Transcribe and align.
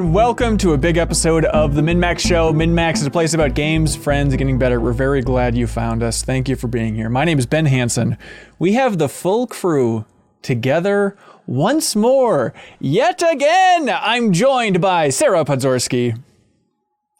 and 0.00 0.14
welcome 0.14 0.56
to 0.56 0.72
a 0.72 0.78
big 0.78 0.96
episode 0.96 1.44
of 1.44 1.74
the 1.74 1.82
MinnMax 1.82 2.20
Show. 2.20 2.54
MinnMax 2.54 2.94
is 2.94 3.06
a 3.06 3.10
place 3.10 3.34
about 3.34 3.52
games, 3.52 3.94
friends, 3.94 4.34
getting 4.34 4.58
better. 4.58 4.80
We're 4.80 4.94
very 4.94 5.20
glad 5.20 5.54
you 5.54 5.66
found 5.66 6.02
us. 6.02 6.22
Thank 6.22 6.48
you 6.48 6.56
for 6.56 6.68
being 6.68 6.94
here. 6.94 7.10
My 7.10 7.26
name 7.26 7.38
is 7.38 7.44
Ben 7.44 7.66
Hanson. 7.66 8.16
We 8.58 8.72
have 8.72 8.96
the 8.96 9.10
full 9.10 9.46
crew 9.46 10.06
together 10.40 11.18
once 11.46 11.94
more. 11.94 12.54
Yet 12.78 13.22
again, 13.30 13.90
I'm 13.90 14.32
joined 14.32 14.80
by 14.80 15.10
Sarah 15.10 15.44
Podzorski. 15.44 16.18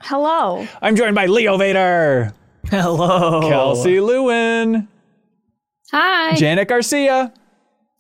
Hello. 0.01 0.67
I'm 0.81 0.97
joined 0.97 1.15
by 1.15 1.27
Leo 1.27 1.59
Vader, 1.59 2.33
Hello. 2.71 3.43
Kelsey 3.47 4.01
Lewin, 4.01 4.89
Hi. 5.93 6.35
Janet 6.35 6.69
Garcia. 6.69 7.35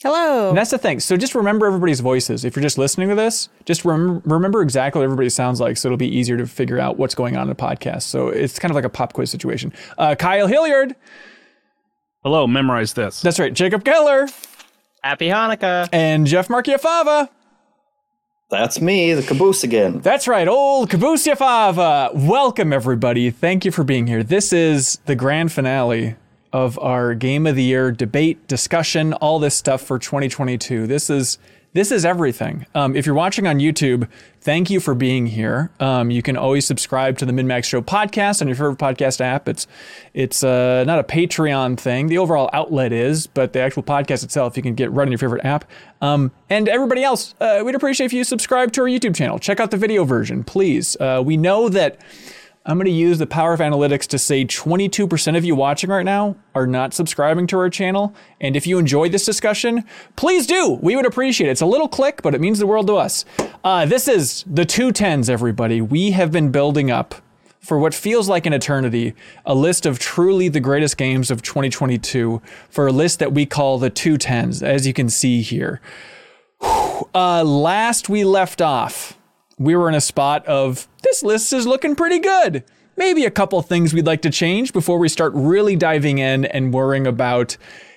Hello. 0.02 0.48
And 0.48 0.56
that's 0.56 0.70
the 0.70 0.78
thing. 0.78 0.98
So 0.98 1.16
just 1.18 1.34
remember 1.34 1.66
everybody's 1.66 2.00
voices. 2.00 2.45
If 2.46 2.56
you're 2.56 2.62
just 2.62 2.78
listening 2.78 3.10
to 3.10 3.14
this, 3.14 3.50
just 3.66 3.84
rem- 3.84 4.20
remember 4.24 4.62
exactly 4.62 5.00
what 5.00 5.04
everybody 5.04 5.28
sounds 5.28 5.60
like, 5.60 5.76
so 5.76 5.88
it'll 5.88 5.98
be 5.98 6.09
easier 6.09 6.38
to 6.38 6.46
figure 6.46 6.78
out 6.78 6.96
what's 6.96 7.14
going 7.14 7.36
on 7.36 7.42
in 7.42 7.48
the 7.48 7.54
podcast. 7.54 8.02
So 8.02 8.28
it's 8.28 8.59
kind 8.59 8.70
of 8.70 8.76
like 8.76 8.84
a 8.86 8.88
pop 8.88 9.12
quiz 9.12 9.30
situation. 9.30 9.74
Uh, 9.98 10.14
Kyle 10.14 10.46
Hilliard. 10.46 10.96
Hello, 12.23 12.46
memorize 12.46 12.95
this. 12.95 13.20
That's 13.20 13.38
right. 13.38 13.52
Jacob 13.52 13.84
Geller 13.84 14.30
Happy 15.02 15.28
Hanukkah. 15.28 15.88
and 15.92 16.26
Jeff 16.26 16.48
Marchiafava. 16.48 17.28
That's 18.51 18.80
me, 18.80 19.14
the 19.14 19.23
caboose 19.23 19.62
again. 19.64 20.01
That's 20.01 20.26
right, 20.26 20.48
old 20.48 20.90
Caboose 20.90 21.24
Yafava. 21.26 22.12
Welcome, 22.14 22.73
everybody. 22.73 23.30
Thank 23.30 23.64
you 23.64 23.70
for 23.70 23.85
being 23.85 24.09
here. 24.09 24.24
This 24.24 24.52
is 24.52 24.98
the 25.07 25.14
grand 25.14 25.52
finale 25.52 26.16
of 26.52 26.79
our 26.79 27.15
Game 27.15 27.46
of 27.46 27.56
the 27.56 27.62
Year 27.62 27.93
debate, 27.93 28.46
discussion, 28.48 29.12
all 29.15 29.38
this 29.38 29.54
stuff 29.54 29.82
for 29.82 29.98
2022. 29.98 30.87
This 30.87 31.10
is 31.10 31.38
this 31.73 31.92
is 31.92 32.04
everything. 32.04 32.66
Um, 32.74 32.96
if 32.96 33.07
you're 33.07 33.15
watching 33.15 33.46
on 33.46 33.60
YouTube, 33.60 34.09
thank 34.40 34.70
you 34.70 34.80
for 34.80 34.92
being 34.92 35.26
here. 35.26 35.70
Um, 35.79 36.10
you 36.10 36.20
can 36.20 36.37
always 36.37 36.66
subscribe 36.66 37.16
to 37.18 37.24
the 37.24 37.32
MinnMax 37.32 37.65
Show 37.65 37.80
podcast 37.80 38.40
on 38.40 38.48
your 38.48 38.57
favorite 38.57 38.79
podcast 38.79 39.20
app. 39.20 39.48
It's 39.48 39.68
it's 40.12 40.42
uh, 40.42 40.82
not 40.84 40.98
a 40.98 41.04
Patreon 41.04 41.79
thing. 41.79 42.09
The 42.09 42.18
overall 42.18 42.51
outlet 42.52 42.92
is, 42.92 43.29
but 43.29 43.52
the 43.52 43.60
actual 43.60 43.85
podcast 43.85 44.24
itself 44.24 44.57
you 44.57 44.64
can 44.64 44.74
get 44.74 44.90
right 44.90 45.07
on 45.07 45.12
your 45.12 45.18
favorite 45.18 45.45
app. 45.45 45.64
Um, 46.01 46.32
and 46.48 46.68
everybody 46.68 47.04
else, 47.04 47.37
uh, 47.40 47.62
we'd 47.64 47.76
appreciate 47.76 48.07
if 48.07 48.12
you 48.12 48.24
subscribe 48.24 48.73
to 48.73 48.80
our 48.80 48.88
YouTube 48.88 49.14
channel. 49.14 49.38
Check 49.38 49.60
out 49.60 49.70
the 49.70 49.76
video 49.76 50.02
version, 50.02 50.42
please. 50.42 50.96
Uh, 50.98 51.23
we 51.24 51.37
know 51.37 51.68
that. 51.68 52.01
I'm 52.66 52.77
going 52.77 52.85
to 52.85 52.91
use 52.91 53.19
the 53.19 53.27
power 53.27 53.55
of 53.55 53.61
analytics 53.61 54.07
to 54.09 54.19
say 54.19 54.45
22% 54.45 55.37
of 55.37 55.45
you 55.47 55.55
watching 55.55 55.89
right 55.89 56.05
now 56.05 56.37
are 56.55 56.66
not 56.66 56.93
subscribing 56.93 57.47
to 57.49 57.59
our 57.59 57.71
channel. 57.71 58.15
And 58.39 58.55
if 58.55 58.66
you 58.66 58.79
enjoyed 58.79 59.13
this 59.13 59.25
discussion, 59.25 59.85
please 60.16 60.47
do. 60.47 60.79
We 60.83 60.95
would 60.95 61.07
appreciate 61.07 61.49
it. 61.49 61.53
It's 61.53 61.63
a 61.63 61.66
little 61.66 61.88
click, 61.88 62.21
but 62.21 62.35
it 62.35 62.41
means 62.41 62.59
the 62.59 62.66
world 62.66 62.87
to 62.88 62.97
us. 62.97 63.25
Uh, 63.65 63.87
this 63.87 64.06
is 64.06 64.44
the 64.47 64.66
two 64.66 64.93
tens, 64.93 65.31
everybody. 65.31 65.81
We 65.81 66.11
have 66.11 66.31
been 66.31 66.50
building 66.50 66.91
up 66.91 67.15
for 67.61 67.78
what 67.78 67.94
feels 67.94 68.28
like 68.28 68.44
an 68.44 68.53
eternity 68.53 69.15
a 69.47 69.55
list 69.55 69.87
of 69.87 69.99
truly 69.99 70.49
the 70.49 70.61
greatest 70.61 70.99
games 70.99 71.31
of 71.31 71.41
2022 71.41 72.43
for 72.69 72.88
a 72.88 72.93
list 72.93 73.21
that 73.21 73.33
we 73.33 73.47
call 73.47 73.78
the 73.78 73.91
two 73.91 74.19
tens, 74.19 74.62
as 74.62 74.87
you 74.87 74.93
can 74.93 75.09
see 75.09 75.41
here. 75.41 75.81
Uh, 77.15 77.43
last 77.43 78.11
we 78.11 78.22
left 78.22 78.61
off, 78.61 79.16
we 79.59 79.75
were 79.77 79.88
in 79.88 79.94
a 79.94 80.00
spot 80.00 80.44
of 80.47 80.88
this 81.11 81.22
list 81.25 81.53
is 81.53 81.66
looking 81.66 81.97
pretty 81.97 82.21
good. 82.21 82.65
Maybe 82.97 83.25
a 83.25 83.31
couple 83.31 83.60
things 83.62 83.93
we'd 83.93 84.06
like 84.06 84.22
to 84.22 84.31
change 84.31 84.72
before 84.72 84.98
we 84.98 85.09
start 85.09 85.32
really 85.34 85.75
diving 85.75 86.19
in 86.19 86.44
and 86.44 86.72
worrying 86.72 87.06
about 87.06 87.56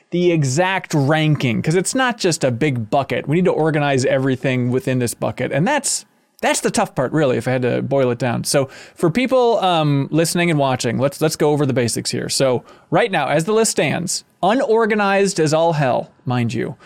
the 0.09 0.31
exact 0.31 0.93
ranking 0.95 1.57
because 1.57 1.75
it's 1.75 1.93
not 1.93 2.17
just 2.17 2.43
a 2.43 2.51
big 2.51 2.89
bucket. 2.89 3.27
We 3.27 3.35
need 3.37 3.45
to 3.45 3.51
organize 3.51 4.03
everything 4.05 4.71
within 4.71 4.97
this 4.99 5.13
bucket, 5.13 5.51
and 5.51 5.67
that's 5.67 6.05
that's 6.41 6.61
the 6.61 6.71
tough 6.71 6.95
part, 6.95 7.11
really. 7.11 7.37
If 7.37 7.47
I 7.47 7.51
had 7.51 7.61
to 7.61 7.81
boil 7.83 8.09
it 8.11 8.19
down. 8.19 8.43
So 8.43 8.65
for 8.65 9.09
people 9.09 9.59
um, 9.59 10.07
listening 10.11 10.49
and 10.49 10.59
watching, 10.59 10.97
let's 10.97 11.21
let's 11.21 11.35
go 11.35 11.51
over 11.51 11.65
the 11.65 11.73
basics 11.73 12.09
here. 12.09 12.29
So 12.29 12.63
right 12.89 13.11
now, 13.11 13.27
as 13.27 13.45
the 13.45 13.53
list 13.53 13.71
stands, 13.71 14.23
unorganized 14.41 15.39
as 15.39 15.53
all 15.53 15.73
hell, 15.73 16.11
mind 16.25 16.53
you. 16.53 16.77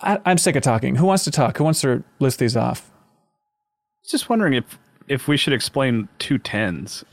I, 0.00 0.18
I'm 0.24 0.38
sick 0.38 0.56
of 0.56 0.62
talking. 0.62 0.96
Who 0.96 1.04
wants 1.04 1.24
to 1.24 1.30
talk? 1.30 1.58
Who 1.58 1.64
wants 1.64 1.82
to 1.82 2.02
list 2.18 2.38
these 2.38 2.56
off? 2.56 2.90
Just 4.08 4.28
wondering 4.28 4.54
if 4.54 4.78
if 5.08 5.28
we 5.28 5.36
should 5.36 5.52
explain 5.52 6.08
two 6.18 6.38
tens. 6.38 7.04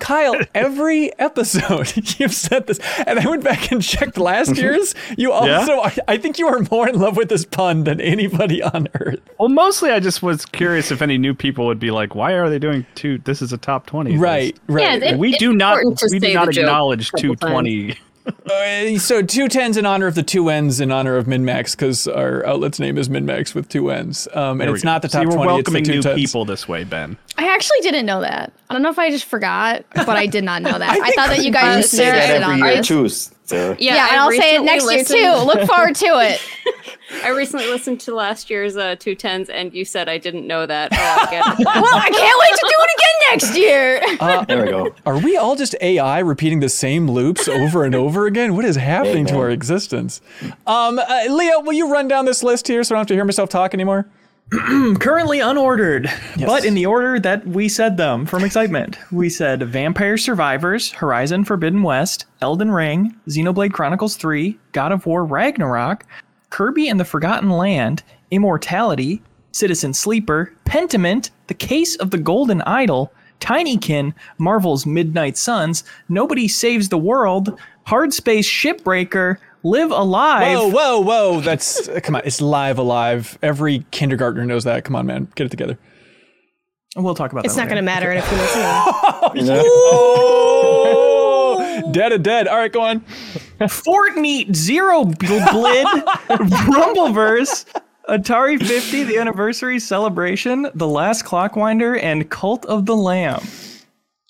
Kyle, 0.00 0.34
every 0.54 1.16
episode 1.18 1.92
you've 2.18 2.34
said 2.34 2.66
this, 2.66 2.78
and 3.06 3.18
I 3.18 3.28
went 3.28 3.44
back 3.44 3.70
and 3.70 3.82
checked 3.82 4.18
last 4.18 4.56
year's. 4.56 4.94
You 5.16 5.32
also, 5.32 5.80
I, 5.80 5.96
I 6.08 6.16
think 6.16 6.38
you 6.38 6.48
are 6.48 6.60
more 6.70 6.88
in 6.88 6.98
love 6.98 7.16
with 7.16 7.28
this 7.28 7.44
pun 7.44 7.84
than 7.84 8.00
anybody 8.00 8.62
on 8.62 8.88
earth. 8.94 9.20
Well, 9.38 9.48
mostly 9.48 9.90
I 9.90 10.00
just 10.00 10.22
was 10.22 10.44
curious 10.46 10.90
if 10.90 11.02
any 11.02 11.18
new 11.18 11.34
people 11.34 11.66
would 11.66 11.78
be 11.80 11.90
like, 11.90 12.14
"Why 12.14 12.32
are 12.32 12.48
they 12.48 12.58
doing 12.58 12.86
two? 12.94 13.18
This 13.18 13.42
is 13.42 13.52
a 13.52 13.58
top 13.58 13.86
twenty. 13.86 14.16
Right, 14.16 14.58
right. 14.68 15.02
it- 15.02 15.18
we 15.18 15.30
it's 15.30 15.38
do 15.38 15.52
not 15.52 15.78
we 16.10 16.18
do 16.18 16.32
not 16.34 16.56
acknowledge 16.56 17.08
a 17.08 17.12
couple 17.12 17.20
two 17.20 17.36
twenty. 17.36 17.98
Uh, 18.50 18.98
so 18.98 19.22
two 19.22 19.48
tens 19.48 19.76
in 19.76 19.86
honor 19.86 20.06
of 20.06 20.14
the 20.14 20.22
two 20.22 20.48
ends 20.48 20.80
in 20.80 20.90
honor 20.90 21.16
of 21.16 21.26
MinnMax 21.26 21.72
because 21.72 22.08
our 22.08 22.44
outlet's 22.46 22.80
name 22.80 22.98
is 22.98 23.08
MinnMax 23.08 23.54
with 23.54 23.68
two 23.68 23.90
ends, 23.90 24.26
um, 24.34 24.60
and 24.60 24.70
it's 24.70 24.84
not 24.84 25.02
the 25.02 25.08
top 25.08 25.22
See, 25.22 25.26
we're 25.26 25.34
twenty. 25.34 25.52
welcoming 25.52 25.80
it's 25.82 25.88
the 25.88 25.94
new 25.94 26.02
two 26.02 26.08
tens. 26.08 26.20
people 26.20 26.44
this 26.44 26.66
way, 26.68 26.84
Ben. 26.84 27.16
I 27.38 27.46
actually 27.54 27.80
didn't 27.80 28.06
know 28.06 28.20
that. 28.20 28.52
I 28.68 28.74
don't 28.74 28.82
know 28.82 28.90
if 28.90 28.98
I 28.98 29.10
just 29.10 29.24
forgot, 29.24 29.84
but 29.94 30.08
I 30.08 30.26
did 30.26 30.44
not 30.44 30.62
know 30.62 30.78
that. 30.78 30.90
I, 30.90 31.00
think 31.00 31.14
thought 31.14 31.28
that 31.28 31.44
you 31.44 31.52
guys 31.52 31.76
You 31.76 31.82
just 31.82 31.92
say 31.96 32.04
that 32.06 32.16
insisted 32.16 32.42
every 32.42 32.54
on 32.54 32.58
year 32.58 32.76
this. 32.76 33.30
Too, 33.50 33.56
Sarah. 33.56 33.76
Yeah, 33.78 34.08
and 34.10 34.20
I'll 34.20 34.30
say 34.30 34.56
it 34.56 34.62
next 34.62 34.90
year 34.90 35.04
too. 35.04 35.44
Look 35.44 35.68
forward 35.68 35.94
to 35.96 36.06
it. 36.06 36.40
I 37.24 37.28
recently 37.30 37.66
listened 37.66 38.00
to 38.02 38.14
last 38.14 38.50
year's 38.50 38.76
uh, 38.76 38.94
two 38.96 39.14
tens, 39.14 39.50
and 39.50 39.74
you 39.74 39.84
said 39.84 40.08
I 40.08 40.18
didn't 40.18 40.46
know 40.46 40.64
that. 40.64 40.92
Oh, 40.92 40.96
I 40.96 41.30
get 41.30 41.60
it. 41.60 41.66
well, 41.66 41.84
I 41.84 42.10
can't 42.10 42.40
wait 42.40 42.54
to 42.54 42.66
do 42.68 42.76
it 42.78 42.90
again 42.96 43.10
next 43.30 43.56
year. 43.58 44.46
There 44.46 44.64
we 44.64 44.70
go. 44.70 44.94
Are 45.06 45.18
we 45.18 45.36
all 45.36 45.56
just 45.56 45.74
AI 45.80 46.20
repeating 46.20 46.60
the 46.60 46.68
same 46.68 47.10
loops 47.10 47.48
over 47.48 47.84
and 47.84 47.94
over 47.94 48.26
again? 48.26 48.54
What 48.54 48.64
is 48.64 48.76
happening 48.76 49.26
to 49.26 49.38
our 49.38 49.50
existence? 49.50 50.20
Um, 50.66 50.98
uh, 50.98 51.24
Leo, 51.28 51.60
will 51.60 51.72
you 51.72 51.92
run 51.92 52.08
down 52.08 52.24
this 52.26 52.42
list 52.42 52.68
here 52.68 52.84
so 52.84 52.94
I 52.94 52.96
don't 52.96 53.00
have 53.00 53.06
to 53.08 53.14
hear 53.14 53.24
myself 53.24 53.48
talk 53.48 53.74
anymore? 53.74 54.06
Currently 54.98 55.38
unordered, 55.38 56.10
but 56.44 56.64
in 56.64 56.74
the 56.74 56.86
order 56.86 57.20
that 57.20 57.46
we 57.46 57.68
said 57.68 57.96
them 57.96 58.26
from 58.26 58.42
excitement. 58.42 58.98
We 59.12 59.28
said 59.28 59.62
Vampire 59.62 60.16
Survivors, 60.16 60.90
Horizon 60.90 61.44
Forbidden 61.44 61.84
West, 61.84 62.26
Elden 62.42 62.72
Ring, 62.72 63.14
Xenoblade 63.28 63.72
Chronicles 63.72 64.16
3, 64.16 64.58
God 64.72 64.90
of 64.90 65.06
War 65.06 65.24
Ragnarok, 65.24 66.04
Kirby 66.50 66.88
and 66.88 66.98
the 66.98 67.04
Forgotten 67.04 67.50
Land, 67.50 68.02
Immortality, 68.32 69.22
Citizen 69.52 69.94
Sleeper, 69.94 70.52
Pentiment, 70.64 71.30
The 71.46 71.54
Case 71.54 71.94
of 71.96 72.10
the 72.10 72.18
Golden 72.18 72.60
Idol, 72.62 73.12
Tinykin, 73.38 74.14
Marvel's 74.38 74.84
Midnight 74.84 75.36
Suns, 75.36 75.84
Nobody 76.08 76.48
Saves 76.48 76.88
the 76.88 76.98
World, 76.98 77.56
Hard 77.84 78.12
Space 78.12 78.48
Shipbreaker, 78.48 79.36
Live 79.62 79.90
Alive. 79.90 80.56
Whoa, 80.56 80.68
whoa, 80.68 81.00
whoa! 81.00 81.40
That's 81.40 81.88
come 82.02 82.16
on. 82.16 82.22
It's 82.24 82.40
live, 82.40 82.78
alive. 82.78 83.38
Every 83.42 83.84
kindergartner 83.90 84.44
knows 84.46 84.64
that. 84.64 84.84
Come 84.84 84.96
on, 84.96 85.06
man, 85.06 85.28
get 85.34 85.46
it 85.46 85.50
together. 85.50 85.78
We'll 86.96 87.14
talk 87.14 87.30
about 87.32 87.44
It's 87.44 87.54
that 87.54 87.62
It's 87.62 87.70
not 87.70 87.74
going 87.74 87.84
to 87.84 87.92
later. 87.92 88.08
matter 88.08 88.12
in 88.12 88.18
a 88.18 88.22
few 88.22 88.36
minutes. 89.44 89.60
Oh, 90.92 91.90
dead 91.92 92.12
of 92.12 92.22
dead. 92.22 92.48
All 92.48 92.56
right, 92.58 92.72
go 92.72 92.80
on. 92.82 93.00
Fortnite, 93.60 94.54
Zero 94.56 95.04
Build, 95.04 95.42
Rumbleverse, 96.28 97.66
Atari 98.08 98.58
50, 98.64 99.04
the 99.04 99.18
anniversary 99.18 99.78
celebration, 99.78 100.68
The 100.74 100.88
Last 100.88 101.24
Clockwinder, 101.24 102.02
and 102.02 102.28
Cult 102.30 102.64
of 102.66 102.86
the 102.86 102.96
Lamb. 102.96 103.42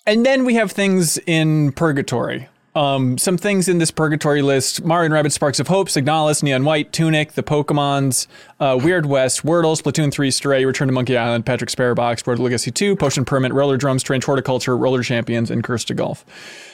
And 0.05 0.25
then 0.25 0.45
we 0.45 0.55
have 0.55 0.71
things 0.71 1.17
in 1.25 1.71
purgatory. 1.71 2.47
Um, 2.73 3.17
some 3.17 3.37
things 3.37 3.67
in 3.67 3.79
this 3.79 3.91
purgatory 3.91 4.41
list: 4.41 4.83
Mario 4.83 5.05
and 5.05 5.13
Rabbids 5.13 5.33
Sparks 5.33 5.59
of 5.59 5.67
Hope, 5.67 5.89
Signalis, 5.89 6.41
Neon 6.41 6.63
White, 6.63 6.93
Tunic, 6.93 7.33
the 7.33 7.43
Pokemon's, 7.43 8.27
uh, 8.59 8.79
Weird 8.81 9.05
West, 9.05 9.43
Wordle, 9.43 9.79
Splatoon 9.79 10.11
3, 10.11 10.31
Stray, 10.31 10.63
Return 10.63 10.87
to 10.87 10.93
Monkey 10.93 11.17
Island, 11.17 11.45
Patrick 11.45 11.69
Sparrow 11.69 11.95
Box, 11.95 12.25
Rogue 12.25 12.39
Legacy 12.39 12.71
2, 12.71 12.95
Potion 12.95 13.25
Permit, 13.25 13.51
Rollerdrome, 13.51 13.99
Strange 13.99 14.23
Horticulture, 14.23 14.77
Roller 14.77 15.03
Champions, 15.03 15.51
and 15.51 15.63
Cursed 15.63 15.89
to 15.89 15.93
Golf. 15.93 16.25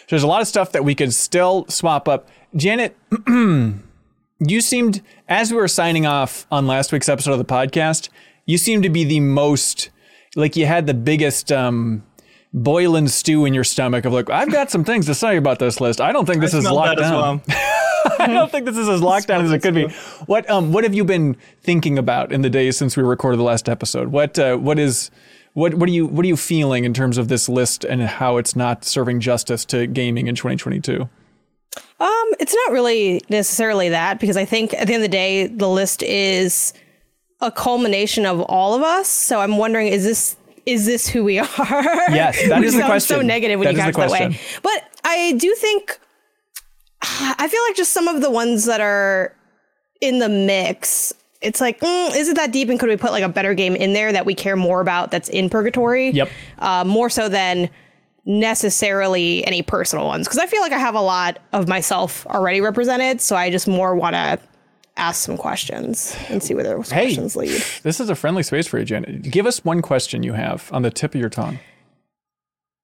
So 0.01 0.05
there's 0.11 0.23
a 0.23 0.27
lot 0.27 0.41
of 0.41 0.47
stuff 0.47 0.71
that 0.73 0.83
we 0.83 0.93
could 0.93 1.13
still 1.13 1.65
swap 1.67 2.07
up. 2.07 2.29
Janet, 2.55 2.95
you 3.27 4.61
seemed, 4.61 5.01
as 5.27 5.51
we 5.51 5.57
were 5.57 5.67
signing 5.67 6.05
off 6.05 6.45
on 6.51 6.67
last 6.67 6.91
week's 6.91 7.09
episode 7.09 7.31
of 7.31 7.39
the 7.39 7.45
podcast, 7.45 8.09
you 8.45 8.57
seemed 8.57 8.83
to 8.83 8.89
be 8.89 9.03
the 9.03 9.19
most, 9.19 9.89
like 10.35 10.55
you 10.55 10.67
had 10.67 10.85
the 10.85 10.93
biggest 10.93 11.51
um, 11.51 12.03
boiling 12.63 13.07
stew 13.07 13.45
in 13.45 13.53
your 13.53 13.63
stomach 13.63 14.05
of 14.05 14.13
like, 14.13 14.29
I've 14.29 14.51
got 14.51 14.71
some 14.71 14.83
things 14.83 15.05
to 15.07 15.15
say 15.15 15.37
about 15.37 15.59
this 15.59 15.79
list. 15.81 16.01
I 16.01 16.11
don't 16.11 16.25
think 16.25 16.41
this 16.41 16.53
is 16.53 16.65
locked 16.65 16.99
that 16.99 17.05
as 17.05 17.11
down. 17.11 17.41
I 18.19 18.27
don't 18.27 18.51
think 18.51 18.65
this 18.65 18.77
is 18.77 18.87
as 18.87 19.01
locked 19.01 19.27
down 19.27 19.45
as 19.45 19.51
it 19.51 19.61
could 19.61 19.75
be. 19.75 19.87
What 20.25 20.49
um 20.49 20.71
what 20.73 20.83
have 20.83 20.93
you 20.93 21.03
been 21.03 21.37
thinking 21.61 21.97
about 21.97 22.31
in 22.31 22.41
the 22.41 22.49
days 22.49 22.77
since 22.77 22.97
we 22.97 23.03
recorded 23.03 23.37
the 23.37 23.43
last 23.43 23.69
episode? 23.69 24.09
What 24.09 24.37
uh, 24.39 24.57
what 24.57 24.79
is 24.79 25.11
what 25.53 25.73
what 25.75 25.87
are 25.87 25.91
you 25.91 26.05
what 26.05 26.25
are 26.25 26.27
you 26.27 26.37
feeling 26.37 26.83
in 26.83 26.93
terms 26.93 27.17
of 27.17 27.27
this 27.27 27.47
list 27.47 27.83
and 27.83 28.01
how 28.01 28.37
it's 28.37 28.55
not 28.55 28.83
serving 28.83 29.19
justice 29.19 29.65
to 29.65 29.87
gaming 29.87 30.27
in 30.27 30.35
2022? 30.35 31.09
Um, 31.99 32.27
it's 32.39 32.53
not 32.53 32.71
really 32.71 33.21
necessarily 33.29 33.89
that 33.89 34.19
because 34.19 34.37
I 34.37 34.45
think 34.45 34.73
at 34.73 34.87
the 34.87 34.93
end 34.93 35.03
of 35.03 35.09
the 35.09 35.15
day, 35.15 35.47
the 35.47 35.69
list 35.69 36.03
is 36.03 36.73
a 37.41 37.51
culmination 37.51 38.25
of 38.25 38.41
all 38.41 38.73
of 38.73 38.81
us. 38.81 39.07
So 39.07 39.39
I'm 39.39 39.57
wondering, 39.57 39.87
is 39.87 40.03
this 40.03 40.37
is 40.67 40.85
this 40.85 41.07
who 41.07 41.23
we 41.23 41.39
are? 41.39 41.45
Yes, 41.49 42.47
that 42.49 42.59
Which 42.59 42.71
the 42.73 42.79
sounds 42.79 43.05
So 43.05 43.15
question. 43.15 43.27
negative 43.27 43.59
when 43.59 43.67
That 43.67 43.73
you 43.73 43.79
is 43.89 43.95
the 43.95 44.01
that 44.01 44.11
way. 44.11 44.17
question. 44.19 44.59
But 44.61 44.83
I 45.03 45.31
do 45.37 45.55
think 45.55 45.99
I 47.01 47.47
feel 47.47 47.61
like 47.67 47.75
just 47.75 47.93
some 47.93 48.07
of 48.07 48.21
the 48.21 48.29
ones 48.29 48.65
that 48.65 48.81
are 48.81 49.33
in 50.01 50.19
the 50.19 50.29
mix. 50.29 51.13
It's 51.41 51.61
like, 51.61 51.79
mm, 51.79 52.15
is 52.15 52.27
it 52.29 52.35
that 52.35 52.51
deep? 52.51 52.69
And 52.69 52.79
could 52.79 52.89
we 52.89 52.97
put 52.97 53.11
like 53.11 53.23
a 53.23 53.29
better 53.29 53.53
game 53.53 53.75
in 53.75 53.93
there 53.93 54.11
that 54.11 54.25
we 54.25 54.33
care 54.35 54.55
more 54.55 54.81
about 54.81 55.11
that's 55.11 55.29
in 55.29 55.49
purgatory? 55.49 56.09
Yep. 56.09 56.29
Uh, 56.59 56.83
more 56.85 57.09
so 57.11 57.29
than 57.29 57.69
necessarily 58.25 59.45
any 59.45 59.61
personal 59.61 60.05
ones. 60.05 60.27
Because 60.27 60.39
I 60.39 60.47
feel 60.47 60.61
like 60.61 60.71
I 60.73 60.79
have 60.79 60.95
a 60.95 61.01
lot 61.01 61.39
of 61.53 61.67
myself 61.67 62.25
already 62.27 62.59
represented. 62.59 63.21
So 63.21 63.35
I 63.35 63.49
just 63.51 63.67
more 63.67 63.95
want 63.95 64.15
to 64.15 64.39
ask 64.97 65.23
some 65.23 65.37
questions 65.37 66.15
and 66.29 66.41
see 66.41 66.53
where 66.53 66.63
those 66.63 66.89
Hey. 66.89 67.03
questions 67.05 67.35
lead. 67.35 67.61
This 67.83 67.99
is 67.99 68.09
a 68.09 68.15
friendly 68.15 68.43
space 68.43 68.67
for 68.67 68.79
you, 68.79 68.85
Janet. 68.85 69.23
Give 69.23 69.45
us 69.45 69.63
one 69.63 69.81
question 69.81 70.23
you 70.23 70.33
have 70.33 70.69
on 70.73 70.81
the 70.81 70.91
tip 70.91 71.13
of 71.15 71.21
your 71.21 71.29
tongue. 71.29 71.59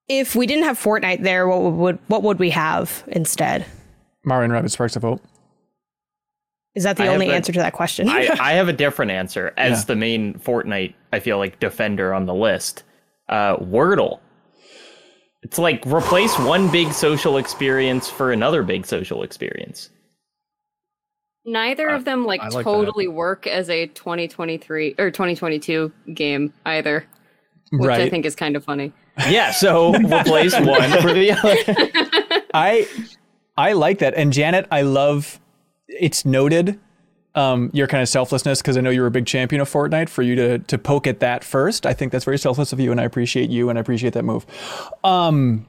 If 0.08 0.36
we 0.36 0.46
didn't 0.48 0.66
have 0.66 0.78
Fortnite 0.80 1.24
there, 1.24 1.48
what 1.48 1.62
would 1.74 2.00
what 2.08 2.24
would 2.24 2.40
we 2.40 2.50
have 2.52 3.04
instead? 3.08 3.66
Mario 4.26 4.46
and 4.46 4.54
Rabbids 4.54 4.72
Sparks 4.72 4.96
of 4.96 5.02
Hope. 5.04 5.22
Is 6.76 6.84
that 6.84 6.98
the 6.98 7.04
I 7.04 7.08
only 7.08 7.30
a- 7.30 7.34
answer 7.34 7.52
to 7.52 7.60
that 7.60 7.74
question? 7.74 8.10
I, 8.10 8.28
I 8.40 8.54
have 8.54 8.68
a 8.68 8.74
different 8.74 9.12
answer 9.12 9.54
as 9.58 9.80
Yeah. 9.82 9.86
the 9.86 9.96
main 9.96 10.34
Fortnite. 10.36 10.94
I 11.12 11.20
feel 11.20 11.38
like 11.38 11.60
defender 11.60 12.14
on 12.14 12.26
the 12.26 12.34
list. 12.34 12.84
Uh, 13.30 13.58
Wordle. 13.58 14.20
It's 15.44 15.58
like 15.58 15.86
replace 15.86 16.38
one 16.40 16.72
big 16.72 16.92
social 16.94 17.38
experience 17.38 18.10
for 18.10 18.32
another 18.32 18.64
big 18.64 18.86
social 18.86 19.24
experience. 19.24 19.90
Neither 21.46 21.90
of 21.90 22.06
them 22.06 22.26
like, 22.26 22.42
I 22.42 22.46
like 22.46 22.54
that. 22.54 22.64
totally 22.64 23.08
work 23.08 23.48
as 23.48 23.70
a 23.70 23.88
2023 23.88 24.96
or 24.98 25.12
2022 25.12 25.92
game 26.14 26.54
either, 26.66 27.06
which 27.72 27.90
I 27.90 28.10
think 28.10 28.26
is 28.26 28.36
kind 28.36 28.56
of 28.56 28.64
funny. 28.64 28.94
Yeah, 29.30 29.52
so 29.52 29.94
replace 29.96 30.54
one 30.54 30.90
for 31.02 31.14
the 31.14 31.32
other. 31.32 32.46
I 32.54 32.88
I 33.58 33.74
like 33.74 34.00
that. 34.00 34.14
And 34.16 34.32
Janet, 34.32 34.68
I 34.72 34.82
love 34.82 35.40
it's 35.88 36.26
noted 36.26 36.80
um, 37.36 37.70
your 37.74 37.88
kind 37.88 38.02
of 38.02 38.10
selflessness 38.10 38.62
because 38.62 38.78
I 38.78 38.82
know 38.82 38.90
you're 38.90 39.08
a 39.08 39.12
big 39.12 39.26
champion 39.26 39.62
of 39.62 39.70
Fortnite 39.70 40.10
for 40.10 40.22
you 40.22 40.36
to 40.36 40.60
to 40.60 40.78
poke 40.78 41.08
at 41.08 41.20
that 41.20 41.44
first. 41.44 41.86
I 41.86 41.94
think 41.94 42.12
that's 42.12 42.26
very 42.26 42.38
selfless 42.38 42.74
of 42.74 42.80
you 42.80 42.92
and 42.92 43.02
I 43.02 43.04
appreciate 43.04 43.50
you 43.50 43.70
and 43.70 43.78
I 43.78 43.82
appreciate 43.82 44.14
that 44.14 44.24
move. 44.24 44.46
Um 45.04 45.66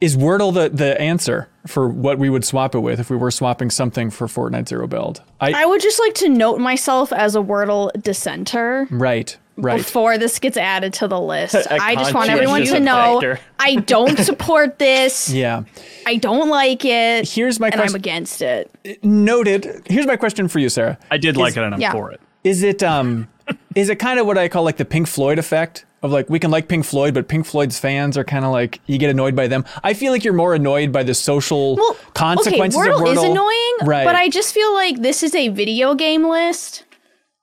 is 0.00 0.16
Wordle 0.16 0.52
the, 0.52 0.68
the 0.68 1.00
answer 1.00 1.48
for 1.66 1.88
what 1.88 2.18
we 2.18 2.28
would 2.28 2.44
swap 2.44 2.74
it 2.74 2.80
with 2.80 3.00
if 3.00 3.08
we 3.08 3.16
were 3.16 3.30
swapping 3.30 3.70
something 3.70 4.10
for 4.10 4.26
Fortnite 4.26 4.68
Zero 4.68 4.86
Build? 4.86 5.22
I, 5.40 5.62
I 5.62 5.66
would 5.66 5.80
just 5.80 5.98
like 5.98 6.14
to 6.14 6.28
note 6.28 6.58
myself 6.58 7.12
as 7.12 7.34
a 7.34 7.38
Wordle 7.40 7.90
dissenter 8.02 8.86
right, 8.90 9.36
right. 9.56 9.78
before 9.78 10.18
this 10.18 10.38
gets 10.38 10.58
added 10.58 10.92
to 10.94 11.08
the 11.08 11.18
list. 11.18 11.54
A 11.70 11.72
I 11.72 11.94
just 11.94 12.12
want 12.12 12.28
everyone 12.28 12.64
to 12.66 12.78
know. 12.78 13.36
I 13.58 13.76
don't 13.76 14.18
support 14.18 14.78
this. 14.78 15.30
Yeah. 15.30 15.64
I 16.06 16.16
don't 16.16 16.50
like 16.50 16.84
it. 16.84 17.26
Here's 17.28 17.58
my 17.58 17.68
and 17.68 17.76
I'm 17.76 17.80
question. 17.80 17.96
against 17.96 18.42
it. 18.42 19.02
Noted. 19.02 19.82
Here's 19.86 20.06
my 20.06 20.16
question 20.16 20.46
for 20.48 20.58
you, 20.58 20.68
Sarah. 20.68 20.98
I 21.10 21.16
did 21.16 21.38
like 21.38 21.56
it 21.56 21.62
and 21.62 21.74
I'm 21.74 21.80
yeah. 21.80 21.92
for 21.92 22.10
it. 22.10 22.20
Is 22.44 22.62
it 22.62 22.82
um 22.82 23.28
is 23.74 23.88
it 23.88 23.96
kind 23.96 24.20
of 24.20 24.26
what 24.26 24.36
I 24.36 24.48
call 24.48 24.62
like 24.62 24.76
the 24.76 24.84
Pink 24.84 25.08
Floyd 25.08 25.38
effect 25.38 25.85
of 26.02 26.12
like 26.12 26.28
we 26.30 26.38
can 26.38 26.50
like 26.50 26.68
Pink 26.68 26.84
Floyd, 26.84 27.14
but 27.14 27.28
Pink 27.28 27.46
Floyd's 27.46 27.78
fans 27.78 28.16
are 28.16 28.24
kind 28.24 28.44
of 28.44 28.52
like 28.52 28.80
you 28.86 28.98
get 28.98 29.10
annoyed 29.10 29.34
by 29.34 29.48
them. 29.48 29.64
I 29.82 29.94
feel 29.94 30.12
like 30.12 30.24
you're 30.24 30.34
more 30.34 30.54
annoyed 30.54 30.92
by 30.92 31.02
the 31.02 31.14
social 31.14 31.76
Well, 31.76 31.96
consequences 32.14 32.78
okay, 32.80 32.90
Wordle, 32.90 32.96
of 32.96 33.02
Wordle. 33.08 33.12
is 33.16 33.22
annoying, 33.30 33.76
right? 33.82 34.04
but 34.04 34.14
I 34.14 34.28
just 34.28 34.52
feel 34.54 34.72
like 34.74 35.00
this 35.02 35.22
is 35.22 35.34
a 35.34 35.48
video 35.48 35.94
game 35.94 36.28
list. 36.28 36.84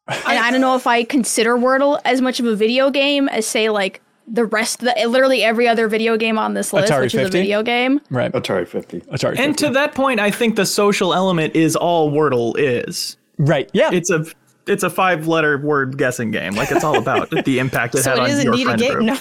And 0.07 0.37
I 0.37 0.51
don't 0.51 0.59
know 0.61 0.75
if 0.75 0.85
I 0.85 1.03
consider 1.05 1.55
Wordle 1.57 1.99
as 2.03 2.19
much 2.21 2.39
of 2.39 2.45
a 2.45 2.55
video 2.55 2.89
game 2.91 3.29
as 3.29 3.47
say 3.47 3.69
like 3.69 4.01
the 4.27 4.45
rest 4.45 4.79
the 4.81 4.93
literally 5.07 5.43
every 5.43 5.67
other 5.67 5.87
video 5.87 6.15
game 6.17 6.37
on 6.37 6.53
this 6.53 6.73
list, 6.73 6.91
Atari 6.91 7.01
which 7.03 7.15
is 7.15 7.27
a 7.27 7.31
video 7.31 7.63
game. 7.63 7.99
right. 8.09 8.31
Atari 8.33 8.67
50. 8.67 8.99
Atari. 9.01 9.37
And 9.39 9.57
to 9.57 9.69
that 9.71 9.93
point, 9.95 10.19
I 10.19 10.29
think 10.31 10.55
the 10.57 10.65
social 10.65 11.13
element 11.13 11.55
is 11.55 11.75
all 11.75 12.11
Wordle 12.11 12.53
is. 12.57 13.17
right. 13.37 13.69
Yeah. 13.73 13.89
It's 13.93 14.09
a 14.09 14.25
it's 14.67 14.83
a 14.83 14.89
five 14.89 15.27
letter 15.27 15.57
word 15.57 15.97
guessing 15.97 16.31
game. 16.31 16.53
Like 16.53 16.71
it's 16.71 16.83
all 16.83 16.97
about 16.97 17.29
the 17.45 17.59
impact 17.59 17.95
it 17.95 18.03
so 18.03 18.11
had 18.11 18.19
it 18.19 18.21
on 18.21 18.29
is 18.29 18.43
your 18.43 18.53
indeed 18.53 18.63
a 18.63 18.65
friend 18.65 18.81
game. 18.81 18.93
group. 18.93 19.05
No. 19.05 19.17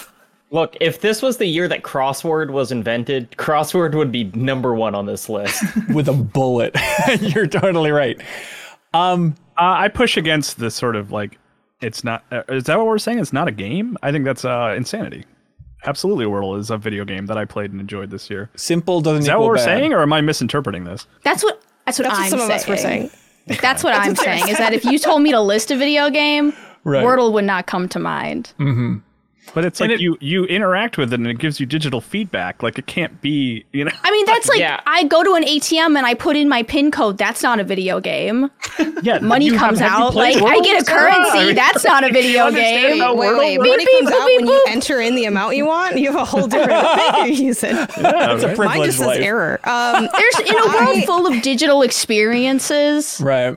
Look, 0.51 0.77
if 0.79 1.01
this 1.01 1.23
was 1.23 1.37
the 1.37 1.47
year 1.47 1.67
that 1.67 1.81
crossword 1.81 2.51
was 2.51 2.71
invented, 2.71 3.31
crossword 3.31 3.95
would 3.95 4.11
be 4.11 4.25
number 4.35 4.75
one 4.75 4.93
on 4.93 5.07
this 5.07 5.27
list. 5.27 5.63
with 5.89 6.07
a 6.07 6.13
bullet. 6.13 6.75
you're 7.21 7.47
totally 7.47 7.89
right. 7.89 8.21
Uh, 8.93 9.31
I 9.57 9.87
push 9.87 10.15
against 10.17 10.59
the 10.59 10.69
sort 10.69 10.95
of 10.95 11.11
like, 11.11 11.39
it's 11.81 12.03
not. 12.03 12.23
Uh, 12.31 12.43
is 12.49 12.65
that 12.65 12.77
what 12.77 12.85
we're 12.85 12.99
saying? 12.99 13.19
It's 13.19 13.33
not 13.33 13.47
a 13.47 13.51
game. 13.51 13.97
I 14.03 14.11
think 14.11 14.25
that's 14.25 14.45
uh, 14.45 14.73
insanity. 14.77 15.25
Absolutely, 15.85 16.25
Wordle 16.25 16.57
is 16.57 16.69
a 16.69 16.77
video 16.77 17.03
game 17.03 17.25
that 17.25 17.37
I 17.37 17.45
played 17.45 17.71
and 17.71 17.81
enjoyed 17.81 18.09
this 18.09 18.29
year. 18.29 18.49
Simple 18.55 19.01
doesn't 19.01 19.21
Is 19.21 19.25
that 19.25 19.33
equal 19.33 19.41
what 19.45 19.49
we're 19.49 19.55
bad. 19.55 19.63
saying, 19.65 19.91
or 19.93 20.01
am 20.01 20.13
I 20.13 20.21
misinterpreting 20.21 20.85
this? 20.85 21.07
That's 21.23 21.43
what 21.43 21.61
that's 21.85 21.99
what 21.99 22.03
That's 22.03 22.17
what 22.17 22.23
I'm 22.25 22.29
some 22.29 22.39
of 22.39 22.49
us 22.49 22.67
were 22.67 22.77
saying. 22.77 23.09
That's 23.61 23.83
what 23.83 23.93
I'm 23.93 24.15
saying 24.15 24.47
is 24.47 24.57
that 24.57 24.73
if 24.73 24.85
you 24.85 24.97
told 24.97 25.21
me 25.21 25.31
to 25.31 25.41
list 25.41 25.71
a 25.71 25.75
video 25.75 26.09
game, 26.09 26.53
Right. 26.85 27.05
Wordle 27.05 27.31
would 27.31 27.45
not 27.45 27.65
come 27.65 27.87
to 27.89 27.99
mind. 27.99 28.51
But 29.53 29.65
it's 29.65 29.79
like 29.79 29.91
it- 29.91 29.99
you 30.01 30.17
you 30.19 30.45
interact 30.45 30.97
with 30.97 31.13
it 31.13 31.19
and 31.19 31.27
it 31.27 31.37
gives 31.37 31.59
you 31.59 31.65
digital 31.67 32.01
feedback. 32.01 32.63
Like 32.63 32.79
it 32.79 32.87
can't 32.87 33.21
be, 33.21 33.65
you 33.71 33.85
know. 33.85 33.91
I 34.03 34.09
mean, 34.11 34.25
that's 34.25 34.47
like 34.49 34.59
Yeah. 34.59 34.79
I 34.87 35.03
go 35.03 35.23
to 35.23 35.33
an 35.35 35.43
ATM 35.43 35.95
and 35.95 36.07
I 36.07 36.15
put 36.15 36.35
in 36.35 36.49
my 36.49 36.63
PIN 36.63 36.89
code. 36.89 37.19
That's 37.19 37.43
not 37.43 37.59
a 37.59 37.63
video 37.63 37.99
game. 37.99 38.49
yeah, 39.03 39.19
Money 39.19 39.51
comes 39.51 39.79
have- 39.79 39.91
have 39.91 40.01
out. 40.01 40.11
played 40.13 40.41
Like 40.41 40.57
I 40.57 40.61
get 40.61 40.81
a 40.81 40.85
currency. 40.85 41.53
that's 41.53 41.83
not 41.83 42.03
a 42.03 42.11
video 42.13 42.49
game. 42.51 42.99
how 42.99 43.15
Wait, 43.15 43.27
Wordle 43.29 43.37
wait, 43.39 43.57
works? 43.59 43.69
money 43.69 43.85
Beep, 43.85 43.99
comes 43.99 44.09
beep, 44.09 44.19
out 44.19 44.27
beep, 44.27 44.37
when 44.41 44.47
you 44.47 44.63
enter 44.69 44.99
in 45.01 45.15
the 45.15 45.25
amount 45.25 45.55
you 45.55 45.65
want. 45.67 45.99
You 45.99 46.11
have 46.11 46.21
a 46.21 46.25
whole 46.25 46.47
different 46.47 46.69
bank 46.81 47.17
you're 47.37 47.47
using. 47.47 47.75
It's 47.77 47.95
a 47.97 48.47
Mine 48.47 48.55
privileged 48.55 48.85
just 48.85 48.97
says 48.99 49.17
error. 49.19 49.59
Um, 49.65 50.09
There's 50.15 50.49
in 50.49 50.55
a 50.57 50.67
world 50.67 51.03
full 51.05 51.27
of 51.27 51.41
digital 51.43 51.83
experiences. 51.83 53.21
Right. 53.23 53.55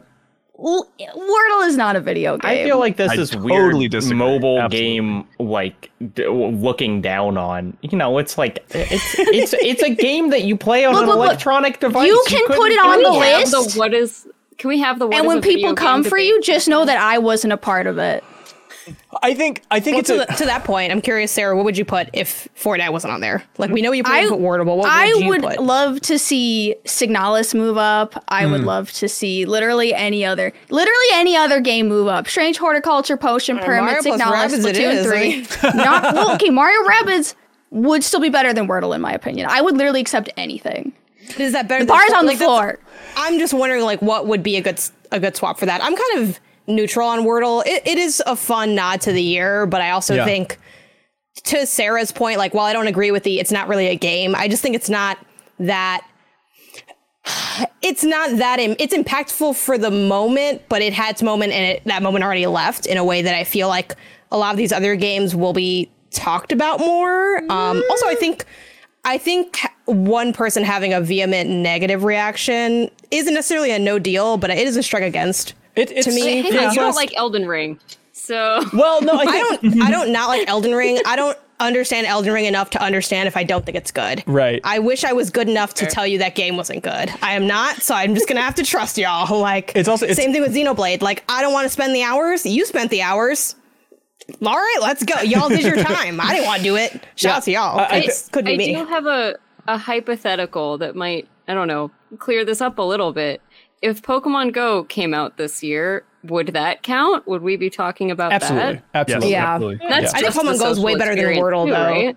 L- 0.58 0.88
Wordle 0.98 1.66
is 1.66 1.76
not 1.76 1.96
a 1.96 2.00
video 2.00 2.36
game. 2.38 2.50
I 2.50 2.64
feel 2.64 2.78
like 2.78 2.96
this 2.96 3.10
I 3.10 3.14
is 3.16 3.30
totally 3.30 3.78
weird 3.80 3.90
disagree. 3.92 4.16
mobile 4.18 4.58
Absolutely. 4.60 4.88
game 4.94 5.26
like 5.38 5.90
d- 6.14 6.26
looking 6.28 7.00
down 7.02 7.36
on. 7.36 7.76
You 7.82 7.98
know, 7.98 8.18
it's 8.18 8.36
like 8.38 8.64
it's 8.70 9.18
it's 9.18 9.52
it's 9.54 9.82
a 9.82 9.90
game 9.94 10.30
that 10.30 10.44
you 10.44 10.56
play 10.56 10.84
on 10.84 10.94
Look, 10.94 11.02
an 11.04 11.08
look, 11.08 11.18
look. 11.18 11.26
electronic 11.26 11.80
device. 11.80 12.06
You 12.06 12.24
can 12.28 12.46
put 12.46 12.70
it 12.72 12.78
on 12.78 13.02
the 13.02 13.10
list. 13.12 13.72
the 13.74 13.78
what 13.78 13.92
is? 13.94 14.26
Can 14.58 14.68
we 14.68 14.78
have 14.80 14.98
the 14.98 15.06
what 15.06 15.14
and 15.16 15.24
is 15.24 15.28
when 15.28 15.38
a 15.38 15.40
video 15.42 15.56
people 15.70 15.74
come 15.74 16.02
for 16.02 16.10
debate? 16.10 16.26
you, 16.28 16.40
just 16.40 16.66
know 16.68 16.84
that 16.86 16.96
I 16.98 17.18
wasn't 17.18 17.52
a 17.52 17.58
part 17.58 17.86
of 17.86 17.98
it. 17.98 18.24
I 19.22 19.34
think 19.34 19.62
I 19.70 19.80
think 19.80 19.94
well, 19.94 20.00
it's 20.00 20.08
to, 20.08 20.22
a, 20.22 20.26
the, 20.26 20.32
to 20.34 20.44
that 20.46 20.64
point, 20.64 20.92
I'm 20.92 21.00
curious, 21.00 21.32
Sarah, 21.32 21.56
what 21.56 21.64
would 21.64 21.76
you 21.76 21.84
put 21.84 22.08
if 22.12 22.48
Fortnite 22.56 22.92
wasn't 22.92 23.12
on 23.12 23.20
there? 23.20 23.44
Like, 23.58 23.70
we 23.70 23.82
know 23.82 23.92
you 23.92 24.02
probably 24.02 24.26
I- 24.26 24.28
put 24.28 24.40
Wordle, 24.40 24.66
but 24.66 24.76
what 24.76 24.90
I 24.90 25.12
would 25.14 25.24
you 25.24 25.28
would 25.30 25.42
put? 25.42 25.60
love 25.60 26.00
to 26.02 26.18
see 26.18 26.76
Signalis 26.84 27.54
move 27.54 27.76
up. 27.76 28.22
I 28.28 28.46
would 28.46 28.60
hmm. 28.60 28.66
love 28.66 28.92
to 28.92 29.08
see 29.08 29.44
literally 29.44 29.94
any 29.94 30.24
other, 30.24 30.52
literally 30.70 31.06
any 31.14 31.36
other 31.36 31.60
game 31.60 31.88
move 31.88 32.08
up. 32.08 32.28
Strange 32.28 32.58
Horticulture, 32.58 33.16
Potion, 33.16 33.58
uh, 33.58 33.64
Pyramid, 33.64 34.04
Mario 34.04 34.16
Signalis, 34.16 34.48
Rabbids 34.48 34.66
it 34.66 34.76
Splatoon 34.76 34.92
is, 34.92 35.06
three. 35.06 35.72
Not 35.74 36.02
well, 36.14 36.34
okay. 36.34 36.50
Mario 36.50 36.88
Rabbids 36.88 37.34
would 37.70 38.04
still 38.04 38.20
be 38.20 38.30
better 38.30 38.52
than 38.52 38.68
Wordle 38.68 38.94
in 38.94 39.00
my 39.00 39.12
opinion. 39.12 39.48
I 39.50 39.60
would 39.60 39.76
literally 39.76 40.00
accept 40.00 40.30
anything. 40.36 40.92
Is 41.38 41.52
that 41.52 41.66
better? 41.68 41.84
The 41.84 41.88
than 41.88 41.96
bar's 41.96 42.12
on 42.12 42.26
the 42.26 42.32
like, 42.32 42.38
that's- 42.38 42.46
floor. 42.48 42.78
I'm 43.16 43.38
just 43.38 43.54
wondering, 43.54 43.82
like, 43.82 44.02
what 44.02 44.26
would 44.26 44.42
be 44.42 44.56
a 44.56 44.60
good 44.60 44.76
s- 44.76 44.92
a 45.10 45.18
good 45.18 45.36
swap 45.36 45.58
for 45.58 45.66
that? 45.66 45.82
I'm 45.82 45.96
kind 45.96 46.28
of 46.28 46.40
neutral 46.66 47.08
on 47.08 47.20
Wordle. 47.24 47.62
It, 47.66 47.86
it 47.86 47.98
is 47.98 48.22
a 48.26 48.36
fun 48.36 48.74
nod 48.74 49.00
to 49.02 49.12
the 49.12 49.22
year, 49.22 49.66
but 49.66 49.80
I 49.80 49.90
also 49.90 50.14
Yeah. 50.14 50.24
think, 50.24 50.58
to 51.44 51.66
Sarah's 51.66 52.12
point, 52.12 52.38
like, 52.38 52.54
while 52.54 52.64
I 52.64 52.72
don't 52.72 52.86
agree 52.86 53.10
with 53.10 53.22
the, 53.22 53.38
it's 53.38 53.52
not 53.52 53.68
really 53.68 53.86
a 53.88 53.94
game. 53.96 54.34
I 54.34 54.48
just 54.48 54.62
think 54.62 54.74
it's 54.74 54.88
not 54.90 55.18
that. 55.60 56.04
It's 57.82 58.04
not 58.04 58.38
that 58.38 58.60
Im- 58.60 58.76
it's 58.78 58.94
impactful 58.94 59.56
for 59.56 59.76
the 59.78 59.90
moment, 59.90 60.62
but 60.68 60.80
it 60.80 60.92
had 60.92 61.10
its 61.12 61.22
moment, 61.22 61.52
and 61.52 61.76
it, 61.76 61.82
that 61.84 62.02
moment 62.02 62.24
already 62.24 62.46
left 62.46 62.86
in 62.86 62.96
a 62.98 63.04
way 63.04 63.22
that 63.22 63.34
I 63.34 63.42
feel 63.44 63.68
like 63.68 63.94
a 64.30 64.38
lot 64.38 64.52
of 64.52 64.56
these 64.56 64.72
other 64.72 64.94
games 64.96 65.34
will 65.34 65.52
be 65.52 65.90
talked 66.10 66.52
about 66.52 66.78
more. 66.78 67.38
Um, 67.50 67.82
also, 67.90 68.06
I 68.06 68.14
think 68.14 68.44
I 69.04 69.18
think 69.18 69.58
one 69.86 70.32
person 70.32 70.62
having 70.62 70.92
a 70.92 71.00
vehement 71.00 71.50
negative 71.50 72.04
reaction 72.04 72.90
isn't 73.10 73.34
necessarily 73.34 73.70
a 73.72 73.78
no 73.78 73.98
deal, 73.98 74.36
but 74.36 74.50
it 74.50 74.58
is 74.58 74.76
a 74.76 74.82
strike 74.82 75.02
against. 75.04 75.54
It, 75.76 75.90
it's 75.92 76.06
to 76.06 76.12
me, 76.14 76.42
Hey, 76.42 76.52
Yeah. 76.54 76.70
you 76.70 76.76
don't 76.76 76.94
like 76.96 77.16
Elden 77.16 77.46
Ring, 77.46 77.78
so 78.12 78.62
well, 78.72 79.00
no, 79.02 79.12
I, 79.14 79.22
I 79.26 79.38
don't 79.60 79.82
I 79.82 79.90
don't 79.96 80.12
not 80.12 80.28
like 80.28 80.48
Elden 80.48 80.74
Ring. 80.74 80.98
I 81.06 81.16
don't 81.16 81.36
understand 81.58 82.06
Elden 82.06 82.32
Ring 82.34 82.44
enough 82.44 82.68
to 82.70 82.82
understand 82.82 83.26
if 83.28 83.36
I 83.36 83.42
don't 83.42 83.64
think 83.64 83.76
it's 83.78 83.90
good. 83.90 84.22
Right. 84.26 84.60
I 84.62 84.78
wish 84.78 85.04
I 85.04 85.12
was 85.14 85.30
good 85.30 85.48
enough 85.48 85.72
to 85.74 85.86
tell 85.86 86.06
you 86.06 86.18
that 86.18 86.34
game 86.34 86.56
wasn't 86.58 86.82
good. 86.82 87.10
I 87.22 87.32
am 87.32 87.46
not, 87.46 87.76
so 87.82 87.94
I'm 87.94 88.14
just 88.14 88.28
gonna 88.28 88.42
have 88.42 88.54
to 88.56 88.62
trust 88.62 88.98
y'all. 88.98 89.40
Like 89.40 89.72
It's 89.74 89.88
also- 89.88 90.04
it's- 90.04 90.16
same 90.18 90.32
thing 90.32 90.42
with 90.42 90.54
Xenoblade. 90.54 91.00
Like 91.02 91.24
I 91.28 91.40
don't 91.42 91.52
want 91.54 91.64
to 91.64 91.70
spend 91.70 91.94
the 91.94 92.02
hours. 92.02 92.44
You 92.44 92.66
spent 92.66 92.90
the 92.90 93.00
hours. 93.02 93.54
All 94.44 94.56
right, 94.56 94.78
let's 94.82 95.04
go. 95.04 95.20
Y'all 95.20 95.48
did 95.48 95.62
your 95.62 95.76
time. 95.82 96.20
I 96.20 96.34
didn't 96.34 96.46
want 96.46 96.58
to 96.58 96.64
do 96.64 96.76
it. 96.76 97.00
Shout 97.14 97.36
out 97.38 97.42
to 97.44 97.52
y'all. 97.52 97.78
I- 97.78 97.84
I- 97.84 97.96
It 97.98 98.28
could 98.32 98.44
be 98.44 98.54
I 98.54 98.56
me. 98.56 98.74
do 98.74 98.84
have 98.84 99.06
a, 99.06 99.36
a 99.68 99.78
hypothetical 99.78 100.78
that 100.78 100.96
might, 100.96 101.28
I 101.48 101.54
don't 101.54 101.68
know, 101.68 101.90
clear 102.18 102.44
this 102.44 102.60
up 102.60 102.78
a 102.78 102.82
little 102.82 103.12
bit. 103.12 103.40
If 103.82 104.02
Pokemon 104.02 104.52
Go 104.52 104.84
came 104.84 105.14
out 105.14 105.36
this 105.36 105.62
year, 105.62 106.04
would 106.24 106.48
that 106.48 106.82
count? 106.82 107.26
Would 107.26 107.42
we 107.42 107.56
be 107.56 107.70
talking 107.70 108.10
about 108.10 108.32
Absolutely, 108.32 108.74
that? 108.74 108.84
absolutely. 108.94 109.30
Yeah. 109.30 109.54
absolutely. 109.54 109.88
That's 109.88 110.14
I 110.14 110.20
think 110.20 110.34
Pokemon 110.34 110.58
Go 110.58 110.70
is 110.70 110.80
way 110.80 110.96
better 110.96 111.14
than 111.14 111.24
Wordle, 111.36 111.66
too, 111.66 111.72
though. 111.72 111.84
right? 111.84 112.16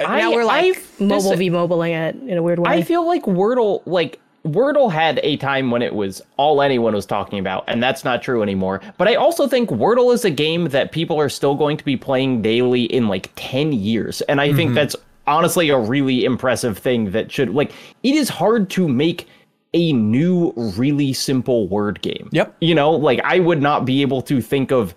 now 0.00 0.32
we're 0.32 0.44
like 0.44 0.76
I've- 0.76 1.04
mobile 1.04 1.36
v 1.36 1.50
mobiling 1.50 1.92
it 1.92 2.16
in 2.16 2.38
a 2.38 2.42
weird 2.42 2.58
way. 2.58 2.70
I 2.70 2.82
feel 2.82 3.06
like 3.06 3.24
Wordle, 3.24 3.82
like 3.86 4.18
Wordle 4.44 4.90
had 4.90 5.20
a 5.22 5.36
time 5.36 5.70
when 5.70 5.82
it 5.82 5.94
was 5.94 6.22
all 6.36 6.62
anyone 6.62 6.94
was 6.94 7.06
talking 7.06 7.38
about, 7.38 7.64
and 7.68 7.82
that's 7.82 8.04
not 8.04 8.22
true 8.22 8.42
anymore. 8.42 8.80
But 8.96 9.08
I 9.08 9.14
also 9.14 9.46
think 9.46 9.68
Wordle 9.70 10.14
is 10.14 10.24
a 10.24 10.30
game 10.30 10.68
that 10.68 10.92
people 10.92 11.20
are 11.20 11.28
still 11.28 11.54
going 11.54 11.76
to 11.76 11.84
be 11.84 11.96
playing 11.96 12.40
daily 12.42 12.84
in 12.84 13.08
like 13.08 13.30
10 13.36 13.72
years. 13.72 14.22
And 14.22 14.40
I 14.40 14.52
think 14.54 14.68
mm-hmm. 14.68 14.76
that's 14.76 14.96
honestly 15.26 15.68
a 15.68 15.78
really 15.78 16.24
impressive 16.24 16.78
thing 16.78 17.10
that 17.10 17.30
should, 17.30 17.50
like, 17.50 17.72
it 18.02 18.14
is 18.14 18.30
hard 18.30 18.70
to 18.70 18.88
make 18.88 19.28
a 19.72 19.92
new, 19.92 20.52
really 20.56 21.12
simple 21.12 21.68
word 21.68 22.02
game. 22.02 22.28
Yep. 22.32 22.56
You 22.60 22.74
know, 22.74 22.90
like, 22.90 23.20
I 23.24 23.40
would 23.40 23.62
not 23.62 23.84
be 23.84 24.02
able 24.02 24.22
to 24.22 24.40
think 24.40 24.70
of 24.70 24.94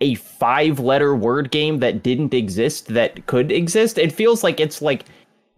a 0.00 0.14
five 0.14 0.78
letter 0.78 1.14
word 1.14 1.50
game 1.50 1.78
that 1.78 2.02
didn't 2.02 2.34
exist 2.34 2.86
that 2.88 3.26
could 3.26 3.50
exist. 3.50 3.98
It 3.98 4.12
feels 4.12 4.44
like 4.44 4.60
it's 4.60 4.80
like, 4.80 5.04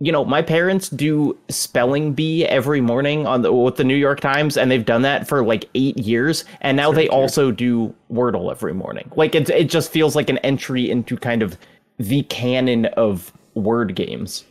you 0.03 0.11
know, 0.11 0.25
my 0.25 0.41
parents 0.41 0.89
do 0.89 1.37
spelling 1.51 2.15
bee 2.15 2.47
every 2.47 2.81
morning 2.81 3.27
on 3.27 3.43
the 3.43 3.53
with 3.53 3.77
the 3.77 3.85
New 3.85 3.97
York 3.97 4.21
Times, 4.21 4.57
and 4.57 4.71
they've 4.71 4.85
done 4.85 5.03
that 5.03 5.29
for 5.29 5.45
like 5.45 5.69
eight 5.75 5.99
years, 5.99 6.47
and 6.63 6.75
now 6.75 6.91
they 6.91 7.07
also 7.09 7.51
do 7.51 7.95
Wordle 8.11 8.51
every 8.51 8.73
morning. 8.73 9.13
Like 9.15 9.35
it, 9.35 9.51
it 9.51 9.69
just 9.69 9.93
feels 9.93 10.17
like 10.17 10.31
an 10.31 10.39
entry 10.39 10.91
into 10.91 11.19
kind 11.19 11.43
of 11.43 11.59
the 11.99 12.23
canon 12.23 12.87
of 12.87 13.31
word 13.55 13.95
games. 13.95 14.45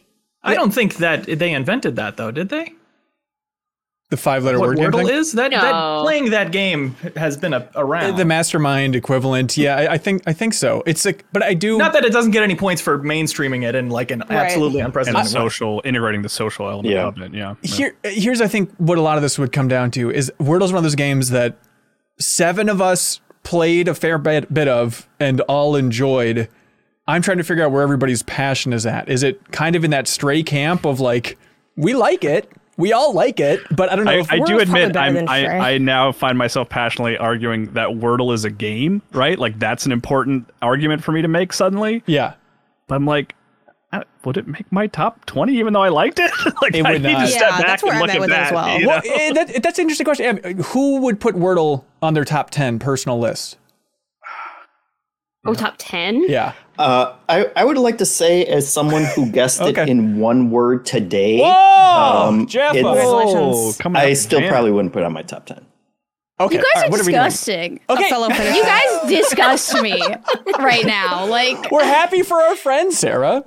I 0.43 0.53
don't 0.53 0.71
think 0.71 0.97
that 0.97 1.25
they 1.25 1.51
invented 1.51 1.95
that 1.95 2.17
though, 2.17 2.31
did 2.31 2.49
they? 2.49 2.73
The 4.09 4.17
five-letter 4.17 4.57
What 4.59 4.69
word 4.69 4.77
game 4.77 4.91
Wordle 4.91 5.05
thing? 5.07 5.15
is 5.17 5.33
that, 5.33 5.51
that 5.51 6.01
playing 6.01 6.31
that 6.31 6.51
game 6.51 6.95
has 7.15 7.37
been 7.37 7.53
a, 7.53 7.69
around. 7.75 8.15
the 8.17 8.25
mastermind 8.25 8.95
equivalent. 8.95 9.55
Yeah, 9.55 9.75
I, 9.75 9.93
I 9.93 9.97
think 9.99 10.23
I 10.25 10.33
think 10.33 10.55
so. 10.55 10.81
It's 10.87 11.05
like, 11.05 11.25
but 11.31 11.43
I 11.43 11.53
do. 11.53 11.77
Not 11.77 11.93
that 11.93 12.03
it 12.05 12.11
doesn't 12.11 12.31
get 12.31 12.41
any 12.41 12.55
points 12.55 12.81
for 12.81 12.97
mainstreaming 12.97 13.63
it 13.69 13.75
in 13.75 13.89
like 13.89 14.09
an 14.09 14.23
absolutely 14.31 14.79
And 14.79 14.87
unprecedented 14.87 15.31
the 15.31 15.37
way. 15.37 15.43
social, 15.45 15.81
integrating 15.85 16.23
the 16.23 16.29
social 16.29 16.67
element 16.67 16.91
Yeah. 16.91 17.05
of 17.07 17.19
it. 17.19 17.35
Yeah. 17.35 17.53
Here, 17.61 17.95
here's 18.03 18.41
I 18.41 18.47
think 18.47 18.73
what 18.77 18.97
a 18.97 19.01
lot 19.01 19.17
of 19.17 19.21
this 19.21 19.37
would 19.37 19.51
come 19.51 19.67
down 19.67 19.91
to 19.91 20.09
is 20.09 20.31
Wordle's 20.39 20.71
one 20.71 20.77
of 20.79 20.83
those 20.83 20.95
games 20.95 21.29
that 21.29 21.57
seven 22.19 22.67
of 22.67 22.81
us 22.81 23.19
played 23.43 23.87
a 23.87 23.93
fair 23.93 24.17
bit, 24.17 24.51
bit 24.51 24.67
of 24.67 25.07
and 25.19 25.41
all 25.41 25.75
enjoyed. 25.75 26.49
I'm 27.07 27.21
trying 27.21 27.37
to 27.37 27.43
figure 27.43 27.63
out 27.63 27.71
where 27.71 27.83
everybody's 27.83 28.23
passion 28.23 28.73
is 28.73 28.87
at. 28.87 29.07
Is 29.07 29.21
it 29.21 29.51
kind 29.51 29.75
of 29.75 29.83
in 29.83 29.91
that 29.91 30.07
stray 30.07 30.41
camp 30.41 30.83
of 30.85 30.99
like 30.99 31.37
we 31.75 31.93
like 31.93 32.23
it, 32.23 32.51
we 32.79 32.93
all 32.93 33.13
like 33.13 33.39
it, 33.39 33.59
but 33.75 33.91
I 33.91 33.95
don't 33.95 34.05
know. 34.05 34.11
I, 34.11 34.15
if 34.19 34.31
I 34.31 34.39
do 34.39 34.57
admit 34.59 34.95
I'm. 34.97 35.29
I, 35.29 35.73
I 35.73 35.77
now 35.77 36.11
find 36.11 36.37
myself 36.37 36.69
passionately 36.69 37.17
arguing 37.17 37.73
that 37.73 37.89
Wordle 37.89 38.33
is 38.33 38.45
a 38.45 38.49
game, 38.49 39.01
right? 39.11 39.37
Like 39.37 39.59
that's 39.59 39.85
an 39.85 39.91
important 39.91 40.49
argument 40.61 41.03
for 41.03 41.11
me 41.11 41.21
to 41.21 41.27
make 41.27 41.53
suddenly. 41.53 42.01
yeah, 42.07 42.33
But 42.87 42.95
I'm 42.95 43.05
like, 43.05 43.35
uh, 43.91 44.03
would 44.23 44.37
it 44.37 44.47
make 44.47 44.71
my 44.71 44.87
top 44.87 45.25
20 45.25 45.57
even 45.57 45.73
though 45.73 45.81
I 45.81 45.89
liked 45.89 46.19
it? 46.19 46.31
like 46.61 46.73
It 46.73 46.85
I 46.85 46.93
would 46.93 47.03
need 47.03 47.13
not. 47.13 47.21
to 47.21 47.27
step 47.27 47.41
Yeah, 47.41 47.57
back 47.57 47.67
that's 47.67 47.83
where 47.83 47.91
and 47.93 48.03
I'm 48.03 48.07
look 48.07 48.09
at 48.11 48.15
at 48.15 48.21
with 48.21 48.29
that. 48.29 48.47
as 48.47 48.51
well. 48.53 48.79
you 48.79 48.87
well, 48.87 49.01
know? 49.03 49.11
eh, 49.13 49.33
that, 49.33 49.63
that's 49.63 49.77
an 49.79 49.83
interesting 49.83 50.05
question. 50.05 50.39
I 50.43 50.47
mean, 50.53 50.57
Who 50.67 51.01
would 51.01 51.19
put 51.19 51.35
Wordle 51.35 51.83
on 52.01 52.13
their 52.13 52.25
top 52.25 52.49
ten 52.49 52.79
personal 52.79 53.19
list? 53.19 53.57
Oh, 55.45 55.53
top 55.53 55.75
10? 55.77 56.29
Yeah. 56.29 56.53
Uh, 56.79 57.13
I, 57.27 57.51
I 57.57 57.65
would 57.65 57.77
like 57.77 57.97
to 57.97 58.05
say, 58.05 58.45
as 58.45 58.71
someone 58.71 59.03
who 59.03 59.29
guessed 59.31 59.59
Okay. 59.61 59.81
it 59.83 59.89
in 59.89 60.17
one 60.17 60.49
word 60.49 60.85
today, 60.85 61.39
Whoa, 61.41 61.49
um, 62.29 62.47
Jeff! 62.47 62.73
it's- 62.73 62.85
Congratulations. 62.85 63.81
I 63.95 64.13
still 64.13 64.39
jam. 64.39 64.49
probably 64.49 64.71
wouldn't 64.71 64.93
put 64.93 65.01
it 65.03 65.05
on 65.05 65.11
my 65.13 65.21
top 65.23 65.45
10. 65.45 65.65
Okay, 66.39 66.55
You 66.55 66.61
guys 66.61 66.65
all 66.75 66.81
right, 66.83 66.87
are 66.87 66.91
what 66.91 66.99
we 67.05 67.11
doing? 67.11 67.23
disgusting. 67.25 67.79
A 67.89 67.93
Okay, 67.93 68.09
fellow. 68.09 68.29
You 68.29 68.63
guys 68.63 69.01
disgust 69.09 69.81
me 69.81 70.01
right 70.57 70.85
now. 70.85 71.25
Like, 71.25 71.69
we're 71.69 71.83
happy 71.83 72.21
for 72.23 72.41
our 72.41 72.55
friend 72.55 72.93
Sarah. 72.93 73.43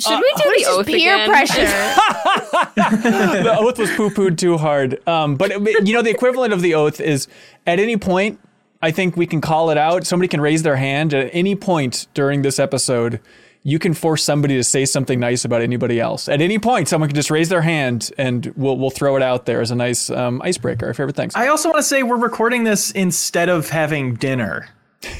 Should 0.00 0.18
we 0.18 0.32
do 0.34 0.42
the 0.44 0.50
this 0.56 0.62
is 0.62 0.68
oath 0.68 0.86
peer 0.86 1.14
again? 1.14 1.28
pressure. 1.28 1.66
the 3.42 3.54
oath 3.58 3.78
was 3.78 3.90
poo 3.90 4.08
pooed 4.08 4.38
too 4.38 4.56
hard. 4.56 5.06
Um, 5.06 5.36
but 5.36 5.50
it- 5.50 5.86
you 5.86 5.92
know, 5.92 6.00
the 6.00 6.08
equivalent 6.08 6.54
of 6.54 6.62
the 6.62 6.72
oath 6.74 7.00
is 7.02 7.28
at 7.66 7.78
any 7.78 7.98
point, 7.98 8.40
I 8.82 8.90
think 8.90 9.16
we 9.16 9.26
can 9.26 9.40
call 9.40 9.70
it 9.70 9.78
out. 9.78 10.06
Somebody 10.06 10.28
can 10.28 10.40
raise 10.40 10.62
their 10.62 10.76
hand 10.76 11.12
at 11.12 11.30
any 11.32 11.54
point 11.54 12.06
during 12.14 12.42
this 12.42 12.58
episode. 12.58 13.20
You 13.62 13.78
can 13.78 13.92
force 13.92 14.24
somebody 14.24 14.56
to 14.56 14.64
say 14.64 14.86
something 14.86 15.20
nice 15.20 15.44
about 15.44 15.60
anybody 15.60 16.00
else. 16.00 16.28
At 16.30 16.40
any 16.40 16.58
point, 16.58 16.88
someone 16.88 17.10
can 17.10 17.14
just 17.14 17.30
raise 17.30 17.50
their 17.50 17.60
hand, 17.60 18.10
and 18.16 18.46
we'll 18.56 18.78
we'll 18.78 18.90
throw 18.90 19.16
it 19.16 19.22
out 19.22 19.44
there 19.44 19.60
as 19.60 19.70
a 19.70 19.74
nice 19.74 20.08
um, 20.08 20.40
icebreaker. 20.42 20.86
Our 20.86 20.94
favorite 20.94 21.16
things. 21.16 21.34
I 21.36 21.48
also 21.48 21.68
want 21.68 21.78
to 21.78 21.82
say 21.82 22.02
we're 22.02 22.16
recording 22.16 22.64
this 22.64 22.90
instead 22.92 23.50
of 23.50 23.68
having 23.68 24.14
dinner 24.14 24.70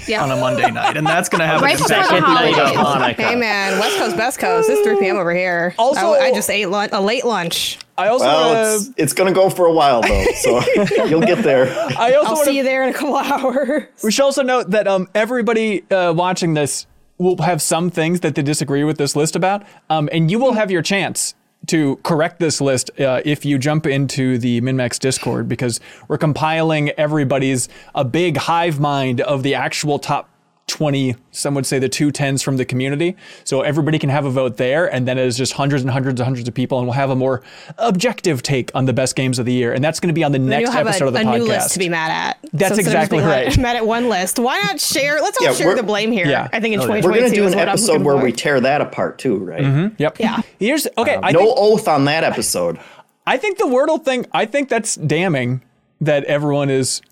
Yeah. 0.07 0.23
on 0.23 0.31
a 0.31 0.37
Monday 0.37 0.71
night, 0.71 0.97
and 0.99 1.07
that's 1.07 1.29
going 1.31 1.41
to 1.41 1.47
have 1.47 1.63
Right 1.63 1.75
a 1.75 1.79
before 1.83 1.89
the 1.97 2.05
second 2.05 2.23
holidays. 2.23 2.57
Night 2.57 2.77
of 2.77 2.87
Hanukkah. 2.87 3.15
Hey 3.29 3.35
man, 3.35 3.79
West 3.79 3.97
Coast, 3.97 4.17
Best 4.17 4.39
Coast. 4.39 4.69
It's 4.69 4.83
3 4.87 4.99
p.m. 4.99 5.17
over 5.17 5.33
here. 5.35 5.75
Also- 5.79 6.01
I, 6.15 6.27
I 6.27 6.33
just 6.35 6.51
ate 6.51 6.67
lun- 6.67 6.91
a 6.93 7.01
late 7.01 7.25
lunch. 7.25 7.79
I 7.97 8.09
also 8.09 8.27
Well, 8.27 8.49
wanna- 8.55 8.75
it's, 8.77 8.91
it's 8.99 9.13
going 9.15 9.33
to 9.33 9.39
go 9.39 9.49
for 9.49 9.65
a 9.67 9.73
while, 9.73 10.03
though, 10.03 10.25
so 10.43 10.61
you'll 11.07 11.21
get 11.23 11.43
there. 11.43 11.67
I 11.99 12.13
also 12.15 12.29
I'll 12.29 12.35
wanna- 12.35 12.45
see 12.45 12.57
you 12.59 12.63
there 12.63 12.83
in 12.83 12.91
a 12.91 12.93
couple 12.93 13.17
hours. 13.17 13.85
We 14.05 14.11
should 14.11 14.25
also 14.25 14.43
note 14.43 14.71
that 14.71 14.87
um, 14.87 15.09
everybody 15.15 15.91
uh, 15.91 16.13
watching 16.15 16.53
this 16.55 16.87
will 17.17 17.41
have 17.43 17.63
some 17.63 17.91
things 17.91 18.21
that 18.21 18.35
they 18.35 18.43
disagree 18.43 18.85
with 18.85 18.99
this 18.99 19.17
list 19.17 19.35
about, 19.37 19.63
um, 19.89 20.09
and 20.13 20.31
you 20.31 20.39
will 20.39 20.53
have 20.53 20.71
your 20.71 20.83
chance 20.83 21.35
to 21.71 21.97
correct 22.03 22.41
this 22.41 22.61
list 22.61 22.91
uh, 23.01 23.23
if 23.25 23.45
you 23.45 23.57
jump 23.57 23.87
into 23.87 24.39
the 24.39 24.61
MinnMax 24.61 24.99
Discord 24.99 25.49
because 25.49 25.79
we're 26.09 26.19
compiling 26.19 26.91
everybody's 26.91 27.69
a 27.95 28.05
big 28.05 28.37
hive 28.37 28.81
mind 28.81 29.21
of 29.21 29.45
the 29.45 29.55
actual 29.55 30.01
top 30.01 30.30
20, 30.71 31.17
some 31.31 31.55
would 31.55 31.67
say 31.67 31.79
the 31.79 31.89
two 31.89 32.11
tens 32.11 32.43
from 32.43 32.57
the 32.57 32.65
community. 32.65 33.17
So 33.45 33.61
everybody 33.61 33.99
can 33.99 34.09
have 34.09 34.25
a 34.25 34.31
vote 34.31 34.57
there, 34.57 34.91
and 34.93 35.07
then 35.07 35.19
it 35.19 35.27
is 35.27 35.37
just 35.37 35.53
hundreds 35.53 35.83
and 35.83 35.91
hundreds 35.91 36.21
and 36.21 36.25
hundreds 36.25 36.49
of 36.49 36.55
people, 36.55 36.79
and 36.79 36.87
we'll 36.87 36.95
have 36.95 37.11
a 37.11 37.17
more 37.17 37.43
objective 37.79 38.43
take 38.43 38.71
on 38.75 38.87
the 38.87 38.93
best 38.93 39.17
games 39.17 39.39
of 39.39 39.47
the 39.47 39.53
year, 39.53 39.73
and 39.73 39.85
that's 39.85 40.01
going 40.01 40.09
to 40.09 40.15
be 40.15 40.25
on 40.25 40.33
the 40.33 40.39
Then 40.39 40.49
next 40.49 40.63
you'll 40.63 40.73
have 40.73 40.87
episode 40.87 41.05
a, 41.05 41.09
of 41.09 41.15
the 41.15 41.21
a 41.21 41.25
podcast. 41.25 41.39
new 41.39 41.45
list 41.45 41.73
to 41.75 41.79
be 41.79 41.89
mad 41.89 42.11
at. 42.11 42.39
That's 42.53 42.53
instead 42.53 42.71
of 42.71 42.77
just 42.79 42.87
exactly 42.87 43.19
being 43.19 43.29
like, 43.29 43.47
right. 43.49 43.59
mad 43.59 43.77
at 43.77 43.87
one 43.87 44.09
list. 44.09 44.39
Why 44.39 44.61
not 44.61 44.81
share? 44.81 45.21
Let's 45.21 45.39
all 45.39 45.47
Yeah, 45.47 45.53
share 45.53 45.75
the 45.75 45.83
blame 45.83 46.13
here. 46.13 46.27
Yeah. 46.27 46.49
I 46.53 46.61
think 46.61 46.75
in 46.75 46.81
oh, 46.81 46.87
twenty 46.87 47.03
twenty 47.03 47.03
two. 47.03 47.09
We're 47.09 47.29
going 47.29 47.31
to 47.31 47.53
do 47.53 47.59
an 47.61 47.69
episode 47.69 48.03
where 48.03 48.17
for. 48.17 48.25
we 48.25 48.33
tear 48.33 48.61
that 48.61 48.81
apart, 48.81 49.19
too, 49.19 49.37
right? 49.39 49.63
Mm-hmm. 49.63 49.95
Yep. 49.99 50.21
Yeah. 50.21 50.41
Here's 50.59 50.87
okay. 50.97 51.17
Um, 51.17 51.25
I 51.25 51.33
No 51.33 51.41
think 51.41 51.55
oath 51.57 51.89
on 51.89 52.05
that 52.07 52.25
episode. 52.25 52.79
I 53.27 53.37
think 53.37 53.59
the 53.59 53.65
Wordle 53.65 54.03
thing. 54.03 54.27
I 54.33 54.47
think 54.47 54.69
that's 54.69 54.97
damning 54.97 55.63
that 56.01 56.25
everyone 56.25 56.71
is 56.71 57.03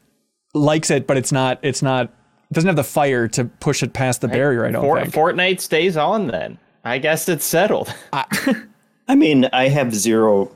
likes 0.54 0.90
it, 0.90 1.06
but 1.06 1.16
it's 1.16 1.32
not. 1.32 1.58
It's 1.62 1.82
not. 1.82 2.12
Doesn't 2.52 2.66
have 2.68 2.76
the 2.76 2.84
fire 2.84 3.28
to 3.28 3.44
push 3.44 3.82
it 3.82 3.92
past 3.92 4.20
the 4.22 4.28
barrier. 4.28 4.64
I 4.64 4.70
don't 4.70 4.82
For- 4.82 5.00
think. 5.00 5.12
Fortnite 5.14 5.60
stays 5.60 5.96
on 5.96 6.28
then. 6.28 6.58
I 6.84 6.98
guess 6.98 7.28
it's 7.28 7.44
settled. 7.44 7.92
I 8.12 9.14
mean, 9.14 9.48
I 9.52 9.68
have 9.68 9.94
zero 9.94 10.50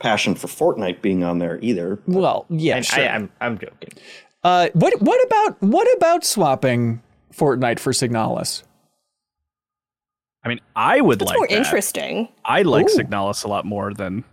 passion 0.00 0.34
for 0.34 0.48
Fortnite 0.48 1.00
being 1.00 1.24
on 1.24 1.38
there 1.38 1.58
either. 1.62 1.98
well, 2.06 2.44
yeah, 2.50 2.76
And 2.76 2.84
sure. 2.84 3.02
I, 3.04 3.08
I'm 3.08 3.30
I'm 3.40 3.58
joking. 3.58 3.90
uh, 4.42 4.68
what 4.74 5.00
what 5.00 5.24
about 5.26 5.62
what 5.62 5.88
about 5.96 6.24
swapping 6.24 7.02
Fortnite 7.32 7.78
for 7.78 7.92
Signalis? 7.92 8.62
I 10.44 10.48
mean, 10.48 10.60
I 10.76 11.00
would 11.00 11.22
It's 11.22 11.30
like 11.30 11.38
more 11.38 11.46
that. 11.48 11.56
interesting. 11.56 12.28
I 12.44 12.62
like 12.62 12.90
Ooh. 12.90 12.98
Signalis 12.98 13.44
a 13.44 13.48
lot 13.48 13.64
more 13.64 13.94
than 13.94 14.24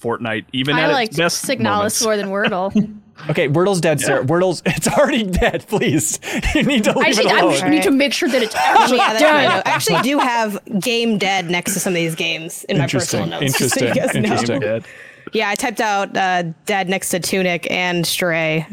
Fortnite, 0.00 0.46
even 0.54 0.76
I 0.76 0.82
at 0.82 0.92
like 0.92 1.08
its 1.08 1.18
best 1.18 1.44
Signalis 1.44 1.62
moments. 2.00 2.02
more 2.04 2.16
than 2.16 2.28
Wordle. 2.28 2.98
Okay, 3.30 3.48
Wordle's 3.48 3.80
dead, 3.80 4.00
sir. 4.00 4.22
Wordle's 4.24 4.62
it's 4.66 4.88
already 4.88 5.24
dead. 5.24 5.64
Please, 5.68 6.18
you 6.54 6.62
need 6.64 6.84
to 6.84 6.92
leave 6.98 7.06
I 7.06 7.08
it 7.10 7.26
actually, 7.26 7.30
I 7.30 7.38
alone. 7.40 7.70
need 7.70 7.82
to 7.84 7.90
make 7.90 8.12
sure 8.12 8.28
that 8.28 8.42
it's 8.42 8.54
actually 8.56 8.98
Yeah, 8.98 9.12
that's 9.12 9.22
what 9.22 9.34
I 9.34 9.42
know. 9.44 9.48
done. 9.50 9.62
I 9.66 9.70
actually 9.70 10.02
do 10.02 10.18
have 10.18 10.58
Game 10.80 11.18
Dead 11.18 11.50
next 11.50 11.74
to 11.74 11.80
some 11.80 11.92
of 11.92 11.96
these 11.96 12.14
games 12.14 12.64
in 12.64 12.78
my 12.78 12.86
personal 12.86 13.26
notes. 13.26 13.58
just 13.58 13.78
so 13.78 13.84
you 13.84 13.88
Interesting. 13.90 14.22
guys 14.22 14.28
know. 14.28 14.32
Interesting. 14.32 14.60
Dead. 14.60 14.84
Yeah, 15.32 15.48
I 15.50 15.54
typed 15.54 15.80
out 15.80 16.16
uh, 16.16 16.42
Dead 16.66 16.88
next 16.88 17.10
to 17.10 17.20
Tunic 17.20 17.70
and 17.70 18.06
Stray. 18.06 18.66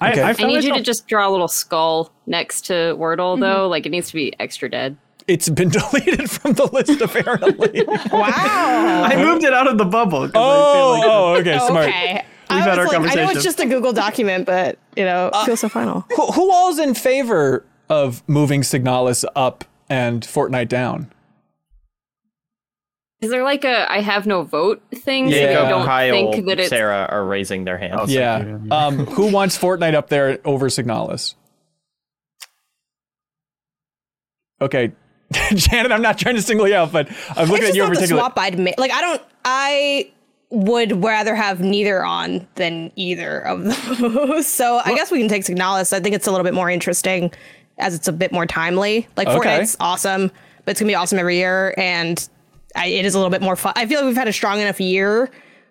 I, 0.00 0.12
Okay. 0.12 0.22
I, 0.22 0.28
I 0.30 0.32
found 0.32 0.52
need 0.52 0.62
you 0.64 0.72
to 0.74 0.80
just 0.80 1.08
draw 1.08 1.28
a 1.28 1.30
little 1.30 1.48
skull 1.48 2.12
next 2.26 2.66
to 2.66 2.72
Wordle, 2.96 3.38
though. 3.38 3.68
Like, 3.68 3.84
it 3.84 3.90
needs 3.90 4.06
to 4.08 4.14
be 4.14 4.32
extra 4.38 4.70
dead. 4.70 4.96
It's 5.26 5.48
been 5.48 5.68
deleted 5.68 6.30
from 6.30 6.52
the 6.52 6.66
list 6.66 7.00
apparently. 7.00 7.84
wow. 8.12 9.02
I 9.04 9.16
moved 9.16 9.44
it 9.44 9.52
out 9.52 9.66
of 9.66 9.76
the 9.76 9.84
bubble. 9.84 10.28
'cause 10.28 10.32
I 10.34 10.38
oh, 10.38 10.92
like 11.00 11.08
oh, 11.10 11.34
okay, 11.52 11.58
smart. 11.66 11.88
Okay. 11.88 12.24
We've 12.50 12.58
I 12.58 12.62
had 12.62 12.78
was 12.78 12.92
our 12.92 13.00
like, 13.00 13.12
I 13.12 13.14
know 13.14 13.30
it's 13.30 13.44
just 13.44 13.60
a 13.60 13.66
Google 13.66 13.92
document, 13.92 14.46
but 14.46 14.78
you 14.96 15.04
know, 15.04 15.30
it 15.32 15.44
feels 15.44 15.60
so 15.60 15.68
final. 15.68 16.06
Who, 16.16 16.26
who 16.32 16.52
all's 16.52 16.78
in 16.78 16.94
favor 16.94 17.64
of 17.88 18.22
moving 18.28 18.62
Signalis 18.62 19.24
up 19.36 19.64
and 19.90 20.22
Fortnite 20.22 20.68
down? 20.68 21.12
Is 23.20 23.30
there 23.30 23.42
like 23.42 23.64
a 23.64 23.90
I 23.90 24.00
have 24.00 24.26
no 24.26 24.42
vote 24.42 24.80
thing? 24.94 25.28
Yeah. 25.28 25.34
that 25.34 25.40
you 25.40 25.46
Jacob, 25.48 25.68
don't 25.70 25.86
Kyle, 25.86 26.12
think 26.32 26.46
that 26.46 26.60
it's. 26.60 26.68
Sarah 26.68 27.06
are 27.10 27.24
raising 27.24 27.64
their 27.64 27.78
hands. 27.78 28.12
Yeah. 28.12 28.58
Um, 28.70 29.06
who 29.06 29.32
wants 29.32 29.58
Fortnite 29.58 29.94
up 29.94 30.08
there 30.08 30.38
over 30.44 30.68
Signalis? 30.68 31.34
Okay. 34.60 34.92
Janet, 35.54 35.92
I'm 35.92 36.02
not 36.02 36.18
trying 36.18 36.36
to 36.36 36.42
single 36.42 36.68
you 36.68 36.74
out, 36.74 36.92
but 36.92 37.08
I'm 37.30 37.48
looking 37.48 37.64
it's 37.64 37.70
at 37.70 37.74
you 37.76 37.84
in 37.84 37.90
particular. 37.90 38.22
swap 38.22 38.38
I'd 38.38 38.58
make. 38.58 38.78
Like 38.78 38.92
I 38.92 39.00
don't. 39.00 39.22
I 39.44 40.10
would 40.50 41.04
rather 41.04 41.34
have 41.34 41.60
neither 41.60 42.04
on 42.04 42.46
than 42.54 42.90
either 42.96 43.40
of 43.40 43.64
those. 43.64 44.46
so 44.50 44.80
I 44.84 44.94
guess 44.94 45.10
we 45.10 45.18
can 45.18 45.28
take 45.28 45.44
Signalis. 45.44 45.92
I 45.92 46.00
think 46.00 46.14
it's 46.14 46.26
a 46.26 46.30
little 46.30 46.44
bit 46.44 46.54
more 46.54 46.70
interesting 46.70 47.30
as 47.78 47.94
it's 47.94 48.08
a 48.08 48.12
bit 48.12 48.32
more 48.32 48.46
timely. 48.46 49.06
Like 49.16 49.28
Okay. 49.28 49.38
Fortnite's 49.38 49.76
awesome, 49.78 50.30
but 50.64 50.70
it's 50.70 50.80
gonna 50.80 50.90
be 50.90 50.94
awesome 50.94 51.18
every 51.18 51.36
year, 51.36 51.74
and 51.76 52.28
I, 52.74 52.86
it 52.86 53.04
is 53.04 53.14
a 53.14 53.18
little 53.18 53.30
bit 53.30 53.42
more 53.42 53.56
fun. 53.56 53.72
I 53.76 53.86
feel 53.86 54.00
like 54.00 54.06
we've 54.06 54.16
had 54.16 54.28
a 54.28 54.32
strong 54.32 54.60
enough 54.60 54.80
year 54.80 55.30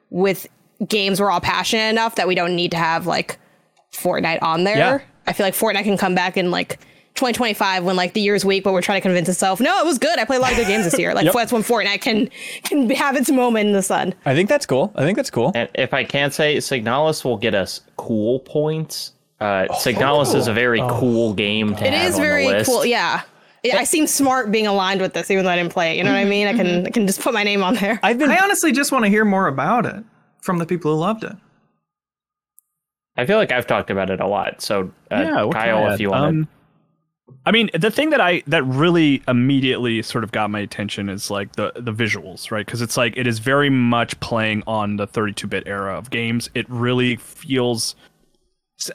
with 0.09 0.47
games 0.87 1.19
we're 1.19 1.31
all 1.31 1.41
passionate 1.41 1.89
enough 1.89 2.15
that 2.15 2.27
we 2.27 2.35
don't 2.35 2.55
need 2.55 2.71
to 2.71 2.77
have 2.77 3.07
like 3.07 3.39
Fortnite 3.93 4.43
on 4.43 4.63
there. 4.63 4.77
Yeah. 4.77 4.99
I 5.25 5.33
feel 5.33 5.45
like 5.45 5.55
Fortnite 5.55 5.83
can 5.83 5.97
come 5.97 6.13
back 6.15 6.37
and 6.37 6.51
like 6.51 6.79
2025 7.17 7.83
when 7.83 7.95
like 7.95 8.13
the 8.13 8.21
year's 8.21 8.45
weak, 8.45 8.63
but 8.63 8.71
we're 8.73 8.81
trying 8.81 8.97
to 8.97 9.01
convince 9.01 9.27
itself, 9.27 9.59
no, 9.59 9.79
it 9.79 9.85
was 9.85 9.97
good. 9.97 10.17
I 10.19 10.25
played 10.25 10.37
a 10.37 10.41
lot 10.41 10.51
of 10.51 10.57
good 10.57 10.67
games 10.67 10.85
this 10.85 10.97
year. 10.97 11.13
Like 11.17 11.25
Yep. 11.25 11.33
that's 11.33 11.51
when 11.51 11.63
Fortnite 11.63 12.01
can 12.01 12.29
can 12.63 12.89
have 12.91 13.15
its 13.15 13.29
moment 13.31 13.67
in 13.67 13.73
the 13.73 13.81
sun. 13.81 14.13
I 14.25 14.33
think 14.35 14.47
that's 14.49 14.65
cool. 14.65 14.91
I 14.95 15.01
think 15.03 15.15
that's 15.17 15.29
cool. 15.31 15.51
And 15.55 15.67
if 15.75 15.93
I 15.93 16.03
can 16.03 16.31
say, 16.31 16.57
Signalis 16.57 17.25
will 17.25 17.37
get 17.37 17.53
us 17.55 17.81
cool 17.97 18.39
points. 18.39 19.13
Uh, 19.39 19.67
Signalis 19.71 20.33
is 20.35 20.47
a 20.47 20.53
very 20.53 20.79
cool 20.89 21.33
game 21.33 21.75
to 21.75 21.85
It 21.85 21.93
have 21.93 22.07
is 22.09 22.15
on 22.15 22.21
the 22.21 22.27
very 22.27 22.47
list. 22.47 22.69
cool. 22.69 22.85
Yeah. 22.85 23.21
I 23.73 23.83
seem 23.83 24.07
smart 24.07 24.49
being 24.51 24.65
aligned 24.65 25.01
with 25.01 25.13
this, 25.13 25.29
even 25.29 25.43
though 25.43 25.51
I 25.51 25.57
didn't 25.57 25.73
play 25.73 25.91
it. 25.91 25.97
You 25.97 26.03
know 26.05 26.11
what 26.13 26.19
I 26.19 26.25
mean? 26.25 26.47
I 26.47 26.53
can 26.53 26.85
I 26.87 26.89
can 26.89 27.05
just 27.05 27.19
put 27.19 27.33
my 27.33 27.43
name 27.43 27.63
on 27.63 27.75
there. 27.75 27.99
I've 28.01 28.17
been 28.17 28.29
I 28.31 28.37
honestly 28.39 28.71
just 28.71 28.91
want 28.93 29.03
to 29.03 29.09
hear 29.09 29.25
more 29.25 29.47
about 29.47 29.85
it 29.85 30.03
from 30.41 30.57
the 30.59 30.65
people 30.65 30.93
who 30.93 30.97
loved 30.99 31.23
it. 31.25 31.33
I 33.17 33.25
feel 33.25 33.37
like 33.37 33.51
I've 33.51 33.67
talked 33.67 33.89
about 33.89 34.09
it 34.09 34.19
a 34.21 34.27
lot. 34.27 34.61
So, 34.61 34.91
uh, 35.11 35.15
yeah, 35.15 35.43
what 35.43 35.53
can 35.55 35.61
I 35.61 35.65
Kyle, 35.65 35.91
if 35.91 35.99
you 35.99 36.11
want 36.11 36.21
to. 36.21 36.39
Um, 36.41 36.47
I 37.45 37.51
mean, 37.51 37.69
the 37.73 37.91
thing 37.91 38.09
that 38.09 38.21
I 38.21 38.43
that 38.47 38.63
really 38.63 39.21
immediately 39.27 40.01
sort 40.01 40.23
of 40.23 40.31
got 40.31 40.49
my 40.49 40.59
attention 40.59 41.09
is 41.09 41.31
like 41.31 41.53
the 41.53 41.71
the 41.75 41.93
visuals, 41.93 42.51
right? 42.51 42.65
Because 42.65 42.81
it's 42.81 42.97
like 42.97 43.15
it 43.17 43.27
is 43.27 43.39
very 43.39 43.69
much 43.69 44.19
playing 44.19 44.63
on 44.67 44.97
the 44.97 45.07
32-bit 45.07 45.63
era 45.65 45.97
of 45.97 46.09
games. 46.09 46.49
It 46.55 46.65
really 46.69 47.15
feels 47.15 47.95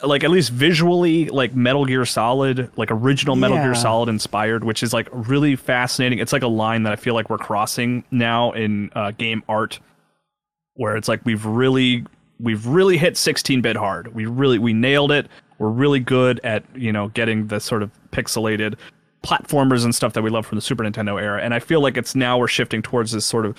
like 0.03 0.23
at 0.23 0.31
least 0.31 0.51
visually 0.51 1.27
like 1.29 1.53
Metal 1.55 1.85
Gear 1.85 2.05
Solid, 2.05 2.71
like 2.77 2.89
original 2.91 3.35
Metal 3.35 3.57
Yeah. 3.57 3.65
Gear 3.65 3.75
Solid 3.75 4.07
inspired, 4.09 4.63
which 4.63 4.81
is 4.81 4.93
like 4.93 5.09
really 5.11 5.55
fascinating. 5.55 6.19
It's 6.19 6.31
like 6.31 6.43
a 6.43 6.47
line 6.47 6.83
that 6.83 6.93
I 6.93 6.95
feel 6.95 7.15
like 7.15 7.29
we're 7.29 7.37
crossing 7.37 8.03
now 8.11 8.51
in 8.53 8.91
uh, 8.95 9.11
game 9.11 9.43
art, 9.49 9.79
where 10.75 10.95
it's 10.95 11.07
like 11.07 11.21
we've 11.25 11.45
really 11.45 12.05
we've 12.39 12.65
really 12.65 12.97
hit 12.97 13.15
16-bit 13.15 13.75
hard. 13.75 14.13
We 14.13 14.25
really 14.25 14.57
we 14.59 14.73
nailed 14.73 15.11
it. 15.11 15.27
We're 15.59 15.69
really 15.69 15.99
good 15.99 16.39
at 16.43 16.63
you 16.75 16.91
know 16.91 17.09
getting 17.09 17.47
the 17.47 17.59
sort 17.59 17.83
of 17.83 17.91
pixelated 18.13 18.75
platformers 19.23 19.83
and 19.83 19.95
stuff 19.95 20.13
that 20.13 20.21
we 20.21 20.29
love 20.29 20.45
from 20.45 20.57
the 20.57 20.61
Super 20.61 20.83
Nintendo 20.83 21.21
era. 21.21 21.41
And 21.41 21.53
I 21.53 21.59
feel 21.59 21.81
like 21.81 21.97
it's 21.97 22.13
now 22.13 22.37
we're 22.37 22.47
shifting 22.47 22.81
towards 22.81 23.11
this 23.11 23.25
sort 23.25 23.45
of 23.45 23.57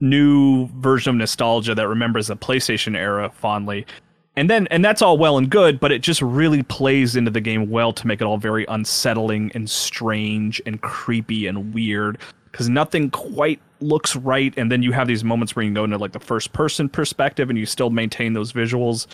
new 0.00 0.66
version 0.80 1.10
of 1.10 1.16
nostalgia 1.16 1.74
that 1.74 1.86
remembers 1.86 2.26
the 2.26 2.36
PlayStation 2.36 2.96
era 2.96 3.30
fondly. 3.30 3.86
And 4.34 4.48
then 4.48 4.66
and 4.68 4.82
that's 4.84 5.02
all 5.02 5.18
well 5.18 5.36
and 5.36 5.50
good, 5.50 5.78
but 5.78 5.92
it 5.92 6.00
just 6.00 6.22
really 6.22 6.62
plays 6.62 7.16
into 7.16 7.30
the 7.30 7.40
game 7.40 7.70
well 7.70 7.92
to 7.92 8.06
make 8.06 8.20
it 8.20 8.24
all 8.24 8.38
very 8.38 8.64
unsettling 8.68 9.52
and 9.54 9.68
strange 9.68 10.60
and 10.64 10.80
creepy 10.80 11.46
and 11.46 11.74
weird 11.74 12.18
because 12.50 12.68
nothing 12.68 13.10
quite 13.10 13.60
looks 13.80 14.16
right 14.16 14.54
and 14.56 14.70
then 14.70 14.82
you 14.82 14.92
have 14.92 15.08
these 15.08 15.24
moments 15.24 15.56
where 15.56 15.64
you 15.64 15.72
go 15.72 15.84
into 15.84 15.98
like 15.98 16.12
the 16.12 16.20
first 16.20 16.52
person 16.52 16.88
perspective 16.88 17.50
and 17.50 17.58
you 17.58 17.66
still 17.66 17.90
maintain 17.90 18.32
those 18.32 18.52
visuals. 18.52 19.06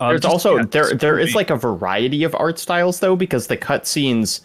Uh, 0.00 0.08
There's 0.10 0.20
just- 0.20 0.32
also 0.32 0.56
yeah, 0.56 0.64
there 0.70 0.94
there 0.94 1.18
is 1.18 1.34
like 1.34 1.50
a 1.50 1.56
variety 1.56 2.22
of 2.24 2.34
art 2.36 2.58
styles 2.58 3.00
though 3.00 3.16
because 3.16 3.48
the 3.48 3.56
cutscenes 3.56 4.40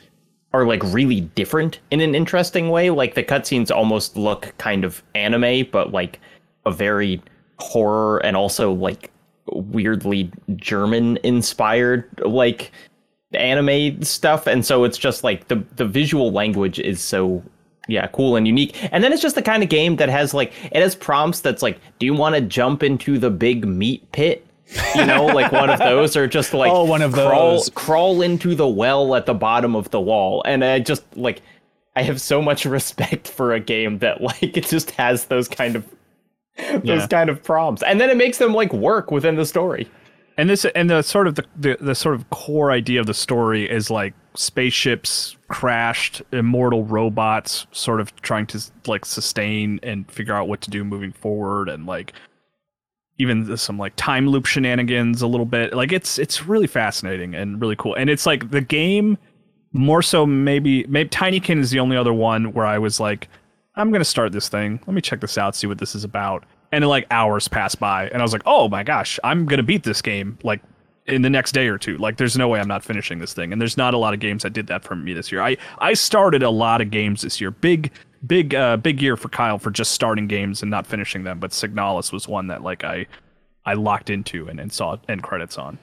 are 0.54 0.66
like 0.66 0.82
really 0.86 1.22
different 1.22 1.80
in 1.92 2.00
an 2.00 2.16
interesting 2.16 2.70
way. 2.70 2.89
Like 2.89 3.16
the 3.16 3.24
cutscenes 3.24 3.76
almost 3.76 4.18
look 4.18 4.54
kind 4.58 4.84
of 4.84 5.04
anime, 5.16 5.68
but 5.72 5.92
like 5.92 6.20
a 6.66 6.72
very 6.72 7.22
horror 7.60 8.18
and 8.26 8.36
also 8.36 8.72
like 8.72 9.12
weirdly 9.48 10.32
German 10.56 11.18
inspired 11.24 12.08
like 12.26 12.72
anime 13.34 14.02
stuff. 14.04 14.48
And 14.48 14.66
so 14.66 14.84
it's 14.84 14.98
just 14.98 15.24
like 15.24 15.48
the 15.50 15.63
the 15.76 15.86
visual 15.86 16.32
language 16.32 16.80
is 16.80 17.02
so 17.02 17.44
yeah, 17.88 18.08
cool 18.08 18.36
and 18.38 18.48
unique. 18.48 18.76
And 18.94 19.04
then 19.04 19.12
it's 19.12 19.22
just 19.22 19.36
the 19.36 19.42
kind 19.42 19.62
of 19.62 19.70
game 19.70 19.98
that 19.98 20.10
has 20.10 20.34
like 20.34 20.54
it 20.72 20.82
has 20.82 20.96
prompts 20.96 21.42
that's 21.42 21.62
like, 21.62 21.80
do 22.00 22.06
you 22.06 22.13
want 22.13 22.36
to 22.36 22.42
jump 22.42 22.82
into 22.82 23.20
the 23.20 23.30
big 23.30 23.68
meat 23.68 24.10
pit? 24.13 24.46
You 24.96 25.06
know, 25.06 25.26
like 25.26 25.52
one 25.52 25.70
of 25.70 25.80
those, 25.80 26.16
or 26.16 26.28
just 26.28 26.54
like 26.54 26.72
Oh, 26.74 26.84
one 26.84 27.02
of 27.02 27.14
crawl, 27.14 27.52
those. 27.58 27.70
crawl 27.76 28.22
into 28.22 28.56
the 28.56 28.68
well 28.68 29.16
at 29.16 29.26
the 29.26 29.34
bottom 29.34 29.76
of 29.76 29.90
the 29.92 30.00
wall. 30.02 30.42
And 30.46 30.64
I 30.64 30.80
just 30.80 31.04
like 31.16 31.42
I 31.96 32.02
have 32.04 32.20
so 32.22 32.42
much 32.42 32.66
respect 32.80 33.28
for 33.28 33.54
a 33.54 33.60
game 33.60 34.00
that 34.00 34.22
like 34.22 34.58
it 34.58 34.66
just 34.68 34.92
has 34.92 35.26
those 35.26 35.48
kind 35.48 35.76
of 35.76 35.86
those 36.58 36.82
Yeah. 36.84 37.08
kind 37.08 37.30
of 37.30 37.44
prompts. 37.44 37.82
And 37.84 38.00
then 38.00 38.10
it 38.10 38.18
makes 38.18 38.38
them 38.38 38.54
like 38.54 38.72
work 38.74 39.10
within 39.12 39.36
the 39.36 39.46
story. 39.46 39.88
and 40.38 40.50
this 40.50 40.66
and 40.66 40.90
the 40.90 41.02
sort 41.02 41.28
of 41.28 41.36
the, 41.36 41.46
the 41.56 41.78
the 41.80 41.96
sort 41.96 42.16
of 42.16 42.30
core 42.32 42.72
idea 42.72 43.00
of 43.00 43.06
the 43.06 43.14
story 43.14 43.70
is 43.70 43.90
like 43.92 44.14
spaceships 44.36 45.36
crashed 45.50 46.22
immortal 46.32 46.84
robots 46.86 47.68
sort 47.72 48.00
of 48.02 48.16
trying 48.22 48.48
to 48.48 48.60
like 48.88 49.06
sustain 49.06 49.80
and 49.84 50.10
figure 50.12 50.34
out 50.34 50.48
what 50.48 50.62
to 50.62 50.72
do 50.72 50.84
moving 50.84 51.12
forward 51.12 51.70
and 51.70 51.86
like 51.86 52.14
even 53.19 53.56
some 53.58 53.78
like 53.78 53.95
time 53.95 54.28
loop 54.28 54.45
shenanigans 54.45 55.21
a 55.21 55.28
little 55.28 55.45
bit. 55.45 55.73
Like 55.73 55.91
it's 55.91 56.17
it's 56.17 56.45
really 56.45 56.67
fascinating 56.67 57.36
and 57.36 57.62
really 57.62 57.76
cool. 57.76 57.95
And 57.95 58.10
it's 58.10 58.26
like 58.26 58.52
the 58.52 58.62
game 58.62 59.17
more 59.73 60.02
so 60.02 60.26
maybe 60.26 60.86
maybe 60.86 61.10
tinykin 61.10 61.60
is 61.60 61.71
the 61.71 61.80
only 61.80 61.97
other 61.97 62.13
one 62.13 62.54
where 62.54 62.65
i 62.65 62.78
was 62.78 62.99
like 62.99 63.28
i'm 63.76 63.91
gonna 63.91 64.06
start 64.06 64.32
this 64.32 64.47
thing. 64.47 64.80
Let 64.86 64.93
me 64.93 65.02
check 65.02 65.19
this 65.19 65.38
out 65.38 65.56
see 65.56 65.67
what 65.67 65.80
this 65.80 65.95
is 65.95 66.04
about. 66.04 66.45
And 66.71 66.88
like 66.88 67.06
hours 67.12 67.47
pass 67.47 67.76
by 67.76 68.08
and 68.10 68.21
i 68.21 68.21
was 68.21 68.34
like 68.34 68.43
oh 68.45 68.69
my 68.69 68.84
gosh 68.84 69.19
i'm 69.23 69.45
gonna 69.45 69.63
beat 69.63 69.84
this 69.84 70.02
game 70.02 70.38
like 70.43 70.62
in 71.06 71.21
the 71.21 71.30
next 71.30 71.52
day 71.52 71.67
or 71.67 71.78
two. 71.78 71.97
Like 71.97 72.17
there's 72.17 72.38
no 72.38 72.47
way 72.47 72.60
i'm 72.60 72.67
not 72.67 72.84
finishing 72.84 73.19
this 73.19 73.34
thing. 73.34 73.52
And 73.52 73.60
there's 73.60 73.78
not 73.78 73.93
a 73.93 73.97
lot 73.97 74.13
of 74.13 74.19
games 74.19 74.43
that 74.43 74.54
did 74.54 74.67
that 74.67 74.84
for 74.84 74.95
me 74.95 75.13
this 75.13 75.32
year. 75.32 75.41
I 75.41 75.58
i 75.80 75.93
started 75.93 76.43
a 76.43 76.49
lot 76.49 76.80
of 76.80 76.91
games 76.91 77.23
this 77.23 77.41
year. 77.41 77.52
Big 77.52 77.91
big 78.26 78.56
uh 78.56 78.78
big 78.78 79.02
year 79.02 79.18
for 79.18 79.30
kyle 79.30 79.60
for 79.60 79.72
just 79.72 79.92
starting 79.92 80.28
games 80.28 80.62
and 80.62 80.72
not 80.72 80.88
finishing 80.88 81.24
them 81.24 81.40
but 81.40 81.52
signalis 81.52 82.12
was 82.12 82.28
one 82.28 82.48
that 82.48 82.62
like 82.64 82.84
i 82.84 83.06
i 83.66 83.74
locked 83.74 84.10
into 84.10 84.48
and, 84.48 84.60
and 84.60 84.72
saw 84.72 84.98
end 85.10 85.22
credits 85.24 85.58
on 85.58 85.78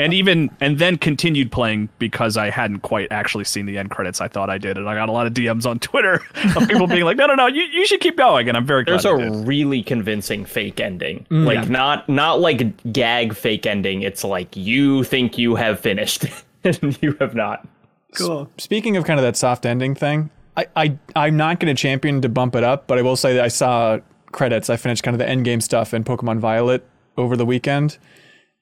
and 0.00 0.14
even 0.14 0.50
and 0.60 0.78
then 0.78 0.96
continued 0.96 1.52
playing 1.52 1.90
because 1.98 2.38
I 2.38 2.48
hadn't 2.48 2.80
quite 2.80 3.12
actually 3.12 3.44
seen 3.44 3.66
the 3.66 3.76
end 3.76 3.90
credits. 3.90 4.22
I 4.22 4.28
thought 4.28 4.48
I 4.48 4.56
did, 4.56 4.78
and 4.78 4.88
I 4.88 4.94
got 4.94 5.10
a 5.10 5.12
lot 5.12 5.26
of 5.26 5.34
DMs 5.34 5.66
on 5.66 5.78
Twitter 5.90 6.22
of 6.56 6.66
people 6.66 6.86
being 6.86 7.04
like, 7.04 7.18
"No, 7.18 7.26
no, 7.26 7.34
no, 7.34 7.46
you, 7.46 7.64
you 7.64 7.84
should 7.84 8.00
keep 8.00 8.16
going." 8.16 8.48
And 8.48 8.56
I'm 8.56 8.64
very 8.64 8.82
glad 8.82 8.94
There's 9.02 9.04
I 9.04 9.10
a 9.10 9.30
did. 9.30 9.46
really 9.46 9.82
convincing 9.82 10.46
fake 10.46 10.80
ending. 10.80 11.26
like 11.28 11.68
not 11.68 12.08
not 12.08 12.40
like 12.40 12.92
gag 12.92 13.34
fake 13.34 13.66
ending. 13.66 14.00
It's 14.00 14.24
like 14.24 14.56
you 14.56 15.04
think 15.04 15.36
you 15.36 15.54
have 15.56 15.78
finished 15.78 16.24
and 16.64 16.98
you 17.02 17.14
have 17.20 17.34
not. 17.34 17.68
Cool. 18.16 18.50
Speaking 18.56 18.96
of 18.96 19.04
kind 19.04 19.20
of 19.20 19.24
that 19.24 19.36
soft 19.36 19.66
ending 19.66 19.94
thing, 19.94 20.30
I, 20.56 20.66
I 20.76 20.98
I'm 21.16 21.36
not 21.36 21.60
going 21.60 21.74
to 21.74 21.80
champion 21.80 22.20
to 22.22 22.28
bump 22.28 22.54
it 22.54 22.64
up, 22.64 22.86
but 22.86 22.98
I 22.98 23.02
will 23.02 23.16
say 23.16 23.34
that 23.34 23.44
I 23.44 23.48
saw 23.48 23.98
credits. 24.32 24.70
I 24.70 24.76
finished 24.76 25.02
kind 25.02 25.14
of 25.14 25.18
the 25.18 25.28
end 25.28 25.44
game 25.44 25.60
stuff 25.60 25.94
in 25.94 26.04
Pokemon 26.04 26.38
Violet 26.38 26.86
over 27.16 27.36
the 27.36 27.46
weekend, 27.46 27.98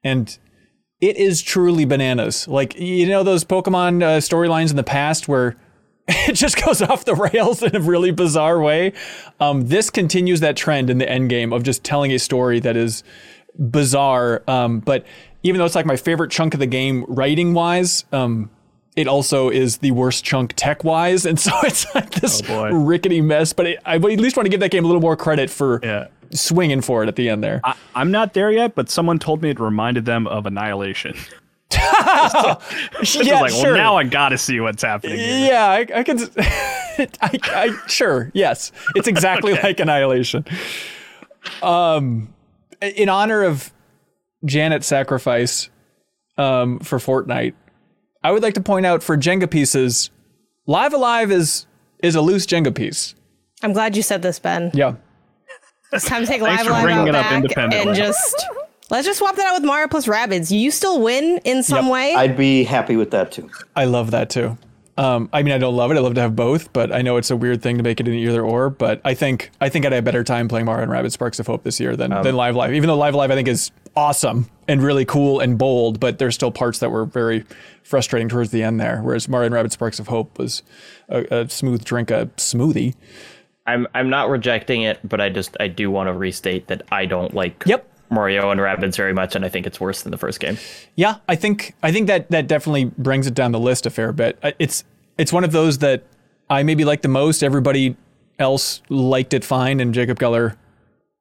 and 0.03 0.39
it 1.01 1.17
is 1.17 1.43
truly 1.43 1.85
bananas. 1.85 2.49
Like 2.49 2.79
you 2.79 3.07
know 3.07 3.23
those 3.23 3.45
Pokemon 3.45 4.03
uh, 4.03 4.19
storylines 4.19 4.71
in 4.71 4.77
the 4.77 4.85
past 4.85 5.29
where 5.29 5.57
it 6.09 6.35
just 6.35 6.63
goes 6.65 6.81
off 6.83 7.05
the 7.05 7.15
rails 7.15 7.63
in 7.63 7.77
a 7.77 7.81
really 7.81 8.11
bizarre 8.11 8.61
way. 8.61 8.93
Um, 9.41 9.69
this 9.69 9.91
continues 9.91 10.41
that 10.41 10.57
trend 10.57 10.91
in 10.91 10.99
the 10.99 11.09
end 11.09 11.31
game 11.31 11.53
of 11.53 11.63
just 11.63 11.85
telling 11.85 12.13
a 12.13 12.19
story 12.19 12.61
that 12.61 12.77
is 12.77 13.05
bizarre. 13.59 14.43
Um, 14.49 14.81
but 14.81 15.05
even 15.43 15.59
though 15.59 15.65
it's 15.65 15.75
like 15.75 15.87
my 15.87 15.97
favorite 15.97 16.31
chunk 16.31 16.55
of 16.55 16.61
the 16.61 16.67
game 16.67 17.05
writing 17.09 17.55
wise, 17.55 18.05
um, 18.13 18.51
it 18.99 19.07
also 19.07 19.49
is 19.49 19.79
the 19.79 19.93
worst 19.93 20.25
chunk 20.25 20.55
tech 20.57 20.83
wise, 20.83 21.25
and 21.25 21.39
so 21.39 21.53
it's 21.63 21.87
like 21.95 22.11
this 22.11 22.43
boy. 22.43 22.71
rickety 22.73 23.21
mess. 23.21 23.53
But 23.53 23.67
it, 23.69 23.79
I 23.87 23.95
at 23.95 24.03
least 24.03 24.37
want 24.37 24.47
to 24.47 24.51
give 24.51 24.59
that 24.61 24.73
game 24.73 24.85
a 24.85 24.89
little 24.89 25.01
more 25.01 25.17
credit 25.17 25.51
for 25.51 25.79
Yeah. 25.85 26.09
swinging 26.31 26.81
for 26.81 27.05
it 27.05 27.09
at 27.09 27.15
the 27.15 27.29
end 27.29 27.45
there. 27.45 27.61
I, 27.63 27.75
I'm 27.95 28.11
not 28.11 28.35
there 28.35 28.51
yet, 28.51 28.75
but 28.75 28.91
someone 28.91 29.21
told 29.21 29.41
me 29.41 29.51
it 29.51 29.61
reminded 29.61 30.05
them 30.05 30.27
of 30.27 30.47
Annihilation. 30.47 31.15
yeah, 31.73 32.57
like, 33.41 33.53
well, 33.53 33.63
sure. 33.63 33.77
now 33.77 33.97
I 33.97 34.03
gotta 34.05 34.37
see 34.39 34.59
what's 34.59 34.83
happening. 34.83 35.19
Here. 35.19 35.49
yeah, 35.51 35.67
I, 35.67 35.87
I 36.01 36.03
can. 36.03 36.19
I, 37.21 37.39
I 37.45 37.79
sure, 37.87 38.31
yes, 38.35 38.73
it's 38.97 39.07
exactly 39.07 39.53
like 39.53 39.79
Annihilation. 39.79 40.45
Um, 41.63 42.35
in 42.81 43.09
honor 43.09 43.43
of 43.45 43.71
Janet's 44.45 44.87
sacrifice, 44.87 45.69
um, 46.39 46.79
for 46.81 46.99
Fortnite, 46.99 47.55
I 48.29 48.31
would 48.31 48.43
like 48.43 48.53
to 48.55 48.61
point 48.61 48.85
out 48.85 49.03
for 49.03 49.17
Jenga 49.17 49.51
pieces, 49.51 50.11
Live 50.67 50.93
Alive 50.93 51.33
is 51.33 51.65
is 52.03 52.15
a 52.15 52.21
loose 52.21 52.45
Jenga 52.45 52.75
piece. 52.75 53.15
I'm 53.63 53.73
glad 53.73 53.97
you 53.97 54.03
said 54.03 54.21
this, 54.21 54.39
Ben. 54.39 54.71
Yeah. 54.75 54.97
It's 55.95 56.05
time 56.05 56.21
to 56.21 56.27
take 56.27 56.43
Thanks 56.43 56.63
Live 56.63 56.67
for 56.67 56.73
Live 56.75 56.83
bringing 56.83 57.01
out 57.01 57.09
it 57.09 57.15
up 57.15 57.23
back 57.23 57.33
independently. 57.37 57.89
and 57.89 57.97
just 57.97 58.45
let's 58.91 59.07
just 59.07 59.21
swap 59.21 59.35
that 59.37 59.47
out 59.47 59.55
with 59.55 59.65
Mario 59.65 59.89
plus 59.89 60.07
Rabbids. 60.07 60.51
You 60.51 60.71
still 60.71 61.01
win 61.01 61.41
in 61.45 61.63
some 61.63 61.89
way. 61.89 62.15
I'd 62.15 62.37
be 62.37 62.65
happy 62.65 62.97
with 62.97 63.13
that 63.13 63.33
too. 63.33 63.49
I 63.75 63.87
love 63.87 64.11
that 64.11 64.29
too. 64.29 64.59
Um, 64.99 65.31
I 65.33 65.43
mean, 65.43 65.55
I 65.55 65.59
don't 65.59 65.75
love 65.75 65.91
it. 65.91 65.97
I 65.97 66.01
love 66.01 66.17
to 66.17 66.21
have 66.21 66.37
both, 66.37 66.71
but 66.75 66.93
I 66.93 67.01
know 67.01 67.17
it's 67.17 67.31
a 67.31 67.37
weird 67.37 67.63
thing 67.63 67.79
to 67.79 67.83
make 67.83 67.99
it 67.99 68.09
an 68.09 68.13
either 68.13 68.45
or. 68.45 68.69
But 68.69 69.01
I 69.07 69.15
think 69.15 69.53
I 69.59 69.71
think 69.71 69.87
I'd 69.87 69.93
have 69.93 70.03
a 70.03 70.05
better 70.05 70.23
time 70.23 70.49
playing 70.49 70.67
Mario 70.67 70.83
and 70.83 70.93
Rabbids 70.93 71.13
Sparks 71.13 71.41
of 71.41 71.47
Hope 71.47 71.63
this 71.63 71.81
year 71.81 71.97
than, 71.97 72.11
than 72.11 72.37
Live 72.37 72.57
Live. 72.57 72.75
Even 72.75 72.89
though 72.89 72.99
Live 72.99 73.15
Live 73.15 73.31
I 73.31 73.37
think 73.37 73.49
is 73.49 73.71
awesome 73.97 74.51
and 74.69 74.83
really 74.83 75.05
cool 75.05 75.41
and 75.41 75.59
bold, 75.59 75.99
but 75.99 76.19
there's 76.19 76.35
still 76.35 76.53
parts 76.53 76.79
that 76.79 76.91
were 76.91 77.07
very 77.07 77.45
frustrating 77.83 78.29
towards 78.29 78.51
the 78.51 78.63
end 78.63 78.79
there. 78.79 79.01
Whereas 79.03 79.29
Mario 79.29 79.47
and 79.47 79.55
Rabbids 79.55 79.73
Sparks 79.73 79.99
of 79.99 80.09
Hope 80.09 80.39
was 80.39 80.63
a, 81.09 81.25
a 81.35 81.49
smooth 81.49 81.85
drink, 81.85 82.11
a 82.11 82.27
smoothie. 82.37 82.95
I'm 83.67 83.87
I'm 83.95 84.09
not 84.11 84.29
rejecting 84.31 84.83
it, 84.83 85.01
but 85.03 85.21
I 85.21 85.29
just 85.31 85.57
I 85.59 85.69
do 85.69 85.91
want 85.91 86.09
to 86.09 86.13
restate 86.13 86.69
that 86.69 86.83
I 86.93 87.07
don't 87.07 87.35
like 87.35 87.63
Yep. 87.67 87.87
Mario 88.11 88.51
and 88.51 88.59
Rabbids 88.61 88.97
very 88.97 89.13
much, 89.13 89.35
and 89.37 89.45
I 89.45 89.51
think 89.51 89.67
it's 89.67 89.79
worse 89.81 90.03
than 90.03 90.11
the 90.13 90.17
first 90.17 90.41
game. 90.41 90.57
Yeah, 90.97 91.17
I 91.29 91.35
think 91.35 91.75
I 91.83 91.93
think 91.93 92.07
that 92.07 92.31
that 92.31 92.47
definitely 92.47 92.85
brings 92.85 93.27
it 93.27 93.35
down 93.35 93.53
the 93.53 93.61
list 93.61 93.85
a 93.87 93.91
fair 93.91 94.13
bit. 94.13 94.39
It's 94.59 94.85
it's 95.19 95.33
one 95.33 95.45
of 95.45 95.53
those 95.53 95.79
that 95.79 96.05
I 96.49 96.63
maybe 96.63 96.85
like 96.85 97.03
the 97.03 97.09
most. 97.09 97.43
Everybody 97.43 97.97
else 98.39 98.81
liked 98.89 99.35
it 99.35 99.45
fine, 99.45 99.81
and 99.81 99.93
Jacob 99.93 100.19
Geller 100.19 100.57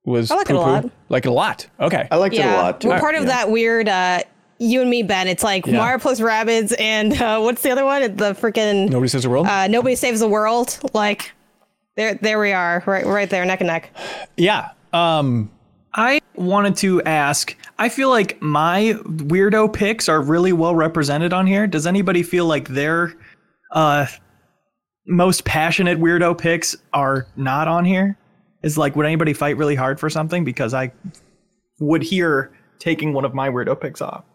was 0.07 0.31
I 0.31 0.35
like 0.35 0.49
it 0.49 0.55
a 0.55 0.59
lot. 0.59 0.89
Like 1.09 1.25
it 1.25 1.29
a 1.29 1.31
lot. 1.33 1.67
Okay. 1.79 2.07
I 2.09 2.15
liked 2.15 2.33
it 2.33 2.39
a 2.39 2.41
Yeah, 2.45 2.61
lot 2.61 2.81
too. 2.81 2.87
we're 2.89 2.99
part 2.99 3.15
of 3.15 3.25
that 3.27 3.51
weird. 3.51 3.87
uh 3.89 4.21
you 4.59 4.81
and 4.81 4.89
me, 4.89 5.03
Ben. 5.03 5.27
It's 5.27 5.43
like 5.43 5.67
Yeah. 5.67 5.77
Mario 5.77 5.99
plus 5.99 6.19
Rabbids, 6.19 6.73
and 6.79 7.13
uh, 7.21 7.39
what's 7.41 7.61
the 7.61 7.69
other 7.69 7.85
one? 7.85 8.01
The 8.15 8.33
freaking 8.33 8.89
Nobody 8.89 9.07
saves 9.07 9.23
the 9.23 9.29
world. 9.29 9.45
uh, 9.45 9.67
Nobody 9.67 9.93
Saves 9.95 10.19
the 10.19 10.27
World. 10.27 10.79
Like, 10.95 11.31
there, 11.95 12.15
there 12.15 12.39
we 12.39 12.53
are, 12.53 12.81
right, 12.87 13.05
right 13.05 13.29
there, 13.29 13.45
neck 13.45 13.61
and 13.61 13.67
neck. 13.67 13.91
yeah. 14.35 14.69
Um. 14.93 15.51
I 15.93 16.21
wanted 16.35 16.75
to 16.77 17.01
ask. 17.03 17.55
I 17.79 17.89
feel 17.89 18.09
like 18.09 18.39
my 18.41 18.95
weirdo 19.05 19.73
picks 19.73 20.07
are 20.09 20.21
really 20.21 20.53
well 20.53 20.75
represented 20.75 21.33
on 21.33 21.45
here. 21.47 21.65
Does 21.67 21.85
anybody 21.87 22.21
feel 22.23 22.45
like 22.45 22.67
their 22.67 23.13
uh, 23.71 24.05
most 25.07 25.43
passionate 25.45 25.99
weirdo 25.99 26.37
picks 26.37 26.75
are 26.93 27.25
not 27.35 27.67
on 27.67 27.83
here? 27.85 28.15
Is 28.67 28.77
like, 28.77 28.95
would 28.97 29.05
anybody 29.05 29.31
fight 29.33 29.55
really 29.55 29.75
hard 29.75 29.97
for 29.97 30.09
something? 30.09 30.43
Because 30.43 30.73
I 30.73 30.91
would 31.79 32.03
hear 32.03 32.51
taking 32.79 33.13
one 33.13 33.23
of 33.23 33.33
my 33.33 33.47
weirdo 33.49 33.79
picks 33.79 34.01
off. 34.01 34.25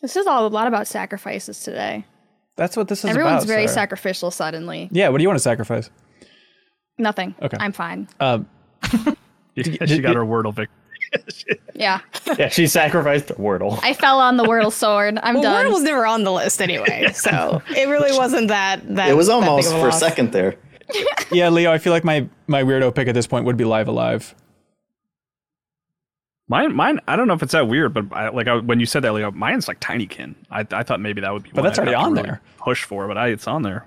This 0.00 0.16
is 0.16 0.26
all 0.26 0.46
a 0.46 0.48
lot 0.48 0.66
about 0.66 0.86
sacrifices 0.86 1.62
today. 1.62 2.04
That's 2.56 2.76
what 2.76 2.88
this 2.88 3.00
is 3.04 3.10
Everyone's 3.10 3.44
about. 3.44 3.48
very 3.48 3.66
Sarah. 3.66 3.74
sacrificial 3.74 4.30
suddenly. 4.30 4.88
Yeah. 4.90 5.10
What 5.10 5.18
do 5.18 5.22
you 5.22 5.28
want 5.28 5.38
to 5.38 5.42
sacrifice? 5.42 5.90
Nothing. 6.98 7.34
Okay. 7.42 7.56
I'm 7.60 7.72
fine. 7.72 8.08
Um. 8.20 8.48
she 9.56 9.76
got 9.76 10.16
her 10.16 10.24
Wordle 10.24 10.54
victory. 10.54 10.68
Yeah. 11.76 12.00
Yeah, 12.38 12.48
she 12.48 12.66
sacrificed 12.66 13.28
Wordle. 13.28 13.78
I 13.82 13.94
fell 13.94 14.18
on 14.20 14.36
the 14.36 14.44
Wordle 14.44 14.72
sword. 14.72 15.18
I'm 15.22 15.34
Well, 15.34 15.42
done. 15.44 15.66
Wordle 15.66 15.72
was 15.74 15.82
never 15.82 16.06
on 16.06 16.24
the 16.24 16.32
list 16.32 16.60
anyway, 16.62 17.08
so 17.12 17.62
it 17.68 17.88
really 17.88 18.16
wasn't 18.16 18.48
that. 18.48 18.80
that 18.96 19.10
It 19.10 19.14
was 19.14 19.26
that 19.28 19.40
big 19.40 19.48
almost 19.48 19.72
of 19.72 19.80
for 19.80 19.88
a 19.88 19.92
second 19.92 20.32
there. 20.32 20.56
yeah, 21.32 21.48
Leo. 21.48 21.72
I 21.72 21.78
feel 21.78 21.92
like 21.92 22.04
my 22.04 22.28
my 22.46 22.62
weirdo 22.62 22.94
pick 22.94 23.08
at 23.08 23.14
this 23.14 23.26
point 23.26 23.44
would 23.46 23.56
be 23.56 23.64
Live 23.64 23.88
Alive. 23.88 24.34
Mine, 26.46 26.74
mine. 26.74 27.00
I 27.08 27.16
don't 27.16 27.26
know 27.26 27.32
if 27.34 27.42
it's 27.42 27.52
that 27.52 27.68
weird, 27.68 27.94
but 27.94 28.04
I, 28.12 28.28
like 28.28 28.48
I, 28.48 28.56
when 28.56 28.78
you 28.78 28.84
said 28.86 29.02
that, 29.02 29.14
Leo, 29.14 29.30
mine's 29.30 29.66
like 29.66 29.80
Tinykin. 29.80 30.34
I, 30.50 30.66
I 30.72 30.82
thought 30.82 31.00
maybe 31.00 31.22
that 31.22 31.32
would 31.32 31.42
be. 31.42 31.50
But 31.50 31.62
one 31.62 31.64
that's 31.64 31.78
I'd 31.78 31.88
already 31.88 31.94
on 31.94 32.12
really 32.12 32.22
there. 32.24 32.42
Push 32.58 32.84
for, 32.84 33.08
but 33.08 33.16
I, 33.16 33.28
it's 33.28 33.48
on 33.48 33.62
there, 33.62 33.86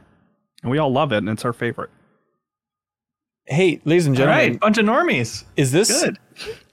and 0.63 0.71
we 0.71 0.79
all 0.79 0.91
love 0.91 1.11
it, 1.11 1.17
and 1.17 1.29
it's 1.29 1.45
our 1.45 1.53
favorite. 1.53 1.91
Hey, 3.45 3.79
ladies 3.85 4.07
and 4.07 4.15
gentlemen, 4.15 4.51
right, 4.53 4.59
bunch 4.59 4.77
of 4.77 4.85
normies. 4.85 5.45
is 5.55 5.71
this 5.71 6.03
Good. 6.03 6.17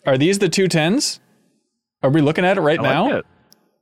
are 0.07 0.17
these 0.19 0.39
the 0.39 0.49
two 0.49 0.69
tens? 0.69 1.21
Are 2.03 2.11
we 2.11 2.21
looking 2.21 2.45
at 2.45 2.57
it 2.57 2.63
right 2.63 2.81
I 2.81 2.83
now? 2.83 3.05
like 3.05 3.15
it. 3.17 3.27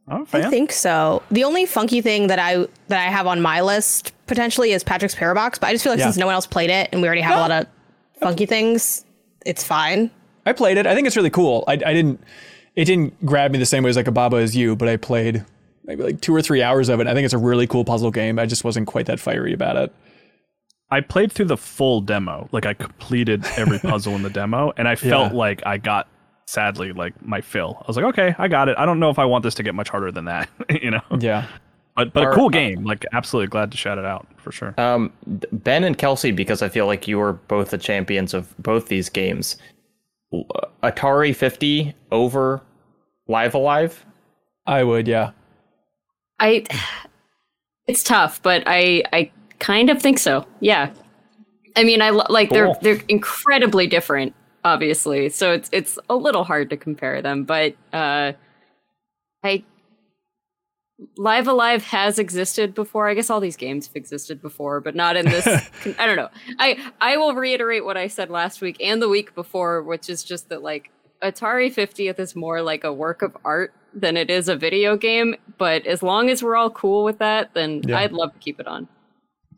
I'm 0.08 0.20
a 0.20 0.22
I 0.22 0.26
fan. 0.26 0.50
think 0.50 0.72
so. 0.72 1.22
The 1.30 1.44
only 1.44 1.64
funky 1.66 2.00
thing 2.00 2.26
that 2.26 2.38
I 2.40 2.66
that 2.88 2.98
I 3.06 3.10
have 3.10 3.26
on 3.28 3.40
my 3.40 3.60
list 3.60 4.12
potentially 4.32 4.72
is 4.72 4.82
Patrick's 4.82 5.14
Parabox, 5.14 5.60
but 5.60 5.66
I 5.66 5.72
just 5.72 5.84
feel 5.84 5.92
like 5.92 5.98
Yeah. 6.00 6.06
since 6.06 6.16
no 6.16 6.24
one 6.26 6.34
else 6.34 6.46
played 6.46 6.70
it 6.70 6.88
and 6.90 7.02
we 7.02 7.06
already 7.08 7.20
have 7.20 7.36
a 7.36 7.40
lot 7.40 7.50
of 7.50 7.66
funky 8.20 8.46
things, 8.46 9.04
it's 9.44 9.62
fine. 9.62 10.10
I 10.46 10.52
played 10.54 10.78
it. 10.78 10.86
I 10.86 10.94
think 10.94 11.06
it's 11.06 11.16
really 11.16 11.30
cool. 11.30 11.64
I, 11.68 11.72
I 11.72 11.92
didn't. 11.92 12.18
It 12.74 12.86
didn't 12.86 13.24
grab 13.26 13.52
me 13.52 13.58
the 13.58 13.66
same 13.66 13.82
way 13.84 13.90
as 13.90 13.96
like 13.96 14.06
a 14.06 14.12
Baba 14.12 14.38
as 14.38 14.56
you, 14.56 14.74
but 14.74 14.88
I 14.88 14.96
played 14.96 15.44
maybe 15.84 16.02
like 16.02 16.20
two 16.22 16.34
or 16.34 16.40
three 16.40 16.62
hours 16.62 16.88
of 16.88 17.00
it. 17.00 17.06
I 17.06 17.12
think 17.12 17.26
it's 17.26 17.34
a 17.34 17.38
really 17.38 17.66
cool 17.66 17.84
puzzle 17.84 18.10
game. 18.10 18.38
I 18.38 18.46
just 18.46 18.64
wasn't 18.64 18.86
quite 18.86 19.04
that 19.06 19.20
fiery 19.20 19.52
about 19.52 19.76
it. 19.76 19.94
I 20.90 21.00
played 21.02 21.30
through 21.32 21.46
the 21.46 21.56
full 21.58 22.00
demo. 22.00 22.48
Like 22.52 22.64
I 22.64 22.72
completed 22.74 23.44
every 23.58 23.78
puzzle 23.90 24.14
in 24.14 24.22
the 24.22 24.30
demo, 24.30 24.72
and 24.78 24.88
I 24.88 24.96
felt 24.96 25.32
Yeah. 25.32 25.38
like 25.38 25.62
I 25.66 25.76
got 25.76 26.08
sadly 26.46 26.92
like 26.92 27.14
my 27.24 27.40
fill. 27.42 27.76
I 27.82 27.84
was 27.86 27.96
like, 27.96 28.06
okay, 28.06 28.34
I 28.38 28.48
got 28.48 28.68
it. 28.70 28.76
I 28.78 28.86
don't 28.86 28.98
know 29.00 29.10
if 29.10 29.18
I 29.18 29.26
want 29.26 29.42
this 29.44 29.54
to 29.56 29.62
get 29.62 29.74
much 29.74 29.90
harder 29.90 30.10
than 30.10 30.24
that, 30.24 30.48
you 30.82 30.90
know. 30.90 31.02
Yeah. 31.20 31.46
But 31.96 32.12
but 32.12 32.24
Are- 32.24 32.32
a 32.32 32.34
cool 32.34 32.48
game. 32.48 32.84
Like 32.84 33.04
absolutely 33.12 33.48
glad 33.48 33.70
to 33.72 33.76
shout 33.76 33.98
it 33.98 34.04
out 34.04 34.26
for 34.36 34.50
sure. 34.52 34.74
Um, 34.78 35.12
Ben 35.52 35.84
and 35.84 35.96
Kelsey, 35.98 36.32
because 36.32 36.62
I 36.62 36.68
feel 36.68 36.86
like 36.86 37.06
you 37.06 37.20
are 37.20 37.34
both 37.34 37.70
the 37.70 37.78
champions 37.78 38.32
of 38.34 38.54
both 38.58 38.88
these 38.88 39.08
games. 39.08 39.56
Atari 40.82 41.34
50 41.36 41.94
over 42.10 42.62
Live 43.28 43.54
Alive. 43.54 44.04
I 44.66 44.82
would. 44.84 45.06
Yeah. 45.06 45.32
I 46.40 46.64
it's 47.86 48.02
tough, 48.02 48.42
but 48.42 48.62
I 48.66 49.02
I 49.12 49.30
kind 49.58 49.90
of 49.90 50.00
think 50.00 50.18
so. 50.18 50.46
Yeah. 50.60 50.92
I 51.76 51.84
mean, 51.84 52.00
I 52.02 52.10
like 52.10 52.48
Cool. 52.50 52.74
they're 52.80 52.94
they're 52.96 53.04
incredibly 53.08 53.86
different, 53.86 54.34
obviously. 54.64 55.28
So 55.28 55.52
it's 55.52 55.68
it's 55.72 55.98
a 56.08 56.16
little 56.16 56.44
hard 56.44 56.70
to 56.70 56.76
compare 56.76 57.20
them, 57.22 57.44
but 57.44 57.74
uh 57.92 58.32
I 59.44 59.64
Live 61.16 61.46
Alive 61.48 61.84
has 61.84 62.18
existed 62.18 62.74
before. 62.74 63.08
I 63.08 63.14
guess 63.14 63.30
all 63.30 63.40
these 63.40 63.56
games 63.56 63.86
have 63.86 63.96
existed 63.96 64.40
before, 64.42 64.80
but 64.80 64.94
not 64.94 65.16
in 65.16 65.26
this 65.26 65.46
I 65.98 66.06
don't 66.06 66.16
know. 66.16 66.28
I 66.58 66.78
I 67.00 67.16
will 67.16 67.34
reiterate 67.34 67.84
what 67.84 67.96
I 67.96 68.08
said 68.08 68.30
last 68.30 68.60
week 68.60 68.76
and 68.80 69.00
the 69.00 69.08
week 69.08 69.34
before, 69.34 69.82
which 69.82 70.08
is 70.08 70.24
just 70.24 70.48
that 70.48 70.62
like 70.62 70.90
Atari 71.22 71.72
50th 71.72 72.18
is 72.18 72.34
more 72.34 72.62
like 72.62 72.84
a 72.84 72.92
work 72.92 73.22
of 73.22 73.36
art 73.44 73.72
than 73.94 74.16
it 74.16 74.30
is 74.30 74.48
a 74.48 74.56
video 74.56 74.96
game, 74.96 75.34
but 75.58 75.86
as 75.86 76.02
long 76.02 76.30
as 76.30 76.42
we're 76.42 76.56
all 76.56 76.70
cool 76.70 77.04
with 77.04 77.18
that, 77.18 77.54
then 77.54 77.82
Yeah. 77.86 77.98
I'd 77.98 78.12
love 78.12 78.32
to 78.32 78.38
keep 78.38 78.58
it 78.58 78.66
on. 78.66 78.88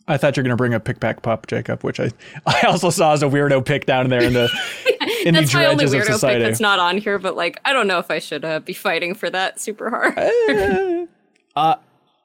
I 0.07 0.18
thought 0.18 0.37
you 0.37 0.42
were 0.42 0.44
gonna 0.44 0.57
bring 0.57 0.74
a 0.74 0.80
pick 0.80 1.00
pack 1.00 1.22
pup, 1.22 1.46
Jacob, 1.46 1.83
which 1.83 1.98
I 1.98 2.11
I 2.46 2.62
also 2.66 2.90
saw 2.90 3.12
as 3.12 3.22
a 3.22 3.26
weirdo 3.26 3.64
pick 3.64 3.87
down 3.87 4.11
there 4.11 4.22
in 4.22 4.35
the 4.35 4.50
in 5.24 5.35
That's 5.35 5.52
the 5.52 5.59
my 5.59 5.66
only 5.66 5.87
weirdo 5.87 6.20
pick 6.20 6.42
that's 6.42 6.61
not 6.61 6.78
on 6.78 6.98
here, 6.98 7.18
but 7.18 7.37
like 7.37 7.59
I 7.64 7.72
don't 7.72 7.87
know 7.87 7.98
if 7.98 8.11
I 8.11 8.18
should 8.18 8.44
uh, 8.44 8.61
be 8.61 8.74
fighting 8.74 9.14
for 9.14 9.30
that 9.30 9.61
super 9.61 9.88
hard. 9.90 11.09
Uh, 11.56 11.76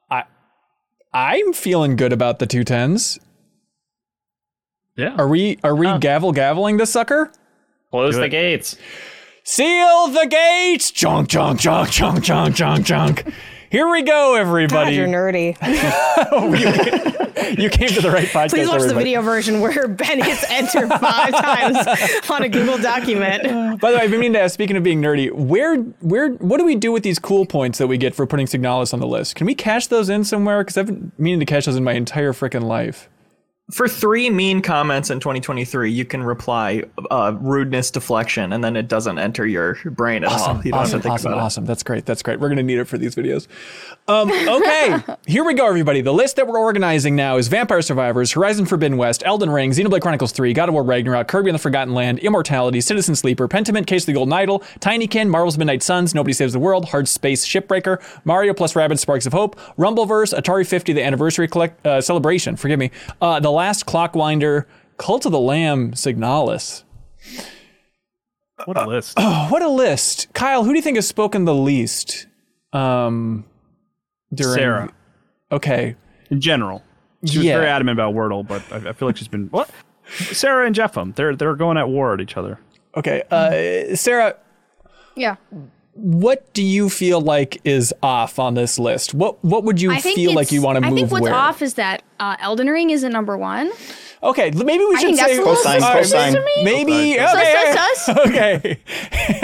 I 0.10 0.24
I'm 1.14 1.54
feeling 1.54 1.96
good 1.96 2.14
about 2.14 2.40
the 2.40 2.46
two 2.48 2.64
tens. 2.64 3.20
yeah. 4.96 5.16
Are 5.18 5.28
we 5.28 5.58
are 5.64 5.76
we 5.76 5.86
gavel 6.00 6.34
gaveling 6.34 6.78
this 6.78 6.92
sucker? 6.92 7.32
Close 7.92 8.14
Do 8.16 8.20
the 8.22 8.26
it. 8.28 8.30
gates. 8.30 8.78
Seal 9.44 10.10
the 10.10 10.28
gates! 10.30 10.92
Junk, 10.92 11.28
junk, 11.30 11.60
junk, 11.60 11.90
junk, 11.90 12.24
junk, 12.24 12.56
junk, 12.56 12.86
junk. 12.86 13.34
Here 13.70 13.88
we 13.88 14.02
go, 14.02 14.34
God, 14.34 14.40
everybody. 14.40 14.96
you're 14.96 15.08
nerdy. 15.08 15.56
you 17.60 17.70
came 17.70 17.90
to 17.90 18.02
the 18.02 18.10
right 18.10 18.28
podcast. 18.28 18.50
Please 18.50 18.68
watch 18.68 18.82
the 18.82 18.96
video 18.96 19.22
version 19.22 19.62
where 19.62 19.88
Ben 19.88 20.24
hits 20.24 20.44
enter 20.50 20.88
five 20.88 21.32
times 21.32 21.78
on 22.32 22.44
a 22.44 22.50
Google 22.50 22.80
document. 22.80 23.80
By 23.80 23.92
the 23.92 23.98
way, 23.98 24.04
I've 24.04 24.10
been 24.10 24.22
meaning 24.22 24.34
to 24.34 24.42
ask, 24.42 24.56
speaking 24.56 24.76
of 24.76 24.82
being 24.82 25.02
nerdy, 25.02 25.32
where, 25.32 25.76
where, 25.76 26.30
what 26.32 26.58
do 26.58 26.66
we 26.66 26.74
do 26.74 26.92
with 26.92 27.04
these 27.04 27.20
cool 27.20 27.46
points 27.46 27.78
that 27.78 27.86
we 27.86 28.00
get 28.00 28.16
for 28.16 28.26
putting 28.26 28.48
Signalis 28.48 28.92
on 28.92 29.00
the 29.00 29.08
list? 29.08 29.36
Can 29.36 29.46
we 29.46 29.54
cash 29.54 29.86
those 29.86 30.10
in 30.10 30.24
somewhere? 30.24 30.64
Because 30.64 30.76
I've 30.76 30.88
been 30.88 31.12
meaning 31.20 31.40
to 31.40 31.46
cash 31.46 31.66
those 31.66 31.76
in 31.76 31.84
my 31.84 31.94
entire 31.94 32.34
freaking 32.34 32.64
life. 32.64 33.08
For 33.72 33.88
three 33.88 34.30
mean 34.32 34.62
comments 34.64 35.12
in 35.12 35.20
2023, 35.20 35.92
you 35.92 36.04
can 36.04 36.24
reply 36.24 36.84
uh, 37.12 37.36
rudeness 37.40 37.92
deflection, 37.92 38.52
and 38.54 38.64
then 38.64 38.76
it 38.76 38.88
doesn't 38.88 39.20
enter 39.20 39.46
your 39.46 39.76
brain 39.92 40.24
at 40.24 40.32
all. 40.32 40.58
You 40.66 40.72
don't 40.72 40.80
have 40.80 40.88
Awesome, 40.88 41.00
to 41.00 41.04
think 41.04 41.14
awesome, 41.14 41.32
about 41.34 41.38
it. 41.40 41.44
awesome. 41.46 41.66
That's 41.66 41.84
great. 41.84 42.06
That's 42.08 42.24
great. 42.24 42.40
We're 42.40 42.48
going 42.48 42.58
to 42.58 42.64
need 42.64 42.80
it 42.80 42.86
for 42.86 42.98
these 42.98 43.16
videos. 43.16 43.48
Um, 44.08 44.32
okay, 44.32 44.98
here 45.28 45.44
we 45.44 45.54
go, 45.54 45.68
everybody. 45.68 46.02
The 46.02 46.12
list 46.14 46.38
that 46.38 46.48
we're 46.48 46.60
organizing 46.60 47.16
now 47.16 47.38
is 47.38 47.48
Vampire 47.48 47.84
Survivors, 47.84 48.32
Horizon 48.32 48.66
Forbidden 48.66 48.98
West, 48.98 49.22
Elden 49.24 49.52
Ring, 49.52 49.70
Xenoblade 49.70 50.02
Chronicles 50.02 50.32
3, 50.32 50.52
God 50.54 50.70
of 50.70 50.74
War 50.74 50.84
Ragnarok, 50.84 51.28
Kirby 51.28 51.50
and 51.52 51.56
the 51.56 51.62
Forgotten 51.62 51.94
Land, 51.94 52.18
Immortality, 52.20 52.82
Citizen 52.82 53.16
Sleeper, 53.16 53.48
Pentiment, 53.48 53.86
Case 53.86 54.02
of 54.02 54.08
the 54.08 54.14
Golden 54.14 54.34
Idol, 54.34 54.62
Tinykin, 54.80 55.30
Marvel's 55.30 55.60
Midnight 55.60 55.84
Suns, 55.84 56.16
Nobody 56.16 56.34
Saves 56.34 56.54
the 56.54 56.60
World, 56.60 56.86
Hard 56.86 57.08
Space 57.08 57.46
Shipbreaker, 57.46 58.02
Mario 58.26 58.56
plus 58.56 58.74
Rabbids 58.74 58.98
Sparks 59.00 59.28
of 59.28 59.34
Hope, 59.34 59.60
Rumbleverse, 59.78 60.36
Atari 60.36 60.68
50, 60.68 60.94
the 60.94 61.04
Anniversary 61.04 61.48
collect, 61.48 61.86
uh, 61.86 62.02
Celebration, 62.02 62.56
forgive 62.56 62.80
me, 62.80 62.90
uh, 63.22 63.40
The 63.40 63.59
Last 63.60 63.86
Clockwinder, 63.86 64.64
Cult 64.98 65.26
of 65.26 65.34
the 65.34 65.40
Lamb, 65.40 65.92
Signalis. 65.92 66.84
What 68.64 68.78
a 68.78 68.88
list. 68.88 69.18
What 69.20 69.62
a 69.62 69.68
list. 69.68 70.34
Kyle, 70.34 70.64
who 70.64 70.70
do 70.72 70.78
you 70.78 70.82
think 70.82 70.96
has 70.96 71.06
spoken 71.10 71.44
the 71.44 71.54
least? 71.54 72.28
Um, 72.72 73.44
during, 74.34 74.56
Sarah. 74.56 74.94
Okay. 75.52 75.98
In 76.30 76.40
general. 76.40 76.84
She 77.26 77.40
was 77.40 77.48
Yeah. 77.48 77.56
very 77.58 77.68
adamant 77.68 77.98
about 78.00 78.14
Wordle, 78.16 78.48
but 78.48 78.64
I, 78.72 78.92
I 78.92 78.94
feel 78.94 79.10
like 79.10 79.18
she's 79.18 79.28
been 79.28 79.48
what? 79.50 79.70
Sarah 80.08 80.66
and 80.66 80.74
Jeffem, 80.74 81.14
they're 81.16 81.36
they're 81.36 81.56
going 81.56 81.76
at 81.78 81.90
war 81.90 82.14
at 82.14 82.22
each 82.22 82.38
other. 82.38 82.62
Okay. 82.96 83.24
Uh, 83.30 83.94
Sarah, 83.98 84.38
yeah. 85.18 85.36
What 86.02 86.52
do 86.54 86.64
you 86.64 86.90
feel 86.90 87.22
like 87.22 87.62
is 87.64 87.94
off 88.02 88.40
on 88.40 88.54
this 88.54 88.80
list? 88.80 89.14
What 89.14 89.44
what 89.44 89.64
would 89.64 89.82
you 89.82 89.94
feel 90.00 90.34
like 90.34 90.52
you 90.52 90.62
want 90.62 90.78
to 90.78 90.82
move 90.82 90.92
I 90.92 90.96
think 90.96 91.12
what's 91.12 91.24
where? 91.24 91.34
off 91.34 91.62
is 91.62 91.76
that 91.76 92.04
uh, 92.20 92.36
Elden 92.40 92.68
Ring 92.68 92.90
isn't 92.90 93.12
number 93.12 93.38
one. 93.38 93.72
Okay, 94.22 94.52
maybe 94.52 94.84
we 94.86 94.96
I 94.96 95.00
should 95.00 95.16
think 95.16 95.18
that's 95.18 95.64
say 95.64 95.80
Cosine, 95.80 96.34
cosine. 96.34 96.64
Maybe 96.64 97.20
okay, 97.20 97.74
Sus, 97.76 98.06
sus, 98.06 98.18
okay, 98.28 98.80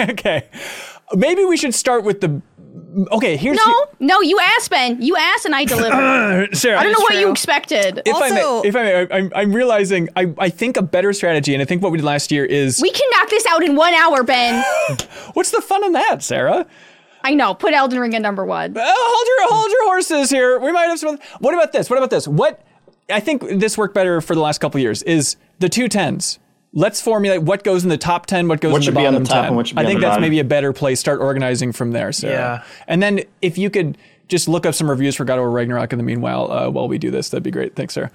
okay. 0.10 0.48
Maybe 1.14 1.44
we 1.44 1.56
should 1.56 1.74
start 1.74 2.04
with 2.04 2.20
the. 2.20 2.42
Okay, 3.12 3.36
here's 3.36 3.56
No, 3.58 3.86
no, 4.00 4.20
you 4.22 4.38
asked 4.40 4.70
Ben. 4.70 5.02
You 5.02 5.16
asked 5.16 5.44
and 5.44 5.54
I 5.54 5.64
delivered. 5.74 6.56
Sarah. 6.56 6.78
I 6.78 6.82
don't 6.82 6.92
know 6.92 7.00
what 7.02 7.16
you 7.16 7.30
expected. 7.30 8.02
If 8.06 8.16
I 8.16 8.30
may, 8.30 8.40
Also- 8.42 8.66
if 8.68 8.74
I 8.76 8.82
may, 8.82 9.06
I'm, 9.10 9.32
I'm 9.34 9.52
realizing 9.52 10.08
I, 10.16 10.32
I 10.38 10.48
think 10.48 10.76
a 10.76 10.82
better 10.82 11.12
strategy, 11.12 11.52
and 11.54 11.60
I 11.62 11.66
think 11.66 11.82
what 11.82 11.92
we 11.92 11.98
did 11.98 12.04
last 12.04 12.32
year 12.32 12.44
is 12.44 12.80
we 12.80 12.90
can 12.90 13.08
knock 13.10 13.28
this 13.28 13.44
out 13.46 13.62
in 13.62 13.76
one 13.76 13.92
hour, 13.94 14.22
Ben. 14.22 14.64
what's 15.34 15.50
the 15.50 15.60
fun 15.60 15.84
in 15.84 15.92
that, 15.92 16.22
Sarah? 16.22 16.66
I 17.22 17.34
know. 17.34 17.54
Put 17.54 17.74
Elden 17.74 17.98
Ring 17.98 18.14
at 18.14 18.22
number 18.22 18.44
one. 18.44 18.76
Uh, 18.76 18.82
hold 18.86 19.26
your 19.28 19.52
hold 19.54 19.70
your 19.72 19.84
horses 19.84 20.30
here. 20.30 20.58
We 20.60 20.70
might 20.72 20.84
have 20.84 20.98
some. 20.98 21.18
What 21.40 21.54
about 21.54 21.72
this? 21.72 21.90
What 21.90 21.96
about 21.98 22.10
this? 22.10 22.26
What 22.28 22.62
I 23.10 23.20
think 23.20 23.42
this 23.60 23.76
worked 23.76 23.94
better 23.94 24.20
for 24.20 24.34
the 24.34 24.40
last 24.40 24.58
couple 24.58 24.78
of 24.78 24.82
years 24.82 25.02
is 25.02 25.36
the 25.58 25.68
two 25.68 25.88
tens. 25.88 26.38
Let's 26.78 27.00
formulate 27.00 27.40
what 27.42 27.64
goes 27.64 27.84
in 27.84 27.88
the 27.88 27.96
top 27.96 28.26
ten, 28.26 28.48
what 28.48 28.60
goes 28.60 28.70
What 28.70 28.78
in 28.78 28.82
should 28.82 28.94
the 28.94 29.00
be 29.00 29.06
on 29.06 29.14
bottom 29.14 29.24
the 29.24 29.28
top 29.30 29.36
ten. 29.38 29.46
and 29.46 29.56
what 29.56 29.66
should 29.66 29.76
be 29.76 29.80
I 29.80 29.84
on 29.84 29.88
think 29.88 30.00
the 30.00 30.06
that's 30.06 30.10
bottom. 30.12 30.22
maybe 30.22 30.40
a 30.40 30.44
better 30.44 30.72
place. 30.74 31.00
Start 31.00 31.20
organizing 31.20 31.72
from 31.72 31.92
there, 31.92 32.12
Sarah. 32.12 32.32
Yeah. 32.34 32.62
And 32.86 33.02
then 33.02 33.20
if 33.40 33.56
you 33.56 33.70
could 33.70 33.96
just 34.28 34.46
look 34.46 34.66
up 34.66 34.74
some 34.74 34.90
reviews 34.90 35.14
for 35.14 35.24
God 35.24 35.34
of 35.38 35.40
War 35.42 35.50
Ragnarok 35.52 35.92
in 35.92 35.98
the 35.98 36.02
meanwhile 36.02 36.52
uh, 36.52 36.68
while 36.68 36.86
we 36.86 36.98
do 36.98 37.10
this, 37.10 37.30
that'd 37.30 37.42
be 37.44 37.50
great. 37.50 37.76
Thanks, 37.76 37.94
Sarah. 37.94 38.10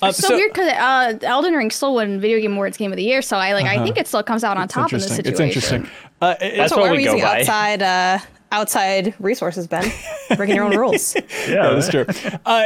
Uh, 0.00 0.12
so, 0.12 0.34
weird 0.34 0.50
because 0.52 0.68
uh, 0.72 1.18
Elden 1.22 1.52
Ring 1.54 1.70
still 1.70 1.94
won 1.94 2.18
Video 2.18 2.40
Game 2.40 2.54
Awards 2.54 2.78
Game 2.78 2.90
of 2.90 2.96
the 2.96 3.02
Year, 3.04 3.20
so 3.20 3.36
I 3.36 3.52
like. 3.52 3.66
I 3.66 3.84
think 3.84 3.98
it 3.98 4.06
still 4.08 4.22
comes 4.22 4.44
out 4.44 4.56
on 4.56 4.66
top 4.68 4.90
in 4.92 4.98
this 4.98 5.08
situation. 5.14 5.32
It's 5.32 5.40
interesting. 5.40 5.90
Uh, 6.22 6.36
it- 6.40 6.56
That's 6.56 6.72
So 6.72 6.78
what 6.80 6.84
we're 6.84 6.92
we 6.92 6.96
we 6.98 7.04
go 7.04 7.12
using 7.12 7.26
by. 7.26 7.40
outside 7.40 7.82
uh, 7.82 8.18
outside 8.50 9.12
resources, 9.18 9.66
Ben? 9.66 9.92
Breaking 10.36 10.56
your 10.56 10.64
own 10.64 10.76
rules. 10.76 11.14
Yeah, 11.48 11.70
that's 11.78 11.90
true. 11.90 12.06
Uh, 12.46 12.64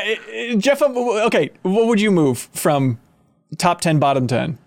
Jeff, 0.59 0.81
um, 0.81 0.97
okay, 0.97 1.51
what 1.63 1.87
would 1.87 2.01
you 2.01 2.11
move 2.13 2.39
from 2.53 3.01
top 3.59 3.81
10, 3.81 3.99
bottom 3.99 4.27
10? 4.29 4.59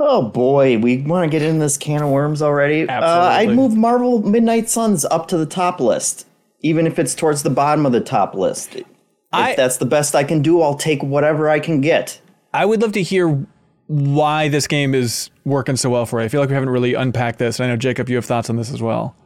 Oh 0.00 0.22
boy, 0.22 0.78
we 0.78 0.98
want 1.02 1.30
to 1.30 1.30
get 1.38 1.42
in 1.46 1.58
this 1.58 1.76
can 1.76 2.02
of 2.02 2.10
worms 2.10 2.40
already. 2.40 2.88
Uh, 2.88 3.02
I'd 3.04 3.50
move 3.50 3.74
Marvel 3.76 4.22
Midnight 4.22 4.68
Suns 4.68 5.04
up 5.06 5.26
to 5.28 5.36
the 5.36 5.46
top 5.46 5.80
list, 5.80 6.26
even 6.60 6.86
if 6.86 6.98
it's 6.98 7.14
towards 7.14 7.42
the 7.42 7.50
bottom 7.50 7.84
of 7.84 7.92
the 7.92 8.00
top 8.00 8.34
list. 8.34 8.76
If 8.76 8.86
I- 9.32 9.54
that's 9.56 9.78
the 9.78 9.86
best 9.86 10.14
I 10.14 10.22
can 10.24 10.40
do, 10.40 10.62
I'll 10.62 10.76
take 10.76 11.02
whatever 11.02 11.48
I 11.50 11.58
can 11.60 11.80
get. 11.80 12.20
I 12.54 12.64
would 12.64 12.80
love 12.80 12.92
to 12.92 13.02
hear 13.02 13.44
why 13.88 14.48
this 14.48 14.66
game 14.66 14.94
is 14.94 15.30
working 15.44 15.76
so 15.76 15.90
well 15.90 16.06
for 16.06 16.20
you. 16.20 16.26
I 16.26 16.28
feel 16.28 16.40
like 16.40 16.48
we 16.50 16.54
haven't 16.54 16.70
really 16.70 16.94
unpacked 16.94 17.38
this. 17.38 17.58
And 17.58 17.66
I 17.66 17.72
know, 17.72 17.76
Jacob, 17.76 18.08
you 18.08 18.16
have 18.16 18.24
thoughts 18.24 18.48
on 18.50 18.56
this 18.56 18.72
as 18.72 18.80
well. 18.80 19.16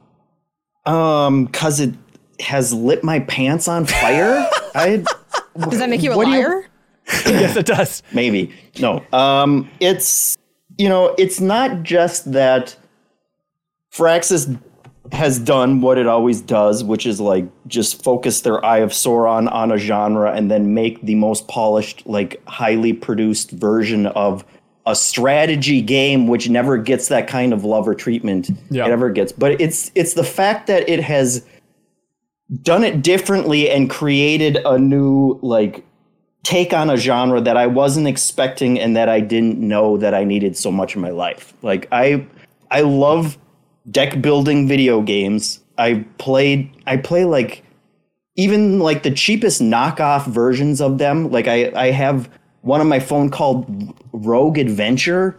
Um, 0.87 1.49
cause 1.49 1.81
it 1.81 1.95
has 2.41 2.73
lit 2.73 3.05
my 3.05 3.21
pants 3.21 3.69
on 3.69 3.85
fire. 3.87 4.49
I 4.75 5.05
Does 5.69 5.79
that 5.79 5.89
make 5.91 6.03
you 6.03 6.13
a 6.13 6.17
What 6.17 6.25
do 6.25 6.31
you- 6.33 6.39
liar? 6.49 6.67
yes, 7.27 7.57
it 7.57 7.67
does. 7.67 8.03
maybe 8.13 8.53
no. 8.81 9.05
Um, 9.13 9.69
it's 9.81 10.37
you 10.79 10.89
know, 10.89 11.15
it's 11.19 11.41
not 11.41 11.83
just 11.83 12.33
that 12.33 12.77
Firaxis 13.93 14.59
has 15.13 15.39
done 15.39 15.81
what 15.81 15.99
it 15.99 16.07
always 16.07 16.41
does, 16.41 16.83
which 16.83 17.07
is 17.07 17.21
like 17.21 17.45
just 17.67 18.03
focus 18.03 18.41
their 18.43 18.65
eye 18.65 18.79
of 18.79 18.91
Sauron 18.91 19.51
on 19.53 19.71
a 19.73 19.77
genre 19.77 20.33
and 20.33 20.51
then 20.51 20.73
make 20.75 21.03
the 21.03 21.15
most 21.17 21.49
polished, 21.49 22.03
like 22.07 22.41
highly 22.49 22.93
produced 22.93 23.51
version 23.51 24.07
of 24.09 24.45
a 24.87 24.97
strategy 24.97 25.81
game, 25.83 26.27
which 26.27 26.49
never 26.49 26.77
gets 26.79 27.09
that 27.09 27.29
kind 27.29 27.53
of 27.53 27.65
love 27.65 27.87
or 27.87 27.95
treatment 27.95 28.51
Yeah. 28.71 28.87
it 28.87 28.91
ever 28.91 29.11
gets. 29.11 29.33
But 29.33 29.61
it's 29.61 29.91
it's 29.95 30.15
the 30.15 30.25
fact 30.25 30.67
that 30.69 30.89
it 30.89 31.01
has 31.01 31.45
done 32.63 32.83
it 32.85 33.03
differently 33.03 33.71
and 33.71 33.89
created 33.91 34.59
a 34.65 34.79
new 34.79 35.39
like 35.43 35.85
take 36.45 36.73
on 36.73 36.91
a 36.91 36.97
genre 36.97 37.41
that 37.41 37.57
I 37.57 37.67
wasn't 37.67 38.09
expecting 38.09 38.79
and 38.79 38.97
that 38.97 39.09
I 39.09 39.21
didn't 39.21 39.59
know 39.59 39.97
that 39.99 40.15
I 40.15 40.25
needed 40.25 40.57
so 40.57 40.73
much 40.73 40.95
in 40.97 41.01
my 41.01 41.11
life. 41.11 41.55
Like 41.63 41.89
I 41.93 42.27
I 42.71 42.81
love 42.81 43.39
deck 43.91 44.21
building 44.21 44.67
video 44.67 45.03
games. 45.03 45.61
I 45.79 46.05
played 46.19 46.71
I 46.87 46.97
play 46.97 47.25
like 47.25 47.65
even 48.37 48.81
like 48.81 49.03
the 49.03 49.11
cheapest 49.11 49.61
knockoff 49.61 50.27
versions 50.27 50.81
of 50.81 50.99
them. 50.99 51.31
Like 51.31 51.47
I 51.47 51.71
I 51.75 51.91
have 51.91 52.29
one 52.63 52.81
on 52.81 52.89
my 52.89 53.01
phone 53.01 53.31
called 53.31 53.67
Rogue 54.13 54.59
Adventure 54.59 55.39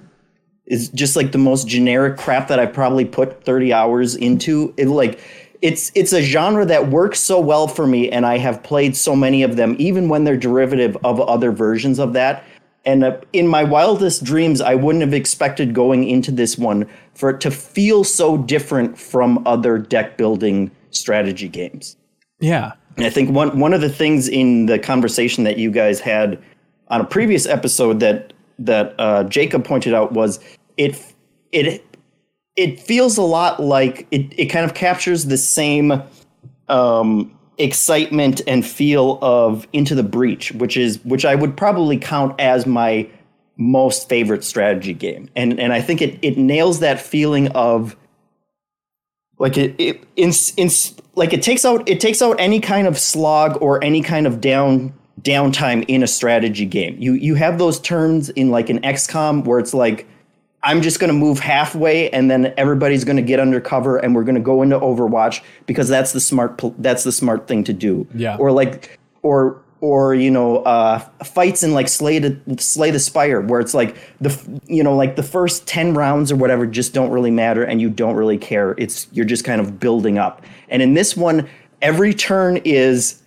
is 0.66 0.90
just 0.90 1.16
like 1.16 1.34
the 1.34 1.38
most 1.38 1.68
generic 1.68 2.18
crap 2.18 2.48
that 2.48 2.60
I 2.60 2.66
probably 2.66 3.06
put 3.06 3.44
30 3.44 3.74
hours 3.74 4.16
into. 4.16 4.74
It 4.78 4.88
like 4.88 5.20
it's 5.64 5.94
it's 5.96 6.12
a 6.12 6.22
genre 6.22 6.66
that 6.66 6.90
works 6.90 7.22
so 7.22 7.40
well 7.40 7.70
for 7.70 7.88
me 7.88 8.12
and 8.12 8.26
I 8.26 8.38
have 8.38 8.62
played 8.62 8.98
so 8.98 9.16
many 9.16 9.44
of 9.44 9.56
them 9.56 9.78
even 9.80 10.10
when 10.10 10.26
they're 10.26 10.38
derivative 10.38 10.98
of 11.06 11.22
other 11.22 11.52
versions 11.52 12.00
of 12.00 12.12
that. 12.14 12.44
And 12.86 13.06
uh, 13.06 13.22
in 13.32 13.48
my 13.48 13.64
wildest 13.64 14.26
dreams 14.26 14.60
I 14.60 14.76
wouldn't 14.76 15.02
have 15.02 15.14
expected 15.14 15.74
going 15.74 16.08
into 16.08 16.32
this 16.32 16.58
one 16.58 16.88
for 17.16 17.30
it 17.30 17.40
to 17.42 17.50
feel 17.50 18.04
so 18.04 18.38
different 18.38 19.00
from 19.00 19.42
other 19.48 19.78
deck 19.78 20.18
building 20.18 20.70
strategy 20.92 21.48
games. 21.48 21.96
Yeah. 22.42 22.74
And 22.98 23.06
I 23.06 23.10
think 23.10 23.32
one 23.32 23.58
one 23.58 23.74
of 23.74 23.80
the 23.80 23.90
things 23.90 24.28
in 24.28 24.66
the 24.66 24.78
conversation 24.78 25.46
that 25.46 25.58
you 25.58 25.72
guys 25.72 26.02
had 26.02 26.44
on 26.90 27.00
a 27.00 27.06
previous 27.06 27.46
episode 27.46 28.02
that 28.02 28.34
that 28.60 28.96
uh, 29.00 29.24
Jacob 29.24 29.64
pointed 29.64 29.94
out 29.94 30.12
was 30.12 30.42
it 30.76 31.02
it 31.54 31.86
it 32.56 32.80
feels 32.80 33.18
a 33.18 33.22
lot 33.22 33.62
like 33.62 34.08
it, 34.12 34.34
it 34.38 34.46
kind 34.48 34.66
of 34.66 34.74
captures 34.74 35.26
the 35.26 35.38
same 35.38 36.04
um, 36.70 37.38
excitement 37.58 38.42
and 38.48 38.66
feel 38.66 39.20
of 39.22 39.68
Into 39.74 39.96
the 39.96 40.04
Breach, 40.04 40.52
which 40.54 40.78
is 40.78 41.04
which 41.04 41.26
I 41.26 41.36
would 41.36 41.58
probably 41.58 41.98
count 41.98 42.40
as 42.40 42.66
my 42.66 43.08
most 43.58 44.10
favorite 44.10 44.44
strategy 44.44 44.94
game, 44.94 45.30
and 45.36 45.60
and 45.60 45.74
I 45.74 45.82
think 45.82 46.02
it 46.02 46.20
it 46.22 46.38
nails 46.38 46.80
that 46.80 47.00
feeling 47.00 47.50
of 47.50 47.96
like 49.40 49.58
it, 49.58 49.76
it 49.80 50.04
in, 50.16 50.32
in 50.58 50.70
like 51.16 51.34
it 51.34 51.42
takes 51.42 51.66
out 51.66 51.88
it 51.90 52.00
takes 52.00 52.22
out 52.22 52.40
any 52.40 52.60
kind 52.60 52.88
of 52.88 53.00
slog 53.00 53.62
or 53.62 53.84
any 53.84 54.02
kind 54.02 54.28
of 54.28 54.42
down 54.42 54.94
downtime 55.22 55.86
in 55.88 56.04
a 56.04 56.08
strategy 56.08 56.66
game. 56.66 56.96
You 57.00 57.14
you 57.14 57.36
have 57.36 57.58
those 57.58 57.80
turns 57.80 58.30
in 58.30 58.52
like 58.52 58.70
an 58.70 58.80
XCOM 58.82 59.46
where 59.46 59.60
it's 59.60 59.74
like 59.74 60.08
I'm 60.64 60.82
just 60.82 61.00
going 61.00 61.10
to 61.10 61.14
move 61.14 61.40
halfway 61.40 62.10
and 62.12 62.32
then 62.32 62.54
everybody's 62.56 63.04
going 63.04 63.18
to 63.18 63.22
get 63.22 63.40
under 63.40 63.60
cover 63.60 63.98
and 63.98 64.16
we're 64.16 64.24
going 64.24 64.36
to 64.36 64.42
go 64.42 64.62
into 64.62 64.80
Overwatch 64.80 65.44
because 65.66 65.90
that's 65.90 66.14
the 66.14 66.22
smart 66.22 66.60
that's 66.78 67.04
the 67.04 67.12
smart 67.12 67.48
thing 67.48 67.64
to 67.66 67.74
do. 67.74 68.08
Yeah. 68.16 68.38
Or 68.38 68.52
like 68.52 68.98
or 69.22 69.62
or 69.82 70.16
you 70.16 70.32
know 70.32 70.60
uh, 70.60 71.00
fights 71.26 71.64
in 71.64 71.74
like 71.74 71.90
Slay 71.90 72.20
the 72.20 72.40
Slay 72.58 72.92
the 72.92 73.00
Spire 73.00 73.42
where 73.42 73.60
it's 73.60 73.74
like 73.74 73.98
the 74.22 74.62
you 74.66 74.82
know 74.82 74.96
like 74.96 75.18
the 75.18 75.24
first 75.24 75.68
10 75.68 75.94
rounds 75.94 76.32
or 76.32 76.38
whatever 76.38 76.66
just 76.66 76.94
don't 76.94 77.12
really 77.12 77.32
matter 77.32 77.64
and 77.64 77.82
you 77.82 77.90
don't 77.90 78.16
really 78.16 78.38
care. 78.38 78.74
It's 78.78 79.08
you're 79.12 79.26
just 79.26 79.44
kind 79.44 79.60
of 79.60 79.82
building 79.82 80.18
up. 80.18 80.44
And 80.70 80.82
in 80.82 80.94
this 80.94 81.18
one 81.18 81.50
every 81.82 82.14
turn 82.14 82.58
is 82.64 83.22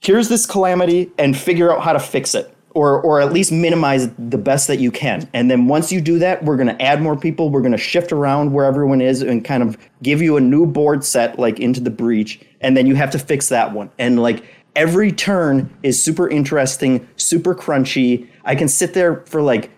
here's 0.00 0.28
this 0.28 0.44
calamity 0.44 1.10
and 1.18 1.34
figure 1.34 1.72
out 1.72 1.82
how 1.82 1.94
to 1.94 2.00
fix 2.00 2.34
it 2.34 2.54
or 2.78 3.00
or 3.02 3.20
at 3.20 3.32
least 3.32 3.50
minimize 3.50 4.08
the 4.18 4.38
best 4.38 4.68
that 4.68 4.78
you 4.78 4.92
can. 4.92 5.28
And 5.32 5.50
then 5.50 5.66
once 5.66 5.90
you 5.90 6.00
do 6.00 6.18
that 6.20 6.44
we're 6.44 6.56
going 6.56 6.68
to 6.68 6.80
add 6.80 7.02
more 7.02 7.16
people. 7.16 7.50
We're 7.50 7.60
going 7.60 7.72
to 7.72 7.78
shift 7.78 8.12
around 8.12 8.52
where 8.52 8.64
everyone 8.64 9.00
is 9.00 9.20
and 9.22 9.44
kind 9.44 9.62
of 9.62 9.76
give 10.02 10.22
you 10.22 10.36
a 10.36 10.40
new 10.40 10.64
board 10.64 11.04
set 11.04 11.38
like 11.38 11.58
into 11.58 11.80
the 11.80 11.90
breach. 11.90 12.40
And 12.60 12.76
then 12.76 12.86
you 12.86 12.94
have 12.94 13.10
to 13.10 13.18
fix 13.18 13.48
that 13.48 13.72
one. 13.72 13.90
And 13.98 14.22
like 14.22 14.44
every 14.76 15.10
turn 15.10 15.76
is 15.82 16.02
super 16.02 16.28
interesting 16.28 17.08
super 17.16 17.54
crunchy. 17.54 18.28
I 18.44 18.54
can 18.54 18.68
sit 18.68 18.94
there 18.94 19.24
for 19.26 19.42
like 19.42 19.70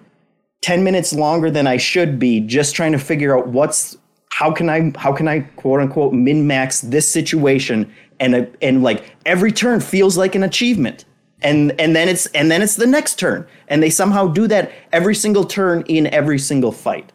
10 0.62 0.84
minutes 0.84 1.14
longer 1.14 1.50
than 1.50 1.66
i 1.66 1.78
should 1.78 2.18
be 2.18 2.38
just 2.38 2.74
trying 2.74 2.92
to 2.92 2.98
figure 2.98 3.34
out 3.34 3.48
what's 3.48 3.96
how 4.40 4.50
can 4.50 4.70
I 4.70 4.90
how 4.96 5.12
can 5.12 5.28
I 5.28 5.40
quote 5.40 5.80
unquote 5.80 6.14
min 6.14 6.46
max 6.46 6.80
this 6.80 7.10
situation. 7.10 7.92
And 8.20 8.34
uh, 8.34 8.46
and 8.62 8.82
like 8.82 9.04
every 9.26 9.52
turn 9.52 9.80
feels 9.80 10.16
like 10.16 10.34
an 10.34 10.42
achievement 10.42 11.04
and 11.42 11.78
and 11.80 11.94
then 11.94 12.08
it's 12.08 12.26
and 12.26 12.50
then 12.50 12.62
it's 12.62 12.76
the 12.76 12.86
next 12.86 13.18
turn. 13.18 13.46
And 13.68 13.82
they 13.82 13.90
somehow 13.90 14.26
do 14.28 14.46
that 14.48 14.72
every 14.92 15.14
single 15.14 15.44
turn 15.44 15.82
in 15.88 16.06
every 16.08 16.38
single 16.38 16.72
fight. 16.72 17.12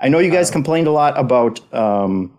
I 0.00 0.08
know 0.08 0.18
you 0.18 0.30
guys 0.30 0.50
complained 0.50 0.86
a 0.86 0.92
lot 0.92 1.18
about 1.18 1.60
um, 1.74 2.32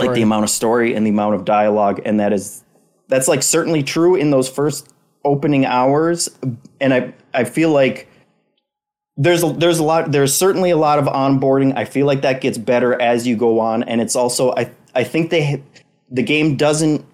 like 0.00 0.14
the 0.14 0.22
amount 0.22 0.44
of 0.44 0.50
story 0.50 0.94
and 0.94 1.06
the 1.06 1.10
amount 1.10 1.36
of 1.36 1.44
dialogue 1.44 2.00
and 2.04 2.18
that 2.18 2.32
is 2.32 2.64
that's 3.06 3.28
like 3.28 3.42
certainly 3.42 3.82
true 3.82 4.16
in 4.16 4.30
those 4.30 4.48
first 4.48 4.88
opening 5.24 5.64
hours. 5.66 6.28
And 6.80 6.92
I 6.92 7.14
I 7.34 7.44
feel 7.44 7.70
like 7.70 8.08
there's 9.16 9.42
a, 9.42 9.52
there's 9.52 9.78
a 9.78 9.84
lot 9.84 10.12
there's 10.12 10.34
certainly 10.34 10.70
a 10.70 10.76
lot 10.76 10.98
of 10.98 11.06
onboarding. 11.06 11.76
I 11.76 11.84
feel 11.84 12.06
like 12.06 12.22
that 12.22 12.40
gets 12.40 12.56
better 12.56 13.00
as 13.00 13.26
you 13.26 13.36
go 13.36 13.60
on, 13.60 13.82
and 13.82 14.00
it's 14.00 14.16
also 14.16 14.54
I 14.56 14.70
I 14.94 15.04
think 15.04 15.30
they 15.30 15.62
the 16.10 16.22
game 16.22 16.56
doesn't 16.56 17.04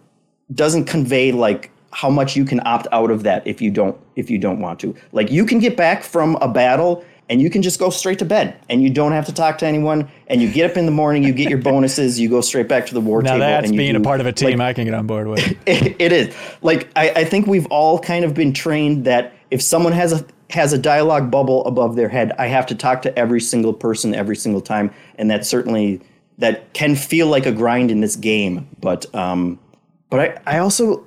doesn't 0.54 0.84
convey 0.84 1.32
like 1.32 1.70
how 1.94 2.10
much 2.10 2.36
you 2.36 2.44
can 2.44 2.60
opt 2.66 2.88
out 2.90 3.10
of 3.10 3.22
that 3.22 3.46
if 3.46 3.62
you 3.62 3.70
don't 3.70 3.96
if 4.16 4.28
you 4.28 4.36
don't 4.36 4.58
want 4.58 4.80
to. 4.80 4.94
Like 5.12 5.30
you 5.30 5.46
can 5.46 5.60
get 5.60 5.76
back 5.76 6.02
from 6.02 6.36
a 6.36 6.48
battle 6.48 7.04
and 7.28 7.40
you 7.40 7.48
can 7.48 7.62
just 7.62 7.78
go 7.78 7.88
straight 7.88 8.18
to 8.18 8.24
bed 8.24 8.56
and 8.68 8.82
you 8.82 8.90
don't 8.90 9.12
have 9.12 9.24
to 9.26 9.32
talk 9.32 9.58
to 9.58 9.66
anyone 9.66 10.08
and 10.26 10.42
you 10.42 10.50
get 10.50 10.70
up 10.70 10.76
in 10.76 10.86
the 10.86 10.92
morning 10.92 11.22
you 11.22 11.32
get 11.32 11.48
your 11.48 11.58
bonuses 11.70 12.18
you 12.20 12.28
go 12.28 12.40
straight 12.40 12.68
back 12.68 12.84
to 12.86 12.94
the 12.94 13.00
war 13.00 13.22
Now 13.22 13.34
table 13.34 13.40
that's 13.40 13.64
and 13.66 13.74
you 13.74 13.78
being 13.78 13.96
a 13.96 14.00
part 14.00 14.20
of 14.20 14.26
a 14.26 14.32
team 14.32 14.58
like, 14.58 14.68
I 14.68 14.72
can 14.74 14.84
get 14.84 14.94
on 14.94 15.06
board 15.06 15.28
with. 15.28 15.40
it, 15.66 15.96
it 15.98 16.12
is 16.12 16.34
like 16.62 16.88
I, 16.96 17.10
I 17.10 17.24
think 17.24 17.46
we've 17.46 17.66
all 17.66 17.98
kind 17.98 18.24
of 18.24 18.34
been 18.34 18.52
trained 18.52 19.04
that 19.04 19.32
if 19.50 19.62
someone 19.62 19.92
has 19.92 20.12
a 20.12 20.26
has 20.50 20.72
a 20.72 20.78
dialogue 20.78 21.30
bubble 21.30 21.64
above 21.64 21.96
their 21.96 22.08
head 22.08 22.32
i 22.38 22.46
have 22.46 22.66
to 22.66 22.74
talk 22.74 23.02
to 23.02 23.18
every 23.18 23.40
single 23.40 23.72
person 23.72 24.14
every 24.14 24.36
single 24.36 24.60
time 24.60 24.92
and 25.16 25.30
that 25.30 25.46
certainly 25.46 26.00
that 26.38 26.72
can 26.74 26.94
feel 26.94 27.28
like 27.28 27.46
a 27.46 27.52
grind 27.52 27.90
in 27.90 28.00
this 28.00 28.16
game 28.16 28.68
but 28.80 29.12
um 29.14 29.58
but 30.10 30.20
i 30.20 30.56
i 30.56 30.58
also 30.58 31.04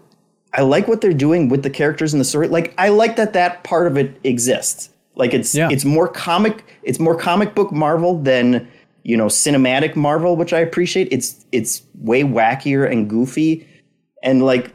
i 0.54 0.62
like 0.62 0.88
what 0.88 1.02
they're 1.02 1.14
doing 1.14 1.50
with 1.50 1.64
the 1.64 1.70
characters 1.70 2.14
in 2.14 2.20
the 2.20 2.26
story. 2.26 2.48
Like 2.48 2.74
i 2.78 2.90
like 2.90 3.16
that 3.18 3.34
that 3.34 3.64
part 3.64 3.88
of 3.88 3.98
it 3.98 4.20
exists. 4.24 4.90
Like 5.16 5.34
it's 5.34 5.54
Yeah. 5.56 5.70
it's 5.72 5.86
more 5.86 6.08
comic 6.08 6.64
it's 6.84 7.00
more 7.00 7.16
comic 7.16 7.56
book 7.56 7.72
marvel 7.72 8.20
than 8.22 8.68
you 9.04 9.16
know 9.18 9.28
cinematic 9.28 9.96
marvel 9.96 10.36
which 10.36 10.54
i 10.54 10.60
appreciate. 10.60 11.08
It's 11.12 11.46
it's 11.52 11.82
way 11.96 12.24
wackier 12.24 12.90
and 12.90 13.10
goofy. 13.10 13.68
And 14.24 14.44
like 14.46 14.74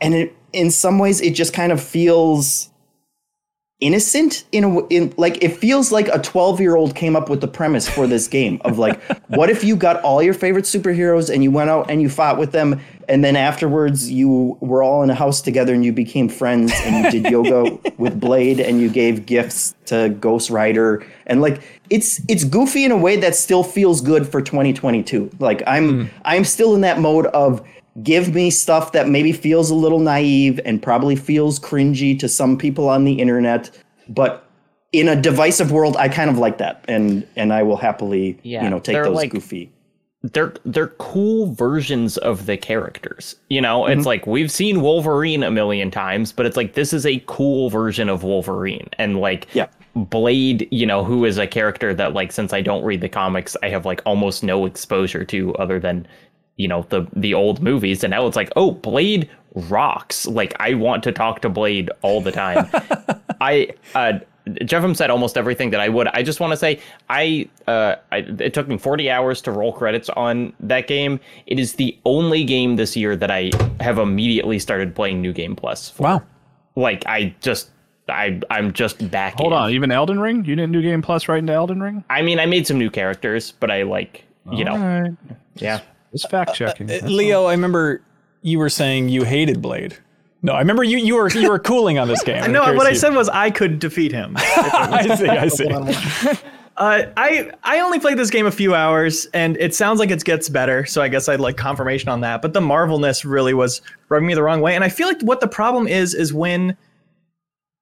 and 0.00 0.14
it, 0.14 0.34
in 0.52 0.70
some 0.70 0.98
ways 0.98 1.20
it 1.20 1.34
just 1.34 1.52
kind 1.52 1.72
of 1.72 1.82
feels 1.82 2.70
innocent 3.80 4.44
in 4.52 4.64
a 4.64 4.86
in 4.86 5.12
like 5.18 5.42
it 5.44 5.50
feels 5.50 5.92
like 5.92 6.08
a 6.08 6.18
12 6.18 6.60
year 6.60 6.76
old 6.76 6.94
came 6.94 7.14
up 7.14 7.28
with 7.28 7.42
the 7.42 7.48
premise 7.48 7.86
for 7.86 8.06
this 8.06 8.26
game 8.26 8.58
of 8.64 8.78
like 8.78 8.98
what 9.28 9.50
if 9.50 9.62
you 9.62 9.76
got 9.76 10.00
all 10.02 10.22
your 10.22 10.32
favorite 10.32 10.64
superheroes 10.64 11.28
and 11.32 11.42
you 11.42 11.50
went 11.50 11.68
out 11.68 11.90
and 11.90 12.00
you 12.00 12.08
fought 12.08 12.38
with 12.38 12.52
them 12.52 12.80
and 13.06 13.22
then 13.22 13.36
afterwards 13.36 14.10
you 14.10 14.56
were 14.60 14.82
all 14.82 15.02
in 15.02 15.10
a 15.10 15.14
house 15.14 15.42
together 15.42 15.74
and 15.74 15.84
you 15.84 15.92
became 15.92 16.26
friends 16.26 16.72
and 16.84 17.04
you 17.04 17.20
did 17.20 17.30
yoga 17.30 17.78
with 17.98 18.18
blade 18.18 18.60
and 18.60 18.80
you 18.80 18.88
gave 18.88 19.26
gifts 19.26 19.74
to 19.84 20.08
ghost 20.08 20.48
rider? 20.48 21.06
And 21.26 21.42
like 21.42 21.60
it's 21.90 22.20
it's 22.28 22.44
goofy 22.44 22.84
in 22.84 22.92
a 22.92 22.96
way 22.96 23.16
that 23.16 23.34
still 23.34 23.62
feels 23.62 24.00
good 24.00 24.26
for 24.26 24.40
2022 24.40 25.30
like 25.38 25.62
i'm 25.66 26.06
hmm. 26.06 26.16
i'm 26.24 26.44
still 26.44 26.74
in 26.74 26.80
that 26.80 26.98
mode 26.98 27.26
of 27.26 27.62
give 28.02 28.34
me 28.34 28.50
stuff 28.50 28.92
that 28.92 29.08
maybe 29.08 29.32
feels 29.32 29.70
a 29.70 29.74
little 29.74 29.98
naive 29.98 30.60
and 30.64 30.82
probably 30.82 31.16
feels 31.16 31.58
cringy 31.58 32.18
to 32.18 32.28
some 32.28 32.56
people 32.58 32.88
on 32.88 33.04
the 33.04 33.14
internet 33.14 33.70
but 34.08 34.48
in 34.92 35.08
a 35.08 35.20
divisive 35.20 35.70
world 35.70 35.96
i 35.96 36.08
kind 36.08 36.30
of 36.30 36.38
like 36.38 36.58
that 36.58 36.84
and 36.88 37.26
and 37.36 37.52
i 37.52 37.62
will 37.62 37.76
happily 37.76 38.38
Yeah, 38.42 38.64
you 38.64 38.70
know 38.70 38.80
take 38.80 38.96
those 38.96 39.14
like- 39.14 39.30
goofy 39.30 39.72
they're 40.32 40.54
they're 40.64 40.88
cool 40.88 41.52
versions 41.54 42.16
of 42.18 42.46
the 42.46 42.56
characters. 42.56 43.36
You 43.48 43.60
know, 43.60 43.86
it's 43.86 44.00
mm-hmm. 44.00 44.06
like 44.06 44.26
we've 44.26 44.50
seen 44.50 44.80
Wolverine 44.80 45.42
a 45.42 45.50
million 45.50 45.90
times, 45.90 46.32
but 46.32 46.46
it's 46.46 46.56
like 46.56 46.74
this 46.74 46.92
is 46.92 47.06
a 47.06 47.22
cool 47.26 47.70
version 47.70 48.08
of 48.08 48.22
Wolverine. 48.22 48.88
And 48.98 49.20
like 49.20 49.46
Yeah. 49.54 49.68
Blade, 49.94 50.68
you 50.70 50.84
know, 50.84 51.04
who 51.04 51.24
is 51.24 51.38
a 51.38 51.46
character 51.46 51.94
that 51.94 52.12
like 52.12 52.32
since 52.32 52.52
I 52.52 52.60
don't 52.60 52.84
read 52.84 53.00
the 53.00 53.08
comics, 53.08 53.56
I 53.62 53.68
have 53.70 53.86
like 53.86 54.02
almost 54.04 54.42
no 54.42 54.66
exposure 54.66 55.24
to 55.24 55.54
other 55.54 55.78
than 55.78 56.06
you 56.56 56.68
know 56.68 56.86
the 56.88 57.06
the 57.14 57.34
old 57.34 57.62
movies 57.62 58.02
and 58.04 58.10
now 58.10 58.26
it's 58.26 58.36
like 58.36 58.50
oh 58.56 58.70
blade 58.72 59.28
rocks 59.54 60.26
like 60.26 60.54
i 60.60 60.74
want 60.74 61.02
to 61.02 61.12
talk 61.12 61.40
to 61.40 61.48
blade 61.48 61.90
all 62.02 62.20
the 62.20 62.32
time 62.32 62.68
i 63.40 63.68
uh 63.94 64.18
Jeffem 64.48 64.94
said 64.96 65.10
almost 65.10 65.36
everything 65.36 65.70
that 65.70 65.80
I 65.80 65.88
would. 65.88 66.06
I 66.06 66.22
just 66.22 66.38
want 66.38 66.52
to 66.52 66.56
say 66.56 66.78
I, 67.10 67.48
uh, 67.66 67.96
I 68.12 68.18
it 68.18 68.54
took 68.54 68.68
me 68.68 68.78
40 68.78 69.10
hours 69.10 69.42
to 69.42 69.50
roll 69.50 69.72
credits 69.72 70.08
on 70.10 70.52
that 70.60 70.86
game. 70.86 71.18
It 71.46 71.58
is 71.58 71.74
the 71.74 71.98
only 72.04 72.44
game 72.44 72.76
this 72.76 72.96
year 72.96 73.16
that 73.16 73.28
I 73.28 73.50
have 73.80 73.98
immediately 73.98 74.60
started 74.60 74.94
playing 74.94 75.20
New 75.20 75.32
Game 75.32 75.56
Plus. 75.56 75.90
For. 75.90 76.04
Wow. 76.04 76.22
Like 76.76 77.04
I 77.06 77.34
just 77.40 77.70
I 78.08 78.40
I'm 78.48 78.72
just 78.72 79.10
back. 79.10 79.34
Hold 79.38 79.52
in. 79.52 79.58
on, 79.58 79.70
even 79.72 79.90
Elden 79.90 80.20
Ring? 80.20 80.44
You 80.44 80.54
didn't 80.54 80.72
do 80.72 80.80
Game 80.80 81.02
Plus 81.02 81.26
right 81.26 81.38
into 81.40 81.52
Elden 81.52 81.82
Ring? 81.82 82.04
I 82.08 82.22
mean, 82.22 82.38
I 82.38 82.46
made 82.46 82.68
some 82.68 82.78
new 82.78 82.90
characters, 82.90 83.50
but 83.50 83.72
I 83.72 83.82
like 83.82 84.24
you 84.52 84.64
know, 84.64 84.74
Alright. 84.74 85.12
yeah. 85.56 85.80
Just 86.16 86.30
fact 86.30 86.54
checking. 86.54 86.90
Uh, 86.90 87.00
Leo, 87.04 87.44
I 87.44 87.52
remember 87.52 88.02
you 88.42 88.58
were 88.58 88.70
saying 88.70 89.08
you 89.08 89.24
hated 89.24 89.60
Blade. 89.60 89.96
No, 90.42 90.52
I 90.52 90.58
remember 90.60 90.84
you 90.84 90.98
you 90.98 91.16
were 91.16 91.30
you 91.30 91.50
were 91.50 91.58
cooling 91.58 91.98
on 91.98 92.08
this 92.08 92.22
game. 92.22 92.52
No, 92.52 92.72
what 92.74 92.86
I 92.86 92.92
said 92.92 93.14
was 93.14 93.28
I 93.28 93.50
could 93.50 93.78
defeat 93.78 94.12
him. 94.12 94.34
I 94.38 95.16
see, 95.16 95.28
I 95.28 95.48
see. 95.48 96.38
Uh, 96.76 97.10
I 97.16 97.50
I 97.64 97.80
only 97.80 97.98
played 97.98 98.18
this 98.18 98.28
game 98.28 98.44
a 98.44 98.50
few 98.50 98.74
hours, 98.74 99.26
and 99.32 99.56
it 99.56 99.74
sounds 99.74 99.98
like 99.98 100.10
it 100.10 100.22
gets 100.24 100.50
better. 100.50 100.84
So 100.84 101.00
I 101.00 101.08
guess 101.08 101.26
I'd 101.26 101.40
like 101.40 101.56
confirmation 101.56 102.10
on 102.10 102.20
that. 102.20 102.42
But 102.42 102.52
the 102.52 102.60
Marvelness 102.60 103.24
really 103.24 103.54
was 103.54 103.80
rubbing 104.10 104.26
me 104.26 104.34
the 104.34 104.42
wrong 104.42 104.60
way, 104.60 104.74
and 104.74 104.84
I 104.84 104.90
feel 104.90 105.08
like 105.08 105.22
what 105.22 105.40
the 105.40 105.48
problem 105.48 105.88
is 105.88 106.12
is 106.12 106.34
when 106.34 106.76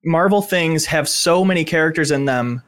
Marvel 0.05 0.43
things 0.43 0.87
have 0.87 1.09
so 1.09 1.45
many 1.45 1.65
characters 1.65 2.13
in 2.13 2.27
them, 2.27 2.63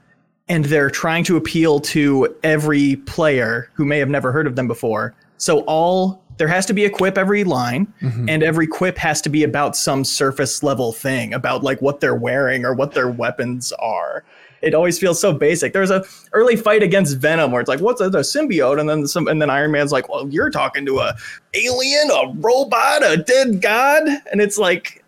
and 0.49 0.65
they're 0.65 0.91
trying 0.91 1.23
to 1.25 1.37
appeal 1.37 1.79
to 1.81 2.35
every 2.43 2.97
player 2.97 3.71
who 3.75 3.85
may 3.85 3.99
have 3.99 4.11
never 4.11 4.33
heard 4.33 4.49
of 4.49 4.57
them 4.57 4.67
before. 4.67 5.15
So 5.39 5.61
all 5.61 6.23
there 6.39 6.49
has 6.49 6.67
to 6.67 6.73
be 6.73 6.85
a 6.85 6.91
quip 6.91 7.17
every 7.17 7.45
line, 7.45 7.93
mm-hmm. 8.03 8.29
and 8.29 8.43
every 8.43 8.67
quip 8.67 8.99
has 8.99 9.21
to 9.23 9.29
be 9.29 9.43
about 9.43 9.77
some 9.77 10.05
surface 10.05 10.63
level 10.63 10.93
thing 10.93 11.33
about 11.33 11.63
like 11.63 11.81
what 11.81 12.01
they're 12.01 12.15
wearing 12.15 12.65
or 12.65 12.75
what 12.75 12.93
their 12.93 13.11
weapons 13.11 13.73
are. 13.73 14.25
It 14.63 14.75
always 14.75 14.99
feels 14.99 15.21
so 15.21 15.33
basic. 15.33 15.73
There's 15.73 15.91
a 15.91 16.05
early 16.33 16.57
fight 16.57 16.83
against 16.83 17.19
Venom 17.19 17.53
where 17.53 17.61
it's 17.61 17.69
like, 17.69 17.81
"What's 17.81 18.01
a, 18.01 18.07
a 18.07 18.23
symbiote?" 18.23 18.81
and 18.81 18.89
then 18.89 19.07
some, 19.07 19.29
and 19.29 19.41
then 19.41 19.51
Iron 19.51 19.71
Man's 19.71 19.93
like, 19.93 20.09
"Well, 20.09 20.29
you're 20.29 20.51
talking 20.51 20.85
to 20.87 21.01
a 21.01 21.15
alien, 21.55 22.11
a 22.11 22.33
robot, 22.37 23.03
a 23.05 23.17
dead 23.17 23.63
god," 23.63 24.03
and 24.31 24.41
it's 24.41 24.59
like 24.59 25.05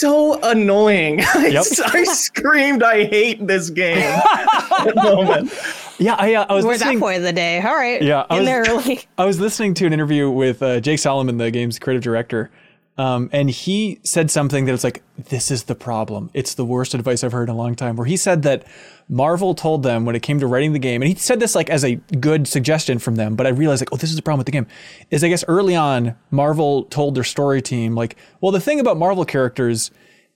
so 0.00 0.38
annoying. 0.42 1.20
I, 1.34 1.46
Yep. 1.48 1.64
I 1.86 2.04
screamed, 2.04 2.82
"I 2.82 3.04
hate 3.04 3.46
this 3.46 3.70
game!" 3.70 3.98
at 3.98 4.94
the 4.94 5.00
moment. 5.02 5.52
Yeah, 5.98 6.14
I, 6.18 6.34
uh, 6.34 6.46
I 6.48 6.52
was 6.54 6.64
We're 6.64 6.74
at 6.74 6.80
that 6.80 6.84
listening. 6.86 7.00
point 7.00 7.16
of 7.18 7.22
the 7.22 7.32
day. 7.32 7.60
All 7.62 7.74
right. 7.74 8.02
Yeah, 8.02 8.26
I 8.28 8.34
In 8.34 8.40
was- 8.40 8.46
there 8.46 8.64
early. 8.68 9.00
I 9.18 9.24
was 9.24 9.40
listening 9.40 9.72
to 9.74 9.86
an 9.86 9.92
interview 9.94 10.30
with 10.30 10.62
uh, 10.62 10.80
Jake 10.80 10.98
Solomon, 10.98 11.38
the 11.38 11.50
game's 11.50 11.78
creative 11.78 12.02
director, 12.02 12.50
um, 12.98 13.28
and 13.32 13.50
he 13.50 14.00
said 14.02 14.30
something 14.30 14.64
that 14.64 14.72
was 14.72 14.84
like, 14.84 15.02
"This 15.16 15.50
is 15.50 15.64
the 15.64 15.74
problem. 15.74 16.30
It's 16.32 16.54
the 16.54 16.64
worst 16.64 16.94
advice 16.94 17.22
I've 17.22 17.32
heard 17.32 17.48
in 17.48 17.54
a 17.54 17.58
long 17.58 17.74
time." 17.74 17.96
Where 17.96 18.06
he 18.06 18.16
said 18.16 18.42
that 18.42 18.64
Marvel 19.08 19.54
told 19.54 19.82
them 19.82 20.04
when 20.04 20.16
it 20.16 20.22
came 20.22 20.40
to 20.40 20.46
writing 20.46 20.72
the 20.72 20.78
game, 20.78 21.02
and 21.02 21.08
he 21.08 21.14
said 21.14 21.40
this 21.40 21.54
like 21.54 21.70
as 21.70 21.84
a 21.84 21.96
good 22.20 22.48
suggestion 22.48 22.98
from 22.98 23.16
them, 23.16 23.36
but 23.36 23.46
I 23.46 23.50
realized 23.50 23.82
like, 23.82 23.92
oh, 23.92 23.96
this 23.96 24.10
is 24.10 24.16
the 24.16 24.22
problem 24.22 24.38
with 24.38 24.46
the 24.46 24.52
game. 24.52 24.66
Is 25.10 25.22
I 25.22 25.28
guess 25.28 25.44
early 25.46 25.76
on, 25.76 26.16
Marvel 26.30 26.84
told 26.84 27.14
their 27.14 27.24
story 27.24 27.62
team 27.62 27.94
like, 27.94 28.16
well, 28.40 28.52
the 28.52 28.60
thing 28.60 28.80
about 28.80 28.96
Marvel 28.96 29.24
characters 29.24 29.90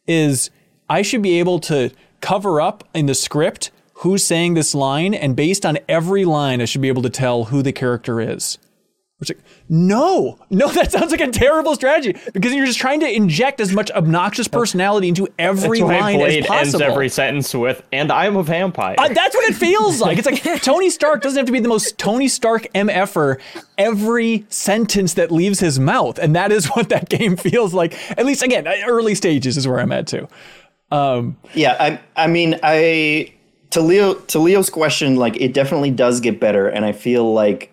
is 0.07 0.51
I 0.89 1.03
should 1.03 1.23
be 1.23 1.39
able 1.39 1.61
to 1.61 1.91
cover 2.21 2.61
up 2.61 2.85
in 2.95 3.07
the 3.07 3.15
script 3.15 3.71
who's 3.95 4.25
saying 4.25 4.55
this 4.55 4.75
line, 4.75 5.13
and 5.13 5.37
based 5.37 5.67
on 5.67 5.79
every 5.87 6.25
line, 6.25 6.63
I 6.63 6.65
should 6.65 6.81
be 6.81 6.89
able 6.89 7.03
to 7.03 7.11
tell 7.11 7.45
who 7.45 7.63
the 7.63 7.73
character 7.73 8.19
is. 8.21 8.59
Which, 9.21 9.29
like, 9.29 9.39
no, 9.69 10.39
no, 10.49 10.69
that 10.73 10.91
sounds 10.91 11.13
like 11.13 11.21
a 11.21 11.29
terrible 11.29 11.75
strategy 11.75 12.19
because 12.33 12.55
you're 12.55 12.67
just 12.67 12.79
trying 12.79 13.01
to 13.01 13.15
inject 13.15 13.61
as 13.61 13.73
much 13.73 13.91
obnoxious 13.91 14.49
personality 14.49 15.09
into 15.09 15.29
every 15.39 15.81
That's 15.81 15.89
why 15.89 16.01
line 16.01 16.19
Blade 16.19 16.41
as 16.41 16.47
possible. 16.47 16.83
ends 16.83 16.93
every 16.93 17.09
sentence 17.11 17.55
with 17.55 17.83
"and 17.93 18.11
I'm 18.11 18.37
a 18.37 18.43
vampire." 18.43 18.97
Uh, 18.99 19.09
that's 19.09 19.37
what 19.37 19.51
it 19.51 19.55
feels 19.55 20.01
like. 20.01 20.19
It's 20.19 20.27
like 20.27 20.63
Tony 20.63 20.89
Stark 20.89 21.21
doesn't 21.23 21.37
have 21.37 21.47
to 21.47 21.53
be 21.53 21.61
the 21.61 21.69
most 21.69 21.99
Tony 21.99 22.29
Stark 22.29 22.67
MFer 22.75 23.39
every 23.77 24.47
sentence 24.49 25.15
that 25.15 25.31
leaves 25.31 25.61
his 25.61 25.79
mouth. 25.79 26.19
And 26.19 26.35
that 26.35 26.51
is 26.51 26.67
what 26.75 26.89
that 26.89 27.09
game 27.09 27.37
feels 27.37 27.75
like. 27.75 27.95
At 28.19 28.25
least, 28.25 28.43
again, 28.43 28.67
early 28.87 29.15
stages 29.15 29.57
is 29.57 29.69
where 29.69 29.81
I'm 29.81 29.93
at 29.93 30.07
too. 30.07 30.29
Yeah, 30.91 31.77
I 31.79 32.01
I 32.17 32.27
mean 32.27 32.59
I 32.63 33.35
to 33.71 33.81
Leo 33.81 34.15
to 34.15 34.39
Leo's 34.39 34.71
question, 34.71 35.17
like 35.17 35.37
it 35.41 35.55
definitely 35.55 35.91
does 35.91 36.21
get 36.21 36.41
better, 36.41 36.69
and 36.69 36.85
I 36.85 36.93
feel 36.93 37.33
like 37.33 37.73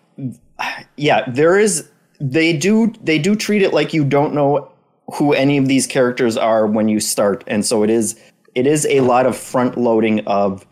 yeah, 0.96 1.30
there 1.30 1.58
is 1.58 1.90
they 2.20 2.54
do 2.54 2.94
they 3.02 3.20
do 3.20 3.36
treat 3.36 3.62
it 3.62 3.74
like 3.74 3.94
you 3.94 4.04
don't 4.04 4.34
know 4.34 4.72
who 5.14 5.34
any 5.34 5.58
of 5.58 5.68
these 5.68 5.88
characters 5.88 6.36
are 6.36 6.68
when 6.68 6.88
you 6.88 7.00
start, 7.00 7.44
and 7.48 7.66
so 7.66 7.84
it 7.84 7.90
is 7.90 8.20
it 8.56 8.66
is 8.66 8.86
a 8.90 9.02
lot 9.02 9.26
of 9.26 9.38
front 9.38 9.78
loading 9.78 10.26
of 10.28 10.66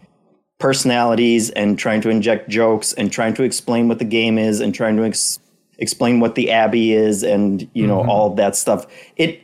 personalities 0.58 1.50
and 1.52 1.78
trying 1.78 2.02
to 2.02 2.10
inject 2.10 2.50
jokes 2.50 2.94
and 2.94 3.12
trying 3.12 3.34
to 3.34 3.44
explain 3.44 3.88
what 3.88 4.00
the 4.00 4.06
game 4.06 4.38
is 4.38 4.62
and 4.62 4.74
trying 4.74 4.96
to 4.96 5.04
ex- 5.04 5.38
explain 5.80 6.20
what 6.20 6.36
the 6.36 6.50
abbey 6.50 6.94
is 6.94 7.24
and 7.24 7.70
you 7.74 7.86
know 7.86 8.00
mm-hmm. 8.00 8.10
all 8.10 8.34
that 8.36 8.56
stuff. 8.56 8.88
It 9.18 9.42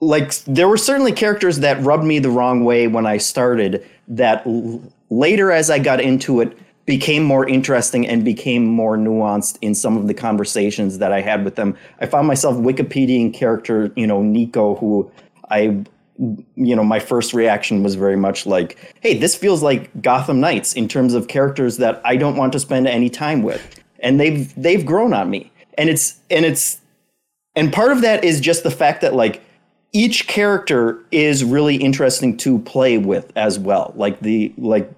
like 0.00 0.34
there 0.44 0.68
were 0.68 0.78
certainly 0.78 1.12
characters 1.12 1.58
that 1.58 1.82
rubbed 1.82 2.04
me 2.04 2.18
the 2.18 2.30
wrong 2.30 2.64
way 2.64 2.86
when 2.86 3.06
I 3.06 3.18
started 3.18 3.86
that 4.08 4.46
l- 4.46 4.82
later 5.10 5.52
as 5.52 5.68
I 5.68 5.78
got 5.78 6.00
into 6.00 6.40
it 6.40 6.56
became 6.90 7.22
more 7.22 7.48
interesting 7.48 8.04
and 8.04 8.24
became 8.24 8.66
more 8.66 8.96
nuanced 8.96 9.56
in 9.62 9.76
some 9.76 9.96
of 9.96 10.08
the 10.08 10.12
conversations 10.12 10.98
that 10.98 11.12
I 11.12 11.20
had 11.20 11.44
with 11.44 11.54
them. 11.54 11.76
I 12.00 12.06
found 12.06 12.26
myself 12.26 12.56
Wikipediaing 12.56 13.32
character, 13.32 13.92
you 13.94 14.08
know, 14.08 14.22
Nico 14.22 14.74
who 14.74 15.08
I 15.50 15.84
you 16.18 16.74
know, 16.74 16.82
my 16.82 16.98
first 16.98 17.32
reaction 17.32 17.84
was 17.84 17.94
very 17.94 18.16
much 18.16 18.44
like, 18.44 18.76
hey, 19.02 19.16
this 19.16 19.36
feels 19.36 19.62
like 19.62 20.02
Gotham 20.02 20.40
Knights 20.40 20.72
in 20.72 20.88
terms 20.88 21.14
of 21.14 21.28
characters 21.28 21.76
that 21.76 22.00
I 22.04 22.16
don't 22.16 22.34
want 22.34 22.52
to 22.54 22.58
spend 22.58 22.88
any 22.88 23.08
time 23.08 23.44
with. 23.44 23.80
And 24.00 24.18
they've 24.18 24.52
they've 24.60 24.84
grown 24.84 25.14
on 25.14 25.30
me. 25.30 25.52
And 25.78 25.88
it's 25.88 26.18
and 26.28 26.44
it's 26.44 26.80
and 27.54 27.72
part 27.72 27.92
of 27.92 28.00
that 28.00 28.24
is 28.24 28.40
just 28.40 28.64
the 28.64 28.70
fact 28.72 29.00
that 29.02 29.14
like 29.14 29.42
each 29.92 30.26
character 30.26 30.98
is 31.12 31.44
really 31.44 31.76
interesting 31.76 32.36
to 32.38 32.58
play 32.58 32.98
with 32.98 33.30
as 33.36 33.60
well. 33.60 33.92
Like 33.94 34.18
the 34.18 34.52
like 34.58 34.92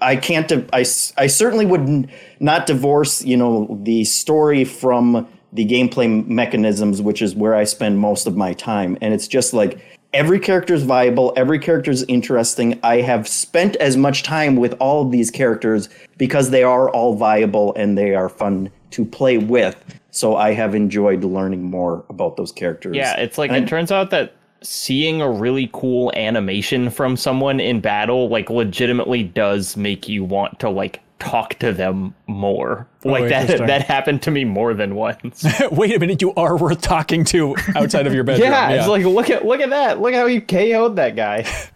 I 0.00 0.16
can't 0.16 0.50
I, 0.72 0.84
I 1.16 1.26
certainly 1.26 1.66
would 1.66 2.10
not 2.40 2.66
divorce, 2.66 3.22
you 3.24 3.36
know, 3.36 3.78
the 3.82 4.04
story 4.04 4.64
from 4.64 5.28
the 5.52 5.64
gameplay 5.66 6.26
mechanisms, 6.26 7.02
which 7.02 7.22
is 7.22 7.34
where 7.34 7.54
I 7.54 7.64
spend 7.64 7.98
most 7.98 8.26
of 8.26 8.36
my 8.36 8.52
time. 8.52 8.96
And 9.00 9.12
it's 9.12 9.28
just 9.28 9.52
like 9.52 9.80
every 10.12 10.38
character 10.38 10.74
is 10.74 10.82
viable, 10.82 11.32
every 11.36 11.58
character 11.58 11.90
is 11.90 12.04
interesting. 12.08 12.78
I 12.82 13.00
have 13.00 13.28
spent 13.28 13.76
as 13.76 13.96
much 13.96 14.22
time 14.22 14.56
with 14.56 14.74
all 14.80 15.04
of 15.04 15.12
these 15.12 15.30
characters 15.30 15.88
because 16.18 16.50
they 16.50 16.62
are 16.62 16.90
all 16.90 17.14
viable 17.14 17.74
and 17.74 17.96
they 17.96 18.14
are 18.14 18.28
fun 18.28 18.70
to 18.90 19.04
play 19.04 19.38
with. 19.38 19.82
So 20.10 20.36
I 20.36 20.52
have 20.52 20.74
enjoyed 20.74 21.22
learning 21.22 21.62
more 21.62 22.04
about 22.08 22.36
those 22.36 22.50
characters. 22.50 22.96
Yeah, 22.96 23.16
it's 23.16 23.38
like 23.38 23.50
And 23.50 23.64
it 23.64 23.68
turns 23.68 23.92
out 23.92 24.10
that 24.10 24.34
seeing 24.62 25.22
a 25.22 25.30
really 25.30 25.70
cool 25.72 26.12
animation 26.14 26.90
from 26.90 27.16
someone 27.16 27.60
in 27.60 27.80
battle 27.80 28.28
like 28.28 28.50
legitimately 28.50 29.22
does 29.22 29.76
make 29.76 30.08
you 30.08 30.22
want 30.24 30.58
to 30.60 30.68
like 30.68 31.00
talk 31.18 31.54
to 31.60 31.72
them 31.72 32.14
more. 32.26 32.88
Oh, 33.04 33.10
like 33.10 33.28
that 33.28 33.66
that 33.66 33.82
happened 33.82 34.22
to 34.22 34.30
me 34.30 34.44
more 34.44 34.74
than 34.74 34.94
once. 34.94 35.46
Wait 35.72 35.94
a 35.94 35.98
minute, 35.98 36.20
you 36.22 36.34
are 36.34 36.56
worth 36.56 36.80
talking 36.80 37.24
to 37.26 37.54
outside 37.74 38.06
of 38.06 38.14
your 38.14 38.24
bedroom. 38.24 38.50
yeah, 38.50 38.70
it's 38.70 38.88
like 38.88 39.04
look 39.04 39.30
at 39.30 39.44
look 39.44 39.60
at 39.60 39.70
that. 39.70 40.00
Look 40.00 40.14
how 40.14 40.26
you 40.26 40.40
KO'd 40.40 40.96
that 40.96 41.16
guy. 41.16 41.46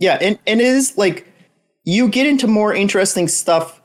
Yeah, 0.00 0.18
and, 0.20 0.40
and 0.44 0.60
it 0.60 0.66
is 0.66 0.98
like 0.98 1.26
you 1.84 2.08
get 2.08 2.26
into 2.26 2.48
more 2.48 2.74
interesting 2.74 3.28
stuff 3.28 3.80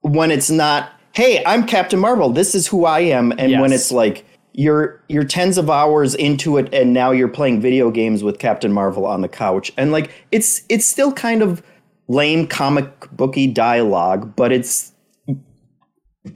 when 0.00 0.30
it's 0.30 0.50
not, 0.50 0.90
hey, 1.12 1.44
I'm 1.44 1.66
Captain 1.66 2.00
Marvel, 2.00 2.30
this 2.30 2.54
is 2.54 2.66
who 2.66 2.86
I 2.86 3.00
am, 3.00 3.32
and 3.36 3.60
when 3.60 3.72
it's 3.72 3.92
like 3.92 4.24
you're 4.60 5.02
you're 5.08 5.24
tens 5.24 5.56
of 5.56 5.70
hours 5.70 6.14
into 6.14 6.58
it 6.58 6.68
and 6.74 6.92
now 6.92 7.12
you're 7.12 7.28
playing 7.28 7.62
video 7.62 7.90
games 7.90 8.22
with 8.22 8.38
Captain 8.38 8.70
Marvel 8.70 9.06
on 9.06 9.22
the 9.22 9.28
couch. 9.28 9.72
And 9.78 9.90
like 9.90 10.10
it's 10.32 10.64
it's 10.68 10.86
still 10.86 11.14
kind 11.14 11.42
of 11.42 11.62
lame 12.08 12.46
comic 12.46 13.10
booky 13.10 13.46
dialogue, 13.46 14.36
but 14.36 14.52
it's 14.52 14.92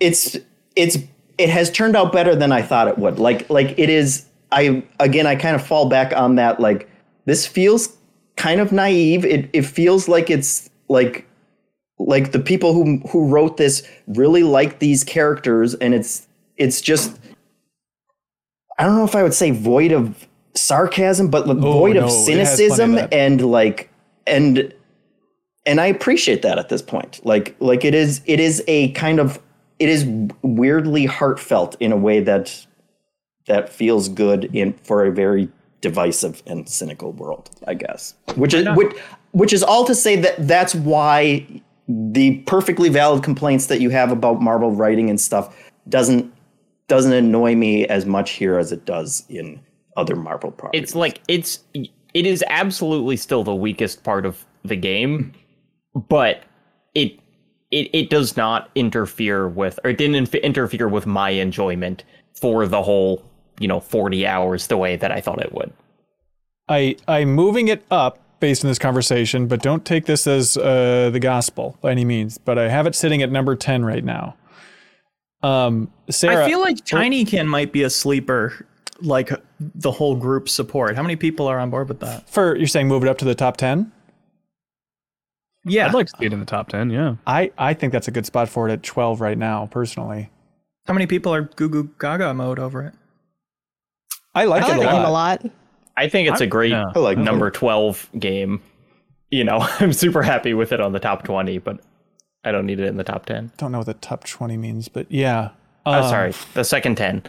it's 0.01 0.39
it's 0.75 0.97
it 1.37 1.51
has 1.51 1.71
turned 1.71 1.97
out 1.97 2.15
better 2.15 2.35
than 2.35 2.51
I 2.51 2.63
thought 2.63 2.89
it 2.89 2.97
would. 2.97 3.19
Like 3.19 3.51
like 3.51 3.79
it 3.79 3.91
is 3.91 4.25
I 4.51 4.83
again 5.01 5.27
I 5.27 5.37
kind 5.37 5.55
of 5.55 5.65
fall 5.65 5.91
back 5.91 6.17
on 6.17 6.37
that 6.37 6.59
like 6.59 6.89
this 7.27 7.47
feels 7.47 7.95
kind 8.37 8.59
of 8.59 8.73
naive. 8.73 9.27
It 9.27 9.51
it 9.53 9.67
feels 9.67 10.09
like 10.09 10.31
it's 10.31 10.71
like 10.89 11.29
like 11.99 12.33
the 12.33 12.41
people 12.41 12.73
who 12.73 13.01
who 13.07 13.29
wrote 13.29 13.59
this 13.59 13.87
really 14.07 14.45
like 14.45 14.79
these 14.79 15.05
characters 15.05 15.75
and 15.75 15.93
it's 15.93 16.27
it's 16.57 16.81
just 16.81 17.19
I 18.79 18.85
don't 18.85 18.97
know 18.97 19.05
if 19.05 19.15
I 19.15 19.23
would 19.23 19.35
say 19.35 19.51
void 19.51 19.93
of 19.93 20.27
sarcasm 20.55 21.31
but 21.31 21.47
like 21.49 21.59
oh, 21.59 21.73
void 21.73 21.97
no, 21.97 22.03
of 22.03 22.07
it 22.07 22.11
has 22.11 22.25
plenty 22.25 22.41
of 22.41 22.49
cynicism 22.49 23.09
and 23.11 23.41
like 23.51 23.91
and 24.27 24.73
and 25.67 25.81
I 25.81 25.87
appreciate 25.87 26.43
that 26.43 26.59
at 26.59 26.69
this 26.69 26.83
point. 26.83 27.21
Like 27.25 27.57
like 27.61 27.85
it 27.85 27.95
is 27.95 28.21
it 28.27 28.41
is 28.41 28.63
a 28.67 28.91
kind 28.93 29.19
of 29.19 29.41
it 29.79 29.89
is 29.89 30.07
weirdly 30.43 31.07
heartfelt 31.07 31.77
in 31.81 31.93
a 31.93 31.97
way 31.97 32.21
that 32.21 32.67
that 33.47 33.69
feels 33.69 34.09
good 34.09 34.55
in 34.55 34.73
for 34.85 35.05
a 35.05 35.13
very 35.13 35.49
divisive 35.81 36.43
and 36.47 36.69
cynical 36.69 37.13
world, 37.13 37.51
I 37.67 37.75
guess. 37.75 38.15
Which 38.37 38.55
is 38.55 38.67
which, 38.77 38.97
which 39.33 39.53
is 39.53 39.63
all 39.63 39.85
to 39.85 39.95
say 39.95 40.17
that 40.17 40.47
that's 40.47 40.75
why 40.75 41.47
the 41.89 42.39
perfectly 42.47 42.89
valid 42.89 43.23
complaints 43.23 43.67
that 43.67 43.81
you 43.81 43.91
have 43.91 44.11
about 44.11 44.41
Marvel 44.41 44.71
writing 44.71 45.11
and 45.11 45.21
stuff 45.21 45.55
doesn't 45.89 46.33
doesn't 46.89 47.13
annoy 47.13 47.55
me 47.55 47.87
as 47.87 48.07
much 48.07 48.33
here 48.33 48.59
as 48.59 48.73
it 48.73 48.85
does 48.85 49.25
in 49.29 49.61
other 49.97 50.17
Marvel 50.17 50.51
properties. 50.51 50.83
It's 50.83 50.95
like 50.95 51.21
it's 51.29 51.61
it 51.75 52.27
is 52.27 52.45
absolutely 52.49 53.17
still 53.17 53.45
the 53.45 53.55
weakest 53.55 54.05
part 54.05 54.27
of 54.27 54.45
the 54.65 54.77
game, 54.77 55.33
but 55.95 56.43
it 56.95 57.19
it 57.71 57.91
it 57.93 58.11
does 58.11 58.37
not 58.37 58.71
interfere 58.75 59.49
with 59.49 59.79
or 59.85 59.91
it 59.91 59.99
didn't 59.99 60.17
inf- 60.17 60.35
interfere 60.35 60.89
with 60.89 61.07
my 61.07 61.31
enjoyment 61.31 62.05
for 62.35 62.67
the 62.67 62.83
whole 62.83 63.25
you 63.59 63.69
know 63.69 63.81
40 63.81 64.27
hours 64.27 64.67
the 64.67 64.77
way 64.77 64.97
that 64.97 65.11
I 65.11 65.21
thought 65.21 65.41
it 65.41 65.53
would. 65.53 65.73
I 66.69 66.97
I'm 67.09 67.35
moving 67.35 67.69
it 67.69 67.85
up 67.91 68.21
based 68.41 68.65
on 68.65 68.71
this 68.71 68.79
conversation, 68.79 69.47
but 69.47 69.63
don't 69.63 69.85
take 69.85 70.07
this 70.07 70.27
as 70.27 70.57
uh, 70.57 71.11
the 71.13 71.21
gospel 71.21 71.79
by 71.81 71.91
any 71.91 72.05
means. 72.05 72.37
But 72.37 72.59
I 72.59 72.69
have 72.69 72.87
it 72.87 72.95
sitting 72.95 73.23
at 73.23 73.31
number 73.31 73.57
ten 73.57 73.85
right 73.85 74.05
now. 74.05 74.37
Um, 75.45 75.91
Sarah, 76.09 76.45
I 76.45 76.49
feel 76.49 76.61
like 76.61 76.77
Tinykin 76.77 77.47
might 77.47 77.71
be 77.71 77.83
a 77.83 77.91
sleeper, 77.91 78.67
like 79.01 79.31
the 79.61 79.91
whole 79.91 80.17
group 80.17 80.49
support. 80.49 80.97
How 80.97 81.03
many 81.03 81.17
people 81.17 81.47
are 81.47 81.59
on 81.59 81.69
board 81.71 81.89
with 81.89 82.01
that? 82.01 82.29
for 82.29 82.57
you're 82.57 82.67
saying 82.67 82.89
move 82.89 83.03
it 83.03 83.09
up 83.09 83.19
to 83.19 83.25
the 83.25 83.35
top 83.35 83.59
ten. 83.59 83.93
Yeah. 85.67 85.87
I'd 85.87 85.95
like 85.95 86.07
to 86.07 86.13
see 86.19 86.27
it 86.27 86.33
in 86.33 86.41
the 86.41 86.47
top 86.47 86.69
ten. 86.69 86.91
Yeah. 86.91 87.17
I 87.27 87.51
I 87.59 87.75
think 87.75 87.93
that's 87.93 88.09
a 88.09 88.11
good 88.11 88.27
spot 88.27 88.49
for 88.49 88.69
it 88.69 88.73
at 88.73 88.83
twelve 88.83 89.21
right 89.21 89.37
now, 89.37 89.67
personally. 89.67 90.31
How 90.87 90.95
many 90.95 91.07
people 91.07 91.35
are 91.35 91.43
goo 91.43 91.69
goo 91.69 91.91
gaga 91.99 92.33
mode 92.33 92.59
over 92.59 92.83
it? 92.83 92.95
I 94.35 94.45
like 94.45 94.65
I 94.65 94.69
it 94.69 94.71
a 94.73 94.75
the 94.81 94.85
game 94.85 94.95
lot. 94.95 95.09
a 95.09 95.11
lot. 95.11 95.47
I 95.97 96.09
think 96.09 96.29
it's 96.29 96.41
a 96.41 96.47
great 96.47 96.71
yeah. 96.73 96.87
Like 96.95 97.19
number 97.19 97.51
12 97.51 98.11
game. 98.19 98.61
You 99.31 99.45
know, 99.45 99.59
I'm 99.81 99.93
super 99.93 100.23
happy 100.23 100.55
with 100.55 100.73
it 100.73 100.81
on 100.81 100.93
the 100.93 100.99
top 100.99 101.23
20, 101.23 101.59
but 101.59 101.81
I 102.45 102.53
don't 102.53 102.67
need 102.67 102.79
it 102.81 102.87
in 102.87 102.97
the 102.97 103.05
top 103.05 103.27
10. 103.27 103.53
Don't 103.57 103.73
know 103.73 103.79
what 103.79 103.87
the 103.87 103.95
top 103.95 104.25
twenty 104.25 104.57
means, 104.57 104.89
but 104.89 105.11
yeah. 105.11 105.51
Oh, 105.87 105.93
Um, 105.93 106.09
sorry, 106.09 106.33
the 106.55 106.65
second 106.65 106.97
10. 106.97 107.23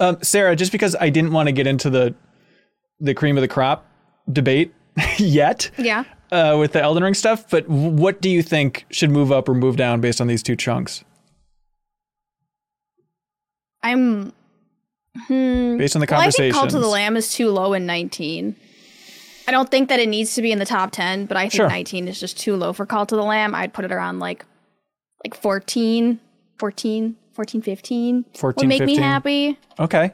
Um, 0.00 0.18
Sarah, 0.22 0.54
just 0.56 0.72
because 0.72 0.94
I 1.00 1.10
didn't 1.10 1.32
want 1.32 1.46
to 1.48 1.52
get 1.52 1.66
into 1.66 1.90
the 1.90 2.14
the 3.00 3.14
cream 3.14 3.36
of 3.36 3.42
the 3.42 3.48
crop 3.48 3.86
debate 4.32 4.74
yet 5.18 5.70
Yeah. 5.78 6.04
uh, 6.32 6.56
with 6.58 6.72
the 6.72 6.82
Elden 6.82 7.04
Ring 7.04 7.14
stuff, 7.14 7.48
but 7.50 7.68
what 7.68 8.20
do 8.20 8.28
you 8.28 8.42
think 8.42 8.86
should 8.90 9.10
move 9.10 9.30
up 9.30 9.48
or 9.48 9.54
move 9.54 9.76
down 9.76 10.00
based 10.00 10.20
on 10.20 10.26
these 10.26 10.42
two 10.42 10.56
chunks? 10.56 11.04
I'm 13.82 14.32
Based 15.28 15.96
on 15.96 16.00
the 16.00 16.06
well, 16.10 16.20
I 16.20 16.30
think. 16.30 16.54
Cult 16.54 16.74
of 16.74 16.80
the 16.80 16.86
Lamb 16.86 17.16
is 17.16 17.32
too 17.32 17.50
low 17.50 17.72
in 17.72 17.86
19. 17.86 18.54
I 19.46 19.50
don't 19.50 19.70
think 19.70 19.88
that 19.88 19.98
it 19.98 20.08
needs 20.08 20.34
to 20.34 20.42
be 20.42 20.52
in 20.52 20.58
the 20.58 20.66
top 20.66 20.90
10, 20.92 21.26
but 21.26 21.36
I 21.36 21.42
think 21.44 21.54
Sure. 21.54 21.68
19 21.68 22.06
is 22.06 22.20
just 22.20 22.38
too 22.38 22.54
low 22.54 22.72
for 22.72 22.84
Cult 22.86 23.12
of 23.12 23.16
the 23.18 23.24
Lamb. 23.24 23.54
I'd 23.54 23.72
put 23.72 23.84
it 23.84 23.90
around 23.92 24.18
like 24.20 24.44
like 25.24 25.34
14, 25.34 26.18
14, 26.58 27.16
14, 27.32 27.62
15. 27.62 28.24
14, 28.36 28.54
would 28.62 28.68
make 28.68 28.78
15. 28.80 28.96
me 28.96 29.02
happy. 29.02 29.58
Okay. 29.78 30.12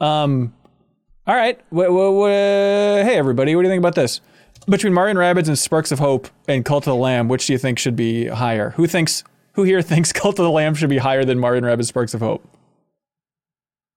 Um, 0.00 0.52
all 1.26 1.34
right. 1.34 1.58
Wh- 1.70 1.86
wh- 1.86 2.22
wh- 2.24 3.04
hey, 3.06 3.16
everybody. 3.16 3.54
What 3.54 3.62
do 3.62 3.68
you 3.68 3.72
think 3.72 3.80
about 3.80 3.94
this? 3.94 4.20
Between 4.68 4.92
Mario 4.92 5.10
and 5.10 5.18
Rabbids 5.18 5.48
and 5.48 5.58
Sparks 5.58 5.90
of 5.92 5.98
Hope 5.98 6.28
and 6.46 6.64
Cult 6.64 6.86
of 6.86 6.92
the 6.92 6.96
Lamb, 6.96 7.28
which 7.28 7.46
do 7.46 7.52
you 7.52 7.58
think 7.58 7.78
should 7.78 7.96
be 7.96 8.26
higher? 8.28 8.70
Who 8.70 8.86
thinks? 8.86 9.24
Who 9.54 9.64
here 9.64 9.82
thinks 9.82 10.12
Cult 10.12 10.38
of 10.38 10.44
the 10.44 10.50
Lamb 10.50 10.74
should 10.74 10.90
be 10.90 10.98
higher 10.98 11.24
than 11.24 11.38
Mario 11.38 11.58
and 11.58 11.66
Rabbids 11.66 11.86
Sparks 11.86 12.14
of 12.14 12.20
Hope? 12.20 12.46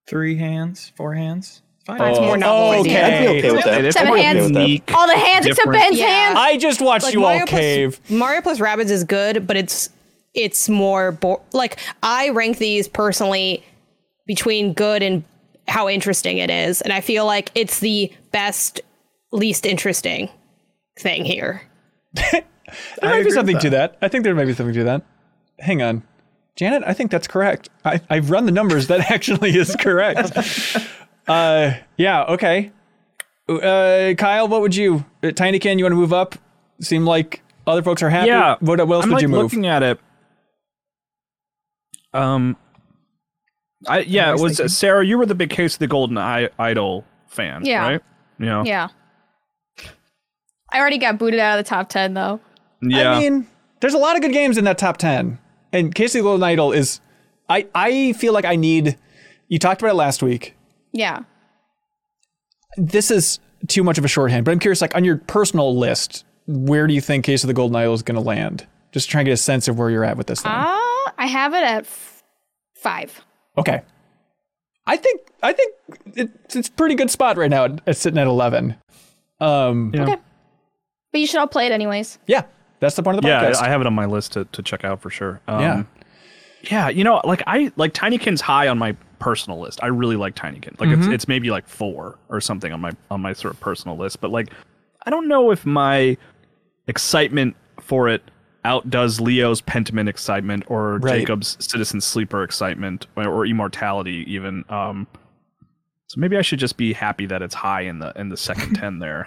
Three 0.07 0.35
hands, 0.37 0.91
four 0.95 1.13
hands. 1.15 1.61
Five. 1.85 1.99
That's 1.99 2.19
more 2.19 2.37
novel 2.37 2.79
Oh, 2.79 2.81
okay. 2.81 3.01
I'd 3.01 3.19
be 3.31 3.37
okay 3.39 3.51
with 3.51 3.65
that. 3.65 3.85
It's 3.85 3.95
Seven 3.95 4.07
more 4.09 4.17
hands. 4.17 4.49
unique. 4.49 4.91
All 4.95 5.05
the 5.07 5.15
hands 5.17 5.45
except 5.45 5.71
Ben's 5.71 5.99
Yeah. 5.99 6.07
hands. 6.07 6.37
I 6.39 6.57
just 6.57 6.81
watched 6.81 7.05
Like 7.05 7.13
you 7.13 7.23
all 7.23 7.29
Mario 7.31 7.45
cave. 7.45 7.99
Mario 8.09 8.41
plus 8.41 8.59
Rabbids 8.59 8.89
is 8.89 9.03
good, 9.03 9.45
but 9.45 9.55
it's 9.55 9.89
it's 10.35 10.69
more 10.69 11.13
bo- 11.13 11.41
like 11.53 11.79
I 12.03 12.29
rank 12.29 12.57
these 12.57 12.87
personally 12.87 13.63
between 14.27 14.73
good 14.73 15.01
and 15.01 15.23
how 15.67 15.89
interesting 15.89 16.37
it 16.37 16.49
is, 16.49 16.81
and 16.81 16.93
I 16.93 17.01
feel 17.01 17.25
like 17.25 17.51
it's 17.55 17.79
the 17.79 18.11
best, 18.31 18.81
least 19.31 19.65
interesting 19.65 20.29
thing 20.99 21.25
here. 21.25 21.61
There 23.01 23.09
might 23.09 23.23
be 23.23 23.31
something 23.31 23.59
to 23.59 23.69
that. 23.71 23.97
I 24.01 24.07
think 24.07 24.23
there 24.23 24.35
might 24.35 24.45
be 24.45 24.53
something 24.53 24.73
to 24.73 24.83
that. 24.85 25.03
Hang 25.59 25.81
on. 25.81 26.03
Janet, 26.55 26.83
I 26.85 26.93
think 26.93 27.11
that's 27.11 27.27
correct. 27.27 27.69
I, 27.83 28.01
I've 28.09 28.31
run 28.31 28.45
the 28.45 28.51
numbers. 28.51 28.87
That 28.87 29.11
actually 29.11 29.55
is 29.55 29.75
correct. 29.75 30.37
uh, 31.27 31.73
yeah, 31.97 32.23
okay. 32.23 32.71
Uh, 33.47 34.13
Kyle, 34.17 34.47
what 34.47 34.61
would 34.61 34.75
you, 34.75 35.05
uh, 35.21 35.27
Tinykin, 35.27 35.77
you 35.77 35.85
want 35.85 35.91
to 35.91 35.97
move 35.97 36.13
up? 36.13 36.35
Seem 36.81 37.05
like 37.05 37.43
other 37.67 37.83
folks 37.83 38.01
are 38.01 38.09
happy. 38.09 38.27
Yeah. 38.27 38.55
What, 38.59 38.85
what 38.87 38.95
else 38.95 39.03
I'm 39.03 39.09
would 39.09 39.15
like 39.15 39.21
you 39.21 39.29
move? 39.29 39.43
looking 39.43 39.67
at 39.67 39.83
it. 39.83 39.99
Um, 42.15 42.57
I 43.87 43.99
yeah, 43.99 44.31
it 44.31 44.39
was 44.39 44.61
Sarah. 44.75 45.05
You 45.05 45.17
were 45.17 45.25
the 45.25 45.35
big 45.35 45.49
case 45.49 45.73
of 45.73 45.79
the 45.79 45.87
Golden 45.87 46.17
I- 46.17 46.49
Idol 46.57 47.05
fan, 47.27 47.65
Yeah. 47.65 47.81
right? 47.87 48.01
Yeah, 48.39 48.63
Yeah. 48.65 48.87
I 50.71 50.79
already 50.79 50.97
got 50.97 51.17
booted 51.17 51.39
out 51.39 51.57
of 51.59 51.65
the 51.65 51.69
top 51.69 51.89
10 51.89 52.13
though. 52.13 52.39
yeah. 52.81 53.13
I 53.13 53.19
mean, 53.19 53.47
there's 53.81 53.93
a 53.93 53.97
lot 53.97 54.15
of 54.15 54.21
good 54.21 54.33
games 54.33 54.57
in 54.57 54.63
that 54.65 54.77
top 54.77 54.97
10. 54.97 55.37
And 55.71 55.93
Case 55.93 56.15
of 56.15 56.19
the 56.19 56.23
Golden 56.23 56.43
Idol 56.43 56.71
is, 56.71 56.99
I, 57.49 57.67
I 57.75 58.13
feel 58.13 58.33
like 58.33 58.45
I 58.45 58.55
need, 58.55 58.97
you 59.47 59.59
talked 59.59 59.81
about 59.81 59.91
it 59.91 59.95
last 59.95 60.23
week. 60.23 60.55
Yeah. 60.91 61.19
This 62.77 63.11
is 63.11 63.39
too 63.67 63.83
much 63.83 63.97
of 63.97 64.05
a 64.05 64.07
shorthand, 64.07 64.43
but 64.45 64.51
I'm 64.51 64.59
curious, 64.59 64.81
like 64.81 64.95
on 64.95 65.03
your 65.05 65.17
personal 65.17 65.77
list, 65.77 66.25
where 66.47 66.87
do 66.87 66.93
you 66.93 67.01
think 67.01 67.25
Case 67.25 67.43
of 67.43 67.47
the 67.47 67.53
Golden 67.53 67.75
Idol 67.75 67.93
is 67.93 68.01
going 68.03 68.15
to 68.15 68.21
land? 68.21 68.65
Just 68.91 69.09
trying 69.09 69.25
to 69.25 69.29
get 69.29 69.33
a 69.33 69.37
sense 69.37 69.67
of 69.67 69.77
where 69.77 69.89
you're 69.89 70.03
at 70.03 70.17
with 70.17 70.27
this 70.27 70.41
thing. 70.41 70.51
Uh, 70.51 70.77
I 71.17 71.27
have 71.27 71.53
it 71.53 71.63
at 71.63 71.83
f- 71.85 72.23
five. 72.75 73.21
okay. 73.57 73.81
I 74.87 74.97
think 74.97 75.21
I 75.41 75.51
think 75.53 75.73
it's 76.15 76.55
it's 76.55 76.69
pretty 76.69 76.93
good 76.93 77.09
spot 77.09 77.37
right 77.37 77.49
now. 77.49 77.75
It's 77.87 77.99
sitting 77.99 78.19
at 78.19 78.27
eleven. 78.27 78.75
Um, 79.39 79.91
yeah. 79.95 80.03
Okay. 80.03 80.17
But 81.11 81.21
you 81.21 81.25
should 81.27 81.39
all 81.39 81.47
play 81.47 81.65
it 81.65 81.71
anyways. 81.71 82.19
Yeah, 82.27 82.43
that's 82.79 82.95
the 82.95 83.01
point 83.01 83.17
of 83.17 83.23
the 83.23 83.27
Yeah, 83.29 83.43
podcast. 83.45 83.61
I 83.63 83.69
have 83.69 83.81
it 83.81 83.87
on 83.87 83.93
my 83.95 84.05
list 84.05 84.33
to, 84.33 84.45
to 84.45 84.61
check 84.61 84.83
out 84.83 85.01
for 85.01 85.09
sure. 85.09 85.41
Um, 85.47 85.59
Yeah. 85.61 85.83
yeah. 86.69 86.89
You 86.89 87.03
know, 87.03 87.19
like 87.23 87.41
I 87.47 87.71
like 87.77 87.93
Tinykin's 87.93 88.41
high 88.41 88.67
on 88.67 88.77
my 88.77 88.95
personal 89.17 89.59
list. 89.59 89.79
I 89.81 89.87
really 89.87 90.17
like 90.17 90.35
Tinykin. 90.35 90.79
Like 90.79 90.89
it's 90.89 91.07
it's 91.07 91.27
maybe 91.27 91.49
like 91.49 91.67
four 91.67 92.19
or 92.29 92.39
something 92.39 92.71
on 92.71 92.79
my 92.79 92.91
on 93.09 93.21
my 93.21 93.33
sort 93.33 93.55
of 93.55 93.59
personal 93.59 93.97
list. 93.97 94.21
But 94.21 94.29
like, 94.29 94.51
I 95.03 95.09
don't 95.09 95.27
know 95.27 95.49
if 95.49 95.65
my 95.65 96.15
excitement 96.87 97.55
for 97.81 98.07
it 98.07 98.21
outdoes 98.65 99.21
Leo's 99.21 99.61
Pentiment 99.61 100.09
excitement 100.09 100.63
or 100.67 100.97
Right. 100.97 101.19
Jacob's 101.19 101.55
Citizen 101.59 102.01
Sleeper 102.01 102.43
excitement 102.43 103.07
or, 103.15 103.27
or 103.27 103.45
Immortality 103.45 104.25
even. 104.27 104.65
Um, 104.69 105.07
so 106.07 106.19
maybe 106.19 106.37
I 106.37 106.41
should 106.43 106.59
just 106.59 106.77
be 106.77 106.93
happy 106.93 107.25
that 107.25 107.41
it's 107.41 107.55
high 107.55 107.81
in 107.81 107.97
the 107.99 108.13
in 108.15 108.29
the 108.29 108.37
second 108.37 108.75
ten 108.79 108.99
there. 108.99 109.25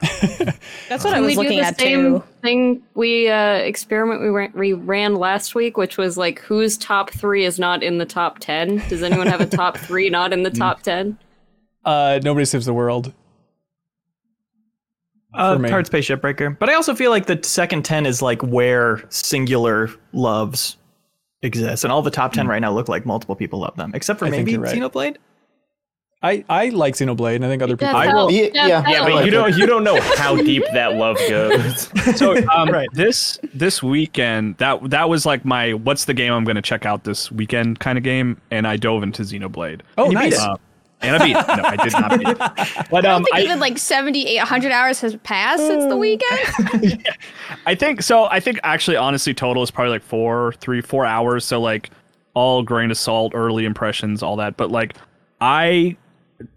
That's 0.89 1.05
what 1.05 1.12
I 1.12 1.16
Can 1.16 1.24
was 1.24 1.26
we 1.26 1.34
do 1.34 1.39
looking 1.43 1.59
the 1.59 1.64
at 1.64 1.80
same 1.80 2.20
too. 2.20 2.24
thing 2.43 2.82
we 2.95 3.28
uh, 3.28 3.55
experiment 3.55 4.20
we 4.20 4.28
ran, 4.28 4.53
we 4.55 4.72
ran 4.74 5.16
last 5.16 5.55
week, 5.57 5.76
which 5.76 5.99
was 5.99 6.16
like 6.16 6.39
whose 6.41 6.76
top 6.78 7.11
three 7.11 7.45
is 7.45 7.59
not 7.59 7.82
in 7.82 7.99
the 7.99 8.07
top 8.07 8.39
ten. 8.39 8.76
Does 8.89 9.03
anyone 9.03 9.26
have 9.26 9.41
a 9.41 9.47
top 9.47 9.76
three 9.76 10.09
not 10.09 10.32
in 10.32 10.43
the 10.45 10.51
top 10.64 10.82
ten? 10.82 11.18
uh, 11.84 12.20
nobody 12.22 12.45
saves 12.45 12.66
the 12.66 12.74
world. 12.74 13.12
Uh, 15.34 15.58
me. 15.58 15.68
Hardspace 15.68 16.16
Shipbreaker. 16.16 16.58
But 16.58 16.70
I 16.70 16.74
also 16.74 16.94
feel 16.94 17.10
like 17.10 17.26
the 17.26 17.38
second 17.42 17.84
10 17.84 18.06
is 18.06 18.22
like 18.22 18.42
where 18.42 19.02
singular 19.10 19.90
loves 20.12 20.76
exist. 21.42 21.84
And 21.84 21.92
all 21.92 22.02
the 22.02 22.10
top 22.10 22.32
10 22.32 22.48
right 22.48 22.60
now 22.60 22.72
look 22.72 22.88
like 22.88 23.04
multiple 23.06 23.36
people 23.36 23.60
love 23.60 23.76
them, 23.76 23.92
except 23.94 24.18
for 24.18 24.24
I 24.26 24.30
maybe 24.30 24.52
you're 24.52 24.60
right. 24.60 24.74
Xenoblade. 24.74 25.16
I 26.20 26.44
I 26.48 26.70
like 26.70 26.94
Xenoblade, 26.94 27.36
and 27.36 27.44
I 27.44 27.48
think 27.48 27.62
other 27.62 27.76
people. 27.76 27.94
I 27.94 28.12
will- 28.12 28.28
yeah, 28.32 28.46
Jeff, 28.46 28.54
yeah, 28.54 28.66
Yeah, 28.66 28.80
help. 28.94 29.08
but 29.10 29.24
you 29.24 29.30
don't 29.30 29.56
you 29.56 29.66
don't 29.66 29.84
know 29.84 30.00
how 30.16 30.34
deep 30.34 30.64
that 30.72 30.94
love 30.96 31.16
goes. 31.28 31.88
so 32.18 32.36
um, 32.48 32.70
Right. 32.70 32.88
this 32.92 33.38
this 33.54 33.84
weekend 33.84 34.56
that 34.56 34.90
that 34.90 35.08
was 35.08 35.24
like 35.24 35.44
my 35.44 35.74
what's 35.74 36.06
the 36.06 36.14
game 36.14 36.32
I'm 36.32 36.42
going 36.42 36.56
to 36.56 36.62
check 36.62 36.84
out 36.84 37.04
this 37.04 37.30
weekend 37.30 37.78
kind 37.78 37.96
of 37.96 38.02
game, 38.02 38.40
and 38.50 38.66
I 38.66 38.76
dove 38.76 39.04
into 39.04 39.22
Xenoblade. 39.22 39.82
oh, 39.96 40.04
you 40.06 40.08
beat 40.10 40.14
nice. 40.16 40.34
it. 40.34 40.40
Uh, 40.40 40.56
and 41.01 41.16
I 41.16 41.26
beat. 41.26 41.36
it. 41.36 41.46
No, 41.46 41.62
I 41.64 41.76
did 41.76 41.92
not 41.92 42.18
beat. 42.18 42.28
it. 42.28 42.38
But 42.90 43.05
I 43.05 43.11
um, 43.11 43.22
don't 43.22 43.24
think 43.24 43.36
I, 43.36 43.40
even 43.42 43.61
like 43.61 43.78
70, 43.78 44.36
100 44.36 44.72
hours 44.72 45.01
has 45.01 45.16
passed 45.16 45.66
since 45.66 45.84
the 45.84 45.96
weekend. 45.96 47.07
I 47.66 47.74
think 47.74 48.03
so. 48.03 48.24
I 48.24 48.40
think 48.40 48.59
actually, 48.62 48.96
honestly, 48.96 49.34
total 49.34 49.62
is 49.62 49.70
probably 49.70 49.90
like 49.90 50.03
four, 50.03 50.55
three, 50.61 50.80
four 50.80 51.05
hours. 51.05 51.44
So 51.44 51.61
like 51.61 51.90
all 52.34 52.62
grain 52.62 52.90
of 52.90 52.99
salt, 52.99 53.32
early 53.34 53.64
impressions, 53.64 54.22
all 54.22 54.36
that. 54.36 54.57
But 54.57 54.70
like 54.70 54.96
I, 55.40 55.96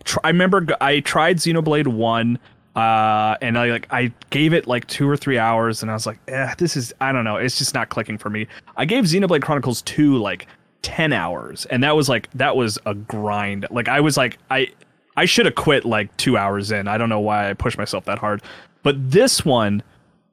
tr- 0.04 0.20
I 0.24 0.30
remember 0.30 0.66
I 0.80 1.02
tried 1.02 1.38
Xenoblade 1.38 1.88
one, 1.88 2.40
uh, 2.76 3.36
and 3.42 3.58
I 3.58 3.70
like 3.70 3.88
I 3.92 4.12
gave 4.30 4.54
it 4.54 4.68
like 4.68 4.88
two 4.88 5.10
or 5.10 5.18
three 5.18 5.38
hours, 5.38 5.82
and 5.82 5.92
I 5.92 5.94
was 5.94 6.06
like, 6.06 6.20
eh, 6.28 6.54
this 6.58 6.78
is 6.78 6.94
I 7.02 7.12
don't 7.12 7.24
know, 7.24 7.36
it's 7.36 7.58
just 7.58 7.74
not 7.74 7.90
clicking 7.90 8.18
for 8.18 8.30
me. 8.30 8.48
I 8.78 8.86
gave 8.86 9.04
Xenoblade 9.06 9.42
Chronicles 9.42 9.82
two 9.82 10.18
like 10.18 10.48
ten 10.82 11.14
hours, 11.14 11.66
and 11.66 11.84
that 11.84 11.96
was 11.96 12.10
like 12.10 12.30
that 12.32 12.56
was 12.56 12.78
a 12.86 12.94
grind. 12.94 13.68
Like 13.72 13.88
I 13.88 14.02
was 14.02 14.18
like 14.18 14.38
I. 14.50 14.70
I 15.18 15.26
should 15.26 15.46
have 15.46 15.56
quit 15.56 15.84
like 15.84 16.16
two 16.16 16.38
hours 16.38 16.72
in. 16.72 16.88
I 16.88 16.98
don't 16.98 17.10
know 17.10 17.20
why 17.20 17.50
I 17.50 17.54
pushed 17.54 17.78
myself 17.78 18.06
that 18.06 18.18
hard. 18.18 18.42
But 18.82 19.12
this 19.12 19.44
one, 19.44 19.84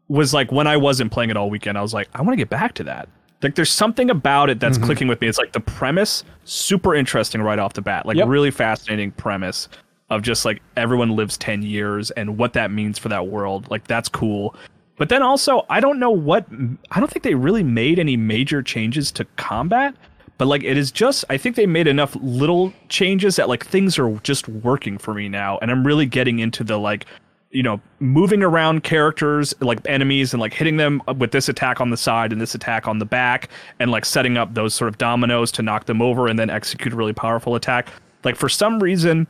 was 0.09 0.33
like 0.33 0.51
when 0.51 0.67
I 0.67 0.77
wasn't 0.77 1.13
playing 1.13 1.31
it 1.31 1.37
all 1.37 1.51
weekend, 1.51 1.79
I 1.79 1.83
was 1.83 1.95
like, 1.95 2.09
I 2.15 2.23
want 2.23 2.33
to 2.33 2.37
get 2.37 2.49
back 2.49 2.75
to 2.75 2.85
that. 2.85 3.09
Like 3.43 3.55
there's 3.55 3.71
something 3.71 4.11
about 4.11 4.51
it 4.51 4.59
that's 4.59 4.79
mm-hmm. 4.79 4.87
clicking 4.87 5.09
with 5.09 5.21
me. 5.21 5.29
It's 5.29 5.39
like 5.39 5.53
the 5.53 5.61
premise, 5.61 6.25
super 6.45 6.95
interesting 6.95 7.41
right 7.43 7.59
off 7.59 7.75
the 7.75 7.83
bat. 7.83 8.05
Like 8.05 8.17
Yep. 8.17 8.29
really 8.29 8.51
fascinating 8.51 9.13
premise 9.13 9.69
of 10.11 10.23
just 10.23 10.45
like 10.45 10.63
everyone 10.77 11.15
lives 11.15 11.37
10 11.37 11.63
years 11.63 12.11
and 12.13 12.39
what 12.39 12.55
that 12.55 12.71
means 12.71 12.99
for 12.99 13.11
that 13.11 13.29
world. 13.29 13.71
Like 13.71 13.87
that's 13.87 14.09
cool. 14.09 14.57
But 14.97 15.11
then 15.11 15.23
also, 15.23 15.65
I 15.71 15.79
don't 15.79 16.01
know 16.01 16.11
what 16.11 16.47
I 16.91 16.99
don't 16.99 17.09
think 17.09 17.23
they 17.23 17.37
really 17.37 17.63
made 17.63 18.01
any 18.01 18.17
major 18.17 18.63
changes 18.63 19.13
to 19.13 19.25
combat. 19.37 19.95
But 20.39 20.47
like 20.47 20.63
it 20.63 20.79
is 20.79 20.91
just 20.91 21.25
I 21.29 21.37
think 21.37 21.57
they 21.57 21.67
made 21.67 21.87
enough 21.87 22.17
little 22.21 22.73
changes 22.89 23.37
that 23.37 23.49
like 23.49 23.67
things 23.67 23.99
are 23.99 24.11
just 24.23 24.49
working 24.49 24.97
for 24.97 25.13
me 25.13 25.29
now 25.29 25.59
and 25.61 25.71
I'm 25.71 25.87
really 25.87 26.07
getting 26.07 26.39
into 26.39 26.65
the 26.65 26.79
like 26.79 27.07
you 27.51 27.63
know, 27.63 27.81
moving 27.99 28.43
around 28.43 28.85
characters 28.85 29.55
like 29.61 29.81
enemies 29.87 30.35
and 30.35 30.41
like 30.41 30.53
hitting 30.53 30.77
them 30.77 31.03
with 31.17 31.31
this 31.33 31.49
attack 31.49 31.81
on 31.81 31.91
the 31.91 31.97
side 31.97 32.31
and 32.31 32.41
this 32.41 32.55
attack 32.55 32.87
on 32.87 32.99
the 32.99 33.07
back 33.07 33.49
and 33.81 33.91
like 33.91 34.05
setting 34.05 34.37
up 34.37 34.53
those 34.55 34.75
sort 34.75 34.89
of 34.89 34.99
dominoes 34.99 35.51
to 35.53 35.63
knock 35.63 35.87
them 35.87 36.03
over 36.03 36.29
and 36.29 36.39
then 36.39 36.51
execute 36.51 36.93
a 36.93 36.97
really 36.97 37.15
powerful 37.15 37.55
attack. 37.55 37.89
Like 38.23 38.37
for 38.37 38.49
some 38.49 38.79
reason, 38.81 39.27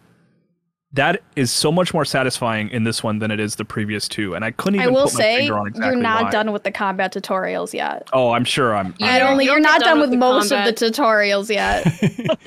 that 0.92 1.20
is 1.36 1.50
so 1.52 1.70
much 1.70 1.92
more 1.92 2.04
satisfying 2.04 2.70
in 2.70 2.84
this 2.84 3.02
one 3.02 3.18
than 3.18 3.30
it 3.30 3.38
is 3.38 3.56
the 3.56 3.64
previous 3.64 4.08
two, 4.08 4.34
and 4.34 4.42
I 4.44 4.52
couldn't 4.52 4.76
even 4.76 4.80
I 4.80 4.84
even 4.90 4.94
will 4.94 5.04
put 5.04 5.14
my 5.14 5.20
say 5.20 5.36
finger 5.40 5.58
on 5.58 5.66
exactly 5.66 5.92
you're 5.92 6.02
not 6.02 6.22
why. 6.24 6.30
done 6.30 6.52
with 6.52 6.62
the 6.64 6.72
combat 6.72 7.12
tutorials 7.12 7.74
yet. 7.74 8.08
Oh, 8.14 8.30
I'm 8.30 8.44
sure 8.44 8.74
I'm. 8.74 8.94
You 8.98 9.06
I 9.06 9.18
don't- 9.18 9.32
only 9.32 9.44
you 9.44 9.50
you're 9.50 9.60
don't 9.60 9.80
done 9.80 9.80
done 9.80 10.00
with 10.00 10.10
with 10.10 10.18
the 10.18 10.26
most 10.26 10.50
of 10.50 10.64
the 10.64 10.72
tutorials 10.72 11.50
yet. 11.54 11.82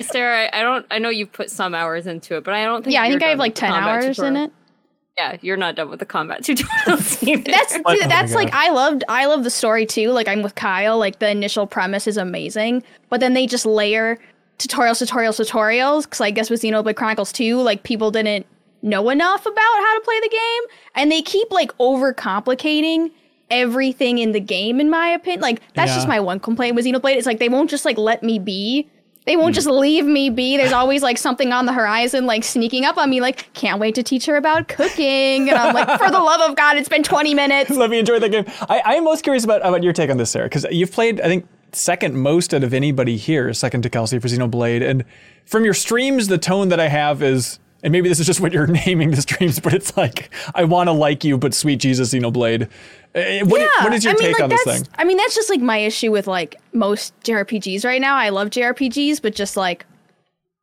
Sarah, 0.10 0.50
I 0.52 0.62
don't. 0.62 0.84
I 0.90 0.98
know 0.98 1.08
you've 1.08 1.32
put 1.32 1.50
some 1.50 1.74
hours 1.74 2.06
into 2.08 2.36
it, 2.36 2.42
but 2.44 2.54
I 2.54 2.64
don't 2.64 2.82
think. 2.82 2.94
yeah, 2.94 3.02
I 3.02 3.06
you're 3.06 3.12
think 3.18 3.22
I 3.24 3.28
have 3.30 3.38
like 3.38 3.54
10 3.54 3.70
combat 3.70 4.04
hours 4.04 4.18
in 4.18 4.36
it. 4.36 4.52
Yeah, 5.18 5.36
you're 5.42 5.58
not 5.58 5.76
done 5.76 5.90
with 5.90 6.00
the 6.00 6.06
combat 6.06 6.42
tutorials 6.42 7.22
either. 7.26 7.42
That's 7.50 7.76
Oh 7.84 7.96
that's 8.08 8.32
my 8.32 8.42
like 8.44 8.54
I 8.54 8.70
loved 8.70 9.04
I 9.08 9.26
love 9.26 9.44
the 9.44 9.50
story 9.50 9.84
too. 9.86 10.10
Like 10.10 10.26
I'm 10.26 10.42
with 10.42 10.54
Kyle. 10.54 10.98
Like 10.98 11.18
the 11.20 11.28
initial 11.30 11.66
premise 11.66 12.06
is 12.06 12.16
amazing, 12.16 12.82
but 13.10 13.20
then 13.20 13.34
they 13.34 13.46
just 13.46 13.66
layer 13.66 14.18
tutorials, 14.66 15.02
tutorials, 15.04 15.40
tutorials. 15.40 16.04
Because 16.04 16.20
I 16.20 16.30
guess 16.30 16.50
with 16.50 16.62
Xenoblade 16.62 16.96
Chronicles 16.96 17.32
2, 17.32 17.60
like 17.60 17.82
people 17.82 18.10
didn't 18.10 18.46
know 18.82 19.10
enough 19.10 19.46
about 19.46 19.56
how 19.56 19.98
to 19.98 20.00
play 20.04 20.20
the 20.20 20.28
game, 20.28 20.76
and 20.94 21.12
they 21.12 21.22
keep 21.22 21.50
like 21.50 21.76
overcomplicating 21.78 23.10
everything 23.50 24.18
in 24.18 24.32
the 24.32 24.40
game. 24.40 24.80
In 24.80 24.90
my 24.90 25.08
opinion, 25.08 25.40
like 25.40 25.60
that's 25.74 25.90
Yeah. 25.90 25.96
just 25.96 26.08
my 26.08 26.20
one 26.20 26.40
complaint 26.40 26.74
with 26.74 26.86
Xenoblade. 26.86 27.16
It's 27.16 27.26
like 27.26 27.38
they 27.38 27.48
won't 27.48 27.70
just 27.70 27.84
like 27.84 27.98
let 27.98 28.22
me 28.22 28.38
be. 28.38 28.88
They 29.24 29.36
won't 29.36 29.50
hmm. 29.50 29.54
just 29.54 29.68
leave 29.68 30.04
me 30.04 30.30
be. 30.30 30.56
There's 30.56 30.72
always 30.72 31.02
like 31.02 31.16
something 31.16 31.52
on 31.52 31.66
the 31.66 31.72
horizon, 31.72 32.26
like 32.26 32.42
sneaking 32.42 32.84
up 32.84 32.98
on 32.98 33.08
me, 33.08 33.20
like, 33.20 33.52
can't 33.54 33.78
wait 33.78 33.94
to 33.94 34.02
teach 34.02 34.26
her 34.26 34.36
about 34.36 34.66
cooking. 34.68 35.48
And 35.48 35.56
I'm 35.56 35.74
like, 35.74 35.86
for 35.98 36.10
the 36.10 36.18
love 36.18 36.50
of 36.50 36.56
God, 36.56 36.76
it's 36.76 36.88
been 36.88 37.04
20 37.04 37.32
minutes. 37.34 37.70
Let 37.76 37.90
me 37.90 38.00
enjoy 38.00 38.18
the 38.18 38.28
game. 38.28 38.44
I, 38.68 38.82
I 38.84 38.94
am 38.94 39.04
most 39.04 39.22
curious 39.22 39.44
about, 39.44 39.60
about 39.60 39.84
your 39.84 39.92
take 39.92 40.10
on 40.10 40.16
this, 40.16 40.30
Sarah, 40.30 40.46
because 40.46 40.66
you've 40.70 40.90
played, 40.90 41.20
I 41.20 41.28
think, 41.28 41.46
second 41.72 42.16
most 42.16 42.52
out 42.54 42.64
of 42.64 42.74
anybody 42.74 43.16
here, 43.16 43.52
second 43.54 43.82
to 43.82 43.90
Kelsey 43.90 44.18
for 44.18 44.28
Xenoblade. 44.28 44.88
And 44.88 45.04
from 45.46 45.64
your 45.64 45.74
streams, 45.74 46.28
the 46.28 46.38
tone 46.38 46.68
that 46.68 46.80
I 46.80 46.88
have 46.88 47.22
is, 47.22 47.58
and 47.82 47.92
maybe 47.92 48.08
this 48.08 48.20
is 48.20 48.26
just 48.26 48.40
what 48.42 48.52
you're 48.52 48.66
naming 48.66 49.10
the 49.10 49.22
streams, 49.22 49.60
but 49.60 49.72
it's 49.74 49.96
like, 49.96 50.32
I 50.54 50.64
want 50.64 50.88
to 50.88 50.92
like 50.92 51.24
you, 51.24 51.38
but 51.38 51.54
sweet 51.54 51.80
Jesus, 51.80 52.12
Xenoblade. 52.12 52.68
Uh, 53.14 53.46
What, 53.46 53.68
what 53.82 53.92
is 53.92 54.04
your 54.04 54.12
I 54.12 54.16
mean, 54.16 54.22
take 54.24 54.34
like, 54.34 54.42
on 54.42 54.48
this 54.50 54.64
thing? 54.64 54.86
I 54.96 55.04
mean, 55.04 55.16
that's 55.16 55.34
just 55.34 55.50
like 55.50 55.60
my 55.60 55.78
issue 55.78 56.10
with 56.10 56.26
like 56.26 56.60
most 56.72 57.18
JRPGs 57.20 57.84
right 57.84 58.00
now. 58.00 58.16
I 58.16 58.30
love 58.30 58.50
JRPGs, 58.50 59.20
but 59.20 59.34
just 59.34 59.56
like 59.56 59.86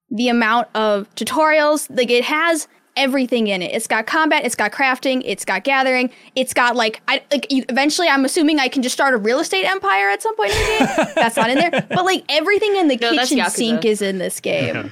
the 0.10 0.30
amount 0.30 0.68
of 0.74 1.14
tutorials, 1.16 1.88
like 1.96 2.10
it 2.10 2.24
has 2.24 2.68
everything 2.98 3.48
in 3.48 3.62
it. 3.62 3.72
It's 3.74 3.88
got 3.88 4.06
combat, 4.08 4.46
it's 4.46 4.56
got 4.56 4.72
crafting, 4.72 5.22
it's 5.26 5.46
got 5.46 5.64
gathering, 5.64 6.10
it's 6.36 6.54
got 6.54 6.76
like 6.76 7.02
I 7.08 7.22
like 7.32 7.52
you, 7.52 7.64
eventually 7.70 8.08
I'm 8.08 8.26
assuming 8.26 8.60
I 8.60 8.68
can 8.68 8.82
just 8.84 8.94
start 8.94 9.14
a 9.14 9.18
real 9.18 9.40
estate 9.40 9.66
empire 9.66 10.10
at 10.10 10.22
some 10.22 10.36
point 10.36 10.52
in 10.52 10.58
the 10.58 10.66
game. 11.06 11.08
That's 11.16 11.36
not 11.38 11.50
in 11.50 11.58
there. 11.58 11.72
But 11.90 12.06
like 12.06 12.24
everything 12.30 12.76
in 12.76 12.88
the 12.88 12.98
No, 12.98 13.12
kitchen 13.12 13.44
sink 13.50 13.86
is 13.86 14.02
in 14.02 14.18
this 14.18 14.40
game. 14.40 14.92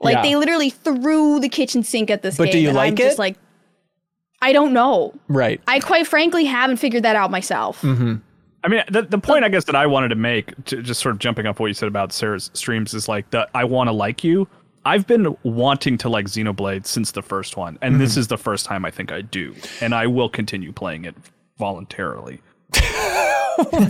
Like 0.00 0.16
Yeah. 0.16 0.22
they 0.22 0.36
literally 0.36 0.70
threw 0.70 1.40
the 1.40 1.48
kitchen 1.48 1.82
sink 1.82 2.10
at 2.10 2.22
this 2.22 2.36
But 2.36 2.44
game. 2.44 2.52
do 2.52 2.58
you 2.58 2.68
and 2.68 2.76
like 2.76 2.88
I'm 2.92 2.96
just 2.96 3.16
it? 3.16 3.20
like 3.20 3.36
I 4.42 4.52
don't 4.52 4.72
know. 4.74 5.14
Right. 5.28 5.60
I 5.66 5.80
quite 5.80 6.06
frankly 6.06 6.44
haven't 6.44 6.76
figured 6.76 7.02
that 7.04 7.16
out 7.16 7.30
myself. 7.30 7.80
Mm-hmm. 7.80 8.16
I 8.62 8.68
mean, 8.68 8.82
the, 8.90 9.02
the 9.02 9.18
point 9.18 9.44
I 9.44 9.48
guess 9.48 9.64
that 9.64 9.74
I 9.76 9.86
wanted 9.86 10.08
to 10.08 10.14
make, 10.16 10.52
to 10.66 10.82
just 10.82 11.00
sort 11.00 11.14
of 11.14 11.18
jumping 11.18 11.46
off 11.46 11.60
what 11.60 11.66
you 11.66 11.74
said 11.74 11.86
about 11.88 12.12
Sarah's 12.12 12.50
streams, 12.54 12.94
is 12.94 13.08
like 13.08 13.28
the 13.30 13.48
I 13.54 13.64
want 13.64 13.88
to 13.88 13.92
like 13.92 14.24
you. 14.24 14.48
I've 14.86 15.06
been 15.06 15.36
wanting 15.42 15.98
to 15.98 16.08
like 16.08 16.26
Xenoblade 16.26 16.86
since 16.86 17.12
the 17.12 17.22
first 17.22 17.56
one, 17.56 17.78
and 17.80 18.00
this 18.00 18.12
mm-hmm. 18.12 18.20
is 18.20 18.28
the 18.28 18.38
first 18.38 18.66
time 18.66 18.84
I 18.84 18.90
think 18.90 19.10
I 19.10 19.22
do, 19.22 19.54
and 19.80 19.94
I 19.94 20.06
will 20.06 20.28
continue 20.28 20.72
playing 20.72 21.04
it 21.04 21.14
voluntarily. 21.58 22.40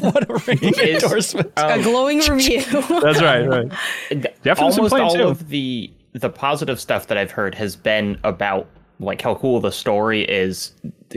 what 0.01 0.31
a 0.31 0.43
ringing 0.47 0.75
Is- 0.75 1.03
endorsement. 1.03 1.53
Um, 1.57 1.81
a 1.81 1.83
glowing 1.83 2.19
review. 2.31 2.63
That's 2.63 3.21
right, 3.21 3.47
right. 3.47 3.69
Definitely 4.11 4.55
some 4.55 4.63
almost 4.63 4.91
playing 4.91 5.07
all 5.07 5.15
too. 5.15 5.29
of 5.29 5.49
the 5.49 5.91
the 6.13 6.31
positive 6.31 6.79
stuff 6.79 7.09
that 7.09 7.19
I've 7.19 7.33
heard 7.33 7.55
has 7.57 7.75
been 7.75 8.19
about 8.23 8.69
like 9.01 9.21
how 9.21 9.35
cool 9.35 9.61
the 9.61 9.73
story 9.73 10.23
is. 10.25 10.73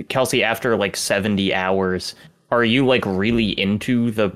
Kelsey, 0.10 0.44
after 0.44 0.76
like 0.76 0.96
seventy 0.96 1.54
hours, 1.54 2.16
are 2.52 2.64
you 2.64 2.86
like 2.86 3.06
really 3.06 3.52
into 3.60 4.12
the 4.12 4.32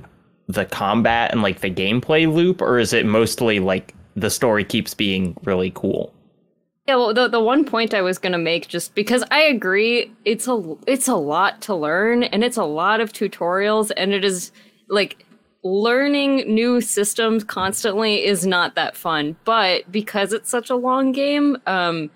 the 0.48 0.66
combat 0.66 1.32
and 1.32 1.42
like 1.42 1.62
the 1.62 1.72
gameplay 1.72 2.32
loop, 2.32 2.62
or 2.62 2.78
is 2.78 2.94
it 2.94 3.06
mostly 3.06 3.60
like 3.60 3.96
the 4.16 4.30
story 4.30 4.64
keeps 4.64 4.94
being 4.94 5.38
really 5.44 5.72
cool? 5.74 6.14
Yeah, 6.88 6.96
well, 6.96 7.14
the 7.14 7.28
the 7.28 7.40
one 7.40 7.64
point 7.64 7.94
I 7.94 8.02
was 8.02 8.18
gonna 8.18 8.38
make, 8.38 8.68
just 8.68 8.96
because 8.96 9.24
I 9.32 9.42
agree, 9.42 10.12
it's 10.26 10.48
a 10.48 10.76
it's 10.88 11.08
a 11.08 11.16
lot 11.16 11.62
to 11.64 11.76
learn, 11.76 12.24
and 12.24 12.44
it's 12.44 12.58
a 12.58 12.66
lot 12.66 13.00
of 13.00 13.14
tutorials, 13.14 13.92
and 13.96 14.14
it 14.14 14.26
is 14.26 14.52
like 14.90 15.26
learning 15.64 16.54
new 16.54 16.82
systems 16.82 17.44
constantly 17.44 18.26
is 18.26 18.46
not 18.46 18.76
that 18.76 18.98
fun. 18.98 19.36
But 19.46 19.92
because 19.92 20.34
it's 20.34 20.50
such 20.50 20.70
a 20.70 20.76
long 20.76 21.12
game, 21.12 21.58
um, 21.68 22.10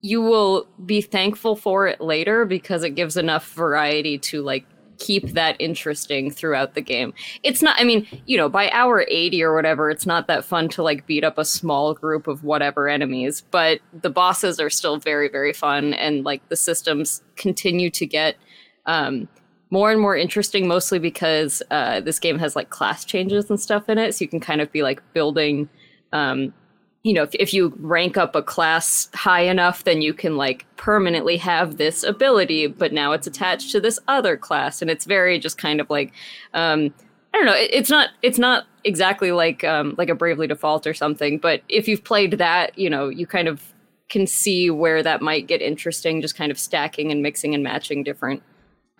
you 0.00 0.22
will 0.22 0.66
be 0.86 1.00
thankful 1.00 1.56
for 1.56 1.86
it 1.86 2.00
later 2.00 2.44
because 2.44 2.84
it 2.84 2.90
gives 2.90 3.16
enough 3.16 3.52
variety 3.52 4.18
to 4.18 4.42
like 4.42 4.64
keep 5.00 5.32
that 5.32 5.56
interesting 5.58 6.30
throughout 6.30 6.74
the 6.74 6.80
game. 6.80 7.12
It's 7.42 7.62
not 7.62 7.80
I 7.80 7.84
mean, 7.84 8.06
you 8.26 8.36
know, 8.36 8.48
by 8.48 8.70
hour 8.70 9.04
80 9.08 9.42
or 9.42 9.54
whatever, 9.54 9.90
it's 9.90 10.06
not 10.06 10.28
that 10.28 10.44
fun 10.44 10.68
to 10.70 10.82
like 10.82 11.06
beat 11.06 11.24
up 11.24 11.38
a 11.38 11.44
small 11.44 11.94
group 11.94 12.28
of 12.28 12.44
whatever 12.44 12.88
enemies, 12.88 13.42
but 13.50 13.80
the 13.92 14.10
bosses 14.10 14.60
are 14.60 14.70
still 14.70 14.98
very 14.98 15.28
very 15.28 15.52
fun 15.52 15.94
and 15.94 16.24
like 16.24 16.48
the 16.48 16.56
systems 16.56 17.22
continue 17.34 17.90
to 17.90 18.06
get 18.06 18.36
um 18.86 19.26
more 19.70 19.90
and 19.90 20.00
more 20.00 20.16
interesting 20.16 20.66
mostly 20.66 20.98
because 20.98 21.62
uh, 21.70 22.00
this 22.00 22.18
game 22.18 22.38
has 22.38 22.56
like 22.56 22.70
class 22.70 23.04
changes 23.04 23.48
and 23.48 23.60
stuff 23.60 23.88
in 23.88 23.98
it 23.98 24.14
so 24.14 24.24
you 24.24 24.28
can 24.28 24.40
kind 24.40 24.60
of 24.60 24.70
be 24.72 24.82
like 24.82 25.00
building 25.12 25.68
um, 26.12 26.52
you 27.02 27.12
know 27.12 27.22
if, 27.22 27.34
if 27.34 27.54
you 27.54 27.72
rank 27.78 28.16
up 28.16 28.34
a 28.34 28.42
class 28.42 29.08
high 29.14 29.42
enough 29.42 29.84
then 29.84 30.02
you 30.02 30.12
can 30.12 30.36
like 30.36 30.66
permanently 30.76 31.36
have 31.36 31.76
this 31.76 32.02
ability 32.02 32.66
but 32.66 32.92
now 32.92 33.12
it's 33.12 33.26
attached 33.26 33.70
to 33.70 33.80
this 33.80 33.98
other 34.08 34.36
class 34.36 34.82
and 34.82 34.90
it's 34.90 35.04
very 35.04 35.38
just 35.38 35.58
kind 35.58 35.80
of 35.80 35.88
like 35.90 36.12
um, 36.54 36.92
i 37.32 37.38
don't 37.38 37.46
know 37.46 37.54
it, 37.54 37.70
it's 37.72 37.90
not 37.90 38.10
it's 38.22 38.38
not 38.38 38.64
exactly 38.84 39.32
like 39.32 39.62
um, 39.64 39.94
like 39.98 40.08
a 40.08 40.14
bravely 40.14 40.46
default 40.46 40.86
or 40.86 40.94
something 40.94 41.38
but 41.38 41.62
if 41.68 41.86
you've 41.88 42.04
played 42.04 42.32
that 42.32 42.76
you 42.78 42.88
know 42.88 43.08
you 43.08 43.26
kind 43.26 43.48
of 43.48 43.72
can 44.08 44.26
see 44.26 44.70
where 44.70 45.02
that 45.02 45.22
might 45.22 45.46
get 45.46 45.62
interesting 45.62 46.20
just 46.20 46.36
kind 46.36 46.50
of 46.50 46.58
stacking 46.58 47.12
and 47.12 47.22
mixing 47.22 47.54
and 47.54 47.62
matching 47.62 48.02
different 48.02 48.42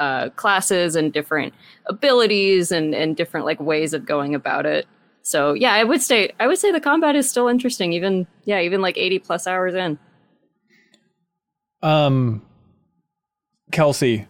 uh, 0.01 0.31
classes 0.31 0.97
and 0.97 1.13
different 1.13 1.53
abilities 1.87 2.73
and 2.73 2.95
and 2.95 3.17
different 3.17 3.47
like 3.47 3.61
ways 3.61 3.93
of 3.93 4.07
going 4.07 4.35
about 4.35 4.67
it. 4.67 4.87
So 5.23 5.53
yeah, 5.55 5.73
I 5.73 5.85
would 5.85 6.03
say 6.03 6.33
I 6.41 6.47
would 6.47 6.59
say 6.59 6.73
the 6.73 6.81
combat 6.81 7.17
is 7.17 7.29
still 7.29 7.49
interesting, 7.49 7.93
even 7.93 8.27
yeah, 8.45 8.61
even 8.61 8.81
like 8.81 8.97
eighty 8.97 9.19
plus 9.19 9.47
hours 9.47 9.75
in. 9.75 9.99
Um, 11.83 12.43
Kelsey, 13.73 14.27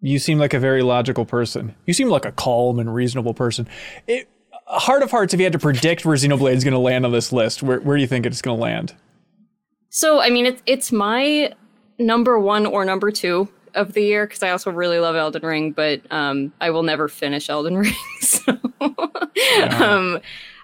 you 0.00 0.18
seem 0.18 0.38
like 0.38 0.54
a 0.54 0.58
very 0.58 0.82
logical 0.82 1.24
person. 1.24 1.74
You 1.86 1.94
seem 1.94 2.08
like 2.08 2.24
a 2.24 2.32
calm 2.32 2.78
and 2.78 2.94
reasonable 2.94 3.34
person. 3.34 3.68
It, 4.06 4.28
heart 4.66 5.02
of 5.02 5.10
hearts, 5.10 5.34
if 5.34 5.40
you 5.40 5.44
had 5.44 5.52
to 5.52 5.58
predict 5.58 6.04
where 6.04 6.16
Xenoblade 6.16 6.54
is 6.54 6.64
going 6.64 6.72
to 6.72 6.78
land 6.78 7.04
on 7.04 7.12
this 7.12 7.32
list, 7.32 7.62
where 7.62 7.80
where 7.80 7.96
do 7.96 8.00
you 8.00 8.08
think 8.08 8.26
it's 8.26 8.42
going 8.42 8.56
to 8.56 8.62
land? 8.62 8.94
So 9.90 10.20
I 10.20 10.30
mean, 10.30 10.46
it's 10.46 10.62
it's 10.66 10.92
my 10.92 11.52
number 11.98 12.38
one 12.38 12.66
or 12.66 12.84
number 12.84 13.10
two 13.10 13.48
of 13.74 13.92
the 13.92 14.02
year 14.02 14.26
because 14.26 14.42
I 14.42 14.50
also 14.50 14.70
really 14.70 14.98
love 14.98 15.16
Elden 15.16 15.42
Ring, 15.42 15.72
but 15.72 16.00
um, 16.12 16.52
I 16.60 16.70
will 16.70 16.82
never 16.82 17.08
finish 17.08 17.48
Elden 17.50 17.76
Ring. 17.78 17.94
So, 18.20 18.52
um, 19.70 20.20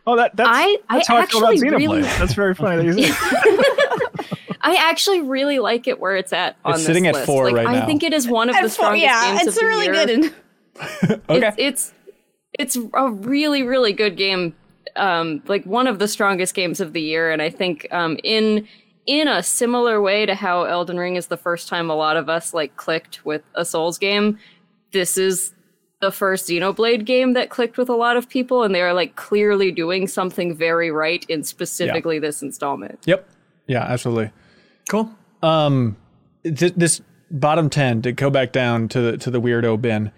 Oh, 0.09 0.15
that 0.17 0.37
that's, 0.37 0.49
I- 0.53 0.79
I 0.89 0.97
that's 0.99 1.09
how 1.09 1.17
I 1.17 1.27
feel 1.27 1.39
about 1.41 1.53
actually 1.55 1.69
Xenoblade. 1.69 1.79
really- 1.79 2.03
That's 2.03 2.35
very 2.35 2.55
funny. 2.55 2.77
that 2.89 2.97
you 2.99 3.13
say. 3.13 4.47
I 4.61 4.77
actually 4.91 5.21
really 5.23 5.59
like 5.59 5.87
it 5.89 5.99
where 6.01 6.17
it's 6.17 6.33
at 6.33 6.57
on 6.65 6.73
It's 6.75 6.81
this 6.81 6.87
sitting 6.87 7.07
at 7.09 7.15
list. 7.15 7.27
four 7.27 7.47
like, 7.47 7.55
right 7.57 7.67
I 7.67 7.73
now. 7.75 7.83
I 7.83 7.87
think 7.87 8.03
it 8.05 8.13
is 8.13 8.29
one 8.29 8.49
of 8.49 8.55
the 8.55 8.61
And 8.63 8.69
for- 8.69 8.75
strongest 8.75 9.03
yeah, 9.03 9.27
games 9.37 9.47
it's 9.49 9.57
of 9.57 9.61
the 9.61 9.67
really 9.67 9.85
year. 9.87 9.95
good. 9.95 10.11
And 10.11 11.21
Okay. 11.29 11.53
It's, 11.59 11.93
it's 12.59 12.77
it's 12.77 12.77
a 12.95 13.11
really 13.11 13.63
really 13.63 13.93
good 13.93 14.17
game. 14.17 14.55
Um, 14.95 15.43
like 15.47 15.65
one 15.65 15.87
of 15.89 15.99
the 15.99 16.09
strongest 16.09 16.55
games 16.55 16.81
of 16.81 16.93
the 16.93 17.03
year, 17.03 17.31
and 17.31 17.43
I 17.43 17.51
think 17.51 17.87
um, 17.93 18.19
in 18.25 18.67
in 19.07 19.29
a 19.29 19.43
similar 19.43 20.01
way 20.01 20.27
to 20.27 20.35
how 20.35 20.65
Elden 20.65 20.99
Ring 20.99 21.17
is 21.17 21.29
the 21.29 21.37
first 21.37 21.69
time 21.69 21.91
a 21.91 21.95
lot 21.95 22.17
of 22.17 22.29
us 22.29 22.53
like 22.53 22.77
clicked 22.77 23.25
with 23.25 23.43
a 23.55 23.65
Souls 23.65 23.99
game. 23.99 24.39
This 24.93 25.17
is 25.17 25.53
the 26.01 26.13
first 26.13 26.49
Xenoblade 26.49 27.05
game 27.05 27.33
that 27.33 27.49
clicked 27.49 27.79
with 27.79 27.89
a 27.89 27.95
lot 27.95 28.17
of 28.17 28.29
people, 28.29 28.63
and 28.63 28.75
they 28.75 28.83
are 28.83 28.93
like 28.93 29.17
clearly 29.17 29.73
doing 29.73 30.07
something 30.07 30.55
very 30.55 30.91
right 30.91 31.25
in 31.29 31.43
specifically 31.43 32.19
this 32.19 32.43
installment. 32.43 32.99
Yep. 33.07 33.29
Yeah, 33.67 33.83
absolutely. 33.83 34.31
Cool. 34.89 35.11
Um, 35.43 35.97
th- 36.45 36.75
this 36.77 37.01
bottom 37.31 37.71
ten 37.71 38.03
to 38.03 38.13
go 38.13 38.31
back 38.31 38.53
down 38.53 38.89
to 38.89 39.01
the 39.01 39.19
to 39.19 39.31
the 39.31 39.41
weirdo 39.41 39.81
bin. 39.81 40.13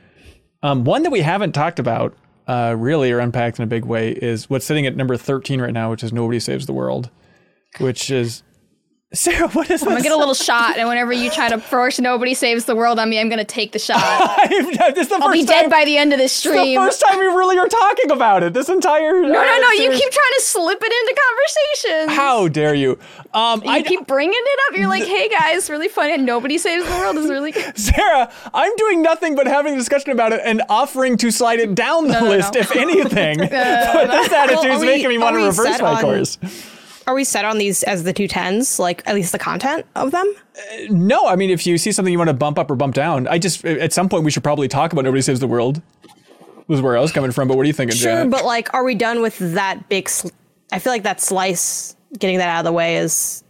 Um, 0.63 0.85
one 0.85 1.03
that 1.05 1.11
we 1.11 1.21
haven't 1.21 1.53
talked 1.53 1.79
about 1.79 2.17
uh, 2.47 2.75
really 2.77 3.13
or 3.13 3.21
unpacked 3.21 3.59
in 3.59 3.63
a 3.63 3.67
big 3.67 3.85
way 3.85 4.11
is 4.11 4.51
what's 4.51 4.67
sitting 4.67 4.87
at 4.87 4.97
number 4.97 5.17
thirteen 5.17 5.61
right 5.61 5.73
now, 5.73 5.91
which 5.91 6.03
is 6.03 6.13
Nobody 6.13 6.41
Saves 6.41 6.67
the 6.67 6.73
World, 6.73 7.11
which 7.79 8.11
is 8.11 8.43
Sarah. 9.15 9.49
What 9.49 9.71
is 9.71 9.81
this? 9.81 9.83
I'm 9.85 9.89
gonna 9.89 10.03
get 10.03 10.13
a 10.13 10.17
little 10.19 10.35
shot, 10.35 10.77
and 10.79 10.87
whenever 10.93 11.13
you 11.15 11.31
try 11.31 11.49
to 11.49 11.59
force 11.59 11.99
nobody 11.99 12.35
saves 12.35 12.67
the 12.67 12.77
world 12.77 12.99
on 12.99 13.09
me, 13.09 13.19
I'm 13.19 13.31
gonna 13.31 13.43
take 13.43 13.73
the 13.73 13.79
shot. 13.79 13.99
this 14.51 14.99
is 14.99 15.09
the 15.09 15.19
I'll 15.23 15.33
be 15.33 15.47
dead 15.47 15.63
time. 15.63 15.71
by 15.71 15.87
the 15.87 15.97
end 15.97 16.13
of 16.13 16.19
this 16.19 16.31
stream. 16.33 16.55
this 16.85 16.99
the 16.99 17.05
first 17.07 17.13
time 17.13 17.19
we 17.19 17.25
really 17.25 17.57
are 17.59 17.69
talking 17.69 18.11
about 18.11 18.43
it. 18.43 18.53
This 18.53 18.69
entire 18.69 19.23
no, 19.23 19.29
no, 19.29 19.59
no! 19.61 19.71
You 19.71 19.91
keep 19.91 20.11
trying 20.13 20.35
to 20.37 20.41
slip 20.41 20.79
it 20.83 20.93
into 20.93 21.21
conversations. 21.29 22.17
How 22.19 22.49
dare 22.49 22.75
you? 22.75 22.99
Um, 23.33 23.63
You 23.65 23.71
I 23.71 23.83
keep 23.83 24.07
bringing 24.07 24.35
it 24.37 24.61
up. 24.69 24.77
You're 24.79 24.89
like, 24.89 25.05
"Hey 25.05 25.31
guys, 25.31 25.71
really 25.71 25.89
funny." 25.89 26.13
And 26.13 26.27
nobody 26.27 26.59
saves 26.59 26.85
the 26.87 26.91
world 26.97 27.17
is 27.17 27.31
really 27.31 27.53
good. 27.53 27.79
Sarah, 27.79 28.31
I'm 28.53 28.77
doing 28.77 29.01
nothing 29.01 29.35
but 29.35 29.47
having 29.47 29.73
a 29.73 29.77
discussion 29.79 30.11
about 30.11 30.35
it 30.35 30.43
and 30.45 30.61
offering 30.69 31.17
to 31.17 31.31
slide 31.31 31.61
it 31.61 31.75
down 31.75 32.09
the 32.09 32.21
no, 32.21 32.29
list, 32.29 32.53
no. 32.55 32.61
if 32.61 32.77
anything. 32.77 33.39
but 33.39 33.49
this 33.49 34.31
attitude 34.33 34.65
Well, 34.65 34.77
is 34.81 34.85
making 34.85 35.09
we- 35.09 35.17
me 35.17 35.23
want 35.25 35.35
to 35.37 35.45
reverse 35.47 35.81
my 35.81 35.95
on- 35.95 36.03
course. 36.03 36.37
Are 37.09 37.15
we 37.15 37.25
set 37.25 37.45
on 37.45 37.59
these 37.59 37.83
as 37.85 38.05
the 38.05 38.13
two 38.13 38.29
tens? 38.29 38.79
Like 38.79 39.03
at 39.07 39.15
least 39.15 39.33
the 39.33 39.39
content 39.39 39.87
of 39.97 40.11
them? 40.13 40.33
No, 40.91 41.27
I 41.27 41.37
mean, 41.37 41.51
if 41.51 41.67
you 41.67 41.79
see 41.79 41.91
something 41.91 42.13
you 42.13 42.19
want 42.19 42.29
to 42.29 42.35
bump 42.35 42.59
up 42.59 42.71
or 42.71 42.77
bump 42.77 42.95
down, 42.95 43.27
I 43.27 43.39
just, 43.39 43.65
at 43.65 43.93
some 43.93 44.09
point, 44.09 44.25
we 44.25 44.31
should 44.31 44.45
probably 44.45 44.69
talk 44.69 44.93
about 44.93 45.05
Nobody 45.05 45.23
Saves 45.23 45.41
the 45.41 45.47
World, 45.49 45.81
was 46.69 46.81
where 46.83 46.97
I 46.97 47.01
was 47.01 47.11
coming 47.13 47.31
from. 47.33 47.49
But 47.49 47.57
what 47.57 47.65
are 47.65 47.67
you 47.67 47.73
thinking, 47.73 47.97
Sure, 47.97 48.13
Janet? 48.13 48.31
but 48.31 48.45
like, 48.45 48.73
are 48.75 48.85
we 48.85 48.95
done 48.95 49.23
with 49.23 49.39
that 49.55 49.89
big? 49.89 50.09
Sl- 50.09 50.29
I 50.71 50.79
feel 50.81 50.93
like 50.93 51.05
that 51.05 51.21
slice, 51.21 51.97
getting 52.19 52.39
that 52.39 52.49
out 52.51 52.59
of 52.61 52.65
the 52.67 52.73
way, 52.73 52.99
is 52.99 53.43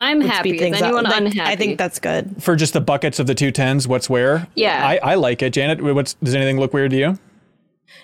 I'm 0.00 0.20
happy. 0.20 0.50
speed 0.50 0.54
Is 0.56 0.60
things 0.62 0.76
up. 0.82 0.84
anyone 0.84 1.06
unhappy? 1.06 1.40
I 1.52 1.56
think 1.56 1.78
that's 1.78 1.98
good. 1.98 2.40
For 2.42 2.54
just 2.56 2.74
the 2.74 2.80
buckets 2.80 3.18
of 3.18 3.26
the 3.26 3.34
two 3.34 3.50
tens, 3.50 3.88
what's 3.88 4.08
where? 4.08 4.46
Yeah. 4.54 4.86
I, 4.86 4.98
I 5.02 5.14
like 5.16 5.42
it. 5.42 5.52
Janet, 5.52 5.82
what's, 5.82 6.14
does 6.14 6.34
anything 6.34 6.60
look 6.60 6.72
weird 6.72 6.90
to 6.92 6.96
you? 6.96 7.18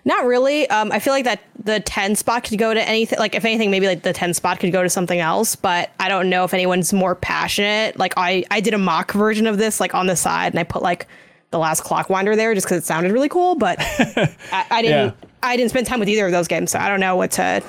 Not 0.04 0.24
really. 0.24 0.68
Um, 0.70 0.92
I 0.92 0.98
feel 1.00 1.12
like 1.12 1.24
that 1.24 1.42
the 1.62 1.80
ten 1.80 2.14
spot 2.14 2.44
could 2.44 2.58
go 2.58 2.72
to 2.72 2.88
anything. 2.88 3.18
Like 3.18 3.34
if 3.34 3.44
anything, 3.44 3.70
maybe 3.70 3.86
like 3.86 4.02
the 4.02 4.12
ten 4.12 4.32
spot 4.32 4.60
could 4.60 4.72
go 4.72 4.82
to 4.82 4.88
something 4.88 5.18
else. 5.18 5.56
But 5.56 5.90
I 5.98 6.08
don't 6.08 6.30
know 6.30 6.44
if 6.44 6.54
anyone's 6.54 6.92
more 6.92 7.14
passionate. 7.14 7.98
Like 7.98 8.14
I, 8.16 8.44
I 8.50 8.60
did 8.60 8.74
a 8.74 8.78
mock 8.78 9.12
version 9.12 9.46
of 9.46 9.58
this 9.58 9.80
like 9.80 9.94
on 9.94 10.06
the 10.06 10.16
side, 10.16 10.52
and 10.52 10.60
I 10.60 10.64
put 10.64 10.82
like 10.82 11.06
the 11.50 11.58
last 11.58 11.84
Clockwinder 11.84 12.36
there 12.36 12.54
just 12.54 12.66
because 12.66 12.78
it 12.78 12.86
sounded 12.86 13.12
really 13.12 13.28
cool. 13.28 13.54
But 13.54 13.78
I, 14.52 14.66
I 14.70 14.82
didn't. 14.82 15.08
Yeah. 15.08 15.28
I 15.42 15.56
didn't 15.56 15.70
spend 15.70 15.86
time 15.86 16.00
with 16.00 16.08
either 16.08 16.26
of 16.26 16.32
those 16.32 16.48
games, 16.48 16.70
so 16.70 16.78
I 16.78 16.88
don't 16.88 17.00
know 17.00 17.16
what 17.16 17.32
to 17.32 17.62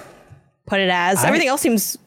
put 0.66 0.80
it 0.80 0.90
as. 0.90 1.24
Everything 1.24 1.48
else 1.48 1.62
seems 1.62 1.98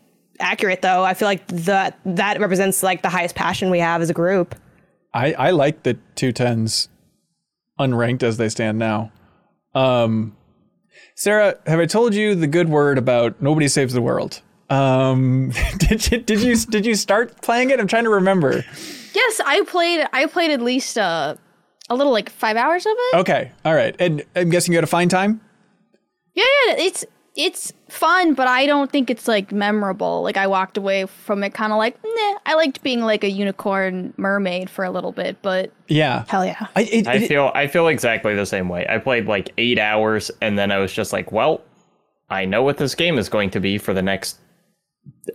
accurate, 0.41 0.83
though. 0.83 1.05
I 1.05 1.15
feel 1.15 1.27
like 1.27 1.47
that 1.49 1.99
that 2.05 2.41
represents 2.41 2.83
like 2.83 3.03
the 3.03 3.09
highest 3.09 3.35
passion 3.35 3.71
we 3.71 3.79
have 3.79 4.03
as 4.03 4.11
a 4.11 4.15
group. 4.15 4.55
I, 5.15 5.33
I 5.35 5.51
like 5.51 5.83
the 5.83 5.99
two 6.15 6.33
tens 6.33 6.89
unranked 7.79 8.23
as 8.23 8.39
they 8.39 8.49
stand 8.49 8.79
now. 8.79 9.13
Um, 9.75 10.37
Sarah, 11.15 11.59
have 11.67 11.81
I 11.81 11.87
told 11.87 12.15
you 12.15 12.35
the 12.35 12.47
good 12.47 12.69
word 12.69 12.99
about 12.99 13.41
Nobody 13.41 13.69
Saves 13.69 13.95
the 13.95 14.03
World? 14.03 14.41
Um, 14.71 15.53
did 15.77 16.11
you 16.11 16.19
did 16.19 16.41
you 16.41 16.57
did 16.57 16.87
you 16.87 16.95
start 16.95 17.43
playing 17.43 17.71
it? 17.71 17.81
I'm 17.81 17.87
trying 17.87 18.05
to 18.05 18.11
remember. 18.11 18.65
Yes, 19.15 19.41
I 19.45 19.63
played. 19.67 20.07
I 20.13 20.27
played 20.27 20.51
at 20.51 20.63
least 20.63 20.97
uh, 20.97 21.37
a 21.91 21.95
little 21.95 22.13
like 22.13 22.31
five 22.31 22.57
hours 22.57 22.87
of 22.87 22.93
it. 22.97 23.17
Okay, 23.17 23.53
all 23.65 23.75
right, 23.75 23.95
and 23.99 24.25
I'm 24.35 24.51
guessing 24.51 24.73
you 24.73 24.79
had 24.79 24.85
a 24.85 24.89
fine 24.89 25.09
time. 25.09 25.41
Yeah, 26.35 26.45
yeah, 26.67 26.75
it's 26.79 27.05
it's 27.37 27.73
fun, 27.93 28.35
but 28.35 28.49
I 28.49 28.67
don't 28.67 28.91
think 28.91 29.11
it's 29.11 29.29
like 29.29 29.53
memorable. 29.53 30.23
Like 30.23 30.37
I 30.37 30.47
walked 30.47 30.77
away 30.77 31.07
from 31.07 31.43
it 31.45 31.55
kind 31.55 31.73
of 31.73 31.79
like, 31.79 31.97
nah. 32.03 32.39
I 32.47 32.55
liked 32.55 32.83
being 32.83 33.01
like 33.01 33.23
a 33.25 33.31
unicorn 33.31 34.13
mermaid 34.17 34.69
for 34.71 34.85
a 34.85 34.91
little 34.91 35.13
bit, 35.13 35.37
but 35.43 35.71
Yeah, 35.89 36.25
Hell 36.29 36.45
yeah. 36.45 36.67
I, 36.77 36.83
it, 36.83 37.07
I 37.07 37.15
it- 37.17 37.29
feel 37.29 37.53
I 37.55 37.67
feel 37.67 37.89
exactly 37.89 38.35
the 38.35 38.47
same 38.47 38.69
way. 38.69 38.87
I 38.89 38.99
played 38.99 39.27
like 39.27 39.51
eight 39.59 39.79
hours, 39.79 40.31
and 40.41 40.59
then 40.59 40.73
I 40.73 40.79
was 40.79 40.93
just 40.93 41.13
like, 41.13 41.31
"Well, 41.33 41.61
I 42.31 42.45
know 42.45 42.63
what 42.63 42.79
this 42.79 42.95
game 42.95 43.19
is 43.19 43.29
going 43.29 43.51
to 43.51 43.61
be 43.61 43.79
for 43.79 43.93
the 43.95 44.03
next 44.03 44.39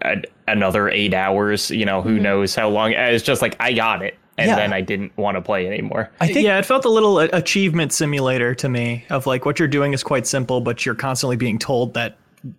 uh, 0.04 0.16
another 0.48 0.90
eight 0.90 1.14
hours. 1.14 1.70
You 1.72 1.86
know, 1.86 2.02
who 2.02 2.20
knows 2.20 2.56
how 2.56 2.70
long?" 2.70 2.92
It's 2.92 3.24
just 3.24 3.42
like 3.42 3.56
I 3.60 3.74
got 3.74 4.02
it, 4.02 4.18
and 4.38 4.48
Yeah. 4.50 4.56
then 4.56 4.74
I 4.74 4.82
didn't 4.82 5.16
want 5.18 5.36
to 5.38 5.42
play 5.42 5.68
anymore. 5.68 6.10
I 6.20 6.28
think 6.28 6.40
yeah, 6.46 6.58
it 6.60 6.66
felt 6.66 6.86
a 6.86 6.90
little 6.90 7.20
achievement 7.20 7.94
simulator 7.94 8.56
to 8.56 8.70
me 8.70 9.06
of 9.10 9.28
like 9.28 9.46
what 9.46 9.60
you're 9.60 9.68
doing 9.68 9.94
is 9.94 10.04
quite 10.04 10.26
simple, 10.28 10.62
but 10.62 10.86
you're 10.86 10.96
constantly 10.96 11.36
being 11.38 11.60
told 11.60 11.94
that 11.94 12.18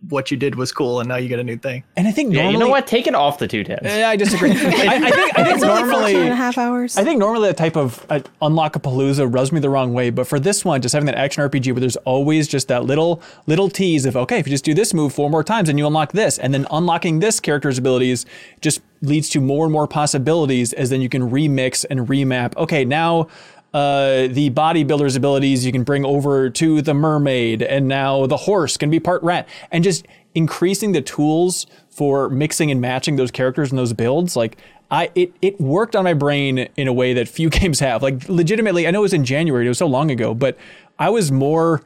what 0.09 0.31
you 0.31 0.37
did 0.37 0.55
was 0.55 0.73
cool 0.73 1.01
and 1.01 1.09
now 1.09 1.17
you 1.17 1.29
get 1.29 1.39
a 1.39 1.45
new 1.45 1.57
thing. 1.57 1.85
and 1.97 2.07
I 2.09 2.13
think 2.13 2.33
Yeah, 2.33 2.43
normally 2.43 2.53
you 2.55 2.59
know 2.61 2.69
what? 2.69 2.87
Take 2.87 3.07
it 3.07 3.15
off 3.15 3.39
the 3.39 3.49
two 3.49 3.65
tens. 3.65 3.81
Eh, 3.85 4.07
I 4.07 4.17
disagree. 4.17 4.51
I, 4.55 4.55
I 4.55 5.11
think 5.11 5.39
I 5.39 5.45
think 5.45 5.59
Two 5.61 5.65
and 5.67 5.83
a 5.83 5.87
normally 5.87 6.15
half 6.29 6.59
hours. 6.59 6.97
I 6.97 7.05
think 7.05 7.19
normally 7.19 7.49
that 7.49 7.57
type 7.57 7.77
of 7.77 8.05
uh, 8.11 8.21
unlock 8.43 8.77
a 8.77 8.81
palooza 8.81 9.33
rubs 9.33 9.53
me 9.53 9.61
the 9.61 9.71
wrong 9.71 9.93
way, 9.93 10.11
but 10.11 10.27
for 10.27 10.39
this 10.41 10.65
one, 10.65 10.81
just 10.83 10.93
having 10.93 11.07
that 11.07 11.17
action 11.17 11.43
RPG 11.49 11.73
where 11.73 11.81
there's 11.81 11.97
always 11.99 12.49
just 12.49 12.69
that 12.69 12.85
little 12.85 13.23
little 13.47 13.69
tease 13.71 14.07
of 14.07 14.17
okay, 14.17 14.39
if 14.39 14.47
you 14.47 14.51
just 14.51 14.65
do 14.65 14.75
this 14.75 14.93
move 14.95 15.13
four 15.13 15.31
more 15.31 15.45
times, 15.45 15.69
and 15.69 15.79
you 15.79 15.87
unlock 15.87 16.13
this, 16.13 16.39
and 16.39 16.53
then 16.55 16.67
unlocking 16.71 17.21
this 17.21 17.41
character's 17.41 17.79
abilities 17.79 18.27
just 18.61 18.81
leads 19.03 19.29
to 19.29 19.41
more 19.41 19.65
and 19.65 19.73
more 19.73 19.87
possibilities 19.87 20.73
as 20.73 20.91
then 20.91 21.01
you 21.01 21.09
can 21.09 21.31
remix 21.31 21.85
and 21.89 22.09
remap. 22.09 22.57
Okay, 22.57 22.85
now 22.85 23.29
uh, 23.75 24.29
the 24.29 24.51
bodybuilder's 24.51 25.17
abilities 25.17 25.67
you 25.67 25.73
can 25.73 25.83
bring 25.83 26.05
over 26.05 26.49
to 26.51 26.81
the 26.81 26.95
mermaid, 26.95 27.63
and 27.63 27.87
now 27.87 28.27
the 28.27 28.37
horse 28.37 28.77
can 28.77 28.91
be 28.91 28.99
part 28.99 29.23
rat, 29.23 29.49
and 29.71 29.85
just 29.85 30.07
increasing 30.35 30.93
the 30.93 31.03
tools 31.03 31.67
for 31.91 32.29
mixing 32.29 32.71
and 32.71 32.81
matching 32.81 33.17
those 33.17 33.31
characters 33.31 33.71
and 33.71 33.79
those 33.79 33.93
builds. 33.93 34.37
Like 34.37 34.57
I, 34.91 35.11
it 35.15 35.33
it 35.43 35.61
worked 35.61 35.95
on 35.95 36.05
my 36.05 36.15
brain 36.15 36.69
in 36.77 36.89
a 36.89 36.93
way 36.93 37.13
that 37.15 37.29
few 37.29 37.51
games 37.51 37.81
have. 37.81 38.03
Like 38.03 38.29
legitimately, 38.29 38.87
I 38.87 38.91
know 38.91 39.01
it 39.01 39.03
was 39.03 39.13
in 39.13 39.25
January, 39.25 39.67
it 39.67 39.69
was 39.69 39.79
so 39.79 39.87
long 39.87 40.11
ago, 40.11 40.35
but 40.35 40.57
I 40.99 41.11
was 41.11 41.31
more 41.31 41.83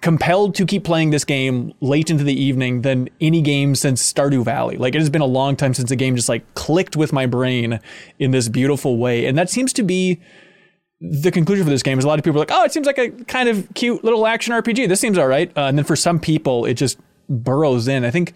compelled 0.00 0.54
to 0.54 0.64
keep 0.64 0.84
playing 0.84 1.10
this 1.10 1.24
game 1.24 1.72
late 1.80 2.08
into 2.08 2.22
the 2.22 2.40
evening 2.40 2.82
than 2.82 3.08
any 3.20 3.42
game 3.42 3.74
since 3.74 4.12
Stardew 4.12 4.44
Valley. 4.44 4.76
Like 4.76 4.94
it 4.94 5.00
has 5.00 5.10
been 5.10 5.22
a 5.22 5.26
long 5.26 5.56
time 5.56 5.74
since 5.74 5.90
a 5.90 5.96
game 5.96 6.14
just 6.14 6.28
like 6.28 6.54
clicked 6.54 6.96
with 6.96 7.12
my 7.12 7.26
brain 7.26 7.80
in 8.18 8.30
this 8.30 8.48
beautiful 8.48 8.96
way. 8.96 9.26
And 9.26 9.36
that 9.36 9.50
seems 9.50 9.72
to 9.72 9.82
be 9.82 10.20
the 11.00 11.30
conclusion 11.30 11.64
for 11.64 11.70
this 11.70 11.82
game 11.82 11.98
is 11.98 12.04
a 12.04 12.08
lot 12.08 12.18
of 12.18 12.24
people 12.24 12.38
are 12.40 12.42
like, 12.42 12.50
oh, 12.52 12.64
it 12.64 12.72
seems 12.72 12.86
like 12.86 12.98
a 12.98 13.10
kind 13.10 13.48
of 13.48 13.68
cute 13.74 14.02
little 14.04 14.26
action 14.26 14.52
RPG. 14.52 14.88
This 14.88 15.00
seems 15.00 15.16
all 15.18 15.28
right. 15.28 15.50
Uh, 15.56 15.62
and 15.62 15.78
then 15.78 15.84
for 15.84 15.94
some 15.96 16.18
people, 16.18 16.64
it 16.66 16.74
just 16.74 16.98
burrows 17.28 17.86
in. 17.88 18.04
I 18.04 18.10
think 18.10 18.32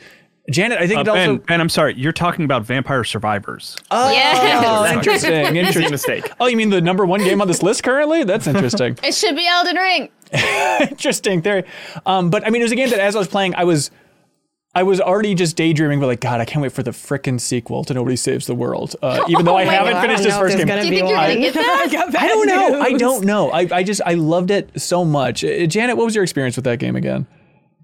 Janet, 0.50 0.78
I 0.78 0.86
think 0.86 0.98
Uh, 0.98 1.00
it 1.02 1.08
also. 1.08 1.36
ben, 1.36 1.36
ben, 1.46 1.60
I'm 1.60 1.68
sorry. 1.68 1.94
You're 1.96 2.12
talking 2.12 2.44
about 2.44 2.62
Vampire 2.64 3.04
Survivors. 3.04 3.76
yeah. 3.90 4.62
Oh, 4.64 4.92
interesting. 4.92 5.56
Interesting. 5.56 5.90
mistake. 5.90 6.30
Oh, 6.40 6.46
you 6.46 6.56
mean 6.56 6.70
the 6.70 6.80
number 6.80 7.04
one 7.06 7.20
game 7.22 7.40
on 7.40 7.48
this 7.48 7.62
list 7.62 7.82
currently? 7.84 8.24
That's 8.24 8.46
interesting. 8.46 8.96
It 9.04 9.14
should 9.14 9.34
be 9.36 9.46
Elden 9.46 9.76
Ring. 9.76 10.08
interesting 10.80 11.42
theory. 11.42 11.64
Um, 12.06 12.30
but 12.30 12.46
I 12.46 12.50
mean, 12.50 12.62
it 12.62 12.64
was 12.64 12.72
a 12.72 12.76
game 12.76 12.90
that 12.90 12.98
as 13.00 13.14
I 13.16 13.18
was 13.18 13.28
playing, 13.28 13.54
I 13.54 13.64
was, 13.64 13.90
I 14.74 14.84
was 14.84 15.02
already 15.02 15.34
just 15.34 15.54
daydreaming, 15.56 16.00
but 16.00 16.06
like, 16.06 16.20
God, 16.20 16.40
I 16.40 16.46
can't 16.46 16.62
wait 16.62 16.72
for 16.72 16.82
the 16.82 16.92
frickin' 16.92 17.38
sequel 17.38 17.84
to 17.84 17.92
Nobody 17.92 18.16
Saves 18.16 18.46
the 18.46 18.54
World. 18.54 18.96
Uh, 19.02 19.22
even 19.28 19.44
though 19.44 19.56
I 19.56 19.64
haven't 19.64 19.92
God. 19.92 20.00
finished 20.00 20.22
this 20.22 20.36
first 20.36 20.56
game. 20.56 20.66
Do 20.66 20.74
you 20.74 20.80
think 20.80 20.96
you're 20.96 21.08
gonna 21.08 21.36
get 21.36 21.54
that? 22.12 22.14
I 22.18 22.28
don't 22.28 22.46
know. 22.46 22.80
I 22.80 22.92
don't 22.94 23.24
know. 23.24 23.50
I, 23.50 23.68
I 23.70 23.82
just 23.82 24.00
I 24.06 24.14
loved 24.14 24.50
it 24.50 24.80
so 24.80 25.04
much. 25.04 25.44
Uh, 25.44 25.66
Janet, 25.66 25.98
what 25.98 26.04
was 26.06 26.14
your 26.14 26.24
experience 26.24 26.56
with 26.56 26.64
that 26.64 26.78
game 26.78 26.96
again? 26.96 27.26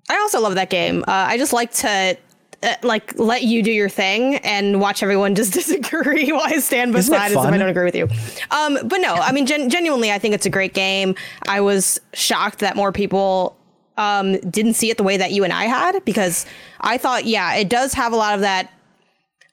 I 0.09 0.16
also 0.16 0.41
love 0.41 0.55
that 0.55 0.70
game. 0.70 1.03
Uh, 1.03 1.26
I 1.28 1.36
just 1.36 1.53
like 1.53 1.72
to 1.74 2.16
uh, 2.62 2.74
like 2.82 3.18
let 3.18 3.43
you 3.43 3.62
do 3.62 3.70
your 3.70 3.91
thing 3.91 4.36
and 4.36 4.80
watch 4.80 5.03
everyone 5.03 5.34
just 5.34 5.53
disagree 5.53 6.32
while 6.32 6.41
I 6.43 6.59
stand 6.59 6.95
Isn't 6.97 7.12
it 7.12 7.16
beside 7.16 7.26
as 7.26 7.32
if 7.32 7.39
I 7.39 7.59
don't 7.59 7.68
agree 7.68 7.84
with 7.84 7.97
you. 7.97 8.09
Um, 8.51 8.78
but 8.84 8.99
no, 9.03 9.14
I 9.14 9.32
mean 9.32 9.45
gen- 9.45 9.68
genuinely, 9.68 10.11
I 10.11 10.18
think 10.18 10.34
it's 10.34 10.47
a 10.47 10.51
great 10.51 10.72
game. 10.72 11.16
I 11.47 11.61
was 11.61 12.01
shocked 12.14 12.61
that 12.61 12.76
more 12.76 12.93
people 12.93 13.57
um, 13.99 14.38
didn't 14.38 14.74
see 14.74 14.90
it 14.90 14.96
the 14.96 15.03
way 15.03 15.16
that 15.18 15.32
you 15.32 15.44
and 15.44 15.53
I 15.53 15.64
had 15.64 16.03
because 16.05 16.46
I 16.80 16.96
thought, 16.96 17.26
yeah, 17.26 17.57
it 17.57 17.68
does 17.68 17.92
have 17.94 18.12
a 18.12 18.16
lot 18.16 18.34
of 18.34 18.40
that 18.40 18.70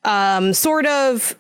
um, 0.06 0.54
sort 0.54 0.86
of 0.86 1.36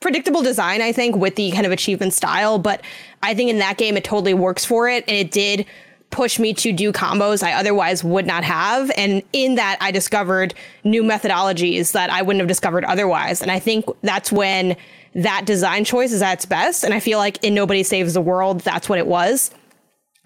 predictable 0.00 0.42
design, 0.42 0.82
I 0.82 0.92
think, 0.92 1.16
with 1.16 1.36
the 1.36 1.50
kind 1.52 1.64
of 1.64 1.72
achievement 1.72 2.12
style. 2.12 2.58
But 2.58 2.82
I 3.22 3.34
think 3.34 3.48
in 3.50 3.58
that 3.58 3.78
game, 3.78 3.96
it 3.96 4.04
totally 4.04 4.34
works 4.34 4.64
for 4.64 4.88
it. 4.88 5.04
And 5.08 5.16
it 5.16 5.30
did 5.30 5.64
push 6.10 6.38
me 6.38 6.52
to 6.52 6.72
do 6.72 6.92
combos 6.92 7.42
I 7.42 7.54
otherwise 7.54 8.04
would 8.04 8.26
not 8.26 8.44
have. 8.44 8.90
And 8.98 9.22
in 9.32 9.54
that, 9.54 9.78
I 9.80 9.90
discovered 9.90 10.52
new 10.84 11.02
methodologies 11.02 11.92
that 11.92 12.10
I 12.10 12.20
wouldn't 12.20 12.40
have 12.40 12.48
discovered 12.48 12.84
otherwise. 12.84 13.40
And 13.40 13.50
I 13.50 13.58
think 13.58 13.86
that's 14.02 14.30
when 14.30 14.76
that 15.14 15.46
design 15.46 15.86
choice 15.86 16.12
is 16.12 16.20
at 16.20 16.34
its 16.34 16.44
best. 16.44 16.84
And 16.84 16.92
I 16.92 17.00
feel 17.00 17.18
like 17.18 17.42
in 17.42 17.54
Nobody 17.54 17.82
Saves 17.82 18.12
the 18.12 18.20
World, 18.20 18.60
that's 18.60 18.90
what 18.90 18.98
it 18.98 19.06
was. 19.06 19.50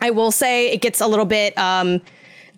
I 0.01 0.11
will 0.11 0.31
say 0.31 0.71
it 0.73 0.81
gets 0.81 1.01
a 1.01 1.07
little 1.07 1.25
bit 1.25 1.57
um, 1.57 2.01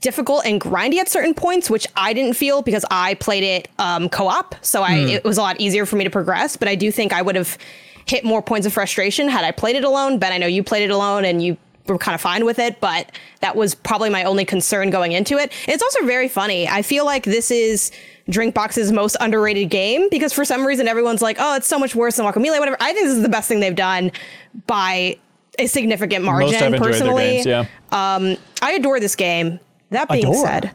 difficult 0.01 0.45
and 0.45 0.61
grindy 0.61 0.97
at 0.97 1.09
certain 1.09 1.35
points, 1.35 1.71
which 1.71 1.87
I 1.97 2.13
didn't 2.13 2.35
feel 2.35 2.63
because 2.63 2.85
I 2.91 3.15
played 3.15 3.45
it 3.45 3.69
um, 3.79 4.09
co-op, 4.09 4.55
so 4.65 4.83
I 4.83 4.95
it 4.95 5.25
was 5.25 5.39
a 5.39 5.43
lot 5.43 5.61
easier 5.61 5.87
for 5.87 5.97
me 5.97 6.05
to 6.05 6.11
progress. 6.11 6.57
But 6.57 6.69
I 6.69 6.75
do 6.75 6.91
think 6.91 7.13
I 7.13 7.23
would 7.23 7.37
have 7.37 7.59
hit 8.07 8.25
more 8.25 8.43
points 8.43 8.67
of 8.67 8.73
frustration 8.73 9.29
had 9.29 9.45
I 9.45 9.53
played 9.53 9.77
it 9.77 9.85
alone. 9.85 10.19
Ben, 10.19 10.33
I 10.33 10.39
know 10.39 10.47
you 10.47 10.63
played 10.63 10.83
it 10.83 10.91
alone 10.91 11.25
and 11.25 11.43
you 11.43 11.57
were 11.87 11.99
kind 11.99 12.15
of 12.15 12.21
fine 12.21 12.45
with 12.45 12.59
it, 12.59 12.81
but 12.81 13.11
that 13.41 13.57
was 13.57 13.75
probably 13.75 14.11
my 14.11 14.25
only 14.25 14.45
concern 14.45 14.91
going 14.91 15.13
into 15.13 15.39
it. 15.39 15.53
It's 15.67 15.83
also 15.83 16.05
very 16.05 16.29
funny. 16.29 16.69
I 16.69 16.83
feel 16.83 17.05
like 17.05 17.25
this 17.25 17.51
is 17.51 17.91
Drinkbox's 18.31 18.93
most 18.93 19.17
underrated 19.21 19.71
game 19.71 20.09
because 20.11 20.33
for 20.33 20.45
some 20.45 20.67
reason 20.67 20.87
everyone's 20.89 21.23
like, 21.23 21.37
"Oh, 21.39 21.55
it's 21.57 21.67
so 21.67 21.79
much 21.79 21.95
worse 21.95 22.17
than 22.17 22.27
Guacamelee, 22.27 22.59
whatever." 22.59 22.77
I 22.81 22.93
think 22.93 23.07
this 23.07 23.17
is 23.17 23.23
the 23.23 23.29
best 23.29 23.49
thing 23.49 23.61
they've 23.61 23.75
done 23.75 24.11
by 24.67 25.19
a 25.59 25.67
significant 25.67 26.25
margin. 26.25 26.53
Most 26.53 26.63
I've 26.63 26.75
enjoyed 26.75 26.83
their 26.83 26.93
personally, 26.93 27.25
games. 27.25 27.47
Yeah. 27.47 27.67
I 28.63 28.73
adore 28.73 29.01
this 29.01 29.17
game. 29.17 29.61
That 29.91 30.09
being 30.09 30.27
Adore? 30.27 30.47
said, 30.47 30.71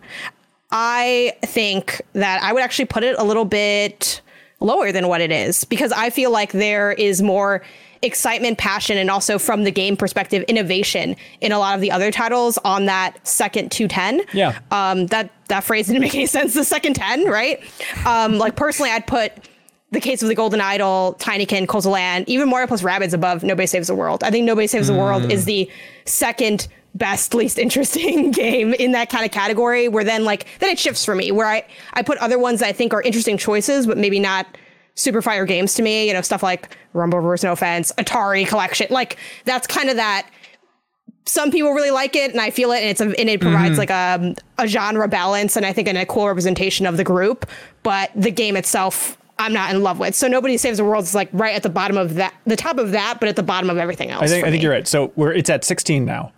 I 0.72 1.38
think 1.46 2.02
that 2.14 2.42
I 2.42 2.52
would 2.52 2.64
actually 2.64 2.86
put 2.86 3.04
it 3.04 3.16
a 3.20 3.24
little 3.24 3.46
bit 3.46 4.22
lower 4.60 4.92
than 4.92 5.08
what 5.08 5.22
it 5.22 5.32
is 5.32 5.64
because 5.66 5.92
I 5.92 6.10
feel 6.10 6.32
like 6.32 6.52
there 6.52 6.94
is 6.94 7.22
more 7.22 7.62
excitement, 8.02 8.58
passion, 8.58 8.98
and 8.98 9.10
also 9.10 9.38
from 9.38 9.64
the 9.64 9.72
game 9.72 9.96
perspective, 9.96 10.44
innovation 10.48 11.16
in 11.42 11.52
a 11.52 11.60
lot 11.60 11.76
of 11.76 11.82
the 11.82 11.92
other 11.92 12.12
titles 12.12 12.58
on 12.66 12.86
that 12.86 13.26
second 13.26 13.72
210. 13.72 14.26
Yeah. 14.34 14.60
Um, 14.72 15.08
that 15.08 15.32
that 15.48 15.64
phrase 15.64 15.88
didn't 15.88 16.02
make 16.02 16.16
any 16.16 16.26
sense. 16.26 16.54
The 16.54 16.64
second 16.64 16.96
10, 16.96 17.26
right? 17.26 17.62
Um, 18.06 18.38
like 18.38 18.56
personally, 18.56 18.92
I'd 18.92 19.06
put 19.08 19.32
the 19.94 20.02
case 20.02 20.24
of 20.24 20.28
the 20.28 20.36
Golden 20.36 20.60
Idol, 20.60 21.16
Tinykin, 21.20 21.86
Land, 21.86 22.28
even 22.28 22.50
Mario 22.50 22.68
plus 22.68 22.82
Rabbids 22.82 23.14
above 23.14 23.44
Nobody 23.44 23.68
Saves 23.68 23.88
the 23.88 23.96
World. 23.96 24.24
I 24.24 24.32
think 24.32 24.46
Nobody 24.46 24.68
Saves 24.68 24.88
the 24.88 24.96
World 24.96 25.32
is 25.32 25.44
mm. 25.44 25.46
the 25.46 25.72
second 26.06 26.68
best, 26.96 27.34
least 27.36 27.60
interesting 27.60 28.32
game 28.32 28.74
in 28.74 28.92
that 28.94 29.10
kind 29.10 29.24
of 29.24 29.32
category. 29.32 29.88
Where 29.88 30.04
then 30.04 30.26
like 30.26 30.48
then 30.60 30.72
it 30.72 30.80
shifts 30.80 31.06
for 31.06 31.16
me, 31.16 31.32
where 31.32 31.48
I 31.48 31.64
I 31.94 32.02
put 32.02 32.18
other 32.18 32.40
ones 32.40 32.60
that 32.60 32.68
I 32.68 32.74
think 32.74 32.94
are 32.94 33.04
interesting 33.04 33.38
choices, 33.38 33.86
but 33.86 33.98
maybe 33.98 34.20
not 34.20 34.48
super 34.96 35.22
fire 35.22 35.46
games 35.46 35.76
to 35.76 35.84
me. 35.84 36.08
You 36.08 36.14
know, 36.14 36.22
stuff 36.22 36.42
like 36.42 36.76
Rumbleverse. 36.96 37.44
No 37.44 37.52
Offense, 37.52 37.92
Atari 37.98 38.48
Collection. 38.48 38.88
Like 38.90 39.18
that's 39.46 39.68
kind 39.68 39.90
of 39.90 39.98
that 39.98 40.28
some 41.26 41.52
people 41.52 41.72
really 41.72 41.92
like 41.92 42.16
it 42.18 42.32
and 42.32 42.42
I 42.42 42.50
feel 42.50 42.72
it 42.74 42.82
and 42.82 42.90
it's 42.90 43.00
a, 43.00 43.06
and 43.18 43.30
it 43.30 43.40
provides 43.40 43.78
mm-hmm. 43.78 43.80
like 43.80 43.90
a, 43.90 44.36
a 44.58 44.68
genre 44.68 45.08
balance 45.08 45.56
and 45.56 45.66
I 45.66 45.72
think 45.72 45.88
and 45.88 45.98
a 45.98 46.06
cool 46.06 46.28
representation 46.28 46.86
of 46.86 46.98
the 46.98 47.04
group 47.06 47.50
but 47.82 48.12
the 48.14 48.30
game 48.30 48.58
itself 48.58 49.18
I'm 49.40 49.54
not 49.54 49.74
in 49.74 49.82
love 49.84 50.00
with 50.00 50.16
so 50.16 50.28
nobody 50.28 50.58
saves 50.58 50.78
the 50.78 50.86
world 50.86 51.04
is 51.04 51.16
like 51.16 51.30
right 51.34 51.56
at 51.56 51.64
the 51.64 51.70
bottom 51.70 51.98
of 51.98 52.16
that 52.16 52.34
the 52.46 52.56
top 52.56 52.78
of 52.78 52.92
that 52.92 53.18
but 53.20 53.30
at 53.30 53.36
the 53.36 53.44
bottom 53.44 53.70
of 53.70 53.78
everything 53.78 54.10
else 54.12 54.24
I 54.24 54.28
think 54.28 54.46
I 54.46 54.50
think 54.52 54.60
me. 54.62 54.64
you're 54.64 54.72
right. 54.74 54.88
So 54.88 55.12
we're 55.16 55.34
it's 55.34 55.50
at 55.50 55.64
16 55.64 56.06
now. 56.06 56.32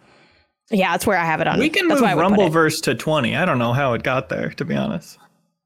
yeah 0.71 0.91
that's 0.91 1.05
where 1.05 1.17
I 1.17 1.25
have 1.25 1.41
it 1.41 1.47
on 1.47 1.59
We 1.59 1.69
can 1.69 1.87
that's 1.87 1.99
move 2.01 2.05
why 2.05 2.11
I 2.11 2.15
would 2.15 2.27
put 2.35 2.39
it. 2.39 2.51
Rumbleverse 2.51 2.81
to 2.83 2.95
20. 2.95 3.35
I 3.35 3.45
don't 3.45 3.59
know 3.59 3.73
how 3.73 3.93
it 3.93 4.03
got 4.03 4.29
there, 4.29 4.49
to 4.51 4.65
be 4.65 4.75
honest. 4.75 5.17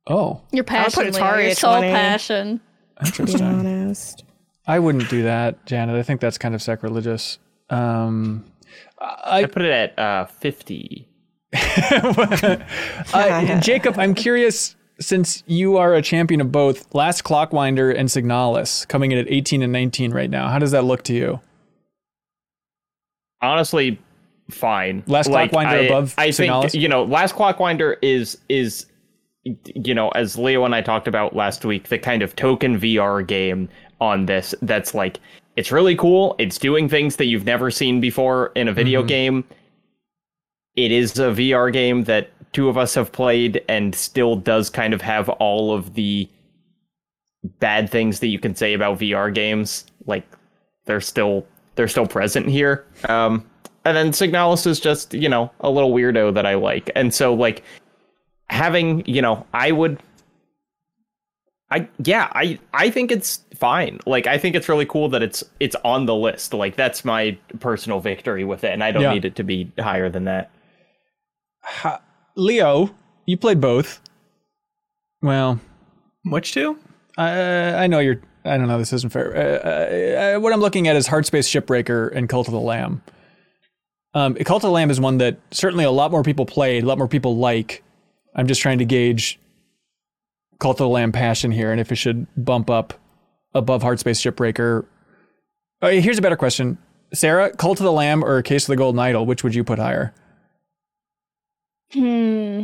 Oh, 0.07 0.41
Your 0.51 0.63
passion, 0.63 1.03
put 1.03 1.13
Leo, 1.13 1.23
Atari 1.23 1.41
your 1.43 1.51
at 1.51 1.57
soul 1.57 1.77
20. 1.77 1.91
passion. 1.91 2.61
interesting. 3.05 3.41
honest 3.43 4.23
I 4.65 4.77
wouldn't 4.79 5.09
do 5.09 5.23
that, 5.23 5.65
Janet. 5.65 5.95
I 5.95 6.03
think 6.03 6.21
that's 6.21 6.37
kind 6.37 6.53
of 6.53 6.61
sacrilegious. 6.61 7.39
Um, 7.71 8.45
I 8.99 9.45
put 9.45 9.63
it 9.63 9.71
at 9.71 9.97
uh, 9.97 10.25
50. 10.25 11.07
uh, 13.13 13.59
Jacob, 13.61 13.97
I'm 13.97 14.13
curious 14.13 14.75
since 14.99 15.43
you 15.47 15.77
are 15.77 15.93
a 15.93 16.01
champion 16.01 16.41
of 16.41 16.51
both 16.51 16.93
Last 16.93 17.23
Clockwinder 17.23 17.95
and 17.95 18.09
Signalis 18.09 18.87
coming 18.87 19.11
in 19.11 19.17
at 19.17 19.25
18 19.29 19.63
and 19.63 19.71
19 19.71 20.11
right 20.11 20.29
now. 20.29 20.49
How 20.49 20.59
does 20.59 20.71
that 20.71 20.83
look 20.83 21.03
to 21.03 21.13
you? 21.13 21.39
honestly 23.41 23.99
fine. 24.49 25.03
Last 25.07 25.29
Clockwinder 25.29 25.67
I, 25.67 25.75
above 25.77 26.15
I 26.17 26.31
think 26.31 26.51
Signalis? 26.51 26.79
you 26.79 26.87
know, 26.87 27.03
Last 27.03 27.35
Clockwinder 27.35 27.97
is 28.01 28.37
is 28.49 28.85
you 29.43 29.93
know, 29.93 30.09
as 30.09 30.37
Leo 30.37 30.65
and 30.65 30.75
I 30.75 30.81
talked 30.81 31.07
about 31.07 31.35
last 31.35 31.63
week, 31.63 31.87
the 31.87 31.97
kind 31.97 32.21
of 32.21 32.35
token 32.35 32.79
VR 32.79 33.25
game 33.25 33.69
on 34.01 34.25
this 34.25 34.53
that's 34.61 34.93
like 34.93 35.19
it's 35.55 35.71
really 35.71 35.95
cool. 35.95 36.35
It's 36.39 36.57
doing 36.57 36.89
things 36.89 37.15
that 37.17 37.25
you've 37.25 37.45
never 37.45 37.71
seen 37.71 37.99
before 38.01 38.51
in 38.55 38.67
a 38.67 38.73
video 38.73 39.01
mm-hmm. 39.01 39.07
game. 39.07 39.43
It 40.75 40.91
is 40.91 41.19
a 41.19 41.31
VR 41.31 41.71
game 41.73 42.03
that 42.05 42.29
two 42.53 42.69
of 42.69 42.77
us 42.77 42.95
have 42.95 43.11
played 43.11 43.63
and 43.69 43.93
still 43.93 44.35
does 44.35 44.69
kind 44.69 44.93
of 44.93 45.01
have 45.01 45.29
all 45.29 45.73
of 45.73 45.93
the 45.93 46.27
bad 47.59 47.89
things 47.89 48.19
that 48.19 48.27
you 48.27 48.39
can 48.39 48.55
say 48.55 48.73
about 48.73 48.99
VR 48.99 49.33
games. 49.33 49.85
Like 50.05 50.25
they're 50.85 51.01
still 51.01 51.45
they're 51.75 51.87
still 51.87 52.07
present 52.07 52.47
here. 52.47 52.85
Um, 53.07 53.45
and 53.85 53.95
then 53.95 54.09
Signalis 54.11 54.67
is 54.67 54.79
just 54.79 55.13
you 55.13 55.29
know 55.29 55.51
a 55.61 55.69
little 55.69 55.93
weirdo 55.93 56.33
that 56.33 56.45
I 56.45 56.55
like, 56.55 56.89
and 56.95 57.13
so 57.13 57.33
like 57.33 57.63
having 58.49 59.03
you 59.05 59.21
know 59.21 59.45
I 59.53 59.71
would. 59.71 60.01
I 61.71 61.87
yeah 62.03 62.29
I 62.33 62.57
I 62.73 62.89
think 62.89 63.11
it's 63.11 63.43
fine. 63.55 63.99
Like 64.07 64.25
I 64.25 64.37
think 64.39 64.55
it's 64.55 64.67
really 64.67 64.87
cool 64.87 65.07
that 65.09 65.21
it's 65.21 65.43
it's 65.59 65.75
on 65.85 66.07
the 66.07 66.15
list. 66.15 66.53
Like 66.53 66.75
that's 66.75 67.05
my 67.05 67.37
personal 67.59 67.99
victory 67.99 68.43
with 68.43 68.63
it, 68.63 68.73
and 68.73 68.83
I 68.83 68.91
don't 68.91 69.03
Yeah. 69.03 69.13
need 69.13 69.25
it 69.25 69.35
to 69.35 69.43
be 69.43 69.71
higher 69.77 70.09
than 70.09 70.25
that. 70.25 70.49
Leo, 72.39 72.95
you 73.25 73.37
played 73.37 73.61
both. 73.61 74.01
Well, 75.21 75.59
Which 76.23 76.53
two? 76.53 76.77
I, 77.17 77.83
I 77.83 77.87
know 77.87 77.99
you're. 77.99 78.21
I 78.45 78.57
don't 78.57 78.67
know. 78.67 78.77
This 78.77 78.93
isn't 78.93 79.11
fair. 79.11 79.35
Uh, 79.35 80.37
uh, 80.37 80.39
what 80.39 80.53
I'm 80.53 80.61
looking 80.61 80.87
at 80.87 80.95
is 80.95 81.07
Hardspace 81.07 81.47
Shipbreaker 81.49 82.15
and 82.15 82.29
Cult 82.29 82.47
of 82.47 82.53
the 82.53 82.59
Lamb. 82.59 83.03
Um, 84.13 84.35
Cult 84.35 84.63
of 84.63 84.69
the 84.69 84.71
Lamb 84.71 84.89
is 84.89 84.99
one 84.99 85.17
that 85.17 85.37
certainly 85.51 85.83
a 85.83 85.91
lot 85.91 86.11
more 86.11 86.23
people 86.23 86.45
played, 86.45 86.83
a 86.83 86.87
lot 86.87 86.97
more 86.97 87.07
people 87.07 87.37
like. 87.37 87.83
I'm 88.35 88.47
just 88.47 88.61
trying 88.61 88.77
to 88.77 88.85
gauge 88.85 89.37
Cult 90.59 90.75
of 90.75 90.85
the 90.85 90.87
Lamb 90.87 91.11
passion 91.11 91.51
here, 91.51 91.71
and 91.71 91.81
if 91.81 91.91
it 91.91 91.95
should 91.95 92.25
bump 92.37 92.69
up 92.69 92.93
above 93.53 93.83
Hardspace 93.83 94.21
Shipbreaker. 94.21 94.85
Uh, 95.81 95.89
here's 95.89 96.17
a 96.17 96.21
better 96.21 96.37
question: 96.37 96.77
Sarah, 97.13 97.53
Cult 97.55 97.79
of 97.79 97.83
the 97.83 97.91
Lamb 97.91 98.23
or 98.23 98.41
Case 98.41 98.63
of 98.63 98.67
the 98.67 98.77
Golden 98.77 98.99
Idol, 98.99 99.25
which 99.25 99.43
would 99.43 99.53
you 99.53 99.63
put 99.65 99.79
higher? 99.79 100.13
Hmm. 101.93 102.63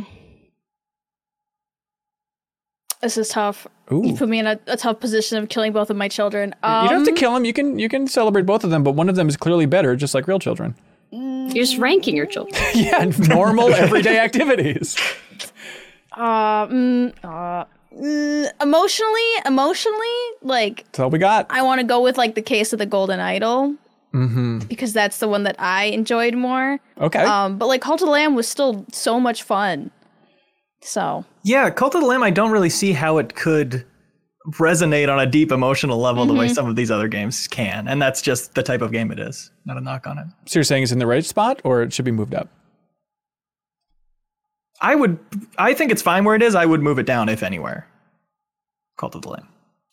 This 3.02 3.18
is 3.18 3.28
tough. 3.28 3.66
Ooh. 3.92 4.02
You 4.04 4.16
put 4.16 4.28
me 4.28 4.38
in 4.38 4.46
a, 4.46 4.58
a 4.66 4.76
tough 4.76 5.00
position 5.00 5.38
of 5.38 5.48
killing 5.48 5.72
both 5.72 5.90
of 5.90 5.96
my 5.96 6.08
children. 6.08 6.54
Um, 6.62 6.84
you 6.84 6.90
don't 6.90 7.04
have 7.04 7.14
to 7.14 7.20
kill 7.20 7.34
them. 7.34 7.44
You 7.44 7.52
can 7.52 7.78
you 7.78 7.88
can 7.88 8.08
celebrate 8.08 8.46
both 8.46 8.64
of 8.64 8.70
them, 8.70 8.82
but 8.82 8.92
one 8.92 9.08
of 9.08 9.16
them 9.16 9.28
is 9.28 9.36
clearly 9.36 9.66
better, 9.66 9.94
just 9.96 10.14
like 10.14 10.26
real 10.26 10.38
children. 10.38 10.74
You're 11.12 11.64
just 11.64 11.78
ranking 11.78 12.16
your 12.16 12.26
children. 12.26 12.60
yeah, 12.74 13.04
normal 13.28 13.72
everyday 13.72 14.18
activities. 14.18 14.96
Uh, 16.12 16.66
mm, 16.68 17.12
uh, 17.24 17.66
mm, 17.94 18.50
emotionally, 18.62 19.20
emotionally, 19.44 20.16
like 20.40 20.84
That's 20.84 21.00
all 21.00 21.10
we 21.10 21.18
got. 21.18 21.46
I 21.50 21.60
want 21.60 21.82
to 21.82 21.86
go 21.86 22.00
with 22.00 22.16
like 22.16 22.34
the 22.34 22.40
case 22.40 22.72
of 22.72 22.78
the 22.78 22.86
Golden 22.86 23.20
Idol 23.20 23.74
because 24.68 24.92
that's 24.92 25.18
the 25.18 25.28
one 25.28 25.42
that 25.44 25.56
I 25.58 25.84
enjoyed 25.84 26.34
more. 26.34 26.78
Okay. 27.00 27.22
Um, 27.22 27.58
but 27.58 27.66
like 27.66 27.80
Cult 27.80 28.00
of 28.00 28.06
the 28.06 28.12
Lamb 28.12 28.34
was 28.34 28.48
still 28.48 28.84
so 28.92 29.20
much 29.20 29.42
fun. 29.42 29.90
So 30.82 31.24
Yeah, 31.42 31.70
Cult 31.70 31.94
of 31.94 32.00
the 32.00 32.06
Lamb, 32.06 32.22
I 32.22 32.30
don't 32.30 32.50
really 32.50 32.70
see 32.70 32.92
how 32.92 33.18
it 33.18 33.34
could 33.34 33.84
resonate 34.52 35.12
on 35.12 35.18
a 35.18 35.26
deep 35.26 35.50
emotional 35.50 35.98
level 35.98 36.24
the 36.24 36.32
way 36.34 36.46
some 36.48 36.68
of 36.68 36.76
these 36.76 36.90
other 36.90 37.08
games 37.08 37.48
can. 37.48 37.88
And 37.88 38.00
that's 38.00 38.22
just 38.22 38.54
the 38.54 38.62
type 38.62 38.80
of 38.80 38.92
game 38.92 39.10
it 39.10 39.18
is. 39.18 39.50
Not 39.64 39.76
a 39.76 39.80
knock 39.80 40.06
on 40.06 40.18
it. 40.18 40.26
so 40.46 40.58
you're 40.58 40.64
saying 40.64 40.84
it's 40.84 40.92
in 40.92 41.00
the 41.00 41.06
right 41.06 41.24
spot, 41.24 41.60
or 41.64 41.82
it 41.82 41.92
should 41.92 42.04
be 42.04 42.12
moved 42.12 42.34
up? 42.34 42.48
I 44.80 44.94
would 44.94 45.18
I 45.58 45.74
think 45.74 45.90
it's 45.90 46.02
fine 46.02 46.24
where 46.24 46.36
it 46.36 46.42
is. 46.42 46.54
I 46.54 46.66
would 46.66 46.82
move 46.82 46.98
it 46.98 47.06
down 47.06 47.28
if 47.28 47.42
anywhere. 47.42 47.86
Cult 48.98 49.14
of 49.14 49.22
the 49.22 49.30
Lamb. 49.30 49.48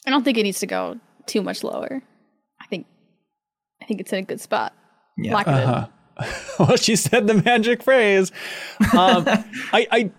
I 0.05 0.09
don't 0.09 0.23
think 0.23 0.37
it 0.37 0.43
needs 0.43 0.59
to 0.59 0.67
go 0.67 0.99
too 1.25 1.41
much 1.41 1.63
lower. 1.63 2.03
I 3.83 3.85
think 3.85 3.99
it's 3.99 4.13
in 4.13 4.19
a 4.19 4.23
good 4.23 4.39
spot. 4.39 4.73
Yeah. 5.17 5.35
Uh-huh. 5.35 5.87
well, 6.59 6.77
she 6.77 6.95
said 6.95 7.27
the 7.27 7.33
magic 7.33 7.83
phrase. 7.83 8.31
Um, 8.97 9.25
I, 9.73 9.87
I, 9.91 10.11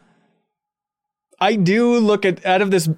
I 1.40 1.56
do 1.56 1.98
look 1.98 2.26
at 2.26 2.44
out 2.44 2.60
of 2.60 2.70
this 2.70 2.90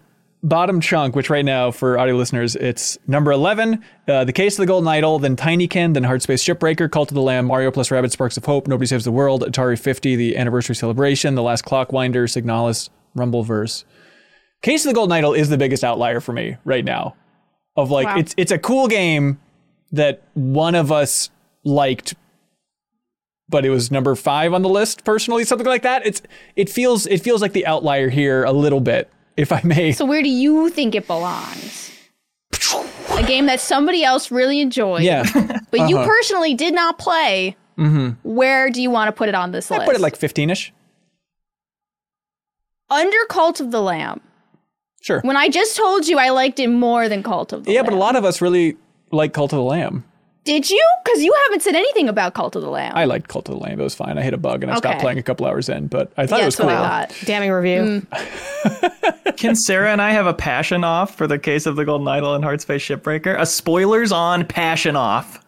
bottom 0.42 0.80
chunk, 0.80 1.14
which 1.14 1.30
right 1.30 1.44
now 1.44 1.70
for 1.70 2.00
audio 2.00 2.16
listeners, 2.16 2.56
it's 2.56 2.98
number 3.06 3.30
eleven, 3.30 3.84
uh, 4.08 4.24
the 4.24 4.32
Case 4.32 4.54
of 4.58 4.62
the 4.62 4.66
Golden 4.66 4.88
Idol, 4.88 5.20
then 5.20 5.36
Tinykin, 5.36 5.94
then 5.94 6.02
Hardspace 6.02 6.42
Shipbreaker, 6.42 6.90
Cult 6.90 7.12
of 7.12 7.14
the 7.14 7.22
Lamb, 7.22 7.46
Mario 7.46 7.70
plus 7.70 7.90
Rabbids, 7.90 8.10
Sparks 8.12 8.36
of 8.36 8.44
Hope, 8.44 8.66
Nobody 8.66 8.86
Saves 8.86 9.04
the 9.04 9.12
World, 9.12 9.42
Atari 9.42 9.78
50, 9.78 10.16
the 10.16 10.36
Anniversary 10.36 10.74
Celebration, 10.74 11.36
The 11.36 11.42
Last 11.42 11.64
Clockwinder, 11.64 12.24
Signalis, 12.26 12.88
Rumbleverse. 13.16 13.84
Case 14.62 14.84
of 14.84 14.90
the 14.90 14.94
Golden 14.94 15.12
Idol 15.12 15.32
is 15.32 15.48
the 15.48 15.58
biggest 15.58 15.84
outlier 15.84 16.18
for 16.18 16.32
me 16.32 16.56
right 16.64 16.84
now. 16.84 17.14
Of 17.76 17.92
like, 17.92 18.06
Wow. 18.06 18.18
it's 18.18 18.34
it's 18.36 18.50
a 18.52 18.58
cool 18.58 18.88
game 18.88 19.38
that 19.92 20.22
one 20.34 20.74
of 20.74 20.90
us 20.90 21.30
liked 21.64 22.14
but 23.48 23.64
it 23.64 23.70
was 23.70 23.90
number 23.90 24.14
five 24.14 24.52
on 24.52 24.62
the 24.62 24.68
list 24.68 25.04
personally, 25.04 25.44
something 25.44 25.66
like 25.66 25.82
that. 25.82 26.04
It's 26.06 26.22
it 26.56 26.68
feels 26.68 27.06
it 27.06 27.22
feels 27.22 27.40
like 27.42 27.52
the 27.52 27.66
outlier 27.66 28.08
here 28.08 28.44
a 28.44 28.52
little 28.52 28.80
bit, 28.80 29.10
if 29.36 29.52
I 29.52 29.60
may. 29.64 29.92
So 29.92 30.04
where 30.04 30.22
do 30.22 30.28
you 30.28 30.70
think 30.70 30.94
it 30.94 31.06
belongs? 31.06 31.92
A 33.10 33.22
game 33.22 33.46
that 33.46 33.60
somebody 33.60 34.04
else 34.04 34.30
really 34.30 34.60
enjoyed, 34.60 35.02
yeah, 35.02 35.22
but 35.70 35.88
you 35.88 35.96
uh-huh. 35.98 36.06
personally 36.06 36.54
did 36.54 36.74
not 36.74 36.98
play. 36.98 37.56
Mm-hmm. 37.78 38.28
Where 38.28 38.70
do 38.70 38.82
you 38.82 38.90
want 38.90 39.08
to 39.08 39.12
put 39.12 39.28
it 39.28 39.34
on 39.34 39.52
this 39.52 39.70
I 39.70 39.76
list? 39.76 39.86
put 39.86 39.94
it 39.94 40.00
like 40.00 40.16
fifteen-ish. 40.16 40.72
under 42.90 43.16
Cult 43.28 43.60
of 43.60 43.70
the 43.70 43.80
Lamb. 43.80 44.20
Sure. 45.00 45.20
When 45.20 45.36
I 45.36 45.48
just 45.48 45.76
told 45.76 46.08
you 46.08 46.18
I 46.18 46.30
liked 46.30 46.58
it 46.58 46.66
more 46.66 47.08
than 47.08 47.22
Cult 47.22 47.52
of 47.52 47.64
the 47.64 47.72
Yeah, 47.72 47.82
Lamb. 47.82 47.86
but 47.86 47.94
a 47.94 47.98
lot 47.98 48.16
of 48.16 48.24
us 48.24 48.40
really 48.40 48.76
like 49.16 49.32
Cult 49.32 49.52
of 49.52 49.56
the 49.58 49.62
Lamb. 49.62 50.04
Did 50.44 50.70
you? 50.70 50.80
Because 51.04 51.24
you 51.24 51.34
haven't 51.46 51.62
said 51.62 51.74
anything 51.74 52.08
about 52.08 52.34
Cult 52.34 52.54
of 52.54 52.62
the 52.62 52.70
Lamb. 52.70 52.92
I 52.94 53.04
liked 53.04 53.26
Cult 53.26 53.48
of 53.48 53.56
the 53.56 53.60
Lamb. 53.60 53.80
It 53.80 53.82
was 53.82 53.96
fine. 53.96 54.16
I 54.16 54.22
hit 54.22 54.32
a 54.32 54.38
bug 54.38 54.62
and 54.62 54.70
I 54.70 54.76
stopped 54.76 54.94
Okay. 54.96 55.02
playing 55.02 55.18
a 55.18 55.22
couple 55.24 55.44
hours 55.44 55.68
in, 55.68 55.88
but 55.88 56.12
I 56.16 56.26
thought 56.26 56.38
yeah, 56.38 56.44
it 56.44 56.46
was 56.46 56.56
that's 56.56 56.68
cool. 56.68 56.76
what 56.76 56.84
I 56.84 57.06
thought. 57.06 57.26
Damning 57.26 57.50
review. 57.50 58.06
Mm. 58.12 59.36
Can 59.36 59.56
Sarah 59.56 59.90
and 59.90 60.00
I 60.00 60.12
have 60.12 60.26
a 60.26 60.34
passion 60.34 60.84
off 60.84 61.16
for 61.16 61.26
the 61.26 61.38
case 61.38 61.66
of 61.66 61.74
the 61.74 61.84
Golden 61.84 62.06
Idol 62.06 62.34
and 62.36 62.44
Hardspace 62.44 62.76
Shipbreaker? 62.96 63.36
A 63.40 63.44
spoilers 63.44 64.12
on 64.12 64.46
passion 64.46 64.94
off. 64.94 65.44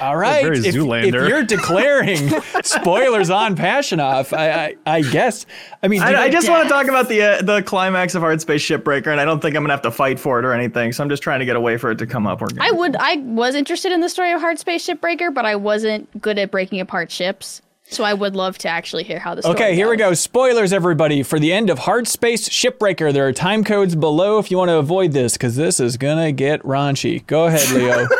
All 0.01 0.15
right. 0.17 0.43
very 0.43 0.59
If, 0.59 0.75
if 0.75 1.13
you're 1.13 1.43
declaring 1.43 2.29
spoilers 2.63 3.29
on 3.29 3.55
Passion 3.55 3.99
off, 3.99 4.33
I, 4.33 4.49
I, 4.49 4.75
I 4.85 5.01
guess. 5.01 5.45
I 5.81 5.87
mean, 5.87 6.01
do 6.01 6.07
I, 6.07 6.23
I 6.23 6.29
just 6.29 6.49
want 6.49 6.63
to 6.63 6.69
talk 6.69 6.87
about 6.87 7.09
the 7.09 7.21
uh, 7.21 7.41
the 7.41 7.61
climax 7.63 8.15
of 8.15 8.21
Hardspace 8.23 8.77
Shipbreaker, 8.77 9.07
and 9.07 9.19
I 9.19 9.25
don't 9.25 9.41
think 9.41 9.55
I'm 9.55 9.63
gonna 9.63 9.73
have 9.73 9.81
to 9.83 9.91
fight 9.91 10.19
for 10.19 10.39
it 10.39 10.45
or 10.45 10.53
anything. 10.53 10.91
So 10.91 11.03
I'm 11.03 11.09
just 11.09 11.23
trying 11.23 11.39
to 11.39 11.45
get 11.45 11.55
a 11.55 11.61
way 11.61 11.77
for 11.77 11.91
it 11.91 11.97
to 11.99 12.07
come 12.07 12.27
up. 12.27 12.41
I 12.59 12.71
would. 12.71 12.95
I 12.97 13.15
was 13.17 13.55
interested 13.55 13.91
in 13.91 14.01
the 14.01 14.09
story 14.09 14.31
of 14.31 14.41
Hardspace 14.41 14.93
Shipbreaker, 14.93 15.33
but 15.33 15.45
I 15.45 15.55
wasn't 15.55 16.21
good 16.21 16.37
at 16.37 16.51
breaking 16.51 16.79
apart 16.79 17.11
ships. 17.11 17.61
So 17.87 18.03
I 18.03 18.15
would 18.15 18.35
love 18.35 18.57
to 18.59 18.67
actually 18.67 19.03
hear 19.03 19.19
how 19.19 19.35
this. 19.35 19.45
story 19.45 19.55
Okay, 19.55 19.75
here 19.75 19.87
we 19.87 19.95
go. 19.95 20.13
Spoilers, 20.15 20.73
everybody, 20.73 21.21
for 21.21 21.39
the 21.39 21.53
end 21.53 21.69
of 21.69 21.79
Hardspace 21.79 22.49
Shipbreaker. 22.49 23.13
There 23.13 23.27
are 23.27 23.31
time 23.31 23.63
codes 23.63 23.95
below 23.95 24.39
if 24.39 24.49
you 24.49 24.57
want 24.57 24.69
to 24.69 24.77
avoid 24.77 25.11
this, 25.11 25.33
because 25.33 25.55
this 25.55 25.79
is 25.79 25.95
gonna 25.95 26.31
get 26.31 26.61
raunchy. 26.63 27.25
Go 27.27 27.45
ahead, 27.45 27.69
Leo. 27.69 28.07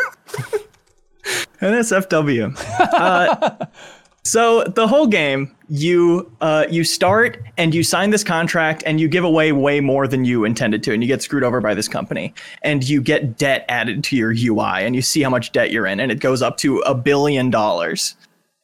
NSFW. 1.60 2.56
uh, 2.80 3.66
so 4.22 4.64
the 4.64 4.86
whole 4.86 5.06
game, 5.06 5.54
you 5.68 6.30
uh, 6.40 6.66
you 6.70 6.84
start 6.84 7.42
and 7.56 7.74
you 7.74 7.82
sign 7.82 8.10
this 8.10 8.22
contract 8.22 8.82
and 8.86 9.00
you 9.00 9.08
give 9.08 9.24
away 9.24 9.52
way 9.52 9.80
more 9.80 10.06
than 10.06 10.24
you 10.24 10.44
intended 10.44 10.82
to, 10.84 10.92
and 10.92 11.02
you 11.02 11.08
get 11.08 11.22
screwed 11.22 11.42
over 11.42 11.60
by 11.60 11.74
this 11.74 11.88
company, 11.88 12.34
and 12.62 12.88
you 12.88 13.00
get 13.00 13.36
debt 13.36 13.64
added 13.68 14.04
to 14.04 14.16
your 14.16 14.32
UI, 14.32 14.84
and 14.84 14.94
you 14.94 15.02
see 15.02 15.22
how 15.22 15.30
much 15.30 15.52
debt 15.52 15.70
you're 15.70 15.86
in, 15.86 16.00
and 16.00 16.12
it 16.12 16.20
goes 16.20 16.42
up 16.42 16.56
to 16.58 16.78
a 16.80 16.94
billion 16.94 17.50
dollars. 17.50 18.14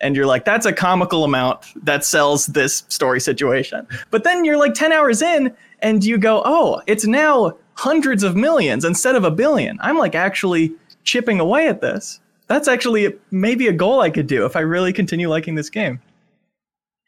And 0.02 0.16
you're 0.16 0.26
like, 0.26 0.44
that's 0.44 0.66
a 0.66 0.72
comical 0.72 1.22
amount 1.22 1.64
that 1.84 2.04
sells 2.04 2.46
this 2.46 2.84
story 2.88 3.20
situation. 3.20 3.86
But 4.10 4.24
then 4.24 4.44
you're 4.44 4.56
like 4.56 4.74
10 4.74 4.92
hours 4.92 5.22
in 5.22 5.54
and 5.80 6.04
you 6.04 6.18
go, 6.18 6.42
oh, 6.44 6.82
it's 6.88 7.06
now 7.06 7.56
hundreds 7.74 8.24
of 8.24 8.34
millions 8.34 8.84
instead 8.84 9.14
of 9.14 9.24
a 9.24 9.30
billion. 9.30 9.78
I'm 9.80 9.96
like 9.96 10.16
actually 10.16 10.72
chipping 11.04 11.38
away 11.38 11.68
at 11.68 11.80
this. 11.80 12.20
That's 12.52 12.68
actually 12.68 13.14
maybe 13.30 13.66
a 13.66 13.72
goal 13.72 14.02
I 14.02 14.10
could 14.10 14.26
do 14.26 14.44
if 14.44 14.56
I 14.56 14.60
really 14.60 14.92
continue 14.92 15.26
liking 15.26 15.54
this 15.54 15.70
game. 15.70 16.02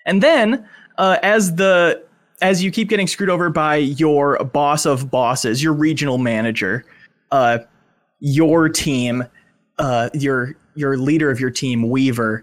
And 0.07 0.23
then, 0.23 0.67
uh, 0.97 1.19
as 1.23 1.57
the 1.57 2.03
as 2.41 2.63
you 2.63 2.71
keep 2.71 2.89
getting 2.89 3.07
screwed 3.07 3.29
over 3.29 3.51
by 3.51 3.77
your 3.77 4.43
boss 4.43 4.87
of 4.87 5.11
bosses, 5.11 5.63
your 5.63 5.75
regional 5.75 6.17
manager, 6.17 6.87
uh, 7.31 7.59
your 8.21 8.71
team, 8.71 9.25
uh, 9.79 10.09
your 10.15 10.57
your 10.77 10.97
leader 10.97 11.31
of 11.31 11.39
your 11.41 11.51
team, 11.51 11.91
Weaver, 11.91 12.43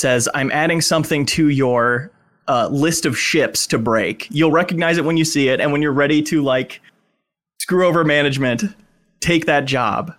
says, 0.00 0.26
"I'm 0.32 0.50
adding 0.50 0.80
something 0.80 1.26
to 1.26 1.50
your 1.50 2.10
uh, 2.48 2.68
list 2.68 3.04
of 3.04 3.18
ships 3.18 3.66
to 3.66 3.78
break. 3.78 4.26
You'll 4.30 4.52
recognize 4.52 4.96
it 4.96 5.04
when 5.04 5.18
you 5.18 5.26
see 5.26 5.50
it, 5.50 5.60
and 5.60 5.70
when 5.70 5.82
you're 5.82 5.92
ready 5.92 6.22
to 6.22 6.42
like 6.42 6.80
screw 7.60 7.86
over 7.86 8.04
management, 8.04 8.64
take 9.20 9.44
that 9.44 9.66
job." 9.66 10.14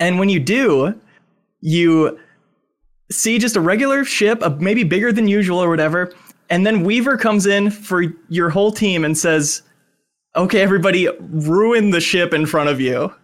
And 0.00 0.18
when 0.18 0.30
you 0.30 0.40
do, 0.40 0.98
you 1.60 2.18
see 3.12 3.38
just 3.38 3.54
a 3.54 3.60
regular 3.60 4.04
ship, 4.04 4.42
maybe 4.58 4.82
bigger 4.82 5.12
than 5.12 5.28
usual 5.28 5.58
or 5.58 5.68
whatever. 5.68 6.12
And 6.48 6.66
then 6.66 6.82
Weaver 6.82 7.16
comes 7.16 7.46
in 7.46 7.70
for 7.70 8.04
your 8.28 8.50
whole 8.50 8.72
team 8.72 9.04
and 9.04 9.16
says, 9.16 9.62
Okay, 10.36 10.60
everybody, 10.60 11.08
ruin 11.18 11.90
the 11.90 12.00
ship 12.00 12.32
in 12.32 12.46
front 12.46 12.70
of 12.70 12.80
you. 12.80 13.12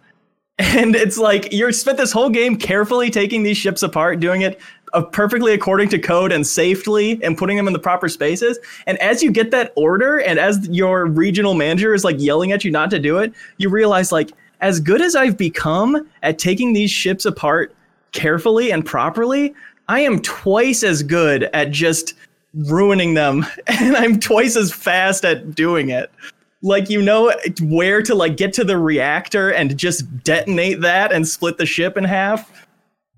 And 0.59 0.95
it's 0.95 1.19
like 1.19 1.53
you're 1.53 1.71
spent 1.71 1.99
this 1.99 2.11
whole 2.11 2.31
game 2.31 2.57
carefully 2.57 3.11
taking 3.11 3.43
these 3.43 3.57
ships 3.57 3.83
apart, 3.83 4.19
doing 4.19 4.41
it 4.41 4.59
uh, 4.93 5.03
perfectly 5.03 5.53
according 5.53 5.87
to 5.89 5.99
code 5.99 6.31
and 6.31 6.47
safely, 6.47 7.23
and 7.23 7.37
putting 7.37 7.57
them 7.57 7.67
in 7.67 7.73
the 7.73 7.79
proper 7.79 8.09
spaces. 8.09 8.57
And 8.87 8.97
as 8.97 9.21
you 9.21 9.31
get 9.31 9.51
that 9.51 9.71
order, 9.75 10.17
and 10.17 10.39
as 10.39 10.67
your 10.69 11.05
regional 11.05 11.53
manager 11.53 11.93
is 11.93 12.03
like 12.03 12.19
yelling 12.19 12.53
at 12.53 12.65
you 12.65 12.71
not 12.71 12.89
to 12.89 12.97
do 12.97 13.19
it, 13.19 13.33
you 13.57 13.69
realize 13.69 14.11
like 14.11 14.31
as 14.61 14.79
good 14.79 15.01
as 15.01 15.15
I've 15.15 15.37
become 15.37 16.07
at 16.23 16.39
taking 16.39 16.73
these 16.73 16.91
ships 16.91 17.25
apart 17.25 17.73
carefully 18.11 18.71
and 18.71 18.85
properly, 18.85 19.53
I 19.87 20.01
am 20.01 20.21
twice 20.21 20.83
as 20.83 21.03
good 21.03 21.43
at 21.53 21.71
just 21.71 22.13
ruining 22.53 23.13
them, 23.13 23.45
and 23.67 23.95
I'm 23.95 24.19
twice 24.19 24.55
as 24.55 24.71
fast 24.71 25.25
at 25.25 25.55
doing 25.55 25.89
it. 25.89 26.11
Like 26.63 26.89
you 26.89 27.01
know 27.01 27.33
where 27.61 28.01
to 28.01 28.15
like 28.15 28.35
get 28.35 28.51
to 28.53 28.63
the 28.63 28.77
reactor 28.77 29.51
and 29.51 29.77
just 29.77 30.23
detonate 30.23 30.81
that 30.81 31.11
and 31.11 31.27
split 31.27 31.57
the 31.57 31.67
ship 31.67 31.97
in 31.97 32.03
half 32.03 32.66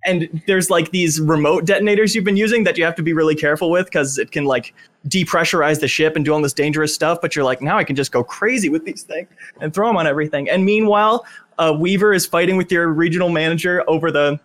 and 0.05 0.41
there's 0.47 0.69
like 0.69 0.91
these 0.91 1.19
remote 1.19 1.65
detonators 1.65 2.15
you've 2.15 2.23
been 2.23 2.37
using 2.37 2.63
that 2.63 2.77
you 2.77 2.83
have 2.83 2.95
to 2.95 3.03
be 3.03 3.13
really 3.13 3.35
careful 3.35 3.69
with 3.69 3.85
because 3.85 4.17
it 4.17 4.31
can 4.31 4.45
like 4.45 4.73
depressurize 5.07 5.79
the 5.79 5.87
ship 5.87 6.15
and 6.15 6.25
do 6.25 6.33
all 6.33 6.41
this 6.41 6.53
dangerous 6.53 6.93
stuff 6.93 7.19
but 7.21 7.35
you're 7.35 7.45
like 7.45 7.61
now 7.61 7.77
i 7.77 7.83
can 7.83 7.95
just 7.95 8.11
go 8.11 8.23
crazy 8.23 8.69
with 8.69 8.85
these 8.85 9.03
things 9.03 9.27
and 9.61 9.73
throw 9.73 9.87
them 9.87 9.97
on 9.97 10.07
everything 10.07 10.49
and 10.49 10.65
meanwhile 10.65 11.25
uh, 11.57 11.75
weaver 11.77 12.13
is 12.13 12.25
fighting 12.25 12.55
with 12.55 12.71
your 12.71 12.87
regional 12.87 13.29
manager 13.29 13.83
over 13.87 14.11
the 14.11 14.39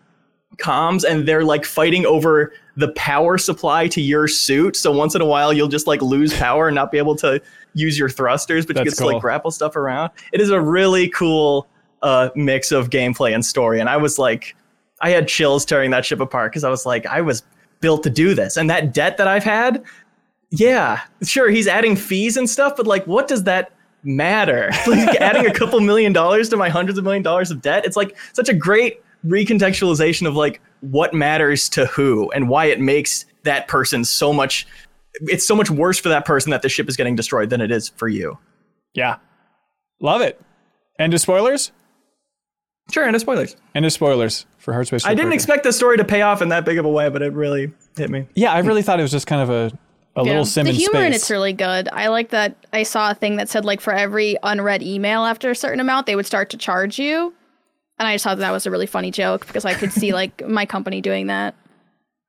comms 0.56 1.04
and 1.08 1.26
they're 1.26 1.44
like 1.44 1.64
fighting 1.64 2.06
over 2.06 2.52
the 2.76 2.88
power 2.92 3.38
supply 3.38 3.88
to 3.88 4.00
your 4.00 4.28
suit. 4.28 4.76
So 4.76 4.90
once 4.92 5.14
in 5.14 5.20
a 5.20 5.26
while 5.26 5.52
you'll 5.52 5.68
just 5.68 5.86
like 5.86 6.02
lose 6.02 6.36
power 6.36 6.68
and 6.68 6.74
not 6.74 6.90
be 6.92 6.98
able 6.98 7.16
to 7.16 7.40
use 7.74 7.98
your 7.98 8.08
thrusters, 8.08 8.66
but 8.66 8.76
you 8.76 8.80
That's 8.80 8.90
can 8.90 8.94
still 8.94 9.06
cool. 9.06 9.14
like 9.14 9.22
grapple 9.22 9.50
stuff 9.50 9.76
around. 9.76 10.10
It 10.32 10.40
is 10.40 10.50
a 10.50 10.60
really 10.60 11.08
cool 11.08 11.68
a 12.02 12.30
mix 12.34 12.70
of 12.70 12.90
gameplay 12.90 13.34
and 13.34 13.44
story. 13.44 13.80
And 13.80 13.88
I 13.88 13.96
was 13.96 14.18
like, 14.18 14.54
I 15.00 15.10
had 15.10 15.28
chills 15.28 15.64
tearing 15.64 15.90
that 15.90 16.04
ship 16.04 16.20
apart 16.20 16.52
because 16.52 16.64
I 16.64 16.70
was 16.70 16.86
like, 16.86 17.06
I 17.06 17.20
was 17.20 17.42
built 17.80 18.02
to 18.04 18.10
do 18.10 18.34
this. 18.34 18.56
And 18.56 18.70
that 18.70 18.94
debt 18.94 19.16
that 19.18 19.28
I've 19.28 19.44
had, 19.44 19.84
yeah, 20.50 21.02
sure, 21.22 21.50
he's 21.50 21.66
adding 21.66 21.96
fees 21.96 22.36
and 22.36 22.48
stuff, 22.48 22.76
but 22.76 22.86
like, 22.86 23.06
what 23.06 23.28
does 23.28 23.44
that 23.44 23.72
matter? 24.02 24.70
Like, 24.86 25.20
adding 25.20 25.46
a 25.46 25.52
couple 25.52 25.80
million 25.80 26.12
dollars 26.12 26.48
to 26.50 26.56
my 26.56 26.68
hundreds 26.68 26.98
of 26.98 27.04
million 27.04 27.22
dollars 27.22 27.50
of 27.50 27.60
debt, 27.60 27.84
it's 27.84 27.96
like 27.96 28.16
such 28.32 28.48
a 28.48 28.54
great 28.54 29.02
recontextualization 29.26 30.26
of 30.28 30.36
like 30.36 30.60
what 30.80 31.14
matters 31.14 31.68
to 31.70 31.86
who 31.86 32.30
and 32.32 32.48
why 32.48 32.66
it 32.66 32.80
makes 32.80 33.26
that 33.42 33.68
person 33.68 34.04
so 34.04 34.32
much. 34.32 34.66
It's 35.22 35.46
so 35.46 35.56
much 35.56 35.70
worse 35.70 35.98
for 35.98 36.08
that 36.10 36.24
person 36.24 36.50
that 36.50 36.62
the 36.62 36.68
ship 36.68 36.88
is 36.88 36.96
getting 36.96 37.16
destroyed 37.16 37.50
than 37.50 37.60
it 37.60 37.70
is 37.70 37.88
for 37.88 38.08
you. 38.08 38.38
Yeah. 38.94 39.16
Love 40.00 40.20
it. 40.20 40.40
End 40.98 41.14
of 41.14 41.20
spoilers? 41.20 41.72
Sure, 42.92 43.04
and 43.06 43.18
spoilers. 43.20 43.56
And 43.74 43.84
of 43.84 43.92
spoilers 43.92 44.46
for 44.58 44.72
Hardspace. 44.74 45.06
I 45.06 45.14
didn't 45.14 45.30
Shipbreaker. 45.30 45.34
expect 45.34 45.64
the 45.64 45.72
story 45.72 45.96
to 45.96 46.04
pay 46.04 46.22
off 46.22 46.42
in 46.42 46.48
that 46.50 46.64
big 46.64 46.78
of 46.78 46.84
a 46.84 46.88
way, 46.88 47.08
but 47.08 47.22
it 47.22 47.32
really 47.32 47.72
hit 47.96 48.10
me. 48.10 48.26
Yeah, 48.34 48.52
I 48.52 48.58
really 48.60 48.82
thought 48.82 48.98
it 48.98 49.02
was 49.02 49.10
just 49.10 49.26
kind 49.26 49.40
of 49.42 49.50
a, 49.50 49.76
a 50.16 50.22
little 50.22 50.44
sim 50.44 50.64
the 50.64 50.70
in 50.70 50.76
humor 50.76 51.02
in 51.04 51.12
it's 51.12 51.30
really 51.30 51.52
good. 51.54 51.88
I 51.92 52.08
like 52.08 52.28
that. 52.30 52.56
I 52.72 52.82
saw 52.82 53.10
a 53.10 53.14
thing 53.14 53.36
that 53.36 53.48
said 53.48 53.64
like 53.64 53.80
for 53.80 53.92
every 53.92 54.36
unread 54.42 54.82
email 54.82 55.24
after 55.24 55.50
a 55.50 55.56
certain 55.56 55.80
amount, 55.80 56.06
they 56.06 56.14
would 56.14 56.26
start 56.26 56.50
to 56.50 56.56
charge 56.56 56.98
you. 56.98 57.32
And 57.98 58.06
I 58.08 58.14
just 58.14 58.24
thought 58.24 58.38
that 58.38 58.50
was 58.50 58.66
a 58.66 58.70
really 58.70 58.86
funny 58.86 59.10
joke 59.10 59.46
because 59.46 59.64
I 59.64 59.74
could 59.74 59.92
see 59.92 60.12
like 60.14 60.46
my 60.46 60.66
company 60.66 61.00
doing 61.00 61.26
that. 61.28 61.54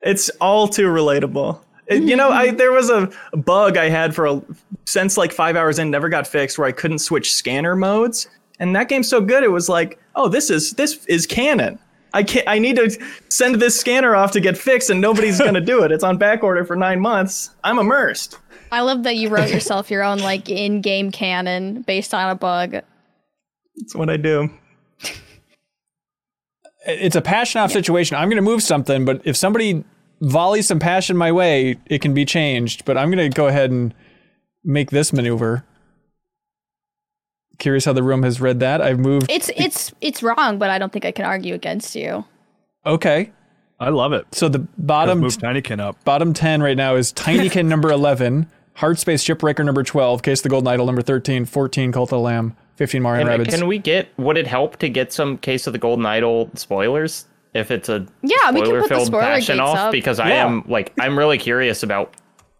It's 0.01 0.29
all 0.41 0.67
too 0.67 0.87
relatable. 0.87 1.59
It- 1.87 2.01
you 2.03 2.15
know, 2.15 2.29
I 2.29 2.51
there 2.51 2.71
was 2.71 2.89
a 2.89 3.11
bug 3.37 3.77
I 3.77 3.89
had 3.89 4.15
for 4.15 4.25
a 4.25 4.41
since 4.85 5.17
like 5.17 5.31
five 5.31 5.55
hours 5.55 5.79
in, 5.79 5.91
never 5.91 6.09
got 6.09 6.25
fixed, 6.25 6.57
where 6.57 6.67
I 6.67 6.71
couldn't 6.71 6.99
switch 6.99 7.33
scanner 7.33 7.75
modes. 7.75 8.29
And 8.59 8.75
that 8.75 8.89
game's 8.89 9.09
so 9.09 9.21
good, 9.21 9.43
it 9.43 9.51
was 9.51 9.67
like, 9.67 9.99
oh, 10.15 10.27
this 10.27 10.49
is 10.49 10.73
this 10.73 11.05
is 11.07 11.25
canon. 11.25 11.79
I 12.13 12.23
can't. 12.23 12.47
I 12.47 12.59
need 12.59 12.77
to 12.77 12.97
send 13.29 13.55
this 13.55 13.77
scanner 13.77 14.15
off 14.15 14.31
to 14.31 14.39
get 14.39 14.57
fixed, 14.57 14.89
and 14.89 15.01
nobody's 15.01 15.39
gonna 15.39 15.61
do 15.61 15.83
it. 15.83 15.91
It's 15.91 16.03
on 16.03 16.17
back 16.17 16.43
order 16.43 16.63
for 16.63 16.75
nine 16.75 17.01
months. 17.01 17.49
I'm 17.63 17.77
immersed. 17.77 18.39
I 18.71 18.81
love 18.81 19.03
that 19.03 19.17
you 19.17 19.29
wrote 19.29 19.49
yourself 19.49 19.91
your 19.91 20.03
own 20.03 20.19
like 20.19 20.49
in-game 20.49 21.11
canon 21.11 21.81
based 21.81 22.13
on 22.13 22.29
a 22.29 22.35
bug. 22.35 22.71
That's 22.71 23.95
what 23.95 24.09
I 24.09 24.17
do. 24.17 24.49
it's 26.85 27.15
a 27.15 27.21
passion 27.21 27.61
off 27.61 27.71
situation. 27.71 28.17
I'm 28.17 28.29
going 28.29 28.37
to 28.37 28.41
move 28.41 28.63
something, 28.63 29.05
but 29.05 29.21
if 29.23 29.35
somebody 29.35 29.83
volleys 30.21 30.67
some 30.67 30.79
passion 30.79 31.17
my 31.17 31.31
way, 31.31 31.77
it 31.87 32.01
can 32.01 32.13
be 32.13 32.25
changed. 32.25 32.85
But 32.85 32.97
I'm 32.97 33.11
going 33.11 33.31
to 33.31 33.35
go 33.35 33.47
ahead 33.47 33.71
and 33.71 33.93
make 34.63 34.91
this 34.91 35.13
maneuver. 35.13 35.63
Curious 37.57 37.85
how 37.85 37.93
the 37.93 38.03
room 38.03 38.23
has 38.23 38.41
read 38.41 38.59
that. 38.59 38.81
I've 38.81 38.99
moved. 38.99 39.27
It's 39.31 39.49
it's 39.55 39.93
it's 40.01 40.21
wrong, 40.21 40.57
but 40.57 40.69
I 40.69 40.77
don't 40.77 40.91
think 40.91 41.05
I 41.05 41.11
can 41.11 41.25
argue 41.25 41.53
against 41.53 41.95
you. 41.95 42.25
Okay. 42.85 43.31
I 43.79 43.89
love 43.89 44.13
it. 44.13 44.25
So 44.33 44.47
the 44.47 44.59
bottom 44.77 45.19
Move 45.19 45.33
Tinykin 45.37 45.79
up. 45.81 46.01
bottom 46.05 46.33
10 46.33 46.63
right 46.63 46.77
now 46.77 46.95
is 46.95 47.11
Tinykin 47.11 47.65
number 47.65 47.89
11, 47.91 48.47
Hardspace 48.77 49.23
Shipbreaker 49.35 49.65
number 49.65 49.83
12, 49.83 50.21
Case 50.21 50.39
of 50.39 50.43
the 50.43 50.49
Golden 50.49 50.67
Idol 50.67 50.85
number 50.85 51.01
13, 51.01 51.43
14 51.45 51.91
Cult 51.91 52.07
of 52.07 52.17
the 52.17 52.19
Lamb, 52.19 52.55
15 52.77 53.01
Mario 53.01 53.25
Can, 53.25 53.33
uh, 53.33 53.43
Rabbids. 53.43 53.49
can 53.49 53.67
we 53.67 53.77
get? 53.77 54.07
Would 54.17 54.37
it 54.37 54.47
help 54.47 54.77
to 54.77 54.87
get 54.87 55.11
some 55.11 55.37
case 55.37 55.67
of 55.67 55.73
the 55.73 55.79
Golden 55.79 56.05
Idol 56.05 56.49
spoilers 56.55 57.25
if 57.53 57.69
it's 57.69 57.89
a 57.89 58.05
Yeah, 58.21 58.51
we 58.51 58.61
can 58.61 58.69
put 58.81 58.89
the 58.89 59.05
spoiler-filled 59.05 59.11
passion 59.21 59.59
off? 59.59 59.77
up. 59.77 59.91
Because 59.91 60.19
I 60.21 60.29
am 60.31 60.63
like 60.67 60.93
I'm 60.99 61.17
really 61.19 61.37
curious 61.37 61.83
about 61.83 62.13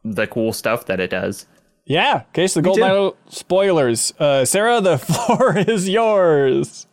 the 0.03 0.27
cool 0.27 0.51
stuff 0.51 0.85
that 0.87 0.99
it 0.99 1.09
does. 1.11 1.45
Yeah, 1.86 2.23
Case 2.33 2.55
of 2.55 2.63
the 2.63 2.67
Golden 2.69 2.83
too. 2.83 2.91
Idol 2.91 3.17
spoilers. 3.29 4.13
Uh, 4.17 4.43
Sarah, 4.45 4.81
the 4.81 4.97
floor 4.99 5.57
is 5.57 5.88
yours. 5.88 6.88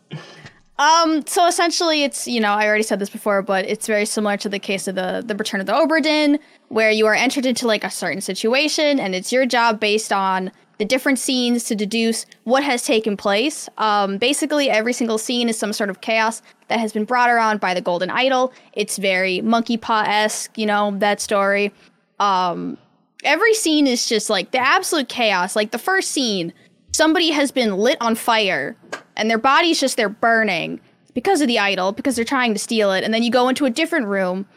Um, 0.77 1.25
so 1.25 1.47
essentially 1.47 2.03
it's, 2.03 2.27
you 2.27 2.39
know, 2.39 2.51
I 2.51 2.67
already 2.67 2.83
said 2.83 2.99
this 2.99 3.09
before, 3.09 3.41
but 3.41 3.65
it's 3.65 3.87
very 3.87 4.05
similar 4.05 4.37
to 4.37 4.49
the 4.49 4.59
case 4.59 4.87
of 4.87 4.95
the 4.95 5.23
the 5.25 5.35
Return 5.35 5.61
of 5.61 5.67
the 5.67 5.73
Obra 5.73 6.01
Dinn, 6.01 6.39
where 6.69 6.91
you 6.91 7.05
are 7.07 7.13
entered 7.13 7.45
into 7.45 7.67
like 7.67 7.83
a 7.83 7.89
certain 7.89 8.21
situation 8.21 8.99
and 8.99 9.15
it's 9.15 9.31
your 9.31 9.45
job 9.45 9.79
based 9.79 10.11
on 10.11 10.51
the 10.79 10.85
different 10.85 11.19
scenes 11.19 11.63
to 11.65 11.75
deduce 11.75 12.25
what 12.43 12.63
has 12.63 12.83
taken 12.83 13.15
place. 13.15 13.69
Um, 13.77 14.17
basically 14.17 14.69
every 14.69 14.93
single 14.93 15.19
scene 15.19 15.47
is 15.47 15.57
some 15.57 15.73
sort 15.73 15.91
of 15.91 16.01
chaos 16.01 16.41
that 16.67 16.79
has 16.79 16.91
been 16.91 17.05
brought 17.05 17.29
around 17.29 17.59
by 17.59 17.75
the 17.75 17.81
Golden 17.81 18.09
Idol. 18.09 18.51
It's 18.73 18.97
very 18.97 19.41
monkey 19.41 19.77
paw-esque, 19.77 20.57
you 20.57 20.65
know, 20.65 20.95
that 20.97 21.21
story. 21.21 21.71
Um 22.19 22.77
every 23.23 23.53
scene 23.53 23.87
is 23.87 24.07
just 24.07 24.29
like 24.29 24.51
the 24.51 24.59
absolute 24.59 25.09
chaos. 25.09 25.55
Like 25.55 25.71
the 25.71 25.79
first 25.79 26.11
scene, 26.11 26.53
somebody 26.91 27.31
has 27.31 27.51
been 27.51 27.75
lit 27.75 27.97
on 28.01 28.15
fire 28.15 28.75
and 29.15 29.29
their 29.29 29.37
body's 29.37 29.79
just 29.79 29.97
there 29.97 30.09
burning 30.09 30.79
because 31.13 31.41
of 31.41 31.47
the 31.47 31.59
idol 31.59 31.91
because 31.91 32.15
they're 32.15 32.25
trying 32.25 32.53
to 32.53 32.59
steal 32.59 32.91
it 32.91 33.03
and 33.03 33.13
then 33.13 33.23
you 33.23 33.31
go 33.31 33.47
into 33.47 33.65
a 33.65 33.69
different 33.69 34.07
room 34.07 34.47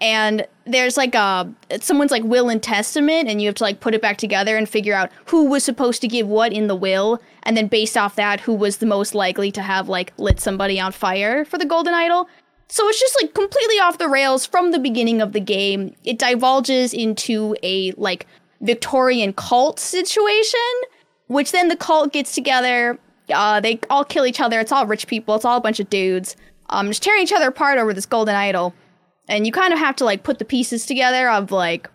and 0.00 0.46
there's 0.66 0.96
like 0.96 1.14
a 1.14 1.50
someone's 1.80 2.10
like 2.10 2.24
will 2.24 2.48
and 2.48 2.62
testament 2.62 3.28
and 3.28 3.40
you 3.40 3.48
have 3.48 3.54
to 3.54 3.62
like 3.62 3.80
put 3.80 3.94
it 3.94 4.02
back 4.02 4.18
together 4.18 4.56
and 4.56 4.68
figure 4.68 4.94
out 4.94 5.10
who 5.26 5.44
was 5.44 5.64
supposed 5.64 6.00
to 6.00 6.08
give 6.08 6.26
what 6.26 6.52
in 6.52 6.66
the 6.66 6.74
will 6.74 7.20
and 7.44 7.56
then 7.56 7.68
based 7.68 7.96
off 7.96 8.16
that 8.16 8.40
who 8.40 8.52
was 8.52 8.78
the 8.78 8.86
most 8.86 9.14
likely 9.14 9.50
to 9.50 9.62
have 9.62 9.88
like 9.88 10.12
lit 10.18 10.40
somebody 10.40 10.78
on 10.78 10.92
fire 10.92 11.44
for 11.44 11.56
the 11.56 11.64
golden 11.64 11.94
idol 11.94 12.28
so 12.72 12.88
it's 12.88 12.98
just 12.98 13.16
like 13.20 13.34
completely 13.34 13.76
off 13.76 13.98
the 13.98 14.08
rails 14.08 14.46
from 14.46 14.70
the 14.70 14.78
beginning 14.78 15.20
of 15.20 15.32
the 15.32 15.40
game 15.40 15.94
it 16.04 16.18
divulges 16.18 16.94
into 16.94 17.54
a 17.62 17.92
like 17.92 18.26
victorian 18.60 19.32
cult 19.32 19.78
situation 19.78 20.58
which 21.32 21.52
then 21.52 21.68
the 21.68 21.76
cult 21.76 22.12
gets 22.12 22.34
together. 22.34 22.98
Uh, 23.32 23.60
they 23.60 23.80
all 23.88 24.04
kill 24.04 24.26
each 24.26 24.40
other. 24.40 24.60
It's 24.60 24.70
all 24.70 24.86
rich 24.86 25.06
people. 25.06 25.34
It's 25.34 25.44
all 25.44 25.56
a 25.56 25.60
bunch 25.60 25.80
of 25.80 25.88
dudes. 25.88 26.36
Um, 26.68 26.88
just 26.88 27.02
tearing 27.02 27.22
each 27.22 27.32
other 27.32 27.48
apart 27.48 27.78
over 27.78 27.92
this 27.92 28.06
golden 28.06 28.34
idol. 28.34 28.74
And 29.28 29.46
you 29.46 29.52
kind 29.52 29.72
of 29.72 29.78
have 29.78 29.96
to 29.96 30.04
like 30.04 30.24
put 30.24 30.38
the 30.38 30.44
pieces 30.44 30.84
together 30.84 31.30
of 31.30 31.50
like 31.50 31.88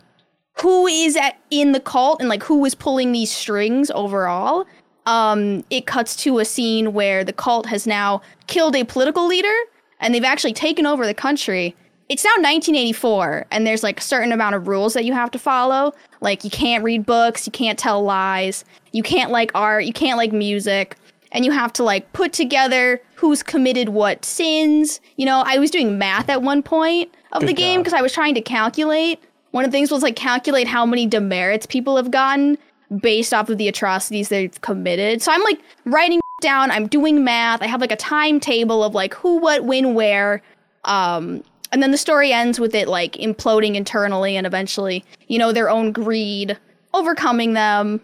who 0.60 0.86
is 0.86 1.16
at 1.16 1.38
in 1.50 1.72
the 1.72 1.80
cult 1.80 2.20
and 2.20 2.28
like 2.28 2.42
who 2.42 2.64
is 2.64 2.74
pulling 2.74 3.12
these 3.12 3.30
strings 3.30 3.90
overall. 3.92 4.66
Um, 5.06 5.64
it 5.70 5.86
cuts 5.86 6.16
to 6.16 6.38
a 6.38 6.44
scene 6.44 6.92
where 6.92 7.22
the 7.24 7.32
cult 7.32 7.66
has 7.66 7.86
now 7.86 8.20
killed 8.46 8.74
a 8.76 8.84
political 8.84 9.26
leader 9.26 9.54
and 10.00 10.14
they've 10.14 10.24
actually 10.24 10.52
taken 10.52 10.86
over 10.86 11.06
the 11.06 11.14
country. 11.14 11.74
It's 12.08 12.24
now 12.24 12.30
1984 12.30 13.46
and 13.50 13.66
there's 13.66 13.82
like 13.82 14.00
a 14.00 14.02
certain 14.02 14.32
amount 14.32 14.54
of 14.54 14.66
rules 14.66 14.94
that 14.94 15.04
you 15.04 15.12
have 15.12 15.30
to 15.32 15.38
follow. 15.38 15.92
Like 16.20 16.42
you 16.44 16.50
can't 16.50 16.82
read 16.82 17.04
books, 17.04 17.46
you 17.46 17.52
can't 17.52 17.78
tell 17.78 18.02
lies, 18.02 18.64
you 18.92 19.02
can't 19.02 19.30
like 19.30 19.50
art, 19.54 19.84
you 19.84 19.92
can't 19.92 20.16
like 20.16 20.32
music, 20.32 20.96
and 21.32 21.44
you 21.44 21.50
have 21.52 21.72
to 21.74 21.82
like 21.82 22.12
put 22.12 22.32
together 22.32 23.00
who's 23.16 23.42
committed 23.42 23.90
what 23.90 24.24
sins. 24.24 25.00
You 25.16 25.26
know, 25.26 25.42
I 25.44 25.58
was 25.58 25.70
doing 25.70 25.98
math 25.98 26.28
at 26.28 26.42
one 26.42 26.62
point 26.62 27.14
of 27.32 27.46
the 27.46 27.52
game 27.52 27.80
because 27.80 27.92
I 27.92 28.00
was 28.00 28.12
trying 28.12 28.34
to 28.34 28.40
calculate. 28.40 29.22
One 29.50 29.64
of 29.64 29.70
the 29.70 29.76
things 29.76 29.90
was 29.90 30.02
like 30.02 30.16
calculate 30.16 30.66
how 30.66 30.86
many 30.86 31.06
demerits 31.06 31.66
people 31.66 31.96
have 31.96 32.10
gotten 32.10 32.56
based 33.02 33.34
off 33.34 33.50
of 33.50 33.58
the 33.58 33.68
atrocities 33.68 34.28
they've 34.28 34.58
committed. 34.60 35.20
So 35.20 35.32
I'm 35.32 35.42
like 35.42 35.60
writing 35.84 36.20
down, 36.40 36.70
I'm 36.70 36.86
doing 36.86 37.24
math, 37.24 37.62
I 37.62 37.66
have 37.66 37.80
like 37.80 37.92
a 37.92 37.96
timetable 37.96 38.82
of 38.84 38.94
like 38.94 39.14
who, 39.14 39.38
what, 39.38 39.64
when, 39.64 39.94
where. 39.94 40.42
Um, 40.84 41.42
and 41.72 41.82
then 41.82 41.90
the 41.90 41.98
story 41.98 42.32
ends 42.32 42.58
with 42.58 42.74
it 42.74 42.88
like 42.88 43.12
imploding 43.14 43.74
internally 43.74 44.36
and 44.36 44.46
eventually, 44.46 45.04
you 45.26 45.38
know, 45.38 45.52
their 45.52 45.68
own 45.68 45.92
greed 45.92 46.56
overcoming 46.94 47.52
them. 47.52 48.00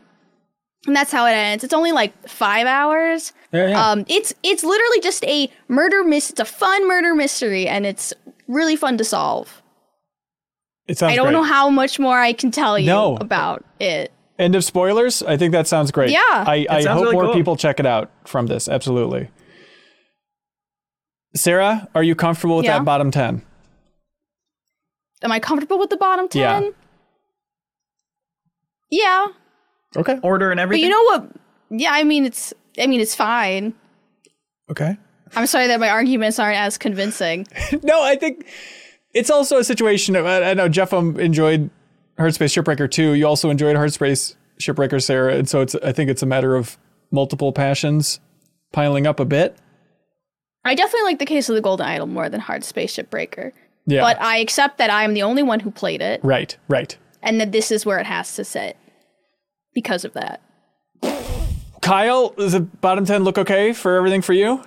And 0.87 0.95
that's 0.95 1.11
how 1.11 1.25
it 1.27 1.31
ends. 1.33 1.65
It's 1.65 1.73
only 1.73 1.93
like 1.93 2.29
five 2.29 2.67
hours. 2.67 3.33
Yeah, 3.53 3.69
yeah. 3.69 3.91
Um, 3.91 4.05
it's 4.07 4.35
it's 4.43 4.63
literally 4.63 5.01
just 5.01 5.25
a 5.25 5.51
murder 5.69 6.05
mis. 6.05 6.29
It's 6.29 6.41
a 6.41 6.45
fun 6.45 6.87
murder 6.87 7.15
mystery, 7.15 7.67
and 7.67 7.87
it's 7.87 8.13
really 8.49 8.77
fun 8.77 8.99
to 8.99 9.05
solve. 9.05 9.63
it 10.87 10.99
sounds 10.99 11.13
I 11.15 11.17
don't 11.17 11.27
great. 11.29 11.33
know 11.33 11.43
how 11.43 11.71
much 11.71 11.99
more 11.99 12.19
I 12.21 12.35
can 12.35 12.51
tell 12.51 12.79
you 12.79 12.85
No. 12.89 13.17
about 13.17 13.65
it. 13.81 14.13
End 14.39 14.55
of 14.57 14.65
spoilers. 14.65 15.23
I 15.23 15.37
think 15.37 15.53
that 15.53 15.67
sounds 15.69 15.91
great. 15.93 16.11
Yeah. 16.11 16.19
I, 16.23 16.67
I 16.69 16.83
hope 16.83 17.03
really 17.03 17.13
more 17.13 17.25
cool. 17.27 17.35
people 17.35 17.57
check 17.57 17.79
it 17.79 17.87
out 17.87 18.11
from 18.25 18.47
this. 18.47 18.69
Absolutely. 18.69 19.29
Sarah, 21.37 21.89
are 21.95 22.03
you 22.03 22.15
comfortable 22.15 22.57
with 22.57 22.65
Yeah. 22.65 22.79
that 22.79 22.85
bottom 22.85 23.11
10? 23.11 23.43
Am 25.23 25.33
I 25.33 25.39
comfortable 25.41 25.79
with 25.79 25.91
the 25.91 25.97
bottom 25.97 26.29
ten? 26.29 26.65
Yeah, 26.65 26.71
Yeah. 28.91 29.27
Okay. 29.97 30.19
Order 30.23 30.51
and 30.51 30.61
everything. 30.61 30.91
but 30.91 30.95
everything. 30.97 31.19
you 31.19 31.25
know 31.25 31.25
what? 31.25 31.81
Yeah, 31.81 31.93
I 31.93 32.05
mean 32.05 32.25
it's. 32.27 32.53
I 32.79 32.87
mean 32.87 33.01
it's 33.01 33.15
fine. 33.15 33.73
Okay. 34.71 34.97
I'm 35.37 35.47
sorry 35.47 35.67
that 35.69 35.81
my 35.81 35.89
arguments 35.89 36.39
aren't 36.39 36.59
as 36.59 36.77
convincing. 36.79 37.47
No, 37.83 38.03
I 38.03 38.17
think 38.17 38.45
it's 39.15 39.31
also 39.31 39.59
a 39.59 39.65
situation 39.65 40.15
of, 40.17 40.27
I 40.27 40.51
I 40.51 40.55
know 40.55 40.69
Jeff 40.69 40.93
um, 40.93 41.19
enjoyed 41.19 41.71
Hardspace 42.19 42.63
Shipbreaker 42.63 42.91
2. 42.91 43.15
You 43.15 43.27
also 43.27 43.51
enjoyed 43.51 43.77
Hardspace 43.77 44.37
Shipbreaker, 44.61 45.03
Sarah. 45.03 45.35
And 45.35 45.49
so 45.49 45.61
it's, 45.61 45.75
I 45.77 45.93
think 45.93 46.11
it's 46.11 46.23
a 46.23 46.27
matter 46.27 46.55
of 46.55 46.79
multiple 47.11 47.53
passions 47.53 48.21
piling 48.73 49.07
up 49.07 49.21
a 49.21 49.25
bit. 49.25 49.57
I 50.65 50.75
definitely 50.75 51.05
like 51.05 51.19
the 51.19 51.27
case 51.27 51.49
of 51.49 51.55
the 51.55 51.61
Golden 51.61 51.87
Idol 51.87 52.07
more 52.07 52.29
than 52.29 52.41
Hardspace 52.41 53.05
Shipbreaker. 53.05 53.53
Yeah. 53.87 54.01
But 54.01 54.21
I 54.21 54.39
accept 54.39 54.79
that 54.79 54.91
I 54.91 55.05
am 55.05 55.15
the 55.15 55.23
only 55.23 55.43
one 55.43 55.61
who 55.61 55.71
played 55.71 56.01
it, 56.01 56.21
right, 56.25 56.57
right. 56.69 56.97
and 57.23 57.39
that 57.39 57.53
this 57.53 57.71
is 57.71 57.85
where 57.85 57.99
it 57.99 58.07
has 58.07 58.35
to 58.37 58.45
sit 58.45 58.79
because 59.75 60.07
of 60.07 60.15
that. 60.15 60.41
Kyle, 61.83 62.31
does 62.31 62.53
the 62.53 62.61
bottom 62.61 63.05
10 63.05 63.25
look 63.25 63.37
okay 63.37 63.75
for 63.75 63.97
everything 63.97 64.23
for 64.23 64.33
you? 64.33 64.65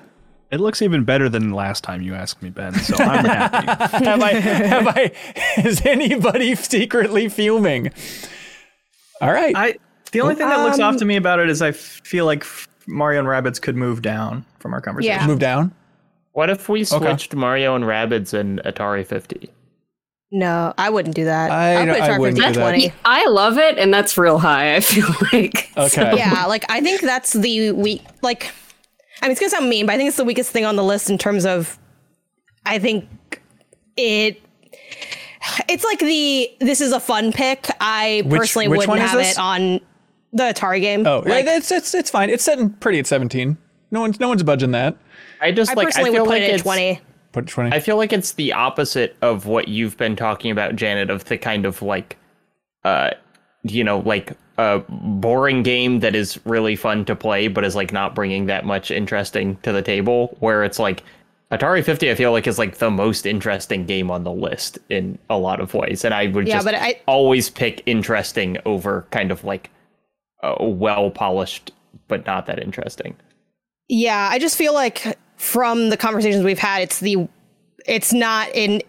It 0.49 0.59
looks 0.61 0.81
even 0.81 1.03
better 1.03 1.27
than 1.27 1.51
last 1.51 1.83
time 1.83 2.01
you 2.01 2.13
asked 2.15 2.41
me, 2.41 2.49
Ben. 2.49 2.73
So 2.75 2.95
I'm 3.03 3.25
happy. 3.25 3.65
have 4.05 4.21
I? 4.21 4.31
Have 4.33 4.87
I? 4.87 5.11
Is 5.57 5.85
anybody 5.85 6.55
secretly 6.55 7.27
fuming? 7.27 7.91
All 9.21 9.31
right. 9.31 9.55
I 9.55 9.75
the 10.11 10.21
only 10.21 10.35
thing 10.35 10.47
that 10.47 10.63
looks 10.63 10.79
off 10.79 10.97
to 10.97 11.05
me 11.05 11.15
um, 11.17 11.21
about 11.23 11.39
it 11.39 11.49
is 11.49 11.61
I 11.61 11.69
f- 11.69 11.75
feel 11.75 12.25
like 12.25 12.41
f- 12.43 12.67
Mario 12.87 13.19
and 13.19 13.27
Rabbids 13.27 13.61
could 13.61 13.75
move 13.75 14.01
down 14.01 14.45
from 14.59 14.73
our 14.73 14.79
conversation. 14.79 15.19
Yeah. 15.19 15.27
Move 15.27 15.39
down. 15.39 15.73
What 16.31 16.49
if 16.49 16.69
we 16.69 16.83
switched 16.85 17.35
Mario 17.35 17.75
and 17.75 17.83
Rabbids 17.83 18.33
and 18.33 18.59
Atari 18.63 19.05
50? 19.05 19.49
No, 20.31 20.73
I 20.77 20.89
wouldn't 20.89 21.15
do 21.15 21.25
that. 21.25 21.51
I- 21.51 21.81
I'd 21.81 21.87
put 21.89 22.01
I 22.01 22.07
Atari 22.09 22.19
wouldn't 22.19 22.37
50 22.37 22.53
do 22.53 22.59
at 22.59 22.63
that. 22.65 22.71
20. 22.71 22.93
I 23.05 23.25
love 23.27 23.57
it, 23.57 23.77
and 23.77 23.93
that's 23.93 24.17
real 24.17 24.37
high. 24.37 24.75
I 24.75 24.79
feel 24.79 25.07
like. 25.33 25.69
Okay. 25.75 26.13
yeah, 26.15 26.45
like 26.45 26.63
I 26.69 26.79
think 26.79 27.01
that's 27.01 27.33
the 27.33 27.71
weak. 27.71 28.03
Like, 28.21 28.53
I 29.21 29.25
mean, 29.25 29.31
it's 29.31 29.39
gonna 29.39 29.49
sound 29.49 29.69
mean, 29.69 29.85
but 29.85 29.93
I 29.93 29.97
think 29.97 30.07
it's 30.07 30.17
the 30.17 30.25
weakest 30.25 30.51
thing 30.51 30.65
on 30.65 30.75
the 30.75 30.83
list 30.83 31.09
in 31.09 31.17
terms 31.17 31.45
of. 31.45 31.77
I 32.65 32.79
think 32.79 33.07
it. 33.95 34.41
It's 35.69 35.83
like 35.83 35.99
the 35.99 36.51
this 36.59 36.81
is 36.81 36.91
a 36.91 36.99
fun 36.99 37.31
pick. 37.31 37.67
I 37.79 38.23
Which- 38.25 38.39
personally 38.39 38.67
which 38.67 38.79
wouldn't 38.87 38.99
have 38.99 39.17
this? 39.17 39.33
it 39.33 39.39
on 39.39 39.79
the 40.33 40.43
Atari 40.43 40.81
game. 40.81 41.07
Oh, 41.07 41.19
like, 41.25 41.45
yeah, 41.45 41.57
it's 41.57 41.71
it's 41.71 41.93
it's 41.93 42.09
fine. 42.09 42.29
It's 42.29 42.43
setting 42.43 42.69
pretty 42.69 42.99
at 42.99 43.07
17. 43.07 43.57
No 43.91 44.01
one's 44.01 44.19
no 44.19 44.27
one's 44.27 44.43
budging 44.43 44.71
that. 44.71 44.97
I 45.41 45.51
just 45.51 45.71
I 45.71 45.75
like 45.75 45.87
I 45.87 45.89
personally 45.89 46.11
feel 46.11 46.23
would 46.23 46.27
put 46.29 46.41
like 46.41 46.43
it 46.43 46.53
at 46.55 46.59
twenty. 46.61 46.99
Put 47.31 47.45
it 47.45 47.47
20. 47.47 47.71
I 47.75 47.79
feel 47.79 47.97
like 47.97 48.11
it's 48.11 48.33
the 48.33 48.51
opposite 48.53 49.15
of 49.21 49.45
what 49.45 49.67
you've 49.67 49.97
been 49.97 50.15
talking 50.15 50.51
about, 50.51 50.75
Janet, 50.75 51.09
of 51.09 51.25
the 51.25 51.37
kind 51.37 51.65
of 51.65 51.81
like, 51.81 52.17
uh, 52.83 53.11
you 53.63 53.83
know, 53.83 53.99
like 53.99 54.33
a 54.57 54.79
boring 54.89 55.63
game 55.63 55.99
that 55.99 56.15
is 56.15 56.39
really 56.45 56.75
fun 56.75 57.05
to 57.05 57.15
play, 57.15 57.47
but 57.47 57.63
is 57.63 57.75
like 57.75 57.91
not 57.93 58.15
bringing 58.15 58.47
that 58.47 58.65
much 58.65 58.89
interesting 58.91 59.57
to 59.63 59.71
the 59.71 59.81
table. 59.81 60.35
Where 60.39 60.63
it's 60.63 60.79
like 60.79 61.03
Atari 61.51 61.83
50, 61.83 62.11
I 62.11 62.15
feel 62.15 62.31
like 62.31 62.47
is 62.47 62.57
like 62.59 62.77
the 62.77 62.91
most 62.91 63.25
interesting 63.25 63.85
game 63.85 64.09
on 64.11 64.23
the 64.23 64.31
list 64.31 64.79
in 64.89 65.17
a 65.29 65.37
lot 65.37 65.59
of 65.59 65.73
ways, 65.73 66.03
and 66.03 66.13
I 66.13 66.27
would 66.27 66.47
Yeah, 66.47 66.55
just 66.61 66.67
I- 66.67 66.99
always 67.07 67.49
pick 67.49 67.83
interesting 67.85 68.57
over 68.65 69.05
kind 69.11 69.31
of 69.31 69.43
like 69.43 69.69
well 70.59 71.09
polished, 71.11 71.71
but 72.07 72.25
not 72.25 72.45
that 72.47 72.59
interesting. 72.59 73.15
Yeah, 73.89 74.27
I 74.31 74.39
just 74.39 74.57
feel 74.57 74.73
like 74.73 75.17
from 75.37 75.89
the 75.89 75.97
conversations 75.97 76.43
we've 76.43 76.59
had, 76.59 76.81
it's 76.81 76.99
the 76.99 77.27
it's 77.85 78.11
not 78.11 78.49
in 78.53 78.81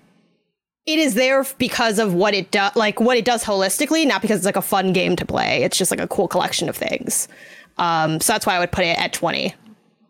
it 0.89 0.99
is 0.99 1.13
there 1.13 1.45
because 1.59 1.99
of 1.99 2.15
what 2.15 2.33
it 2.33 2.51
does 2.51 2.75
like 2.75 2.99
what 2.99 3.19
it 3.19 3.27
does 3.27 3.45
holistically, 3.45 4.07
not 4.07 4.23
because 4.23 4.39
it's 4.39 4.47
like 4.47 4.57
a 4.57 4.63
fun 4.63 4.95
game 4.95 5.17
to 5.17 5.27
play. 5.27 5.63
It's 5.63 5.77
just 5.77 5.91
like 5.91 6.01
a 6.01 6.09
cool 6.09 6.27
collection 6.27 6.67
of 6.67 6.77
things. 6.77 7.29
Um, 7.77 8.21
so 8.23 8.33
that's 8.33 8.47
why 8.47 8.57
I 8.57 8.59
would 8.59 8.73
put 8.73 8.87
it 8.87 8.99
at 8.99 9.13
20 9.13 9.55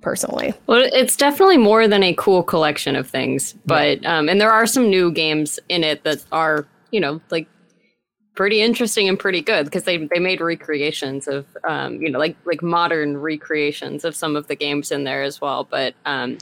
personally. 0.03 0.55
Well, 0.69 0.89
it's 0.93 1.17
definitely 1.17 1.59
more 1.59 1.89
than 1.89 2.05
a 2.05 2.15
cool 2.15 2.45
collection 2.45 2.95
of 2.95 3.11
things, 3.11 3.55
but 3.67 4.07
um, 4.07 4.29
and 4.29 4.41
there 4.41 4.53
are 4.53 4.67
some 4.67 4.89
new 4.89 5.11
games 5.11 5.59
in 5.69 5.83
it 5.83 6.05
that 6.05 6.25
are 6.31 6.69
you 6.93 7.01
know 7.01 7.21
like 7.31 7.49
pretty 8.37 8.63
interesting 8.63 9.09
and 9.09 9.19
pretty 9.19 9.41
good 9.41 9.65
because 9.65 9.83
they 9.83 9.97
they 10.07 10.21
made 10.21 10.41
recreations 10.41 11.27
of 11.27 11.45
um, 11.69 12.01
you 12.01 12.09
know 12.09 12.21
like 12.21 12.37
like 12.45 12.63
modern 12.63 13.17
recreations 13.17 14.05
of 14.05 14.15
some 14.15 14.37
of 14.37 14.47
the 14.47 14.55
games 14.55 14.93
in 14.93 15.03
there 15.03 15.25
as 15.25 15.41
well. 15.41 15.65
But 15.65 15.95
um, 16.07 16.39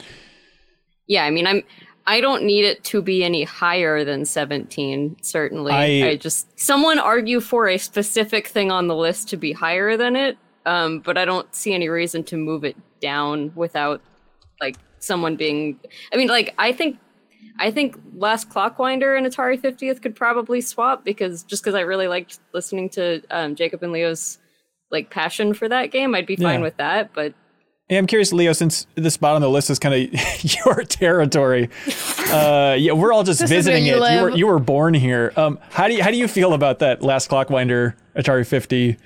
yeah, 1.07 1.24
I 1.24 1.30
mean 1.30 1.47
I'm. 1.47 1.62
I 2.09 2.21
don't 2.21 2.45
need 2.45 2.65
it 2.65 2.85
to 2.85 3.03
be 3.03 3.25
any 3.25 3.43
higher 3.45 4.05
than 4.05 4.25
17, 4.25 5.17
certainly. 5.23 5.73
I- 5.73 6.09
I, 6.11 6.17
just 6.17 6.59
someone 6.59 6.99
argue 6.99 7.41
for 7.41 7.69
a 7.69 7.79
specific 7.79 8.47
thing 8.47 8.71
on 8.71 8.87
the 8.87 8.95
list 8.95 9.29
to 9.31 9.37
be 9.37 9.53
higher 9.53 9.97
than 9.97 10.15
it, 10.15 10.39
um, 10.67 11.01
but 11.01 11.19
I 11.19 11.25
don't 11.25 11.53
see 11.55 11.75
any 11.75 11.89
reason 11.89 12.23
to 12.25 12.37
move 12.37 12.65
it 12.65 12.77
down 13.01 13.53
without 13.55 14.01
like 14.61 14.77
someone 15.01 15.37
being 15.37 15.79
I 16.13 16.17
mean 16.17 16.29
like 16.29 16.55
I 16.59 16.73
think 16.73 16.99
I 17.59 17.71
think 17.71 17.97
Last 18.15 18.49
Clockwinder 18.51 19.17
and 19.17 19.27
Atari 19.27 19.61
50th 19.61 20.01
could 20.03 20.15
probably 20.17 20.61
swap 20.61 21.05
because 21.05 21.43
just 21.43 21.63
because 21.63 21.75
I 21.75 21.81
really 21.81 22.09
liked 22.09 22.39
listening 22.53 22.89
to 22.91 23.23
um, 23.31 23.55
Jacob 23.55 23.83
and 23.83 23.93
Leo's 23.93 24.39
like 24.91 25.11
passion 25.11 25.55
for 25.55 25.69
that 25.69 25.91
game, 25.91 26.15
I'd 26.15 26.27
be 26.27 26.37
fine 26.37 26.61
Yeah. 26.61 26.63
with 26.63 26.77
that. 26.79 27.13
But 27.15 27.35
Hey, 27.89 27.99
I'm 27.99 28.07
curious, 28.09 28.32
Leo, 28.32 28.53
since 28.53 28.89
this 28.97 29.14
spot 29.14 29.37
on 29.37 29.43
the 29.43 29.49
list 29.49 29.70
is 29.70 29.78
kind 29.78 29.95
of 29.95 30.45
your 30.66 30.82
territory. 30.82 31.70
Uh, 32.30 32.74
yeah, 32.76 32.93
we're 32.93 33.12
all 33.12 33.22
just 33.22 33.39
This 33.39 33.51
is 33.51 33.66
where 33.66 33.76
visiting 33.76 33.87
you 33.87 34.03
it. 34.03 34.12
You 34.12 34.22
were, 34.22 34.30
you 34.30 34.47
were 34.49 34.59
born 34.59 34.93
here. 34.93 35.32
Um, 35.37 35.61
how 35.70 35.87
do 35.87 35.95
you 35.95 36.03
how 36.03 36.11
do 36.11 36.16
you 36.16 36.26
feel 36.26 36.53
about 36.53 36.80
that 36.80 37.03
last 37.03 37.30
Clockwinder 37.30 37.95
Atari 38.16 38.45
50? 38.45 38.97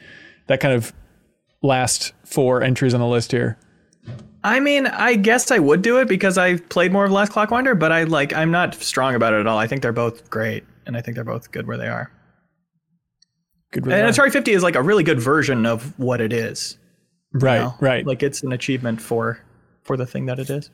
That 0.47 0.61
kind 0.61 0.75
of 0.75 0.95
last 1.63 2.15
four 2.25 2.63
entries 2.63 2.95
on 2.95 3.01
the 3.01 3.07
list 3.07 3.33
here. 3.33 3.59
I 4.43 4.61
mean, 4.61 4.87
I 4.87 5.17
guess 5.17 5.51
I 5.51 5.59
would 5.59 5.83
do 5.83 5.99
it 5.99 6.09
because 6.09 6.39
I 6.39 6.57
played 6.57 6.93
more 6.93 7.05
of 7.05 7.13
Last 7.13 7.33
Clockwinder, 7.33 7.79
but 7.79 7.93
I 7.93 8.05
like 8.05 8.33
I'm 8.33 8.51
not 8.51 8.75
strong 8.75 9.15
about 9.15 9.35
it 9.35 9.41
at 9.41 9.47
all. 9.47 9.59
I 9.59 9.67
think 9.67 9.83
they're 9.83 9.93
both 9.93 10.31
great, 10.31 10.65
and 10.87 10.97
I 10.97 11.03
think 11.03 11.17
they're 11.17 11.25
both 11.25 11.53
good 11.53 11.67
where 11.67 11.77
they 11.77 11.89
are. 11.89 12.11
Good. 13.73 13.85
And 13.85 14.07
result. 14.07 14.29
Atari 14.29 14.33
50 14.33 14.53
is 14.53 14.63
like 14.63 14.75
a 14.75 14.83
really 14.83 15.05
good 15.05 15.21
version 15.21 15.67
of 15.67 15.97
what 15.99 16.23
it 16.23 16.33
is. 16.33 16.79
You 17.35 17.41
right, 17.41 17.61
know? 17.61 17.75
right. 17.81 18.07
Like 18.07 18.23
it's 18.23 18.43
an 18.43 18.53
achievement 18.53 19.01
for 19.01 19.41
for 19.83 19.97
the 19.97 20.07
thing 20.07 20.27
that 20.27 20.39
it 20.39 20.51
is. 20.51 20.71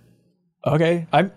okay, 0.67 1.07
I'm 1.13 1.33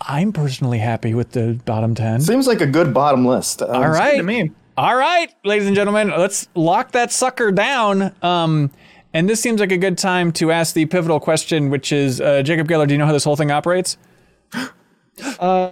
I'm 0.00 0.32
personally 0.32 0.78
happy 0.78 1.14
with 1.14 1.32
the 1.32 1.60
bottom 1.64 1.94
ten. 1.94 2.20
Seems 2.20 2.46
like 2.46 2.60
a 2.60 2.66
good 2.66 2.92
bottom 2.92 3.24
list. 3.24 3.62
Um, 3.62 3.70
All 3.70 3.88
right. 3.88 4.16
To 4.16 4.22
me, 4.22 4.50
All 4.76 4.96
right, 4.96 5.32
ladies 5.44 5.66
and 5.66 5.76
gentlemen, 5.76 6.08
let's 6.10 6.48
lock 6.54 6.92
that 6.92 7.12
sucker 7.12 7.52
down. 7.52 8.14
Um, 8.22 8.70
and 9.14 9.28
this 9.28 9.40
seems 9.40 9.60
like 9.60 9.72
a 9.72 9.76
good 9.78 9.98
time 9.98 10.32
to 10.32 10.50
ask 10.50 10.74
the 10.74 10.86
pivotal 10.86 11.20
question, 11.20 11.68
which 11.70 11.92
is 11.92 12.20
uh, 12.20 12.42
Jacob 12.42 12.66
Geller, 12.66 12.86
do 12.88 12.94
you 12.94 12.98
know 12.98 13.04
how 13.06 13.12
this 13.12 13.24
whole 13.24 13.36
thing 13.36 13.50
operates? 13.50 13.96
Uh, 15.38 15.70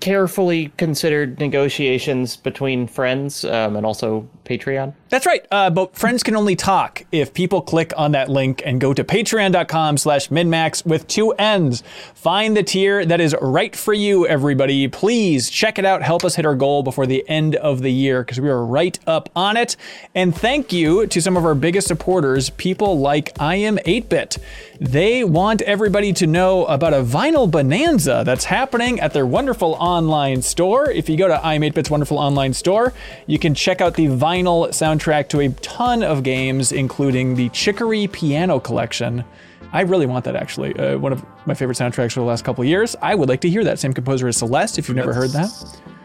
Carefully 0.00 0.72
considered 0.78 1.38
negotiations 1.38 2.38
between 2.38 2.86
friends 2.86 3.44
um, 3.44 3.76
and 3.76 3.84
also 3.84 4.26
Patreon. 4.46 4.94
That's 5.10 5.24
right. 5.24 5.46
Uh, 5.50 5.70
but 5.70 5.96
friends 5.96 6.22
can 6.22 6.36
only 6.36 6.54
talk 6.54 7.04
if 7.12 7.32
people 7.32 7.62
click 7.62 7.92
on 7.96 8.12
that 8.12 8.28
link 8.28 8.62
and 8.64 8.78
go 8.78 8.92
to 8.92 9.02
patreon.com 9.02 9.96
slash 9.96 10.28
minnmax 10.28 10.84
with 10.84 11.06
two 11.06 11.30
N's. 11.32 11.82
Find 12.14 12.54
the 12.54 12.62
tier 12.62 13.06
that 13.06 13.18
is 13.20 13.34
right 13.40 13.74
for 13.74 13.94
you, 13.94 14.26
everybody. 14.26 14.86
Please 14.86 15.48
check 15.48 15.78
it 15.78 15.86
out. 15.86 16.02
Help 16.02 16.24
us 16.24 16.34
hit 16.34 16.44
our 16.44 16.54
goal 16.54 16.82
before 16.82 17.06
the 17.06 17.26
end 17.26 17.56
of 17.56 17.80
the 17.80 17.90
year 17.90 18.22
because 18.22 18.38
we 18.38 18.50
are 18.50 18.62
right 18.62 18.98
up 19.06 19.30
on 19.34 19.56
it. 19.56 19.76
And 20.14 20.36
thank 20.36 20.72
you 20.72 21.06
to 21.06 21.22
some 21.22 21.38
of 21.38 21.44
our 21.44 21.54
biggest 21.54 21.88
supporters, 21.88 22.50
people 22.50 22.98
like 22.98 23.32
I 23.40 23.56
Am 23.56 23.78
8-Bit. 23.78 24.38
They 24.80 25.24
want 25.24 25.62
everybody 25.62 26.12
to 26.12 26.26
know 26.26 26.66
about 26.66 26.92
a 26.94 27.02
vinyl 27.02 27.50
bonanza 27.50 28.22
that's 28.24 28.44
happening 28.44 29.00
at 29.00 29.12
their 29.12 29.26
wonderful 29.26 29.72
online 29.74 30.42
store. 30.42 30.90
If 30.90 31.08
you 31.08 31.16
go 31.16 31.28
to 31.28 31.34
I 31.44 31.54
Am 31.54 31.62
8-Bit's 31.62 31.90
wonderful 31.90 32.18
online 32.18 32.52
store, 32.52 32.92
you 33.26 33.38
can 33.38 33.54
check 33.54 33.80
out 33.80 33.94
the 33.94 34.06
vinyl 34.06 34.72
soundtrack 34.98 35.28
to 35.30 35.40
a 35.40 35.48
ton 35.48 36.02
of 36.02 36.22
games, 36.22 36.72
including 36.72 37.34
the 37.34 37.48
Chicory 37.50 38.06
Piano 38.08 38.60
Collection. 38.60 39.24
I 39.72 39.82
really 39.82 40.06
want 40.06 40.24
that 40.24 40.36
actually. 40.36 40.74
Uh, 40.78 40.98
one 40.98 41.12
of 41.12 41.24
my 41.46 41.54
favorite 41.54 41.76
soundtracks 41.76 42.12
for 42.12 42.20
the 42.20 42.26
last 42.26 42.44
couple 42.44 42.62
of 42.62 42.68
years. 42.68 42.96
I 43.02 43.14
would 43.14 43.28
like 43.28 43.40
to 43.42 43.50
hear 43.50 43.64
that. 43.64 43.78
Same 43.78 43.92
composer 43.92 44.28
as 44.28 44.38
Celeste, 44.38 44.78
if 44.78 44.88
you've 44.88 44.96
never 44.96 45.12
heard 45.12 45.30
that. 45.30 45.50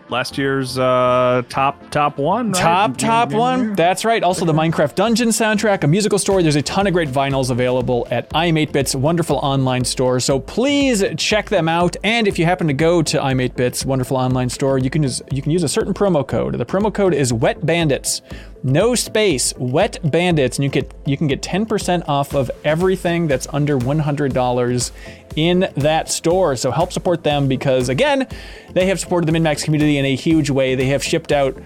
Last 0.10 0.38
year's 0.38 0.78
uh, 0.78 1.44
top 1.48 1.90
top 1.90 2.18
one. 2.18 2.52
right? 2.52 2.62
Top, 2.62 2.98
top 2.98 3.32
one. 3.32 3.74
That's 3.74 4.04
right. 4.04 4.22
Also, 4.22 4.46
the 4.46 4.54
Minecraft 4.54 4.96
Dungeon 4.96 5.30
soundtrack, 5.30 5.84
a 5.84 5.88
musical 5.88 6.20
story. 6.20 6.44
There's 6.44 6.58
a 6.58 6.62
ton 6.62 6.88
of 6.88 6.94
great 6.94 7.08
vinyls 7.10 7.50
available 7.50 8.06
at 8.12 8.30
I'm 8.36 8.56
8-Bit's 8.56 8.96
wonderful 8.96 9.38
online 9.38 9.86
store. 9.86 10.20
So 10.20 10.40
please 10.42 11.04
check 11.18 11.50
them 11.50 11.70
out. 11.70 11.96
And 12.04 12.28
if 12.28 12.38
you 12.38 12.46
happen 12.46 12.68
to 12.68 12.74
go 12.74 13.02
to 13.02 13.24
I'm 13.24 13.38
8-Bit's 13.38 13.86
wonderful 13.86 14.18
online 14.18 14.50
store, 14.50 14.78
you 14.78 14.90
can 14.90 15.04
use 15.04 15.22
you 15.32 15.42
can 15.42 15.52
use 15.52 15.64
a 15.64 15.70
certain 15.70 15.94
promo 15.94 16.28
code. 16.28 16.58
The 16.58 16.66
promo 16.66 16.94
code 16.94 17.14
is 17.14 17.32
Wet 17.32 17.66
Bandits. 17.66 18.22
No 18.66 18.96
space, 18.96 19.54
Wet 19.58 20.00
Bandits, 20.10 20.58
and 20.58 20.64
you 20.64 20.70
get 20.70 20.90
you 21.06 21.18
can 21.18 21.28
get 21.28 21.42
10% 21.42 22.08
off 22.08 22.34
of 22.34 22.50
everything 22.64 23.28
that's 23.28 23.46
under 23.52 23.78
$100 23.78 24.92
in 25.36 25.70
that 25.76 26.10
store. 26.10 26.56
So 26.56 26.72
help 26.72 26.94
support 26.94 27.24
them 27.24 27.50
because 27.50 27.90
again, 27.90 28.26
they 28.72 28.86
have 28.86 29.02
supported 29.02 29.28
the 29.28 29.38
MinnMax 29.38 29.66
community 29.66 29.98
in 29.98 30.06
a 30.06 30.16
huge 30.16 30.50
way. 30.50 30.76
They 30.76 30.88
have 30.88 31.04
shipped 31.04 31.34
out 31.34 31.62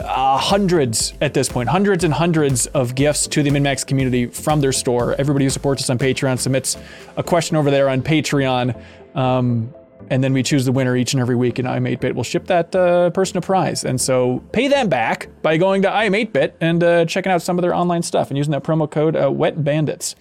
uh, 0.00 0.38
hundreds 0.38 1.12
at 1.20 1.34
this 1.34 1.50
point, 1.50 1.68
hundreds 1.68 2.02
and 2.02 2.14
hundreds 2.14 2.66
of 2.68 2.94
gifts 2.94 3.26
to 3.26 3.42
the 3.42 3.50
MinnMax 3.50 3.86
community 3.86 4.26
from 4.26 4.62
their 4.62 4.72
store. 4.72 5.14
Everybody 5.18 5.44
who 5.44 5.50
supports 5.50 5.82
us 5.82 5.90
on 5.90 5.98
Patreon 5.98 6.38
submits 6.38 6.78
a 7.18 7.22
question 7.22 7.56
over 7.56 7.70
there 7.70 7.90
on 7.90 8.00
Patreon. 8.00 8.80
Um, 9.14 9.74
and 10.10 10.22
then 10.22 10.32
we 10.32 10.42
choose 10.42 10.64
the 10.64 10.72
winner 10.72 10.96
each 10.96 11.12
and 11.12 11.20
every 11.20 11.36
week, 11.36 11.58
and 11.58 11.68
I'm8bit 11.68 12.14
will 12.14 12.22
ship 12.22 12.46
that 12.46 12.74
uh, 12.74 13.10
person 13.10 13.38
a 13.38 13.40
prize. 13.40 13.84
And 13.84 14.00
so 14.00 14.42
pay 14.52 14.68
them 14.68 14.88
back 14.88 15.28
by 15.42 15.56
going 15.56 15.82
to 15.82 15.88
I'm8bit 15.88 16.54
and 16.60 16.82
uh, 16.82 17.04
checking 17.04 17.32
out 17.32 17.42
some 17.42 17.58
of 17.58 17.62
their 17.62 17.74
online 17.74 18.02
stuff 18.02 18.30
and 18.30 18.36
using 18.36 18.52
that 18.52 18.64
promo 18.64 18.90
code 18.90 19.16
uh, 19.16 19.30
Wet 19.30 19.62
Bandits. 19.62 20.14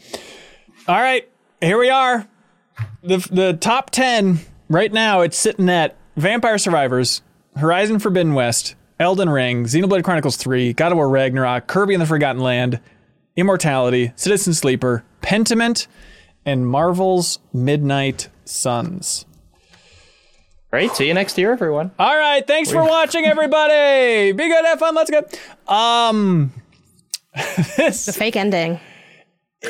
All 0.87 0.99
right, 0.99 1.29
here 1.61 1.77
we 1.77 1.89
are. 1.89 2.27
The, 3.03 3.17
the 3.31 3.53
top 3.53 3.89
10 3.89 4.39
right 4.69 4.91
now, 4.91 5.21
it's 5.21 5.37
sitting 5.37 5.69
at 5.69 5.95
Vampire 6.15 6.57
Survivors, 6.57 7.21
Horizon 7.55 7.99
Forbidden 7.99 8.33
West, 8.33 8.75
Elden 8.99 9.29
Ring, 9.29 9.65
Xenoblade 9.65 10.03
Chronicles 10.03 10.37
3, 10.37 10.73
God 10.73 10.91
of 10.91 10.97
War 10.97 11.09
Ragnarok, 11.09 11.67
Kirby 11.67 11.93
and 11.95 12.01
the 12.01 12.05
Forgotten 12.05 12.41
Land, 12.41 12.79
Immortality, 13.35 14.11
Citizen 14.15 14.53
Sleeper, 14.53 15.03
Pentiment, 15.21 15.87
and 16.45 16.67
Marvel's 16.67 17.39
Midnight 17.53 18.29
Suns. 18.45 19.25
Right. 20.71 20.89
See 20.95 21.07
you 21.07 21.13
next 21.13 21.37
year, 21.37 21.51
everyone. 21.51 21.91
All 21.99 22.17
right, 22.17 22.45
thanks 22.47 22.71
for 22.71 22.81
watching, 22.81 23.25
everybody. 23.25 24.31
Be 24.37 24.47
good, 24.47 24.65
have 24.65 24.79
fun, 24.79 24.95
let's 24.95 25.11
go. 25.11 25.21
Um, 25.73 26.53
this 27.75 28.05
The 28.05 28.13
fake 28.13 28.37
ending. 28.37 28.79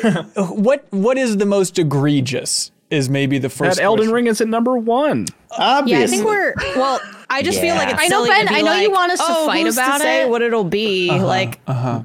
what 0.36 0.86
what 0.90 1.18
is 1.18 1.36
the 1.36 1.46
most 1.46 1.78
egregious? 1.78 2.70
Is 2.90 3.08
maybe 3.08 3.38
the 3.38 3.48
first. 3.48 3.78
That 3.78 3.82
Elden 3.84 4.04
question. 4.04 4.14
Ring 4.14 4.26
is 4.26 4.40
at 4.42 4.48
number 4.48 4.76
one. 4.76 5.26
Obviously. 5.50 5.98
Yeah, 5.98 6.04
I 6.04 6.06
think 6.06 6.24
we're 6.24 6.54
well. 6.76 7.00
I 7.30 7.42
just 7.42 7.58
feel 7.58 7.74
like 7.74 7.90
it's 7.90 8.00
I 8.00 8.06
know, 8.08 8.24
silly 8.24 8.28
Ben, 8.28 8.46
to 8.46 8.52
be 8.52 8.58
I 8.58 8.62
know 8.62 8.74
you 8.76 8.90
want 8.90 9.12
us 9.12 9.18
to 9.18 9.24
oh, 9.26 9.46
fight 9.46 9.64
who's 9.64 9.76
about 9.76 9.96
to 9.98 10.02
say 10.02 10.22
it." 10.22 10.28
what 10.28 10.42
it'll 10.42 10.64
be. 10.64 11.10
Like, 11.10 11.58
Uh 11.66 11.72
huh. 11.72 12.02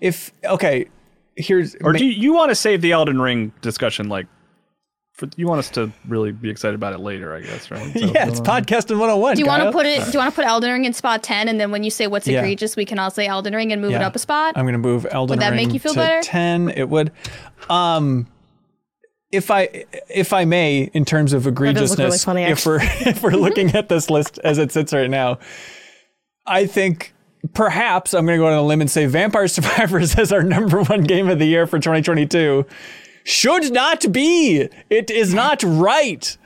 If 0.00 0.30
okay, 0.44 0.88
here's 1.36 1.74
Or 1.76 1.94
do 1.94 2.04
you, 2.04 2.12
you 2.12 2.34
want 2.34 2.50
to 2.50 2.54
save 2.54 2.82
the 2.82 2.92
Elden 2.92 3.20
Ring 3.20 3.52
discussion 3.62 4.08
like 4.10 4.26
for 5.20 5.28
you 5.36 5.46
want 5.46 5.60
us 5.60 5.70
to 5.70 5.92
really 6.08 6.32
be 6.32 6.50
excited 6.50 6.74
about 6.74 6.92
it 6.94 6.98
later, 7.00 7.34
I 7.34 7.40
guess, 7.42 7.70
right? 7.70 7.92
So- 7.98 8.06
yeah, 8.06 8.26
it's 8.28 8.40
podcasting 8.40 8.98
101. 8.98 9.34
Do 9.36 9.40
you 9.40 9.46
want 9.46 9.62
to 9.62 9.70
put 9.70 9.86
it? 9.86 10.04
Do 10.04 10.10
you 10.12 10.18
want 10.18 10.32
to 10.32 10.34
put 10.34 10.44
Elden 10.46 10.70
Ring 10.72 10.84
in 10.86 10.92
spot 10.92 11.22
ten, 11.22 11.46
and 11.48 11.60
then 11.60 11.70
when 11.70 11.84
you 11.84 11.90
say 11.90 12.06
what's 12.08 12.26
Yeah. 12.26 12.40
egregious, 12.40 12.74
we 12.74 12.84
can 12.84 12.98
all 12.98 13.10
say 13.10 13.26
Elden 13.26 13.54
Ring 13.54 13.72
and 13.72 13.80
move 13.80 13.92
it 13.92 14.02
up 14.02 14.16
a 14.16 14.18
spot? 14.18 14.54
I'm 14.56 14.64
gonna 14.66 14.78
move 14.78 15.06
Elden 15.10 15.34
Would 15.34 15.40
that 15.42 15.50
Ring 15.50 15.66
make 15.66 15.74
you 15.74 15.78
feel 15.80 15.92
to 15.92 15.98
better? 16.00 16.22
ten. 16.22 16.70
It 16.70 16.88
would. 16.88 17.12
Um, 17.68 18.26
if 19.32 19.50
I 19.50 19.84
if 20.08 20.32
I 20.32 20.44
may, 20.44 20.90
in 20.92 21.04
terms 21.04 21.32
of 21.32 21.44
does 21.44 21.50
look 21.52 21.60
really 21.60 21.74
egregiousness, 21.74 22.24
funny, 22.24 22.42
if 22.42 22.66
we're 22.66 22.78
if 22.82 23.22
we're 23.22 23.30
looking 23.36 23.70
at 23.76 23.88
this 23.88 24.10
list 24.10 24.38
as 24.42 24.58
it 24.58 24.72
sits 24.72 24.92
right 24.92 25.08
now, 25.10 25.38
I 26.46 26.66
think 26.66 27.12
perhaps 27.54 28.12
I'm 28.12 28.26
gonna 28.26 28.38
go 28.38 28.46
on 28.48 28.54
a 28.54 28.62
limb 28.62 28.80
and 28.80 28.90
say 28.90 29.06
Vampire 29.06 29.46
Survivors 29.48 30.16
as 30.16 30.32
our 30.32 30.42
number 30.42 30.82
one 30.82 31.02
game 31.04 31.28
of 31.28 31.38
the 31.38 31.46
year 31.46 31.66
for 31.66 31.78
2022 31.78 32.66
should 33.24 33.72
not 33.72 34.10
be. 34.12 34.68
It 34.88 35.10
is 35.10 35.34
not 35.34 35.62
right. 35.62 36.36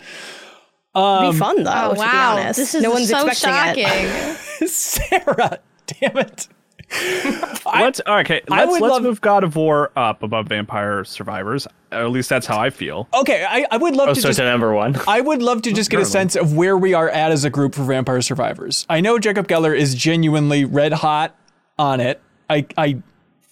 be 0.94 1.00
um, 1.00 1.36
fun 1.36 1.62
though. 1.64 1.72
oh 1.72 1.88
to 1.90 1.94
be 1.94 1.98
wow, 2.00 2.36
honest. 2.36 2.58
this 2.58 2.74
is 2.74 2.82
no 2.82 2.90
one's 2.90 3.08
so 3.08 3.26
expecting 3.26 3.84
shocking. 3.84 4.66
it. 4.66 4.68
Sarah, 4.70 5.58
damn 5.86 6.16
it. 6.18 6.48
Let's 7.66 8.00
okay. 8.06 8.42
Let's, 8.46 8.70
let's 8.72 8.80
love- 8.80 9.02
move 9.02 9.20
God 9.20 9.42
of 9.42 9.56
War 9.56 9.90
up 9.96 10.22
above 10.22 10.48
Vampire 10.48 11.04
Survivors. 11.04 11.66
At 11.90 12.10
least 12.10 12.28
that's 12.28 12.46
how 12.46 12.58
I 12.60 12.70
feel. 12.70 13.08
Okay, 13.14 13.44
I, 13.48 13.66
I 13.70 13.76
would 13.76 13.96
love 13.96 14.10
Oh, 14.10 14.14
to 14.14 14.20
so 14.20 14.28
just 14.28 14.38
to 14.38 14.44
number 14.44 14.72
one. 14.74 14.96
I 15.08 15.20
would 15.20 15.42
love 15.42 15.62
to 15.62 15.72
just 15.72 15.90
get 15.90 16.00
a 16.00 16.04
sense 16.04 16.36
of 16.36 16.54
where 16.56 16.76
we 16.76 16.92
are 16.94 17.08
at 17.08 17.32
as 17.32 17.44
a 17.44 17.50
group 17.50 17.74
for 17.74 17.82
Vampire 17.84 18.20
Survivors. 18.20 18.84
I 18.88 19.00
know 19.00 19.18
Jacob 19.18 19.48
Geller 19.48 19.76
is 19.76 19.94
genuinely 19.94 20.64
red 20.64 20.92
hot 20.92 21.36
on 21.78 22.00
it. 22.00 22.20
I 22.50 22.66
I 22.76 23.02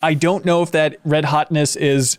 I 0.02 0.14
don't 0.14 0.44
know 0.44 0.62
if 0.62 0.72
that 0.72 0.98
red 1.04 1.24
hotness 1.24 1.74
is 1.76 2.18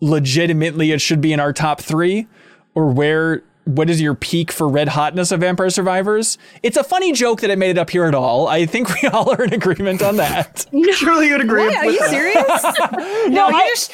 legitimately 0.00 0.92
it 0.92 1.00
should 1.00 1.20
be 1.20 1.32
in 1.32 1.40
our 1.40 1.52
top 1.52 1.80
three, 1.80 2.26
or 2.74 2.86
where 2.86 3.42
what 3.64 3.90
is 3.90 4.00
your 4.00 4.14
peak 4.14 4.50
for 4.50 4.68
red 4.68 4.88
hotness 4.88 5.30
of 5.32 5.40
Vampire 5.40 5.70
Survivors? 5.70 6.38
It's 6.62 6.76
a 6.76 6.84
funny 6.84 7.12
joke 7.12 7.40
that 7.40 7.50
it 7.50 7.58
made 7.58 7.70
it 7.70 7.78
up 7.78 7.90
here 7.90 8.04
at 8.04 8.14
all. 8.14 8.48
I 8.48 8.66
think 8.66 8.88
we 9.02 9.08
all 9.12 9.30
are 9.30 9.44
in 9.44 9.52
agreement 9.52 10.02
on 10.02 10.16
that. 10.16 10.66
Surely 10.92 11.28
you'd 11.28 11.40
agree. 11.40 11.66
Wait, 11.66 11.76
are 11.76 11.86
with 11.86 11.94
you 11.94 12.00
that. 12.00 12.10
serious? 12.10 13.28
no, 13.28 13.48
you're 13.48 13.60
just. 13.68 13.92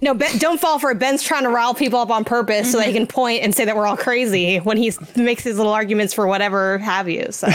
No, 0.00 0.12
ben, 0.12 0.36
don't 0.38 0.60
fall 0.60 0.78
for 0.78 0.90
it. 0.90 0.98
Ben's 0.98 1.22
trying 1.22 1.44
to 1.44 1.48
rile 1.48 1.72
people 1.72 1.98
up 1.98 2.10
on 2.10 2.24
purpose 2.24 2.70
so 2.70 2.78
that 2.78 2.84
he 2.84 2.90
mm-hmm. 2.90 2.98
can 2.98 3.06
point 3.06 3.42
and 3.42 3.54
say 3.54 3.64
that 3.64 3.74
we're 3.74 3.86
all 3.86 3.96
crazy 3.96 4.58
when 4.58 4.76
he 4.76 4.92
makes 5.16 5.42
his 5.44 5.56
little 5.56 5.72
arguments 5.72 6.12
for 6.12 6.26
whatever 6.26 6.78
have 6.78 7.08
you. 7.08 7.28
So 7.30 7.46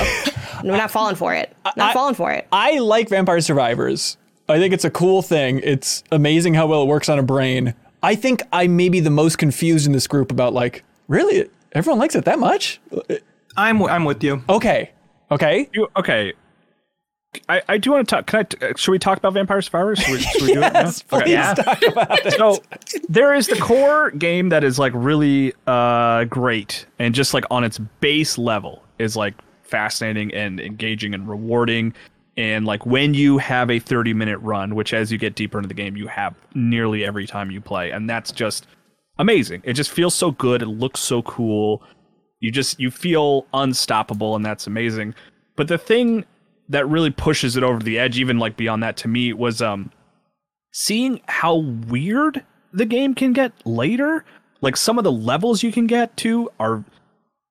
we're 0.63 0.77
not 0.77 0.89
falling 0.89 1.15
for 1.15 1.35
it. 1.35 1.55
Not 1.75 1.91
I- 1.91 1.93
falling 1.93 2.15
for 2.15 2.31
it. 2.31 2.47
I 2.51 2.79
like 2.79 3.09
Vampire 3.09 3.41
Survivors. 3.41 4.17
I 4.47 4.57
think 4.57 4.73
it's 4.73 4.85
a 4.85 4.89
cool 4.89 5.21
thing. 5.21 5.59
It's 5.63 6.03
amazing 6.11 6.55
how 6.55 6.65
well 6.65 6.81
it 6.81 6.87
works 6.87 7.07
on 7.07 7.19
a 7.19 7.23
brain. 7.23 7.75
I 8.01 8.15
think 8.15 8.41
I 8.51 8.67
may 8.67 8.89
be 8.89 8.99
the 8.99 9.09
most 9.09 9.37
confused 9.37 9.85
in 9.85 9.91
this 9.93 10.07
group 10.07 10.31
about 10.31 10.53
like, 10.53 10.83
really, 11.07 11.49
everyone 11.73 11.99
likes 11.99 12.15
it 12.15 12.25
that 12.25 12.39
much? 12.39 12.79
I'm 13.57 13.81
I'm 13.83 14.05
with 14.05 14.23
you. 14.23 14.43
Okay, 14.47 14.91
okay. 15.31 15.69
You 15.73 15.87
okay? 15.97 16.33
I, 17.47 17.61
I 17.67 17.77
do 17.77 17.91
want 17.91 18.09
to 18.09 18.15
talk. 18.15 18.25
Can 18.25 18.39
I? 18.39 18.43
T- 18.43 18.65
uh, 18.65 18.73
should 18.75 18.91
we 18.91 18.97
talk 18.99 19.17
about 19.17 19.33
Vampire 19.33 19.61
Survivors? 19.61 19.99
Should 19.99 20.13
we, 20.13 20.19
should 20.19 20.41
we 20.41 20.53
do 20.53 20.61
it 20.63 20.73
now? 20.73 20.81
Yes, 20.81 21.03
please 21.03 21.63
talk 21.63 21.81
about 21.83 22.25
it. 22.25 22.33
So 22.33 22.57
there 23.07 23.35
is 23.35 23.47
the 23.47 23.57
core 23.57 24.11
game 24.11 24.49
that 24.49 24.63
is 24.63 24.79
like 24.79 24.93
really 24.95 25.53
uh 25.67 26.23
great 26.25 26.85
and 26.97 27.13
just 27.13 27.33
like 27.33 27.45
on 27.51 27.63
its 27.63 27.77
base 27.77 28.37
level 28.37 28.83
is 28.97 29.15
like 29.15 29.35
fascinating 29.61 30.33
and 30.33 30.59
engaging 30.59 31.13
and 31.13 31.29
rewarding. 31.29 31.93
And 32.37 32.65
like 32.65 32.85
when 32.85 33.13
you 33.13 33.37
have 33.37 33.69
a 33.69 33.79
30 33.79 34.13
minute 34.13 34.39
run, 34.39 34.75
which 34.75 34.93
as 34.93 35.11
you 35.11 35.17
get 35.17 35.35
deeper 35.35 35.57
into 35.57 35.67
the 35.67 35.73
game, 35.73 35.97
you 35.97 36.07
have 36.07 36.35
nearly 36.53 37.03
every 37.03 37.27
time 37.27 37.51
you 37.51 37.59
play, 37.59 37.91
and 37.91 38.09
that's 38.09 38.31
just 38.31 38.67
amazing. 39.17 39.61
It 39.65 39.73
just 39.73 39.91
feels 39.91 40.15
so 40.15 40.31
good. 40.31 40.61
It 40.61 40.67
looks 40.67 41.01
so 41.01 41.21
cool. 41.23 41.83
You 42.39 42.51
just 42.51 42.79
you 42.79 42.91
feel 42.91 43.45
unstoppable, 43.53 44.35
and 44.35 44.45
that's 44.45 44.67
amazing. 44.67 45.15
But 45.55 45.67
the 45.67 45.77
thing 45.77 46.23
that 46.69 46.87
really 46.87 47.09
pushes 47.09 47.57
it 47.57 47.63
over 47.63 47.83
the 47.83 47.99
edge, 47.99 48.17
even 48.17 48.39
like 48.39 48.55
beyond 48.55 48.83
that, 48.83 48.95
to 48.97 49.07
me 49.07 49.33
was 49.33 49.61
um 49.61 49.91
seeing 50.71 51.21
how 51.27 51.55
weird 51.55 52.45
the 52.71 52.85
game 52.85 53.13
can 53.13 53.33
get 53.33 53.51
later. 53.65 54.23
Like 54.61 54.77
some 54.77 54.97
of 54.97 55.03
the 55.03 55.11
levels 55.11 55.63
you 55.63 55.71
can 55.71 55.87
get 55.87 56.15
to 56.17 56.49
are 56.59 56.83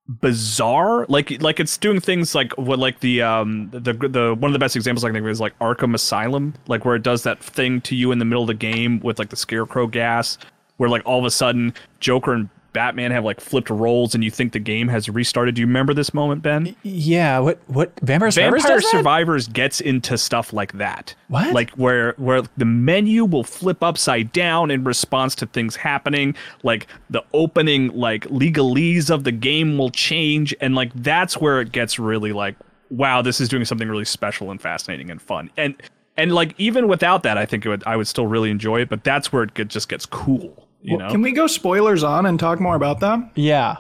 bizarre. 0.09 1.07
Like 1.09 1.43
like 1.43 1.61
it's 1.61 1.77
doing 1.77 2.01
things 2.01 2.35
like 2.35 2.53
what 2.57 2.79
like 2.79 3.01
the 3.01 3.23
um 3.23 3.71
the 3.71 3.93
the 3.93 4.35
one 4.39 4.51
of 4.51 4.53
the 4.53 4.59
best 4.59 4.77
examples 4.77 5.05
I 5.05 5.09
can 5.09 5.15
think 5.15 5.25
of 5.25 5.31
is 5.31 5.41
like 5.41 5.59
Arkham 5.59 5.95
Asylum, 5.95 6.55
like 6.67 6.85
where 6.85 6.97
it 6.97 7.03
does 7.03 7.23
that 7.25 7.43
thing 7.43 7.81
to 7.83 7.95
you 7.95 8.13
in 8.13 8.19
the 8.19 8.25
middle 8.25 8.43
of 8.43 8.49
the 8.49 8.55
game 8.55 9.01
with 9.01 9.19
like 9.19 9.29
the 9.29 9.37
scarecrow 9.37 9.87
gas, 9.87 10.39
where 10.79 10.89
like 10.89 11.03
all 11.05 11.19
of 11.19 11.25
a 11.25 11.31
sudden 11.31 11.75
Joker 12.01 12.33
and 12.33 12.49
Batman 12.73 13.11
have 13.11 13.25
like 13.25 13.41
flipped 13.41 13.71
roles 13.71 14.15
and 14.15 14.23
you 14.23 14.31
think 14.31 14.53
the 14.53 14.59
game 14.59 14.89
has 14.89 15.09
restarted. 15.09 15.55
Do 15.55 15.61
you 15.61 15.67
remember 15.67 15.95
this 15.95 16.13
moment, 16.13 16.43
Ben? 16.43 16.77
Yeah, 16.83 17.39
what 17.39 17.59
what 17.67 17.93
Vampire 18.01 18.31
Survivors 18.31 18.63
Vampire? 18.63 18.81
Survivors 18.81 19.49
gets 19.49 19.81
into 19.81 20.19
stuff 20.19 20.53
like 20.53 20.73
that. 20.75 21.15
What? 21.29 21.53
Like 21.53 21.71
where 21.71 22.13
where 22.19 22.43
the 22.57 22.65
menu 22.65 23.25
will 23.25 23.45
flip 23.45 23.83
upside 23.83 24.33
down 24.33 24.71
in 24.71 24.85
response 24.85 25.35
to 25.37 25.47
things 25.47 25.77
happening. 25.77 26.35
Like 26.63 26.87
the 27.11 27.25
opening 27.33 27.89
like 27.89 28.25
legalese 28.27 29.11
of 29.11 29.25
the 29.25 29.33
game 29.33 29.79
will 29.79 29.91
change, 29.91 30.55
and 30.61 30.75
like 30.75 30.93
that's 30.95 31.39
where 31.39 31.61
it 31.61 31.73
gets 31.73 31.99
really 31.99 32.33
like, 32.33 32.57
wow, 32.91 33.23
this 33.23 33.41
is 33.41 33.49
doing 33.49 33.65
something 33.65 33.89
really 33.89 34.05
special 34.05 34.51
and 34.51 34.61
fascinating 34.61 35.11
and 35.11 35.23
fun. 35.23 35.51
And 35.57 35.75
and 36.19 36.35
like 36.35 36.55
even 36.59 36.87
without 36.87 37.23
that, 37.23 37.39
I 37.39 37.47
think 37.47 37.65
it 37.65 37.71
would 37.71 37.83
I 37.87 37.97
would 37.97 38.09
still 38.09 38.27
really 38.27 38.51
enjoy 38.51 38.83
it. 38.83 38.89
But 38.89 39.05
that's 39.05 39.33
where 39.33 39.43
it 39.43 39.55
get, 39.55 39.69
just 39.69 39.89
gets 39.89 40.05
cool. 40.05 40.68
You 40.83 40.97
know. 40.97 41.11
Can 41.11 41.23
we 41.23 41.33
go 41.33 41.47
spoilers 41.47 42.05
on 42.05 42.27
and 42.27 42.39
talk 42.39 42.61
more 42.61 42.77
about 42.77 43.01
them? 43.01 43.31
Yeah. 43.35 43.79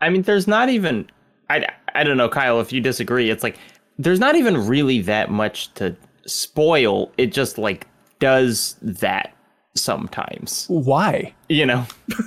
I 0.00 0.10
mean, 0.10 0.22
there's 0.22 0.46
not 0.46 0.68
even. 0.68 1.08
I, 1.50 1.66
I 1.94 2.04
don't 2.04 2.16
know, 2.16 2.28
Kyle, 2.28 2.60
if 2.60 2.72
you 2.72 2.80
disagree. 2.80 3.30
It's 3.30 3.42
like, 3.42 3.58
there's 3.98 4.20
not 4.20 4.36
even 4.36 4.66
really 4.66 5.00
that 5.02 5.30
much 5.30 5.72
to 5.74 5.96
spoil. 6.26 7.12
It 7.18 7.32
just, 7.32 7.58
like, 7.58 7.86
does 8.18 8.76
that 8.82 9.34
sometimes. 9.74 10.66
Why? 10.68 11.34
You 11.48 11.66
know? 11.66 11.86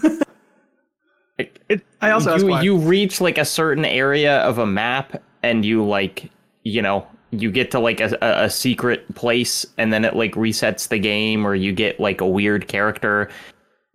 Like, 1.40 1.82
I 2.02 2.12
also 2.12 2.36
you, 2.36 2.60
you 2.60 2.78
reach, 2.78 3.22
like, 3.22 3.38
a 3.38 3.46
certain 3.46 3.86
area 3.86 4.40
of 4.40 4.58
a 4.58 4.66
map 4.66 5.24
and 5.42 5.64
you, 5.64 5.86
like, 5.86 6.30
you 6.64 6.82
know, 6.82 7.08
you 7.32 7.50
get 7.50 7.72
to, 7.72 7.80
like, 7.80 8.02
a, 8.02 8.18
a, 8.22 8.44
a 8.44 8.50
secret 8.50 9.16
place 9.16 9.66
and 9.78 9.94
then 9.94 10.04
it, 10.04 10.18
like, 10.18 10.34
resets 10.34 10.90
the 10.90 11.00
game 11.00 11.48
or 11.48 11.56
you 11.56 11.72
get, 11.72 11.98
like, 11.98 12.20
a 12.20 12.28
weird 12.28 12.68
character 12.68 13.30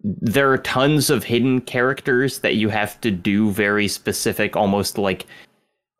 there 0.05 0.53
are 0.53 0.59
tons 0.59 1.09
of 1.09 1.25
hidden 1.25 1.63
characters 1.63 2.41
that 2.41 2.57
you 2.57 2.69
have 2.69 3.01
to 3.01 3.11
do 3.11 3.51
very 3.51 3.89
specific, 3.89 4.55
almost 4.55 4.99
like 4.99 5.27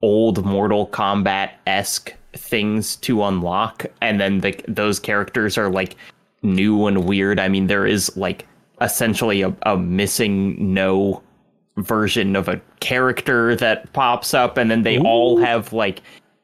old 0.03 0.45
Mortal 0.45 0.87
Kombat 0.89 1.53
esque 1.67 2.13
things 2.35 2.97
to 2.97 3.25
unlock, 3.25 3.87
and 4.03 4.21
then 4.21 4.41
the, 4.41 4.55
those 4.69 5.01
characters 5.01 5.57
are 5.57 5.71
like 5.71 5.97
new 6.43 6.87
and 6.87 7.07
weird. 7.07 7.41
I 7.41 7.49
mean, 7.49 7.67
there 7.67 7.87
is 7.87 8.15
like 8.15 8.47
essentially 8.83 9.41
a, 9.41 9.57
a 9.63 9.79
missing 9.79 10.75
no 10.75 11.23
version 11.79 12.37
of 12.37 12.47
a 12.49 12.61
character 12.81 13.57
that 13.57 13.91
pops 13.95 14.35
up, 14.35 14.59
and 14.59 14.71
then 14.71 14.83
they 14.83 14.99
all 14.99 15.39
have 15.39 15.73
like 15.73 16.03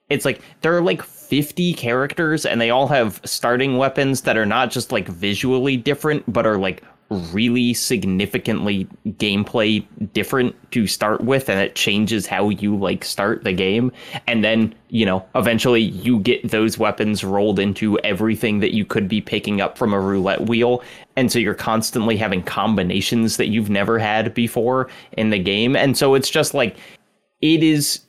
it's 0.09 0.24
like 0.24 0.41
there 0.62 0.74
are 0.74 0.82
like 0.82 1.03
50 1.03 1.74
characters 1.74 2.45
and 2.45 2.61
they 2.61 2.70
all 2.70 2.89
have 2.89 3.20
starting 3.24 3.77
weapons 3.77 4.23
that 4.23 4.37
are 4.37 4.47
not 4.47 4.70
just 4.70 4.91
like 4.91 5.07
visually 5.07 5.77
different 5.77 6.31
but 6.31 6.45
are 6.45 6.59
like 6.59 6.82
really 7.11 7.74
significantly 7.74 8.87
gameplay 9.09 9.85
different 10.12 10.55
to 10.70 10.87
start 10.87 11.20
with 11.20 11.49
and 11.49 11.59
it 11.59 11.74
changes 11.74 12.24
how 12.24 12.49
you 12.49 12.77
like 12.77 13.05
start 13.05 13.43
the 13.43 13.53
game. 13.53 13.91
And 14.28 14.45
then 14.45 14.74
you 14.89 15.05
know 15.05 15.27
eventually 15.35 15.81
you 15.82 16.20
get 16.20 16.51
those 16.51 16.78
weapons 16.78 17.24
rolled 17.24 17.59
into 17.59 17.99
everything 18.01 18.61
that 18.61 18.74
you 18.74 18.85
could 18.85 19.09
be 19.09 19.20
picking 19.20 19.61
up 19.61 19.77
from 19.77 19.93
a 19.93 20.01
roulette 20.01 20.49
wheel. 20.49 20.82
And 21.16 21.32
so 21.32 21.41
you're 21.41 21.55
constantly 21.55 22.16
having 22.16 22.43
combinations 22.43 23.37
that 23.39 23.49
you've 23.49 23.70
never 23.70 23.99
had 23.99 24.32
before 24.32 24.89
in 25.12 25.31
the 25.31 25.39
game. 25.39 25.74
And 25.74 25.99
so 25.99 26.15
it's 26.15 26.31
just 26.31 26.55
like 26.55 26.77
it 27.41 27.65
is 27.65 28.01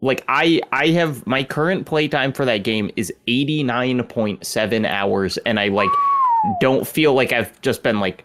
like 0.00 0.24
I 0.28 0.62
I 0.72 0.88
have 0.88 1.26
my 1.26 1.44
current 1.44 1.84
playtime 1.84 2.32
for 2.32 2.46
that 2.46 2.58
game 2.58 2.90
is 2.96 3.12
89.7 3.28 4.86
hours. 4.86 5.36
And 5.44 5.60
I 5.60 5.68
like 5.68 5.90
don't 6.60 6.86
feel 6.86 7.14
like 7.14 7.32
I've 7.32 7.60
just 7.62 7.82
been 7.82 8.00
like 8.00 8.24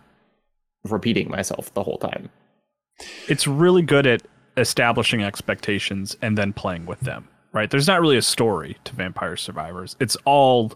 repeating 0.83 1.29
myself 1.29 1.73
the 1.73 1.83
whole 1.83 1.97
time. 1.97 2.29
it's 3.27 3.47
really 3.47 3.81
good 3.81 4.05
at 4.07 4.21
establishing 4.57 5.23
expectations 5.23 6.17
and 6.21 6.37
then 6.37 6.53
playing 6.53 6.85
with 6.85 6.99
them. 7.01 7.27
Right? 7.51 7.69
There's 7.71 7.87
not 7.87 7.99
really 8.01 8.17
a 8.17 8.21
story 8.21 8.77
to 8.83 8.93
Vampire 8.95 9.35
Survivors. 9.35 9.95
It's 9.99 10.15
all 10.25 10.71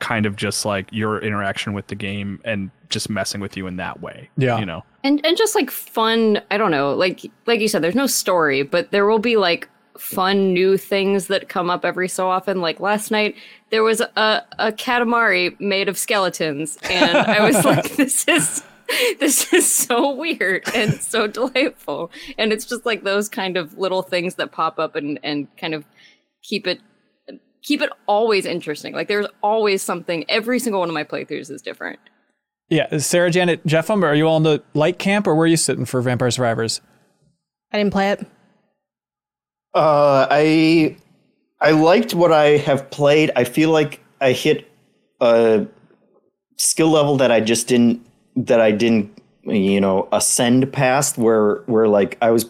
kind 0.00 0.26
of 0.26 0.36
just 0.36 0.64
like 0.64 0.88
your 0.92 1.20
interaction 1.20 1.72
with 1.72 1.86
the 1.86 1.94
game 1.94 2.40
and 2.44 2.70
just 2.90 3.08
messing 3.08 3.40
with 3.40 3.56
you 3.56 3.66
in 3.66 3.76
that 3.76 4.00
way. 4.02 4.28
Yeah. 4.36 4.58
You 4.58 4.66
know. 4.66 4.82
and 5.04 5.24
and 5.24 5.36
just 5.36 5.54
like 5.54 5.70
fun 5.70 6.40
i 6.50 6.56
don't 6.58 6.70
know 6.70 6.92
like 6.94 7.22
like 7.46 7.60
you 7.60 7.68
said 7.68 7.82
there's 7.82 7.94
no 7.94 8.06
story 8.06 8.62
but 8.62 8.90
there 8.92 9.06
will 9.06 9.18
be 9.18 9.36
like 9.36 9.68
fun 10.02 10.52
new 10.52 10.76
things 10.76 11.28
that 11.28 11.48
come 11.48 11.70
up 11.70 11.84
every 11.84 12.08
so 12.08 12.28
often. 12.28 12.60
Like 12.60 12.80
last 12.80 13.10
night 13.10 13.36
there 13.70 13.82
was 13.82 14.00
a 14.00 14.42
a 14.58 14.72
katamari 14.72 15.58
made 15.60 15.88
of 15.88 15.96
skeletons 15.96 16.76
and 16.90 17.16
i 17.16 17.42
was 17.42 17.64
like 17.64 17.96
this 17.96 18.26
is 18.28 18.62
this 19.20 19.52
is 19.52 19.72
so 19.72 20.14
weird 20.14 20.68
and 20.74 20.94
so 20.94 21.26
delightful. 21.26 22.10
And 22.36 22.52
it's 22.52 22.66
just 22.66 22.84
like 22.84 23.04
those 23.04 23.28
kind 23.28 23.56
of 23.56 23.78
little 23.78 24.02
things 24.02 24.34
that 24.34 24.52
pop 24.52 24.78
up 24.78 24.96
and 24.96 25.18
and 25.22 25.48
kind 25.56 25.74
of 25.74 25.84
keep 26.42 26.66
it 26.66 26.80
keep 27.62 27.80
it 27.80 27.90
always 28.06 28.44
interesting. 28.44 28.92
Like 28.92 29.08
there's 29.08 29.26
always 29.42 29.82
something. 29.82 30.24
Every 30.28 30.58
single 30.58 30.80
one 30.80 30.88
of 30.88 30.94
my 30.94 31.04
playthroughs 31.04 31.50
is 31.50 31.62
different. 31.62 32.00
Yeah, 32.68 32.98
Sarah 32.98 33.30
Janet 33.30 33.64
Jeff 33.66 33.86
Jeffem, 33.86 34.02
are 34.02 34.14
you 34.14 34.26
all 34.26 34.36
in 34.36 34.42
the 34.42 34.62
light 34.74 34.98
camp 34.98 35.26
or 35.26 35.34
where 35.34 35.44
are 35.44 35.48
you 35.48 35.56
sitting 35.56 35.84
for 35.84 36.00
Vampire 36.02 36.30
Survivors? 36.30 36.80
I 37.72 37.78
didn't 37.78 37.92
play 37.92 38.10
it. 38.10 38.26
Uh, 39.74 40.26
I 40.30 40.96
I 41.60 41.70
liked 41.70 42.14
what 42.14 42.32
I 42.32 42.58
have 42.58 42.90
played. 42.90 43.30
I 43.36 43.44
feel 43.44 43.70
like 43.70 44.00
I 44.20 44.32
hit 44.32 44.70
a 45.20 45.66
skill 46.56 46.90
level 46.90 47.16
that 47.16 47.30
I 47.30 47.40
just 47.40 47.68
didn't 47.68 48.04
that 48.36 48.60
I 48.60 48.70
didn't 48.70 49.10
you 49.44 49.80
know 49.80 50.08
ascend 50.12 50.72
past 50.72 51.18
where 51.18 51.56
where 51.66 51.88
like 51.88 52.18
I 52.22 52.30
was 52.30 52.46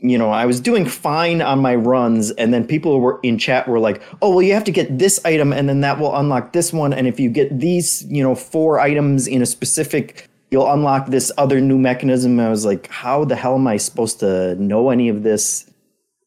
you 0.00 0.18
know 0.18 0.30
I 0.30 0.46
was 0.46 0.60
doing 0.60 0.84
fine 0.86 1.40
on 1.40 1.60
my 1.60 1.74
runs 1.74 2.30
and 2.32 2.52
then 2.52 2.66
people 2.66 3.00
were 3.00 3.20
in 3.22 3.38
chat 3.38 3.66
were 3.68 3.78
like 3.78 4.02
oh 4.20 4.30
well 4.30 4.42
you 4.42 4.52
have 4.52 4.64
to 4.64 4.72
get 4.72 4.98
this 4.98 5.24
item 5.24 5.52
and 5.52 5.68
then 5.68 5.80
that 5.80 5.98
will 5.98 6.14
unlock 6.14 6.52
this 6.52 6.72
one 6.72 6.92
and 6.92 7.06
if 7.06 7.18
you 7.18 7.30
get 7.30 7.58
these 7.58 8.04
you 8.08 8.22
know 8.22 8.34
four 8.34 8.80
items 8.80 9.26
in 9.26 9.40
a 9.40 9.46
specific 9.46 10.28
you'll 10.50 10.70
unlock 10.70 11.06
this 11.06 11.32
other 11.38 11.60
new 11.60 11.78
mechanism 11.78 12.38
I 12.38 12.50
was 12.50 12.64
like 12.64 12.88
how 12.88 13.24
the 13.24 13.36
hell 13.36 13.54
am 13.54 13.66
I 13.66 13.78
supposed 13.78 14.20
to 14.20 14.54
know 14.56 14.90
any 14.90 15.08
of 15.08 15.22
this 15.22 15.70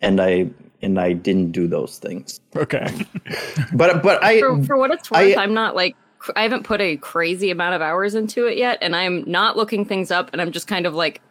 and 0.01 0.21
I 0.21 0.49
and 0.81 0.99
I 0.99 1.13
didn't 1.13 1.51
do 1.51 1.67
those 1.67 1.97
things. 1.97 2.39
Okay. 2.55 3.05
But 3.73 4.01
but 4.01 4.23
I 4.23 4.39
for, 4.39 4.63
for 4.63 4.77
what 4.77 4.91
it's 4.91 5.11
worth, 5.11 5.37
I, 5.37 5.43
am 5.43 5.53
not 5.53 5.75
like 5.75 5.95
I 6.35 6.43
haven't 6.43 6.63
put 6.63 6.79
a 6.79 6.95
crazy 6.97 7.51
amount 7.51 7.75
of 7.75 7.81
hours 7.81 8.15
into 8.15 8.45
it 8.45 8.57
yet, 8.57 8.77
and 8.81 8.95
I'm 8.95 9.23
not 9.29 9.57
looking 9.57 9.83
things 9.83 10.09
up, 10.09 10.29
and 10.31 10.41
I'm 10.41 10.51
just 10.51 10.67
kind 10.67 10.85
of 10.85 10.93
like 10.93 11.21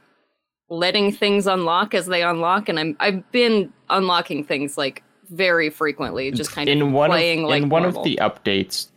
letting 0.69 1.13
things 1.13 1.47
unlock 1.47 1.95
as 1.95 2.07
they 2.07 2.23
unlock, 2.23 2.69
and 2.69 2.79
I'm 2.79 2.97
I've 3.01 3.31
been 3.33 3.73
unlocking 3.89 4.45
things 4.45 4.77
like 4.77 5.03
very 5.31 5.71
frequently, 5.71 6.31
just 6.31 6.53
kind 6.53 6.69
of 6.69 6.73
in 6.73 6.93
one 6.93 7.11
playing 7.11 7.45
of, 7.45 7.51
like 7.51 7.63
in 7.63 7.69
one 7.71 7.83
normal. 7.83 8.03
of 8.03 8.05
the 8.05 8.19
updates 8.21 8.89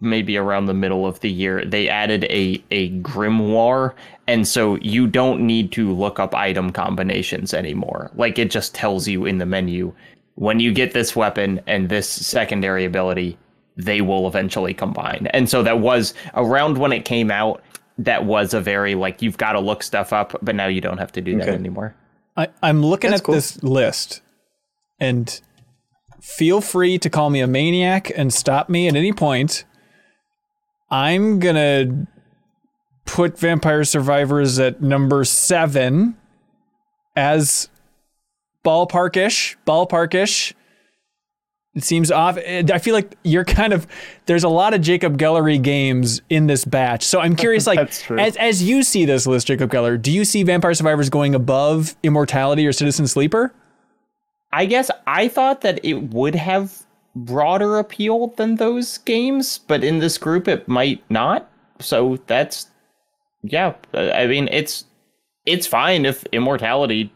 maybe 0.00 0.36
around 0.36 0.66
the 0.66 0.74
middle 0.74 1.06
of 1.06 1.20
the 1.20 1.30
year 1.30 1.64
they 1.64 1.88
added 1.88 2.24
a 2.24 2.62
a 2.72 2.90
grimoire 3.00 3.94
and 4.28 4.46
so 4.46 4.76
you 4.76 5.06
don't 5.06 5.40
need 5.40 5.72
to 5.72 5.92
look 5.92 6.18
up 6.18 6.34
item 6.34 6.70
combinations 6.70 7.54
anymore 7.54 8.10
like 8.14 8.38
it 8.38 8.50
just 8.50 8.74
tells 8.74 9.06
you 9.06 9.24
in 9.24 9.38
the 9.38 9.46
menu 9.46 9.92
when 10.34 10.60
you 10.60 10.72
get 10.72 10.92
this 10.92 11.16
weapon 11.16 11.60
and 11.66 11.88
this 11.88 12.08
secondary 12.08 12.84
ability 12.84 13.38
they 13.76 14.00
will 14.00 14.26
eventually 14.26 14.74
combine 14.74 15.26
and 15.32 15.48
so 15.48 15.62
that 15.62 15.80
was 15.80 16.14
around 16.34 16.78
when 16.78 16.92
it 16.92 17.04
came 17.04 17.30
out 17.30 17.62
that 17.98 18.24
was 18.24 18.52
a 18.54 18.60
very 18.60 18.94
like 18.94 19.22
you've 19.22 19.38
got 19.38 19.52
to 19.52 19.60
look 19.60 19.82
stuff 19.82 20.12
up 20.12 20.36
but 20.42 20.54
now 20.54 20.66
you 20.66 20.80
don't 20.80 20.98
have 20.98 21.12
to 21.12 21.20
do 21.20 21.36
that 21.38 21.48
anymore 21.48 21.94
I, 22.36 22.48
I'm 22.62 22.84
looking 22.84 23.10
That's 23.10 23.20
at 23.20 23.24
cool. 23.24 23.34
this 23.34 23.62
list, 23.62 24.20
and 25.00 25.40
feel 26.20 26.60
free 26.60 26.98
to 26.98 27.08
call 27.08 27.30
me 27.30 27.40
a 27.40 27.46
maniac 27.46 28.12
and 28.14 28.32
stop 28.32 28.68
me 28.68 28.88
at 28.88 28.94
any 28.94 29.12
point. 29.12 29.64
I'm 30.90 31.38
gonna 31.38 32.06
put 33.06 33.38
Vampire 33.38 33.84
Survivors 33.84 34.58
at 34.58 34.82
number 34.82 35.24
seven 35.24 36.16
as 37.14 37.70
ballparkish, 38.64 39.56
ballparkish. 39.66 40.52
It 41.74 41.84
seems 41.84 42.10
off. 42.10 42.38
I 42.38 42.78
feel 42.78 42.94
like 42.94 43.16
you're 43.22 43.44
kind 43.44 43.72
of 43.74 43.86
there's 44.24 44.44
a 44.44 44.48
lot 44.48 44.72
of 44.72 44.80
Jacob 44.80 45.18
Gellery 45.18 45.62
games 45.62 46.22
in 46.30 46.46
this 46.46 46.64
batch. 46.64 47.02
So 47.04 47.20
I'm 47.20 47.36
curious, 47.36 47.66
like 47.66 47.78
That's 47.78 48.02
true. 48.02 48.18
as 48.18 48.36
as 48.36 48.62
you 48.62 48.82
see 48.82 49.04
this 49.04 49.26
list, 49.26 49.46
Jacob 49.46 49.70
Geller, 49.70 50.00
do 50.00 50.10
you 50.10 50.24
see 50.24 50.42
Vampire 50.42 50.74
Survivors 50.74 51.10
going 51.10 51.34
above 51.34 51.94
Immortality 52.02 52.66
or 52.66 52.72
Citizen 52.72 53.06
Sleeper? 53.06 53.52
I 54.52 54.64
guess 54.64 54.90
I 55.06 55.28
thought 55.28 55.60
that 55.60 55.84
it 55.84 56.14
would 56.14 56.34
have 56.34 56.86
broader 57.14 57.78
appeal 57.78 58.28
than 58.28 58.56
those 58.56 58.98
games, 58.98 59.58
but 59.58 59.84
in 59.84 59.98
this 59.98 60.16
group 60.16 60.48
it 60.48 60.66
might 60.66 61.02
not. 61.10 61.50
So 61.78 62.18
that's 62.26 62.68
yeah, 63.50 63.74
uh, 63.94 64.10
I 64.14 64.26
mean 64.26 64.48
it's 64.50 64.84
it's 65.44 65.66
fine 65.66 66.04
if 66.04 66.24
immortality 66.32 67.12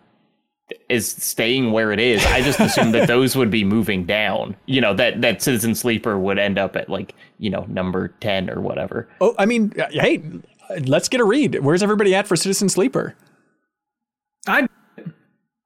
is 0.89 1.09
staying 1.11 1.73
where 1.73 1.90
it 1.90 1.98
is. 1.98 2.24
I 2.27 2.43
just 2.43 2.61
assume 2.61 2.93
that 2.93 3.09
those 3.15 3.35
would 3.35 3.51
be 3.51 3.65
moving 3.65 4.05
down. 4.05 4.55
You 4.66 4.81
know, 4.81 4.94
that 4.94 5.20
that 5.23 5.43
Citizen 5.43 5.74
Sleeper 5.74 6.16
would 6.19 6.39
end 6.39 6.59
up 6.59 6.77
at 6.77 6.89
like, 6.89 7.15
you 7.39 7.51
know, 7.51 7.65
number 7.69 8.09
10 8.20 8.48
or 8.51 8.61
whatever. 8.61 9.09
Oh, 9.20 9.35
I 9.36 9.47
mean, 9.47 9.73
uh, 9.81 9.89
hey, 9.90 10.23
let's 10.86 11.09
get 11.09 11.20
a 11.20 11.24
read. 11.24 11.59
Where's 11.65 11.82
everybody 11.82 12.15
at 12.15 12.28
for 12.28 12.36
Citizen 12.36 12.69
Sleeper? 12.69 13.16
I 14.47 14.69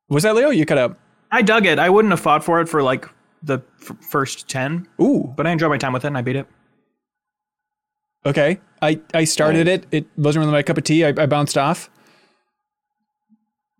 Was 0.09 0.23
that 0.23 0.35
Leo? 0.35 0.49
You 0.49 0.65
cut 0.65 0.79
out. 0.79 0.99
I 1.31 1.43
dug 1.43 1.67
it. 1.67 1.79
I 1.79 1.91
wouldn't 1.91 2.13
have 2.13 2.21
fought 2.21 2.43
for 2.43 2.61
it 2.63 2.69
for 2.69 2.83
like 2.83 3.07
the 3.43 3.59
f- 3.83 3.97
first 4.01 4.49
ten, 4.49 4.89
Ooh, 5.01 5.33
but 5.37 5.47
I 5.47 5.51
enjoyed 5.51 5.69
my 5.71 5.77
time 5.79 5.93
with 5.93 6.05
it 6.05 6.09
and 6.09 6.17
I 6.17 6.23
beat 6.23 6.37
it. 6.37 6.47
okay. 8.25 8.59
I 8.85 9.01
I 9.13 9.25
started 9.25 9.69
it. 9.69 9.87
It 9.91 10.07
wasn't 10.17 10.43
really 10.45 10.53
my 10.53 10.63
cup 10.63 10.79
of 10.79 10.85
tea. 10.85 11.05
I, 11.05 11.09
I 11.09 11.27
bounced 11.27 11.57
off. 11.59 11.91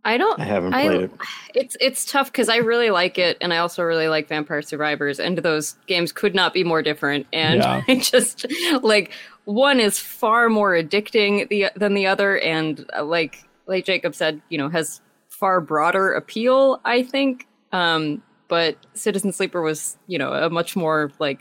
I 0.07 0.19
don't. 0.19 0.39
I 0.39 0.45
haven't 0.45 0.75
I- 0.75 0.87
played 0.87 1.01
it. 1.03 1.11
It's 1.55 1.77
it's 1.81 2.05
tough 2.05 2.31
because 2.31 2.49
I 2.49 2.57
really 2.57 2.91
like 2.91 3.17
it, 3.19 3.39
and 3.41 3.53
I 3.55 3.59
also 3.59 3.83
really 3.83 4.09
like 4.09 4.29
Vampire 4.29 4.61
Survivors, 4.61 5.19
and 5.19 5.39
those 5.39 5.77
games 5.87 6.13
could 6.13 6.35
not 6.35 6.53
be 6.53 6.63
more 6.63 6.83
different. 6.83 7.27
And 7.33 7.61
Yeah. 7.61 7.83
I 7.89 7.95
just 7.97 8.45
like 8.83 9.13
one 9.45 9.81
is 9.81 9.99
far 9.99 10.49
more 10.49 10.73
addicting 10.73 11.49
the, 11.49 11.71
than 11.77 11.95
the 11.95 12.07
other, 12.07 12.39
and 12.41 12.85
uh, 12.97 13.05
like 13.05 13.45
like 13.67 13.87
Jacob 13.87 14.15
said, 14.15 14.43
you 14.51 14.59
know, 14.59 14.69
has 14.69 15.01
far 15.31 15.61
broader 15.63 16.13
appeal. 16.13 16.81
I 16.85 17.03
think, 17.03 17.47
um, 17.73 18.23
but 18.49 18.77
Citizen 18.93 19.33
Sleeper 19.33 19.63
was 19.63 19.97
you 20.07 20.19
know 20.19 20.35
a 20.35 20.51
much 20.51 20.77
more 20.77 21.13
like 21.19 21.41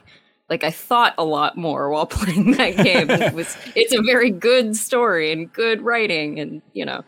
like 0.50 0.64
I 0.64 0.72
thought 0.72 1.14
a 1.18 1.26
lot 1.26 1.58
more 1.58 1.90
while 1.90 2.06
playing 2.08 2.52
that 2.54 2.78
game. 2.78 3.10
it 3.10 3.34
was 3.34 3.56
it's 3.76 3.94
a 3.94 4.02
very 4.02 4.30
good 4.30 4.76
story 4.76 5.32
and 5.32 5.52
good 5.52 5.82
writing, 5.82 6.40
and 6.40 6.62
you 6.74 6.86
know. 6.86 7.04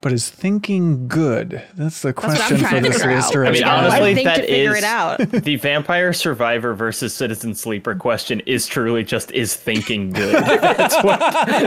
But 0.00 0.12
is 0.12 0.30
thinking 0.30 1.08
good? 1.08 1.60
That's 1.74 2.02
the 2.02 2.12
what 2.12 2.24
I'm 2.26 2.36
question 2.36 2.58
trying 2.58 2.84
for 2.84 2.88
this 2.88 2.98
figure 2.98 3.16
list 3.16 3.34
out. 3.34 3.38
right 3.40 3.48
I 3.48 3.50
mean, 3.50 3.64
honestly, 3.64 4.10
I 4.10 4.14
think 4.14 4.26
that 4.26 4.36
to 4.36 4.46
figure 4.46 4.76
it 4.76 4.84
out. 4.84 5.18
the 5.30 5.56
Vampire 5.56 6.12
Survivor 6.12 6.72
versus 6.72 7.12
Citizen 7.12 7.52
Sleeper 7.52 7.96
question 7.96 8.38
is 8.46 8.68
truly 8.68 9.02
just 9.02 9.32
is 9.32 9.56
thinking 9.56 10.10
good. 10.10 10.34
That's 10.44 11.02
what 11.02 11.18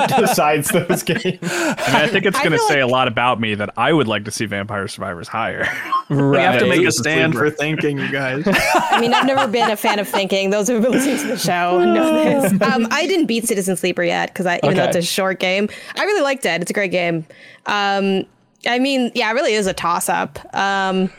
decides 0.17 0.69
those 0.69 1.03
games. 1.03 1.39
I 1.41 1.75
mean, 1.93 1.95
I 2.03 2.07
think 2.07 2.25
it's 2.25 2.39
going 2.39 2.51
to 2.51 2.57
feel 2.57 2.67
say 2.69 2.79
a 2.79 2.87
lot 2.87 3.09
about 3.09 3.41
me 3.41 3.53
that 3.55 3.69
I 3.75 3.91
would 3.91 4.07
like 4.07 4.23
to 4.23 4.31
see 4.31 4.45
Vampire 4.45 4.87
Survivors 4.87 5.27
higher. 5.27 5.67
We 6.09 6.37
have 6.37 6.59
to 6.59 6.67
make 6.67 6.87
a 6.87 6.91
stand 6.93 7.33
for 7.33 7.49
thinking, 7.49 7.97
you 7.97 8.09
guys. 8.09 8.43
I 8.47 9.01
mean, 9.01 9.13
I've 9.13 9.25
never 9.25 9.45
been 9.51 9.71
a 9.71 9.75
fan 9.75 9.99
of 9.99 10.07
thinking. 10.07 10.51
Those 10.51 10.69
who 10.69 10.75
have 10.75 10.83
been 10.83 10.93
listening 10.93 11.17
to 11.17 11.27
the 11.27 11.37
show 11.37 11.83
know 11.83 12.23
this. 12.23 12.53
Um, 12.61 12.87
I 12.91 13.07
didn't 13.07 13.25
beat 13.25 13.45
Citizen 13.45 13.75
Sleeper 13.75 14.03
yet 14.03 14.29
because 14.29 14.45
I, 14.45 14.61
even 14.63 14.77
though 14.77 14.85
it's 14.85 14.95
a 14.95 15.01
short 15.01 15.41
game, 15.41 15.67
I 15.97 16.05
really 16.05 16.21
liked 16.21 16.45
it. 16.45 16.61
It's 16.61 16.71
a 16.71 16.73
great 16.73 16.91
game. 16.91 17.25
Um, 17.65 18.25
I 18.67 18.79
mean, 18.79 19.11
yeah, 19.15 19.29
it 19.29 19.33
really 19.33 19.53
is 19.53 19.67
a 19.67 19.73
toss 19.73 20.09
up. 20.09 20.39
Um, 20.55 21.11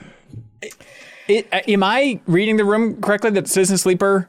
It, 1.29 1.47
uh, 1.53 1.61
am 1.69 1.83
I 1.83 2.21
reading 2.27 2.57
the 2.57 2.65
room 2.65 3.01
correctly 3.01 3.31
that 3.31 3.49
Citizen 3.49 3.79
Sleeper 3.79 4.29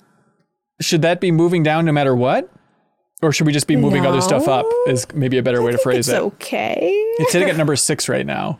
should 0.81 1.01
that 1.01 1.19
be 1.19 1.31
moving 1.31 1.63
down 1.63 1.85
no 1.85 1.91
matter 1.91 2.15
what? 2.15 2.49
Or 3.21 3.31
should 3.31 3.47
we 3.47 3.53
just 3.53 3.67
be 3.67 3.75
moving 3.75 4.05
other 4.05 4.19
stuff 4.19 4.47
up 4.47 4.65
is 4.87 5.07
maybe 5.13 5.37
a 5.37 5.43
better 5.43 5.61
way 5.61 5.71
to 5.71 5.77
phrase 5.77 6.09
it's 6.09 6.09
it. 6.09 6.21
okay. 6.21 6.77
It's 7.19 7.31
sitting 7.31 7.49
at 7.49 7.55
number 7.55 7.75
six 7.77 8.09
right 8.09 8.25
now. 8.25 8.59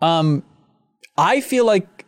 Um, 0.00 0.42
I 1.16 1.40
feel 1.40 1.64
like 1.64 2.04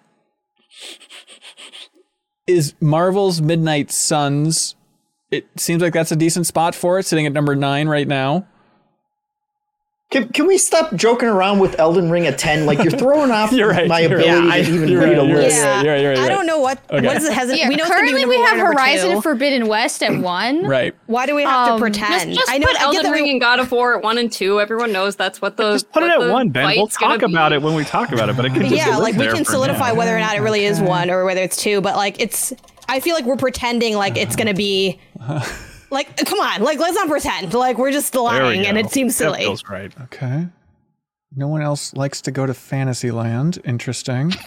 is 2.46 2.74
Marvel's 2.80 3.40
Midnight 3.40 3.92
Suns. 3.92 4.74
It 5.30 5.46
seems 5.56 5.82
like 5.82 5.92
that's 5.92 6.10
a 6.12 6.16
decent 6.16 6.46
spot 6.46 6.74
for 6.74 6.98
it, 6.98 7.04
sitting 7.04 7.26
at 7.26 7.32
number 7.32 7.54
nine 7.54 7.88
right 7.88 8.08
now. 8.08 8.46
Can, 10.10 10.28
can 10.28 10.46
we 10.46 10.58
stop 10.58 10.94
joking 10.94 11.28
around 11.28 11.58
with 11.58 11.80
Elden 11.80 12.08
Ring 12.08 12.26
at 12.26 12.38
10? 12.38 12.66
Like, 12.66 12.78
you're 12.84 12.92
throwing 12.92 13.32
off 13.32 13.50
You're 13.52 13.70
right, 13.70 13.88
my 13.88 14.00
you're 14.00 14.10
right. 14.10 14.20
ability 14.20 14.46
Yeah, 14.46 14.52
I- 14.54 14.62
to 14.62 14.72
even 14.72 14.88
you're 14.88 15.00
read 15.00 15.08
right, 15.08 15.18
a 15.18 15.26
you're 15.26 15.36
list. 15.38 15.56
you're 15.56 15.66
right, 15.66 15.82
you're 15.84 15.92
right, 15.94 16.00
you're 16.02 16.10
right. 16.12 16.18
I 16.20 16.28
don't 16.28 16.46
know 16.46 16.60
what 16.60 16.78
Okay. 16.90 17.04
what 17.04 17.16
is 17.16 17.24
it 17.24 17.32
hesitant. 17.32 17.58
Yeah, 17.60 17.68
we 17.68 17.74
know 17.74 17.82
it's 17.84 17.90
be 17.90 17.96
currently 17.96 18.24
we 18.26 18.36
have 18.36 18.56
Horizon 18.58 19.10
two. 19.12 19.20
Forbidden 19.22 19.66
West 19.66 20.02
at 20.04 20.16
one. 20.20 20.64
Right. 20.74 20.94
Why 21.06 21.26
do 21.26 21.34
we 21.34 21.42
have 21.42 21.70
Um, 21.72 21.80
to 21.80 21.88
just- 21.90 22.00
pretend? 22.00 22.34
Just 22.34 22.48
I 22.50 22.58
know 22.58 22.66
put 22.68 22.76
I 22.76 22.92
get 22.92 22.96
Elden 22.96 23.10
Ring 23.12 23.24
we- 23.24 23.30
and 23.32 23.40
God 23.40 23.58
of 23.58 23.72
War 23.72 23.96
at 23.96 24.04
one 24.04 24.18
and 24.18 24.30
two. 24.30 24.60
Everyone 24.60 24.92
knows 24.92 25.16
that's 25.16 25.42
what 25.42 25.56
the 25.56 25.72
Just 25.72 25.90
put 25.90 26.04
it 26.04 26.10
at 26.10 26.30
one, 26.30 26.50
Ben. 26.50 26.66
We'll 26.76 26.86
talk 26.86 27.22
about 27.22 27.48
be. 27.50 27.56
it 27.56 27.62
when 27.62 27.74
we 27.74 27.82
talk 27.84 28.12
about 28.12 28.28
it, 28.28 28.36
but 28.36 28.44
it 28.44 28.52
can 28.52 28.62
just 28.62 28.74
yeah, 28.74 28.96
like 28.98 29.16
we 29.16 29.26
can 29.26 29.44
solidify 29.44 29.88
now. 29.88 29.94
whether 29.96 30.14
or 30.16 30.20
not 30.20 30.36
it 30.36 30.40
really 30.42 30.64
is 30.64 30.80
one 30.80 31.10
or 31.10 31.24
whether 31.24 31.40
it's 31.40 31.56
two. 31.56 31.80
But 31.80 31.96
like 31.96 32.20
it's, 32.20 32.52
I 32.88 33.00
feel 33.00 33.14
like 33.16 33.24
we're 33.24 33.36
pretending 33.36 33.96
like 33.96 34.16
it's 34.16 34.36
gonna 34.36 34.54
be. 34.54 35.00
Like, 35.94 36.16
come 36.18 36.40
on, 36.40 36.60
like 36.62 36.78
let's 36.78 36.94
not 36.94 37.08
pretend. 37.08 37.54
Like 37.54 37.78
we're 37.78 37.92
just 37.92 38.12
There 38.12 38.22
we 38.22 38.28
lying, 38.28 38.66
and 38.66 38.76
it 38.76 38.90
seems 38.90 39.16
silly. 39.16 39.30
That 39.30 39.36
silly. 39.36 39.46
feels 39.46 39.64
right. 39.70 39.92
Okay. 40.02 40.48
No 41.36 41.48
one 41.48 41.62
else 41.62 41.94
likes 41.94 42.20
to 42.22 42.30
go 42.30 42.44
to 42.46 42.52
Fantasyland. 42.54 43.58
Interesting. 43.64 44.32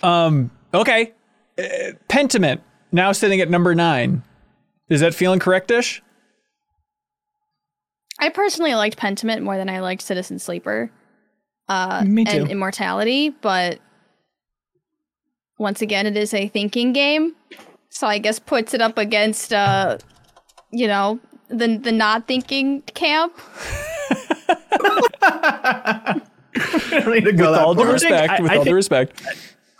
Um, 0.00 0.52
okay. 0.72 1.12
Uh, 1.58 1.92
Pentiment, 2.08 2.60
now 2.92 3.10
sitting 3.10 3.40
at 3.40 3.50
number 3.50 3.74
nine. 3.74 4.22
Is 4.88 5.00
that 5.00 5.12
feeling 5.12 5.40
correctish? 5.40 6.02
I 8.20 8.28
personally 8.28 8.74
liked 8.74 8.96
Pentiment 8.96 9.42
more 9.42 9.56
than 9.56 9.68
I 9.68 9.80
liked 9.80 10.02
Citizen 10.02 10.38
Sleeper. 10.38 10.90
Uh, 11.68 12.04
Me 12.06 12.24
too. 12.24 12.42
And 12.42 12.50
Immortality, 12.50 13.30
but 13.30 13.80
once 15.58 15.82
again, 15.82 16.06
it 16.06 16.16
is 16.16 16.32
a 16.32 16.48
thinking 16.48 16.92
game, 16.92 17.34
so 17.90 18.06
I 18.06 18.18
guess 18.18 18.38
puts 18.38 18.72
it 18.72 18.80
up 18.80 18.96
against, 18.98 19.52
uh, 19.52 19.98
you 20.70 20.86
know, 20.86 21.18
the 21.48 21.76
the 21.78 21.92
not 21.92 22.26
thinking 22.26 22.82
camp. 22.82 23.34
I 25.22 26.20
don't 26.90 27.14
need 27.14 27.24
to 27.24 27.32
go 27.32 27.50
With 27.50 27.54
that 27.54 27.64
all 27.64 27.74
due 27.74 27.84
far. 27.84 27.92
respect, 27.92 28.32
I- 28.32 28.42
with 28.42 28.50
I 28.50 28.56
all 28.56 28.60
due 28.62 28.70
think- 28.70 28.74
respect. 28.76 29.22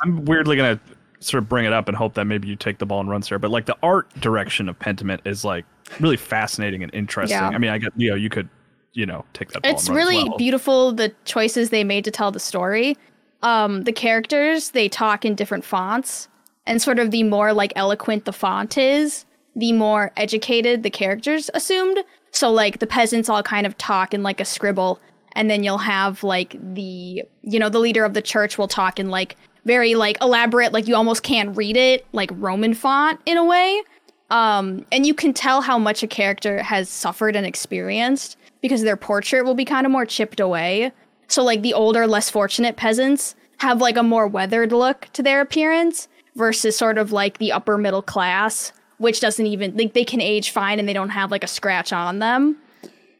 I'm 0.00 0.24
weirdly 0.26 0.56
gonna 0.56 0.78
sort 1.20 1.42
of 1.42 1.48
bring 1.48 1.64
it 1.64 1.72
up 1.72 1.88
and 1.88 1.96
hope 1.96 2.14
that 2.14 2.24
maybe 2.26 2.46
you 2.46 2.54
take 2.54 2.78
the 2.78 2.86
ball 2.86 3.00
and 3.00 3.08
run 3.10 3.20
there. 3.28 3.38
But 3.40 3.50
like 3.50 3.66
the 3.66 3.76
art 3.82 4.08
direction 4.20 4.68
of 4.68 4.78
Pentiment 4.78 5.20
is 5.26 5.44
like 5.44 5.64
really 5.98 6.16
fascinating 6.16 6.82
and 6.84 6.94
interesting. 6.94 7.36
Yeah. 7.38 7.48
I 7.48 7.58
mean, 7.58 7.70
I 7.70 7.78
get 7.78 7.96
Leo, 7.98 8.14
you 8.14 8.28
could, 8.28 8.48
you 8.92 9.04
know, 9.06 9.24
take 9.32 9.48
that. 9.50 9.62
Ball 9.64 9.72
It's 9.72 9.88
and 9.88 9.96
run 9.96 10.06
as 10.06 10.08
really 10.14 10.28
well. 10.28 10.38
beautiful 10.38 10.92
the 10.92 11.12
choices 11.24 11.70
they 11.70 11.82
made 11.82 12.04
to 12.04 12.12
tell 12.12 12.30
the 12.30 12.38
story. 12.38 12.96
Um, 13.42 13.82
the 13.82 13.92
characters 13.92 14.70
they 14.70 14.88
talk 14.88 15.24
in 15.24 15.34
different 15.34 15.64
fonts, 15.64 16.28
and 16.66 16.80
sort 16.80 16.98
of 17.00 17.10
the 17.10 17.22
more 17.24 17.52
like 17.52 17.72
eloquent 17.74 18.24
the 18.24 18.32
font 18.32 18.78
is, 18.78 19.24
the 19.58 19.72
more 19.72 20.12
educated 20.16 20.82
the 20.82 20.90
characters 20.90 21.50
assumed. 21.52 21.98
So 22.30 22.50
like 22.50 22.78
the 22.78 22.86
peasants 22.86 23.28
all 23.28 23.42
kind 23.42 23.66
of 23.66 23.76
talk 23.76 24.14
in 24.14 24.22
like 24.22 24.40
a 24.40 24.44
scribble, 24.44 25.00
and 25.32 25.50
then 25.50 25.62
you'll 25.64 25.78
have 25.78 26.22
like 26.22 26.56
the 26.74 27.24
you 27.42 27.58
know 27.58 27.68
the 27.68 27.80
leader 27.80 28.04
of 28.04 28.14
the 28.14 28.22
church 28.22 28.56
will 28.56 28.68
talk 28.68 28.98
in 28.98 29.10
like 29.10 29.36
very 29.64 29.94
like 29.94 30.16
elaborate, 30.22 30.72
like 30.72 30.88
you 30.88 30.94
almost 30.94 31.22
can't 31.22 31.56
read 31.56 31.76
it, 31.76 32.06
like 32.12 32.30
Roman 32.34 32.72
font 32.72 33.20
in 33.26 33.36
a 33.36 33.44
way. 33.44 33.82
Um, 34.30 34.84
and 34.92 35.06
you 35.06 35.14
can 35.14 35.32
tell 35.32 35.62
how 35.62 35.78
much 35.78 36.02
a 36.02 36.06
character 36.06 36.62
has 36.62 36.88
suffered 36.88 37.34
and 37.34 37.46
experienced 37.46 38.36
because 38.60 38.82
their 38.82 38.96
portrait 38.96 39.44
will 39.44 39.54
be 39.54 39.64
kind 39.64 39.86
of 39.86 39.92
more 39.92 40.06
chipped 40.06 40.40
away. 40.40 40.92
So, 41.28 41.42
like 41.42 41.62
the 41.62 41.74
older, 41.74 42.06
less 42.06 42.30
fortunate 42.30 42.76
peasants 42.76 43.34
have 43.58 43.80
like 43.80 43.96
a 43.96 44.02
more 44.02 44.26
weathered 44.26 44.72
look 44.72 45.08
to 45.14 45.22
their 45.22 45.40
appearance 45.40 46.08
versus 46.36 46.76
sort 46.76 46.98
of 46.98 47.10
like 47.12 47.38
the 47.38 47.52
upper 47.52 47.76
middle 47.76 48.02
class, 48.02 48.72
which 48.98 49.20
doesn't 49.20 49.46
even 49.46 49.76
like 49.76 49.94
they 49.94 50.04
can 50.04 50.20
age 50.20 50.50
fine 50.50 50.78
and 50.78 50.88
they 50.88 50.92
don't 50.92 51.08
have 51.10 51.30
like 51.30 51.42
a 51.44 51.48
scratch 51.48 51.92
on 51.92 52.18
them. 52.18 52.56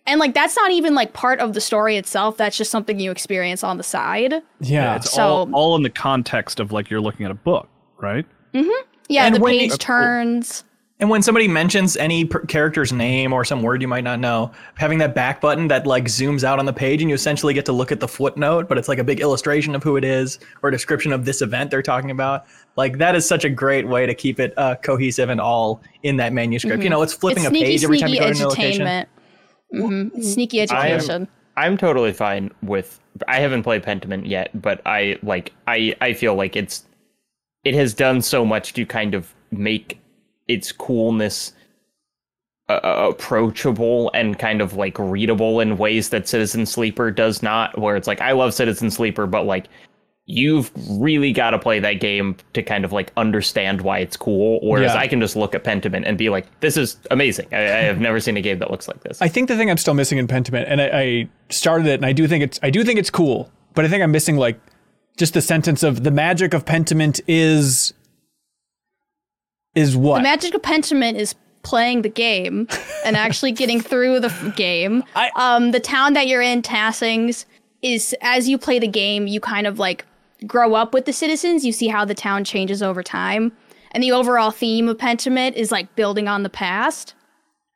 And 0.07 0.19
like 0.21 0.33
that's 0.35 0.57
not 0.57 0.71
even 0.71 0.95
like 0.95 1.13
part 1.13 1.39
of 1.41 1.53
the 1.55 1.61
story 1.61 1.97
itself. 1.97 2.37
That's 2.37 2.57
just 2.57 2.71
something 2.71 2.99
you 2.99 3.11
experience 3.11 3.63
on 3.65 3.77
the 3.77 3.83
side. 3.83 4.35
Yeah. 4.61 4.97
It's 4.97 5.11
So- 5.13 5.23
all 5.23 5.51
all 5.55 5.77
in 5.77 5.83
the 5.83 5.91
context 5.91 6.61
of 6.61 6.73
like 6.73 6.89
you're 6.91 7.01
looking 7.01 7.25
at 7.27 7.31
a 7.31 7.35
book, 7.35 7.69
right? 7.99 8.25
Mm-hmm. 8.55 8.71
Yeah, 9.09 9.25
And 9.27 9.35
the 9.37 9.41
when- 9.41 9.59
page 9.59 9.71
That's 9.71 9.85
turns. 9.85 10.65
And 11.01 11.09
when 11.11 11.23
somebody 11.23 11.47
mentions 11.47 11.97
any 11.97 12.25
per- 12.25 12.41
character's 12.47 12.93
name 12.93 13.33
or 13.33 13.45
some 13.45 13.63
word 13.63 13.81
you 13.81 13.87
might 13.87 14.03
not 14.03 14.19
know, 14.19 14.51
having 14.75 14.99
that 14.99 15.15
back 15.15 15.41
button 15.41 15.69
that 15.69 15.87
like 15.87 16.07
zooms 16.07 16.43
out 16.43 16.59
on 16.59 16.67
the 16.67 16.73
page 16.73 17.01
and 17.03 17.09
you 17.09 17.15
essentially 17.15 17.55
get 17.55 17.65
to 17.67 17.73
look 17.73 17.93
at 17.93 18.01
the 18.01 18.09
footnote, 18.09 18.69
but 18.69 18.79
it's 18.79 18.89
like 18.89 18.99
a 18.99 19.05
big 19.05 19.21
illustration 19.21 19.77
of 19.77 19.83
who 19.85 19.97
it 19.97 20.03
is 20.03 20.41
or 20.61 20.71
a 20.71 20.73
description 20.73 21.13
of 21.13 21.25
this 21.25 21.41
event 21.41 21.71
they're 21.71 21.83
talking 21.83 22.11
about. 22.11 22.47
Like 22.79 22.99
that 22.99 23.17
is 23.17 23.27
such 23.27 23.45
a 23.45 23.51
great 23.51 23.89
way 23.89 24.07
to 24.07 24.15
keep 24.15 24.39
it 24.39 24.55
uh, 24.57 24.77
cohesive 24.77 25.31
and 25.31 25.41
all 25.41 25.83
in 26.05 26.17
that 26.19 26.33
manuscript. 26.33 26.81
You 26.85 26.91
know, 26.91 27.03
it's 27.03 27.13
flipping 27.13 27.43
Mm-hmm. 27.43 27.57
It's 27.57 27.65
a 27.65 27.65
sneaky, 27.65 27.73
page 27.73 27.85
every 27.85 27.99
time 27.99 28.09
you 28.11 28.17
sneaky 28.19 28.25
go 28.25 28.33
to 28.33 28.39
a 28.39 28.43
new 28.45 28.49
location. 28.51 28.87
edutainment. 28.87 30.13
hmm 30.15 30.23
Sneaky 30.23 30.61
I 30.61 30.63
education. 30.63 31.23
am, 31.23 31.29
I'm 31.57 31.77
totally 31.77 32.13
fine 32.13 32.53
with. 32.63 33.01
I 33.27 33.41
haven't 33.41 33.65
played 33.65 33.83
Pentiment 33.83 34.29
yet, 34.29 34.51
but 34.63 34.81
I 34.87 35.19
like. 35.25 35.53
I 35.67 35.97
I 36.01 36.13
feel 36.13 36.37
like 36.37 36.55
it's. 36.55 36.87
It 37.65 37.75
has 37.75 37.95
done 37.95 38.23
so 38.23 38.45
much 38.45 38.75
to 38.75 38.87
kind 38.87 39.13
of 39.13 39.35
make 39.51 39.99
its 40.47 40.71
coolness 40.71 41.55
uh, 42.69 42.79
approachable 43.11 44.13
and 44.15 44.39
kind 44.39 44.61
of 44.61 44.75
like 44.75 44.97
readable 45.01 45.59
in 45.59 45.79
ways 45.79 46.11
that 46.11 46.29
Citizen 46.29 46.65
Sleeper 46.65 47.11
does 47.11 47.43
not. 47.43 47.77
Where 47.77 47.97
it's 47.97 48.07
like 48.07 48.21
I 48.21 48.31
love 48.31 48.55
Citizen 48.55 48.89
Sleeper, 48.89 49.27
but 49.27 49.47
like 49.47 49.67
you've 50.31 50.71
really 51.01 51.33
got 51.33 51.51
to 51.53 51.59
play 51.59 51.81
that 51.81 51.95
game 51.95 52.37
to 52.53 52.63
kind 52.63 52.85
of 52.85 52.93
like 52.93 53.11
understand 53.17 53.81
why 53.81 53.99
it's 53.99 54.15
cool. 54.15 54.61
Whereas 54.63 54.93
Yeah. 54.93 55.01
I 55.01 55.09
can 55.09 55.21
just 55.21 55.37
look 55.37 55.55
at 55.55 55.65
Pentiment 55.65 56.05
and 56.07 56.19
be 56.19 56.29
like, 56.29 56.47
"This 56.61 56.77
is 56.77 56.99
amazing. 57.11 57.49
I, 57.51 57.57
I 57.57 57.81
have 57.89 57.99
never 57.99 58.21
seen 58.21 58.37
a 58.37 58.43
game 58.43 58.59
that 58.59 58.71
looks 58.71 58.87
like 58.89 59.03
this." 59.03 59.23
I 59.23 59.29
think 59.29 59.49
the 59.49 59.57
thing 59.57 59.71
I'm 59.71 59.79
still 59.79 59.95
missing 59.95 60.19
in 60.19 60.27
Pentiment, 60.29 60.67
and 60.69 60.83
I, 60.83 60.91
I 60.93 61.29
started 61.49 61.87
it, 61.87 61.95
and 61.95 62.05
I 62.05 62.13
do 62.13 62.29
think 62.29 62.45
it's 62.45 62.61
I 62.63 62.69
do 62.69 62.85
think 62.85 62.99
it's 62.99 63.09
cool, 63.11 63.51
but 63.75 63.87
I 63.87 63.89
think 63.89 64.03
I'm 64.03 64.13
missing 64.13 64.37
like 64.37 64.61
just 65.17 65.33
the 65.35 65.41
sentence 65.41 65.83
of 65.83 66.05
the 66.05 66.11
magic 66.11 66.53
of 66.53 66.65
Pentiment 66.67 67.21
is 67.27 67.95
is 69.75 69.97
what 69.97 70.19
The 70.19 70.23
magic 70.25 70.55
of 70.55 70.63
Pentiment 70.63 71.15
is 71.17 71.35
playing 71.63 72.03
the 72.03 72.09
game 72.09 72.69
and 73.05 73.17
actually 73.17 73.53
getting 73.53 73.81
through 73.81 74.21
the 74.21 74.29
f- 74.29 74.57
game. 74.57 75.05
I- 75.15 75.31
um, 75.37 75.71
the 75.71 75.81
town 75.81 76.13
that 76.15 76.27
you're 76.27 76.43
in, 76.43 76.63
Tassings, 76.63 77.45
is 77.83 78.15
as 78.21 78.49
you 78.49 78.59
play 78.59 78.79
the 78.79 78.89
game, 78.89 79.27
you 79.27 79.41
kind 79.41 79.67
of 79.67 79.79
like 79.79 80.05
grow 80.47 80.75
up 80.75 80.95
with 80.95 81.05
the 81.05 81.13
citizens. 81.13 81.65
You 81.65 81.73
see 81.73 81.89
how 81.89 82.05
the 82.05 82.15
town 82.15 82.45
changes 82.45 82.83
over 82.83 83.03
time. 83.03 83.53
And 83.93 84.03
the 84.03 84.13
overall 84.13 84.51
theme 84.51 84.89
of 84.89 84.99
Pentiment 84.99 85.55
is 85.55 85.73
like 85.73 85.95
building 85.97 86.29
on 86.29 86.43
the 86.43 86.51
past. 86.51 87.15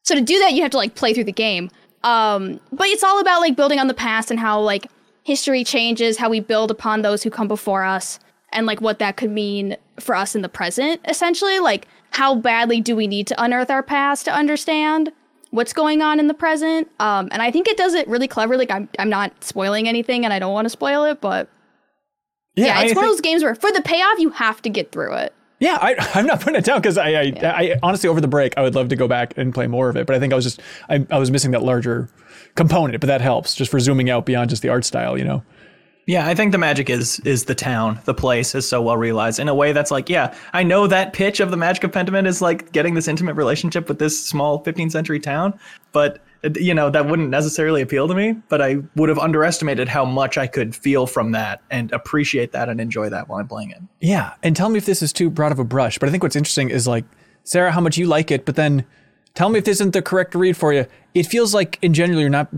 So 0.04 0.14
to 0.14 0.20
do 0.20 0.38
that, 0.40 0.52
you 0.52 0.62
have 0.62 0.70
to 0.72 0.76
like 0.76 0.94
play 0.94 1.14
through 1.14 1.24
the 1.24 1.32
game. 1.32 1.70
Um, 2.04 2.60
but 2.72 2.88
it's 2.88 3.04
all 3.04 3.20
about 3.20 3.40
like 3.40 3.56
building 3.56 3.78
on 3.78 3.86
the 3.86 3.94
past 3.94 4.30
and 4.30 4.38
how 4.38 4.60
like 4.60 4.88
history 5.22 5.64
changes, 5.64 6.18
how 6.18 6.28
we 6.28 6.40
build 6.40 6.70
upon 6.70 7.02
those 7.02 7.22
who 7.22 7.30
come 7.30 7.48
before 7.48 7.84
us, 7.84 8.18
and 8.52 8.66
like 8.66 8.80
what 8.80 8.98
that 8.98 9.16
could 9.16 9.30
mean 9.30 9.76
for 10.00 10.14
us 10.14 10.34
in 10.34 10.42
the 10.42 10.48
present. 10.48 11.00
Essentially, 11.08 11.60
like 11.60 11.86
how 12.10 12.34
badly 12.34 12.80
do 12.80 12.94
we 12.96 13.06
need 13.06 13.26
to 13.28 13.42
unearth 13.42 13.70
our 13.70 13.82
past 13.82 14.24
to 14.26 14.32
understand 14.32 15.12
what's 15.50 15.72
going 15.72 16.02
on 16.02 16.18
in 16.18 16.26
the 16.26 16.34
present? 16.34 16.90
Um, 16.98 17.28
and 17.30 17.40
I 17.40 17.50
think 17.50 17.68
it 17.68 17.76
does 17.76 17.94
it 17.94 18.08
really 18.08 18.28
cleverly. 18.28 18.66
Like 18.66 18.72
I'm, 18.72 18.88
I'm 18.98 19.08
not 19.08 19.44
spoiling 19.44 19.88
anything, 19.88 20.24
and 20.24 20.34
I 20.34 20.38
don't 20.38 20.52
want 20.52 20.66
to 20.66 20.70
spoil 20.70 21.04
it, 21.04 21.20
but 21.20 21.48
yeah, 22.54 22.78
I 22.78 22.84
it's 22.84 22.94
one 22.94 23.04
think- 23.04 23.04
of 23.04 23.10
those 23.12 23.20
games 23.20 23.42
where 23.42 23.54
for 23.54 23.70
the 23.72 23.82
payoff 23.82 24.18
you 24.18 24.30
have 24.30 24.60
to 24.62 24.68
get 24.68 24.92
through 24.92 25.14
it. 25.14 25.34
Yeah, 25.58 25.78
I, 25.80 25.94
I'm 26.14 26.26
not 26.26 26.40
putting 26.40 26.58
it 26.58 26.64
down 26.64 26.80
because 26.80 26.98
I, 26.98 27.10
I, 27.10 27.32
I 27.42 27.78
honestly 27.82 28.08
over 28.08 28.20
the 28.20 28.28
break 28.28 28.54
I 28.56 28.62
would 28.62 28.74
love 28.74 28.88
to 28.88 28.96
go 28.96 29.06
back 29.06 29.36
and 29.38 29.54
play 29.54 29.66
more 29.66 29.88
of 29.88 29.96
it, 29.96 30.06
but 30.06 30.16
I 30.16 30.18
think 30.18 30.32
I 30.32 30.36
was 30.36 30.44
just 30.44 30.60
I, 30.88 31.06
I 31.10 31.18
was 31.18 31.30
missing 31.30 31.52
that 31.52 31.62
larger 31.62 32.08
component, 32.54 33.00
but 33.00 33.06
that 33.06 33.20
helps 33.20 33.54
just 33.54 33.70
for 33.70 33.78
zooming 33.80 34.10
out 34.10 34.26
beyond 34.26 34.50
just 34.50 34.62
the 34.62 34.68
art 34.68 34.84
style, 34.84 35.16
you 35.16 35.24
know. 35.24 35.42
Yeah, 36.04 36.26
I 36.26 36.34
think 36.34 36.50
the 36.50 36.58
magic 36.58 36.90
is 36.90 37.20
is 37.20 37.44
the 37.44 37.54
town, 37.54 38.00
the 38.06 38.14
place 38.14 38.56
is 38.56 38.68
so 38.68 38.82
well 38.82 38.96
realized 38.96 39.38
in 39.38 39.48
a 39.48 39.54
way 39.54 39.72
that's 39.72 39.92
like, 39.92 40.08
yeah, 40.08 40.34
I 40.52 40.64
know 40.64 40.88
that 40.88 41.12
pitch 41.12 41.38
of 41.38 41.52
the 41.52 41.56
magic 41.56 41.84
of 41.84 41.92
Pentiment 41.92 42.26
is 42.26 42.42
like 42.42 42.72
getting 42.72 42.94
this 42.94 43.06
intimate 43.06 43.34
relationship 43.34 43.88
with 43.88 44.00
this 44.00 44.20
small 44.26 44.64
15th 44.64 44.90
century 44.90 45.20
town, 45.20 45.56
but 45.92 46.18
you 46.56 46.74
know 46.74 46.90
that 46.90 47.06
wouldn't 47.06 47.30
necessarily 47.30 47.82
appeal 47.82 48.08
to 48.08 48.14
me. 48.14 48.32
But 48.48 48.60
I 48.62 48.76
would 48.96 49.08
have 49.08 49.18
underestimated 49.18 49.88
how 49.88 50.04
much 50.04 50.36
I 50.38 50.46
could 50.46 50.74
feel 50.74 51.06
from 51.06 51.32
that 51.32 51.60
and 51.70 51.92
appreciate 51.92 52.52
that 52.52 52.68
and 52.68 52.80
enjoy 52.80 53.08
that 53.10 53.28
while 53.28 53.38
I'm 53.40 53.48
playing 53.48 53.70
it. 53.70 53.78
Yeah, 54.00 54.34
and 54.42 54.56
tell 54.56 54.68
me 54.68 54.78
if 54.78 54.86
this 54.86 55.02
is 55.02 55.12
too 55.12 55.30
broad 55.30 55.52
of 55.52 55.58
a 55.58 55.64
brush, 55.64 55.98
but 55.98 56.08
I 56.08 56.12
think 56.12 56.22
what's 56.22 56.36
interesting 56.36 56.70
is 56.70 56.86
like 56.88 57.04
Sarah, 57.44 57.72
how 57.72 57.80
much 57.80 57.96
you 57.96 58.06
like 58.06 58.30
it, 58.30 58.44
but 58.44 58.56
then 58.56 58.84
tell 59.34 59.48
me 59.48 59.58
if 59.58 59.64
this 59.64 59.76
isn't 59.78 59.92
the 59.92 60.02
correct 60.02 60.34
read 60.34 60.56
for 60.56 60.72
you. 60.72 60.86
It 61.14 61.26
feels 61.26 61.54
like 61.54 61.78
in 61.82 61.94
general 61.94 62.20
you're 62.20 62.30
not 62.30 62.48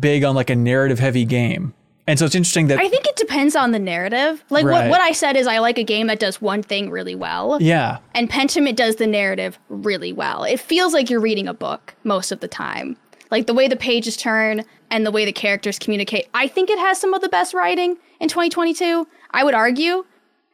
big 0.00 0.24
on 0.24 0.34
like 0.34 0.50
a 0.50 0.56
narrative 0.56 0.98
heavy 0.98 1.24
game, 1.24 1.74
and 2.06 2.18
so 2.18 2.24
it's 2.24 2.34
interesting 2.34 2.68
that 2.68 2.78
I 2.80 2.88
think 2.88 3.06
it 3.06 3.16
depends 3.16 3.54
on 3.56 3.72
the 3.72 3.78
narrative. 3.78 4.42
Like 4.50 4.64
Right. 4.64 4.82
what, 4.88 4.90
what 4.90 5.00
I 5.00 5.12
said 5.12 5.36
is 5.36 5.46
I 5.46 5.58
like 5.58 5.76
a 5.78 5.84
game 5.84 6.06
that 6.08 6.18
does 6.18 6.40
one 6.40 6.62
thing 6.62 6.90
really 6.90 7.14
well. 7.14 7.58
yeah, 7.60 7.98
And 8.14 8.28
Pentiment 8.30 8.76
does 8.76 8.96
the 8.96 9.06
narrative 9.06 9.58
really 9.68 10.12
well. 10.12 10.44
It 10.44 10.58
feels 10.60 10.92
like 10.94 11.10
you're 11.10 11.20
reading 11.20 11.46
a 11.48 11.54
book 11.54 11.94
most 12.04 12.32
of 12.32 12.40
the 12.40 12.48
time. 12.48 12.96
Like 13.30 13.46
the 13.46 13.54
way 13.54 13.68
the 13.68 13.76
pages 13.76 14.16
turn 14.16 14.64
and 14.90 15.04
the 15.04 15.10
way 15.10 15.24
the 15.24 15.32
characters 15.32 15.78
communicate. 15.78 16.28
I 16.34 16.48
think 16.48 16.70
it 16.70 16.78
has 16.78 16.98
some 17.00 17.12
of 17.14 17.20
the 17.20 17.28
best 17.28 17.52
writing 17.54 17.96
in 18.20 18.28
2022. 18.28 19.06
I 19.32 19.44
would 19.44 19.54
argue, 19.54 20.04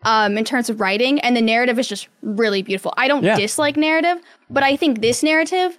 um, 0.04 0.36
in 0.36 0.44
terms 0.44 0.68
of 0.68 0.80
writing, 0.80 1.20
and 1.20 1.36
the 1.36 1.40
narrative 1.42 1.78
is 1.78 1.86
just 1.88 2.08
really 2.22 2.62
beautiful. 2.62 2.92
I 2.96 3.06
don't 3.08 3.22
Yeah. 3.22 3.36
dislike 3.36 3.76
narrative, 3.76 4.18
but 4.50 4.62
I 4.62 4.76
think 4.76 5.00
this 5.00 5.22
narrative 5.22 5.78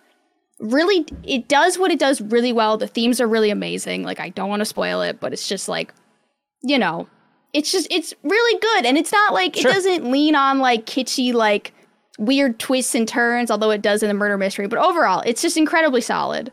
really 0.59 1.05
it 1.23 1.49
does 1.49 1.77
what 1.77 1.91
it 1.91 1.99
does 1.99 2.21
really 2.21 2.53
well. 2.53 2.77
The 2.77 2.87
themes 2.87 3.19
are 3.19 3.27
really 3.27 3.49
amazing. 3.49 4.03
Like 4.03 4.19
I 4.21 4.29
don't 4.29 4.49
want 4.49 4.61
to 4.61 4.65
spoil 4.65 5.01
it, 5.01 5.19
but 5.19 5.33
it's 5.33 5.47
just 5.47 5.67
like 5.67 5.93
you 6.63 6.79
know, 6.79 7.07
it's 7.53 7.71
just 7.71 7.87
it's 7.91 8.13
really 8.23 8.59
good 8.59 8.85
and 8.85 8.97
it's 8.97 9.11
not 9.11 9.33
like 9.33 9.55
Sure. 9.55 9.69
it 9.69 9.73
doesn't 9.73 10.09
lean 10.09 10.33
on 10.35 10.59
like 10.59 10.85
kitschy 10.85 11.33
like 11.33 11.73
weird 12.17 12.57
twists 12.57 12.95
and 12.95 13.05
turns, 13.07 13.51
although 13.51 13.69
it 13.71 13.81
does 13.81 14.01
in 14.01 14.07
the 14.07 14.13
murder 14.13 14.37
mystery, 14.37 14.67
but 14.67 14.79
overall, 14.79 15.21
it's 15.25 15.41
just 15.41 15.57
incredibly 15.57 15.99
solid. 16.01 16.51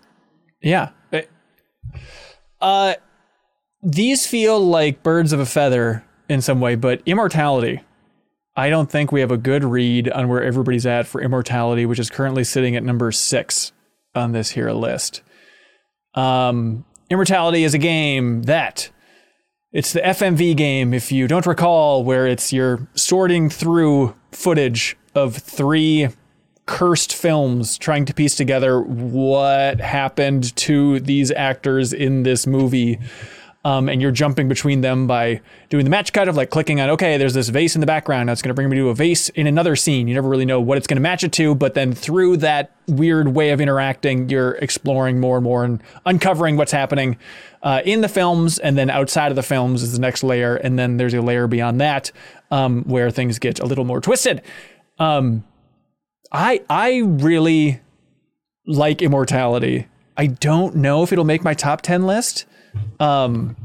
Yeah. 0.63 0.91
Uh, 2.61 2.95
these 3.83 4.27
feel 4.27 4.61
like 4.61 5.03
birds 5.03 5.33
of 5.33 5.41
a 5.41 5.47
feather 5.47 6.05
in 6.29 6.41
some 6.41 6.61
way, 6.61 6.77
but 6.77 7.03
immortality. 7.05 7.81
I 8.55 8.71
don't 8.71 8.91
think 8.91 9.11
we 9.11 9.21
have 9.21 9.33
a 9.33 9.37
good 9.37 9.65
read 9.65 10.09
on 10.11 10.29
where 10.29 10.43
everybody's 10.43 10.87
at 10.87 11.07
for 11.07 11.21
immortality, 11.21 11.87
which 11.87 11.99
is 11.99 12.11
currently 12.11 12.45
sitting 12.45 12.77
at 12.77 12.85
number 12.85 13.11
six 13.11 13.73
on 14.15 14.33
this 14.33 14.51
here 14.51 14.71
list. 14.71 15.23
Um, 16.15 16.85
immortality 17.11 17.65
is 17.65 17.75
a 17.75 17.79
game 17.79 18.43
that 18.43 18.91
it's 19.73 19.95
the 19.95 20.01
FMV 20.01 20.55
game, 20.55 20.93
if 20.93 21.11
you 21.11 21.27
don't 21.27 21.47
recall, 21.47 22.05
where 22.05 22.27
it's 22.27 22.53
you're 22.53 22.87
sorting 22.95 23.49
through 23.49 24.15
footage 24.31 24.99
of 25.15 25.35
three 25.35 26.09
cursed 26.67 27.15
films 27.15 27.77
trying 27.77 28.05
to 28.05 28.15
piece 28.15 28.37
together 28.37 28.81
what 28.81 29.81
happened 29.81 30.55
to 30.57 31.01
these 31.01 31.31
actors 31.33 31.93
in 31.93 32.23
this 32.23 32.47
movie. 32.47 32.99
Um, 33.65 33.89
and 33.89 34.03
you're 34.03 34.11
jumping 34.11 34.49
between 34.49 34.81
them 34.81 35.07
by 35.07 35.41
doing 35.69 35.85
the 35.85 35.91
match 35.91 36.13
cut 36.13 36.27
of 36.27 36.37
like 36.37 36.51
clicking 36.51 36.81
on, 36.81 36.91
okay, 36.91 37.17
there's 37.17 37.35
this 37.35 37.49
vase 37.49 37.77
in 37.77 37.81
the 37.81 37.87
background. 37.87 38.27
Now 38.27 38.33
it's 38.33 38.43
going 38.43 38.51
to 38.51 38.55
bring 38.55 38.69
me 38.69 38.77
to 38.79 38.89
a 38.89 38.95
vase 38.95 39.29
in 39.29 39.47
another 39.47 39.77
scene. 39.77 40.09
You 40.09 40.15
never 40.15 40.29
really 40.29 40.45
know 40.45 40.61
what 40.61 40.79
it's 40.79 40.89
going 40.89 40.97
to 40.97 41.03
match 41.03 41.23
it 41.23 41.33
to. 41.35 41.55
But 41.55 41.75
then 41.75 41.93
through 41.93 42.39
that 42.39 42.73
weird 42.89 43.29
way 43.29 43.51
of 43.51 43.61
interacting, 43.61 44.29
you're 44.29 44.57
exploring 44.57 45.21
more 45.21 45.37
and 45.37 45.45
more 45.45 45.65
and 45.65 45.81
uncovering 46.07 46.57
what's 46.57 46.73
happening 46.73 47.19
uh, 47.63 47.83
in 47.85 48.01
the 48.01 48.09
films. 48.09 48.59
And 48.59 48.77
then 48.77 48.91
outside 48.91 49.31
of 49.31 49.37
the 49.37 49.45
films 49.45 49.85
is 49.85 49.93
the 49.93 50.01
next 50.01 50.25
layer. 50.25 50.57
And 50.57 50.77
then 50.77 50.97
there's 50.97 51.15
a 51.15 51.23
layer 51.23 51.47
beyond 51.47 51.81
that 51.81 52.11
um, 52.51 52.83
where 52.83 53.13
things 53.13 53.39
get 53.39 53.61
a 53.61 53.65
little 53.65 53.85
more 53.85 54.01
twisted. 54.01 54.43
Um, 54.99 55.45
I 56.33 56.63
I 56.69 57.03
really 57.05 57.81
like 58.67 59.03
Immortality. 59.03 59.87
I 60.17 60.27
don't 60.27 60.77
know 60.77 61.03
if 61.03 61.13
it'll 61.13 61.25
make 61.25 61.45
my 61.45 61.55
top 61.55 61.83
10 61.83 62.07
list. 62.07 62.47
Um, 63.01 63.57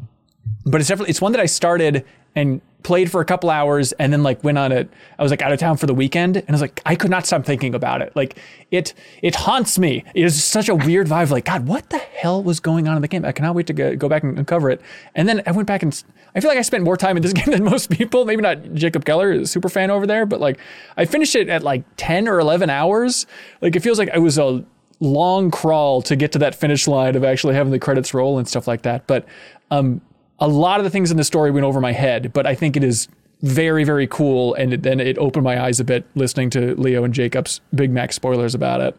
but 0.66 0.82
it's 0.82 0.90
definitely 0.90 1.12
it's 1.12 1.22
one 1.22 1.32
that 1.32 1.42
I 1.42 1.46
started 1.46 2.06
and 2.36 2.62
played 2.84 3.12
for 3.12 3.20
a 3.22 3.26
couple 3.26 3.50
hours 3.50 3.92
and 3.94 4.14
then 4.14 4.24
like 4.24 4.44
went 4.44 4.58
on 4.58 4.72
it. 4.72 4.90
I 5.18 5.24
was 5.24 5.32
like 5.32 5.42
out 5.42 5.52
of 5.52 5.60
town 5.60 5.78
for 5.78 5.88
the 5.88 5.94
weekend 5.94 6.38
and 6.38 6.50
I 6.50 6.52
was 6.52 6.62
like 6.62 6.82
I 6.86 6.96
could 6.96 7.10
not 7.10 7.26
stop 7.26 7.46
thinking 7.46 7.74
about 7.74 8.02
it. 8.02 8.16
Like 8.16 8.38
it 8.72 8.94
it 9.22 9.36
haunts 9.36 9.80
me. 9.80 10.04
It 10.14 10.26
is 10.26 10.44
such 10.44 10.70
a 10.70 10.76
weird 10.76 11.08
vibe 11.08 11.30
like 11.32 11.46
god, 11.46 11.68
what 11.68 11.90
the 11.90 11.98
hell 11.98 12.44
was 12.44 12.60
going 12.60 12.88
on 12.88 12.96
in 12.96 13.02
the 13.02 13.08
game? 13.08 13.26
I 13.26 13.32
cannot 13.32 13.56
wait 13.56 13.68
to 13.68 13.74
go, 13.74 13.96
go 13.96 14.10
back 14.10 14.24
and 14.24 14.46
cover 14.46 14.70
it. 14.70 14.82
And 15.16 15.28
then 15.28 15.42
I 15.46 15.52
went 15.52 15.68
back 15.68 15.84
and 15.84 16.04
I 16.38 16.40
feel 16.40 16.50
like 16.50 16.60
I 16.60 16.62
spent 16.62 16.84
more 16.84 16.96
time 16.96 17.18
in 17.18 17.24
this 17.24 17.34
game 17.40 17.52
than 17.52 17.64
most 17.64 17.90
people. 17.90 18.24
Maybe 18.24 18.44
not 18.44 18.74
Jacob 18.76 19.04
Geller, 19.06 19.48
super 19.48 19.70
fan 19.70 19.90
over 19.90 20.06
there, 20.06 20.26
but 20.28 20.40
like 20.40 20.60
I 20.96 21.06
finished 21.06 21.36
it 21.36 21.50
at 21.50 21.64
like 21.64 21.84
10 21.98 22.28
or 22.28 22.40
11 22.40 22.70
hours. 22.70 23.26
Like 23.60 23.76
it 23.76 23.80
feels 23.82 23.98
like 23.98 24.10
I 24.12 24.20
was 24.20 24.38
a 24.38 24.64
long 25.00 25.50
crawl 25.50 26.02
to 26.04 26.16
get 26.16 26.32
to 26.34 26.40
that 26.40 26.54
finish 26.54 26.88
line 26.88 27.16
of 27.16 27.24
actually 27.24 27.56
having 27.56 27.72
the 27.72 27.80
credits 27.80 28.14
roll 28.14 28.38
and 28.38 28.48
stuff 28.48 28.68
like 28.68 28.84
that. 28.84 29.08
But 29.08 29.26
um, 29.72 30.00
a 30.40 30.48
lot 30.48 30.80
of 30.80 30.84
the 30.84 30.92
things 30.92 31.10
in 31.10 31.18
the 31.18 31.24
story 31.24 31.50
went 31.50 31.66
over 31.66 31.82
my 31.82 31.92
head, 31.92 32.32
but 32.34 32.46
I 32.46 32.54
think 32.54 32.78
it 32.78 32.84
is 32.84 33.08
very, 33.42 33.84
very 33.84 34.06
cool. 34.06 34.54
And 34.56 34.74
it, 34.74 34.84
then 34.84 35.00
it 35.00 35.18
opened 35.18 35.44
my 35.44 35.62
eyes 35.62 35.80
a 35.80 35.84
bit 35.84 36.06
listening 36.14 36.52
to 36.52 36.76
Leo 36.76 37.04
and 37.04 37.16
Jacob's 37.16 37.62
Big 37.74 37.90
Mac 37.90 38.14
spoilers 38.14 38.54
about 38.54 38.82
it. 38.82 38.96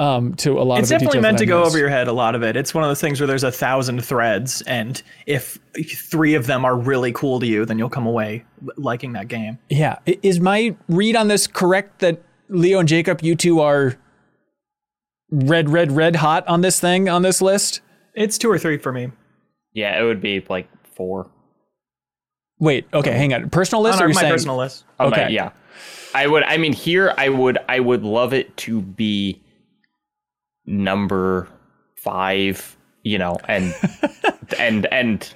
Um, 0.00 0.32
to 0.36 0.58
a 0.58 0.62
lot 0.64 0.78
It's 0.78 0.86
of 0.86 0.88
the 0.88 0.94
definitely 1.04 1.20
meant 1.20 1.36
to 1.38 1.46
go 1.46 1.62
over 1.62 1.76
your 1.76 1.90
head 1.90 2.08
a 2.08 2.12
lot 2.12 2.34
of 2.34 2.42
it. 2.42 2.56
It's 2.56 2.72
one 2.72 2.82
of 2.82 2.88
those 2.88 3.02
things 3.02 3.20
where 3.20 3.26
there's 3.26 3.44
a 3.44 3.52
thousand 3.52 4.02
threads, 4.02 4.62
and 4.62 5.02
if 5.26 5.58
three 6.10 6.32
of 6.34 6.46
them 6.46 6.64
are 6.64 6.74
really 6.74 7.12
cool 7.12 7.38
to 7.38 7.46
you, 7.46 7.66
then 7.66 7.78
you'll 7.78 7.90
come 7.90 8.06
away 8.06 8.44
liking 8.78 9.12
that 9.12 9.28
game. 9.28 9.58
Yeah. 9.68 9.98
Is 10.06 10.40
my 10.40 10.74
read 10.88 11.16
on 11.16 11.28
this 11.28 11.46
correct 11.46 11.98
that 11.98 12.22
Leo 12.48 12.78
and 12.78 12.88
Jacob, 12.88 13.20
you 13.22 13.36
two 13.36 13.60
are 13.60 13.98
red, 15.30 15.68
red, 15.68 15.92
red 15.92 16.16
hot 16.16 16.48
on 16.48 16.62
this 16.62 16.80
thing 16.80 17.10
on 17.10 17.20
this 17.20 17.42
list? 17.42 17.82
It's 18.14 18.38
two 18.38 18.50
or 18.50 18.58
three 18.58 18.78
for 18.78 18.92
me. 18.92 19.10
Yeah, 19.74 20.00
it 20.00 20.04
would 20.04 20.22
be 20.22 20.44
like 20.48 20.68
four. 20.96 21.28
Wait, 22.58 22.86
okay, 22.94 23.12
hang 23.12 23.34
on. 23.34 23.50
Personal 23.50 23.82
list 23.82 23.96
On 23.96 24.02
or 24.02 24.04
our, 24.04 24.08
you 24.08 24.14
my 24.14 24.20
saying? 24.22 24.32
personal 24.32 24.56
list. 24.56 24.84
Oh, 24.98 25.10
my- 25.10 25.24
Okay. 25.24 25.32
yeah. 25.34 25.50
I 26.14 26.26
would. 26.26 26.42
I 26.44 26.56
mean, 26.56 26.72
here 26.72 27.14
I 27.18 27.28
would. 27.28 27.58
I 27.68 27.80
would 27.80 28.02
love 28.02 28.32
it 28.32 28.56
to 28.58 28.80
be 28.80 29.40
number 30.70 31.48
five. 31.96 32.76
You 33.02 33.18
know, 33.18 33.38
and 33.48 33.74
and 34.58 34.86
and 34.92 35.32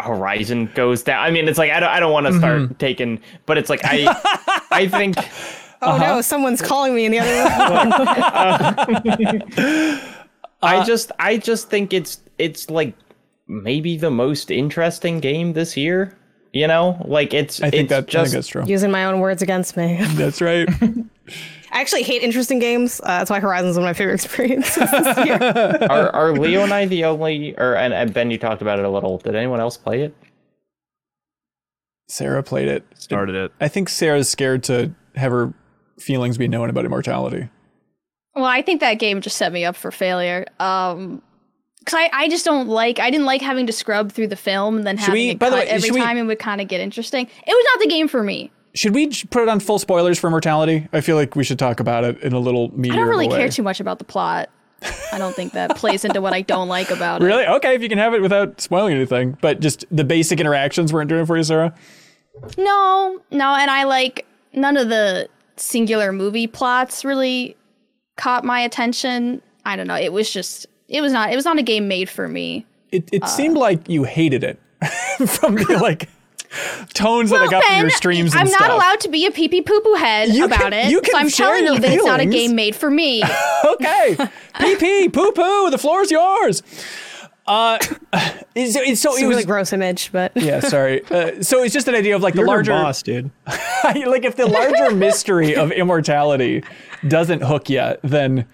Horizon 0.00 0.70
goes 0.74 1.02
down. 1.02 1.22
I 1.24 1.30
mean, 1.30 1.48
it's 1.48 1.58
like 1.58 1.70
I 1.72 1.80
don't. 1.80 1.88
I 1.90 1.98
don't 2.00 2.12
want 2.12 2.26
to 2.26 2.38
start 2.38 2.60
Mm-hmm. 2.62 2.74
taking, 2.74 3.20
but 3.46 3.58
it's 3.58 3.68
like 3.70 3.80
I. 3.84 4.06
I 4.70 4.88
think. 4.88 5.16
Oh 5.80 5.92
Uh-huh. 5.92 6.14
no, 6.16 6.20
someone's 6.22 6.60
calling 6.60 6.92
me 6.92 7.04
in 7.06 7.12
the 7.12 7.20
other 7.20 7.30
room. 7.30 7.38
I 10.62 10.84
just. 10.84 11.12
I 11.20 11.36
just 11.36 11.70
think 11.70 11.92
it's. 11.92 12.20
It's 12.38 12.68
like 12.68 12.94
maybe 13.46 13.96
the 13.96 14.10
most 14.10 14.50
interesting 14.50 15.20
game 15.20 15.52
this 15.52 15.76
year. 15.76 16.18
You 16.52 16.66
know, 16.66 17.00
like 17.06 17.32
it's. 17.32 17.62
I 17.62 17.70
think 17.70 17.82
it's 17.82 17.90
that 17.90 17.96
I 17.96 18.00
think 18.00 18.10
just. 18.10 18.32
that's 18.32 18.48
true. 18.48 18.64
Using 18.66 18.90
my 18.90 19.04
own 19.04 19.20
words 19.20 19.40
against 19.40 19.76
me. 19.76 19.98
That's 20.14 20.40
right. 20.40 20.68
I 21.70 21.80
actually 21.80 22.02
hate 22.02 22.22
interesting 22.22 22.58
games. 22.58 23.00
Uh, 23.00 23.06
that's 23.18 23.30
why 23.30 23.40
Horizon's 23.40 23.76
one 23.76 23.84
of 23.84 23.88
my 23.88 23.92
favorite 23.92 24.14
experiences 24.24 24.90
this 24.90 25.26
year. 25.26 25.38
are, 25.90 26.10
are 26.14 26.32
Leo 26.32 26.62
and 26.62 26.72
I 26.72 26.86
the 26.86 27.04
only? 27.04 27.54
Or 27.56 27.74
and, 27.76 27.92
and 27.92 28.12
Ben, 28.12 28.30
you 28.30 28.38
talked 28.38 28.62
about 28.62 28.78
it 28.78 28.84
a 28.84 28.90
little. 28.90 29.18
Did 29.18 29.34
anyone 29.34 29.60
else 29.60 29.76
play 29.76 30.02
it? 30.02 30.14
Sarah 32.08 32.42
played 32.42 32.68
it. 32.68 32.84
Started 32.94 33.34
it. 33.34 33.52
I 33.60 33.68
think 33.68 33.88
Sarah's 33.88 34.28
scared 34.28 34.62
to 34.64 34.92
have 35.14 35.30
her 35.30 35.52
feelings 35.98 36.38
be 36.38 36.48
known 36.48 36.70
about 36.70 36.84
immortality. 36.84 37.48
Well, 38.34 38.44
I 38.46 38.62
think 38.62 38.80
that 38.80 38.94
game 38.94 39.20
just 39.20 39.36
set 39.36 39.52
me 39.52 39.64
up 39.64 39.76
for 39.76 39.90
failure. 39.90 40.46
Um, 40.60 41.20
cause 41.84 41.94
I, 41.98 42.08
I 42.12 42.28
just 42.28 42.44
don't 42.44 42.68
like, 42.68 42.98
I 42.98 43.10
didn't 43.10 43.26
like 43.26 43.42
having 43.42 43.66
to 43.66 43.72
scrub 43.72 44.12
through 44.12 44.28
the 44.28 44.36
film 44.36 44.76
and 44.78 44.86
then 44.86 44.96
having 44.96 45.12
we- 45.14 45.30
it 45.30 45.38
by 45.38 45.50
the 45.50 45.56
way, 45.56 45.66
every 45.66 45.88
should 45.88 45.94
we- 45.94 46.00
time 46.00 46.16
and 46.16 46.28
would 46.28 46.38
kind 46.38 46.60
of 46.60 46.68
get 46.68 46.80
interesting. 46.80 47.26
It 47.26 47.50
was 47.50 47.66
not 47.74 47.80
the 47.82 47.88
game 47.90 48.08
for 48.08 48.22
me. 48.22 48.50
Should 48.78 48.94
we 48.94 49.08
put 49.08 49.42
it 49.42 49.48
on 49.48 49.58
full 49.58 49.80
spoilers 49.80 50.20
for 50.20 50.30
mortality? 50.30 50.86
I 50.92 51.00
feel 51.00 51.16
like 51.16 51.34
we 51.34 51.42
should 51.42 51.58
talk 51.58 51.80
about 51.80 52.04
it 52.04 52.22
in 52.22 52.32
a 52.32 52.38
little 52.38 52.70
meatier 52.70 52.92
I 52.92 52.96
don't 52.96 53.08
really 53.08 53.26
care 53.26 53.48
too 53.48 53.64
much 53.64 53.80
about 53.80 53.98
the 53.98 54.04
plot. 54.04 54.50
I 55.12 55.18
don't 55.18 55.34
think 55.34 55.52
that 55.54 55.74
plays 55.76 56.04
into 56.04 56.20
what 56.20 56.32
I 56.32 56.42
don't 56.42 56.68
like 56.68 56.92
about 56.92 57.20
it. 57.20 57.24
Really? 57.24 57.44
Okay, 57.44 57.74
if 57.74 57.82
you 57.82 57.88
can 57.88 57.98
have 57.98 58.14
it 58.14 58.22
without 58.22 58.60
spoiling 58.60 58.94
anything. 58.94 59.36
But 59.40 59.58
just 59.58 59.84
the 59.90 60.04
basic 60.04 60.38
interactions 60.38 60.92
weren't 60.92 61.08
doing 61.08 61.22
it 61.22 61.26
for 61.26 61.36
you, 61.36 61.42
Sarah? 61.42 61.74
No, 62.56 63.20
no, 63.32 63.56
and 63.56 63.68
I 63.68 63.82
like 63.82 64.24
none 64.52 64.76
of 64.76 64.88
the 64.88 65.28
singular 65.56 66.12
movie 66.12 66.46
plots 66.46 67.04
really 67.04 67.56
caught 68.16 68.44
my 68.44 68.60
attention. 68.60 69.42
I 69.66 69.74
don't 69.74 69.88
know. 69.88 69.96
It 69.96 70.12
was 70.12 70.30
just 70.30 70.66
it 70.86 71.00
was 71.00 71.12
not 71.12 71.32
it 71.32 71.34
was 71.34 71.44
not 71.44 71.58
a 71.58 71.62
game 71.62 71.88
made 71.88 72.08
for 72.08 72.28
me. 72.28 72.64
It, 72.92 73.04
Uh. 73.12 73.16
it 73.16 73.28
seemed 73.28 73.56
like 73.56 73.88
you 73.88 74.04
hated 74.04 74.44
it 74.44 74.60
from 75.26 75.56
the 75.56 75.78
like 75.82 76.08
tones 76.94 77.30
that 77.30 77.36
I 77.36 77.40
Well, 77.42 77.50
got 77.50 77.64
from 77.64 77.74
Ben, 77.74 77.80
your 77.82 77.90
streams 77.90 78.32
and 78.32 78.40
I'm 78.40 78.46
stuff. 78.48 78.60
not 78.60 78.70
allowed 78.70 79.00
to 79.00 79.08
be 79.08 79.26
a 79.26 79.30
pee 79.30 79.48
pee 79.48 79.62
poo 79.62 79.80
poo 79.80 79.94
head 79.94 80.28
You 80.30 80.44
about 80.44 80.60
can- 80.60 80.72
it. 80.72 80.90
you 80.90 81.00
can 81.00 81.12
so 81.12 81.18
I'm 81.18 81.28
share 81.28 81.46
telling 81.48 81.64
your 81.64 81.74
you 81.74 81.80
that 81.80 81.92
it's 81.92 82.04
not 82.04 82.20
a 82.20 82.26
game 82.26 82.54
made 82.54 82.74
for 82.76 82.90
me. 82.90 83.22
okay. 83.64 84.16
pee 84.58 84.76
pee, 84.76 85.08
poo 85.08 85.32
poo, 85.32 85.70
the 85.70 85.78
floor 85.78 86.02
is 86.02 86.10
yours. 86.10 86.62
Uh, 87.46 87.78
it's, 88.54 88.76
it's 88.76 89.00
so 89.00 89.12
It's 89.12 89.22
it 89.22 89.24
a 89.24 89.26
was 89.28 89.36
really 89.36 89.44
gross 89.44 89.72
image, 89.72 90.10
but 90.12 90.32
yeah, 90.36 90.60
sorry. 90.74 91.02
Uh, 91.06 91.42
so 91.42 91.62
it's 91.62 91.72
just 91.72 91.88
an 91.88 91.94
idea 91.94 92.14
of 92.14 92.22
like 92.22 92.34
You're 92.34 92.44
the 92.44 92.50
her 92.50 92.56
larger 92.56 92.72
boss, 92.72 93.02
dude. 93.02 93.30
like 93.46 94.24
if 94.24 94.36
the 94.36 94.46
larger 94.46 94.94
mystery 94.94 95.56
of 95.56 95.72
immortality 95.72 96.62
doesn't 97.06 97.42
hook 97.42 97.70
yet, 97.70 98.00
then 98.02 98.44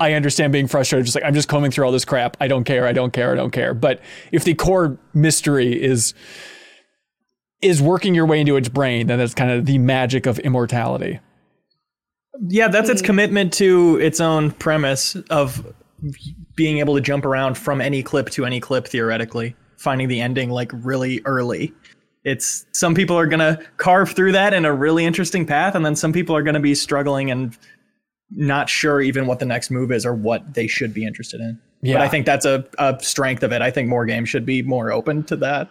I 0.00 0.14
understand 0.14 0.52
being 0.52 0.66
frustrated. 0.66 1.06
Just 1.06 1.14
like 1.14 1.22
I'm 1.24 1.34
just 1.34 1.46
combing 1.46 1.70
through 1.70 1.84
all 1.86 1.92
this 1.92 2.04
crap. 2.04 2.36
I 2.40 2.48
don't 2.48 2.64
care. 2.64 2.84
I 2.84 2.92
don't 2.92 3.12
care. 3.12 3.30
I 3.30 3.36
don't 3.36 3.52
care. 3.52 3.74
But 3.74 4.00
if 4.32 4.42
the 4.42 4.54
core 4.54 4.98
mystery 5.14 5.80
is 5.80 6.12
is 7.62 7.80
working 7.80 8.14
your 8.14 8.26
way 8.26 8.40
into 8.40 8.56
its 8.56 8.68
brain, 8.68 9.06
then 9.06 9.18
that's 9.18 9.34
kind 9.34 9.50
of 9.50 9.66
the 9.66 9.78
magic 9.78 10.26
of 10.26 10.38
immortality. 10.40 11.20
Yeah, 12.48 12.68
that's 12.68 12.88
its 12.88 13.02
commitment 13.02 13.52
to 13.54 13.98
its 14.00 14.20
own 14.20 14.50
premise 14.52 15.14
of 15.30 15.64
being 16.56 16.78
able 16.78 16.94
to 16.94 17.00
jump 17.00 17.24
around 17.24 17.56
from 17.56 17.80
any 17.80 18.02
clip 18.02 18.30
to 18.30 18.44
any 18.44 18.58
clip 18.58 18.88
theoretically, 18.88 19.54
finding 19.76 20.08
the 20.08 20.20
ending 20.20 20.50
like 20.50 20.70
really 20.74 21.20
early. 21.24 21.72
It's 22.24 22.66
some 22.72 22.94
people 22.94 23.16
are 23.18 23.26
going 23.26 23.40
to 23.40 23.64
carve 23.76 24.12
through 24.12 24.32
that 24.32 24.54
in 24.54 24.64
a 24.64 24.72
really 24.72 25.04
interesting 25.04 25.46
path 25.46 25.74
and 25.74 25.84
then 25.84 25.96
some 25.96 26.12
people 26.12 26.36
are 26.36 26.42
going 26.42 26.54
to 26.54 26.60
be 26.60 26.74
struggling 26.74 27.30
and 27.30 27.56
not 28.30 28.68
sure 28.68 29.00
even 29.00 29.26
what 29.26 29.38
the 29.38 29.44
next 29.46 29.70
move 29.70 29.92
is 29.92 30.06
or 30.06 30.14
what 30.14 30.54
they 30.54 30.66
should 30.66 30.94
be 30.94 31.06
interested 31.06 31.40
in. 31.40 31.60
Yeah. 31.82 31.94
But 31.94 32.02
I 32.02 32.08
think 32.08 32.26
that's 32.26 32.46
a, 32.46 32.64
a 32.78 32.96
strength 33.00 33.42
of 33.42 33.52
it. 33.52 33.60
I 33.60 33.70
think 33.70 33.88
more 33.88 34.06
games 34.06 34.28
should 34.28 34.46
be 34.46 34.62
more 34.62 34.92
open 34.92 35.24
to 35.24 35.36
that, 35.36 35.68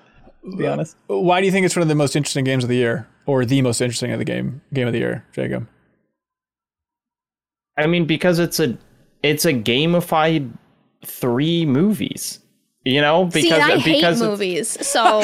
to 0.49 0.57
be 0.57 0.68
honest. 0.68 0.95
Why 1.07 1.39
do 1.39 1.45
you 1.45 1.51
think 1.51 1.65
it's 1.65 1.76
one 1.76 1.81
of 1.84 1.88
the 1.89 1.95
most 1.95 2.15
interesting 2.15 2.43
games 2.45 2.63
of 2.63 2.69
the 2.69 2.76
year, 2.76 3.07
or 3.26 3.45
the 3.45 3.61
most 3.61 3.81
interesting 3.81 4.11
of 4.11 4.19
the 4.19 4.26
game 4.26 4.61
game 4.73 4.88
of 4.88 4.93
the 4.93 4.99
year, 4.99 5.26
Jacob? 5.34 5.68
I 7.77 7.88
mean, 7.88 8.05
because 8.05 8.39
it's 8.39 8.59
a 8.59 8.77
it's 9.23 9.45
a 9.45 9.53
gamified 9.53 10.51
three 11.05 11.65
movies. 11.65 12.39
You 12.84 12.99
know, 12.99 13.26
because 13.26 13.43
See, 13.43 13.51
I 13.51 13.77
hate 13.77 13.95
because 13.97 14.22
it's- 14.22 14.31
movies, 14.31 14.88
so 14.88 15.22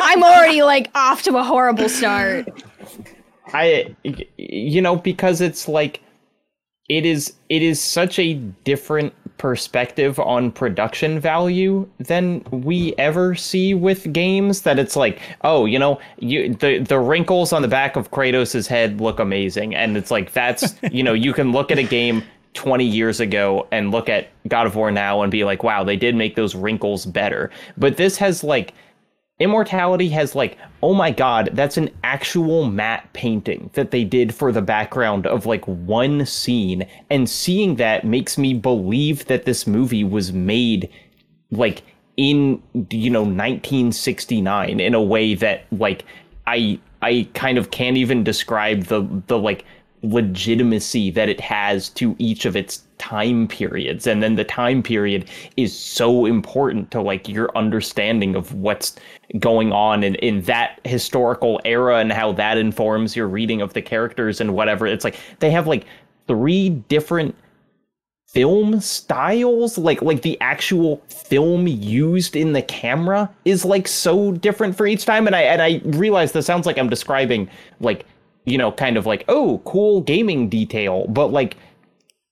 I'm 0.00 0.22
already 0.22 0.62
like 0.62 0.90
off 0.94 1.22
to 1.24 1.36
a 1.36 1.42
horrible 1.42 1.88
start. 1.90 2.48
I 3.52 3.94
you 4.36 4.80
know 4.82 4.96
because 4.96 5.40
it's 5.40 5.68
like 5.68 6.00
it 6.88 7.04
is 7.04 7.34
it 7.50 7.62
is 7.62 7.80
such 7.82 8.18
a 8.18 8.34
different 8.64 9.12
perspective 9.38 10.18
on 10.18 10.50
production 10.50 11.20
value 11.20 11.88
than 11.98 12.42
we 12.50 12.94
ever 12.96 13.34
see 13.34 13.74
with 13.74 14.10
games 14.12 14.62
that 14.62 14.78
it's 14.78 14.96
like 14.96 15.20
oh 15.42 15.66
you 15.66 15.78
know 15.78 16.00
you 16.18 16.54
the 16.54 16.78
the 16.78 16.98
wrinkles 16.98 17.52
on 17.52 17.62
the 17.62 17.68
back 17.68 17.96
of 17.96 18.10
Kratos's 18.10 18.66
head 18.66 19.00
look 19.00 19.18
amazing. 19.18 19.74
And 19.74 19.96
it's 19.96 20.10
like 20.10 20.32
that's 20.32 20.74
you 20.90 21.02
know 21.02 21.12
you 21.12 21.32
can 21.32 21.52
look 21.52 21.70
at 21.70 21.78
a 21.78 21.82
game 21.82 22.22
20 22.54 22.84
years 22.84 23.20
ago 23.20 23.66
and 23.70 23.90
look 23.90 24.08
at 24.08 24.28
God 24.48 24.66
of 24.66 24.76
War 24.76 24.90
now 24.90 25.20
and 25.22 25.30
be 25.30 25.44
like 25.44 25.62
wow 25.62 25.84
they 25.84 25.96
did 25.96 26.14
make 26.14 26.36
those 26.36 26.54
wrinkles 26.54 27.06
better. 27.06 27.50
But 27.76 27.96
this 27.96 28.16
has 28.16 28.42
like 28.42 28.74
Immortality 29.38 30.08
has 30.10 30.34
like, 30.34 30.56
oh 30.82 30.94
my 30.94 31.10
god, 31.10 31.50
that's 31.52 31.76
an 31.76 31.90
actual 32.02 32.64
matte 32.64 33.12
painting 33.12 33.70
that 33.74 33.90
they 33.90 34.02
did 34.02 34.34
for 34.34 34.50
the 34.50 34.62
background 34.62 35.26
of 35.26 35.44
like 35.44 35.64
one 35.66 36.24
scene. 36.24 36.86
And 37.10 37.28
seeing 37.28 37.76
that 37.76 38.04
makes 38.04 38.38
me 38.38 38.54
believe 38.54 39.26
that 39.26 39.44
this 39.44 39.66
movie 39.66 40.04
was 40.04 40.32
made 40.32 40.88
like 41.50 41.82
in 42.16 42.62
you 42.90 43.10
know 43.10 43.20
1969 43.20 44.80
in 44.80 44.94
a 44.94 45.02
way 45.02 45.34
that 45.34 45.64
like 45.70 46.04
I 46.46 46.78
I 47.02 47.28
kind 47.34 47.58
of 47.58 47.70
can't 47.70 47.98
even 47.98 48.24
describe 48.24 48.84
the 48.84 49.06
the 49.26 49.38
like 49.38 49.64
legitimacy 50.02 51.10
that 51.10 51.28
it 51.28 51.40
has 51.40 51.90
to 51.90 52.16
each 52.18 52.46
of 52.46 52.56
its 52.56 52.85
time 52.98 53.46
periods 53.46 54.06
and 54.06 54.22
then 54.22 54.36
the 54.36 54.44
time 54.44 54.82
period 54.82 55.28
is 55.56 55.76
so 55.76 56.26
important 56.26 56.90
to 56.90 57.00
like 57.00 57.28
your 57.28 57.50
understanding 57.56 58.34
of 58.34 58.52
what's 58.54 58.96
going 59.38 59.72
on 59.72 60.02
in, 60.02 60.14
in 60.16 60.40
that 60.42 60.80
historical 60.84 61.60
era 61.64 61.98
and 61.98 62.12
how 62.12 62.32
that 62.32 62.58
informs 62.58 63.14
your 63.14 63.28
reading 63.28 63.60
of 63.60 63.72
the 63.72 63.82
characters 63.82 64.40
and 64.40 64.54
whatever. 64.54 64.86
It's 64.86 65.04
like 65.04 65.16
they 65.40 65.50
have 65.50 65.66
like 65.66 65.84
three 66.26 66.70
different 66.70 67.34
film 68.28 68.80
styles? 68.80 69.78
Like 69.78 70.02
like 70.02 70.22
the 70.22 70.40
actual 70.40 71.02
film 71.08 71.66
used 71.66 72.36
in 72.36 72.52
the 72.52 72.62
camera 72.62 73.30
is 73.44 73.64
like 73.64 73.88
so 73.88 74.32
different 74.32 74.76
for 74.76 74.86
each 74.86 75.04
time? 75.04 75.26
And 75.26 75.36
i 75.36 75.42
and 75.42 75.62
i 75.62 75.80
realize 75.84 76.32
this 76.32 76.46
sounds 76.46 76.66
like 76.66 76.78
i'm 76.78 76.88
describing 76.88 77.48
like 77.80 78.04
you 78.44 78.58
know 78.58 78.72
kind 78.72 78.96
of 78.96 79.06
like 79.06 79.24
oh 79.28 79.60
cool 79.64 80.00
gaming 80.00 80.48
detail 80.48 81.06
but 81.08 81.28
like 81.28 81.56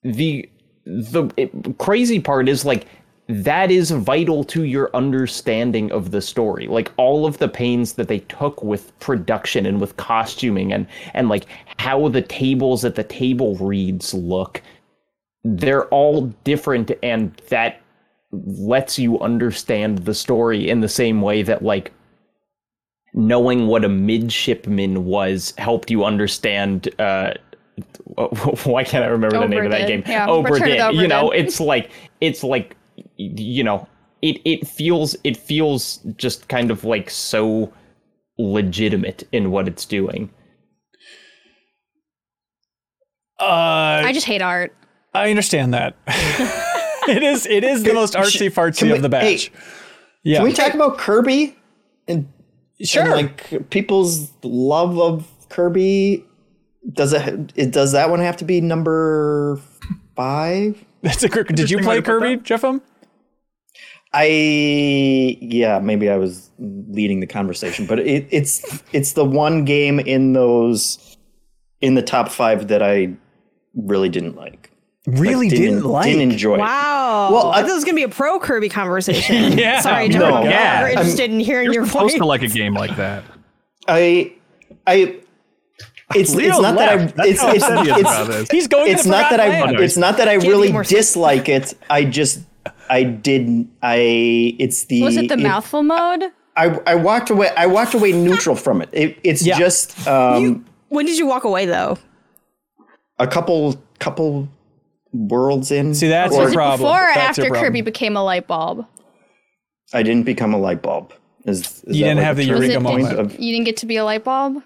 the 0.03 0.49
the 0.85 1.31
it, 1.37 1.79
crazy 1.79 2.21
part 2.21 2.49
is 2.49 2.65
like 2.65 2.87
that 3.29 3.71
is 3.71 3.91
vital 3.91 4.45
to 4.45 4.65
your 4.65 4.91
understanding 4.93 5.91
of 5.93 6.11
the 6.11 6.21
story. 6.21 6.67
Like 6.67 6.93
all 6.99 7.25
of 7.25 7.39
the 7.39 7.49
pains 7.49 7.95
that 7.95 8.09
they 8.09 8.19
took 8.21 8.63
with 8.63 8.99
production 9.01 9.65
and 9.65 9.81
with 9.81 9.97
costuming 9.97 10.73
and 10.73 10.87
and 11.15 11.29
like 11.29 11.47
how 11.79 12.09
the 12.09 12.23
tables 12.23 12.85
at 12.85 12.95
the 12.95 13.05
table 13.05 13.57
reads 13.57 14.13
look 14.13 14.63
they're 15.45 15.85
all 15.87 16.23
different 16.43 16.91
and 17.03 17.35
that 17.49 17.81
lets 18.33 18.99
you 18.99 19.21
understand 19.21 19.99
the 19.99 20.15
story 20.15 20.69
in 20.69 20.81
the 20.81 20.89
same 20.89 21.21
way 21.21 21.43
that 21.43 21.63
like 21.63 21.93
knowing 23.13 23.69
what 23.69 23.85
a 23.85 23.89
midshipman 23.89 25.05
was 25.05 25.55
helped 25.59 25.91
you 25.91 26.05
understand 26.05 26.89
uh 26.99 27.33
why 28.65 28.85
can't 28.85 29.05
I 29.05 29.09
remember 29.09 29.39
the 29.39 29.49
name 29.49 29.65
of 29.65 29.71
that 29.71 29.89
game? 29.89 30.03
Dinn. 30.03 30.11
Yeah, 30.11 30.27
Obra 30.29 30.51
Return 30.51 30.81
of 30.81 30.95
You 30.95 31.09
know, 31.09 31.31
Obra 31.31 31.39
it's 31.39 31.61
like 31.61 31.91
it's 32.21 32.45
like 32.45 32.77
you 33.17 33.65
know, 33.65 33.89
it 34.23 34.41
it 34.45 34.67
feels 34.67 35.17
it 35.25 35.37
feels 35.37 35.99
just 36.17 36.49
kind 36.49 36.71
of 36.71 36.85
like 36.85 37.11
so 37.11 37.73
legitimate 38.39 39.27
in 39.33 39.51
what 39.51 39.67
it's 39.69 39.85
doing. 39.85 40.31
Uh, 43.41 44.03
I 44.05 44.13
just 44.13 44.27
hate 44.27 44.43
art. 44.43 44.75
I 45.13 45.31
understand 45.31 45.75
that. 45.75 45.97
it 47.09 47.23
is 47.23 47.47
it 47.47 47.65
is 47.65 47.83
the 47.83 47.93
most 47.95 48.15
artsy 48.15 48.51
fartsy 48.51 48.85
we- 48.85 48.93
of 48.93 49.03
the 49.03 49.09
batch. 49.09 49.47
hey, 49.47 49.53
yeah, 50.23 50.39
Can 50.39 50.47
we 50.47 50.53
talk 50.53 50.73
about 50.73 50.97
Kirby 50.97 51.55
and, 52.09 52.27
sure. 52.81 53.03
and 53.03 53.11
like 53.13 53.71
people's 53.71 54.33
love 54.43 54.99
of 54.99 55.29
Kirby? 55.51 56.25
Does 56.93 57.13
it, 57.13 57.53
it 57.57 57.71
does 57.73 57.93
that 57.93 58.11
one 58.11 58.21
have 58.21 58.37
to 58.39 58.45
be 58.45 58.61
number 58.61 59.59
five? 60.17 60.83
That's 61.03 61.23
a 61.23 61.29
quick. 61.29 61.49
Did 61.49 61.71
you 61.71 61.79
play 61.79 62.01
Kirby, 62.03 62.37
that. 62.37 62.45
Jeffem? 62.45 62.81
I 64.13 64.27
yeah, 65.41 65.81
maybe 65.81 66.09
I 66.09 66.17
was 66.17 66.51
leading 66.59 67.21
the 67.21 67.27
conversation, 67.27 67.87
but 67.87 67.99
it, 67.99 68.27
it's 68.31 68.83
it's 68.93 69.13
the 69.15 69.25
one 69.25 69.65
game 69.65 69.99
in 69.99 70.33
those 70.35 71.17
in 71.81 71.95
the 71.95 72.03
top 72.03 72.29
five 72.29 72.69
that 72.69 72.83
I 72.83 73.13
really 73.75 74.09
didn't 74.09 74.37
like. 74.37 74.71
Really 75.07 75.51
Like, 75.51 75.59
didn't, 75.59 75.85
like. 75.85 76.05
didn't 76.07 76.31
enjoy. 76.33 76.59
Wow. 76.59 77.29
Well, 77.33 77.51
I 77.51 77.59
I- 77.59 77.61
thought 77.63 77.71
it 77.71 77.75
was 77.75 77.85
gonna 77.85 77.97
be 77.97 78.05
a 78.05 78.09
pro 78.09 78.39
Kirby 78.39 78.69
conversation. 78.69 79.53
Yeah, 79.59 79.81
Sorry, 79.81 80.09
no, 80.09 80.19
Jordan. 80.31 80.51
yeah. 80.51 80.81
We're 80.83 80.87
I'm- 80.89 80.99
interested 80.99 81.31
in 81.31 81.41
hearing 81.41 81.67
You're 81.67 81.75
your 81.75 81.87
supposed 81.87 82.13
voice. 82.13 82.19
to 82.21 82.25
like 82.27 82.43
a 82.43 82.49
game 82.49 82.75
like 82.75 82.97
that. 82.97 83.25
I 83.89 84.33
I 84.87 85.19
it's 86.15 86.35
Leo 86.35 86.51
it's 86.51 86.61
not 86.61 86.75
left. 86.77 87.17
that 87.17 87.25
I 87.25 87.27
That's 87.29 87.29
it's 87.31 87.41
how 87.41 87.53
it's, 87.53 87.65
upset 87.65 87.85
he 87.87 87.93
is 88.33 88.41
it's. 88.41 88.51
He's 88.51 88.69
going. 88.69 88.91
it's 88.93 89.03
to 89.05 89.09
not 89.09 89.31
that 89.31 89.41
I 89.41 89.49
land. 89.49 89.81
it's 89.81 89.97
not 89.97 90.17
that 90.19 90.29
I 90.29 90.39
be 90.39 90.49
really 90.49 90.73
dislike 90.85 91.49
it. 91.49 91.75
I 91.91 92.05
just 92.05 92.41
I 92.89 93.03
didn't 93.05 93.71
I 93.83 94.55
it's 94.59 94.85
the 94.85 95.03
Was 95.03 95.17
it 95.17 95.29
the 95.29 95.37
mouthful 95.37 95.83
mode? 95.83 96.25
I 96.57 96.67
I 96.87 96.95
walked 96.95 97.31
away 97.31 97.51
I 97.57 97.67
walked 97.67 97.95
away 97.95 98.13
neutral 98.13 98.57
from 98.57 98.83
it. 98.83 98.89
it 98.93 99.19
it's 99.25 99.45
Yeah. 99.45 99.59
just 99.59 100.07
um 100.07 100.43
You- 100.43 100.65
when 100.89 101.07
did 101.07 101.19
you 101.19 101.27
walk 101.27 101.45
away 101.45 101.67
though? 101.67 101.99
a 103.19 103.27
couple 103.27 103.77
couple 103.99 104.49
worlds 105.13 105.71
in. 105.71 105.95
See, 105.95 106.09
that's 106.09 106.35
or 106.35 106.49
the 106.49 106.55
problem. 106.55 106.81
Before 106.89 107.11
or 107.11 107.15
That's 107.15 107.39
after 107.39 107.43
problem. 107.51 107.65
Kirby 107.65 107.81
became 107.83 108.17
a 108.17 108.23
light 108.25 108.47
bulb? 108.47 108.85
I 109.93 110.03
didn't 110.03 110.25
become 110.25 110.53
a 110.55 110.59
light 110.59 110.83
bulb. 110.83 111.13
Is, 111.45 111.61
is 111.85 111.97
You 111.97 112.05
didn't 112.05 112.17
like 112.19 112.27
have 112.27 112.37
the 112.37 112.45
eureka 112.45 112.81
point 112.81 113.03
moment. 113.03 113.19
of- 113.21 113.39
You 113.39 113.53
didn't 113.53 113.67
get 113.67 113.77
to 113.79 113.87
be 113.87 113.97
a 113.97 114.05
light 114.05 114.25
bulb? 114.25 114.63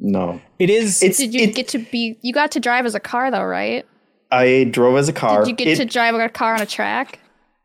No. 0.00 0.40
It 0.58 0.70
is. 0.70 1.02
It's 1.02 1.18
Did 1.18 1.34
you 1.34 1.42
it- 1.42 1.54
get 1.54 1.68
to 1.68 1.78
be 1.78 2.16
you 2.22 2.32
got 2.32 2.50
to 2.52 2.60
drive 2.60 2.86
as 2.86 2.94
a 2.94 3.00
car 3.00 3.30
though, 3.30 3.44
right? 3.44 3.86
I 4.30 4.64
drove 4.70 4.96
as 4.98 5.08
a 5.08 5.12
car. 5.12 5.40
Did 5.44 5.48
you 5.50 5.56
get 5.56 5.68
It- 5.68 5.76
to 5.76 5.84
drive 5.84 6.14
a 6.14 6.28
car 6.28 6.54
on 6.54 6.60
a 6.60 6.66
track? 6.66 7.18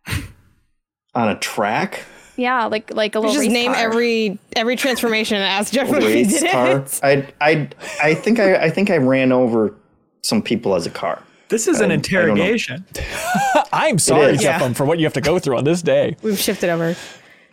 on 1.16 1.30
a 1.30 1.38
track. 1.40 2.04
Yeah, 2.36 2.66
like 2.66 2.92
like 2.94 3.14
a 3.16 3.20
little 3.20 3.34
Just 3.34 3.44
race 3.46 3.52
name 3.54 3.74
car. 3.74 3.82
every 3.84 4.40
every 4.56 4.76
transformation 4.76 5.38
and 5.38 5.44
ask 5.46 5.72
Jeff 5.72 5.88
if 5.94 6.04
he 6.04 6.24
did 6.24 6.52
car. 6.52 6.78
it. 6.80 7.00
I 7.04 7.28
I 7.42 7.70
I 8.02 8.14
think 8.16 8.40
I 8.40 8.56
I 8.56 8.70
think 8.72 8.90
I 8.90 8.98
ran 8.98 9.32
over 9.32 9.76
some 10.22 10.42
people 10.42 10.74
as 10.76 10.88
a 10.88 10.90
car. 10.90 11.22
This 11.50 11.68
is 11.68 11.80
an 11.82 11.92
I- 11.92 11.94
I 11.94 11.98
interrogation. 11.98 12.86
I'm 13.74 14.00
sorry, 14.00 14.34
is. 14.34 14.42
Jeffem, 14.42 14.62
um, 14.68 14.74
for 14.74 14.86
what 14.86 14.98
you 14.98 15.06
have 15.06 15.14
to 15.14 15.22
go 15.22 15.38
through 15.38 15.58
on 15.58 15.64
this 15.66 15.82
day. 15.84 16.16
We've 16.24 16.40
shifted 16.40 16.70
over. 16.70 16.96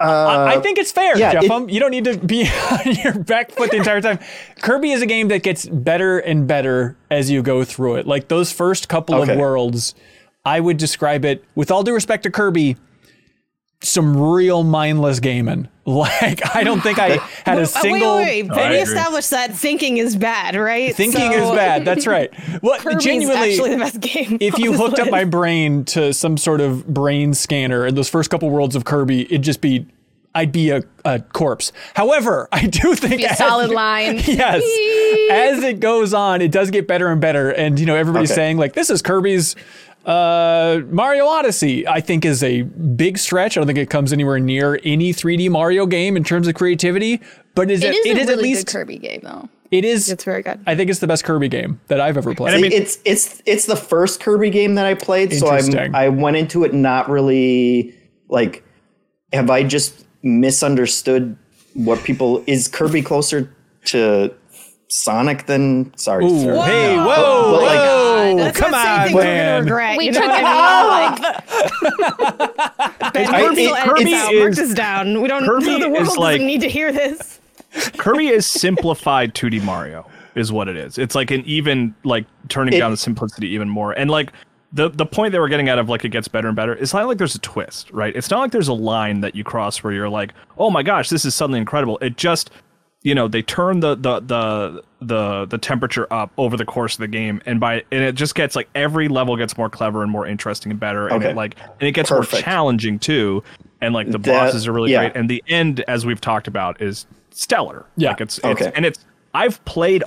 I, 0.01 0.55
I 0.56 0.60
think 0.60 0.78
it's 0.78 0.93
fair, 0.93 1.14
Uh, 1.14 1.18
yeah, 1.18 1.32
it- 1.32 1.43
Jeffem. 1.51 1.70
you 1.70 1.78
don't 1.81 1.90
need 1.90 2.05
to 2.05 2.16
be 2.18 2.48
on 2.70 2.93
your 3.05 3.18
back 3.18 3.51
foot 3.51 3.70
the 3.70 3.77
entire 3.77 4.01
time. 4.01 4.18
Kirby 4.62 4.93
is 4.93 5.02
a 5.02 5.06
game 5.06 5.28
that 5.28 5.43
gets 5.43 5.66
better 5.66 6.18
and 6.18 6.47
better 6.47 6.97
as 7.10 7.31
you 7.31 7.43
go 7.43 7.64
through 7.64 7.97
it. 7.97 8.06
Like 8.06 8.28
those 8.28 8.51
first 8.52 8.89
couple 8.89 9.14
Okay. 9.16 9.32
of 9.32 9.39
worlds, 9.39 9.94
I 10.44 10.60
would 10.60 10.78
describe 10.78 11.24
it, 11.24 11.44
with 11.55 11.70
all 11.70 11.82
due 11.82 11.93
respect 11.93 12.22
to 12.22 12.31
Kirby, 12.31 12.77
some 13.82 14.16
real 14.18 14.62
mindless 14.62 15.20
gaming. 15.20 15.68
Like 15.90 16.54
I 16.54 16.62
don't 16.64 16.80
think 16.80 16.98
I 16.98 17.16
had 17.44 17.58
a 17.58 17.66
single. 17.66 18.16
wait, 18.16 18.42
wait, 18.44 18.50
wait. 18.50 18.58
I 18.58 18.70
we 18.70 18.76
established 18.78 19.30
that 19.30 19.52
thinking 19.54 19.96
is 19.98 20.16
bad, 20.16 20.54
right? 20.56 20.94
Thinking 20.94 21.32
So, 21.32 21.50
is 21.50 21.56
bad. 21.56 21.84
That's 21.84 22.06
right. 22.06 22.32
Well, 22.62 22.78
Kirby's 22.80 23.02
genuinely, 23.04 23.50
actually 23.52 23.70
the 23.70 23.76
best 23.78 24.00
game. 24.00 24.38
if 24.40 24.58
you 24.58 24.70
this 24.72 24.80
hooked 24.80 24.98
up 24.98 25.10
my 25.10 25.24
brain 25.24 25.84
to 25.86 26.12
some 26.14 26.36
sort 26.36 26.60
of 26.60 26.86
brain 26.86 27.34
scanner 27.34 27.84
and 27.86 27.96
those 27.96 28.08
first 28.08 28.30
couple 28.30 28.48
worlds 28.50 28.76
of 28.76 28.84
Kirby, 28.84 29.22
it'd 29.24 29.42
just 29.42 29.60
be, 29.60 29.86
I'd 30.34 30.52
be 30.52 30.70
a, 30.70 30.82
a 31.04 31.18
corpse. 31.20 31.72
However, 31.94 32.48
I 32.52 32.66
do 32.66 32.94
think 32.94 33.18
be 33.18 33.24
a 33.24 33.30
as- 33.30 33.38
solid 33.38 33.70
line. 33.72 34.16
yes, 34.24 34.62
as 35.30 35.62
it 35.64 35.80
goes 35.80 36.14
on, 36.14 36.40
it 36.42 36.52
does 36.52 36.70
get 36.70 36.86
better 36.86 37.08
and 37.08 37.20
better. 37.20 37.50
And 37.50 37.78
you 37.80 37.86
know, 37.86 37.96
everybody's 37.96 38.30
Okay. 38.30 38.36
saying 38.36 38.56
like, 38.58 38.74
this 38.74 38.90
is 38.90 39.02
Kirby's 39.02 39.56
uh, 40.06 40.81
Mario 40.89 41.27
Odyssey. 41.27 41.86
I 41.86 42.01
think 42.01 42.24
is 42.24 42.43
a 42.43 42.62
big 42.62 43.18
stretch. 43.18 43.56
I 43.56 43.60
don't 43.60 43.66
think 43.66 43.78
it 43.78 43.90
comes 43.90 44.12
anywhere 44.12 44.39
near 44.39 44.78
any 44.85 45.12
3D 45.12 45.51
Mario 45.51 45.86
game 45.86 46.16
in 46.16 46.24
terms 46.24 46.48
of 46.48 46.55
creativity. 46.55 47.20
But 47.55 47.70
is 47.70 47.82
It 47.82 47.94
is 47.94 48.06
it 48.06 48.16
a 48.16 48.20
is 48.20 48.27
really 48.28 48.32
at 48.32 48.39
least 48.43 48.66
good 48.66 48.72
Kirby 48.72 48.98
game 48.98 49.20
though. 49.22 49.48
it 49.70 49.85
is. 49.85 50.09
It's 50.09 50.24
very 50.24 50.43
good. 50.43 50.60
I 50.66 50.74
think 50.74 50.89
it's 50.90 51.01
the 51.01 51.06
best 51.06 51.24
Kirby 51.24 51.48
game 51.48 51.81
that 51.89 52.01
I've 52.01 52.16
ever 52.16 52.35
played. 52.35 52.55
I 52.55 52.60
mean- 52.60 52.72
it's 52.72 52.98
it's 53.05 53.43
it's 53.47 53.66
the 53.66 53.77
first 53.77 54.20
Kirby 54.20 54.51
game 54.51 54.74
that 54.77 54.86
I 54.86 54.94
played, 54.94 55.32
so 55.32 55.48
I'm 55.48 55.94
I 55.94 56.09
went 56.09 56.36
into 56.36 56.64
it 56.64 56.72
not 56.74 57.09
really 57.10 57.94
like 58.28 58.64
have 59.32 59.51
I 59.51 59.62
just 59.64 60.06
misunderstood 60.22 61.36
what 61.74 62.02
people 62.05 62.43
is 62.47 62.68
Kirby 62.68 63.02
closer 63.02 63.55
to 63.86 64.32
Sonic 64.89 65.47
than 65.47 65.93
sorry. 65.97 66.24
Ooh, 66.24 66.40
sorry. 66.44 66.59
hey, 66.68 66.97
Whoa. 66.97 67.05
whoa, 67.06 67.52
But, 67.52 67.62
like, 67.62 67.78
whoa, 67.78 67.89
That's 68.36 68.59
come 68.59 68.73
Let's 68.73 68.86
on, 68.89 69.02
things 69.07 69.15
we're 69.15 69.23
gonna 69.23 69.35
man. 69.35 69.62
regret. 69.65 69.98
We 69.98 70.07
you 70.07 70.12
took 70.12 70.23
know 70.23 70.28
it 70.28 70.43
what 70.43 70.44
I 70.44 71.11
mean? 71.11 71.90
all. 73.01 73.11
Ben, 73.12 73.27
Kirby, 73.27 73.65
it- 73.65 73.73
edit 73.77 73.89
Kirby 73.89 74.05
this 74.05 74.15
out. 74.24 74.35
Is- 74.35 74.57
this 74.57 74.74
down. 74.74 75.20
We 75.23 75.28
don't. 75.28 75.44
Kirby 75.44 75.78
the 75.81 75.89
world 75.89 76.02
is 76.02 76.09
doesn't 76.09 76.20
like- 76.20 76.40
need 76.40 76.61
to 76.62 76.69
hear 76.69 76.93
this. 76.93 77.40
Kirby 77.98 78.28
is 78.28 78.47
simplified 78.47 79.35
2D 79.35 79.62
Mario 79.62 80.07
is 80.35 80.51
what 80.52 80.69
it 80.69 80.77
is. 80.77 80.98
It's 80.98 81.15
like 81.15 81.31
an 81.31 81.43
even 81.47 81.94
like 82.05 82.27
turning 82.48 82.74
It- 82.74 82.78
down 82.78 82.90
the 82.90 82.97
simplicity 82.97 83.48
even 83.48 83.69
more. 83.69 83.93
And 83.93 84.11
like 84.11 84.32
the 84.73 84.89
the 84.89 85.07
point 85.07 85.32
that 85.32 85.40
we're 85.40 85.48
getting 85.48 85.69
out 85.69 85.78
of 85.78 85.89
like 85.89 86.05
it 86.05 86.11
gets 86.11 86.28
better 86.28 86.48
and 86.48 86.57
better. 86.57 86.73
It's 86.74 86.94
not 86.94 87.07
like 87.07 87.19
there's 87.19 87.35
a 87.35 87.40
twist, 87.40 87.90
right? 87.93 88.15
It's 88.15 88.31
not 88.31 88.39
like 88.40 88.52
there's 88.52 88.69
a 88.69 88.73
line 88.73 89.20
that 89.20 89.35
you 89.35 89.44
cross 89.44 89.82
where 89.82 89.93
you're 89.93 90.09
like, 90.09 90.32
"Oh 90.59 90.70
my 90.70 90.82
gosh, 90.82 91.09
this 91.09 91.24
is 91.24 91.35
suddenly 91.35 91.59
incredible." 91.59 91.98
It 92.01 92.16
just 92.16 92.51
you 93.02 93.14
know, 93.14 93.28
they 93.28 93.43
turn 93.43 93.81
the 93.81 93.94
the 93.94 94.20
the 94.20 94.82
the 95.01 95.47
the 95.47 95.59
temperature 95.59 96.06
up 96.12 96.31
over 96.36 96.56
the 96.56 96.64
course 96.66 96.94
of 96.94 97.01
the 97.01 97.09
game 97.09 97.40
and 97.47 97.59
by 97.59 97.77
and 97.90 98.02
it 98.05 98.14
just 98.14 98.35
gets 98.35 98.55
like 98.55 98.68
every 98.74 99.09
level 99.09 99.36
gets 99.36 99.56
more 99.56 99.70
clever 99.70 100.02
and 100.02 100.12
more 100.12 100.27
interesting 100.27 100.70
and 100.70 100.78
better 100.78 101.09
and 101.09 101.16
Okay. 101.22 101.31
it 101.31 101.36
like 101.36 101.56
and 101.81 101.89
it 101.89 101.93
gets 101.93 102.10
more 102.10 102.24
challenging 102.24 102.98
too. 102.98 103.43
And 103.81 103.94
like 103.94 104.10
the 104.10 104.18
That- 104.18 104.27
bosses 104.47 104.66
are 104.68 104.72
really 104.72 104.93
yeah. 104.93 105.05
great 105.09 105.16
and 105.16 105.31
the 105.31 105.43
end 105.48 105.81
as 105.89 106.05
we've 106.05 106.20
talked 106.20 106.47
about 106.48 106.82
is 106.82 107.06
stellar. 107.31 107.86
Yeah. 107.97 108.10
Like 108.10 108.20
it's, 108.20 108.36
it's 108.39 108.44
Okay. 108.47 108.72
and 108.74 108.85
it's 108.85 109.02
I've 109.32 109.64
played 109.64 110.02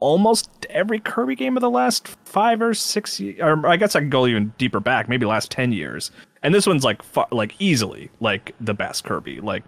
almost 0.00 0.66
every 0.70 0.98
Kirby 0.98 1.34
game 1.36 1.56
of 1.56 1.60
the 1.60 1.70
last 1.70 2.08
five 2.24 2.60
or 2.60 2.74
six, 2.74 3.20
or 3.40 3.66
I 3.66 3.76
guess 3.76 3.94
I 3.94 4.00
can 4.00 4.10
go 4.10 4.26
even 4.26 4.52
deeper 4.58 4.80
back, 4.80 5.08
maybe 5.08 5.24
last 5.24 5.50
ten 5.50 5.70
years. 5.72 6.10
And 6.42 6.54
this 6.54 6.66
one's 6.66 6.82
like 6.84 7.02
fa- 7.02 7.26
like 7.30 7.54
easily 7.60 8.10
like 8.20 8.54
the 8.60 8.74
best 8.74 9.04
Kirby, 9.04 9.40
like 9.40 9.62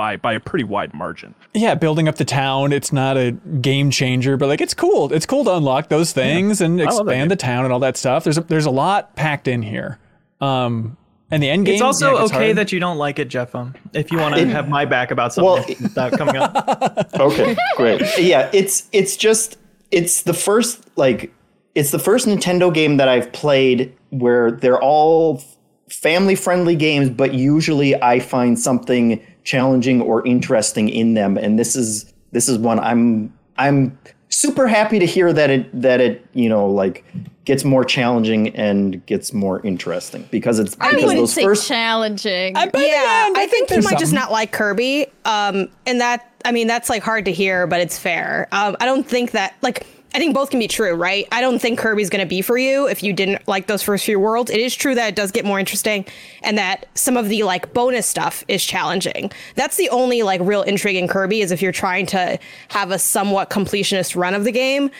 by 0.00 0.16
by 0.16 0.32
a 0.32 0.40
pretty 0.40 0.64
wide 0.64 0.94
margin. 0.94 1.34
Yeah, 1.52 1.74
building 1.74 2.08
up 2.08 2.14
the 2.14 2.24
town. 2.24 2.72
It's 2.72 2.90
not 2.90 3.18
a 3.18 3.32
game 3.60 3.90
changer, 3.90 4.38
but 4.38 4.48
like 4.48 4.62
it's 4.62 4.72
cool. 4.72 5.12
It's 5.12 5.26
cool 5.26 5.44
to 5.44 5.54
unlock 5.54 5.90
those 5.90 6.12
things 6.12 6.62
and 6.62 6.78
love 6.78 6.86
that 6.86 6.94
game. 6.94 7.02
expand 7.04 7.30
the 7.30 7.36
town 7.36 7.64
and 7.64 7.72
all 7.72 7.80
that 7.80 7.98
stuff. 7.98 8.24
There's 8.24 8.38
a, 8.38 8.40
there's 8.40 8.64
a 8.64 8.70
lot 8.70 9.14
packed 9.14 9.46
in 9.46 9.60
here. 9.60 9.98
Um, 10.40 10.96
and 11.30 11.42
the 11.42 11.50
end 11.50 11.66
game. 11.66 11.74
It's 11.74 11.82
also 11.82 12.14
yeah, 12.14 12.22
it 12.22 12.24
okay 12.24 12.44
hard. 12.46 12.56
that 12.56 12.72
you 12.72 12.80
don't 12.80 12.96
like 12.96 13.18
it, 13.18 13.28
Jeff. 13.28 13.54
Um, 13.54 13.74
if 13.92 14.10
you 14.10 14.16
want 14.16 14.36
to 14.36 14.46
have 14.46 14.70
my 14.70 14.86
back 14.86 15.10
about 15.10 15.34
something 15.34 15.76
Well- 15.82 15.90
that 15.94 16.12
coming 16.12 16.36
up. 16.36 17.10
Okay, 17.20 17.54
great. 17.76 18.00
Yeah, 18.18 18.48
it's 18.54 18.88
it's 18.92 19.18
just 19.18 19.58
it's 19.90 20.22
the 20.22 20.32
first 20.32 20.88
like 20.96 21.30
it's 21.74 21.90
the 21.90 21.98
first 21.98 22.26
Nintendo 22.26 22.72
game 22.72 22.96
that 22.96 23.08
I've 23.08 23.30
played 23.32 23.94
where 24.08 24.50
they're 24.50 24.80
all 24.80 25.42
family 25.90 26.34
friendly 26.36 26.74
games, 26.76 27.10
but 27.10 27.34
usually 27.34 28.00
I 28.02 28.18
find 28.20 28.58
something 28.58 29.20
challenging 29.44 30.00
or 30.00 30.26
interesting 30.26 30.88
in 30.88 31.14
them, 31.14 31.36
and 31.36 31.58
this 31.58 31.76
is 31.76 32.12
this 32.32 32.48
is 32.48 32.58
one 32.58 32.78
I'm 32.78 33.32
I'm 33.58 33.98
super 34.28 34.68
happy 34.68 34.98
to 34.98 35.06
hear 35.06 35.32
that 35.32 35.50
it 35.50 35.82
that 35.82 36.00
it 36.00 36.24
you 36.32 36.48
know 36.48 36.66
like 36.66 37.04
gets 37.44 37.64
more 37.64 37.84
challenging 37.84 38.54
and 38.54 39.04
gets 39.06 39.32
more 39.32 39.64
interesting 39.66 40.28
because 40.30 40.58
it's 40.58 40.76
I 40.80 40.90
because 40.90 41.02
wouldn't 41.02 41.20
those 41.20 41.32
say 41.32 41.42
first 41.42 41.66
challenging. 41.66 42.56
yeah, 42.56 43.30
I, 43.34 43.46
think, 43.50 43.68
you 43.68 43.74
there's 43.74 43.84
might 43.84 43.98
just 43.98 44.12
not 44.12 44.30
like 44.30 44.52
Kirby. 44.52 45.06
Um, 45.24 45.68
and 45.84 46.00
that 46.00 46.32
I 46.44 46.52
mean 46.52 46.68
that's 46.68 46.88
like 46.88 47.02
hard 47.02 47.24
to 47.24 47.32
hear, 47.32 47.66
but 47.66 47.80
it's 47.80 47.98
fair. 47.98 48.46
Um, 48.52 48.76
I 48.80 48.84
don't 48.84 49.06
think 49.06 49.32
that 49.32 49.54
like 49.62 49.86
I 50.12 50.18
think 50.18 50.34
both 50.34 50.50
can 50.50 50.58
be 50.58 50.66
true, 50.66 50.94
right? 50.94 51.28
I 51.30 51.40
don't 51.40 51.60
think 51.60 51.78
Kirby's 51.78 52.10
going 52.10 52.24
to 52.24 52.28
be 52.28 52.42
for 52.42 52.58
you 52.58 52.88
if 52.88 53.02
you 53.02 53.12
didn't 53.12 53.46
like 53.46 53.68
those 53.68 53.82
first 53.82 54.04
few 54.04 54.18
worlds. 54.18 54.50
It 54.50 54.58
is 54.58 54.74
true 54.74 54.94
that 54.96 55.08
it 55.08 55.14
does 55.14 55.30
get 55.30 55.44
more 55.44 55.60
interesting 55.60 56.04
and 56.42 56.58
that 56.58 56.86
some 56.94 57.16
of 57.16 57.28
the 57.28 57.44
like 57.44 57.72
bonus 57.72 58.06
stuff 58.06 58.44
is 58.48 58.64
challenging. 58.64 59.30
That's 59.54 59.76
the 59.76 59.88
only 59.90 60.22
like 60.22 60.40
real 60.42 60.62
intrigue 60.62 60.96
in 60.96 61.06
Kirby 61.06 61.42
is 61.42 61.52
if 61.52 61.62
you're 61.62 61.70
trying 61.70 62.06
to 62.06 62.38
have 62.68 62.90
a 62.90 62.98
somewhat 62.98 63.50
completionist 63.50 64.16
run 64.16 64.34
of 64.34 64.44
the 64.44 64.52
game. 64.52 64.90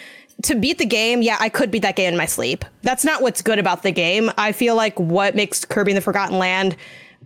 To 0.44 0.54
beat 0.54 0.78
the 0.78 0.86
game, 0.86 1.20
yeah, 1.20 1.36
I 1.38 1.50
could 1.50 1.70
beat 1.70 1.82
that 1.82 1.96
game 1.96 2.12
in 2.12 2.16
my 2.16 2.24
sleep. 2.24 2.64
That's 2.82 3.04
not 3.04 3.20
what's 3.20 3.42
good 3.42 3.58
about 3.58 3.82
the 3.82 3.90
game. 3.90 4.30
I 4.38 4.52
feel 4.52 4.74
like 4.74 4.98
what 4.98 5.34
makes 5.34 5.64
Kirby 5.66 5.90
in 5.90 5.96
the 5.96 6.00
Forgotten 6.00 6.38
Land 6.38 6.76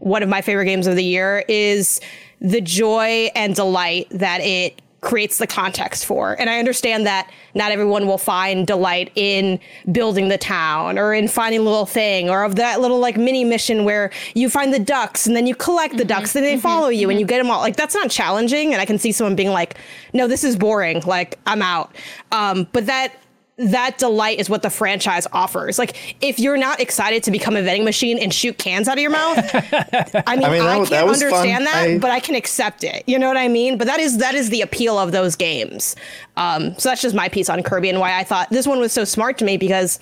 one 0.00 0.22
of 0.22 0.28
my 0.28 0.42
favorite 0.42 0.64
games 0.64 0.86
of 0.86 0.96
the 0.96 1.04
year 1.04 1.44
is 1.48 2.00
the 2.40 2.60
joy 2.60 3.30
and 3.34 3.54
delight 3.54 4.08
that 4.10 4.40
it 4.40 4.80
creates 5.04 5.38
the 5.38 5.46
context 5.46 6.06
for. 6.06 6.32
And 6.40 6.50
I 6.50 6.58
understand 6.58 7.06
that 7.06 7.30
not 7.54 7.70
everyone 7.70 8.06
will 8.06 8.18
find 8.18 8.66
delight 8.66 9.12
in 9.14 9.60
building 9.92 10.28
the 10.28 10.38
town 10.38 10.98
or 10.98 11.14
in 11.14 11.28
finding 11.28 11.60
a 11.60 11.62
little 11.62 11.86
thing 11.86 12.30
or 12.30 12.42
of 12.42 12.56
that 12.56 12.80
little 12.80 12.98
like 12.98 13.16
mini 13.16 13.44
mission 13.44 13.84
where 13.84 14.10
you 14.34 14.48
find 14.48 14.72
the 14.72 14.78
ducks 14.78 15.26
and 15.26 15.36
then 15.36 15.46
you 15.46 15.54
collect 15.54 15.96
the 15.96 16.02
mm-hmm. 16.02 16.08
ducks 16.08 16.34
and 16.34 16.44
they 16.44 16.54
mm-hmm. 16.54 16.62
follow 16.62 16.88
you 16.88 17.10
and 17.10 17.16
mm-hmm. 17.16 17.20
you 17.20 17.26
get 17.26 17.38
them 17.38 17.50
all. 17.50 17.60
Like 17.60 17.76
that's 17.76 17.94
not 17.94 18.10
challenging. 18.10 18.72
And 18.72 18.80
I 18.80 18.86
can 18.86 18.98
see 18.98 19.12
someone 19.12 19.36
being 19.36 19.50
like, 19.50 19.76
no, 20.12 20.26
this 20.26 20.42
is 20.42 20.56
boring. 20.56 21.02
Like 21.02 21.38
I'm 21.46 21.62
out. 21.62 21.94
Um, 22.32 22.66
but 22.72 22.86
that 22.86 23.14
that 23.56 23.98
delight 23.98 24.40
is 24.40 24.50
what 24.50 24.62
the 24.62 24.70
franchise 24.70 25.26
offers. 25.32 25.78
Like, 25.78 26.16
if 26.20 26.40
you're 26.40 26.56
not 26.56 26.80
excited 26.80 27.22
to 27.24 27.30
become 27.30 27.54
a 27.56 27.62
vending 27.62 27.84
machine 27.84 28.18
and 28.18 28.34
shoot 28.34 28.58
cans 28.58 28.88
out 28.88 28.96
of 28.96 29.02
your 29.02 29.12
mouth, 29.12 29.38
I 29.54 30.36
mean, 30.36 30.44
I, 30.44 30.50
mean, 30.50 30.62
that 30.64 30.76
can't 30.76 30.90
that 30.90 31.06
was 31.06 31.22
fun. 31.22 31.32
understand 31.32 31.66
that, 31.66 31.76
I- 31.88 31.98
but 31.98 32.10
I 32.10 32.18
can 32.20 32.34
accept 32.34 32.82
it. 32.82 33.04
You 33.06 33.18
know 33.18 33.28
what 33.28 33.36
I 33.36 33.46
mean? 33.48 33.78
But 33.78 33.86
that 33.86 34.00
is 34.00 34.18
that 34.18 34.34
is 34.34 34.50
the 34.50 34.60
appeal 34.62 34.98
of 34.98 35.12
those 35.12 35.36
games. 35.36 35.94
Um, 36.36 36.74
so 36.78 36.88
that's 36.88 37.00
just 37.02 37.14
my 37.14 37.28
piece 37.28 37.48
on 37.48 37.62
Kirby 37.62 37.88
and 37.90 38.00
why 38.00 38.18
I 38.18 38.24
thought 38.24 38.50
this 38.50 38.66
one 38.66 38.80
was 38.80 38.92
so 38.92 39.04
smart 39.04 39.38
to 39.38 39.44
me 39.44 39.56
because 39.56 40.00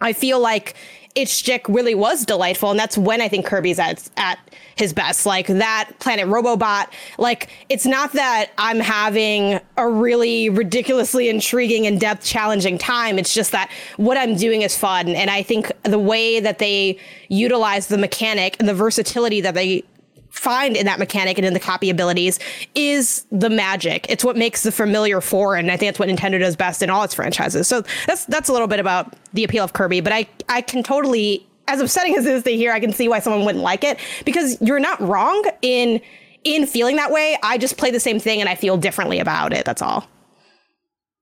I 0.00 0.14
feel 0.14 0.40
like 0.40 0.74
its 1.14 1.36
shtick 1.36 1.68
really 1.68 1.94
was 1.94 2.24
delightful, 2.24 2.70
and 2.70 2.78
that's 2.78 2.96
when 2.96 3.20
I 3.20 3.28
think 3.28 3.46
Kirby's 3.46 3.78
at 3.78 4.08
at 4.16 4.38
his 4.76 4.92
best. 4.92 5.26
Like 5.26 5.46
that 5.46 5.90
Planet 5.98 6.26
Robobot. 6.26 6.86
Like 7.18 7.50
it's 7.68 7.86
not 7.86 8.12
that 8.12 8.50
I'm 8.58 8.80
having 8.80 9.60
a 9.76 9.88
really 9.88 10.48
ridiculously 10.48 11.28
intriguing, 11.28 11.84
in 11.84 11.98
depth, 11.98 12.24
challenging 12.24 12.78
time. 12.78 13.18
It's 13.18 13.34
just 13.34 13.52
that 13.52 13.70
what 13.96 14.16
I'm 14.16 14.36
doing 14.36 14.62
is 14.62 14.76
fun, 14.76 15.08
and 15.08 15.30
I 15.30 15.42
think 15.42 15.70
the 15.82 15.98
way 15.98 16.40
that 16.40 16.58
they 16.58 16.98
utilize 17.28 17.88
the 17.88 17.98
mechanic 17.98 18.56
and 18.58 18.68
the 18.68 18.74
versatility 18.74 19.40
that 19.40 19.54
they 19.54 19.84
find 20.32 20.76
in 20.76 20.86
that 20.86 20.98
mechanic 20.98 21.38
and 21.38 21.46
in 21.46 21.52
the 21.52 21.60
copy 21.60 21.90
abilities 21.90 22.40
is 22.74 23.26
the 23.30 23.50
magic. 23.50 24.06
It's 24.08 24.24
what 24.24 24.36
makes 24.36 24.62
the 24.62 24.72
familiar 24.72 25.20
foreign. 25.20 25.70
I 25.70 25.76
think 25.76 25.92
that's 25.92 25.98
what 25.98 26.08
Nintendo 26.08 26.40
does 26.40 26.56
best 26.56 26.82
in 26.82 26.90
all 26.90 27.04
its 27.04 27.14
franchises. 27.14 27.68
So 27.68 27.82
that's 28.06 28.24
that's 28.24 28.48
a 28.48 28.52
little 28.52 28.66
bit 28.66 28.80
about 28.80 29.14
the 29.34 29.44
appeal 29.44 29.62
of 29.62 29.74
Kirby, 29.74 30.00
but 30.00 30.12
I 30.12 30.26
I 30.48 30.62
can 30.62 30.82
totally 30.82 31.46
as 31.68 31.80
upsetting 31.80 32.14
as 32.18 32.26
it 32.26 32.34
is 32.34 32.42
to 32.44 32.50
hear, 32.50 32.72
I 32.72 32.80
can 32.80 32.92
see 32.92 33.08
why 33.08 33.20
someone 33.20 33.44
wouldn't 33.44 33.62
like 33.62 33.84
it 33.84 33.98
because 34.24 34.60
you're 34.60 34.80
not 34.80 35.00
wrong 35.00 35.44
in 35.60 36.00
in 36.44 36.66
feeling 36.66 36.96
that 36.96 37.12
way. 37.12 37.38
I 37.42 37.58
just 37.58 37.76
play 37.76 37.90
the 37.90 38.00
same 38.00 38.18
thing 38.18 38.40
and 38.40 38.48
I 38.48 38.54
feel 38.54 38.76
differently 38.76 39.20
about 39.20 39.52
it. 39.52 39.64
That's 39.64 39.82
all. 39.82 40.08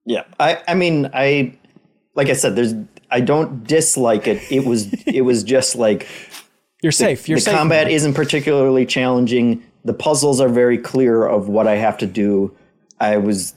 Yeah, 0.07 0.25
I 0.39 0.63
I 0.69 0.75
mean 0.75 1.11
I 1.13 1.59
like 2.15 2.29
I 2.29 2.35
said 2.35 2.55
there's 2.57 2.75
I 3.11 3.21
don't 3.21 3.65
dislike 3.67 4.29
it. 4.29 4.41
It 4.51 4.65
was 4.65 4.93
it 5.05 5.23
was 5.23 5.43
just 5.43 5.75
like 5.75 6.07
You're 6.83 6.93
safe. 6.93 7.29
You're 7.29 7.37
the 7.39 7.43
safe. 7.43 7.55
combat 7.55 7.91
isn't 7.91 8.15
particularly 8.15 8.87
challenging. 8.87 9.63
The 9.85 9.95
puzzles 9.95 10.41
are 10.41 10.49
very 10.49 10.79
clear 10.79 11.27
of 11.27 11.49
what 11.49 11.67
I 11.67 11.77
have 11.77 11.99
to 11.99 12.07
do. 12.07 12.57
I 13.01 13.17
was 13.19 13.55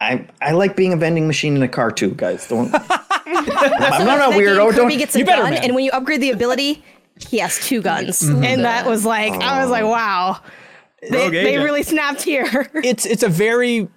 I 0.00 0.26
I 0.40 0.52
like 0.52 0.76
being 0.76 0.92
a 0.92 0.96
vending 0.96 1.26
machine 1.26 1.56
in 1.56 1.62
a 1.62 1.68
car 1.68 1.90
too, 1.90 2.10
guys. 2.12 2.46
Don't 2.48 2.72
I'm 3.32 4.06
not 4.06 4.32
a 4.32 4.36
weirdo. 4.36 4.70
Kirby 4.70 4.76
Don't 4.76 4.98
gets 4.98 5.14
a 5.14 5.18
You 5.20 5.24
better, 5.24 5.42
gun, 5.42 5.52
man. 5.54 5.64
and 5.64 5.74
when 5.74 5.84
you 5.84 5.90
upgrade 5.92 6.20
the 6.20 6.30
ability, 6.30 6.84
he 7.28 7.38
has 7.38 7.58
two 7.64 7.80
guns, 7.82 8.20
Mm-hmm. 8.22 8.44
and 8.44 8.64
that 8.64 8.86
was 8.86 9.04
like 9.04 9.32
I 9.34 9.62
was 9.62 9.70
like, 9.70 9.84
wow, 9.84 10.40
they, 11.02 11.16
Rogue 11.24 11.32
they 11.32 11.46
agent. 11.48 11.64
really 11.64 11.82
snapped 11.82 12.22
here. 12.22 12.70
it's 12.74 13.06
it's 13.06 13.22
a 13.22 13.28
very 13.28 13.88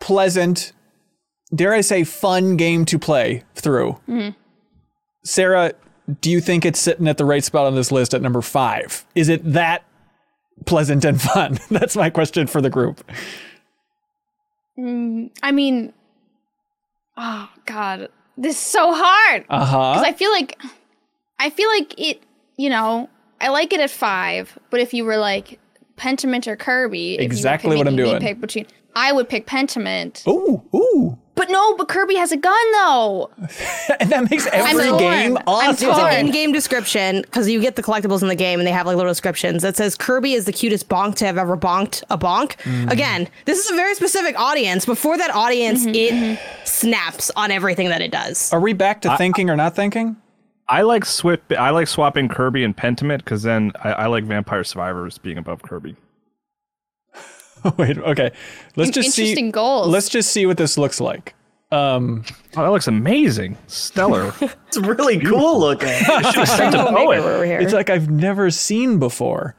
pleasant, 0.00 0.72
dare 1.54 1.72
I 1.74 1.80
say, 1.82 2.04
fun 2.04 2.56
game 2.56 2.84
to 2.86 2.98
play 2.98 3.42
through. 3.54 3.98
Sarah, 5.24 5.72
do 6.20 6.30
you 6.30 6.40
think 6.40 6.64
it's 6.64 6.80
sitting 6.80 7.06
at 7.08 7.18
the 7.18 7.24
right 7.24 7.44
spot 7.44 7.66
on 7.66 7.74
this 7.74 7.92
list 7.92 8.14
at 8.14 8.22
number 8.22 8.40
five? 8.40 9.04
Is 9.14 9.28
it 9.28 9.52
that 9.52 9.84
pleasant 10.64 11.04
and 11.04 11.20
fun? 11.20 11.58
That's 11.70 11.96
my 11.96 12.10
question 12.10 12.46
for 12.46 12.60
the 12.60 12.70
group. 12.70 13.04
I 14.78 15.52
mean, 15.52 15.92
oh 17.16 17.50
god, 17.66 18.08
this 18.36 18.56
is 18.56 18.62
so 18.62 18.94
hard. 18.94 19.44
Uh 19.48 19.58
Because 19.58 20.04
huh. 20.04 20.04
I 20.06 20.12
feel 20.12 20.30
like, 20.30 20.60
I 21.38 21.50
feel 21.50 21.68
like 21.68 21.98
it. 21.98 22.22
You 22.56 22.70
know, 22.70 23.08
I 23.40 23.48
like 23.48 23.72
it 23.72 23.80
at 23.80 23.90
five. 23.90 24.58
But 24.70 24.80
if 24.80 24.94
you 24.94 25.04
were 25.04 25.16
like 25.16 25.58
Pentiment 25.96 26.46
or 26.46 26.56
Kirby, 26.56 27.14
if 27.14 27.20
you 27.20 27.24
were 27.24 27.24
Exactly 27.24 27.76
what 27.76 27.88
I'm 27.88 27.96
doing. 27.96 28.20
Pick 28.20 28.40
between, 28.40 28.66
I 28.98 29.12
would 29.12 29.28
pick 29.28 29.46
Pentiment. 29.46 30.26
Ooh, 30.26 30.60
ooh, 30.74 31.16
But 31.36 31.50
no, 31.50 31.76
but 31.76 31.86
Kirby 31.88 32.16
has 32.16 32.32
a 32.32 32.36
gun 32.36 32.72
though. 32.72 33.30
and 34.00 34.10
that 34.10 34.28
makes 34.28 34.46
every 34.48 34.88
torn. 34.88 34.98
game 34.98 35.36
I'm 35.36 35.42
awesome. 35.46 35.76
There's 35.86 35.96
torn. 35.98 36.12
an 36.12 36.26
in-game 36.26 36.50
description 36.52 37.20
because 37.22 37.48
you 37.48 37.60
get 37.60 37.76
the 37.76 37.82
collectibles 37.82 38.22
in 38.22 38.28
the 38.28 38.34
game, 38.34 38.58
and 38.58 38.66
they 38.66 38.72
have 38.72 38.86
like 38.86 38.96
little 38.96 39.10
descriptions 39.12 39.62
that 39.62 39.76
says 39.76 39.94
Kirby 39.94 40.32
is 40.32 40.46
the 40.46 40.52
cutest 40.52 40.88
bonk 40.88 41.14
to 41.16 41.26
have 41.26 41.38
ever 41.38 41.56
bonked 41.56 42.02
a 42.10 42.18
bonk. 42.18 42.56
Mm. 42.64 42.90
Again, 42.90 43.28
this 43.44 43.58
is 43.64 43.70
a 43.70 43.74
very 43.76 43.94
specific 43.94 44.36
audience. 44.38 44.84
Before 44.84 45.16
that 45.16 45.30
audience, 45.32 45.86
Mm-hmm, 45.86 45.94
it 46.34 46.40
snaps 46.64 47.30
on 47.36 47.50
everything 47.52 47.88
that 47.90 48.00
it 48.00 48.10
does. 48.10 48.52
Are 48.52 48.60
we 48.60 48.72
back 48.72 49.00
to 49.02 49.16
thinking 49.16 49.48
or 49.48 49.54
not 49.56 49.76
thinking? 49.76 50.16
I 50.68 50.82
like 50.82 51.04
swip. 51.06 51.44
I 51.56 51.70
like 51.70 51.86
swapping 51.88 52.28
Kirby 52.28 52.62
and 52.64 52.76
Pentiment 52.76 53.18
because 53.18 53.42
then 53.44 53.72
I, 53.84 53.92
I 53.92 54.06
like 54.06 54.24
Vampire 54.24 54.64
Survivors 54.64 55.16
being 55.18 55.38
above 55.38 55.62
Kirby. 55.62 55.96
Wait, 57.76 57.98
okay. 57.98 58.30
Let's 58.76 58.90
just 58.90 59.10
see. 59.12 59.22
Interesting 59.22 59.50
goals. 59.50 59.88
Let's 59.88 60.08
just 60.08 60.32
see 60.32 60.46
what 60.46 60.56
this 60.56 60.78
looks 60.78 61.00
like. 61.00 61.34
Um, 61.70 62.24
Oh, 62.56 62.62
that 62.62 62.70
looks 62.70 62.88
amazing. 62.88 63.58
Stellar. 63.66 64.32
It's 64.68 64.76
really 64.78 65.18
cool 65.18 65.58
looking. 65.60 65.88
Send 66.44 66.74
the 66.74 66.90
Maker 66.92 67.22
poet. 67.22 67.62
it's 67.62 67.72
like 67.72 67.88
I've 67.88 68.10
never 68.10 68.50
seen 68.50 68.98
before. 68.98 69.54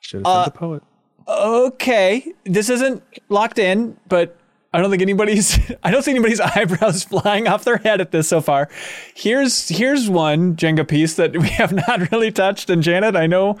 Should 0.00 0.26
have 0.26 0.44
sent 0.44 0.54
the 0.54 0.58
poet. 0.58 0.82
Okay, 1.26 2.32
this 2.44 2.68
isn't 2.68 3.02
locked 3.30 3.58
in, 3.58 3.96
but 4.06 4.36
I 4.74 4.80
don't 4.80 4.90
think 4.90 5.00
anybody's 5.00 5.58
I 5.82 5.90
don't 5.90 6.02
see 6.02 6.10
anybody's 6.10 6.40
eyebrows 6.40 7.04
flying 7.04 7.48
off 7.48 7.64
their 7.64 7.78
head 7.78 8.02
at 8.02 8.10
this 8.10 8.28
so 8.28 8.42
far. 8.42 8.68
Here's 9.14 9.68
here's 9.70 10.10
one 10.10 10.56
Jenga 10.56 10.86
piece 10.86 11.14
that 11.14 11.34
we 11.38 11.48
have 11.50 11.72
not 11.72 12.10
really 12.12 12.30
touched 12.30 12.68
and 12.68 12.82
Janet, 12.82 13.16
I 13.16 13.26
know 13.26 13.56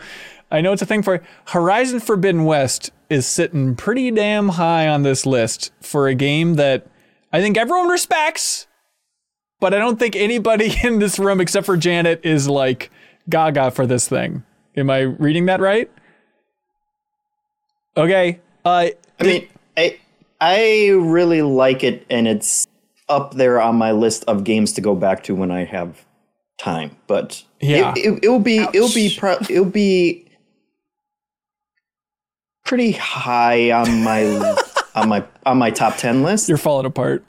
I 0.50 0.60
know 0.60 0.72
it's 0.72 0.82
a 0.82 0.86
thing 0.86 1.02
for 1.02 1.22
Horizon 1.46 2.00
Forbidden 2.00 2.44
West 2.44 2.90
is 3.14 3.26
sitting 3.26 3.76
pretty 3.76 4.10
damn 4.10 4.50
high 4.50 4.88
on 4.88 5.02
this 5.02 5.24
list 5.24 5.72
for 5.80 6.08
a 6.08 6.14
game 6.14 6.54
that 6.54 6.86
I 7.32 7.40
think 7.40 7.56
everyone 7.56 7.88
respects, 7.88 8.66
but 9.60 9.72
I 9.72 9.78
don't 9.78 9.98
think 9.98 10.16
anybody 10.16 10.74
in 10.84 10.98
this 10.98 11.18
room 11.18 11.40
except 11.40 11.64
for 11.64 11.76
Janet 11.76 12.20
is 12.24 12.48
like 12.48 12.90
gaga 13.30 13.70
for 13.70 13.86
this 13.86 14.08
thing. 14.08 14.42
Am 14.76 14.90
I 14.90 15.00
reading 15.00 15.46
that 15.46 15.60
right? 15.60 15.90
Okay. 17.96 18.40
Uh 18.64 18.88
I 19.20 19.22
mean, 19.22 19.48
I 19.76 19.98
I 20.40 20.88
really 20.90 21.42
like 21.42 21.84
it, 21.84 22.04
and 22.10 22.26
it's 22.26 22.66
up 23.08 23.34
there 23.34 23.60
on 23.60 23.76
my 23.76 23.92
list 23.92 24.24
of 24.26 24.42
games 24.42 24.72
to 24.72 24.80
go 24.80 24.94
back 24.96 25.22
to 25.24 25.34
when 25.34 25.52
I 25.52 25.64
have 25.64 26.04
time. 26.58 26.96
But 27.06 27.44
Yeah. 27.60 27.94
it, 27.96 28.24
it, 28.24 28.28
will 28.28 28.40
be 28.40 28.58
it'll 28.58 28.92
be 28.92 29.14
pro, 29.16 29.36
it'll 29.48 29.64
be 29.64 30.23
pretty 32.64 32.92
high 32.92 33.70
on 33.70 34.02
my 34.02 34.56
on 34.94 35.08
my 35.08 35.24
on 35.46 35.58
my 35.58 35.70
top 35.70 35.96
ten 35.96 36.22
list. 36.22 36.48
You're 36.48 36.58
falling 36.58 36.86
apart. 36.86 37.24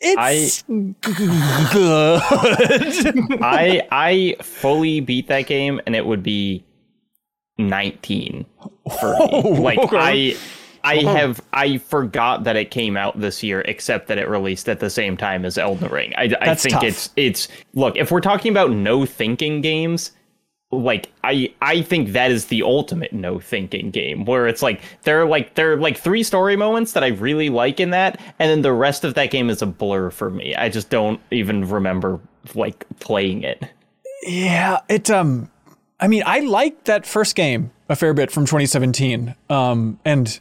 It's 0.00 0.62
good. 0.62 2.20
I 3.42 3.86
I 3.90 4.36
fully 4.42 5.00
beat 5.00 5.28
that 5.28 5.46
game 5.46 5.80
and 5.86 5.96
it 5.96 6.04
would 6.04 6.22
be 6.22 6.64
19 7.58 8.44
for 9.00 9.18
me. 9.18 9.58
Like 9.60 9.78
I 9.92 10.36
I 10.84 10.96
have 10.96 11.42
I 11.52 11.78
forgot 11.78 12.44
that 12.44 12.56
it 12.56 12.70
came 12.70 12.96
out 12.96 13.18
this 13.18 13.42
year 13.42 13.62
except 13.62 14.08
that 14.08 14.18
it 14.18 14.28
released 14.28 14.68
at 14.68 14.80
the 14.80 14.90
same 14.90 15.16
time 15.16 15.44
as 15.44 15.56
Elden 15.58 15.90
Ring. 15.90 16.12
I, 16.16 16.32
I 16.40 16.54
think 16.54 16.74
tough. 16.74 16.84
it's 16.84 17.10
it's 17.16 17.48
look, 17.74 17.96
if 17.96 18.10
we're 18.10 18.20
talking 18.20 18.52
about 18.52 18.70
no 18.70 19.06
thinking 19.06 19.62
games, 19.62 20.12
like 20.72 21.12
I 21.22 21.54
I 21.60 21.82
think 21.82 22.10
that 22.12 22.30
is 22.30 22.46
the 22.46 22.62
ultimate 22.62 23.12
no 23.12 23.38
thinking 23.38 23.90
game 23.90 24.24
where 24.24 24.48
it's 24.48 24.62
like 24.62 24.82
there 25.02 25.22
are 25.22 25.26
like 25.26 25.54
there 25.54 25.72
are 25.72 25.76
like 25.76 25.96
three 25.96 26.22
story 26.22 26.56
moments 26.56 26.92
that 26.92 27.04
I 27.04 27.08
really 27.08 27.50
like 27.50 27.78
in 27.78 27.90
that 27.90 28.20
and 28.38 28.50
then 28.50 28.62
the 28.62 28.72
rest 28.72 29.04
of 29.04 29.14
that 29.14 29.30
game 29.30 29.48
is 29.48 29.62
a 29.62 29.66
blur 29.66 30.10
for 30.10 30.28
me. 30.28 30.56
I 30.56 30.68
just 30.68 30.90
don't 30.90 31.20
even 31.30 31.68
remember 31.68 32.20
like 32.54 32.84
playing 32.98 33.44
it. 33.44 33.62
yeah, 34.26 34.80
it 34.88 35.10
um 35.10 35.50
I 36.00 36.08
mean, 36.08 36.24
I 36.26 36.40
liked 36.40 36.86
that 36.86 37.06
first 37.06 37.36
game 37.36 37.70
a 37.88 37.94
fair 37.96 38.12
bit 38.12 38.32
from 38.32 38.44
2017. 38.44 39.36
Um 39.48 40.00
and 40.04 40.40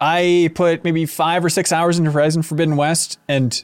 I 0.00 0.50
put 0.54 0.84
maybe 0.84 1.04
5 1.06 1.44
or 1.44 1.48
6 1.50 1.72
hours 1.72 1.98
into 1.98 2.10
Horizon 2.10 2.42
Forbidden 2.42 2.76
West 2.76 3.18
and 3.28 3.62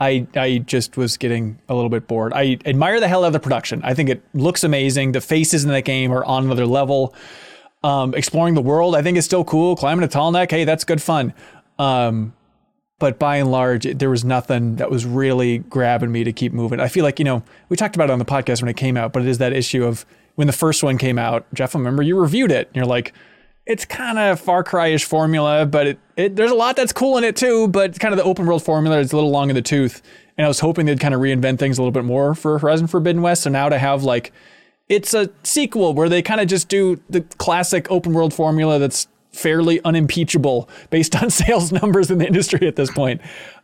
I 0.00 0.26
I 0.34 0.58
just 0.58 0.96
was 0.96 1.16
getting 1.18 1.58
a 1.68 1.74
little 1.74 1.90
bit 1.90 2.06
bored. 2.08 2.32
I 2.34 2.58
admire 2.64 3.00
the 3.00 3.08
hell 3.08 3.22
out 3.24 3.28
of 3.28 3.32
the 3.34 3.40
production. 3.40 3.82
I 3.84 3.94
think 3.94 4.08
it 4.08 4.22
looks 4.34 4.64
amazing. 4.64 5.12
The 5.12 5.20
faces 5.20 5.62
in 5.64 5.70
that 5.70 5.82
game 5.84 6.10
are 6.12 6.24
on 6.24 6.44
another 6.46 6.66
level. 6.66 7.14
Um, 7.82 8.14
exploring 8.14 8.54
the 8.54 8.60
world, 8.62 8.94
I 8.94 9.02
think 9.02 9.16
is 9.16 9.24
still 9.24 9.44
cool. 9.44 9.74
Climbing 9.76 10.04
a 10.04 10.08
tall 10.08 10.32
neck, 10.32 10.50
hey, 10.50 10.64
that's 10.64 10.84
good 10.84 11.00
fun. 11.00 11.32
Um, 11.78 12.34
but 12.98 13.18
by 13.18 13.36
and 13.36 13.50
large, 13.50 13.86
it- 13.86 13.98
there 13.98 14.10
was 14.10 14.22
nothing 14.24 14.76
that 14.76 14.90
was 14.90 15.06
really 15.06 15.58
grabbing 15.58 16.12
me 16.12 16.22
to 16.24 16.32
keep 16.32 16.52
moving. 16.52 16.78
I 16.80 16.88
feel 16.88 17.04
like 17.04 17.18
you 17.18 17.24
know 17.24 17.42
we 17.68 17.76
talked 17.76 17.94
about 17.94 18.10
it 18.10 18.12
on 18.12 18.18
the 18.18 18.24
podcast 18.26 18.60
when 18.62 18.68
it 18.68 18.76
came 18.76 18.96
out, 18.96 19.12
but 19.12 19.22
it 19.22 19.28
is 19.28 19.38
that 19.38 19.52
issue 19.54 19.84
of 19.84 20.04
when 20.34 20.46
the 20.46 20.52
first 20.52 20.82
one 20.82 20.98
came 20.98 21.18
out. 21.18 21.46
Jeff, 21.54 21.74
I 21.74 21.78
remember 21.78 22.02
you 22.02 22.18
reviewed 22.18 22.50
it, 22.52 22.66
and 22.68 22.76
you're 22.76 22.84
like, 22.86 23.12
it's 23.70 23.84
kind 23.84 24.18
of 24.18 24.40
Far 24.40 24.64
Cry-ish 24.64 25.04
formula, 25.04 25.64
but 25.64 25.86
it, 25.86 25.98
it 26.16 26.34
there's 26.34 26.50
a 26.50 26.56
lot 26.56 26.74
that's 26.74 26.92
cool 26.92 27.16
in 27.16 27.22
it 27.22 27.36
too. 27.36 27.68
But 27.68 28.00
kind 28.00 28.12
of 28.12 28.18
the 28.18 28.24
open 28.24 28.44
world 28.44 28.64
formula 28.64 28.98
is 28.98 29.12
a 29.12 29.16
little 29.16 29.30
long 29.30 29.48
in 29.48 29.54
the 29.54 29.62
tooth, 29.62 30.02
and 30.36 30.44
I 30.44 30.48
was 30.48 30.58
hoping 30.58 30.86
they'd 30.86 30.98
kind 30.98 31.14
of 31.14 31.20
reinvent 31.20 31.60
things 31.60 31.78
a 31.78 31.82
little 31.82 31.92
bit 31.92 32.04
more 32.04 32.34
for 32.34 32.58
Horizon 32.58 32.88
Forbidden 32.88 33.22
West. 33.22 33.42
So 33.44 33.50
now 33.50 33.68
to 33.68 33.78
have 33.78 34.02
like 34.02 34.32
it's 34.88 35.14
a 35.14 35.30
sequel 35.44 35.94
where 35.94 36.08
they 36.08 36.20
kind 36.20 36.40
of 36.40 36.48
just 36.48 36.68
do 36.68 37.00
the 37.08 37.20
classic 37.38 37.88
open 37.90 38.12
world 38.12 38.34
formula 38.34 38.80
that's 38.80 39.06
fairly 39.30 39.80
unimpeachable 39.84 40.68
based 40.90 41.14
on 41.22 41.30
sales 41.30 41.70
numbers 41.70 42.10
in 42.10 42.18
the 42.18 42.26
industry 42.26 42.66
at 42.66 42.74
this 42.74 42.90
point. 42.90 43.20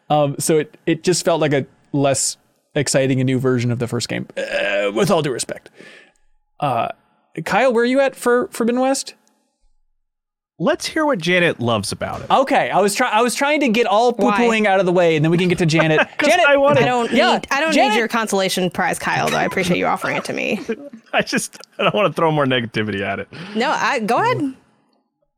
Um, 0.08 0.36
so 0.38 0.58
it 0.58 0.78
it 0.86 1.02
just 1.02 1.24
felt 1.24 1.40
like 1.40 1.52
a 1.52 1.66
less 1.92 2.36
exciting 2.76 3.18
and 3.18 3.26
new 3.26 3.40
version 3.40 3.72
of 3.72 3.80
the 3.80 3.88
first 3.88 4.08
game, 4.08 4.28
uh, 4.36 4.92
with 4.94 5.10
all 5.10 5.22
due 5.22 5.32
respect. 5.32 5.68
Uh, 6.60 6.90
Kyle, 7.44 7.72
where 7.72 7.82
are 7.82 7.86
you 7.86 7.98
at 7.98 8.14
for 8.14 8.46
Forbidden 8.52 8.80
West? 8.80 9.14
Let's 10.58 10.86
hear 10.86 11.04
what 11.04 11.18
Janet 11.18 11.60
loves 11.60 11.92
about 11.92 12.22
it. 12.22 12.30
Okay, 12.30 12.70
I 12.70 12.80
was 12.80 12.94
trying. 12.94 13.12
I 13.12 13.20
was 13.20 13.34
trying 13.34 13.60
to 13.60 13.68
get 13.68 13.86
all 13.86 14.14
poo 14.14 14.30
pooing 14.30 14.64
out 14.64 14.80
of 14.80 14.86
the 14.86 14.92
way, 14.92 15.14
and 15.14 15.22
then 15.22 15.30
we 15.30 15.36
can 15.36 15.48
get 15.48 15.58
to 15.58 15.66
Janet. 15.66 16.00
Janet, 16.18 16.46
I 16.46 16.56
wanna- 16.56 16.80
I 16.80 16.84
don't 16.86 17.12
Yeah, 17.12 17.34
need 17.34 17.46
I 17.50 17.60
don't 17.60 17.72
Janet- 17.74 17.92
need 17.92 17.98
your 17.98 18.08
consolation 18.08 18.70
prize, 18.70 18.98
Kyle. 18.98 19.28
Though 19.28 19.36
I 19.36 19.44
appreciate 19.44 19.76
you 19.76 19.84
offering 19.84 20.16
it 20.16 20.24
to 20.24 20.32
me. 20.32 20.58
I 21.12 21.20
just 21.20 21.58
I 21.78 21.82
don't 21.82 21.94
want 21.94 22.06
to 22.10 22.12
throw 22.18 22.30
more 22.32 22.46
negativity 22.46 23.02
at 23.02 23.18
it. 23.18 23.28
No, 23.54 23.68
I 23.70 23.98
go 24.00 24.18
ahead. 24.18 24.54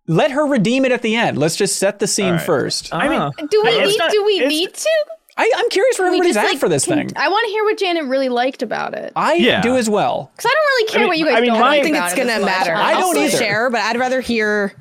let 0.06 0.30
her 0.30 0.46
redeem 0.46 0.84
it 0.84 0.92
at 0.92 1.02
the 1.02 1.16
end. 1.16 1.36
Let's 1.36 1.56
just 1.56 1.78
set 1.80 1.98
the 1.98 2.06
scene 2.06 2.34
right. 2.34 2.40
first. 2.42 2.94
I 2.94 3.08
mean, 3.08 3.20
uh-huh. 3.20 3.46
Do 3.50 3.60
we 3.64 3.70
It's 3.70 3.88
need? 3.94 3.98
not- 3.98 4.10
do 4.12 4.24
we 4.24 4.46
need 4.46 4.72
to? 4.72 4.90
I, 5.36 5.50
I'm 5.56 5.68
curious 5.70 5.98
where 5.98 6.10
We 6.12 6.18
everybody's 6.18 6.34
just, 6.36 6.46
at 6.46 6.50
like, 6.52 6.60
for 6.60 6.68
this 6.68 6.84
can- 6.84 7.08
thing. 7.08 7.12
I 7.16 7.28
want 7.28 7.44
to 7.46 7.50
hear 7.50 7.64
what 7.64 7.76
Janet 7.76 8.04
really 8.04 8.28
liked 8.28 8.62
about 8.62 8.94
it. 8.94 9.12
I 9.16 9.34
Yeah. 9.34 9.62
do 9.62 9.76
as 9.76 9.90
well. 9.90 10.30
Because 10.36 10.48
I 10.48 10.54
don't 10.54 10.66
really 10.66 10.88
care 10.92 11.00
mean- 11.00 11.08
what 11.08 11.18
you 11.18 11.24
guys 11.26 11.34
I 11.36 11.40
mean, 11.40 11.50
don't 11.50 11.60
my- 11.60 11.66
like 11.70 11.80
I 11.80 11.82
think 11.82 11.96
about 11.96 12.06
it's 12.12 12.16
gonna 12.16 12.32
as 12.34 12.40
much. 12.42 12.46
matter. 12.50 12.72
I 12.74 12.92
I'll 12.92 13.00
don't 13.00 13.10
still 13.14 13.24
either. 13.24 13.36
share, 13.36 13.70
but 13.70 13.80
I'd 13.80 13.98
rather 13.98 14.20
hear 14.20 14.74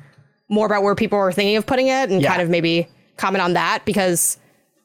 more 0.48 0.66
about 0.66 0.82
where 0.82 0.94
people 0.94 1.18
are 1.18 1.32
thinking 1.32 1.56
of 1.56 1.66
putting 1.66 1.88
it 1.88 2.10
and 2.10 2.22
Yeah. 2.22 2.30
kind 2.30 2.42
of 2.42 2.48
maybe 2.50 2.88
comment 3.16 3.42
on 3.42 3.52
that 3.54 3.84
because 3.84 4.38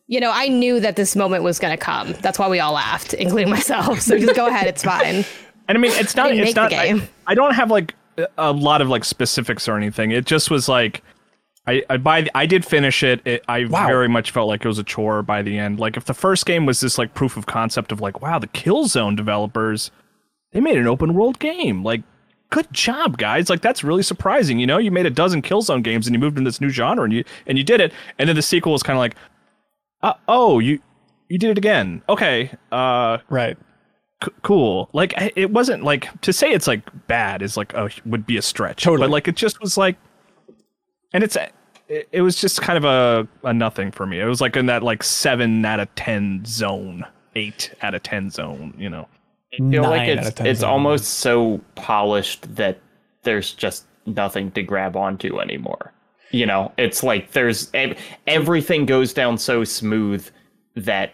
you 0.07 0.19
know 0.19 0.31
I 0.34 0.48
knew 0.49 0.80
that 0.81 0.95
this 0.95 1.15
moment 1.15 1.44
was 1.44 1.60
going 1.60 1.72
to 1.72 1.77
come. 1.84 2.14
That's 2.22 2.38
why 2.38 2.49
we 2.49 2.60
all 2.60 2.73
laughed, 2.73 3.14
including 3.14 3.49
myself. 3.57 4.02
So 4.02 4.18
just 4.18 4.35
go 4.35 4.48
ahead, 4.48 4.68
it's 4.68 4.84
fine. 4.84 5.26
And 5.65 5.77
I 5.77 5.81
mean, 5.81 5.91
it's 5.94 6.14
not. 6.14 6.34
It's 6.34 6.56
not. 6.56 6.73
I. 6.73 7.02
I 7.26 7.35
don't 7.35 7.53
have 7.53 7.72
like 7.72 7.95
a 8.38 8.52
lot 8.52 8.81
of 8.81 8.90
like 8.90 9.06
specifics 9.06 9.69
or 9.69 9.77
anything. 9.77 10.11
It 10.11 10.26
just 10.26 10.52
was 10.52 10.68
like, 10.68 11.02
I 11.65 11.81
I 11.90 11.95
by 11.95 12.27
I 12.35 12.45
did 12.45 12.65
finish 12.65 13.02
it. 13.02 13.26
it 13.26 13.45
I 13.48 13.64
Wow. 13.64 13.88
very 13.88 14.10
much 14.10 14.31
felt 14.31 14.49
like 14.49 14.65
it 14.65 14.68
was 14.68 14.77
a 14.77 14.84
chore 14.84 15.23
by 15.23 15.41
the 15.41 15.57
end. 15.57 15.80
Like 15.80 15.95
if 15.95 16.03
the 16.03 16.14
first 16.14 16.45
game 16.45 16.65
was 16.65 16.81
this 16.81 16.98
like 16.98 17.14
proof 17.14 17.38
of 17.38 17.45
concept 17.45 17.94
of 17.94 18.02
like, 18.02 18.22
wow, 18.22 18.40
the 18.40 18.48
Killzone 18.49 19.15
developers, 19.15 19.90
they 20.52 20.60
made 20.60 20.77
an 20.77 20.85
open 20.85 21.14
world 21.14 21.40
game. 21.40 21.81
Like, 21.81 22.02
good 22.54 22.72
job, 22.72 23.18
guys. 23.18 23.50
Like 23.50 23.62
that's 23.62 23.84
really 23.84 24.04
surprising. 24.04 24.60
You 24.60 24.68
know, 24.68 24.78
you 24.78 24.92
made 24.92 25.08
a 25.08 25.10
dozen 25.10 25.42
Killzone 25.42 25.82
games 25.84 26.06
and 26.06 26.14
you 26.14 26.20
moved 26.20 26.38
into 26.38 26.48
this 26.48 26.62
new 26.62 26.70
genre 26.70 27.04
and 27.04 27.12
you 27.12 27.24
and 27.48 27.58
you 27.58 27.64
did 27.64 27.82
it. 27.82 27.92
And 28.20 28.30
then 28.30 28.36
the 28.36 28.44
sequel 28.44 28.72
was 28.72 28.84
kind 28.84 28.96
of 28.96 29.00
like, 29.00 29.16
uh, 30.04 30.14
oh, 30.28 30.60
you 30.60 30.80
you 31.30 31.40
did 31.40 31.50
it 31.50 31.58
again. 31.58 32.04
Okay. 32.08 32.52
Uh 32.72 33.18
Right. 33.30 33.58
c- 34.24 34.32
cool. 34.44 34.90
Like 34.94 35.14
it 35.36 35.50
wasn't 35.50 35.84
like 35.84 36.22
to 36.22 36.32
say 36.32 36.52
it's 36.52 36.68
like 36.68 36.82
bad 37.08 37.42
is 37.42 37.58
like 37.58 37.74
oh 37.74 37.90
would 38.06 38.26
be 38.28 38.38
a 38.38 38.42
stretch. 38.44 38.84
Totally. 38.84 39.08
But 39.08 39.12
like 39.12 39.28
it 39.28 39.36
just 39.36 39.60
was 39.60 39.76
like, 39.76 39.98
and 41.12 41.24
it's 41.24 41.36
it, 41.88 42.08
it 42.12 42.22
was 42.22 42.40
just 42.40 42.62
kind 42.62 42.78
of 42.78 42.86
a 42.86 43.28
a 43.48 43.54
nothing 43.54 43.92
for 43.92 44.06
me. 44.06 44.20
It 44.20 44.26
was 44.26 44.42
like 44.42 44.56
in 44.56 44.68
that 44.68 44.84
like 44.84 45.02
seven 45.02 45.66
out 45.66 45.80
of 45.80 45.94
ten 45.96 46.44
zone, 46.46 47.04
eight 47.36 47.74
out 47.82 47.96
of 47.96 48.04
ten 48.04 48.30
zone. 48.30 48.76
You 48.78 48.90
know. 48.92 49.08
I 49.54 49.58
feel 49.70 49.84
like 49.84 50.08
it's 50.08 50.42
it's 50.42 50.64
almost 50.64 51.06
so 51.06 51.62
polished 51.76 52.56
that 52.56 52.80
there's 53.24 53.54
just 53.54 53.86
nothing 54.06 54.52
to 54.52 54.64
grab 54.64 54.96
onto 54.96 55.40
anymore. 55.40 55.94
You 56.32 56.46
know, 56.48 56.72
it's 56.78 57.04
like 57.04 57.32
there's 57.32 57.72
everything 58.28 58.86
goes 58.86 59.14
down 59.14 59.38
so 59.38 59.64
smooth 59.64 60.28
that 60.76 61.14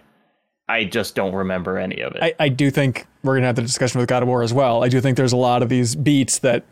I 0.69 0.85
just 0.85 1.15
don't 1.15 1.33
remember 1.35 1.77
any 1.77 1.99
of 2.01 2.15
it. 2.15 2.23
I, 2.23 2.33
I 2.39 2.49
do 2.49 2.71
think 2.71 3.05
we're 3.23 3.35
gonna 3.35 3.47
have 3.47 3.55
the 3.55 3.61
discussion 3.61 3.99
with 3.99 4.07
God 4.07 4.23
of 4.23 4.29
War 4.29 4.43
as 4.43 4.53
well. 4.53 4.83
I 4.83 4.87
do 4.87 5.01
think 5.01 5.17
there's 5.17 5.33
a 5.33 5.37
lot 5.37 5.61
of 5.61 5.67
these 5.69 5.95
beats 5.95 6.39
that 6.39 6.63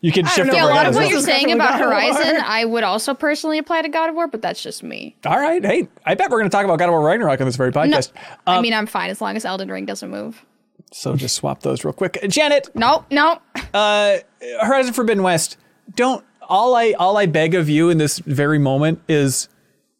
you 0.00 0.10
can 0.10 0.26
shift 0.26 0.52
Yeah, 0.52 0.62
a 0.62 0.64
over 0.64 0.74
lot 0.74 0.82
that 0.82 0.86
of 0.88 0.94
what 0.94 1.02
well. 1.02 1.10
you're 1.10 1.20
saying 1.20 1.52
about 1.52 1.70
God 1.78 1.82
of 1.82 1.86
War. 1.88 1.94
Horizon, 1.94 2.42
I 2.44 2.64
would 2.64 2.82
also 2.84 3.14
personally 3.14 3.58
apply 3.58 3.82
to 3.82 3.88
God 3.88 4.08
of 4.08 4.16
War, 4.16 4.26
but 4.26 4.42
that's 4.42 4.62
just 4.62 4.82
me. 4.82 5.14
All 5.24 5.38
right, 5.38 5.64
hey, 5.64 5.88
I 6.04 6.14
bet 6.14 6.30
we're 6.30 6.38
gonna 6.38 6.50
talk 6.50 6.64
about 6.64 6.78
God 6.80 6.86
of 6.88 6.92
War 6.92 7.02
Ragnarok 7.02 7.40
on 7.40 7.46
this 7.46 7.56
very 7.56 7.70
podcast. 7.70 7.90
No, 7.90 7.98
podcast. 7.98 8.12
I 8.48 8.56
um, 8.56 8.62
mean, 8.62 8.74
I'm 8.74 8.86
fine 8.86 9.10
as 9.10 9.20
long 9.20 9.36
as 9.36 9.44
Elden 9.44 9.70
Ring 9.70 9.84
doesn't 9.84 10.10
move. 10.10 10.44
So 10.92 11.14
just 11.16 11.34
swap 11.36 11.62
those 11.62 11.84
real 11.84 11.92
quick. 11.92 12.18
Janet, 12.28 12.68
No, 12.74 13.04
no. 13.10 13.40
uh, 13.74 14.18
Horizon 14.62 14.92
Forbidden 14.94 15.22
West. 15.22 15.56
Don't 15.94 16.24
all 16.42 16.74
I 16.74 16.92
all 16.92 17.16
I 17.18 17.26
beg 17.26 17.54
of 17.54 17.68
you 17.68 17.90
in 17.90 17.98
this 17.98 18.18
very 18.20 18.58
moment 18.58 19.00
is 19.08 19.48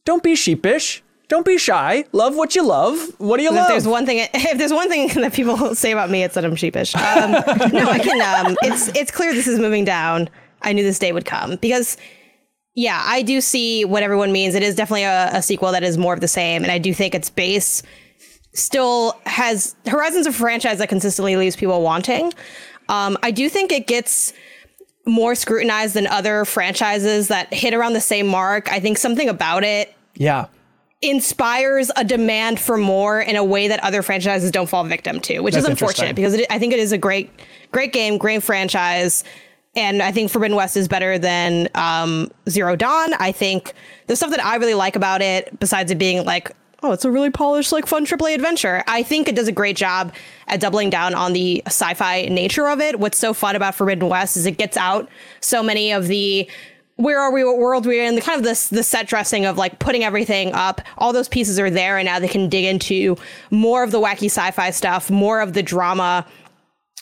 don't 0.05 0.23
be 0.23 0.35
sheepish. 0.35 1.02
Don't 1.28 1.44
be 1.44 1.59
shy. 1.59 2.05
Love 2.12 2.36
what 2.36 2.55
you 2.55 2.65
love. 2.66 2.98
What 3.19 3.36
do 3.36 3.43
you 3.43 3.51
If 3.51 3.55
love? 3.56 3.69
there's 3.69 3.86
one 3.86 4.06
thing, 4.06 4.27
if 4.35 4.56
there's 4.56 4.73
one 4.73 4.89
thing 4.89 5.09
that 5.20 5.35
people 5.35 5.74
say 5.74 5.93
about 5.93 6.09
me, 6.10 6.23
it's 6.23 6.35
that 6.35 6.44
I'm 6.44 6.56
sheepish. 6.56 6.94
Um, 6.94 7.32
no, 7.32 7.86
I 7.90 7.98
can. 7.98 8.47
Um, 8.47 8.56
it's 8.62 8.89
it's 8.97 9.10
clear 9.10 9.35
this 9.35 9.47
is 9.47 9.59
moving 9.59 9.85
down. 9.85 10.31
I 10.62 10.73
knew 10.73 10.82
this 10.82 10.98
day 10.98 11.12
would 11.12 11.27
come 11.27 11.56
because, 11.56 11.98
yeah, 12.74 13.02
I 13.06 13.20
do 13.23 13.40
see 13.43 13.85
what 13.85 14.02
everyone 14.02 14.32
means. 14.32 14.55
It 14.55 14.62
is 14.62 14.74
definitely 14.74 15.05
a, 15.05 15.28
a 15.35 15.43
sequel 15.43 15.70
that 15.73 15.82
is 15.82 15.98
more 15.98 16.15
of 16.15 16.20
the 16.20 16.28
same, 16.28 16.62
and 16.62 16.73
I 16.73 16.78
do 16.78 16.94
think 16.94 17.15
its 17.15 17.28
base 17.31 17.82
still 18.59 19.18
has 19.24 19.74
Horizon's 19.86 20.26
a 20.26 20.32
franchise 20.32 20.78
that 20.78 20.89
consistently 20.89 21.36
leaves 21.36 21.56
people 21.56 21.80
wanting. 21.82 22.32
Um, 22.89 23.16
I 23.22 23.30
do 23.30 23.48
think 23.48 23.70
it 23.72 23.86
gets 23.86 24.32
more 25.06 25.35
scrutinized 25.35 25.94
than 25.94 26.06
other 26.06 26.44
franchises 26.44 27.28
that 27.28 27.52
hit 27.52 27.72
around 27.74 27.93
the 27.94 28.01
same 28.01 28.26
mark. 28.26 28.70
I 28.70 28.80
think 28.80 28.98
something 28.98 29.28
about 29.28 29.64
it 29.64 29.94
Yeah. 30.14 30.47
inspires 31.01 31.90
a 31.97 32.05
demand 32.05 32.59
for 32.60 32.76
more 32.76 33.20
in 33.20 33.36
a 33.36 33.44
way 33.44 33.68
that 33.68 33.82
other 33.85 34.02
franchises 34.02 34.51
don't 34.51 34.68
fall 34.68 34.85
victim 34.85 35.20
to, 35.20 35.40
which 35.40 35.55
That's 35.55 35.64
is 35.64 35.70
unfortunate 35.70 36.14
because 36.16 36.35
it, 36.35 36.47
I 36.51 36.59
think 36.59 36.72
it 36.72 36.78
is 36.78 36.93
a 36.93 36.98
great, 36.98 37.30
great 37.72 37.93
game, 37.93 38.18
great 38.18 38.43
franchise. 38.43 39.24
And 39.76 40.02
I 40.02 40.10
think 40.12 40.30
Forbidden 40.30 40.56
West 40.56 40.76
is 40.76 40.89
better 40.89 41.18
than 41.18 41.68
um, 41.74 42.30
Zero 42.48 42.74
Dawn. 42.74 43.14
I 43.18 43.32
think 43.32 43.74
the 44.09 44.16
stuff 44.16 44.30
that 44.30 44.44
I 44.44 44.56
really 44.56 44.74
like 44.74 44.97
about 44.97 45.22
it, 45.22 45.59
besides 45.60 45.90
it 45.90 45.98
being 45.98 46.24
like, 46.24 46.51
oh, 46.83 46.93
it's 46.93 47.05
a 47.05 47.11
really 47.11 47.31
polished, 47.31 47.73
like 47.73 47.87
fun 47.87 48.07
AAA 48.07 48.35
adventure, 48.35 48.85
I 48.87 49.03
think 49.03 49.29
it 49.29 49.35
does 49.35 49.49
a 49.49 49.53
great 49.53 49.77
job 49.77 50.13
at 50.47 50.61
doubling 50.61 50.91
down 50.91 51.15
on 51.15 51.33
the 51.33 51.63
sci 51.67 51.95
fi 51.95 52.23
nature 52.27 52.69
of 52.69 52.81
it. 52.81 53.01
What's 53.01 53.19
so 53.19 53.35
fun 53.35 53.57
about 53.57 53.75
Forbidden 53.75 54.09
West 54.09 54.37
is 54.37 54.47
it 54.47 54.59
gets 54.59 54.77
out 54.77 55.09
so 55.41 55.63
many 55.63 55.93
of 55.93 56.07
the 56.07 56.49
where 56.97 57.21
are 57.21 57.33
we 57.33 57.45
what 57.45 57.59
world 57.59 57.87
we're 57.87 58.05
in 58.05 58.17
the 58.17 58.21
kind 58.21 58.39
of 58.39 58.45
this 58.45 58.69
the 58.69 58.83
set 58.83 59.07
dressing 59.07 59.47
of 59.47 59.57
like 59.57 59.79
putting 59.79 60.03
everything 60.03 60.53
up. 60.53 60.81
All 60.99 61.13
those 61.13 61.29
pieces 61.29 61.59
are 61.59 61.71
there 61.71 61.97
and 61.97 62.07
now 62.07 62.19
they 62.19 62.29
can 62.29 62.49
dig 62.49 62.65
into 62.65 63.17
more 63.51 63.85
of 63.85 63.93
the 63.93 64.01
wacky 64.01 64.27
sci-fi 64.27 64.71
stuff 64.71 65.09
more 65.09 65.41
of 65.41 65.53
the 65.53 65.63
drama 65.63 66.27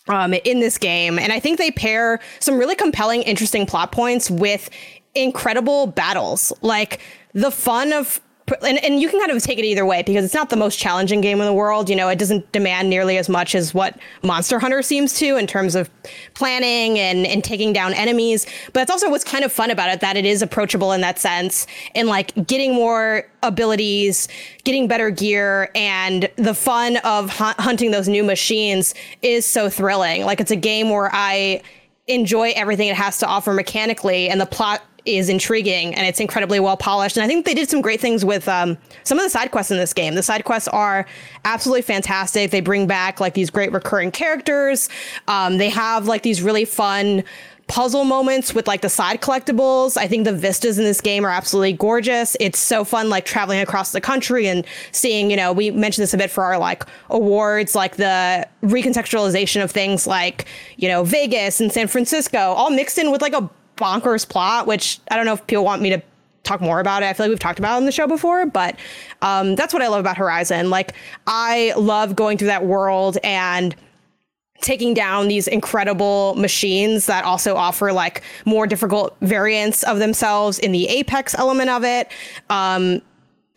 um, 0.09 0.35
in 0.35 0.61
this 0.61 0.77
game. 0.78 1.19
And 1.19 1.32
i 1.32 1.40
think 1.40 1.59
they 1.59 1.70
pair 1.70 2.20
some 2.40 2.59
really 2.59 2.77
compelling 2.77 3.23
interesting 3.23 3.65
plot 3.65 3.90
points 3.90 4.31
with 4.31 4.69
incredible 5.15 5.86
battles. 5.86 6.53
Like 6.61 7.01
the 7.32 7.51
fun 7.51 7.93
of 7.93 8.20
and, 8.62 8.82
and 8.85 9.01
you 9.01 9.09
can 9.09 9.18
kind 9.18 9.32
of 9.32 9.43
take 9.43 9.59
it 9.59 9.64
either 9.64 9.85
way 9.85 10.02
because 10.02 10.24
it's 10.24 10.35
not 10.35 10.51
the 10.51 10.56
most 10.56 10.78
challenging 10.78 11.20
game 11.20 11.40
in 11.40 11.47
the 11.47 11.52
world. 11.52 11.90
You 11.90 11.97
know, 11.97 12.09
it 12.09 12.18
doesn't 12.18 12.51
demand 12.52 12.89
nearly 12.89 13.18
as 13.18 13.28
much 13.28 13.55
as 13.55 13.74
what 13.74 13.98
Monster 14.23 14.59
Hunter 14.59 14.82
seems 14.82 15.18
to 15.18 15.36
in 15.36 15.47
terms 15.47 15.74
of 15.74 15.90
planning 16.35 16.98
and, 16.98 17.27
and 17.27 17.43
taking 17.43 17.73
down 17.73 17.93
enemies. 17.94 18.47
But 18.66 18.74
that's 18.74 18.90
also 18.90 19.10
what's 19.10 19.24
kind 19.24 19.44
of 19.44 19.52
fun 19.52 19.70
about 19.70 19.90
it 19.90 20.01
that 20.01 20.16
it 20.16 20.24
is 20.24 20.43
approachable 20.43 20.93
in 20.93 21.01
that 21.01 21.18
sense 21.18 21.66
and 21.94 22.06
like 22.09 22.32
getting 22.47 22.74
more 22.74 23.28
abilities, 23.43 24.28
getting 24.64 24.86
better 24.86 25.10
gear, 25.10 25.70
and 25.74 26.28
the 26.36 26.55
fun 26.55 26.98
of 26.98 27.31
hu- 27.31 27.62
hunting 27.62 27.90
those 27.90 28.09
new 28.09 28.23
machines 28.23 28.94
is 29.23 29.44
so 29.44 29.68
thrilling. 29.68 30.24
Like 30.24 30.40
it's 30.40 30.52
a 30.52 30.56
game 30.56 30.90
where 30.90 31.10
I 31.12 31.62
enjoy 32.06 32.52
everything 32.55 32.89
it 32.89 32.97
has 32.97 33.18
to 33.18 33.27
offer 33.27 33.52
mechanically 33.52 34.28
and 34.28 34.40
the 34.40 34.47
plot 34.47 34.82
is 35.06 35.28
intriguing 35.28 35.94
and 35.94 36.06
it's 36.06 36.20
incredibly 36.20 36.60
well 36.60 36.76
polished 36.76 37.16
and 37.16 37.24
i 37.24 37.26
think 37.26 37.44
they 37.46 37.54
did 37.54 37.68
some 37.68 37.80
great 37.80 38.00
things 38.00 38.24
with 38.24 38.48
um, 38.48 38.76
some 39.04 39.18
of 39.18 39.24
the 39.24 39.30
side 39.30 39.50
quests 39.50 39.70
in 39.70 39.78
this 39.78 39.92
game 39.92 40.14
the 40.14 40.22
side 40.22 40.44
quests 40.44 40.68
are 40.68 41.06
absolutely 41.44 41.82
fantastic 41.82 42.50
they 42.50 42.60
bring 42.60 42.86
back 42.86 43.20
like 43.20 43.34
these 43.34 43.50
great 43.50 43.72
recurring 43.72 44.10
characters 44.10 44.88
um, 45.28 45.58
they 45.58 45.70
have 45.70 46.06
like 46.06 46.22
these 46.22 46.42
really 46.42 46.64
fun 46.64 47.22
puzzle 47.68 48.04
moments 48.04 48.54
with 48.54 48.66
like 48.66 48.80
the 48.80 48.88
side 48.88 49.20
collectibles. 49.20 49.96
I 49.96 50.06
think 50.06 50.24
the 50.24 50.32
vistas 50.32 50.78
in 50.78 50.84
this 50.84 51.00
game 51.00 51.24
are 51.24 51.30
absolutely 51.30 51.72
gorgeous. 51.72 52.36
It's 52.38 52.58
so 52.58 52.84
fun 52.84 53.08
like 53.08 53.24
traveling 53.24 53.60
across 53.60 53.92
the 53.92 54.00
country 54.00 54.46
and 54.46 54.64
seeing, 54.92 55.30
you 55.30 55.36
know, 55.36 55.52
we 55.52 55.70
mentioned 55.70 56.02
this 56.04 56.14
a 56.14 56.18
bit 56.18 56.30
for 56.30 56.44
our 56.44 56.58
like 56.58 56.84
awards, 57.10 57.74
like 57.74 57.96
the 57.96 58.46
recontextualization 58.62 59.62
of 59.62 59.70
things 59.70 60.06
like, 60.06 60.46
you 60.76 60.88
know, 60.88 61.04
Vegas 61.04 61.60
and 61.60 61.72
San 61.72 61.88
Francisco, 61.88 62.38
all 62.38 62.70
mixed 62.70 62.98
in 62.98 63.10
with 63.10 63.20
like 63.20 63.34
a 63.34 63.50
bonkers 63.77 64.28
plot, 64.28 64.66
which 64.66 65.01
I 65.11 65.16
don't 65.16 65.27
know 65.27 65.35
if 65.35 65.47
people 65.47 65.65
want 65.65 65.82
me 65.82 65.90
to 65.90 66.03
talk 66.43 66.61
more 66.61 66.81
about 66.81 67.03
it. 67.03 67.07
I 67.07 67.12
feel 67.12 67.27
like 67.27 67.31
we've 67.31 67.39
talked 67.39 67.59
about 67.59 67.74
it 67.74 67.77
on 67.78 67.85
the 67.85 67.93
show 67.93 68.07
before, 68.07 68.47
but 68.47 68.77
um, 69.20 69.57
that's 69.57 69.74
what 69.74 69.82
I 69.82 69.89
love 69.89 70.01
about 70.01 70.16
Horizon. 70.16 70.70
Like 70.70 70.94
I 71.27 71.74
love 71.77 72.16
going 72.16 72.39
through 72.39 72.48
that 72.48 72.65
world 72.65 73.19
and 73.23 73.74
taking 74.61 74.94
down 74.94 75.28
these 75.28 75.48
incredible 75.48 76.35
machines 76.36 77.07
that 77.07 77.24
also 77.24 77.57
offer 77.57 77.93
like 77.93 78.23
more 78.44 78.66
difficult 78.66 79.16
variants 79.20 79.82
of 79.82 79.98
themselves 79.98 80.59
in 80.59 80.73
the 80.73 80.89
apex 80.89 81.35
element 81.35 81.69
of 81.69 81.85
it 81.85 82.11
um 82.48 83.01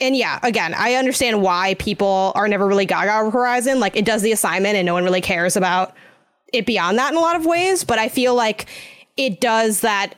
and 0.01 0.17
yeah 0.17 0.39
again 0.43 0.73
i 0.73 0.95
understand 0.95 1.41
why 1.41 1.73
people 1.75 2.33
are 2.35 2.47
never 2.47 2.67
really 2.67 2.85
gaga 2.85 3.17
over 3.17 3.31
horizon 3.31 3.79
like 3.79 3.95
it 3.95 4.03
does 4.03 4.21
the 4.21 4.31
assignment 4.31 4.75
and 4.75 4.85
no 4.85 4.93
one 4.93 5.03
really 5.03 5.21
cares 5.21 5.55
about 5.55 5.95
it 6.51 6.65
beyond 6.65 6.97
that 6.97 7.11
in 7.11 7.17
a 7.17 7.21
lot 7.21 7.35
of 7.35 7.45
ways 7.45 7.83
but 7.83 7.97
i 7.97 8.09
feel 8.09 8.35
like 8.35 8.65
it 9.19 9.39
does 9.41 9.81
that 9.81 10.15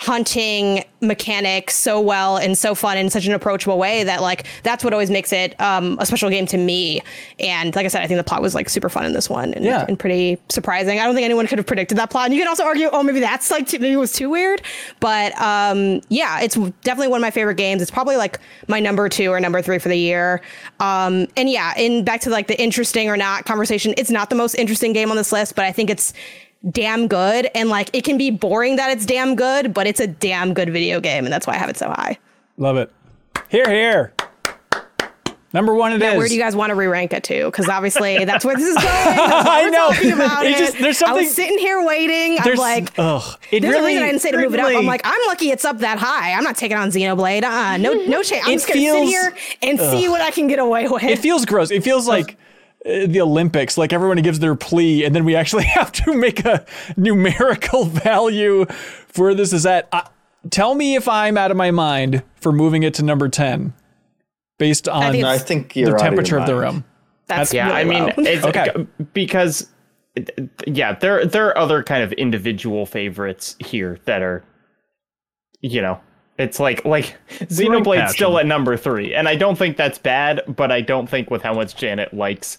hunting 0.00 0.84
mechanic 1.00 1.72
so 1.72 2.00
well 2.00 2.36
and 2.36 2.56
so 2.56 2.72
fun 2.72 2.96
in 2.96 3.10
such 3.10 3.26
an 3.26 3.32
approachable 3.32 3.76
way 3.78 4.04
that 4.04 4.22
like 4.22 4.46
that's 4.62 4.84
what 4.84 4.92
always 4.92 5.10
makes 5.10 5.32
it 5.32 5.60
um, 5.60 5.96
a 5.98 6.06
special 6.06 6.30
game 6.30 6.46
to 6.46 6.56
me. 6.56 7.00
And 7.40 7.74
like 7.74 7.84
i 7.84 7.88
said 7.88 8.02
i 8.02 8.06
think 8.06 8.16
the 8.16 8.22
plot 8.22 8.40
was 8.40 8.54
like 8.54 8.68
super 8.68 8.88
fun 8.88 9.04
in 9.06 9.12
this 9.12 9.28
one 9.28 9.52
and, 9.54 9.64
Yeah. 9.64 9.84
and 9.88 9.98
pretty 9.98 10.38
surprising. 10.50 11.00
I 11.00 11.04
don't 11.04 11.16
think 11.16 11.24
anyone 11.24 11.48
could 11.48 11.58
have 11.58 11.66
predicted 11.66 11.98
that 11.98 12.10
plot. 12.10 12.26
And 12.26 12.34
you 12.34 12.40
can 12.40 12.46
also 12.46 12.62
argue 12.62 12.88
oh 12.92 13.02
maybe 13.02 13.18
that's 13.18 13.50
like 13.50 13.66
too, 13.66 13.80
maybe 13.80 13.94
it 13.94 13.96
was 13.96 14.12
too 14.12 14.30
weird. 14.30 14.62
But 15.00 15.32
um, 15.40 16.00
yeah 16.10 16.42
it's 16.42 16.54
definitely 16.54 17.08
one 17.08 17.18
of 17.18 17.22
my 17.22 17.32
favorite 17.32 17.56
games. 17.56 17.82
It's 17.82 17.90
probably 17.90 18.16
like 18.16 18.38
my 18.68 18.78
number 18.78 19.08
two 19.08 19.32
or 19.32 19.40
number 19.40 19.60
three 19.62 19.80
for 19.80 19.88
the 19.88 19.98
year. 19.98 20.40
Um, 20.78 21.26
and 21.36 21.50
yeah 21.50 21.76
in 21.76 22.04
back 22.04 22.20
to 22.20 22.30
like 22.30 22.46
the 22.46 22.60
interesting 22.62 23.08
or 23.10 23.16
not 23.16 23.46
conversation 23.46 23.94
it's 23.96 24.12
not 24.12 24.30
the 24.30 24.36
most 24.36 24.54
interesting 24.54 24.92
game 24.92 25.10
on 25.10 25.16
this 25.16 25.32
list 25.32 25.56
but 25.56 25.64
i 25.64 25.72
think 25.72 25.90
it's 25.90 26.12
damn 26.70 27.06
good 27.08 27.48
and 27.54 27.68
like 27.68 27.88
it 27.92 28.02
can 28.04 28.18
be 28.18 28.30
boring 28.30 28.76
that 28.76 28.90
it's 28.90 29.06
damn 29.06 29.36
good 29.36 29.72
but 29.72 29.86
it's 29.86 30.00
a 30.00 30.06
damn 30.08 30.52
good 30.54 30.70
video 30.70 31.00
game 31.00 31.24
and 31.24 31.32
that's 31.32 31.46
why 31.46 31.54
i 31.54 31.56
have 31.56 31.68
it 31.70 31.76
so 31.76 31.88
high 31.88 32.18
Love 32.56 32.76
it. 32.76 32.92
Here, 33.48 33.70
here. 33.70 34.12
Number 35.54 35.72
one 35.74 35.92
it 35.94 36.02
is. 36.02 36.16
where 36.18 36.28
do 36.28 36.34
you 36.34 36.40
guys 36.40 36.54
want 36.54 36.70
to 36.70 36.74
re-rank 36.74 37.12
it 37.14 37.24
to 37.24 37.46
because 37.46 37.68
obviously 37.70 38.22
that's 38.26 38.44
where 38.44 38.54
this 38.56 38.66
is 38.66 38.74
going 38.74 38.86
I 38.88 39.70
know. 39.70 39.88
talking 39.92 40.12
about 40.12 40.44
It 40.44 40.52
it, 40.52 40.58
just- 40.58 40.78
there's 40.78 41.00
i 41.00 41.06
something- 41.06 41.24
was 41.24 41.34
sitting 41.34 41.58
here 41.58 41.82
waiting 41.86 42.36
i'm 42.40 42.56
like 42.56 42.92
ugh. 42.98 43.38
It 43.50 43.60
there's 43.60 43.76
a 43.76 43.82
reason 43.86 44.02
I 44.02 44.06
didn't 44.08 44.20
say 44.20 44.32
to 44.32 44.38
move 44.38 44.52
it 44.52 44.60
up. 44.60 44.66
I'm 44.66 44.84
like, 44.84 45.00
I'm 45.04 45.20
lucky 45.28 45.50
it's 45.50 45.64
up 45.64 45.78
that 45.78 45.98
high. 45.98 46.32
I'm 46.34 46.44
not 46.44 46.56
taking 46.56 46.76
on 46.76 46.90
Xenoblade. 46.90 47.44
Uh, 47.44 47.76
no, 47.78 47.92
no 47.94 48.22
chance. 48.24 48.46
I'm 48.46 48.52
just 48.54 48.66
gonna 48.68 48.80
feels- 48.80 48.98
sit 48.98 49.08
here 49.08 49.34
and 49.62 49.78
see 49.78 50.08
what 50.08 50.20
I 50.20 50.30
can 50.32 50.48
get 50.48 50.58
away 50.58 50.86
with. 50.88 51.02
It 51.04 51.18
feels 51.20 51.46
gross. 51.46 51.70
It 51.70 51.82
feels 51.82 52.06
like 52.06 52.36
the 52.84 53.20
Olympics, 53.20 53.76
like 53.76 53.92
everyone 53.92 54.20
gives 54.22 54.38
their 54.38 54.54
plea, 54.54 55.04
and 55.04 55.14
then 55.14 55.24
we 55.24 55.34
actually 55.34 55.64
have 55.76 55.92
to 55.92 56.14
make 56.16 56.44
a 56.44 56.64
numerical 56.96 57.84
value 57.86 58.64
for 59.08 59.24
where 59.26 59.34
this 59.34 59.52
is 59.52 59.66
at. 59.66 59.88
Uh, 59.92 60.02
tell 60.50 60.74
me 60.74 60.94
if 60.94 61.08
I'm 61.08 61.36
out 61.36 61.50
of 61.50 61.56
my 61.56 61.70
mind 61.70 62.22
for 62.36 62.52
moving 62.52 62.82
it 62.82 62.94
to 62.94 63.02
number 63.02 63.28
10 63.28 63.74
based 64.58 64.88
on 64.88 65.12
think 65.12 65.24
I 65.24 65.38
think 65.38 65.76
you're 65.76 65.86
the 65.90 65.92
out 65.94 66.00
of 66.00 66.02
temperature 66.02 66.38
of 66.38 66.46
the 66.46 66.54
room. 66.56 66.84
That's 67.26 67.52
Yeah, 67.52 67.66
really 67.68 67.80
I 67.80 67.84
mean, 67.84 68.02
low. 68.04 68.12
it's 68.18 68.44
Okay. 68.46 68.86
because 69.12 69.68
yeah, 70.66 70.94
there 70.94 71.24
there 71.26 71.48
are 71.48 71.58
other 71.58 71.82
kind 71.82 72.02
of 72.02 72.12
individual 72.14 72.86
favorites 72.86 73.54
here 73.60 73.98
that 74.06 74.22
are, 74.22 74.42
you 75.60 75.80
know, 75.82 76.00
it's 76.38 76.58
like 76.58 76.84
like 76.84 77.16
Xenoblade's 77.40 78.12
still 78.12 78.38
at 78.38 78.46
number 78.46 78.76
three, 78.76 79.14
and 79.14 79.28
I 79.28 79.36
don't 79.36 79.56
think 79.56 79.76
that's 79.76 79.98
bad, 79.98 80.42
but 80.48 80.72
I 80.72 80.80
don't 80.80 81.08
think 81.08 81.30
with 81.30 81.42
how 81.42 81.52
much 81.54 81.76
Janet 81.76 82.14
likes 82.14 82.58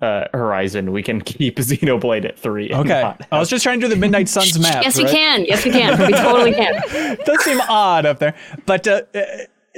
uh, 0.00 0.24
Horizon, 0.34 0.92
we 0.92 1.02
can 1.02 1.20
keep 1.22 1.56
Xenoblade 1.56 2.24
at 2.24 2.38
three. 2.38 2.72
Okay. 2.72 3.02
not 3.02 3.26
I 3.32 3.38
was 3.38 3.48
just 3.48 3.62
trying 3.62 3.80
to 3.80 3.86
do 3.86 3.94
the 3.94 3.98
Midnight 3.98 4.28
Suns 4.28 4.58
math. 4.58 4.82
yes, 4.82 4.96
we 4.96 5.04
right? 5.04 5.12
can. 5.12 5.44
Yes, 5.44 5.64
we 5.64 5.70
can. 5.70 5.98
We 5.98 6.12
totally 6.12 6.52
can. 6.52 7.16
does 7.24 7.44
seem 7.44 7.60
odd 7.62 8.06
up 8.06 8.18
there. 8.18 8.34
But 8.66 8.86
uh, 8.86 9.02
uh, 9.14 9.20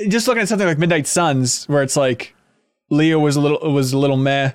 just 0.08 0.28
looking 0.28 0.42
at 0.42 0.48
something 0.48 0.66
like 0.66 0.78
Midnight 0.78 1.06
Suns, 1.06 1.66
where 1.66 1.82
it's 1.82 1.96
like 1.96 2.34
Leo 2.90 3.18
was 3.18 3.36
a 3.36 3.40
little 3.40 3.72
was 3.72 3.92
a 3.92 3.98
little 3.98 4.16
meh, 4.16 4.52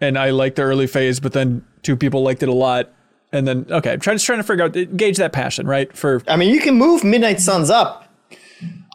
and 0.00 0.18
I 0.18 0.30
liked 0.30 0.56
the 0.56 0.62
early 0.62 0.86
phase, 0.86 1.20
but 1.20 1.32
then 1.32 1.64
two 1.82 1.96
people 1.96 2.22
liked 2.22 2.42
it 2.42 2.48
a 2.48 2.54
lot, 2.54 2.92
and 3.32 3.46
then 3.46 3.66
okay, 3.70 3.92
I'm 3.92 4.00
trying 4.00 4.16
just 4.16 4.26
trying 4.26 4.38
to 4.38 4.44
figure 4.44 4.64
out 4.64 4.96
gauge 4.96 5.16
that 5.16 5.32
passion, 5.32 5.66
right? 5.66 5.94
For 5.96 6.22
I 6.28 6.36
mean, 6.36 6.54
you 6.54 6.60
can 6.60 6.74
move 6.76 7.02
Midnight 7.02 7.40
Suns 7.40 7.70
up. 7.70 8.08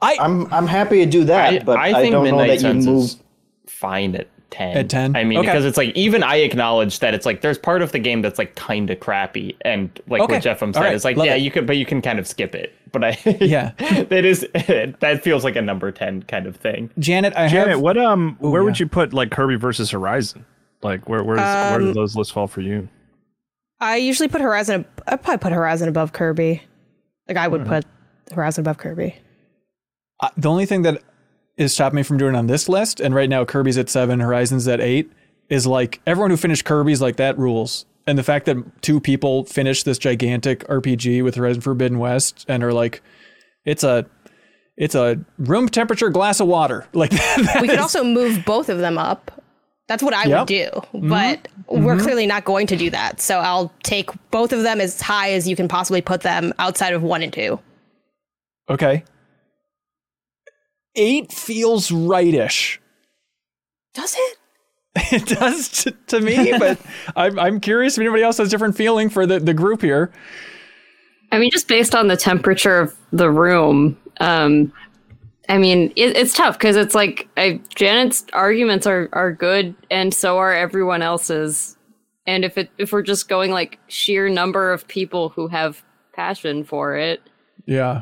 I 0.02 0.18
I'm 0.20 0.52
I'm 0.54 0.68
happy 0.68 1.04
to 1.04 1.10
do 1.10 1.26
that, 1.26 1.54
I, 1.54 1.60
but 1.60 1.78
I, 1.78 1.88
I 1.88 2.10
don't 2.10 2.24
Midnight 2.24 2.48
know 2.48 2.54
that 2.54 2.60
Suns 2.62 2.86
you 2.86 2.92
move. 2.92 3.04
is 3.04 3.18
fine 3.66 4.16
at 4.16 4.28
ten. 4.50 4.78
At 4.78 4.90
10? 4.90 5.16
I 5.16 5.24
mean, 5.24 5.40
Okay. 5.40 5.48
because 5.48 5.66
it's 5.66 5.78
like 5.78 5.96
even 5.96 6.24
I 6.24 6.38
acknowledge 6.38 7.00
that 7.00 7.14
it's 7.14 7.26
like 7.26 7.42
there's 7.42 7.58
part 7.58 7.82
of 7.82 7.92
the 7.92 8.00
game 8.00 8.22
that's 8.22 8.38
like 8.40 8.56
kind 8.56 8.90
of 8.90 9.00
crappy, 9.00 9.56
and 9.62 9.90
like 10.08 10.22
Okay. 10.22 10.34
what 10.36 10.44
Jeffem 10.44 10.68
All 10.68 10.74
said, 10.74 10.80
right. 10.82 10.94
it's 10.96 11.04
like 11.06 11.18
Love 11.18 11.26
yeah, 11.28 11.36
it. 11.36 11.42
you 11.42 11.52
can, 11.52 11.66
but 11.66 11.78
you 11.78 11.86
can 11.86 12.02
kind 12.02 12.20
of 12.20 12.28
skip 12.28 12.56
it. 12.56 12.74
But 12.92 13.04
I 13.04 13.18
Yeah. 13.42 13.72
that 14.10 14.26
is 14.26 14.42
that 14.54 15.20
feels 15.24 15.44
like 15.44 15.56
a 15.56 15.62
number 15.62 15.92
ten 15.92 16.24
kind 16.24 16.48
of 16.48 16.56
thing. 16.56 16.90
Janet, 17.00 17.34
I 17.36 17.48
Janet, 17.48 17.70
have 17.72 17.80
what 17.82 17.98
um, 17.98 18.38
where 18.40 18.64
would 18.64 18.80
yeah. 18.80 18.86
you 18.86 18.90
put 18.90 19.14
like 19.14 19.32
Kirby 19.32 19.56
versus 19.56 19.92
Horizon? 19.92 20.46
Like 20.84 21.08
where 21.10 21.24
where's, 21.24 21.40
where 21.40 21.74
Um, 21.76 21.82
do 21.82 21.94
those 21.94 22.16
lists 22.16 22.32
fall 22.34 22.48
for 22.48 22.62
you? 22.62 22.88
I 23.80 23.98
usually 23.98 24.28
put 24.30 24.42
Horizon. 24.42 24.86
I'd 25.08 25.22
probably 25.22 25.38
put 25.40 25.52
Horizon 25.52 25.90
above 25.90 26.14
Kirby. 26.14 26.64
Like 27.28 27.38
I 27.38 27.48
would 27.48 27.66
put 27.66 27.86
Horizon 28.34 28.62
above 28.64 28.78
Kirby. 28.78 29.16
uh, 30.22 30.30
the 30.38 30.50
only 30.50 30.66
thing 30.66 30.82
that 30.84 31.02
is 31.58 31.74
stopping 31.74 31.98
me 31.98 32.04
from 32.04 32.18
doing 32.18 32.36
on 32.36 32.48
this 32.48 32.70
list, 32.70 33.00
and 33.00 33.14
right 33.16 33.30
now 33.30 33.44
Kirby's 33.46 33.78
at 33.78 33.90
seven, 33.90 34.20
Horizon's 34.20 34.68
at 34.68 34.80
eight, 34.80 35.12
is 35.50 35.66
like 35.68 36.00
everyone 36.06 36.30
who 36.32 36.38
finished 36.38 36.66
Kirby's 36.66 37.02
like 37.02 37.16
that 37.18 37.38
rules. 37.38 37.86
And 38.06 38.18
the 38.18 38.24
fact 38.24 38.46
that 38.46 38.82
two 38.82 39.00
people 39.02 39.44
finished 39.46 39.84
this 39.84 39.98
gigantic 39.98 40.66
RPG 40.68 41.24
with 41.24 41.36
Horizon 41.36 41.62
Forbidden 41.62 42.00
West 42.00 42.46
and 42.48 42.64
are 42.64 42.72
like, 42.72 43.02
it's 43.66 43.84
a 43.84 44.06
it's 44.78 44.96
a 44.96 45.20
room 45.40 45.68
temperature 45.68 46.10
glass 46.10 46.40
of 46.40 46.48
water. 46.48 46.88
Like 46.94 47.12
that 47.12 47.58
We 47.62 47.68
could 47.68 47.76
is- 47.76 47.82
also 47.82 48.04
move 48.04 48.46
both 48.46 48.70
of 48.70 48.78
them 48.78 48.98
up. 48.98 49.32
That's 49.88 50.04
what 50.04 50.14
I 50.14 50.26
Yep. 50.26 50.40
would 50.40 50.48
do. 50.48 50.66
Mm-hmm. 50.98 51.10
But 51.10 51.48
we're 51.68 51.96
mm-hmm. 51.96 52.04
clearly 52.04 52.28
not 52.28 52.44
going 52.46 52.68
to 52.68 52.76
do 52.78 52.90
that. 52.92 53.20
So 53.22 53.40
I'll 53.40 53.72
take 53.84 54.10
both 54.32 54.52
of 54.54 54.64
them 54.64 54.80
as 54.82 55.00
high 55.02 55.32
as 55.32 55.48
you 55.48 55.56
can 55.56 55.68
possibly 55.68 56.02
put 56.02 56.22
them 56.22 56.54
outside 56.60 56.94
of 56.94 57.04
one 57.04 57.24
and 57.24 57.32
two. 57.34 57.60
okay. 58.70 59.04
Eight 60.98 61.32
feels 61.32 61.92
rightish. 61.92 62.82
Does 63.94 64.16
it? 64.18 64.38
It 65.12 65.28
does 65.28 65.70
to, 65.84 65.92
to 66.08 66.20
me, 66.20 66.54
but 66.58 66.80
I'm, 67.16 67.38
I'm 67.38 67.60
curious 67.60 67.98
if 67.98 68.02
anybody 68.02 68.24
else 68.24 68.40
has 68.40 68.48
a 68.48 68.52
different 68.52 68.76
feeling 68.76 69.10
for 69.10 69.28
the, 69.28 69.40
the 69.40 69.54
group 69.54 69.82
here. 69.82 70.12
I 71.32 71.38
mean, 71.38 71.52
just 71.52 71.68
based 71.68 71.94
on 71.94 72.08
the 72.08 72.18
temperature 72.18 72.80
of 72.80 72.98
the 73.12 73.30
room, 73.30 73.96
um, 74.20 74.74
I 75.50 75.60
mean, 75.60 75.94
it, 75.96 76.18
it's 76.18 76.34
tough 76.34 76.58
because 76.58 76.76
it's 76.76 76.96
like 76.96 77.30
I, 77.38 77.62
Janet's 77.76 78.26
arguments 78.34 78.88
are 78.88 79.08
are 79.14 79.32
good, 79.32 79.76
and 79.92 80.14
so 80.14 80.38
are 80.40 80.54
everyone 80.54 81.02
else's. 81.02 81.78
And 82.26 82.44
if 82.44 82.58
it 82.58 82.70
if 82.78 82.92
we're 82.92 83.04
just 83.04 83.30
going 83.30 83.52
like 83.52 83.80
sheer 83.88 84.30
number 84.30 84.74
of 84.74 84.88
people 84.88 85.30
who 85.30 85.48
have 85.48 85.84
passion 86.14 86.64
for 86.64 86.98
it, 86.98 87.22
Yeah. 87.66 88.02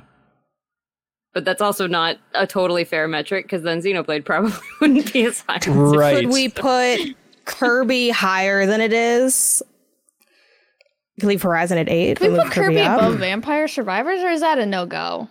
But 1.35 1.43
that's 1.43 1.61
also 1.61 1.85
not 1.85 2.17
a 2.33 2.47
totally 2.47 2.85
fair 2.85 3.09
metric 3.09 3.43
because 3.43 3.61
then 3.61 3.81
Xenoblade 3.81 4.23
probably 4.23 4.53
wouldn't 4.81 5.11
be 5.11 5.25
as 5.25 5.41
high. 5.41 5.59
Right. 5.67 6.15
Could 6.15 6.29
we 6.29 6.47
put 6.47 6.99
Kirby 7.43 8.09
higher 8.09 8.65
than 8.65 8.79
it 8.79 8.93
is? 8.93 9.61
Could 11.19 11.27
leave 11.27 11.41
Horizon 11.41 11.77
at 11.77 11.89
eight. 11.89 12.17
Can 12.17 12.27
and 12.27 12.37
we 12.37 12.43
put 12.45 12.53
Kirby 12.53 12.79
up? 12.79 12.99
above 12.99 13.19
Vampire 13.19 13.67
Survivors, 13.67 14.21
or 14.21 14.29
is 14.29 14.39
that 14.39 14.59
a 14.59 14.65
no 14.65 14.85
go? 14.85 15.27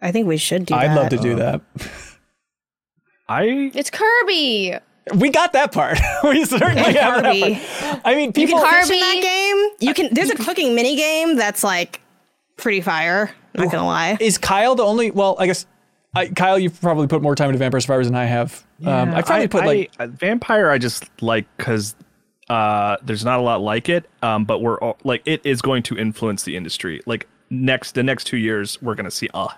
I 0.00 0.12
think 0.12 0.26
we 0.26 0.38
should 0.38 0.64
do 0.64 0.74
that. 0.74 0.80
I'd 0.80 0.90
that. 0.90 0.96
love 0.96 1.08
to 1.10 1.18
do 1.18 1.34
oh. 1.34 1.36
that. 1.36 1.60
I 3.28 3.70
It's 3.74 3.90
Kirby. 3.90 4.78
We 5.14 5.28
got 5.28 5.52
that 5.52 5.72
part. 5.72 5.98
we 6.24 6.46
certainly 6.46 6.94
have 6.94 7.22
that 7.22 7.60
part. 7.82 8.00
I 8.06 8.14
mean, 8.14 8.32
people. 8.32 8.58
can 8.58 8.82
Fish 8.82 8.90
in 8.90 9.00
that 9.00 9.20
game. 9.20 9.88
You 9.88 9.94
can. 9.94 10.14
There's 10.14 10.30
a 10.30 10.36
cooking 10.36 10.74
mini 10.74 10.96
game 10.96 11.36
that's 11.36 11.62
like 11.62 12.00
pretty 12.56 12.80
fire. 12.80 13.30
Not 13.56 13.70
gonna 13.70 13.86
lie. 13.86 14.16
is 14.20 14.38
Kyle 14.38 14.74
the 14.74 14.82
only? 14.82 15.10
Well, 15.10 15.36
I 15.38 15.46
guess 15.46 15.66
I, 16.14 16.28
Kyle, 16.28 16.58
you've 16.58 16.80
probably 16.80 17.06
put 17.06 17.22
more 17.22 17.34
time 17.34 17.48
into 17.48 17.58
Vampire 17.58 17.80
Survivors 17.80 18.06
than 18.06 18.14
I 18.16 18.24
have. 18.24 18.64
um, 18.84 19.14
I 19.14 19.22
probably 19.22 19.48
put 19.48 19.64
like 19.64 19.92
I- 19.98 20.06
vampire. 20.06 20.70
I 20.70 20.78
just 20.78 21.10
like 21.22 21.46
because 21.56 21.96
uh, 22.48 22.96
there's 23.02 23.24
not 23.24 23.38
a 23.38 23.42
lot 23.42 23.60
like 23.60 23.88
it. 23.88 24.08
Um, 24.22 24.44
but 24.44 24.60
we're 24.60 24.78
all, 24.78 24.96
like 25.04 25.22
it 25.24 25.40
is 25.44 25.60
going 25.62 25.82
to 25.84 25.96
influence 25.96 26.44
the 26.44 26.56
industry. 26.56 27.00
Like 27.06 27.26
next 27.50 27.92
the 27.92 28.02
next 28.02 28.24
two 28.24 28.36
years, 28.36 28.80
we're 28.82 28.94
going 28.94 29.04
to 29.06 29.10
see 29.10 29.28
a 29.34 29.48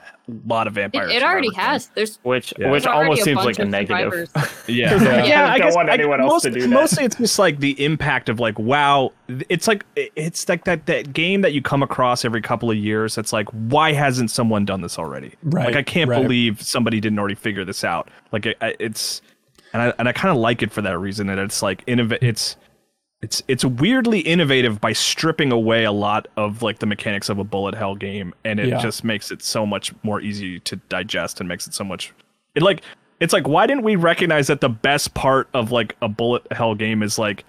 lot 0.47 0.67
of 0.67 0.75
vampires. 0.75 1.11
It, 1.13 1.17
it 1.17 1.23
already 1.23 1.53
has. 1.55 1.89
There's 1.95 2.19
Which 2.25 2.53
Yeah. 2.59 2.71
which 2.71 2.83
there's 2.85 2.95
almost 2.95 3.23
seems 3.23 3.45
like 3.45 3.59
a 3.59 3.63
of 3.63 3.69
negative. 3.69 4.29
survivors. 4.29 4.65
Yeah, 4.69 5.25
Yeah, 5.25 5.51
I 5.53 5.59
guess, 5.59 5.69
don't 5.69 5.75
want 5.77 5.91
I- 5.91 5.95
anyone 5.95 6.21
else 6.21 6.33
most- 6.33 6.43
to 6.45 6.51
do 6.51 6.61
that. 6.63 6.69
Mostly, 6.69 7.05
it's 7.05 7.17
just 7.17 7.39
like 7.39 7.61
the 7.61 7.83
impact 7.85 8.29
of 8.29 8.41
like, 8.41 8.59
wow, 8.59 9.13
it's 9.49 9.69
like 9.69 9.85
it's 9.95 10.49
like 10.49 10.65
that 10.65 10.87
that 10.87 11.13
game 11.13 11.43
that 11.43 11.53
you 11.53 11.63
come 11.63 11.83
across 11.83 12.25
every 12.25 12.43
couple 12.43 12.71
of 12.71 12.77
years. 12.77 13.15
That's 13.15 13.33
like, 13.33 13.49
why 13.51 13.93
hasn't 13.93 14.31
someone 14.33 14.65
done 14.65 14.81
this 14.81 14.99
already? 14.99 15.33
Right, 15.45 15.67
Like, 15.67 15.77
I 15.77 15.83
can't 15.83 16.11
right. 16.11 16.21
believe 16.23 16.61
somebody 16.61 17.01
didn't 17.01 17.19
already 17.19 17.37
figure 17.37 17.65
this 17.65 17.85
out. 17.85 18.09
Like, 18.33 18.47
it, 18.47 18.57
it's 18.61 19.23
and 19.73 19.83
I 19.83 19.93
and 19.99 20.09
I 20.09 20.13
kind 20.13 20.31
of 20.35 20.39
like 20.41 20.63
it 20.63 20.73
for 20.73 20.83
that 20.83 20.99
reason 20.99 21.29
that 21.29 21.39
it's 21.39 21.63
like 21.63 21.87
innov- 21.87 22.19
It's 22.23 22.57
it's 23.23 23.43
it's 23.49 23.65
weirdly 23.65 24.21
innovative 24.21 24.81
by 24.81 24.93
stripping 24.93 25.51
away 25.53 25.85
a 25.85 25.93
lot 25.93 26.29
of 26.37 26.63
like 26.63 26.79
the 26.81 26.87
mechanics 26.87 27.29
of 27.29 27.39
a 27.39 27.45
bullet 27.45 27.75
hell 27.75 27.95
game, 27.95 28.35
and 28.45 28.61
it 28.61 28.69
Yeah. 28.69 28.79
just 28.79 29.05
makes 29.05 29.31
it 29.31 29.43
so 29.43 29.65
much 29.67 29.93
more 30.03 30.21
easy 30.21 30.61
to 30.61 30.77
digest 30.77 31.41
and 31.41 31.49
makes 31.49 31.67
it 31.67 31.75
so 31.75 31.83
much. 31.85 32.13
It 32.55 32.63
like 32.63 32.83
it's 33.21 33.33
like 33.33 33.49
why 33.49 33.67
didn't 33.67 33.85
we 33.85 33.97
recognize 33.97 34.47
that 34.49 34.61
the 34.61 34.69
best 34.69 35.15
part 35.15 35.49
of 35.55 35.73
like 35.73 35.97
a 36.03 36.09
bullet 36.09 36.47
hell 36.53 36.75
game 36.75 37.03
is 37.03 37.19
like 37.19 37.45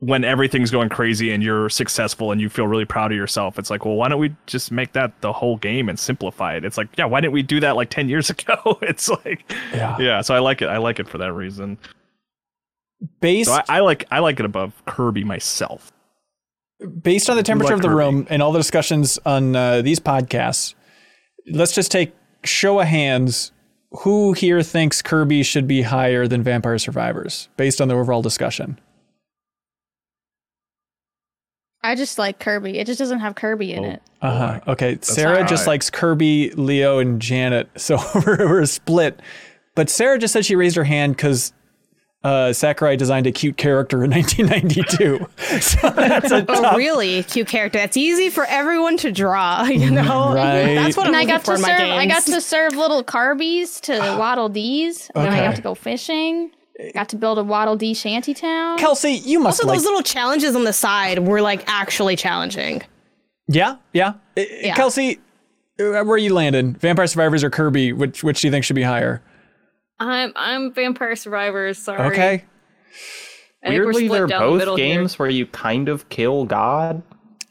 when 0.00 0.22
everything's 0.22 0.70
going 0.70 0.88
crazy 0.88 1.32
and 1.32 1.42
you're 1.42 1.68
successful 1.68 2.30
and 2.30 2.40
you 2.40 2.48
feel 2.48 2.68
really 2.68 2.84
proud 2.84 3.10
of 3.10 3.16
yourself. 3.16 3.58
It's 3.58 3.68
like, 3.68 3.84
well, 3.84 3.96
why 3.96 4.08
don't 4.08 4.20
we 4.20 4.32
just 4.46 4.70
make 4.70 4.92
that 4.92 5.20
the 5.22 5.32
whole 5.32 5.56
game 5.56 5.88
and 5.88 5.98
simplify 5.98 6.54
it? 6.54 6.64
It's 6.64 6.78
like, 6.78 6.86
yeah, 6.96 7.04
why 7.06 7.20
didn't 7.20 7.32
we 7.32 7.42
do 7.42 7.58
that 7.58 7.74
like 7.74 7.90
10 7.90 8.08
years 8.08 8.30
ago? 8.34 8.78
It's 8.82 9.08
like, 9.08 9.50
Yeah. 9.72 9.96
yeah. 9.98 10.20
So 10.20 10.36
I 10.36 10.38
like 10.38 10.62
it. 10.62 10.66
I 10.68 10.76
like 10.76 11.00
it 11.00 11.08
for 11.08 11.18
that 11.18 11.32
reason. 11.32 11.78
Based 13.20 13.48
So 13.50 13.54
I, 13.54 13.64
I 13.68 13.80
like 13.80 14.06
I 14.10 14.18
like 14.20 14.38
it 14.40 14.46
above 14.46 14.72
Kirby 14.86 15.24
myself. 15.24 15.92
based 17.02 17.28
on 17.30 17.36
the 17.36 17.42
temperature 17.42 17.74
like 17.74 17.76
of 17.76 17.82
the 17.82 17.88
Kirby. 17.88 17.98
room 17.98 18.26
and 18.30 18.42
all 18.42 18.52
the 18.52 18.58
discussions 18.58 19.18
on 19.26 19.54
uh, 19.56 19.82
these 19.82 20.00
podcasts. 20.00 20.74
Let's 21.50 21.74
just 21.74 21.90
take 21.90 22.12
show 22.44 22.80
of 22.80 22.86
hands. 22.86 23.52
Who 24.02 24.34
here 24.34 24.62
thinks 24.62 25.00
Kirby 25.00 25.42
should 25.42 25.66
be 25.66 25.80
higher 25.82 26.26
than 26.28 26.42
Vampire 26.42 26.78
Survivors 26.78 27.48
based 27.56 27.80
on 27.80 27.88
the 27.88 27.94
overall 27.94 28.20
discussion? 28.20 28.78
I 31.82 31.94
just 31.94 32.18
like 32.18 32.38
Kirby. 32.40 32.78
It 32.78 32.86
just 32.86 32.98
doesn't 32.98 33.20
have 33.20 33.34
Kirby 33.34 33.72
in 33.72 33.84
it. 33.84 34.02
Uh 34.20 34.36
huh. 34.58 34.60
Okay. 34.72 34.98
Sarah 35.00 35.46
just 35.46 35.64
high. 35.64 35.72
likes 35.72 35.90
Kirby, 35.90 36.50
Leo, 36.50 36.98
and 36.98 37.20
Janet. 37.22 37.68
So 37.78 37.96
we're, 38.14 38.48
we're 38.48 38.66
split. 38.66 39.20
But 39.74 39.88
Sarah 39.88 40.18
just 40.18 40.32
said 40.32 40.44
she 40.44 40.56
raised 40.56 40.76
her 40.76 40.84
hand 40.84 41.16
because 41.16 41.52
uh, 42.24 42.52
Sakurai 42.52 42.96
designed 42.96 43.26
a 43.26 43.32
cute 43.32 43.56
character 43.56 44.02
in 44.04 44.10
1992. 44.12 45.26
so 45.60 45.90
that's 45.90 46.30
a 46.32 46.44
Oh, 46.48 46.76
really 46.76 47.22
cute 47.22 47.46
character. 47.48 47.78
That's 47.78 47.96
easy 47.96 48.28
for 48.30 48.44
everyone 48.46 48.96
to 48.98 49.12
draw. 49.12 49.64
You 49.68 49.90
know, 49.90 50.32
Right. 50.34 50.74
that's 50.74 50.96
what 50.96 51.06
I'm 51.06 51.14
And 51.14 51.16
I 51.16 51.24
got 51.24 51.44
for 51.44 51.56
to 51.56 51.62
serve. 51.62 51.80
I 51.80 52.06
got 52.06 52.24
to 52.24 52.40
serve 52.40 52.74
little 52.74 53.04
Carbies 53.04 53.80
to 53.82 53.98
Waddle 54.18 54.48
Dees. 54.48 55.10
And 55.14 55.24
then 55.24 55.32
I 55.32 55.36
Okay. 55.38 55.46
got 55.46 55.56
to 55.56 55.62
go 55.62 55.74
fishing. 55.74 56.50
Got 56.94 57.08
to 57.10 57.16
build 57.16 57.38
a 57.38 57.44
Waddle 57.44 57.76
Dee 57.76 57.94
shanty 57.94 58.34
town. 58.34 58.78
Kelsey, 58.78 59.12
you 59.14 59.40
must 59.40 59.60
Also, 59.60 59.68
like. 59.68 59.78
those 59.78 59.84
little 59.84 60.02
challenges 60.02 60.54
on 60.56 60.64
the 60.64 60.72
side 60.72 61.20
were 61.26 61.40
like 61.40 61.62
actually 61.66 62.14
challenging. 62.16 62.82
yeah, 63.48 63.76
yeah. 63.92 64.14
Uh, 64.36 64.42
Yeah. 64.60 64.74
Kelsey, 64.76 65.18
uh, 65.80 66.02
where 66.02 66.10
are 66.10 66.18
you 66.18 66.34
landing? 66.34 66.74
Vampire 66.74 67.06
Survivors 67.06 67.42
or 67.44 67.50
Kirby? 67.50 67.92
Which 67.92 68.22
which 68.24 68.40
do 68.40 68.46
you 68.48 68.50
think 68.52 68.64
should 68.64 68.76
be 68.76 68.82
higher? 68.84 69.22
I'm 70.00 70.32
I'm 70.36 70.72
Vampire 70.72 71.16
Survivors. 71.16 71.78
Sorry. 71.78 72.00
Okay. 72.12 72.44
I 73.64 73.70
think 73.70 73.84
Weirdly, 73.84 74.08
they're 74.08 74.26
down 74.28 74.58
the 74.58 74.64
both 74.66 74.78
here. 74.78 74.96
games 74.98 75.18
where 75.18 75.28
you 75.28 75.46
kind 75.46 75.88
of 75.88 76.08
kill 76.08 76.44
God. 76.44 77.02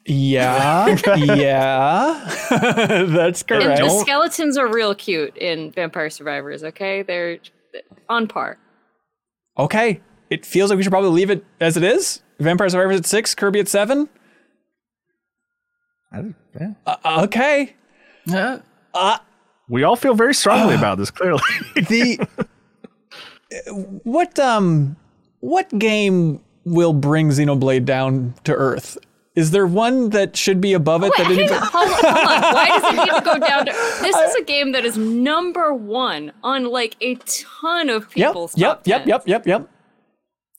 Yeah. 0.06 0.98
yeah. 1.18 2.24
That's 2.49 3.41
And 3.41 3.64
correct. 3.64 3.82
the 3.82 3.90
skeletons 4.02 4.57
are 4.57 4.68
real 4.72 4.95
cute 4.95 5.36
in 5.36 5.72
Vampire 5.72 6.10
Survivors. 6.10 6.64
Okay, 6.64 7.02
they're 7.02 7.40
on 8.07 8.28
par. 8.28 8.57
Okay. 9.57 9.99
It 10.30 10.45
feels 10.45 10.69
like 10.69 10.78
we 10.78 10.84
should 10.84 10.91
probably 10.91 11.10
leave 11.10 11.30
it 11.30 11.44
as 11.60 11.76
it 11.76 11.84
is. 11.84 12.22
Vampire 12.40 12.69
Survivors 12.69 12.98
at 12.99 13.06
six, 13.06 13.36
Kirby 13.36 13.60
at 13.60 13.68
seven. 13.68 14.07
Uh, 16.14 17.24
okay. 17.24 17.76
We 19.69 19.84
all 19.84 19.95
feel 19.95 20.14
very 20.15 20.34
strongly 20.34 20.76
about 20.81 20.98
this. 20.98 21.11
Clearly, 21.11 21.41
The 21.76 22.27
what 24.03 24.38
um 24.39 24.95
what 25.39 25.69
game 25.77 26.41
will 26.65 26.94
bring 26.94 27.30
Xenoblade 27.30 27.85
down 27.85 28.34
to 28.44 28.53
earth? 28.53 28.98
Is 29.35 29.52
there 29.52 29.68
one 29.68 30.10
that 30.10 30.35
should 30.35 30.60
be 30.60 30.73
above 30.73 31.03
it? 31.03 31.14
that 31.15 31.27
Hang 31.27 31.38
anybody- 31.38 31.53
on, 31.53 31.61
hold 31.61 31.89
on, 31.89 31.94
hold 31.94 32.44
on. 32.44 32.53
Why 32.56 32.68
does 32.69 32.84
it 32.91 32.95
need 32.98 33.15
to 33.19 33.22
go 33.23 33.38
down 33.48 33.65
to? 33.68 33.72
This 34.02 34.15
is 34.15 34.35
a 34.35 34.44
game 34.44 34.72
that 34.72 34.84
is 34.84 34.98
number 34.98 35.73
one 35.73 36.31
on 36.44 36.65
like 36.65 36.95
a 37.02 37.15
ton 37.56 37.89
of 37.89 38.10
people's 38.10 38.57
yep, 38.57 38.77
top 38.84 38.88
yep, 38.88 39.02
10s. 39.03 39.07
yep, 39.07 39.23
yep, 39.27 39.48
yep. 39.48 39.69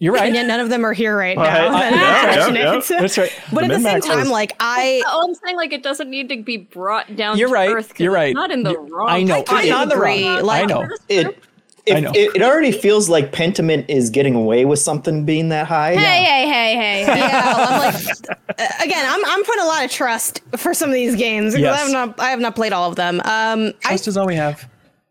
You're 0.00 0.14
right. 0.14 0.26
And 0.26 0.34
yet 0.36 0.46
none 0.46 0.60
of 0.60 0.68
them 0.70 0.84
are 0.86 0.92
here 0.92 1.16
right 1.16 1.36
now. 1.36 1.42
Right. 1.70 1.90
That 1.90 2.38
is 2.38 2.48
Yeah, 2.54 2.62
yeah, 2.62 2.74
yeah. 2.74 3.00
That's 3.00 3.18
right. 3.18 3.32
But 3.52 3.64
at 3.64 3.70
the 3.70 3.80
same 3.80 4.00
time, 4.00 4.20
is- 4.20 4.28
like 4.30 4.54
I 4.60 5.02
Oh, 5.06 5.26
I'm 5.28 5.34
saying 5.34 5.56
like 5.56 5.72
it 5.72 5.82
doesn't 5.82 6.08
need 6.08 6.28
to 6.28 6.40
be 6.42 6.56
brought 6.56 7.16
down. 7.16 7.36
You're 7.36 7.48
to 7.48 7.54
right, 7.54 7.70
Earth 7.70 7.88
'cause 7.90 8.00
you're 8.00 8.12
right. 8.12 8.32
Not 8.34 8.50
in 8.52 8.62
the 8.62 8.70
You- 8.72 8.86
wrong. 8.90 9.08
I 9.08 9.22
know. 9.24 9.42
place. 9.42 9.62
It's 9.64 9.70
not 9.70 9.88
the 9.88 9.96
wrong. 9.96 10.42
Like- 10.44 10.62
I 10.62 10.66
know. 10.66 10.88
It 11.08 11.42
I 11.90 12.00
know. 12.00 12.12
it 12.14 12.36
it 12.36 12.42
already 12.42 12.70
feels 12.70 13.08
like 13.08 13.32
Pentiment 13.32 13.86
is 13.88 14.10
getting 14.10 14.34
away 14.34 14.64
with 14.66 14.78
something 14.78 15.24
being 15.24 15.48
that 15.48 15.66
high. 15.66 15.94
Hey, 15.96 16.22
hey, 16.22 16.46
hey, 16.46 16.74
hey, 16.76 17.04
hey. 17.04 17.18
yeah, 17.18 17.54
I'm 17.56 17.80
like 17.80 18.80
again, 18.84 19.04
I'm 19.08 19.24
I'm 19.24 19.42
putting 19.42 19.62
a 19.64 19.66
lot 19.66 19.84
of 19.86 19.90
trust 19.90 20.42
for 20.58 20.74
some 20.74 20.90
of 20.90 20.94
these 20.94 21.16
games 21.16 21.54
because 21.54 21.62
Yes. 21.62 21.80
I 21.80 21.82
have 21.84 21.92
not 22.08 22.20
I 22.20 22.30
have 22.30 22.40
not 22.40 22.54
played 22.54 22.72
all 22.74 22.88
of 22.90 22.96
them. 22.96 23.20
Um, 23.24 23.72
I 23.84 23.88
Trust 23.88 24.06
is 24.08 24.16
all 24.18 24.26
we 24.26 24.36
have. 24.36 24.68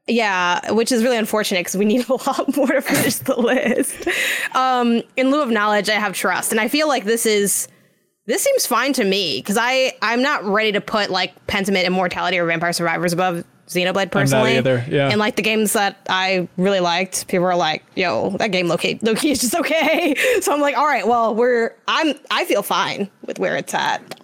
Yeah, 0.08 0.72
which 0.72 0.92
is 0.92 1.04
really 1.04 1.18
unfortunate 1.18 1.60
because 1.62 1.76
we 1.76 1.86
need 1.86 2.08
a 2.10 2.14
lot 2.28 2.56
more 2.56 2.68
to 2.68 2.82
finish 2.82 3.16
the 3.16 3.36
list. 3.36 4.08
Um, 4.56 5.02
in 5.18 5.32
lieu 5.32 5.42
of 5.42 5.50
knowledge, 5.50 5.90
I 5.90 5.96
have 5.96 6.14
trust, 6.14 6.52
and 6.52 6.62
I 6.62 6.68
feel 6.68 6.88
like 6.88 7.04
this 7.04 7.26
is 7.26 7.68
this 8.26 8.44
seems 8.44 8.66
fine 8.66 8.94
to 8.94 9.04
me 9.04 9.40
because 9.40 9.58
I 9.60 9.94
I'm 10.02 10.22
not 10.22 10.44
ready 10.46 10.72
to 10.74 10.82
put 10.82 11.10
like 11.10 11.46
Pentiment, 11.48 11.86
Immortality, 11.86 12.38
or 12.40 12.46
Vampire 12.46 12.74
Survivors 12.74 13.14
above 13.14 13.44
Xenoblade 13.68 14.12
personally. 14.12 14.56
either, 14.58 14.86
yeah. 14.90 15.10
And 15.10 15.20
like 15.20 15.36
the 15.36 15.42
games 15.42 15.74
that 15.74 15.98
I 16.10 16.48
really 16.56 16.80
liked, 16.80 17.28
people 17.28 17.46
are 17.46 17.56
like, 17.56 17.84
"Yo, 17.96 18.30
that 18.38 18.52
game 18.52 18.70
Loki 18.70 18.98
Loki 19.02 19.32
is 19.32 19.42
just 19.42 19.56
okay." 19.56 20.16
So 20.42 20.54
I'm 20.54 20.62
like, 20.62 20.78
"All 20.78 20.86
right, 20.86 21.06
well, 21.06 21.36
we're 21.36 21.76
I'm 21.88 22.14
I 22.32 22.46
feel 22.46 22.64
fine 22.64 23.10
with 23.26 23.40
where 23.40 23.58
it's 23.58 23.74
at." 23.74 24.17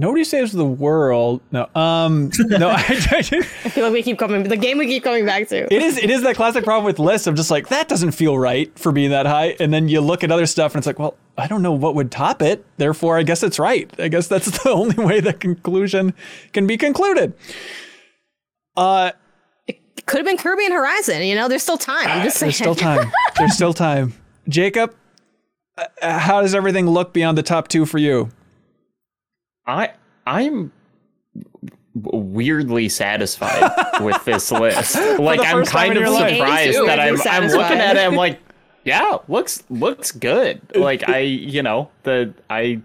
Nobody 0.00 0.22
saves 0.22 0.52
the 0.52 0.64
world. 0.64 1.40
No, 1.50 1.68
um, 1.74 2.30
no. 2.38 2.68
I, 2.70 2.76
I 2.78 3.22
feel 3.22 3.82
like 3.82 3.92
we 3.92 4.04
keep 4.04 4.16
coming. 4.16 4.44
The 4.44 4.56
game 4.56 4.78
we 4.78 4.86
keep 4.86 5.02
coming 5.02 5.26
back 5.26 5.48
to. 5.48 5.74
It 5.74 5.82
is. 5.82 5.98
It 5.98 6.08
is 6.08 6.22
that 6.22 6.36
classic 6.36 6.62
problem 6.62 6.84
with 6.84 7.00
lists 7.00 7.26
of 7.26 7.34
just 7.34 7.50
like 7.50 7.66
that 7.70 7.88
doesn't 7.88 8.12
feel 8.12 8.38
right 8.38 8.70
for 8.78 8.92
being 8.92 9.10
that 9.10 9.26
high, 9.26 9.56
and 9.58 9.74
then 9.74 9.88
you 9.88 10.00
look 10.00 10.22
at 10.22 10.30
other 10.30 10.46
stuff 10.46 10.72
and 10.72 10.78
it's 10.78 10.86
like, 10.86 11.00
well, 11.00 11.16
I 11.36 11.48
don't 11.48 11.62
know 11.62 11.72
what 11.72 11.96
would 11.96 12.12
top 12.12 12.42
it. 12.42 12.64
Therefore, 12.76 13.18
I 13.18 13.24
guess 13.24 13.42
it's 13.42 13.58
right. 13.58 13.92
I 13.98 14.06
guess 14.06 14.28
that's 14.28 14.62
the 14.62 14.70
only 14.70 15.04
way 15.04 15.18
the 15.18 15.32
conclusion 15.32 16.14
can 16.52 16.68
be 16.68 16.76
concluded. 16.76 17.34
Uh, 18.76 19.10
it 19.66 19.80
could 20.06 20.18
have 20.18 20.26
been 20.26 20.36
Kirby 20.36 20.64
and 20.64 20.74
Horizon. 20.74 21.22
You 21.24 21.34
know, 21.34 21.48
there's 21.48 21.64
still 21.64 21.76
time. 21.76 22.06
I'm 22.06 22.22
just 22.22 22.36
saying. 22.36 22.50
There's 22.50 22.56
still 22.56 22.76
time. 22.76 23.10
there's 23.36 23.54
still 23.54 23.74
time. 23.74 24.14
Jacob, 24.48 24.94
uh, 25.76 26.18
how 26.20 26.40
does 26.40 26.54
everything 26.54 26.86
look 26.88 27.12
beyond 27.12 27.36
the 27.36 27.42
top 27.42 27.66
two 27.66 27.84
for 27.84 27.98
you? 27.98 28.30
I 29.68 29.92
I'm 30.26 30.72
weirdly 31.94 32.88
satisfied 32.88 33.70
with 34.00 34.24
this 34.24 34.50
list. 34.50 34.96
Like 35.18 35.40
I'm 35.40 35.64
kind 35.64 35.96
of 35.96 36.08
surprised 36.08 36.78
that 36.86 36.98
I'm, 36.98 37.16
I'm 37.28 37.48
looking 37.48 37.78
at 37.78 37.96
it. 37.96 38.00
I'm 38.00 38.14
like, 38.14 38.40
yeah, 38.84 39.18
looks 39.28 39.62
looks 39.68 40.10
good. 40.10 40.60
Like 40.74 41.08
I, 41.08 41.18
you 41.18 41.62
know, 41.62 41.90
the 42.02 42.34
I 42.48 42.80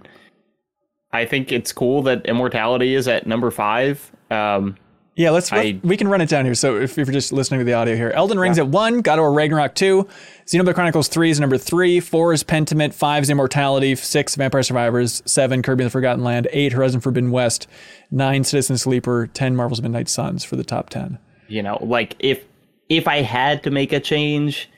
I 1.12 1.26
think 1.26 1.52
it's 1.52 1.72
cool 1.72 2.02
that 2.04 2.26
Immortality 2.26 2.96
is 2.96 3.08
at 3.08 3.26
number 3.26 3.52
five. 3.52 4.12
Um, 4.30 4.76
yeah, 5.16 5.30
let's. 5.30 5.54
I, 5.54 5.80
we 5.84 5.96
can 5.96 6.08
run 6.08 6.22
it 6.22 6.30
down 6.30 6.44
here. 6.46 6.56
So 6.56 6.78
if, 6.78 6.98
if 6.98 7.08
you're 7.08 7.14
just 7.14 7.32
listening 7.32 7.60
to 7.60 7.66
the 7.66 7.74
audio 7.74 7.96
here, 7.96 8.10
Elden 8.10 8.40
Ring's 8.40 8.58
yeah. 8.58 8.64
at 8.64 8.70
one, 8.70 9.02
God 9.02 9.20
of 9.20 9.24
War 9.24 9.34
Ragnarok 9.34 9.76
two, 9.76 10.08
Xenoblade 10.48 10.74
Chronicles 10.74 11.08
three 11.08 11.30
is 11.30 11.40
number 11.40 11.58
three, 11.58 12.00
four 12.00 12.34
is 12.34 12.44
Pentiment, 12.44 12.94
five 12.96 13.24
is 13.24 13.30
Immortality, 13.30 13.96
six 13.96 14.36
Vampire 14.36 14.64
Survivors, 14.64 15.22
seven 15.26 15.62
Kirby 15.62 15.84
and 15.84 15.88
the 15.88 15.92
Forgotten 15.92 16.24
Land, 16.24 16.48
eight 16.52 16.74
Horizon 16.74 17.00
Forbidden 17.00 17.30
West, 17.30 17.68
nine 18.10 18.44
Citizen 18.44 18.78
Sleeper, 18.78 19.28
ten 19.28 19.56
Marvel's 19.56 19.82
Midnight 19.82 20.10
Suns 20.10 20.44
for 20.44 20.56
the 20.56 20.64
top 20.64 20.90
ten. 20.90 21.20
You 21.48 21.62
know, 21.62 21.78
like 21.82 22.16
if 22.20 22.44
if 22.90 23.08
I 23.08 23.22
had 23.22 23.62
to 23.64 23.72
make 23.72 23.94
a 23.94 24.00
change, 24.00 24.70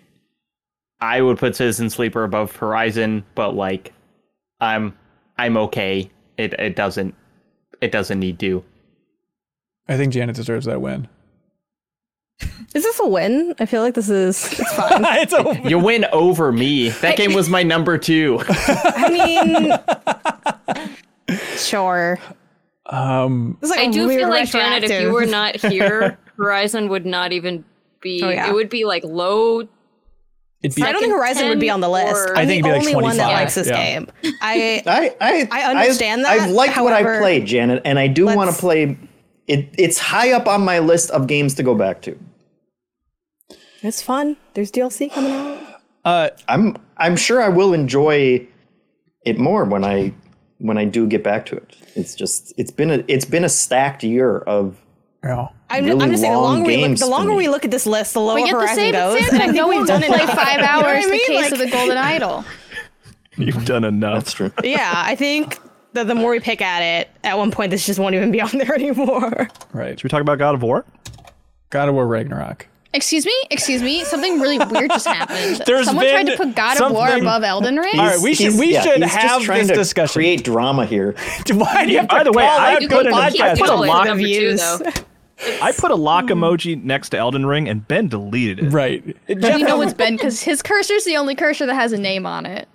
I 1.00 1.22
would 1.22 1.38
put 1.38 1.56
Citizen 1.56 1.90
Sleeper 1.90 2.26
above 2.26 2.54
Horizon, 2.56 3.24
but 3.36 3.56
like 3.56 3.94
I'm 4.60 4.98
I'm 5.38 5.56
okay. 5.58 6.12
It 6.38 6.54
it 6.60 6.76
doesn't 6.76 7.16
it 7.80 7.94
doesn't 7.94 8.20
need 8.20 8.38
to. 8.40 8.64
I 9.88 9.98
think 9.98 10.14
Janet 10.14 10.36
deserves 10.36 10.66
that 10.66 10.82
win. 10.82 11.08
Is 12.74 12.84
this 12.84 13.00
a 13.00 13.08
win? 13.08 13.56
I 13.60 13.66
feel 13.66 13.82
like 13.82 13.94
this 13.94 14.10
is 14.10 14.52
it's 14.52 14.74
fine. 14.76 15.06
it's 15.06 15.34
a 15.34 15.44
win. 15.44 15.62
You 15.70 15.80
win 15.80 16.06
over 16.12 16.52
me. 16.52 16.90
That 16.90 17.18
game 17.18 17.34
was 17.34 17.50
my 17.50 17.64
number 17.64 17.98
two. 17.98 18.42
I 18.50 19.80
mean, 21.28 21.38
sure. 21.58 22.20
Um, 22.88 23.58
like 23.62 23.80
I 23.80 23.88
do 23.88 24.10
feel 24.10 24.30
like 24.30 24.50
Janet, 24.50 24.84
if 24.84 25.02
you 25.02 25.12
were 25.12 25.26
not 25.26 25.56
here, 25.56 26.18
Horizon 26.38 26.90
would 26.90 27.06
not 27.06 27.32
even 27.32 27.64
be. 28.02 28.22
Oh, 28.22 28.30
yeah. 28.30 28.50
It 28.50 28.54
would 28.54 28.70
be 28.70 28.86
like 28.86 29.04
low. 29.04 29.68
It'd 30.62 30.76
be, 30.76 30.84
I 30.84 30.92
don't 30.92 31.02
think 31.02 31.14
Horizon 31.14 31.48
would 31.50 31.60
be 31.60 31.70
on 31.70 31.80
the 31.80 31.90
list. 31.90 32.30
I'm 32.32 32.38
I 32.38 32.46
think 32.46 32.64
the 32.64 32.74
only 32.74 32.94
like 32.94 33.04
one 33.04 33.18
that 33.18 33.32
likes 33.32 33.56
this 33.56 33.68
yeah. 33.68 33.78
game. 33.78 34.08
I 34.42 34.84
I 34.86 35.16
I, 35.22 35.48
I 35.52 35.70
understand 35.70 36.26
I, 36.26 36.38
that. 36.38 36.50
I 36.50 36.52
like 36.52 36.76
what 36.76 36.92
I 36.92 37.04
played, 37.20 37.46
Janet, 37.46 37.84
and 37.86 37.98
I 37.98 38.08
do 38.08 38.26
want 38.26 38.54
to 38.54 38.58
play 38.58 38.98
it 39.48 39.74
it's 39.78 39.98
high 39.98 40.32
up 40.32 40.48
on 40.48 40.64
my 40.64 40.80
list 40.80 41.12
of 41.12 41.28
games 41.28 41.54
to 41.56 41.64
go 41.64 41.76
back 41.76 42.02
to. 42.04 42.18
It's 43.82 44.02
fun. 44.02 44.38
There's 44.54 44.72
DLC 44.72 45.12
coming 45.12 45.32
out. 45.32 45.60
Uh, 46.04 46.30
I'm 46.48 46.78
I'm 46.98 47.16
sure 47.16 47.42
I 47.42 47.50
will 47.50 47.74
enjoy 47.74 48.48
it 49.26 49.38
more 49.38 49.66
when 49.66 49.84
I 49.84 50.14
when 50.60 50.78
I 50.78 50.86
do 50.86 51.08
get 51.08 51.24
back 51.24 51.46
to 51.48 51.56
it. 51.56 51.76
It's 51.96 52.16
just 52.16 52.54
it's 52.58 52.72
been 52.72 52.92
a 52.92 53.04
it's 53.08 53.26
been 53.26 53.44
a 53.44 53.50
stacked 53.50 54.04
year 54.04 54.40
of 54.40 54.82
yeah. 55.24 55.48
I'm, 55.70 55.86
really 55.86 56.04
I'm 56.04 56.12
just 56.12 56.22
saying 56.22 56.34
the 56.34 56.40
longer 56.40 56.68
we 56.68 56.88
look, 56.88 56.98
the 56.98 57.08
longer 57.08 57.34
we 57.34 57.48
look 57.48 57.66
at 57.66 57.72
this 57.72 57.88
list, 57.88 58.14
the 58.14 58.22
lower 58.22 58.36
we 58.36 58.44
get 58.44 58.52
Horizon 58.52 58.76
the 58.76 58.82
same 58.82 58.94
goes. 58.94 59.28
And 59.32 59.42
I 59.42 59.52
think 59.52 59.68
we've 59.68 59.88
done 59.88 60.02
play 60.04 60.26
five 60.28 60.60
hours 60.60 61.04
you 61.04 61.10
know 61.10 61.18
the 61.18 61.20
case 61.26 61.42
like, 61.44 61.52
of 61.54 61.60
the 61.60 61.70
Golden 61.72 61.98
Idol. 61.98 62.46
You've 63.38 63.66
done 63.66 63.84
enough. 63.84 64.26
That's 64.26 64.34
true. 64.34 64.52
Yeah, 64.64 64.94
I 64.96 65.16
think 65.16 65.60
the, 65.96 66.04
the 66.04 66.16
more 66.16 66.32
we 66.32 66.40
pick 66.40 66.62
at 66.62 66.82
it, 66.82 67.10
at 67.24 67.38
one 67.38 67.52
point 67.52 67.72
this 67.72 67.86
just 67.86 68.00
won't 68.00 68.14
even 68.14 68.32
be 68.32 68.42
on 68.42 68.52
there 68.54 68.74
anymore. 68.76 69.50
Right. 69.74 69.98
Should 69.98 70.04
we 70.04 70.10
talk 70.10 70.22
about 70.22 70.38
God 70.38 70.54
of 70.54 70.62
War? 70.62 70.86
God 71.72 71.90
of 71.90 71.96
War 71.96 72.06
Ragnarok. 72.06 72.68
Excuse 72.94 73.26
me, 73.26 73.34
excuse 73.52 73.82
me. 73.82 74.06
Something 74.06 74.40
really 74.40 74.58
weird 74.58 74.90
just 74.90 75.06
happened. 75.06 75.64
There's 75.66 75.88
Someone 75.88 76.08
tried 76.08 76.28
to 76.28 76.38
put 76.38 76.56
God 76.56 76.80
of 76.80 76.94
War 76.94 77.10
above 77.10 77.44
Elden 77.44 77.76
Ring. 77.76 78.00
All 78.00 78.06
right, 78.06 78.22
we 78.22 78.34
should 78.34 78.58
we 78.58 78.72
yeah, 78.72 78.84
should 78.84 79.04
have 79.04 79.46
this 79.46 79.68
discussion. 79.68 80.14
Create 80.14 80.46
drama 80.46 80.86
here. 80.86 81.14
Why 81.52 81.86
do 81.86 81.92
you 81.92 81.98
have 81.98 82.08
to? 82.08 82.16
By 82.16 82.24
the 82.24 82.32
way, 82.32 82.46
I 82.46 82.78
put, 82.88 83.08
I 83.08 83.56
put 83.56 83.70
a 83.70 83.76
lot 83.76 84.08
of 84.08 84.18
views. 84.18 84.62
I 85.62 85.74
put 85.74 85.92
a 85.92 85.96
lock 85.96 86.26
emoji 86.26 86.82
next 86.82 87.10
to 87.10 87.18
Elden 87.18 87.46
Ring, 87.46 87.68
and 87.68 87.86
Ben 87.86 88.08
deleted 88.08 88.60
it. 88.60 88.70
Right. 88.70 89.04
Jeff, 89.28 89.60
you 89.60 89.66
know 89.66 89.82
it's 89.82 89.94
Ben 89.94 90.16
because 90.16 90.42
his 90.42 90.62
cursor's 90.62 91.04
the 91.04 91.18
only 91.18 91.36
cursor 91.36 91.66
that 91.66 91.74
has 91.74 91.92
a 91.92 91.98
name 91.98 92.26
on 92.26 92.46
it. 92.46 92.70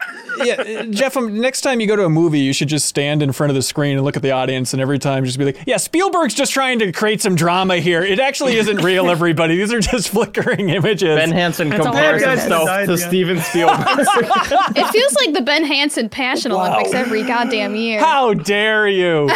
yeah, 0.44 0.82
Jeff. 0.90 1.16
Um, 1.16 1.40
next 1.40 1.62
time 1.62 1.80
you 1.80 1.86
go 1.86 1.96
to 1.96 2.04
a 2.04 2.10
movie, 2.10 2.40
you 2.40 2.52
should 2.52 2.68
just 2.68 2.86
stand 2.86 3.22
in 3.22 3.32
front 3.32 3.50
of 3.50 3.54
the 3.54 3.62
screen 3.62 3.96
and 3.96 4.04
look 4.04 4.14
at 4.16 4.22
the 4.22 4.32
audience, 4.32 4.74
and 4.74 4.82
every 4.82 4.98
time 4.98 5.24
just 5.24 5.38
be 5.38 5.46
like, 5.46 5.58
"Yeah, 5.66 5.78
Spielberg's 5.78 6.34
just 6.34 6.52
trying 6.52 6.78
to 6.80 6.92
create 6.92 7.22
some 7.22 7.34
drama 7.34 7.76
here. 7.78 8.02
It 8.02 8.20
actually 8.20 8.56
isn't 8.56 8.82
real, 8.82 9.08
everybody. 9.10 9.56
These 9.56 9.72
are 9.72 9.80
just 9.80 10.08
flickering 10.12 10.68
images." 10.68 11.16
Ben 11.16 11.32
Hanson 11.32 11.70
compares 11.70 12.22
himself 12.22 12.68
to 12.86 12.98
Steven 12.98 13.40
Spielberg. 13.40 13.86
it 13.88 14.86
feels 14.92 15.14
like 15.14 15.32
the 15.32 15.42
Ben 15.42 15.64
Hanson 15.64 16.10
Passion 16.10 16.52
wow. 16.52 16.66
Olympics 16.66 16.94
every 16.94 17.22
goddamn 17.22 17.74
year. 17.74 18.00
How 18.00 18.34
dare 18.34 18.86
you? 18.86 19.30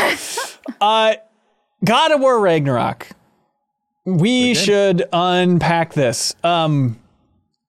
uh, 0.81 1.15
God 1.85 2.13
of 2.13 2.21
War 2.21 2.41
Ragnarok. 2.41 3.09
We 4.05 4.55
should 4.55 5.05
unpack 5.13 5.95
this. 5.95 6.35
Um, 6.45 6.99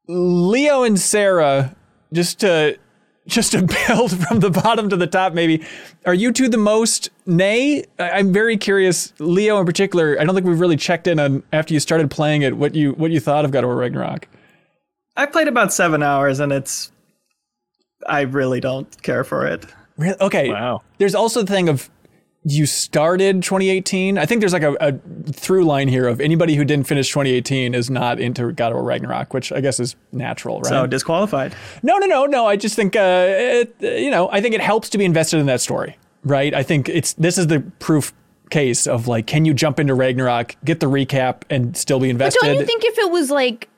Leo 0.07 0.83
and 0.83 0.99
Sarah, 0.99 1.75
just 2.13 2.39
to 2.41 2.77
just 3.27 3.53
to 3.53 3.61
build 3.87 4.17
from 4.27 4.39
the 4.39 4.49
bottom 4.49 4.89
to 4.89 4.97
the 4.97 5.07
top, 5.07 5.33
maybe. 5.33 5.65
Are 6.05 6.13
you 6.13 6.31
two 6.31 6.49
the 6.49 6.57
most 6.57 7.09
nay? 7.25 7.83
I'm 7.97 8.31
very 8.31 8.57
curious, 8.57 9.13
Leo 9.19 9.59
in 9.59 9.65
particular. 9.65 10.19
I 10.19 10.25
don't 10.25 10.35
think 10.35 10.45
we've 10.45 10.59
really 10.59 10.77
checked 10.77 11.07
in 11.07 11.19
on 11.19 11.43
after 11.51 11.73
you 11.73 11.79
started 11.79 12.11
playing 12.11 12.43
it 12.43 12.57
what 12.57 12.75
you 12.75 12.93
what 12.93 13.11
you 13.11 13.19
thought 13.19 13.45
of 13.45 13.51
God 13.51 13.63
of 13.63 13.69
War 13.69 13.77
Ragnarok. 13.77 14.27
I 15.17 15.25
played 15.25 15.47
about 15.47 15.73
seven 15.73 16.03
hours, 16.03 16.39
and 16.39 16.51
it's 16.51 16.91
I 18.07 18.21
really 18.21 18.59
don't 18.59 19.01
care 19.01 19.23
for 19.23 19.47
it. 19.47 19.65
Really? 19.97 20.19
Okay. 20.19 20.49
Wow. 20.49 20.81
There's 20.97 21.15
also 21.15 21.41
the 21.41 21.51
thing 21.51 21.69
of 21.69 21.89
you 22.45 22.67
started 22.67 23.41
2018. 23.41 24.19
I 24.19 24.26
think 24.27 24.39
there's 24.39 24.53
like 24.53 24.61
a, 24.63 24.76
a, 24.80 24.93
through 25.31 25.65
line 25.65 25.88
here 25.88 26.07
of 26.07 26.22
anybody 26.22 26.55
who 26.55 26.63
didn't 26.63 26.85
finish 26.85 27.09
2018 27.09 27.73
is 27.73 27.89
not 27.89 28.19
into 28.19 28.51
God 28.51 28.72
of 28.72 28.76
War 28.76 28.84
Ragnarok, 28.84 29.34
which 29.34 29.51
I 29.51 29.61
guess 29.61 29.80
is 29.80 29.95
natural, 30.11 30.61
right? 30.61 30.69
So 30.69 30.85
disqualified. 30.85 31.55
No, 31.81 31.97
no, 31.97 32.05
no, 32.05 32.26
no. 32.26 32.45
I 32.45 32.55
just 32.55 32.76
think, 32.76 32.95
uh, 32.95 33.26
it, 33.27 33.76
you 33.81 34.11
know, 34.11 34.30
I 34.31 34.41
think 34.41 34.53
it 34.53 34.61
helps 34.61 34.89
to 34.89 34.99
be 34.99 35.05
invested 35.05 35.39
in 35.39 35.47
that 35.47 35.59
story, 35.59 35.97
right? 36.23 36.53
I 36.53 36.61
think 36.61 36.88
it's 36.88 37.13
this 37.13 37.39
is 37.39 37.47
the 37.47 37.61
proof 37.80 38.13
case 38.51 38.85
of 38.85 39.07
like, 39.07 39.26
can 39.26 39.45
you 39.45 39.55
jump 39.55 39.80
into 39.80 39.95
Ragnarok, 39.95 40.55
get 40.63 40.80
the 40.80 40.85
recap, 40.85 41.41
and 41.49 41.76
still 41.76 41.99
be 41.99 42.11
invested? 42.11 42.39
But 42.41 42.47
don't 42.47 42.59
you 42.59 42.65
think 42.65 42.84
if 42.85 42.99
it 42.99 43.11
was 43.11 43.31
like 43.31 43.69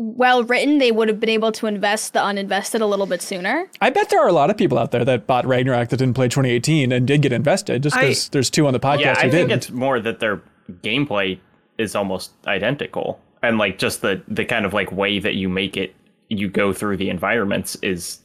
well 0.00 0.44
written, 0.44 0.78
they 0.78 0.90
would 0.90 1.08
have 1.08 1.20
been 1.20 1.28
able 1.28 1.52
to 1.52 1.66
invest 1.66 2.14
the 2.14 2.20
uninvested 2.20 2.80
a 2.80 2.86
little 2.86 3.06
bit 3.06 3.20
sooner. 3.20 3.70
I 3.82 3.90
bet 3.90 4.08
there 4.08 4.20
are 4.20 4.28
a 4.28 4.32
lot 4.32 4.48
of 4.48 4.56
people 4.56 4.78
out 4.78 4.92
there 4.92 5.04
that 5.04 5.26
bought 5.26 5.46
Ragnarok 5.46 5.90
that 5.90 5.98
didn't 5.98 6.14
play 6.14 6.26
2018 6.26 6.90
and 6.90 7.06
did 7.06 7.20
get 7.20 7.32
invested 7.32 7.82
just 7.82 7.96
because 7.96 8.30
there's 8.30 8.48
two 8.48 8.66
on 8.66 8.72
the 8.72 8.80
podcast. 8.80 9.00
Yeah, 9.00 9.12
I 9.12 9.30
think 9.30 9.48
didn't. 9.48 9.52
it's 9.52 9.70
more 9.70 10.00
that 10.00 10.18
their 10.20 10.40
gameplay 10.82 11.38
is 11.76 11.94
almost 11.94 12.32
identical, 12.46 13.20
and 13.42 13.58
like 13.58 13.78
just 13.78 14.00
the 14.00 14.22
the 14.26 14.44
kind 14.44 14.64
of 14.64 14.72
like 14.72 14.90
way 14.90 15.18
that 15.18 15.34
you 15.34 15.50
make 15.50 15.76
it, 15.76 15.94
you 16.28 16.48
go 16.48 16.72
through 16.72 16.96
the 16.96 17.10
environments 17.10 17.76
is 17.76 18.20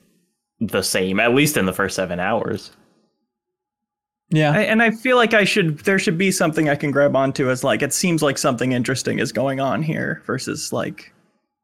the 0.61 0.81
same, 0.81 1.19
at 1.19 1.33
least 1.33 1.57
in 1.57 1.65
the 1.65 1.73
first 1.73 1.97
seven 1.97 2.21
hours. 2.21 2.71
Yeah. 4.29 4.51
I, 4.51 4.61
and 4.61 4.81
I 4.81 4.91
feel 4.91 5.17
like 5.17 5.33
I 5.33 5.43
should 5.43 5.79
there 5.79 5.99
should 5.99 6.17
be 6.17 6.31
something 6.31 6.69
I 6.69 6.75
can 6.75 6.91
grab 6.91 7.15
onto 7.15 7.49
as 7.49 7.63
like 7.63 7.81
it 7.81 7.93
seems 7.93 8.23
like 8.23 8.37
something 8.37 8.71
interesting 8.71 9.19
is 9.19 9.31
going 9.31 9.59
on 9.59 9.83
here 9.83 10.23
versus 10.25 10.73
like 10.73 11.13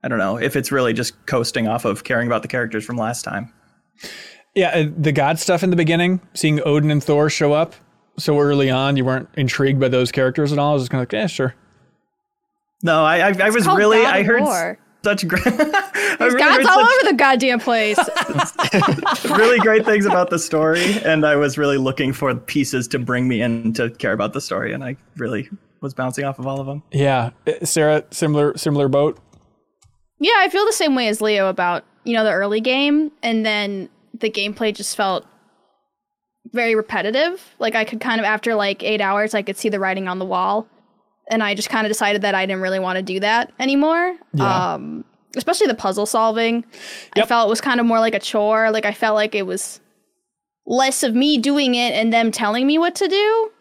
I 0.04 0.08
don't 0.08 0.18
know 0.18 0.38
if 0.38 0.56
it's 0.56 0.72
really 0.72 0.94
just 0.94 1.26
coasting 1.26 1.68
off 1.68 1.86
of 1.86 2.04
caring 2.04 2.28
about 2.28 2.42
the 2.42 2.48
characters 2.48 2.86
from 2.86 2.98
last 2.98 3.24
time. 3.24 3.54
Yeah, 4.56 4.70
uh, 4.70 4.90
the 4.98 5.12
god 5.12 5.40
stuff 5.40 5.64
in 5.64 5.70
the 5.70 5.76
beginning, 5.76 6.20
seeing 6.34 6.60
Odin 6.66 6.92
and 6.92 7.04
Thor 7.04 7.30
show 7.30 7.54
up 7.54 7.76
so 8.18 8.40
early 8.40 8.70
on, 8.70 8.98
you 8.98 9.06
weren't 9.06 9.30
intrigued 9.36 9.80
by 9.80 9.88
those 9.88 10.12
characters 10.12 10.52
at 10.52 10.60
all. 10.60 10.72
I 10.72 10.74
was 10.74 10.84
just 10.84 10.92
kind 10.92 11.02
of 11.02 11.08
like, 11.08 11.14
yeah, 11.14 11.28
sure. 11.28 11.56
No, 12.84 13.04
I 13.04 13.30
I, 13.30 13.36
I 13.44 13.50
was 13.50 13.68
really 13.68 14.04
I 14.04 14.24
heard 14.24 14.42
War. 14.42 14.80
such 15.04 15.28
great. 15.28 15.44
There's 16.20 16.34
really 16.34 16.40
gods 16.40 16.66
all 16.66 16.86
such, 16.86 17.04
over 17.04 17.12
the 17.12 17.18
goddamn 17.18 17.60
place. 17.60 17.98
really 19.38 19.60
great 19.60 19.86
things 19.86 20.06
about 20.06 20.30
the 20.30 20.40
story, 20.40 21.00
and 21.04 21.26
I 21.26 21.36
was 21.36 21.58
really 21.58 21.78
looking 21.78 22.12
for 22.12 22.34
pieces 22.36 22.88
to 22.90 23.00
bring 23.00 23.28
me 23.28 23.42
in 23.42 23.74
to 23.74 23.90
care 23.92 24.14
about 24.14 24.34
the 24.34 24.42
story, 24.42 24.74
and 24.74 24.84
I 24.84 24.98
really 25.16 25.50
was 25.80 25.94
bouncing 25.94 26.26
off 26.26 26.40
of 26.40 26.48
all 26.48 26.60
of 26.60 26.68
them. 26.68 26.84
Yeah, 26.92 27.32
uh, 27.48 27.66
Sarah, 27.66 28.04
similar 28.12 28.58
similar 28.58 28.88
boat. 28.88 29.20
Yeah, 30.22 30.36
I 30.38 30.50
feel 30.50 30.66
the 30.68 30.72
same 30.72 30.94
way 30.94 31.08
as 31.08 31.20
Leo 31.20 31.50
about, 31.50 31.84
you 32.04 32.14
know, 32.14 32.24
the 32.24 32.32
early 32.32 32.62
game 32.62 33.12
and 33.24 33.44
then 33.44 33.90
the 34.20 34.30
gameplay 34.30 34.74
just 34.74 34.96
felt 34.96 35.26
very 36.54 36.76
repetitive. 36.76 37.56
Like 37.58 37.74
I 37.74 37.84
could 37.86 38.00
kind 38.00 38.22
of 38.22 38.26
after 38.26 38.54
like 38.54 38.84
eight 38.84 39.02
hours, 39.02 39.34
I 39.34 39.42
could 39.42 39.58
see 39.58 39.68
the 39.68 39.80
writing 39.80 40.08
on 40.08 40.20
the 40.20 40.26
wall, 40.26 40.68
and 41.28 41.42
I 41.42 41.56
just 41.56 41.70
kind 41.70 41.88
of 41.88 41.90
decided 41.90 42.22
that 42.22 42.36
I 42.36 42.46
didn't 42.46 42.62
really 42.62 42.78
want 42.78 42.98
to 42.98 43.02
do 43.02 43.20
that 43.20 43.52
anymore. 43.60 44.16
Yeah. 44.34 44.74
Um, 44.74 45.06
especially 45.36 45.66
the 45.68 45.74
puzzle 45.74 46.06
solving. 46.06 46.66
I 47.16 47.26
felt 47.26 47.48
it 47.48 47.50
was 47.50 47.62
kind 47.62 47.80
of 47.80 47.86
more 47.88 48.00
like 48.00 48.14
a 48.14 48.20
chore. 48.20 48.70
Like 48.70 48.86
I 48.86 48.92
felt 48.92 49.16
like 49.16 49.34
it 49.34 49.48
was 49.48 49.80
less 50.68 51.02
of 51.02 51.16
me 51.16 51.40
doing 51.40 51.74
it 51.74 51.94
and 51.94 52.14
them 52.14 52.32
telling 52.32 52.68
me 52.68 52.78
what 52.78 52.94
to 52.96 53.08
do. 53.08 53.52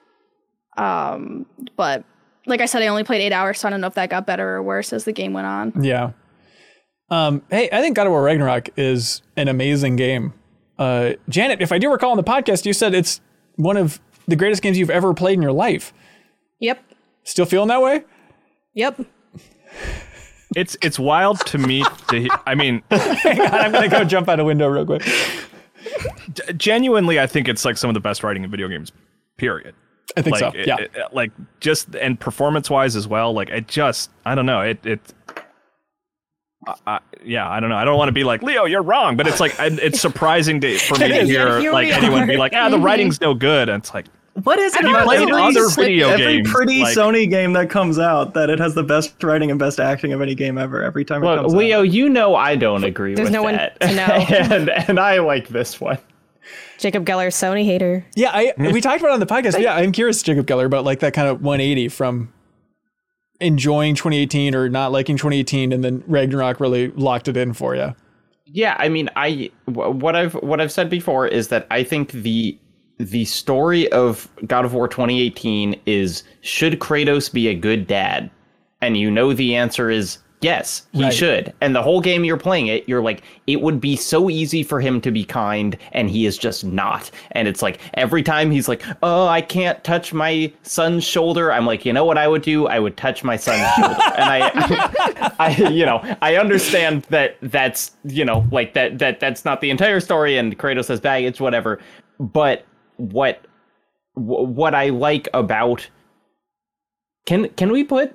Um, 0.77 1.47
but 1.77 2.05
like 2.47 2.61
I 2.61 2.67
said, 2.67 2.83
I 2.83 2.89
only 2.89 3.05
played 3.05 3.23
eight 3.23 3.33
hours, 3.33 3.61
so 3.61 3.69
I 3.69 3.71
don't 3.71 3.81
know 3.81 3.87
if 3.87 3.95
that 3.95 4.11
got 4.11 4.27
better 4.27 4.57
or 4.57 4.63
worse 4.63 4.93
as 4.93 5.05
the 5.05 5.13
game 5.13 5.33
went 5.33 5.47
on. 5.47 5.85
Yeah. 5.85 6.11
Um, 7.11 7.43
hey, 7.51 7.69
I 7.73 7.81
think 7.81 7.97
God 7.97 8.07
of 8.07 8.13
War 8.13 8.23
Ragnarok 8.23 8.69
is 8.77 9.23
an 9.37 9.49
amazing 9.49 9.97
game. 9.97 10.33
Uh, 10.79 11.13
Janet, 11.29 11.61
if 11.61 11.73
I 11.73 11.79
do 11.79 11.91
recall 11.91 12.13
on 12.13 12.17
the 12.17 12.23
podcast, 12.25 12.65
you 12.65 12.73
said 12.73 12.95
it's 12.95 13.21
one 13.57 13.77
of 13.77 14.01
the 14.29 14.37
greatest 14.37 14.63
games 14.63 14.79
you've 14.79 14.91
ever 14.91 15.13
played 15.13 15.35
in 15.35 15.43
your 15.43 15.53
life. 15.53 15.93
Yep. 16.61 16.83
Still 17.25 17.47
feeling 17.47 17.69
that 17.69 17.83
way? 17.83 18.05
Yep. 18.75 19.05
It's 20.57 20.77
it's 20.83 20.99
wild 20.99 21.45
to 21.47 21.59
me. 21.59 21.85
To, 22.09 22.29
I 22.47 22.55
mean, 22.55 22.83
Hang 22.91 23.41
on, 23.41 23.55
I'm 23.55 23.73
gonna 23.73 23.89
go 23.89 24.03
jump 24.05 24.29
out 24.29 24.41
a 24.41 24.45
window 24.45 24.69
real 24.69 24.85
quick. 24.87 25.03
genuinely, 26.57 27.21
I 27.21 27.27
think 27.27 27.49
it's 27.49 27.65
like 27.65 27.77
some 27.77 27.89
of 27.91 27.95
the 27.95 28.01
best 28.01 28.23
writing 28.25 28.45
in 28.45 28.51
video 28.51 28.69
games. 28.69 28.91
Period. 29.37 29.75
I 30.17 30.23
think 30.23 30.41
like, 30.41 30.53
so. 30.53 30.59
it- 30.59 30.67
Yeah. 30.67 30.77
it- 30.79 30.91
like 31.13 31.31
just 31.61 31.95
and 31.95 32.19
performance 32.19 32.69
wise 32.69 32.97
as 32.97 33.07
well. 33.07 33.33
Like 33.33 33.49
it 33.51 33.69
just, 33.69 34.11
I 34.25 34.35
don't 34.35 34.47
know. 34.47 34.61
It 34.61 34.85
it. 34.85 35.01
I, 36.67 36.75
I, 36.87 37.01
yeah, 37.25 37.49
I 37.49 37.59
don't 37.61 37.71
know. 37.71 37.77
I 37.77 37.85
don't 37.85 37.97
want 37.97 38.09
to 38.09 38.13
be 38.13 38.25
like 38.25 38.43
Leo, 38.43 38.65
you're 38.67 38.83
wrong, 38.83 39.17
but 39.17 39.27
it's 39.27 39.41
like 39.41 39.59
I- 39.59 39.67
it's 39.67 40.01
surprising 40.01 40.61
to, 40.61 40.79
for 40.79 40.99
me 40.99 41.09
to 41.09 41.25
hear 41.25 41.59
Here 41.61 41.73
like 41.73 41.89
anyone 41.89 42.23
are. 42.23 42.27
be 42.27 42.37
like, 42.37 42.53
ah, 42.55 42.69
the 42.69 42.79
writing's 42.87 43.21
no 43.21 43.33
good. 43.35 43.69
And 43.71 43.83
it's 43.83 43.95
like, 43.95 44.07
What 44.35 44.59
is 44.59 44.75
it 44.75 44.83
you 44.83 44.91
about 44.91 45.05
played 45.07 45.23
every, 45.23 45.41
other 45.43 45.69
slick- 45.71 45.87
video 45.87 46.09
every 46.11 46.37
games, 46.43 46.51
pretty 46.53 46.81
like- 46.83 46.95
Sony 46.97 47.29
game 47.31 47.55
that 47.55 47.71
comes 47.71 47.99
out 47.99 48.35
that 48.35 48.51
it 48.51 48.59
has 48.59 48.75
the 48.75 48.83
best 48.83 49.23
writing 49.23 49.51
and 49.51 49.59
best 49.59 49.81
acting 49.81 50.13
of 50.13 50.21
any 50.21 50.35
game 50.35 50.59
ever 50.59 50.83
every 50.83 51.05
time 51.05 51.23
it 51.23 51.27
Look, 51.27 51.41
comes 51.41 51.55
Leo, 51.55 51.79
out? 51.81 51.83
you 51.91 52.09
know 52.11 52.35
I 52.35 52.57
don't 52.57 52.85
agree 52.85 53.15
There's 53.15 53.27
with 53.27 53.33
no 53.33 53.43
one 53.43 53.55
that. 53.57 53.81
to 53.81 53.95
know. 53.95 54.03
and 54.05 54.69
and 54.71 55.01
I 55.01 55.19
like 55.21 55.49
this 55.49 55.81
one. 55.81 55.99
Jacob 56.79 57.05
Geller, 57.07 57.29
Sony 57.29 57.65
hater. 57.65 58.05
Yeah, 58.17 58.31
I 58.33 58.53
we 58.57 58.81
talked 58.81 59.01
about 59.01 59.11
it 59.11 59.15
on 59.15 59.21
the 59.21 59.27
podcast. 59.27 59.59
yeah, 59.61 59.75
I'm 59.77 59.93
curious, 59.93 60.23
Jacob 60.23 60.47
Geller, 60.47 60.65
about 60.67 60.85
like 60.85 61.01
that 61.01 61.13
kind 61.15 61.29
of 61.29 61.43
180 61.43 61.89
from 61.89 62.33
enjoying 63.41 63.95
2018 63.95 64.55
or 64.55 64.69
not 64.69 64.93
liking 64.93 65.17
2018, 65.17 65.73
and 65.73 65.83
then 65.83 66.05
Ragnarok 66.07 66.61
really 66.61 66.89
locked 66.89 67.29
it 67.29 67.37
in 67.37 67.53
for 67.53 67.75
you. 67.75 67.95
Yeah, 68.47 68.77
I 68.79 68.89
mean, 68.89 69.09
I 69.17 69.51
what 69.67 70.17
I've 70.17 70.35
what 70.35 70.61
I've 70.61 70.73
said 70.73 70.91
before 70.91 71.27
is 71.27 71.49
that 71.49 71.67
I 71.71 71.85
think 71.85 72.13
the 72.13 72.59
the 72.99 73.25
story 73.25 73.91
of 73.93 74.29
God 74.47 74.65
of 74.65 74.75
War 74.75 74.87
2018 74.87 75.81
is 75.87 76.23
should 76.43 76.79
Kratos 76.81 77.33
be 77.33 77.49
a 77.49 77.55
good 77.55 77.87
dad? 77.87 78.31
And 78.83 78.97
you 78.97 79.11
know 79.11 79.33
the 79.33 79.55
answer 79.55 79.91
is 79.91 80.19
yes, 80.41 80.87
he 80.93 81.05
Right. 81.05 81.13
should. 81.13 81.53
And 81.61 81.75
the 81.77 81.83
whole 81.83 82.01
game 82.01 82.25
you're 82.25 82.37
playing 82.37 82.69
it, 82.69 82.89
you're 82.89 83.03
like 83.03 83.23
it 83.47 83.61
would 83.61 83.81
be 83.81 83.97
so 83.97 84.31
easy 84.31 84.63
for 84.63 84.81
him 84.81 85.01
to 85.03 85.11
be 85.11 85.25
kind 85.25 85.77
and 85.93 86.09
he 86.11 86.27
is 86.27 86.39
just 86.39 86.65
not. 86.65 87.11
And 87.33 87.47
it's 87.49 87.63
like 87.63 87.79
every 87.95 88.23
time 88.23 88.51
he's 88.51 88.69
like, 88.69 88.83
"Oh, 89.03 89.27
I 89.27 89.41
can't 89.41 89.83
touch 89.85 90.13
my 90.13 90.53
son's 90.63 91.05
shoulder." 91.05 91.53
I'm 91.53 91.67
like, 91.67 91.85
"You 91.85 91.93
know 91.93 92.05
what 92.05 92.17
I 92.19 92.27
would 92.29 92.43
do? 92.43 92.67
I 92.67 92.79
would 92.79 92.97
touch 92.97 93.23
my 93.25 93.37
son's 93.37 93.67
shoulder." 93.77 94.01
And 94.17 94.31
I 94.31 95.35
I 95.39 95.57
you 95.69 95.85
know, 95.87 96.01
I 96.23 96.37
understand 96.37 97.03
that 97.11 97.37
that's, 97.43 97.93
you 98.05 98.25
know, 98.25 98.47
like 98.51 98.75
that 98.75 98.99
that 98.99 99.21
that's 99.21 99.45
not 99.45 99.61
the 99.61 99.71
entire 99.71 100.01
story 100.01 100.39
and 100.39 100.59
Kratos 100.59 100.89
has 100.89 101.01
baggage 101.01 101.41
whatever. 101.41 101.81
But 102.19 102.65
what 102.97 103.45
what 104.15 104.75
I 104.75 104.89
like 104.91 105.29
about 105.35 105.89
can 107.27 107.49
can 107.51 107.71
we 107.73 107.85
put 107.85 108.15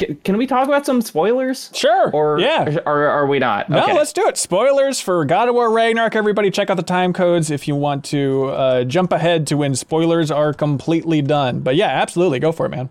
can, 0.00 0.16
can 0.16 0.36
we 0.38 0.46
talk 0.46 0.66
about 0.66 0.86
some 0.86 1.02
spoilers? 1.02 1.70
Sure. 1.74 2.10
Or 2.12 2.40
yeah. 2.40 2.78
or 2.86 3.06
are 3.06 3.26
we 3.26 3.38
not? 3.38 3.68
No, 3.68 3.82
okay. 3.84 3.92
let's 3.92 4.12
do 4.12 4.26
it. 4.26 4.38
Spoilers 4.38 5.00
for 5.00 5.24
God 5.24 5.48
of 5.48 5.54
War 5.54 5.70
Ragnarok. 5.70 6.16
Everybody, 6.16 6.50
check 6.50 6.70
out 6.70 6.76
the 6.76 6.82
time 6.82 7.12
codes 7.12 7.50
if 7.50 7.68
you 7.68 7.74
want 7.76 8.04
to 8.06 8.46
uh, 8.46 8.84
jump 8.84 9.12
ahead 9.12 9.46
to 9.48 9.56
when 9.56 9.74
spoilers 9.74 10.30
are 10.30 10.54
completely 10.54 11.20
done. 11.20 11.60
But 11.60 11.76
yeah, 11.76 11.88
absolutely, 11.88 12.38
go 12.38 12.50
for 12.50 12.66
it, 12.66 12.70
man. 12.70 12.88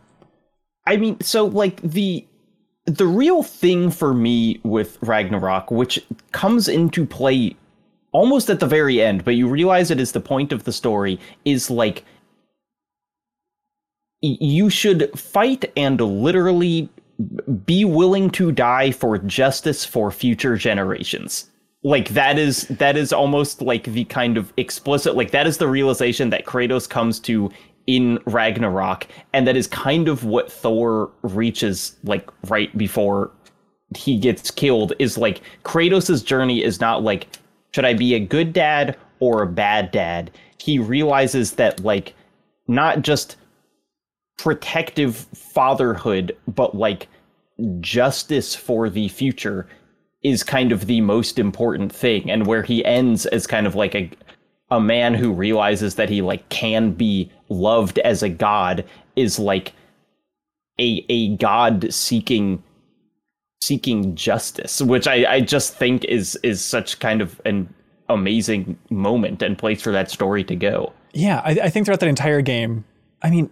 I 0.86 0.98
mean, 0.98 1.20
so 1.22 1.46
like 1.46 1.82
the 1.82 2.26
the 2.86 3.08
real 3.08 3.44
thing 3.44 3.90
for 3.90 4.14
me 4.14 4.60
with 4.64 4.98
Ragnarok, 5.02 5.72
which 5.72 6.04
comes 6.32 6.68
into 6.68 7.06
play 7.06 7.56
almost 8.12 8.50
at 8.50 8.60
the 8.60 8.68
very 8.68 9.02
end, 9.02 9.26
but 9.26 9.36
you 9.36 9.48
realize 9.48 9.92
it 9.92 10.00
is 10.00 10.12
the 10.12 10.20
point 10.20 10.52
of 10.52 10.64
the 10.64 10.72
story, 10.72 11.20
is 11.44 11.70
like 11.70 12.04
you 14.22 14.70
should 14.70 15.18
fight 15.18 15.72
and 15.78 16.00
literally 16.00 16.90
be 17.66 17.84
willing 17.86 18.30
to 18.32 18.52
die 18.52 18.92
for 18.92 19.18
justice 19.18 19.84
for 19.84 20.12
future 20.12 20.56
generations. 20.56 21.50
Like 21.84 22.10
that 22.10 22.38
is 22.38 22.64
that 22.68 22.98
is 22.98 23.14
almost 23.14 23.62
like 23.62 23.86
the 23.86 24.06
kind 24.06 24.38
of 24.38 24.52
explicit 24.58 25.16
like 25.16 25.32
that 25.32 25.48
is 25.48 25.58
the 25.58 25.68
realization 25.68 26.30
that 26.30 26.46
Kratos 26.46 26.90
comes 26.90 27.20
to 27.22 27.50
in 27.88 28.20
Ragnarok 28.26 29.08
and 29.34 29.48
that 29.48 29.56
is 29.56 29.66
kind 29.68 30.10
of 30.10 30.26
what 30.26 30.52
Thor 30.52 31.10
reaches 31.22 31.96
like 32.04 32.30
right 32.50 32.78
before 32.78 33.32
he 33.96 34.18
gets 34.18 34.52
killed 34.52 34.94
is 35.00 35.18
like 35.18 35.42
Kratos's 35.64 36.22
journey 36.22 36.64
is 36.64 36.82
not 36.82 37.02
like 37.02 37.28
should 37.74 37.86
I 37.86 37.94
be 37.94 38.14
a 38.14 38.20
good 38.20 38.52
dad 38.52 38.98
or 39.20 39.42
a 39.42 39.48
bad 39.48 39.92
dad? 39.92 40.32
He 40.58 40.80
realizes 40.80 41.54
that 41.54 41.80
like 41.80 42.14
not 42.68 43.04
just 43.04 43.38
protective 44.40 45.28
fatherhood 45.36 46.36
but 46.48 46.74
like 46.74 47.08
justice 47.82 48.56
for 48.56 48.90
the 48.90 49.10
future 49.10 49.68
is 50.24 50.44
kind 50.44 50.72
of 50.72 50.86
the 50.86 51.02
most 51.02 51.38
important 51.38 51.94
thing. 51.94 52.30
And 52.32 52.48
where 52.48 52.64
he 52.64 52.84
ends 52.84 53.26
as 53.28 53.46
kind 53.46 53.68
of 53.68 53.76
like 53.76 53.96
a 53.96 54.10
a 54.72 54.80
man 54.80 55.16
who 55.16 55.34
realizes 55.34 55.96
that 55.96 56.10
he 56.10 56.22
like 56.22 56.48
can 56.50 56.92
be 56.92 57.32
loved 57.50 57.98
as 58.00 58.22
a 58.22 58.30
god 58.30 58.86
is 59.16 59.40
like 59.40 59.74
a 60.80 61.04
a 61.10 61.36
god 61.38 61.92
seeking 61.92 62.62
seeking 63.62 64.14
justice 64.14 64.80
which 64.80 65.08
i 65.08 65.26
i 65.26 65.42
just 65.42 65.74
think 65.74 66.06
is 66.06 66.38
is 66.44 66.64
such 66.64 67.00
kind 67.00 67.20
of 67.20 67.42
an 67.46 67.68
amazing 68.10 68.78
moment 68.90 69.42
and 69.42 69.58
place 69.58 69.82
for 69.82 69.92
that 69.92 70.12
story 70.12 70.44
to 70.44 70.56
go. 70.56 70.92
Yeah, 71.14 71.42
I, 71.46 71.52
I 71.52 71.70
think 71.70 71.86
throughout 71.86 72.02
that 72.02 72.10
entire 72.10 72.42
game, 72.42 72.84
I 73.22 73.30
mean, 73.30 73.50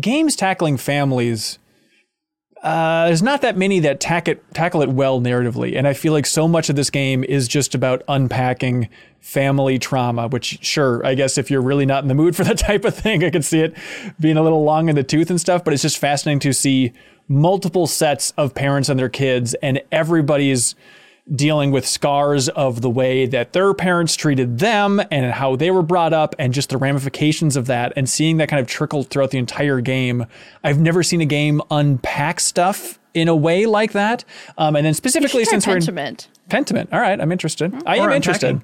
games 0.00 0.36
tackling 0.36 0.76
families, 0.76 1.58
uh, 2.62 3.06
there's 3.06 3.22
not 3.22 3.42
that 3.42 3.56
many 3.56 3.80
that 3.80 4.00
tack 4.00 4.28
it, 4.28 4.42
tackle 4.54 4.82
it 4.82 4.88
well 4.88 5.20
narratively. 5.20 5.76
And 5.76 5.86
I 5.86 5.92
feel 5.92 6.12
like 6.12 6.26
so 6.26 6.48
much 6.48 6.68
of 6.68 6.76
this 6.76 6.90
game 6.90 7.22
is 7.22 7.46
just 7.48 7.74
about 7.74 8.02
unpacking 8.08 8.88
family 9.20 9.78
trauma, 9.78 10.28
which, 10.28 10.64
sure, 10.64 11.04
I 11.06 11.14
guess 11.14 11.38
if 11.38 11.50
you're 11.50 11.62
really 11.62 11.86
not 11.86 12.02
in 12.02 12.08
the 12.08 12.14
mood 12.14 12.34
for 12.34 12.44
that 12.44 12.58
type 12.70 12.84
of 12.84 12.94
thing, 12.94 13.22
I 13.22 13.30
could 13.30 13.44
see 13.44 13.60
it 13.60 13.76
being 14.18 14.36
a 14.36 14.42
little 14.42 14.64
long 14.64 14.88
in 14.88 14.96
the 14.96 15.04
tooth 15.04 15.30
and 15.30 15.40
stuff. 15.40 15.64
But 15.64 15.74
it's 15.74 15.82
just 15.82 15.98
fascinating 15.98 16.40
to 16.40 16.52
see 16.52 16.92
multiple 17.28 17.86
sets 17.86 18.32
of 18.36 18.54
parents 18.54 18.88
and 18.88 18.98
their 18.98 19.08
kids, 19.08 19.54
and 19.54 19.82
everybody's 19.92 20.74
dealing 21.34 21.72
with 21.72 21.86
scars 21.86 22.48
of 22.50 22.82
the 22.82 22.90
way 22.90 23.26
that 23.26 23.52
their 23.52 23.74
parents 23.74 24.14
treated 24.14 24.58
them 24.58 25.02
and 25.10 25.32
how 25.32 25.56
they 25.56 25.70
were 25.72 25.82
brought 25.82 26.12
up 26.12 26.34
and 26.38 26.54
just 26.54 26.70
the 26.70 26.76
ramifications 26.78 27.56
of 27.56 27.66
that 27.66 27.92
and 27.96 28.08
seeing 28.08 28.36
that 28.36 28.48
kind 28.48 28.60
of 28.60 28.66
trickle 28.68 29.02
throughout 29.02 29.32
the 29.32 29.38
entire 29.38 29.80
game. 29.80 30.24
I've 30.62 30.78
never 30.78 31.02
seen 31.02 31.20
a 31.20 31.26
game 31.26 31.60
unpack 31.70 32.38
stuff 32.38 33.00
in 33.12 33.26
a 33.28 33.34
way 33.34 33.66
like 33.66 33.92
that. 33.92 34.24
Um, 34.56 34.76
and 34.76 34.86
then 34.86 34.94
specifically 34.94 35.40
You 35.40 35.46
should 35.46 35.62
try 35.62 35.78
since 35.80 35.88
we're 35.88 35.94
in 35.94 36.14
Pentiment. 36.14 36.28
Pentiment. 36.48 36.92
All 36.92 37.00
right, 37.00 37.20
I'm 37.20 37.32
interested. 37.32 37.74
I 37.86 37.96
am 37.96 38.08
Or 38.08 38.12
interested. 38.12 38.60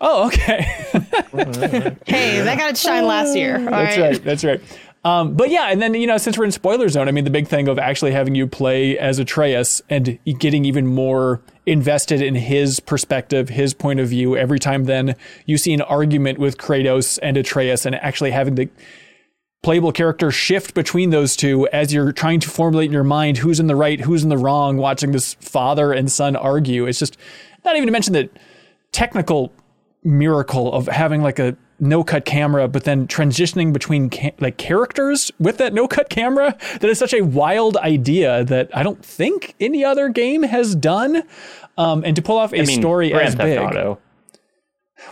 Oh, 0.00 0.28
okay. 0.28 0.64
Hey, 2.06 2.40
that 2.40 2.58
got 2.58 2.70
its 2.70 2.80
shine 2.80 3.04
last 3.06 3.36
year. 3.36 3.56
All 3.58 3.64
That's 3.66 3.98
right. 3.98 4.12
right. 4.12 4.24
That's 4.24 4.44
right. 4.44 4.60
Um, 5.04 5.34
but 5.34 5.50
yeah, 5.50 5.68
and 5.70 5.80
then 5.80 5.94
you 5.94 6.06
know, 6.06 6.16
since 6.18 6.36
we're 6.38 6.44
in 6.44 6.52
spoiler 6.52 6.88
zone, 6.88 7.08
I 7.08 7.12
mean, 7.12 7.24
the 7.24 7.30
big 7.30 7.46
thing 7.46 7.68
of 7.68 7.78
actually 7.78 8.12
having 8.12 8.34
you 8.34 8.46
play 8.46 8.98
as 8.98 9.18
Atreus 9.18 9.80
and 9.88 10.18
getting 10.38 10.64
even 10.64 10.86
more 10.86 11.40
invested 11.68 12.22
in 12.22 12.34
his 12.34 12.80
perspective, 12.80 13.50
his 13.50 13.74
point 13.74 14.00
of 14.00 14.08
view. 14.08 14.36
Every 14.36 14.58
time, 14.58 14.84
then 14.84 15.14
you 15.46 15.58
see 15.58 15.72
an 15.72 15.82
argument 15.82 16.38
with 16.38 16.58
Kratos 16.58 17.18
and 17.22 17.36
Atreus, 17.36 17.86
and 17.86 17.94
actually 17.94 18.30
having 18.30 18.54
the 18.54 18.68
playable 19.62 19.92
character 19.92 20.30
shift 20.30 20.74
between 20.74 21.10
those 21.10 21.36
two 21.36 21.68
as 21.68 21.92
you're 21.92 22.12
trying 22.12 22.40
to 22.40 22.48
formulate 22.48 22.86
in 22.86 22.92
your 22.92 23.04
mind 23.04 23.38
who's 23.38 23.60
in 23.60 23.66
the 23.66 23.76
right, 23.76 24.00
who's 24.00 24.22
in 24.22 24.28
the 24.28 24.38
wrong. 24.38 24.76
Watching 24.76 25.12
this 25.12 25.34
father 25.34 25.92
and 25.92 26.10
son 26.10 26.36
argue, 26.36 26.86
it's 26.86 26.98
just 26.98 27.16
not 27.64 27.76
even 27.76 27.86
to 27.86 27.92
mention 27.92 28.12
the 28.14 28.30
technical 28.92 29.52
miracle 30.04 30.72
of 30.72 30.86
having 30.86 31.22
like 31.22 31.38
a 31.38 31.56
no 31.80 32.02
cut 32.02 32.24
camera, 32.24 32.68
but 32.68 32.84
then 32.84 33.06
transitioning 33.06 33.72
between 33.72 34.10
ca- 34.10 34.34
like 34.40 34.56
characters 34.56 35.30
with 35.38 35.58
that 35.58 35.72
no 35.72 35.86
cut 35.86 36.08
camera. 36.08 36.56
That 36.80 36.90
is 36.90 36.98
such 36.98 37.14
a 37.14 37.22
wild 37.22 37.76
idea 37.76 38.44
that 38.44 38.70
I 38.76 38.82
don't 38.82 39.04
think 39.04 39.54
any 39.60 39.84
other 39.84 40.08
game 40.08 40.42
has 40.42 40.74
done. 40.74 41.22
Um, 41.76 42.02
and 42.04 42.16
to 42.16 42.22
pull 42.22 42.36
off 42.36 42.52
a 42.52 42.60
i 42.60 42.64
mean 42.64 42.80
story 42.80 43.10
Grand 43.10 43.28
as 43.28 43.34
Theft 43.34 43.44
big, 43.44 43.58
Auto. 43.58 43.98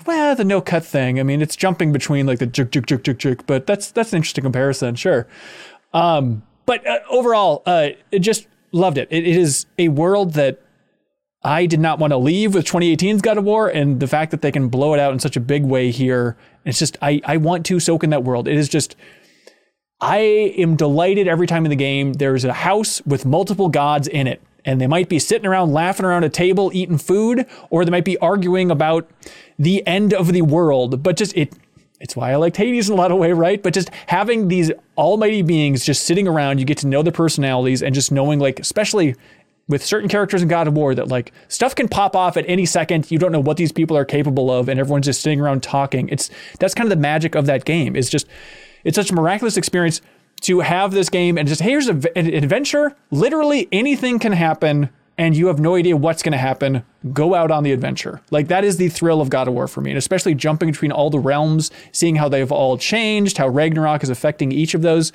well, 0.05 0.34
the 0.34 0.44
no 0.44 0.60
cut 0.60 0.84
thing. 0.84 1.20
I 1.20 1.22
mean, 1.22 1.40
it's 1.40 1.55
jumping 1.55 1.93
between 1.93 2.26
like 2.26 2.40
the 2.40 2.47
juk 2.47 2.70
juk 2.70 2.86
juk 2.86 3.02
juk 3.02 3.16
juk, 3.16 3.47
but 3.47 3.66
that's 3.66 3.93
that's 3.93 4.12
an 4.12 4.16
interesting 4.16 4.43
comparison, 4.43 4.97
sure. 4.97 5.28
Um, 5.93 6.43
but 6.66 6.84
uh, 6.86 6.98
overall, 7.09 7.62
uh, 7.66 7.90
it 8.10 8.18
just 8.18 8.48
loved 8.72 8.98
it. 8.98 9.06
it. 9.10 9.26
It 9.26 9.36
is 9.36 9.66
a 9.78 9.88
world 9.88 10.34
that 10.34 10.60
I 11.42 11.66
did 11.66 11.80
not 11.80 11.98
want 11.98 12.12
to 12.12 12.16
leave 12.16 12.54
with 12.54 12.66
2018's 12.66 13.22
God 13.22 13.38
of 13.38 13.44
War, 13.44 13.68
and 13.68 14.00
the 14.00 14.08
fact 14.08 14.30
that 14.32 14.42
they 14.42 14.50
can 14.50 14.68
blow 14.68 14.94
it 14.94 15.00
out 15.00 15.12
in 15.12 15.18
such 15.20 15.36
a 15.36 15.40
big 15.40 15.64
way 15.64 15.90
here, 15.90 16.36
it's 16.64 16.78
just 16.78 16.96
I 17.00 17.20
I 17.24 17.36
want 17.36 17.64
to 17.66 17.78
soak 17.78 18.02
in 18.04 18.10
that 18.10 18.24
world. 18.24 18.48
It 18.48 18.56
is 18.56 18.68
just. 18.68 18.96
I 19.98 20.18
am 20.18 20.76
delighted 20.76 21.26
every 21.26 21.46
time 21.46 21.64
in 21.64 21.70
the 21.70 21.76
game 21.76 22.12
there's 22.12 22.44
a 22.44 22.52
house 22.52 23.00
with 23.06 23.24
multiple 23.24 23.70
gods 23.70 24.06
in 24.06 24.26
it. 24.26 24.42
And 24.66 24.78
they 24.78 24.86
might 24.86 25.08
be 25.08 25.18
sitting 25.18 25.46
around 25.46 25.72
laughing 25.72 26.04
around 26.04 26.24
a 26.24 26.28
table 26.28 26.70
eating 26.74 26.98
food, 26.98 27.46
or 27.70 27.82
they 27.82 27.90
might 27.90 28.04
be 28.04 28.18
arguing 28.18 28.70
about 28.70 29.08
the 29.58 29.86
end 29.86 30.12
of 30.12 30.34
the 30.34 30.42
world. 30.42 31.02
But 31.02 31.16
just 31.16 31.34
it 31.34 31.54
it's 32.00 32.14
why 32.14 32.32
I 32.32 32.36
liked 32.36 32.56
Hades 32.56 32.90
in 32.90 32.94
a 32.94 32.96
lot 32.96 33.10
of 33.10 33.18
way, 33.18 33.32
right? 33.32 33.62
But 33.62 33.72
just 33.72 33.90
having 34.06 34.48
these 34.48 34.70
almighty 34.98 35.42
beings 35.42 35.84
just 35.84 36.04
sitting 36.04 36.28
around, 36.28 36.58
you 36.58 36.66
get 36.66 36.78
to 36.78 36.86
know 36.86 37.02
their 37.02 37.12
personalities 37.12 37.82
and 37.82 37.94
just 37.94 38.12
knowing 38.12 38.38
like 38.38 38.60
especially 38.60 39.14
with 39.68 39.84
certain 39.84 40.09
characters 40.09 40.43
in 40.43 40.48
God 40.48 40.68
of 40.68 40.74
War 40.74 40.94
that 40.94 41.09
like 41.09 41.32
stuff 41.48 41.74
can 41.74 41.88
pop 41.88 42.14
off 42.14 42.36
at 42.36 42.44
any 42.48 42.66
second. 42.66 43.10
You 43.10 43.18
don't 43.18 43.32
know 43.32 43.40
what 43.40 43.56
these 43.56 43.72
people 43.72 43.97
are 43.97 44.05
capable 44.05 44.51
of, 44.51 44.68
and 44.68 44.78
everyone's 44.78 45.06
just 45.06 45.22
sitting 45.22 45.40
around 45.40 45.62
talking. 45.62 46.09
It's 46.09 46.30
that's 46.59 46.74
kind 46.74 46.86
of 46.86 46.97
the 46.97 47.01
magic 47.01 47.34
of 47.34 47.47
that 47.47 47.64
game. 47.64 47.97
It's 47.97 48.09
just 48.09 48.26
it's 48.84 48.94
such 48.94 49.10
a 49.10 49.14
miraculous 49.14 49.56
experience 49.56 50.01
to 50.43 50.60
have 50.60 50.93
this 50.93 51.09
game 51.09 51.38
and 51.38 51.48
just 51.48 51.62
hey, 51.62 51.70
here's 51.70 51.88
a, 51.88 52.18
an 52.18 52.32
adventure. 52.32 52.94
Literally 53.10 53.68
anything 53.72 54.18
can 54.18 54.32
happen, 54.32 54.90
and 55.18 55.36
you 55.36 55.48
have 55.48 55.59
no 55.59 55.74
idea 55.74 55.97
what's 55.97 56.22
going 56.22 56.32
to 56.32 56.38
happen. 56.38 56.84
Go 57.12 57.34
out 57.34 57.51
on 57.51 57.64
the 57.64 57.72
adventure. 57.72 58.20
Like 58.30 58.48
that 58.48 58.64
is 58.64 58.76
the 58.76 58.88
thrill 58.88 59.20
of 59.20 59.30
God 59.30 59.48
of 59.48 59.55
War 59.55 59.66
for 59.66 59.80
me, 59.80 59.90
and 59.90 59.98
especially 59.98 60.34
jumping 60.34 60.70
between 60.70 60.93
all 60.93 61.10
the 61.10 61.18
realms, 61.18 61.72
seeing 61.90 62.16
how 62.16 62.28
they've 62.28 62.52
all 62.52 62.78
changed, 62.78 63.38
how 63.38 63.48
Ragnarok 63.48 64.05
is 64.05 64.10
affecting 64.10 64.52
each 64.52 64.74
of 64.74 64.82
those. 64.82 65.12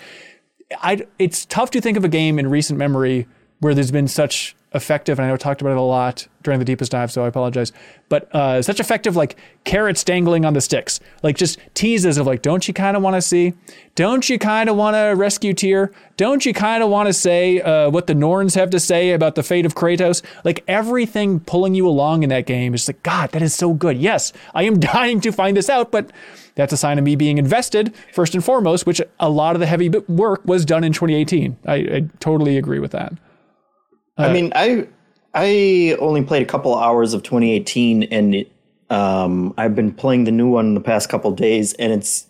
I, 0.82 1.06
it's 1.20 1.46
tough 1.46 1.72
to 1.72 1.82
think 1.82 1.98
of 1.98 2.06
a 2.06 2.10
game 2.10 2.40
in 2.40 2.50
recent 2.50 2.80
memory 2.80 3.28
where 3.62 3.74
there's 3.74 3.92
been 3.92 4.08
such 4.08 4.56
effective, 4.74 5.20
and 5.20 5.26
I 5.26 5.28
know 5.28 5.34
I 5.34 5.38
talked 5.38 5.62
about 5.62 5.72
it 5.72 5.78
a 5.78 5.82
lot 5.82 6.28
during 6.44 6.60
the 6.60 6.66
deepest 6.66 6.92
dive, 6.92 7.12
so 7.12 7.26
I 7.26 7.28
apologize, 7.28 7.74
but 8.10 8.34
uh, 8.34 8.62
such 8.62 8.80
effective 8.80 9.16
like 9.16 9.36
carrots 9.66 10.04
dangling 10.04 10.46
on 10.46 10.54
the 10.54 10.62
sticks, 10.62 11.00
like 11.24 11.36
just 11.36 11.60
teases 11.74 12.18
of 12.18 12.26
like, 12.26 12.42
don't 12.42 12.68
you 12.68 12.74
kind 12.74 12.96
of 12.96 13.04
want 13.04 13.16
to 13.16 13.22
see? 13.22 13.54
Don't 13.96 14.30
you 14.30 14.40
kind 14.40 14.70
of 14.70 14.78
want 14.78 14.96
to 14.96 15.14
rescue 15.16 15.54
Tyr? 15.54 15.92
Don't 16.16 16.46
you 16.46 16.54
kind 16.54 16.82
of 16.82 16.90
want 16.90 17.08
to 17.08 17.14
say 17.14 17.60
uh, 17.60 17.90
what 17.90 18.08
the 18.08 18.16
Norns 18.16 18.56
have 18.56 18.70
to 18.70 18.80
say 18.80 19.12
about 19.12 19.36
the 19.36 19.44
fate 19.44 19.66
of 19.66 19.76
Kratos? 19.76 20.22
Like 20.46 20.64
everything 20.68 21.42
pulling 21.42 21.76
you 21.76 21.88
along 21.88 22.24
in 22.24 22.30
that 22.30 22.46
game 22.46 22.74
is 22.74 22.88
like, 22.88 23.04
God, 23.04 23.32
that 23.34 23.42
is 23.42 23.54
so 23.54 23.74
good. 23.74 23.98
Yes, 23.98 24.32
I 24.56 24.64
am 24.64 24.80
dying 24.80 25.20
to 25.22 25.32
find 25.32 25.58
this 25.58 25.70
out, 25.70 25.92
but 25.92 26.12
that's 26.56 26.72
a 26.72 26.78
sign 26.78 26.98
of 26.98 27.04
me 27.04 27.18
being 27.18 27.38
invested 27.38 27.94
first 28.14 28.34
and 28.34 28.44
foremost, 28.44 28.86
which 28.86 29.02
a 29.20 29.30
lot 29.30 29.56
of 29.56 29.60
the 29.60 29.68
heavy 29.68 29.90
work 29.90 30.42
was 30.46 30.64
done 30.64 30.86
in 30.86 30.94
2018. 30.94 31.58
I, 31.66 31.76
I 31.76 32.06
totally 32.20 32.58
agree 32.58 32.80
with 32.80 32.92
that. 32.92 33.14
I 34.18 34.32
mean, 34.32 34.52
I 34.56 34.88
I 35.34 35.96
only 36.00 36.24
played 36.24 36.42
a 36.42 36.46
couple 36.46 36.76
hours 36.76 37.14
of 37.14 37.24
2018, 37.24 38.04
and 38.04 38.36
it, 38.36 38.52
um, 38.90 39.54
I've 39.58 39.76
been 39.76 39.94
playing 39.94 40.26
the 40.26 40.32
new 40.32 40.50
one 40.50 40.74
the 40.74 40.82
past 40.82 41.10
couple 41.10 41.32
days, 41.32 41.74
and 41.74 41.92
it's 41.92 42.28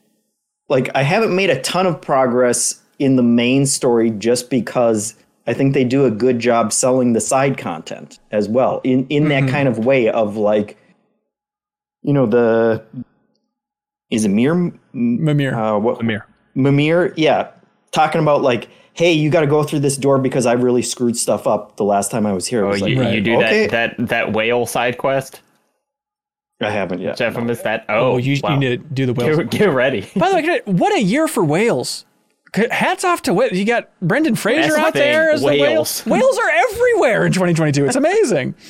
like 0.70 0.90
I 0.95 1.03
haven't 1.03 1.36
made 1.36 1.49
a 1.49 1.62
ton 1.62 1.86
of 1.86 1.99
progress 2.02 2.82
in 2.99 3.16
the 3.16 3.24
main 3.24 3.66
story 3.66 4.12
just 4.12 4.49
because 4.49 5.16
I 5.48 5.53
think 5.53 5.74
they 5.74 5.84
do 5.84 6.06
a 6.06 6.12
good 6.12 6.40
job 6.40 6.72
selling 6.72 7.14
the 7.14 7.22
side 7.22 7.58
content 7.58 8.20
as 8.32 8.48
well 8.48 8.80
in 8.84 9.08
in 9.08 9.30
that 9.30 9.49
kind 9.49 9.68
of 9.68 9.80
way 9.80 10.10
of 10.10 10.38
like, 10.38 10.78
you 12.03 12.14
know, 12.14 12.26
the 12.26 12.84
is 14.12 14.26
it 14.26 14.30
Mir? 14.30 14.72
Mimir. 14.94 15.56
Uh, 15.56 15.80
what? 15.80 15.99
Amir. 15.99 16.28
Mimir, 16.53 17.14
yeah, 17.16 17.49
talking 17.91 18.22
about 18.22 18.41
like, 18.41 18.68
hey, 19.02 19.14
you 19.14 19.30
got 19.32 19.41
to 19.41 19.48
go 19.48 19.64
through 19.64 19.80
this 19.80 19.98
door 19.98 20.19
because 20.19 20.45
I 20.45 20.53
really 20.53 20.84
screwed 20.84 21.18
stuff 21.18 21.48
up 21.48 21.76
the 21.78 21.84
last 21.84 22.11
time 22.11 22.26
I 22.28 22.34
was 22.34 22.45
here. 22.45 22.64
I 22.64 22.68
Oh, 22.68 22.72
was 22.72 22.82
like, 22.82 22.91
you, 22.91 23.02
you 23.03 23.22
do 23.22 23.38
okay. 23.38 23.68
that 23.68 23.98
that 23.98 24.07
that 24.10 24.34
whale 24.34 24.65
side 24.68 24.98
quest. 24.99 25.41
I 26.61 26.69
haven't 26.69 26.99
yet. 27.02 27.18
Jeff, 27.18 27.36
I 27.38 27.41
missed 27.41 27.64
that. 27.64 27.86
Oh, 27.90 28.11
Oh, 28.14 28.18
you, 28.18 28.40
wow. 28.44 28.52
you 28.53 28.57
need 28.60 28.69
to 28.69 28.94
do 28.94 29.06
the 29.07 29.14
whales. 29.14 29.38
get, 29.38 29.49
get 29.49 29.65
ready. 29.73 30.07
By 30.15 30.30
the 30.30 30.36
way, 30.36 30.61
what 30.65 30.94
a 30.94 31.02
year 31.02 31.28
for 31.28 31.44
whales. 31.44 32.06
Hats 32.69 33.03
off 33.03 33.22
to 33.23 33.34
Wales. 33.34 33.53
You 33.53 33.65
got 33.65 33.90
Brendan 34.02 34.36
Fraser 34.36 34.61
That's 34.69 34.76
the 34.76 34.82
out 34.88 34.94
there 34.94 35.26
thing, 35.28 35.34
as 35.36 35.41
the 35.41 35.48
whales. 35.48 36.06
whales. 36.06 36.06
Whales 36.06 36.38
are 36.38 36.49
everywhere 36.49 37.26
in 37.26 37.32
2022. 37.32 37.86
It's 37.88 37.95
amazing. 37.95 38.53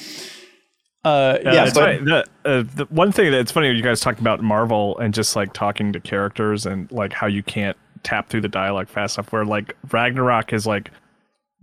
Uh, 1.03 1.39
Yeah, 1.43 1.53
Yeah, 1.53 1.65
but- 1.65 1.73
funny. 1.73 1.97
The, 2.05 2.25
uh, 2.45 2.63
the 2.75 2.85
one 2.91 3.11
thing 3.11 3.31
that's 3.31 3.51
funny, 3.51 3.71
you 3.71 3.81
guys 3.81 4.01
talking 4.01 4.21
about 4.21 4.43
Marvel 4.43 4.99
and 4.99 5.15
just 5.15 5.35
like 5.35 5.51
talking 5.51 5.91
to 5.93 5.99
characters 5.99 6.67
and 6.67 6.91
like 6.91 7.11
how 7.11 7.25
you 7.25 7.41
can't 7.41 7.75
tap 8.03 8.29
through 8.29 8.41
the 8.41 8.47
dialogue 8.47 8.87
fast 8.89 9.17
enough. 9.17 9.31
Where 9.31 9.45
like 9.45 9.75
Ragnarok 9.91 10.53
is 10.53 10.65
like 10.67 10.91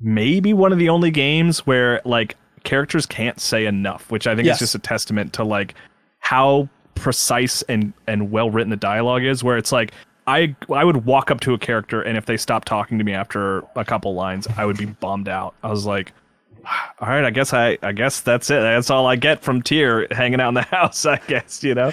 maybe 0.00 0.52
one 0.52 0.72
of 0.72 0.78
the 0.78 0.88
only 0.88 1.10
games 1.10 1.66
where 1.66 2.00
like 2.04 2.36
characters 2.64 3.06
can't 3.06 3.40
say 3.40 3.66
enough, 3.66 4.10
which 4.10 4.26
I 4.26 4.34
think 4.34 4.46
Yes. 4.46 4.56
is 4.56 4.60
just 4.60 4.74
a 4.74 4.78
testament 4.78 5.32
to 5.34 5.44
like 5.44 5.74
how 6.20 6.68
precise 6.94 7.62
and 7.62 7.92
and 8.06 8.30
well 8.30 8.50
written 8.50 8.70
the 8.70 8.76
dialogue 8.76 9.22
is. 9.24 9.42
Where 9.44 9.56
it's 9.56 9.72
like. 9.72 9.92
I, 10.30 10.54
I 10.70 10.84
would 10.84 11.06
walk 11.06 11.30
up 11.30 11.40
to 11.40 11.54
a 11.54 11.58
character 11.58 12.02
and 12.02 12.18
if 12.18 12.26
they 12.26 12.36
stopped 12.36 12.68
talking 12.68 12.98
to 12.98 13.04
me 13.04 13.14
after 13.14 13.64
a 13.76 13.82
couple 13.82 14.12
lines, 14.12 14.46
I 14.58 14.66
would 14.66 14.76
be 14.76 14.84
bummed 15.00 15.26
out. 15.26 15.54
I 15.62 15.70
was 15.70 15.86
like, 15.86 16.12
ah, 16.66 16.92
all 17.00 17.08
right, 17.08 17.24
I 17.24 17.30
guess 17.30 17.54
I 17.54 17.78
I 17.82 17.92
guess 17.92 18.20
that's 18.20 18.50
it. 18.50 18.60
That's 18.60 18.90
all 18.90 19.06
I 19.06 19.16
get 19.16 19.40
from 19.42 19.62
Tyr 19.62 20.06
hanging 20.10 20.38
out 20.38 20.48
in 20.48 20.54
the 20.54 20.60
house. 20.70 21.06
I 21.06 21.16
guess 21.28 21.64
you 21.64 21.74
know. 21.74 21.92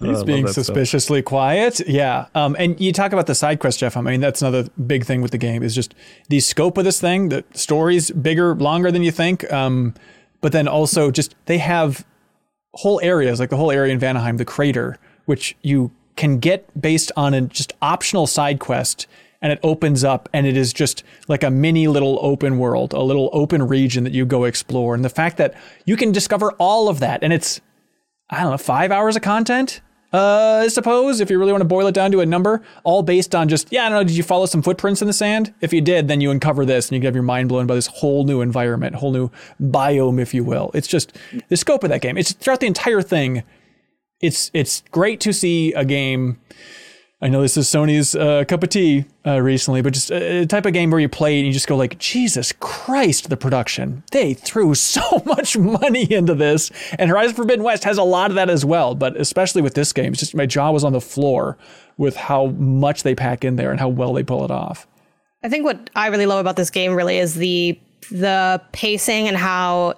I 0.00 0.06
He's 0.06 0.16
love 0.18 0.26
being 0.26 0.44
that 0.44 0.52
stuff. 0.52 0.66
suspiciously 0.66 1.22
quiet. 1.22 1.80
Yeah. 1.88 2.26
Um, 2.34 2.54
and 2.58 2.78
you 2.80 2.92
talk 2.92 3.12
about 3.12 3.26
the 3.26 3.34
side 3.34 3.60
quest, 3.60 3.78
Jeff. 3.78 3.96
I 3.96 4.02
mean, 4.02 4.20
that's 4.20 4.42
another 4.42 4.68
big 4.86 5.04
thing 5.04 5.22
with 5.22 5.30
the 5.30 5.38
game 5.38 5.62
is 5.62 5.74
just 5.74 5.94
the 6.28 6.40
scope 6.40 6.76
of 6.76 6.84
this 6.84 7.00
thing. 7.00 7.30
The 7.30 7.44
story's 7.54 8.10
bigger, 8.10 8.54
longer 8.54 8.90
than 8.92 9.02
you 9.02 9.10
think. 9.10 9.50
Um, 9.52 9.94
but 10.42 10.52
then 10.52 10.68
also 10.68 11.10
just 11.10 11.34
they 11.46 11.58
have 11.58 12.04
whole 12.74 13.00
areas, 13.02 13.40
like 13.40 13.48
the 13.48 13.56
whole 13.56 13.70
area 13.70 13.92
in 13.92 13.98
Vanaheim, 13.98 14.36
the 14.36 14.44
crater, 14.44 14.98
which 15.24 15.56
you 15.62 15.90
can 16.14 16.38
get 16.38 16.78
based 16.80 17.10
on 17.16 17.32
a 17.32 17.40
just 17.40 17.72
optional 17.80 18.26
side 18.26 18.58
quest. 18.60 19.06
And 19.42 19.52
it 19.52 19.60
opens 19.62 20.02
up 20.02 20.28
and 20.32 20.46
it 20.46 20.56
is 20.56 20.72
just 20.72 21.04
like 21.28 21.42
a 21.42 21.50
mini 21.50 21.88
little 21.88 22.18
open 22.20 22.58
world, 22.58 22.92
a 22.92 23.00
little 23.02 23.30
open 23.32 23.66
region 23.66 24.04
that 24.04 24.12
you 24.12 24.26
go 24.26 24.44
explore. 24.44 24.94
And 24.94 25.04
the 25.04 25.10
fact 25.10 25.36
that 25.36 25.54
you 25.84 25.96
can 25.96 26.10
discover 26.10 26.52
all 26.52 26.88
of 26.88 27.00
that 27.00 27.22
and 27.22 27.32
it's 27.32 27.60
I 28.28 28.42
don't 28.42 28.50
know, 28.50 28.58
five 28.58 28.90
hours 28.90 29.14
of 29.14 29.22
content, 29.22 29.80
uh, 30.16 30.62
I 30.62 30.68
suppose, 30.68 31.20
if 31.20 31.30
you 31.30 31.38
really 31.38 31.52
want 31.52 31.60
to 31.60 31.66
boil 31.66 31.86
it 31.86 31.94
down 31.94 32.10
to 32.12 32.20
a 32.20 32.26
number, 32.26 32.62
all 32.84 33.02
based 33.02 33.34
on 33.34 33.48
just, 33.48 33.70
yeah, 33.70 33.84
I 33.84 33.90
don't 33.90 33.98
know, 33.98 34.04
did 34.04 34.16
you 34.16 34.22
follow 34.22 34.46
some 34.46 34.62
footprints 34.62 35.02
in 35.02 35.06
the 35.06 35.12
sand? 35.12 35.52
If 35.60 35.74
you 35.74 35.82
did, 35.82 36.08
then 36.08 36.22
you 36.22 36.30
uncover 36.30 36.64
this 36.64 36.88
and 36.88 36.96
you 36.96 37.06
have 37.06 37.14
your 37.14 37.22
mind 37.22 37.50
blown 37.50 37.66
by 37.66 37.74
this 37.74 37.88
whole 37.88 38.24
new 38.24 38.40
environment, 38.40 38.94
whole 38.96 39.12
new 39.12 39.30
biome, 39.60 40.18
if 40.18 40.32
you 40.32 40.42
will. 40.42 40.70
It's 40.72 40.88
just 40.88 41.12
the 41.48 41.56
scope 41.58 41.84
of 41.84 41.90
that 41.90 42.00
game. 42.00 42.16
It's 42.16 42.32
throughout 42.32 42.60
the 42.60 42.66
entire 42.66 43.02
thing. 43.02 43.42
It's 44.22 44.50
it's 44.54 44.82
great 44.90 45.20
to 45.20 45.34
see 45.34 45.74
a 45.74 45.84
game. 45.84 46.40
I 47.22 47.28
know 47.28 47.40
this 47.40 47.56
is 47.56 47.66
Sony's 47.66 48.14
uh, 48.14 48.44
cup 48.44 48.62
of 48.62 48.68
tea 48.68 49.06
uh, 49.26 49.40
recently, 49.40 49.80
but 49.80 49.94
just 49.94 50.10
a 50.10 50.42
a 50.42 50.46
type 50.46 50.66
of 50.66 50.74
game 50.74 50.90
where 50.90 51.00
you 51.00 51.08
play 51.08 51.38
and 51.38 51.46
you 51.46 51.52
just 51.52 51.66
go 51.66 51.74
like, 51.74 51.98
Jesus 51.98 52.52
Christ, 52.60 53.30
the 53.30 53.38
production. 53.38 54.02
They 54.12 54.34
threw 54.34 54.74
so 54.74 55.22
much 55.24 55.56
money 55.56 56.12
into 56.12 56.34
this. 56.34 56.70
And 56.98 57.08
Horizon 57.08 57.34
Forbidden 57.34 57.64
West 57.64 57.84
has 57.84 57.96
a 57.96 58.02
lot 58.02 58.30
of 58.30 58.34
that 58.34 58.50
as 58.50 58.64
well, 58.64 58.94
but 58.94 59.18
especially 59.18 59.62
with 59.62 59.74
this 59.74 59.92
game, 59.94 60.12
it's 60.12 60.20
just 60.20 60.34
my 60.34 60.44
jaw 60.44 60.70
was 60.70 60.84
on 60.84 60.92
the 60.92 61.00
floor 61.00 61.56
with 61.96 62.16
how 62.16 62.48
much 62.48 63.02
they 63.02 63.14
pack 63.14 63.44
in 63.44 63.56
there 63.56 63.70
and 63.70 63.80
how 63.80 63.88
well 63.88 64.12
they 64.12 64.22
pull 64.22 64.44
it 64.44 64.50
off. 64.50 64.86
I 65.42 65.48
think 65.48 65.64
what 65.64 65.88
I 65.94 66.08
really 66.08 66.26
love 66.26 66.40
about 66.40 66.56
this 66.56 66.70
game 66.70 66.94
really 66.94 67.18
is 67.18 67.34
the 67.34 67.78
the 68.10 68.62
pacing 68.72 69.26
and 69.26 69.36
how 69.36 69.94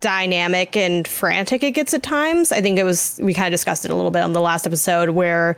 dynamic 0.00 0.76
and 0.76 1.06
frantic 1.06 1.62
it 1.62 1.72
gets 1.72 1.92
at 1.94 2.02
times. 2.02 2.52
I 2.52 2.62
think 2.62 2.78
it 2.78 2.84
was 2.84 3.20
we 3.22 3.34
kind 3.34 3.46
of 3.46 3.52
discussed 3.52 3.84
it 3.84 3.90
a 3.90 3.94
little 3.94 4.10
bit 4.10 4.22
on 4.22 4.32
the 4.32 4.40
last 4.40 4.66
episode 4.66 5.10
where 5.10 5.56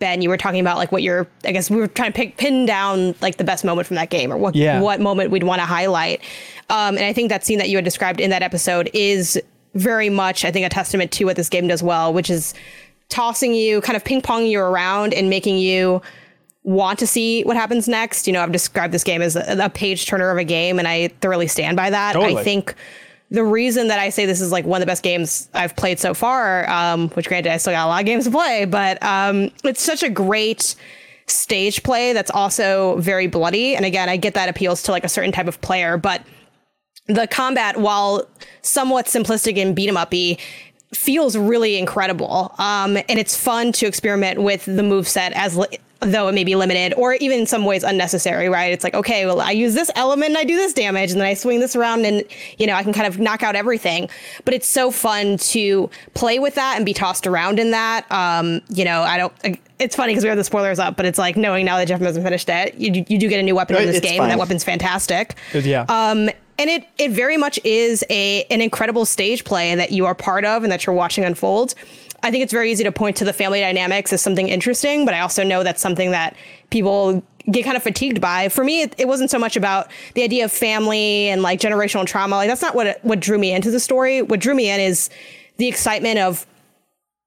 Ben, 0.00 0.20
you 0.22 0.28
were 0.28 0.36
talking 0.36 0.60
about 0.60 0.76
like 0.78 0.90
what 0.90 1.02
you're 1.02 1.28
I 1.44 1.52
guess 1.52 1.70
we 1.70 1.76
were 1.76 1.86
trying 1.86 2.12
to 2.12 2.16
pick 2.16 2.36
pin 2.36 2.66
down 2.66 3.14
like 3.20 3.36
the 3.36 3.44
best 3.44 3.64
moment 3.64 3.86
from 3.86 3.94
that 3.96 4.10
game 4.10 4.32
or 4.32 4.36
what 4.36 4.56
Yeah. 4.56 4.80
what 4.80 5.00
moment 5.00 5.30
we'd 5.30 5.44
want 5.44 5.60
to 5.60 5.66
highlight. 5.66 6.20
Um, 6.68 6.96
and 6.96 7.04
I 7.06 7.12
think 7.12 7.28
that 7.28 7.44
scene 7.44 7.58
that 7.58 7.68
you 7.68 7.76
had 7.76 7.84
described 7.84 8.18
in 8.20 8.30
that 8.30 8.42
episode 8.42 8.90
is 8.94 9.40
very 9.74 10.08
much, 10.10 10.44
I 10.44 10.50
think, 10.50 10.66
a 10.66 10.68
testament 10.68 11.12
to 11.12 11.24
what 11.26 11.36
this 11.36 11.48
game 11.48 11.68
does 11.68 11.82
well, 11.82 12.12
which 12.12 12.28
is 12.30 12.54
tossing 13.08 13.54
you, 13.54 13.80
kind 13.80 13.96
of 13.96 14.04
ping 14.04 14.20
ponging 14.22 14.50
you 14.50 14.60
around 14.60 15.14
and 15.14 15.28
making 15.30 15.58
you 15.58 16.00
want 16.62 16.98
to 16.98 17.06
see 17.06 17.42
what 17.44 17.56
happens 17.56 17.88
next. 17.88 18.26
You 18.26 18.32
know, 18.32 18.42
I've 18.42 18.52
described 18.52 18.92
this 18.94 19.04
game 19.04 19.22
as 19.22 19.36
a, 19.36 19.56
a 19.64 19.68
page 19.70 20.06
turner 20.06 20.30
of 20.30 20.38
a 20.38 20.44
game, 20.44 20.78
and 20.78 20.86
I 20.88 21.08
thoroughly 21.20 21.46
stand 21.46 21.76
by 21.76 21.90
that. 21.90 22.16
I 22.16 22.42
think 22.44 22.74
the 23.30 23.44
reason 23.44 23.88
that 23.88 23.98
I 23.98 24.10
say 24.10 24.26
this 24.26 24.40
is 24.40 24.50
like 24.50 24.64
one 24.64 24.80
of 24.80 24.86
the 24.86 24.90
best 24.90 25.02
games 25.02 25.48
I've 25.54 25.76
played 25.76 26.00
so 26.00 26.14
far, 26.14 26.68
um, 26.68 27.08
which 27.10 27.28
granted 27.28 27.52
I 27.52 27.58
still 27.58 27.72
got 27.72 27.86
a 27.86 27.88
lot 27.88 28.00
of 28.00 28.06
games 28.06 28.24
to 28.24 28.30
play, 28.30 28.64
but 28.64 29.00
um, 29.02 29.50
it's 29.62 29.82
such 29.82 30.02
a 30.02 30.10
great 30.10 30.74
stage 31.26 31.84
play 31.84 32.12
that's 32.12 32.30
also 32.30 32.96
very 32.98 33.28
bloody. 33.28 33.76
And 33.76 33.84
again, 33.84 34.08
I 34.08 34.16
get 34.16 34.34
that 34.34 34.48
appeals 34.48 34.82
to 34.84 34.90
like 34.90 35.04
a 35.04 35.08
certain 35.08 35.30
type 35.30 35.46
of 35.46 35.60
player, 35.60 35.96
but 35.96 36.22
the 37.06 37.26
combat, 37.28 37.76
while 37.80 38.26
somewhat 38.62 39.06
simplistic 39.06 39.60
and 39.60 39.74
beat 39.74 39.88
'em 39.88 39.96
uppy, 39.96 40.38
feels 40.92 41.36
really 41.36 41.76
incredible. 41.78 42.54
Um, 42.58 42.96
and 42.96 43.18
it's 43.18 43.36
fun 43.36 43.72
to 43.72 43.86
experiment 43.86 44.42
with 44.42 44.64
the 44.64 44.82
move 44.82 45.06
set 45.06 45.32
as 45.34 45.56
li- 45.56 45.78
though 46.00 46.28
it 46.28 46.32
may 46.32 46.44
be 46.44 46.56
limited 46.56 46.94
or 46.94 47.14
even 47.14 47.40
in 47.40 47.46
some 47.46 47.64
ways 47.64 47.82
unnecessary, 47.82 48.48
right? 48.48 48.72
It's 48.72 48.82
like, 48.82 48.94
okay, 48.94 49.26
well, 49.26 49.40
I 49.40 49.50
use 49.50 49.74
this 49.74 49.90
element 49.94 50.30
and 50.30 50.38
I 50.38 50.44
do 50.44 50.56
this 50.56 50.72
damage 50.72 51.12
and 51.12 51.20
then 51.20 51.28
I 51.28 51.34
swing 51.34 51.60
this 51.60 51.76
around 51.76 52.06
and, 52.06 52.24
you 52.58 52.66
know, 52.66 52.74
I 52.74 52.82
can 52.82 52.92
kind 52.92 53.06
of 53.06 53.20
knock 53.20 53.42
out 53.42 53.54
everything. 53.54 54.08
But 54.44 54.54
it's 54.54 54.66
so 54.66 54.90
fun 54.90 55.36
to 55.38 55.90
play 56.14 56.38
with 56.38 56.54
that 56.54 56.76
and 56.76 56.86
be 56.86 56.94
tossed 56.94 57.26
around 57.26 57.58
in 57.58 57.70
that. 57.72 58.10
Um, 58.10 58.62
you 58.70 58.84
know, 58.84 59.02
I 59.02 59.18
don't, 59.18 59.32
it's 59.78 59.94
funny 59.94 60.12
because 60.12 60.24
we 60.24 60.28
have 60.28 60.38
the 60.38 60.44
spoilers 60.44 60.78
up, 60.78 60.96
but 60.96 61.04
it's 61.06 61.18
like 61.18 61.36
knowing 61.36 61.66
now 61.66 61.76
that 61.76 61.86
Jeff 61.88 62.00
hasn't 62.00 62.24
finished 62.24 62.48
it, 62.48 62.74
you, 62.74 63.04
you 63.08 63.18
do 63.18 63.28
get 63.28 63.38
a 63.38 63.42
new 63.42 63.54
weapon 63.54 63.76
in 63.76 63.86
this 63.86 63.96
It's 63.96 64.06
game 64.06 64.22
and 64.22 64.30
that 64.30 64.38
weapon's 64.38 64.64
fantastic. 64.64 65.36
Yeah. 65.52 65.84
Um, 65.88 66.30
and 66.60 66.68
it 66.68 66.86
it 66.98 67.10
very 67.10 67.38
much 67.38 67.58
is 67.64 68.04
a 68.10 68.44
an 68.44 68.60
incredible 68.60 69.06
stage 69.06 69.44
play 69.44 69.74
that 69.74 69.92
you 69.92 70.04
are 70.04 70.14
part 70.14 70.44
of 70.44 70.62
and 70.62 70.70
that 70.70 70.84
you're 70.84 70.94
watching 70.94 71.24
unfold. 71.24 71.74
I 72.22 72.30
think 72.30 72.44
it's 72.44 72.52
very 72.52 72.70
easy 72.70 72.84
to 72.84 72.92
point 72.92 73.16
to 73.16 73.24
the 73.24 73.32
family 73.32 73.60
dynamics 73.60 74.12
as 74.12 74.20
something 74.20 74.48
interesting, 74.48 75.06
but 75.06 75.14
I 75.14 75.20
also 75.20 75.42
know 75.42 75.62
that's 75.62 75.80
something 75.80 76.10
that 76.10 76.36
people 76.68 77.22
get 77.50 77.64
kind 77.64 77.78
of 77.78 77.82
fatigued 77.82 78.20
by. 78.20 78.50
For 78.50 78.62
me, 78.62 78.82
it, 78.82 78.94
it 78.98 79.08
wasn't 79.08 79.30
so 79.30 79.38
much 79.38 79.56
about 79.56 79.90
the 80.12 80.22
idea 80.22 80.44
of 80.44 80.52
family 80.52 81.28
and 81.28 81.40
like 81.40 81.60
generational 81.60 82.04
trauma. 82.04 82.36
Like 82.36 82.48
that's 82.48 82.60
not 82.60 82.74
what 82.74 83.02
what 83.02 83.20
drew 83.20 83.38
me 83.38 83.52
into 83.52 83.70
the 83.70 83.80
story. 83.80 84.20
What 84.20 84.38
drew 84.38 84.54
me 84.54 84.68
in 84.68 84.80
is 84.80 85.08
the 85.56 85.66
excitement 85.66 86.18
of 86.18 86.46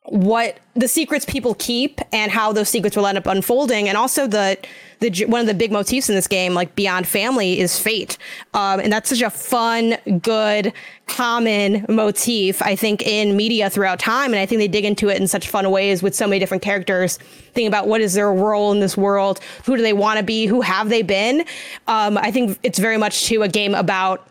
what 0.05 0.57
the 0.75 0.87
secrets 0.87 1.23
people 1.25 1.55
keep 1.55 2.01
and 2.11 2.29
how 2.31 2.51
those 2.51 2.67
secrets 2.67 2.97
will 2.97 3.07
end 3.07 3.17
up 3.17 3.25
unfolding. 3.25 3.87
And 3.87 3.97
also 3.97 4.27
the 4.27 4.57
the 4.99 5.25
one 5.25 5.41
of 5.41 5.47
the 5.47 5.53
big 5.53 5.71
motifs 5.71 6.09
in 6.09 6.15
this 6.15 6.27
game 6.27 6.53
like 6.53 6.75
beyond 6.75 7.07
family 7.07 7.59
is 7.59 7.79
fate. 7.79 8.17
Um, 8.53 8.79
and 8.81 8.91
that's 8.91 9.09
such 9.09 9.21
a 9.21 9.29
fun 9.29 9.95
good 10.21 10.73
common 11.05 11.85
motif 11.89 12.61
i 12.61 12.75
think 12.75 13.01
in 13.01 13.35
media 13.35 13.69
throughout 13.69 13.99
time. 13.99 14.33
And 14.33 14.39
i 14.39 14.45
think 14.45 14.59
they 14.59 14.67
dig 14.67 14.83
into 14.83 15.09
it 15.09 15.19
in 15.21 15.27
such 15.27 15.47
fun 15.47 15.69
ways 15.71 16.03
with 16.03 16.15
so 16.15 16.27
many 16.27 16.39
different 16.39 16.63
characters. 16.63 17.17
Thinking 17.53 17.67
about 17.67 17.87
what 17.87 18.01
is 18.01 18.13
their 18.13 18.31
role 18.33 18.71
in 18.71 18.81
this 18.81 18.97
world? 18.97 19.39
Who 19.65 19.77
do 19.77 19.81
they 19.81 19.93
want 19.93 20.17
to 20.19 20.23
be? 20.23 20.47
Who 20.47 20.61
have 20.61 20.89
they 20.89 21.01
been? 21.01 21.45
Um, 21.87 22.17
i 22.17 22.29
think 22.29 22.59
it's 22.63 22.79
very 22.79 22.97
much 22.97 23.25
to 23.27 23.43
a 23.43 23.47
game 23.47 23.73
about 23.73 24.27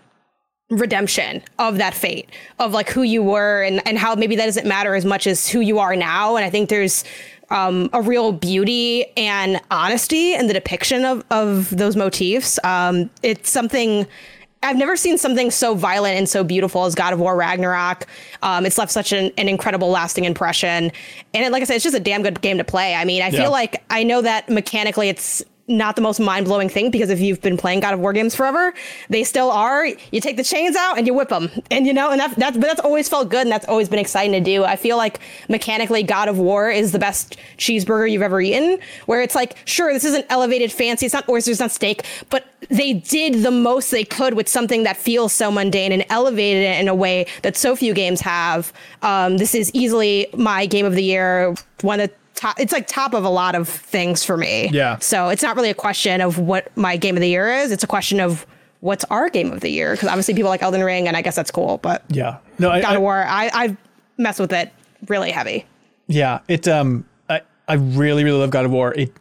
redemption 0.79 1.43
of 1.59 1.77
that 1.79 1.93
fate 1.95 2.31
of 2.59 2.73
like 2.73 2.89
who 2.89 3.03
you 3.03 3.23
were 3.23 3.63
and, 3.63 3.87
and 3.87 3.99
how 3.99 4.15
maybe 4.15 4.37
that 4.37 4.47
doesn't 4.47 4.67
matter 4.67 4.95
as 4.95 5.05
much 5.05 5.27
as 5.27 5.47
who 5.49 5.61
you 5.61 5.79
are 5.79 5.95
now 5.95 6.35
and 6.37 6.45
i 6.45 6.51
think 6.51 6.69
there's 6.71 7.05
um, 7.51 7.91
a 7.93 8.01
real 8.01 8.33
beauty 8.33 9.05
and 9.17 9.61
honesty 9.71 10.33
in 10.35 10.47
the 10.47 10.55
depiction 10.55 11.05
of, 11.05 11.23
of 11.31 11.69
those 11.77 11.95
motifs 11.97 12.59
um, 12.65 13.11
it's 13.23 13.51
something 13.51 14.07
I've 14.65 14.77
never 14.77 14.97
seen 14.97 15.19
something 15.19 15.51
so 15.51 15.75
violent 15.75 16.17
and 16.17 16.29
so 16.29 16.45
beautiful 16.45 16.85
as 16.85 16.95
God 16.95 17.13
of 17.13 17.19
War 17.19 17.35
Ragnarok. 17.35 18.07
Um, 18.43 18.65
it's 18.65 18.79
left 18.79 18.93
such 18.93 19.11
an, 19.11 19.33
an 19.37 19.49
incredible, 19.49 19.89
lasting 19.91 20.25
impression. 20.25 20.93
And 21.35 21.45
it, 21.45 21.51
like 21.51 21.63
I 21.63 21.65
said, 21.65 21.75
it's 21.75 21.83
just 21.83 21.97
a 21.97 22.01
damn 22.01 22.23
good 22.23 22.41
game 22.43 22.59
to 22.59 22.63
play. 22.65 22.95
I 22.95 23.05
mean, 23.05 23.23
I 23.23 23.31
Yeah. 23.31 23.41
feel 23.43 23.51
like 23.51 23.83
I 23.91 24.05
know 24.05 24.23
that 24.23 24.49
mechanically 24.49 25.09
it's 25.09 25.43
not 25.77 25.97
the 25.97 26.03
most 26.03 26.21
mind 26.21 26.47
blowing 26.47 26.69
thing 26.69 26.91
because 26.91 27.11
if 27.11 27.21
you've 27.21 27.41
been 27.41 27.57
playing 27.57 27.81
God 27.81 27.95
of 27.95 28.01
War 28.01 28.13
games 28.13 28.35
forever, 28.35 28.75
they 29.09 29.25
still 29.25 29.51
are. 29.51 29.87
You 29.87 30.21
take 30.21 30.37
the 30.37 30.45
chains 30.45 30.77
out 30.77 30.99
and 30.99 31.07
you 31.07 31.15
whip 31.15 31.29
them, 31.29 31.51
and 31.71 31.87
you 31.87 31.93
know, 31.93 32.11
and 32.11 32.21
that, 32.21 32.37
that's 32.37 32.57
but 32.57 32.67
that's 32.67 32.81
always 32.81 33.09
felt 33.09 33.29
good 33.29 33.43
and 33.43 33.51
that's 33.51 33.67
always 33.67 33.89
been 33.89 33.99
exciting 33.99 34.33
to 34.33 34.41
do. 34.41 34.65
I 34.65 34.77
feel 34.77 34.97
like 34.97 35.21
mechanically, 35.49 36.03
God 36.03 36.29
of 36.29 36.39
War 36.39 36.71
is 36.71 36.93
the 36.93 36.99
best 36.99 37.37
cheeseburger 37.59 38.11
you've 38.11 38.23
ever 38.23 38.41
eaten. 38.41 38.79
Where 39.07 39.23
it's 39.23 39.35
like, 39.35 39.57
sure, 39.65 39.93
this 39.93 40.05
isn't 40.05 40.27
elevated 40.29 40.71
fancy, 40.73 41.07
it's 41.07 41.15
not 41.15 41.29
oysters, 41.29 41.53
it's 41.53 41.61
not 41.61 41.71
steak, 41.71 42.05
but 42.31 42.47
they 42.69 42.93
did 42.93 43.43
the 43.43 43.51
most 43.51 43.91
they 43.91 44.05
could 44.05 44.35
with 44.35 44.49
something 44.49 44.85
that 44.85 44.97
feels 44.97 45.33
so 45.33 45.51
mundane 45.51 45.93
and 45.93 46.05
elevated 46.09 46.63
it 46.63 46.81
in 46.81 46.89
a 46.89 46.95
way 46.95 47.27
that 47.43 47.57
so 47.57 47.75
few 47.75 47.95
games 47.95 48.21
have. 48.21 48.73
Um, 49.03 49.39
this 49.39 49.55
is 49.55 49.71
easily 49.75 50.29
my 50.37 50.67
game 50.67 50.87
of 50.87 50.95
the 50.95 51.03
year, 51.03 51.55
one 51.81 52.01
of 52.01 52.11
top, 52.43 52.59
it's 52.59 52.73
like 52.73 52.87
top 52.87 53.15
of 53.15 53.25
a 53.25 53.29
lot 53.29 53.55
of 53.55 53.69
things 53.69 54.25
for 54.25 54.37
me. 54.37 54.69
Yeah. 54.73 54.99
So 54.99 55.29
it's 55.29 55.43
not 55.43 55.57
really 55.57 55.71
a 55.71 55.75
question 55.75 56.21
of 56.21 56.39
what 56.39 56.77
my 56.77 56.97
game 56.97 57.17
of 57.17 57.21
the 57.21 57.29
year 57.29 57.53
is. 57.53 57.71
It's 57.71 57.85
a 57.85 57.87
question 57.87 58.21
of 58.21 58.47
what's 58.81 59.05
our 59.05 59.31
game 59.31 59.53
of 59.53 59.61
the 59.61 59.71
year. 59.71 59.93
Because 59.93 60.09
obviously 60.09 60.35
people 60.35 60.51
like 60.51 60.63
Elden 60.63 60.83
Ring, 60.83 61.07
and 61.07 61.17
I 61.17 61.23
guess 61.23 61.37
that's 61.37 61.51
cool. 61.51 61.79
But 61.79 62.05
yeah. 62.09 62.39
No, 62.59 62.71
I, 62.71 62.83
God 62.83 62.97
of 62.97 63.03
War, 63.03 63.25
I 63.27 63.51
I 63.53 63.77
mess 64.19 64.39
with 64.39 64.53
it 64.53 64.73
really 65.09 65.31
heavy. 65.31 65.65
Yeah, 66.09 66.41
it 66.49 66.67
um 66.67 67.05
I 67.31 67.43
I 67.69 67.75
really 67.75 68.25
really 68.25 68.39
love 68.39 68.51
God 68.51 68.65
of 68.65 68.73
War. 68.73 68.93
It 68.95 69.13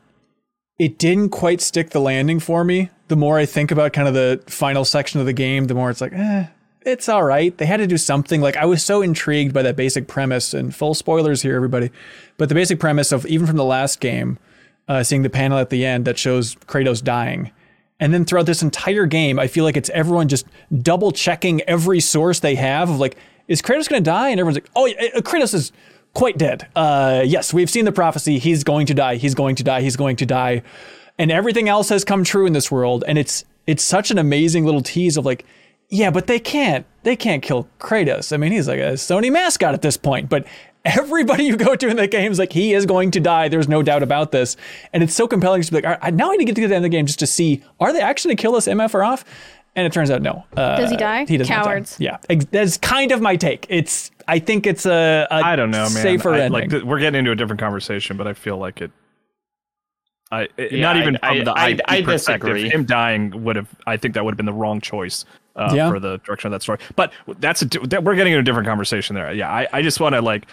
it 0.79 0.97
didn't 0.97 1.29
quite 1.29 1.61
stick 1.61 1.91
the 1.91 2.01
landing 2.01 2.39
for 2.39 2.63
me. 2.63 2.89
The 3.07 3.15
more 3.15 3.37
I 3.37 3.45
think 3.45 3.69
about 3.69 3.93
kind 3.93 4.07
of 4.07 4.15
the 4.15 4.41
final 4.47 4.83
section 4.83 5.19
of 5.19 5.27
the 5.27 5.33
game, 5.33 5.67
the 5.67 5.75
more 5.75 5.91
it's 5.91 6.01
like, 6.01 6.13
eh, 6.13 6.47
it's 6.85 7.07
all 7.09 7.23
right. 7.23 7.57
They 7.57 7.65
had 7.65 7.77
to 7.77 7.87
do 7.87 7.97
something. 7.97 8.41
Like 8.41 8.57
I 8.57 8.65
was 8.65 8.83
so 8.83 9.01
intrigued 9.01 9.53
by 9.53 9.61
that 9.61 9.75
basic 9.75 10.07
premise 10.07 10.53
and 10.53 10.73
full 10.73 10.93
spoilers 10.93 11.41
here 11.41 11.55
everybody. 11.55 11.91
But 12.37 12.49
the 12.49 12.55
basic 12.55 12.79
premise 12.79 13.11
of 13.11 13.25
even 13.25 13.47
from 13.47 13.57
the 13.57 13.65
last 13.65 13.99
game, 13.99 14.39
uh, 14.87 15.03
seeing 15.03 15.21
the 15.21 15.29
panel 15.29 15.57
at 15.57 15.69
the 15.69 15.85
end 15.85 16.05
that 16.05 16.17
shows 16.17 16.55
Kratos 16.55 17.03
dying. 17.03 17.51
And 17.99 18.13
then 18.13 18.25
throughout 18.25 18.47
this 18.47 18.63
entire 18.63 19.05
game, 19.05 19.37
I 19.37 19.47
feel 19.47 19.63
like 19.63 19.77
it's 19.77 19.91
everyone 19.91 20.27
just 20.27 20.47
double 20.81 21.11
checking 21.11 21.61
every 21.61 21.99
source 21.99 22.39
they 22.39 22.55
have 22.55 22.89
of 22.89 22.99
like, 22.99 23.15
is 23.47 23.61
Kratos 23.61 23.87
going 23.87 24.03
to 24.03 24.09
die? 24.09 24.29
And 24.29 24.39
everyone's 24.39 24.57
like, 24.57 24.69
oh, 24.75 24.87
uh, 24.87 25.21
Kratos 25.21 25.53
is 25.53 25.71
quite 26.13 26.37
dead. 26.37 26.67
Uh, 26.75 27.21
yes, 27.23 27.53
we've 27.53 27.69
seen 27.69 27.85
the 27.85 27.91
prophecy. 27.91 28.39
He's 28.39 28.63
going 28.63 28.87
to 28.87 28.95
die. 28.95 29.15
He's 29.17 29.35
going 29.35 29.55
to 29.55 29.63
die. 29.63 29.81
He's 29.81 29.95
going 29.95 30.15
to 30.15 30.25
die. 30.25 30.63
And 31.19 31.31
everything 31.31 31.69
else 31.69 31.89
has 31.89 32.03
come 32.03 32.23
true 32.23 32.47
in 32.47 32.53
this 32.53 32.71
world. 32.71 33.03
And 33.07 33.19
it's 33.19 33.45
it's 33.67 33.83
such 33.83 34.09
an 34.09 34.17
amazing 34.17 34.65
little 34.65 34.81
tease 34.81 35.17
of 35.17 35.25
like, 35.25 35.45
yeah, 35.91 36.09
but 36.09 36.25
they 36.27 36.39
can't 36.39 36.85
they 37.03 37.15
can't 37.15 37.43
kill 37.43 37.67
Kratos. 37.79 38.33
I 38.33 38.37
mean, 38.37 38.51
he's 38.51 38.67
like 38.67 38.79
a 38.79 38.93
Sony 38.93 39.31
mascot 39.31 39.73
at 39.75 39.81
this 39.83 39.97
point, 39.97 40.29
but 40.29 40.47
everybody 40.85 41.43
you 41.45 41.57
go 41.57 41.75
to 41.75 41.87
in 41.87 41.97
the 41.97 42.07
game 42.07 42.31
is 42.31 42.39
like 42.39 42.51
he 42.53 42.73
is 42.73 42.85
going 42.87 43.11
to 43.11 43.19
die. 43.19 43.47
There's 43.49 43.67
no 43.67 43.83
doubt 43.83 44.01
about 44.01 44.31
this, 44.31 44.57
and 44.93 45.03
it's 45.03 45.13
so 45.13 45.27
compelling 45.27 45.61
to 45.61 45.69
be 45.71 45.77
like, 45.77 45.85
all 45.85 45.97
right, 46.01 46.13
now 46.13 46.31
I 46.31 46.35
need 46.37 46.45
to 46.47 46.53
get 46.53 46.61
to 46.61 46.67
the 46.67 46.75
end 46.75 46.83
of 46.85 46.91
the 46.91 46.97
game 46.97 47.05
just 47.05 47.19
to 47.19 47.27
see 47.27 47.63
are 47.79 47.93
they 47.93 48.01
actually 48.01 48.33
gonna 48.35 48.41
kill 48.41 48.53
this 48.53 48.67
MF 48.67 48.93
or 48.95 49.03
off? 49.03 49.23
And 49.73 49.85
it 49.87 49.93
turns 49.93 50.11
out 50.11 50.21
no. 50.21 50.43
Uh, 50.57 50.75
Does 50.75 50.91
he 50.91 50.97
die? 50.97 51.23
He 51.25 51.37
does 51.37 51.49
not 51.49 51.63
die. 51.63 51.63
Cowards. 51.63 51.95
Yeah, 51.97 52.17
that's 52.51 52.77
kind 52.77 53.13
of 53.13 53.21
my 53.21 53.37
take. 53.37 53.65
It's 53.69 54.11
I 54.27 54.39
think 54.39 54.67
it's 54.67 54.85
a, 54.85 55.27
a 55.31 55.33
I 55.35 55.55
don't 55.55 55.71
know, 55.71 55.83
man. 55.83 55.89
safer 55.91 56.33
I, 56.33 56.39
ending. 56.41 56.51
like 56.51 56.69
th- 56.69 56.83
we're 56.83 56.99
getting 56.99 57.19
into 57.19 57.31
a 57.31 57.35
different 57.35 57.61
conversation, 57.61 58.17
but 58.17 58.27
I 58.27 58.33
feel 58.33 58.57
like 58.57 58.81
it. 58.81 58.91
I 60.29 60.47
it- 60.57 60.73
Yeah, 60.73 60.81
not 60.81 60.97
even 60.97 61.17
I- 61.23 61.35
from 61.37 61.45
the 61.45 61.51
I- 61.53 61.69
IP 61.69 61.81
I 61.85 62.01
perspective. 62.01 62.49
disagree. 62.53 62.69
Him 62.69 62.83
dying 62.85 63.43
would 63.45 63.55
have. 63.55 63.69
I 63.87 63.95
think 63.97 64.13
that 64.15 64.25
would 64.25 64.31
have 64.33 64.37
been 64.37 64.45
the 64.45 64.53
wrong 64.53 64.81
choice 64.81 65.23
uh, 65.55 65.71
Yeah. 65.75 65.89
for 65.89 65.99
the 65.99 66.17
direction 66.19 66.47
of 66.47 66.51
that 66.51 66.61
story. 66.61 66.79
But 66.95 67.11
that's 67.39 67.61
a 67.61 67.65
that, 67.65 68.03
we're 68.03 68.15
getting 68.15 68.33
into 68.33 68.41
a 68.41 68.43
different 68.43 68.67
conversation 68.67 69.15
there. 69.15 69.31
Yeah, 69.33 69.49
I, 69.51 69.67
I 69.73 69.81
just 69.81 69.99
want 69.99 70.15
to 70.15 70.21
like 70.21 70.47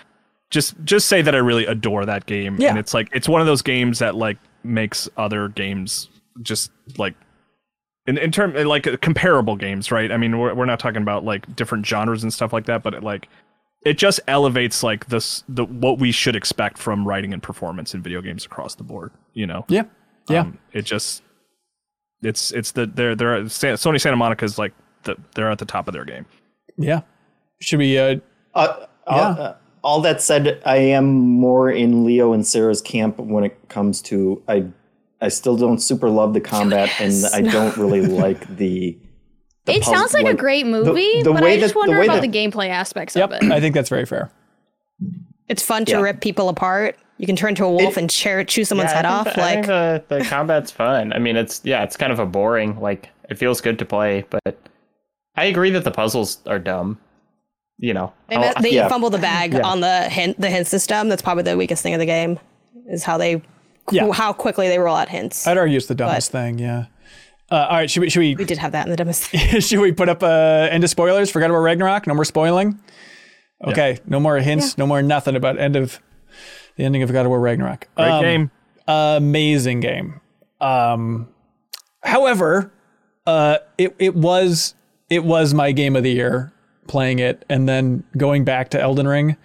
just 0.50 0.74
just 0.84 1.08
say 1.08 1.22
that 1.22 1.34
I 1.34 1.38
really 1.38 1.66
adore 1.66 2.06
that 2.06 2.26
game, 2.26 2.56
Yeah. 2.58 2.70
and 2.70 2.78
it's 2.78 2.94
like 2.94 3.08
it's 3.12 3.28
one 3.28 3.40
of 3.40 3.46
those 3.46 3.62
games 3.62 3.98
that 3.98 4.14
like 4.14 4.38
makes 4.64 5.08
other 5.16 5.48
games 5.48 6.08
just 6.42 6.70
like 6.96 7.14
in 8.06 8.16
in 8.18 8.30
term 8.32 8.54
like 8.54 8.86
uh, 8.86 8.96
comparable 8.98 9.56
games, 9.56 9.90
right? 9.92 10.10
I 10.10 10.16
mean, 10.16 10.38
we're 10.38 10.54
we're 10.54 10.64
not 10.64 10.80
talking 10.80 11.02
about 11.02 11.24
like 11.24 11.54
different 11.54 11.84
genres 11.86 12.22
and 12.22 12.32
stuff 12.32 12.52
like 12.52 12.66
that, 12.66 12.82
but 12.82 12.94
it, 12.94 13.02
like 13.02 13.28
it 13.84 13.98
just 13.98 14.18
elevates 14.26 14.82
like 14.82 15.06
this 15.06 15.44
the 15.48 15.64
what 15.66 15.98
we 15.98 16.10
should 16.10 16.34
expect 16.34 16.78
from 16.78 17.06
writing 17.06 17.32
and 17.34 17.42
performance 17.42 17.94
in 17.94 18.02
video 18.02 18.20
games 18.22 18.44
across 18.46 18.74
the 18.74 18.82
board. 18.84 19.12
You 19.34 19.46
know, 19.46 19.64
yeah, 19.68 19.82
yeah, 20.30 20.40
Um, 20.40 20.58
it 20.72 20.82
just 20.86 21.22
it's 22.22 22.50
it's 22.52 22.72
the 22.72 22.86
they're 22.86 23.14
they're 23.14 23.42
Sony 23.42 24.00
Santa 24.00 24.16
Monica 24.16 24.44
is 24.44 24.58
like 24.58 24.72
the, 25.08 25.16
they're 25.34 25.50
at 25.50 25.58
the 25.58 25.64
top 25.66 25.88
of 25.88 25.92
their 25.94 26.04
game. 26.04 26.24
yeah. 26.76 27.00
Should 27.60 27.80
we? 27.80 27.98
Uh, 27.98 28.16
Uh, 28.54 28.86
Yeah. 29.10 29.12
all, 29.16 29.40
uh, 29.40 29.54
all 29.82 30.00
that 30.02 30.22
said, 30.22 30.62
I 30.64 30.76
am 30.76 31.06
more 31.16 31.70
in 31.70 32.04
Leo 32.04 32.32
and 32.32 32.46
Sarah's 32.46 32.80
camp 32.80 33.18
when 33.18 33.42
it 33.44 33.56
comes 33.68 34.00
to 34.02 34.40
I. 34.48 34.64
I 35.20 35.26
still 35.28 35.56
don't 35.56 35.80
super 35.80 36.08
love 36.08 36.32
the 36.32 36.40
combat, 36.40 36.88
and 37.00 37.12
I 37.34 37.40
don't 37.40 37.76
really 37.76 38.00
like 38.24 38.40
the. 38.56 38.96
the 39.64 39.74
It 39.74 39.82
pub- 39.82 39.92
sounds 39.94 40.14
like, 40.14 40.26
a 40.26 40.34
great 40.34 40.64
movie, 40.66 41.22
the 41.24 41.32
but 41.32 41.42
way 41.42 41.54
I 41.54 41.58
just 41.60 41.74
that- 41.74 41.78
wonder 41.80 41.98
way 41.98 42.04
about 42.06 42.22
that- 42.22 42.30
the 42.30 42.38
gameplay 42.38 42.68
aspects 42.68 43.16
yep, 43.16 43.32
of 43.32 43.42
it. 43.42 43.50
I 43.50 43.58
think 43.60 43.74
that's 43.74 43.88
very 43.88 44.04
fair. 44.06 44.30
It's 45.48 45.62
fun 45.62 45.84
to 45.86 45.92
Yeah. 45.92 46.00
rip 46.02 46.20
people 46.20 46.48
apart. 46.48 46.96
You 47.16 47.26
can 47.26 47.34
turn 47.34 47.56
to 47.56 47.64
a 47.64 47.70
wolf 47.70 47.96
It- 47.96 48.00
and 48.02 48.08
chew, 48.10 48.44
chew 48.44 48.64
someone's 48.64 48.90
Yeah, 48.90 48.96
head 48.96 49.06
off. 49.06 49.34
the, 49.34 49.40
Like 49.40 49.66
the, 49.66 50.04
the 50.08 50.20
combat's 50.24 50.70
fun. 50.70 51.12
I 51.12 51.18
mean, 51.18 51.36
it's 51.36 51.60
yeah, 51.64 51.82
it's 51.82 51.96
kind 51.96 52.12
of 52.12 52.20
a 52.20 52.26
boring. 52.26 52.78
Like 52.80 53.08
it 53.28 53.38
feels 53.38 53.60
good 53.60 53.78
to 53.80 53.84
play, 53.84 54.24
but 54.30 54.56
I 55.38 55.44
agree 55.44 55.70
that 55.70 55.84
the 55.84 55.90
puzzles 55.90 56.38
are 56.46 56.58
dumb. 56.58 56.98
You 57.78 57.94
know, 57.94 58.12
they, 58.28 58.36
I'll- 58.36 58.60
they 58.60 58.70
yeah. 58.72 58.88
fumble 58.88 59.08
the 59.10 59.18
bag 59.18 59.52
Yeah. 59.54 59.60
on 59.66 59.80
the 59.80 60.08
hint 60.08 60.40
the 60.40 60.50
hint 60.50 60.66
system. 60.66 61.08
That's 61.08 61.22
probably 61.22 61.44
the 61.44 61.56
weakest 61.56 61.82
thing 61.82 61.94
of 61.94 62.00
the 62.00 62.06
game. 62.06 62.38
Is 62.88 63.04
how 63.04 63.18
they 63.18 63.40
Yeah. 63.92 64.10
how 64.12 64.32
quickly 64.32 64.68
they 64.68 64.78
roll 64.78 64.96
out 64.96 65.08
hints. 65.08 65.46
I'd 65.46 65.56
argue 65.58 65.76
it's 65.76 65.86
the 65.86 65.94
dumbest 65.94 66.32
thing. 66.32 66.58
Yeah. 66.58 66.86
Uh, 67.50 67.66
all 67.70 67.76
right. 67.76 67.90
Should 67.90 68.00
we? 68.00 68.10
Should 68.10 68.20
we? 68.20 68.34
we 68.34 68.44
did 68.44 68.58
have 68.58 68.72
that 68.72 68.84
in 68.86 68.90
the 68.90 68.96
dumbest. 68.96 69.30
should 69.60 69.78
we 69.80 69.92
put 69.92 70.08
up 70.08 70.22
uh, 70.22 70.26
end 70.70 70.82
of 70.84 70.90
spoilers? 70.90 71.30
Forget 71.30 71.50
about 71.50 71.60
Ragnarok. 71.60 72.06
No 72.06 72.14
more 72.14 72.24
spoiling. 72.24 72.78
Okay. 73.64 73.98
No 74.06 74.18
more 74.20 74.36
hints. 74.38 74.76
No 74.76 74.86
more 74.86 75.00
nothing 75.02 75.36
about 75.36 75.58
end 75.58 75.76
of 75.76 76.00
the 76.76 76.84
ending 76.84 77.02
of 77.02 77.12
God 77.12 77.22
of 77.26 77.30
War 77.30 77.40
Ragnarok. 77.40 77.88
Great 77.96 78.08
Um, 78.10 78.22
game. 78.22 78.50
amazing 78.88 79.80
game. 79.80 80.20
Um, 80.60 81.28
however, 82.02 82.72
uh, 83.26 83.58
it 83.78 83.94
it 83.98 84.14
was 84.14 84.74
it 85.10 85.24
was 85.24 85.54
my 85.54 85.72
game 85.72 85.96
of 85.96 86.02
the 86.02 86.10
year 86.12 86.52
playing 86.86 87.18
it 87.18 87.44
and 87.48 87.68
then 87.68 88.04
going 88.16 88.44
back 88.44 88.70
to 88.70 88.80
Elden 88.80 89.06
Ring 89.06 89.36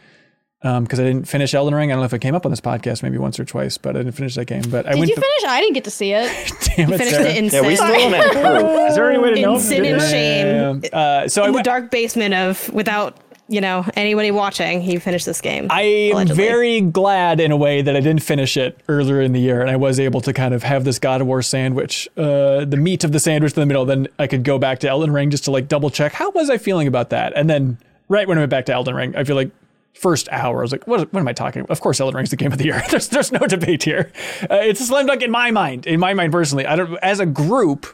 because 0.61 0.98
I 0.98 1.03
didn't 1.03 1.27
finish 1.27 1.53
Elden 1.53 1.76
Ring. 1.76 1.91
I 1.91 1.95
don't 1.95 2.02
know 2.02 2.06
if 2.06 2.14
I 2.14 2.18
came 2.18 2.35
up 2.35 2.45
on 2.45 2.49
this 2.52 2.61
podcast 2.61 3.03
maybe 3.03 3.18
once 3.18 3.38
or 3.38 3.44
twice, 3.44 3.77
but 3.77 3.98
I 3.98 3.99
didn't 3.99 4.14
finish 4.14 4.35
that 4.35 4.45
game. 4.45 4.64
But 4.69 4.85
I 4.85 4.91
Did 4.91 4.99
went 4.99 5.10
you 5.10 5.15
to, 5.15 5.22
finish? 5.22 5.44
I 5.45 5.60
didn't 5.60 5.73
get 5.73 5.84
to 5.84 5.91
see 5.91 6.14
it. 6.14 6.27
damn 6.77 6.94
it, 6.94 6.98
Finished 6.99 7.15
Sarah. 7.15 7.30
it 7.30 7.38
in 7.38 7.45
Yeah, 7.45 7.61
we 7.68 7.76
sin. 7.76 7.85
still 7.85 8.10
don't 8.10 8.14
have 8.14 8.31
proof. 8.31 8.90
Is 8.90 8.95
there 8.95 9.11
any 9.11 9.19
way 9.19 9.34
to 9.35 9.41
know? 9.41 9.56
in 9.56 9.60
sin 9.60 9.85
and 9.85 10.02
shame. 10.02 10.84
Uh, 10.94 11.27
so 11.27 11.44
I 11.44 11.48
in 11.48 11.53
the 11.53 11.64
dark 11.64 11.91
basement 11.91 12.34
of 12.34 12.69
without 12.73 13.18
you 13.48 13.61
know 13.61 13.86
anybody 13.95 14.32
watching. 14.32 14.82
He 14.82 14.98
finished 14.99 15.26
this 15.26 15.41
game. 15.41 15.68
I 15.70 15.82
am 15.82 16.28
very 16.28 16.82
glad 16.82 17.40
in 17.40 17.52
a 17.52 17.57
way 17.57 17.82
that 17.82 17.95
I 17.95 17.99
didn't 17.99 18.24
finish 18.24 18.57
it 18.57 18.80
earlier 18.88 19.22
in 19.22 19.34
the 19.34 19.40
year, 19.40 19.61
and 19.61 19.70
I 19.70 19.76
was 19.76 19.99
able 19.99 20.22
to 20.22 20.34
kind 20.34 20.53
of 20.53 20.64
have 20.64 20.84
this 20.84 20.99
God 20.99 21.22
of 21.22 21.28
War 21.28 21.41
sandwich, 21.41 22.07
uh, 22.18 22.65
the 22.65 22.78
meat 22.78 23.03
of 23.03 23.11
the 23.11 23.20
sandwich 23.20 23.53
in 23.53 23.60
the 23.60 23.65
middle. 23.65 23.86
Then 23.86 24.07
I 24.20 24.28
could 24.28 24.44
go 24.44 24.57
back 24.57 24.80
to 24.80 24.90
Elden 24.90 25.11
Ring 25.11 25.30
just 25.30 25.45
to 25.45 25.52
like 25.52 25.68
double 25.68 25.90
check 25.90 26.14
how 26.14 26.32
was 26.32 26.49
I 26.49 26.57
feeling 26.57 26.88
about 26.88 27.10
that, 27.10 27.34
and 27.36 27.49
then 27.49 27.78
right 28.10 28.28
when 28.28 28.38
I 28.38 28.41
went 28.41 28.52
back 28.52 28.65
to 28.65 28.74
Elden 28.74 28.95
Ring, 28.95 29.15
I 29.15 29.24
feel 29.24 29.36
like 29.36 29.52
first 29.94 30.28
hour 30.32 30.60
I 30.60 30.61
was 30.61 30.72
like, 30.72 30.88
what, 30.88 31.11
what 31.14 31.20
am 31.20 31.28
I 31.28 31.34
talking? 31.34 31.61
about? 31.61 31.72
Of 31.72 31.82
course, 31.82 31.99
Elden 31.99 32.15
Ring's 32.15 32.30
the 32.30 32.36
game 32.36 32.52
of 32.52 32.57
the 32.57 32.65
year. 32.65 32.82
there's 32.90 33.10
there's 33.10 33.32
no 33.32 33.40
debate 33.40 33.84
here. 33.84 34.11
Uh, 34.44 34.56
it's 34.56 34.80
a 34.82 34.86
slam 34.86 35.06
dunk 35.06 35.22
in 35.22 35.32
my 35.32 35.52
mind. 35.52 35.86
In 35.86 35.99
my 35.99 36.14
mind 36.14 36.32
personally, 36.32 36.65
I 36.65 36.76
don't. 36.76 36.98
As 37.02 37.20
a 37.20 37.26
group, 37.26 37.88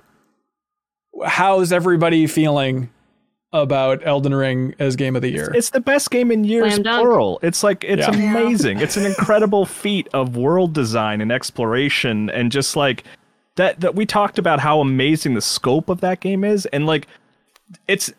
how's 1.26 1.72
everybody 1.72 2.28
feeling? 2.28 2.90
About 3.52 4.06
Elden 4.06 4.36
Ring 4.36 4.76
as 4.78 4.96
game 4.96 5.16
of 5.16 5.24
the 5.24 5.30
year. 5.32 5.52
It's 5.56 5.72
the 5.72 5.80
best 5.80 6.12
game 6.12 6.32
in 6.32 6.44
years, 6.44 6.78
plural. 6.80 7.40
It's 7.42 7.64
like 7.64 7.84
it's 7.84 8.08
Yeah. 8.08 8.14
amazing. 8.14 8.80
It's 8.80 8.96
an 8.96 9.06
incredible 9.08 9.66
feat 9.82 10.08
of 10.14 10.38
world 10.38 10.74
design 10.74 11.20
and 11.20 11.32
exploration, 11.32 12.30
and 12.30 12.52
just 12.52 12.76
like 12.76 13.06
that. 13.56 13.80
That 13.80 13.96
we 13.96 14.06
talked 14.06 14.38
about 14.38 14.60
how 14.60 14.82
amazing 14.82 15.34
the 15.34 15.42
scope 15.42 15.90
of 15.90 16.00
that 16.02 16.20
game 16.20 16.44
is, 16.44 16.68
and 16.68 16.86
like 16.86 17.08
it's 17.88 18.14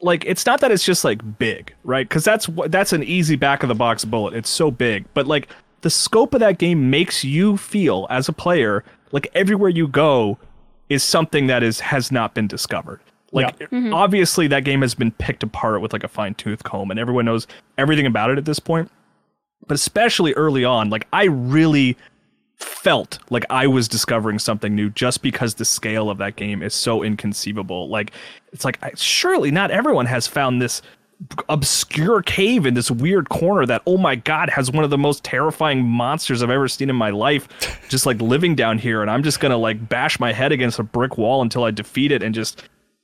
like 0.00 0.24
it's 0.26 0.46
not 0.46 0.60
that 0.60 0.70
it's 0.70 0.84
just 0.84 1.04
like 1.04 1.38
big, 1.38 1.74
right? 1.82 2.08
Because 2.08 2.22
that's 2.22 2.48
what 2.48 2.70
that's 2.70 2.92
an 2.92 3.02
easy 3.02 3.34
back 3.34 3.64
of 3.64 3.68
the 3.68 3.74
box 3.74 4.04
bullet. 4.04 4.34
It's 4.34 4.48
so 4.50 4.70
big, 4.70 5.06
but 5.12 5.26
like 5.26 5.48
the 5.80 5.90
scope 5.90 6.34
of 6.34 6.40
that 6.40 6.58
game 6.58 6.88
makes 6.88 7.24
you 7.24 7.56
feel 7.56 8.06
as 8.10 8.28
a 8.28 8.32
player 8.32 8.84
like 9.12 9.28
everywhere 9.34 9.70
you 9.70 9.88
go 9.88 10.38
is 10.88 11.02
something 11.02 11.48
that 11.48 11.64
is 11.64 11.80
has 11.80 12.12
not 12.12 12.32
been 12.34 12.46
discovered. 12.46 13.00
Like 13.32 13.58
mm-hmm. 13.58 13.94
obviously 13.94 14.46
that 14.48 14.64
game 14.64 14.82
has 14.82 14.94
been 14.94 15.12
picked 15.12 15.42
apart 15.42 15.80
with 15.80 15.92
like 15.92 16.04
a 16.04 16.08
fine 16.08 16.34
tooth 16.34 16.64
comb 16.64 16.90
and 16.90 16.98
everyone 16.98 17.24
knows 17.24 17.46
everything 17.78 18.06
about 18.06 18.30
it 18.30 18.38
at 18.38 18.44
this 18.44 18.58
point. 18.58 18.90
But 19.66 19.74
especially 19.74 20.32
early 20.34 20.64
on, 20.64 20.90
like 20.90 21.06
I 21.12 21.24
really 21.24 21.96
felt 22.56 23.18
like 23.30 23.44
I 23.48 23.66
was 23.66 23.88
discovering 23.88 24.38
something 24.38 24.74
new 24.74 24.90
just 24.90 25.22
because 25.22 25.54
the 25.54 25.64
scale 25.64 26.10
of 26.10 26.18
that 26.18 26.36
game 26.36 26.62
is 26.62 26.74
so 26.74 27.02
inconceivable. 27.02 27.88
Like 27.88 28.12
it's 28.52 28.64
like 28.64 28.82
I, 28.82 28.92
surely 28.96 29.50
not 29.50 29.70
everyone 29.70 30.06
has 30.06 30.26
found 30.26 30.60
this 30.60 30.82
obscure 31.48 32.22
cave 32.22 32.64
in 32.64 32.72
this 32.72 32.90
weird 32.90 33.28
corner 33.28 33.66
that 33.66 33.82
oh 33.86 33.98
my 33.98 34.14
god 34.14 34.48
has 34.48 34.70
one 34.70 34.84
of 34.84 34.88
the 34.88 34.96
most 34.96 35.22
terrifying 35.22 35.84
monsters 35.84 36.42
I've 36.42 36.48
ever 36.48 36.66
seen 36.66 36.88
in 36.88 36.96
my 36.96 37.10
life 37.10 37.46
just 37.90 38.06
like 38.06 38.18
living 38.22 38.54
down 38.54 38.78
here 38.78 39.02
and 39.02 39.10
I'm 39.10 39.22
just 39.22 39.38
going 39.38 39.50
to 39.50 39.58
like 39.58 39.86
bash 39.86 40.18
my 40.18 40.32
head 40.32 40.50
against 40.50 40.78
a 40.78 40.82
brick 40.82 41.18
wall 41.18 41.42
until 41.42 41.64
I 41.64 41.72
defeat 41.72 42.10
it 42.10 42.22
and 42.22 42.34
just 42.34 42.62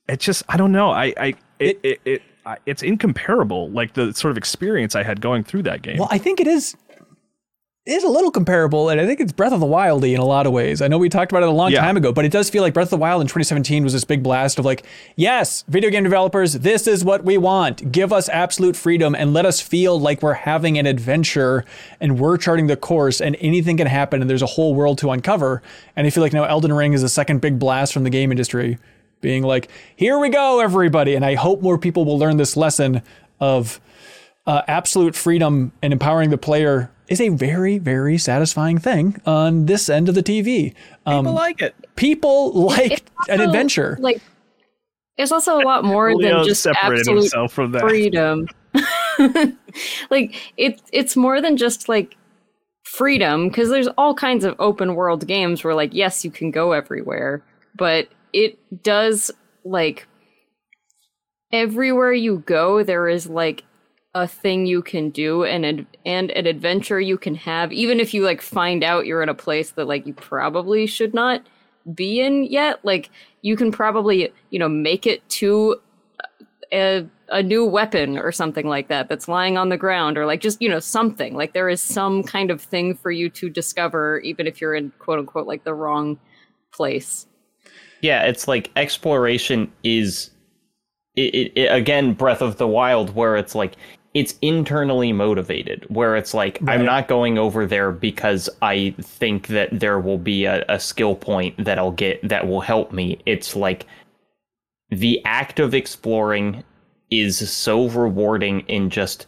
it's 0.09 0.25
just 0.25 0.43
I 0.49 0.57
don't 0.57 0.73
know. 0.73 0.91
I 0.91 1.13
I 1.17 1.35
it 1.59 1.81
it, 1.83 2.01
it 2.05 2.23
I, 2.45 2.59
it's 2.67 2.83
incomparable 2.83 3.71
like 3.71 3.95
the 3.95 4.13
sort 4.15 4.31
of 4.31 4.39
experience 4.39 4.95
I 4.95 5.03
had 5.03 5.21
going 5.21 5.43
through 5.45 5.63
that 5.65 5.83
game. 5.83 5.99
Well, 5.99 6.09
I 6.11 6.19
think 6.19 6.41
it 6.41 6.47
is 6.47 6.77
it 7.85 7.93
is 7.93 8.03
a 8.03 8.09
little 8.09 8.33
comparable, 8.33 8.89
and 8.89 9.01
I 9.01 9.07
think 9.07 9.21
it's 9.21 9.31
Breath 9.31 9.53
of 9.53 9.61
the 9.61 9.67
Wildy 9.67 10.13
in 10.13 10.19
a 10.19 10.25
lot 10.25 10.45
of 10.45 10.53
ways. 10.53 10.83
I 10.83 10.89
know 10.89 10.99
we 10.99 11.09
talked 11.09 11.31
about 11.31 11.45
it 11.45 11.49
a 11.49 11.53
long 11.53 11.71
Yeah. 11.71 11.83
time 11.83 11.97
ago, 11.97 12.13
but 12.13 12.25
it 12.25 12.33
does 12.33 12.51
feel 12.51 12.61
like 12.63 12.75
Breath 12.75 12.87
of 12.87 12.91
the 12.91 12.97
Wild 12.97 13.21
in 13.21 13.29
2017 13.29 13.85
was 13.85 13.93
this 13.93 14.03
big 14.05 14.25
blast 14.25 14.59
of 14.59 14.65
like, 14.65 14.85
yes, 15.15 15.63
video 15.69 15.89
game 15.89 16.03
developers, 16.03 16.55
this 16.55 16.89
is 16.89 17.05
what 17.05 17.23
we 17.25 17.39
want. 17.39 17.93
Give 17.93 18.13
us 18.13 18.29
absolute 18.29 18.75
freedom 18.75 19.15
and 19.15 19.33
let 19.33 19.47
us 19.47 19.61
feel 19.61 20.01
like 20.01 20.21
we're 20.21 20.33
having 20.35 20.77
an 20.79 20.87
adventure 20.87 21.65
and 22.01 22.19
we're 22.19 22.37
charting 22.39 22.67
the 22.67 22.77
course 22.77 23.21
and 23.21 23.37
anything 23.39 23.77
can 23.77 23.87
happen 23.87 24.21
and 24.21 24.29
there's 24.29 24.43
a 24.43 24.47
whole 24.47 24.75
world 24.75 24.99
to 24.99 25.13
uncover. 25.13 25.63
And 25.95 26.09
I 26.09 26.11
feel 26.11 26.25
like 26.25 26.33
now 26.33 26.43
Elden 26.43 26.73
Ring 26.73 26.93
is 26.93 27.03
the 27.03 27.09
second 27.09 27.41
big 27.41 27.61
blast 27.61 27.93
from 27.93 28.03
the 28.03 28.11
game 28.11 28.33
industry, 28.33 28.79
being 29.21 29.43
like, 29.43 29.69
here 29.97 30.19
we 30.19 30.29
go, 30.29 30.61
everybody. 30.61 31.15
And 31.15 31.25
I 31.25 31.35
hope 31.35 31.63
more 31.63 31.79
people 31.79 32.05
will 32.05 32.19
learn 32.19 32.37
this 32.37 32.57
lesson 32.57 33.03
of 33.41 33.81
uh, 34.47 34.63
absolute 34.69 35.15
freedom 35.17 35.73
and 35.83 35.93
empowering 35.93 36.31
the 36.31 36.39
player 36.39 36.91
is 37.09 37.21
a 37.21 37.29
very, 37.31 37.79
very 37.79 38.19
satisfying 38.19 38.79
thing 38.79 39.21
on 39.27 39.67
this 39.67 39.89
end 39.89 40.09
of 40.09 40.15
the 40.15 40.23
TV. 40.23 40.75
Um, 41.07 41.25
People 41.25 41.35
like 41.35 41.63
it. 41.63 41.75
people 41.97 42.53
like 42.53 42.93
It's 42.93 43.03
an 43.29 43.41
also, 43.41 43.45
adventure. 43.51 43.97
Like, 44.01 44.21
it's 45.17 45.33
also 45.33 45.59
a 45.59 45.63
lot 45.63 45.85
more 45.85 46.15
Leo 46.15 46.39
than 46.39 46.47
just 46.47 46.63
separated 46.63 47.01
absolute 47.01 47.21
himself 47.21 47.53
from 47.53 47.73
that. 47.73 47.83
freedom. 47.83 48.49
like 50.11 50.35
it's 50.57 50.83
it's 50.93 51.17
more 51.17 51.41
than 51.41 51.57
just 51.57 51.89
like 51.89 52.17
freedom 52.85 53.49
because 53.49 53.71
there's 53.71 53.89
all 53.97 54.15
kinds 54.15 54.45
of 54.45 54.55
open 54.59 54.95
world 54.95 55.27
games 55.27 55.65
where 55.65 55.75
like 55.75 55.95
yes 55.95 56.25
you 56.25 56.31
can 56.31 56.51
go 56.51 56.73
everywhere 56.73 57.43
but 57.75 58.09
it 58.37 58.83
does 58.83 59.31
like 59.65 60.07
everywhere 61.53 62.13
you 62.13 62.39
go 62.47 62.83
there 62.83 63.09
is 63.09 63.27
like 63.27 63.65
a 64.15 64.27
thing 64.27 64.65
you 64.65 64.83
can 64.83 65.11
do 65.11 65.45
and 65.45 65.65
an, 65.65 65.87
and 66.07 66.31
an 66.31 66.47
adventure 66.47 67.01
you 67.01 67.19
can 67.19 67.35
have 67.35 67.73
even 67.73 68.01
if 68.01 68.15
you 68.15 68.23
like 68.23 68.41
find 68.41 68.83
out 68.83 69.07
you're 69.07 69.23
in 69.23 69.29
a 69.29 69.35
place 69.35 69.73
that 69.73 69.87
like 69.87 70.07
you 70.07 70.15
probably 70.15 70.87
should 70.87 71.13
not 71.13 71.43
be 71.95 72.21
in 72.21 72.45
yet. 72.45 72.85
Like 72.85 73.11
you 73.43 73.57
can 73.57 73.71
probably 73.71 74.33
you 74.51 74.59
know 74.59 74.69
make 74.69 75.07
it 75.07 75.27
to 75.31 75.77
a, 76.73 77.07
a 77.29 77.43
new 77.43 77.65
weapon 77.65 78.19
or 78.19 78.33
something 78.33 78.67
like 78.67 78.89
that 78.89 79.09
that's 79.09 79.29
lying 79.29 79.57
on 79.57 79.69
the 79.69 79.77
ground 79.77 80.19
or 80.19 80.27
like 80.27 80.41
just 80.41 80.61
you 80.61 80.69
know 80.69 80.81
something. 80.81 81.35
Like 81.35 81.53
there 81.53 81.69
is 81.69 81.81
some 81.81 82.23
kind 82.23 82.51
of 82.51 82.61
thing 82.61 82.95
for 82.95 83.11
you 83.11 83.31
to 83.31 83.49
discover 83.49 84.19
even 84.21 84.47
if 84.47 84.61
you're 84.61 84.75
in 84.75 84.93
quote 84.99 85.19
unquote 85.19 85.47
like 85.47 85.65
the 85.65 85.75
wrong 85.75 86.19
place 86.73 87.27
Yeah, 88.07 88.23
it's 88.23 88.47
like 88.49 88.71
exploration 88.77 89.73
is 89.83 90.31
it, 91.17 91.35
it, 91.35 91.53
it- 91.57 91.73
again 91.73 92.13
Breath 92.15 92.43
of 92.43 92.57
the 92.59 92.69
Wild 92.69 93.15
where 93.15 93.37
it's 93.37 93.55
like 93.55 93.75
it's 94.15 94.35
internally 94.43 95.13
motivated 95.13 95.85
where 95.89 96.17
it's 96.17 96.33
like 96.35 96.59
I'm 96.69 96.85
not 96.87 97.09
going 97.09 97.37
over 97.39 97.67
there 97.67 97.93
because 97.93 98.49
I 98.63 98.95
think 99.03 99.49
that 99.49 99.69
there 99.73 99.99
will 100.01 100.19
be 100.19 100.47
a, 100.47 100.65
a 100.69 100.79
skill 100.81 101.15
point 101.17 101.65
that 101.65 101.79
I'll 101.79 101.91
get 101.93 102.27
that 102.29 102.47
will 102.47 102.63
help 102.63 102.93
me. 102.93 103.19
It's 103.27 103.57
like 103.57 103.87
the 104.91 105.21
act 105.25 105.61
of 105.61 105.75
exploring 105.75 106.65
is 107.11 107.51
so 107.51 107.89
rewarding 107.89 108.61
in 108.69 108.91
just 108.91 109.27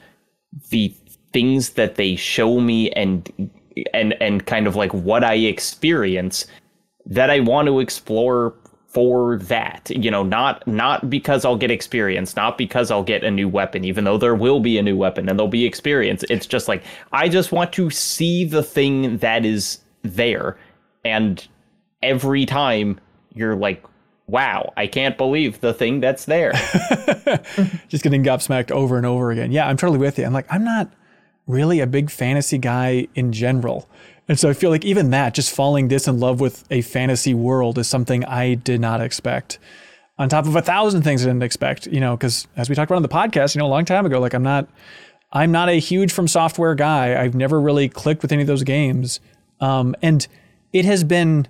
the 0.70 0.94
things 1.32 1.70
that 1.70 1.96
they 1.96 2.16
show 2.16 2.60
me 2.60 2.90
and 2.92 3.50
and 3.94 4.14
and 4.22 4.46
kind 4.46 4.66
of 4.66 4.76
like 4.76 4.94
what 4.94 5.24
I 5.24 5.34
experience 5.34 6.46
that 7.06 7.30
I 7.30 7.40
want 7.40 7.66
to 7.68 7.80
explore 7.80 8.54
for 8.88 9.36
that. 9.38 9.90
You 9.90 10.10
know, 10.10 10.22
not 10.22 10.66
not 10.66 11.08
because 11.08 11.44
I'll 11.44 11.56
get 11.56 11.70
experience, 11.70 12.34
not 12.34 12.58
because 12.58 12.90
I'll 12.90 13.04
get 13.04 13.22
a 13.22 13.30
new 13.30 13.48
weapon, 13.48 13.84
even 13.84 14.04
though 14.04 14.18
there 14.18 14.34
will 14.34 14.60
be 14.60 14.78
a 14.78 14.82
new 14.82 14.96
weapon 14.96 15.28
and 15.28 15.38
there'll 15.38 15.48
be 15.48 15.66
experience. 15.66 16.24
It's 16.28 16.46
just 16.46 16.68
like 16.68 16.82
I 17.12 17.28
just 17.28 17.52
want 17.52 17.72
to 17.74 17.90
see 17.90 18.44
the 18.44 18.62
thing 18.62 19.18
that 19.18 19.44
is 19.44 19.78
there. 20.02 20.58
And 21.04 21.46
every 22.02 22.46
time 22.46 22.98
you're 23.34 23.56
like, 23.56 23.84
wow, 24.26 24.72
I 24.76 24.86
can't 24.86 25.16
believe 25.16 25.60
the 25.60 25.74
thing 25.74 26.00
that's 26.00 26.24
there. 26.24 26.52
just 27.88 28.02
getting 28.02 28.24
gobsmacked 28.24 28.70
over 28.70 28.96
and 28.96 29.06
over 29.06 29.30
again. 29.30 29.52
Yeah, 29.52 29.68
I'm 29.68 29.76
totally 29.76 29.98
with 29.98 30.18
you. 30.18 30.24
I'm 30.24 30.32
like, 30.32 30.46
I'm 30.50 30.64
not 30.64 30.90
really 31.46 31.80
a 31.80 31.86
big 31.86 32.10
fantasy 32.10 32.58
guy 32.58 33.08
in 33.14 33.32
general. 33.32 33.88
And 34.28 34.38
so 34.38 34.50
I 34.50 34.52
feel 34.52 34.70
like 34.70 34.84
even 34.84 35.10
that, 35.10 35.34
just 35.34 35.54
falling 35.54 35.88
this 35.88 36.06
in 36.06 36.20
love 36.20 36.38
with 36.38 36.64
a 36.70 36.82
fantasy 36.82 37.32
world 37.32 37.78
is 37.78 37.88
something 37.88 38.24
I 38.26 38.54
did 38.54 38.80
not 38.80 39.00
expect. 39.00 39.58
On 40.18 40.28
top 40.28 40.46
of 40.46 40.54
a 40.54 40.62
thousand 40.62 41.02
things 41.02 41.24
I 41.24 41.28
didn't 41.28 41.42
expect, 41.42 41.86
you 41.86 42.00
know, 42.00 42.16
because 42.16 42.46
as 42.56 42.68
we 42.68 42.74
talked 42.74 42.90
about 42.90 42.96
on 42.96 43.02
the 43.02 43.08
podcast, 43.08 43.54
you 43.54 43.60
know, 43.60 43.66
a 43.66 43.68
long 43.68 43.84
time 43.84 44.04
ago, 44.04 44.20
like 44.20 44.34
I'm 44.34 44.42
not, 44.42 44.68
I'm 45.32 45.50
not 45.50 45.68
a 45.68 45.78
huge 45.78 46.12
from 46.12 46.28
software 46.28 46.74
guy. 46.74 47.20
I've 47.20 47.34
never 47.34 47.60
really 47.60 47.88
clicked 47.88 48.22
with 48.22 48.32
any 48.32 48.42
of 48.42 48.48
those 48.48 48.64
games. 48.64 49.20
Um, 49.60 49.94
and 50.02 50.26
it 50.72 50.84
has 50.84 51.04
been 51.04 51.46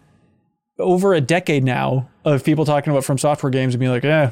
over 0.78 1.15
a 1.15 1.20
decade 1.20 1.65
now 1.65 2.08
of 2.24 2.44
people 2.44 2.65
talking 2.65 2.92
about 2.92 3.05
from 3.05 3.18
software 3.18 3.50
games 3.50 3.74
and 3.74 3.81
being 3.81 3.90
like, 3.90 4.05
yeah, 4.05 4.31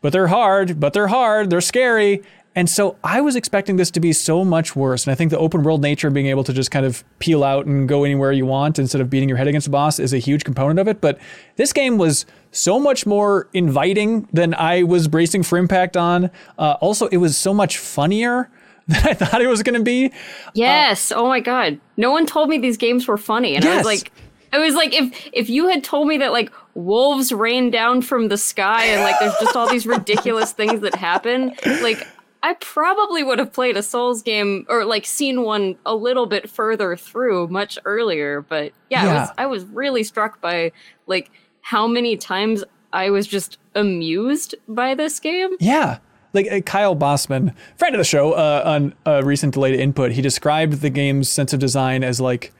but 0.00 0.12
they're 0.12 0.28
hard, 0.28 0.80
but 0.80 0.92
they're 0.92 1.08
hard, 1.08 1.50
they're 1.50 1.60
scary. 1.60 2.22
And 2.54 2.68
so 2.68 2.96
I 3.02 3.20
was 3.20 3.34
expecting 3.34 3.76
this 3.76 3.90
to 3.92 4.00
be 4.00 4.12
so 4.12 4.44
much 4.44 4.76
worse. 4.76 5.06
And 5.06 5.12
I 5.12 5.14
think 5.14 5.30
the 5.30 5.38
open 5.38 5.62
world 5.62 5.80
nature 5.80 6.08
of 6.08 6.14
being 6.14 6.26
able 6.26 6.44
to 6.44 6.52
just 6.52 6.70
kind 6.70 6.84
of 6.84 7.02
peel 7.18 7.44
out 7.44 7.66
and 7.66 7.88
go 7.88 8.04
anywhere 8.04 8.32
you 8.32 8.44
want 8.44 8.78
instead 8.78 9.00
of 9.00 9.08
beating 9.08 9.28
your 9.28 9.38
head 9.38 9.48
against 9.48 9.66
a 9.66 9.70
boss 9.70 9.98
is 9.98 10.12
a 10.12 10.18
huge 10.18 10.44
component 10.44 10.78
of 10.78 10.86
it. 10.86 11.00
But 11.00 11.18
this 11.56 11.72
game 11.72 11.96
was 11.96 12.26
so 12.50 12.78
much 12.78 13.06
more 13.06 13.48
inviting 13.54 14.28
than 14.32 14.54
I 14.54 14.82
was 14.82 15.08
bracing 15.08 15.44
for 15.44 15.56
impact 15.56 15.96
on. 15.96 16.30
Uh, 16.58 16.76
also, 16.80 17.06
it 17.08 17.16
was 17.16 17.36
so 17.36 17.54
much 17.54 17.78
funnier 17.78 18.50
than 18.86 19.02
I 19.06 19.14
thought 19.14 19.40
it 19.40 19.46
was 19.46 19.62
going 19.62 19.78
to 19.78 19.84
be. 19.84 20.12
yes 20.54 21.12
oh 21.12 21.28
my 21.28 21.38
god 21.38 21.78
no 21.96 22.10
one 22.10 22.26
told 22.26 22.48
me 22.48 22.58
these 22.58 22.76
games 22.76 23.06
were 23.06 23.16
funny 23.16 23.54
and 23.54 23.64
i 23.64 23.76
was 23.76 23.86
like 23.86 24.10
I 24.52 24.58
was 24.58 24.74
like, 24.74 24.92
if 24.92 25.30
if 25.32 25.48
you 25.48 25.68
had 25.68 25.82
told 25.82 26.06
me 26.08 26.18
that 26.18 26.30
like 26.30 26.52
wolves 26.74 27.32
rain 27.32 27.70
down 27.70 28.02
from 28.02 28.28
the 28.28 28.36
sky 28.36 28.84
and 28.84 29.00
like 29.02 29.18
there's 29.18 29.34
just 29.40 29.56
all 29.56 29.68
these 29.68 29.86
ridiculous 29.86 30.52
things 30.52 30.80
that 30.82 30.94
happen, 30.94 31.54
like 31.80 32.06
I 32.42 32.54
probably 32.54 33.22
would 33.22 33.38
have 33.38 33.52
played 33.52 33.76
a 33.76 33.82
Souls 33.82 34.22
game 34.22 34.66
or 34.68 34.84
like 34.84 35.06
seen 35.06 35.42
one 35.42 35.76
a 35.86 35.94
little 35.94 36.26
bit 36.26 36.50
further 36.50 36.96
through 36.96 37.48
much 37.48 37.78
earlier. 37.84 38.40
But 38.42 38.72
yeah, 38.90 39.04
I 39.04 39.14
was 39.14 39.30
I 39.38 39.46
was 39.46 39.64
really 39.66 40.02
struck 40.02 40.40
by 40.40 40.72
like 41.06 41.30
how 41.60 41.86
many 41.86 42.16
times 42.16 42.64
I 42.92 43.10
was 43.10 43.26
just 43.26 43.58
amused 43.74 44.54
by 44.68 44.94
this 44.94 45.20
game. 45.20 45.50
Yeah. 45.60 45.98
Like 46.34 46.50
uh, 46.50 46.60
Kyle 46.60 46.94
Bosman, 46.94 47.54
friend 47.76 47.94
of 47.94 47.98
the 47.98 48.04
show, 48.04 48.32
uh, 48.32 48.62
on 48.64 48.94
a 49.04 49.22
recent 49.22 49.54
delayed 49.54 49.78
input, 49.78 50.12
he 50.12 50.22
described 50.22 50.80
the 50.80 50.90
game's 50.90 51.30
sense 51.30 51.52
of 51.52 51.60
design 51.60 52.02
as 52.02 52.20
like 52.20 52.52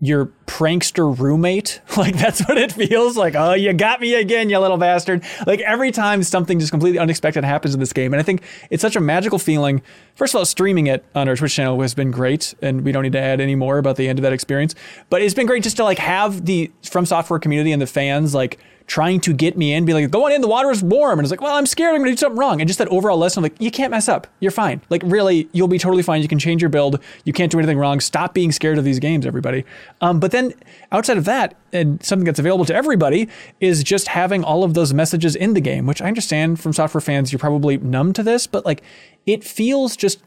your 0.00 0.26
prankster 0.46 1.16
roommate. 1.18 1.80
Like 1.96 2.16
that's 2.16 2.40
what 2.48 2.58
it 2.58 2.72
feels 2.72 3.16
like. 3.16 3.36
Oh, 3.36 3.54
you 3.54 3.72
got 3.72 4.00
me 4.00 4.14
again, 4.14 4.50
you 4.50 4.58
little 4.58 4.76
bastard. 4.76 5.22
Like 5.46 5.60
every 5.60 5.92
time 5.92 6.24
something 6.24 6.58
just 6.58 6.72
completely 6.72 6.98
unexpected 6.98 7.44
happens 7.44 7.72
in 7.72 7.78
this 7.78 7.92
game. 7.92 8.12
And 8.12 8.18
I 8.18 8.24
think 8.24 8.42
it's 8.68 8.80
such 8.80 8.96
a 8.96 9.00
magical 9.00 9.38
feeling. 9.38 9.80
First 10.16 10.34
of 10.34 10.40
all, 10.40 10.44
streaming 10.44 10.88
it 10.88 11.04
on 11.14 11.28
our 11.28 11.36
Twitch 11.36 11.54
channel 11.54 11.80
has 11.82 11.94
been 11.94 12.10
great. 12.10 12.52
And 12.60 12.84
we 12.84 12.90
don't 12.90 13.04
need 13.04 13.12
to 13.12 13.20
add 13.20 13.40
any 13.40 13.54
more 13.54 13.78
about 13.78 13.94
the 13.94 14.08
end 14.08 14.18
of 14.18 14.24
that 14.24 14.32
experience. 14.32 14.74
But 15.08 15.22
it's 15.22 15.34
been 15.34 15.46
great 15.46 15.62
just 15.62 15.76
to 15.76 15.84
like 15.84 15.98
have 15.98 16.46
the 16.46 16.72
From 16.82 17.06
Software 17.06 17.38
community 17.38 17.70
and 17.70 17.80
the 17.80 17.86
fans 17.86 18.34
like 18.34 18.58
trying 18.86 19.18
to 19.20 19.32
get 19.32 19.56
me 19.56 19.72
in, 19.72 19.84
be 19.84 19.94
like, 19.94 20.10
go 20.10 20.26
on 20.26 20.32
in, 20.32 20.40
the 20.40 20.48
water 20.48 20.70
is 20.70 20.82
warm. 20.82 21.18
And 21.18 21.24
it's 21.24 21.30
like, 21.30 21.40
well, 21.40 21.56
I'm 21.56 21.66
scared 21.66 21.94
I'm 21.94 22.00
gonna 22.00 22.10
do 22.10 22.16
something 22.16 22.38
wrong. 22.38 22.60
And 22.60 22.68
just 22.68 22.78
that 22.78 22.88
overall 22.88 23.16
lesson 23.16 23.42
like, 23.42 23.58
you 23.60 23.70
can't 23.70 23.90
mess 23.90 24.08
up. 24.08 24.26
You're 24.40 24.50
fine. 24.50 24.82
Like 24.90 25.02
really, 25.04 25.48
you'll 25.52 25.68
be 25.68 25.78
totally 25.78 26.02
fine. 26.02 26.20
You 26.22 26.28
can 26.28 26.38
change 26.38 26.62
your 26.62 26.68
build. 26.68 27.00
You 27.24 27.32
can't 27.32 27.50
do 27.50 27.58
anything 27.58 27.78
wrong. 27.78 28.00
Stop 28.00 28.34
being 28.34 28.52
scared 28.52 28.78
of 28.78 28.84
these 28.84 28.98
games, 28.98 29.26
everybody. 29.26 29.64
Um, 30.00 30.20
but 30.20 30.32
then 30.32 30.52
outside 30.92 31.16
of 31.16 31.24
that, 31.24 31.54
and 31.72 32.02
something 32.04 32.24
that's 32.24 32.38
available 32.38 32.64
to 32.66 32.74
everybody 32.74 33.28
is 33.60 33.82
just 33.82 34.08
having 34.08 34.44
all 34.44 34.62
of 34.62 34.74
those 34.74 34.94
messages 34.94 35.34
in 35.34 35.54
the 35.54 35.60
game, 35.60 35.86
which 35.86 36.00
I 36.00 36.06
understand 36.06 36.60
from 36.60 36.72
software 36.72 37.00
fans, 37.00 37.32
you're 37.32 37.40
probably 37.40 37.78
numb 37.78 38.12
to 38.12 38.22
this, 38.22 38.46
but 38.46 38.64
like 38.64 38.82
it 39.26 39.42
feels 39.42 39.96
just 39.96 40.22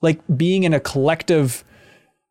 like 0.00 0.20
being 0.36 0.64
in 0.64 0.74
a 0.74 0.80
collective 0.80 1.64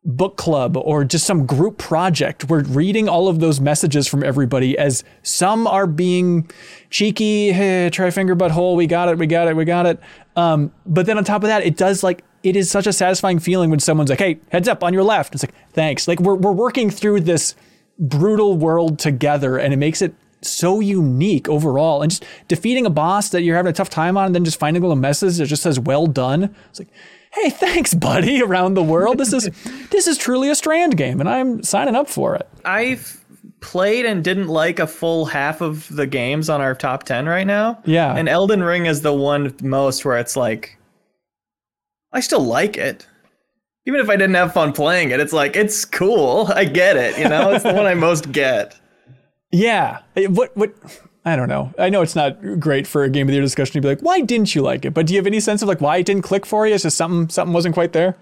book 0.04 0.36
club 0.36 0.76
or 0.76 1.04
just 1.04 1.26
some 1.26 1.46
group 1.46 1.78
project. 1.78 2.48
We're 2.48 2.64
reading 2.64 3.08
all 3.08 3.28
of 3.28 3.38
those 3.40 3.60
messages 3.60 4.08
from 4.08 4.24
everybody 4.24 4.76
as 4.76 5.04
some 5.22 5.66
are 5.66 5.86
being 5.86 6.50
cheeky, 6.90 7.52
hey, 7.52 7.88
try 7.90 8.10
finger 8.10 8.34
butthole, 8.34 8.76
we 8.76 8.86
got 8.86 9.08
it, 9.08 9.18
we 9.18 9.26
got 9.26 9.46
it, 9.46 9.54
we 9.54 9.64
got 9.64 9.86
it. 9.86 10.00
Um, 10.34 10.72
but 10.86 11.06
then 11.06 11.18
on 11.18 11.24
top 11.24 11.44
of 11.44 11.48
that, 11.48 11.64
it 11.64 11.76
does 11.76 12.02
like 12.02 12.24
it 12.42 12.56
is 12.56 12.70
such 12.70 12.88
a 12.88 12.92
satisfying 12.92 13.38
feeling 13.38 13.70
when 13.70 13.78
someone's 13.78 14.10
like, 14.10 14.18
hey, 14.18 14.40
heads 14.50 14.66
up 14.66 14.82
on 14.82 14.92
your 14.92 15.04
left. 15.04 15.34
It's 15.34 15.44
like, 15.44 15.54
thanks. 15.72 16.08
Like 16.08 16.18
we're 16.18 16.34
we're 16.34 16.52
working 16.52 16.90
through 16.90 17.20
this 17.20 17.54
brutal 17.98 18.56
world 18.56 18.98
together 18.98 19.58
and 19.58 19.72
it 19.72 19.76
makes 19.76 20.02
it 20.02 20.14
so 20.40 20.80
unique 20.80 21.48
overall. 21.48 22.02
And 22.02 22.10
just 22.10 22.24
defeating 22.48 22.86
a 22.86 22.90
boss 22.90 23.28
that 23.28 23.42
you're 23.42 23.56
having 23.56 23.70
a 23.70 23.74
tough 23.74 23.90
time 23.90 24.16
on 24.16 24.26
and 24.26 24.34
then 24.34 24.44
just 24.44 24.58
finding 24.58 24.82
a 24.82 24.86
little 24.86 25.00
message 25.00 25.36
that 25.36 25.46
just 25.46 25.62
says 25.62 25.78
well 25.78 26.08
done. 26.08 26.54
It's 26.70 26.80
like, 26.80 26.88
hey, 27.32 27.50
thanks, 27.50 27.94
buddy, 27.94 28.42
around 28.42 28.74
the 28.74 28.82
world. 28.82 29.18
This 29.18 29.32
is 29.32 29.50
this 29.90 30.06
is 30.06 30.18
truly 30.18 30.50
a 30.50 30.54
strand 30.54 30.96
game, 30.96 31.20
and 31.20 31.28
I'm 31.28 31.62
signing 31.62 31.94
up 31.94 32.08
for 32.08 32.34
it. 32.36 32.48
I've 32.64 33.22
played 33.60 34.04
and 34.04 34.22
didn't 34.22 34.48
like 34.48 34.78
a 34.78 34.86
full 34.86 35.24
half 35.24 35.60
of 35.60 35.88
the 35.94 36.06
games 36.06 36.50
on 36.50 36.60
our 36.60 36.74
top 36.74 37.04
10 37.04 37.26
right 37.26 37.46
now. 37.46 37.80
Yeah. 37.84 38.14
And 38.14 38.28
Elden 38.28 38.62
Ring 38.62 38.86
is 38.86 39.02
the 39.02 39.12
one 39.12 39.54
most 39.62 40.04
where 40.04 40.18
it's 40.18 40.36
like, 40.36 40.76
I 42.12 42.20
still 42.20 42.44
like 42.44 42.76
it. 42.76 43.06
Even 43.86 44.00
if 44.00 44.08
I 44.10 44.16
didn't 44.16 44.34
have 44.34 44.52
fun 44.52 44.72
playing 44.72 45.10
it, 45.10 45.20
it's 45.20 45.32
like, 45.32 45.56
it's 45.56 45.84
cool. 45.84 46.48
I 46.54 46.64
get 46.64 46.96
it. 46.96 47.18
You 47.18 47.28
know, 47.28 47.52
it's 47.52 47.64
the 47.64 47.72
one 47.72 47.86
I 47.86 47.94
most 48.08 48.32
get. 48.32 48.78
Yeah. 49.52 50.00
What 50.16 50.56
what 50.56 50.74
I 51.24 51.36
don't 51.36 51.48
know. 51.48 51.72
I 51.78 51.88
know 51.88 52.02
it's 52.02 52.16
not 52.16 52.58
great 52.58 52.86
for 52.86 53.04
a 53.04 53.10
game 53.10 53.28
of 53.28 53.28
the 53.28 53.34
year 53.34 53.42
discussion 53.42 53.74
to 53.74 53.80
be 53.80 53.88
like, 53.88 54.00
why 54.00 54.20
didn't 54.20 54.54
you 54.54 54.62
like 54.62 54.84
it? 54.84 54.92
But 54.92 55.06
do 55.06 55.14
you 55.14 55.18
have 55.18 55.26
any 55.26 55.38
sense 55.38 55.62
of 55.62 55.68
like 55.68 55.80
why 55.80 55.98
it 55.98 56.06
didn't 56.06 56.22
click 56.22 56.44
for 56.44 56.66
you? 56.66 56.74
It's 56.74 56.82
just 56.82 56.96
something 56.96 57.28
something 57.28 57.52
wasn't 57.52 57.74
quite 57.74 57.92
there. 57.92 58.16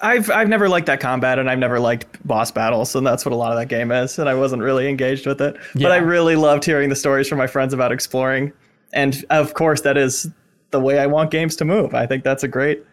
I've 0.00 0.30
I've 0.30 0.48
never 0.48 0.68
liked 0.68 0.86
that 0.86 1.00
combat 1.00 1.38
and 1.38 1.50
I've 1.50 1.58
never 1.58 1.78
liked 1.78 2.26
boss 2.26 2.50
battles, 2.50 2.94
and 2.94 3.06
that's 3.06 3.24
what 3.24 3.32
a 3.32 3.36
lot 3.36 3.52
of 3.52 3.58
that 3.58 3.66
game 3.66 3.92
is. 3.92 4.18
And 4.18 4.28
I 4.28 4.34
wasn't 4.34 4.62
really 4.62 4.88
engaged 4.88 5.26
with 5.26 5.40
it. 5.40 5.56
But 5.74 5.92
I 5.92 5.96
really 5.96 6.36
loved 6.36 6.64
hearing 6.64 6.88
the 6.88 6.96
stories 6.96 7.28
from 7.28 7.38
my 7.38 7.46
friends 7.46 7.74
about 7.74 7.92
exploring. 7.92 8.52
And 8.92 9.24
of 9.28 9.54
course, 9.54 9.82
that 9.82 9.98
is 9.98 10.30
the 10.70 10.80
way 10.80 10.98
I 10.98 11.06
want 11.06 11.30
games 11.30 11.56
to 11.56 11.64
move. 11.64 11.94
I 11.94 12.06
think 12.06 12.24
that's 12.24 12.42
a 12.42 12.48
great 12.48 12.84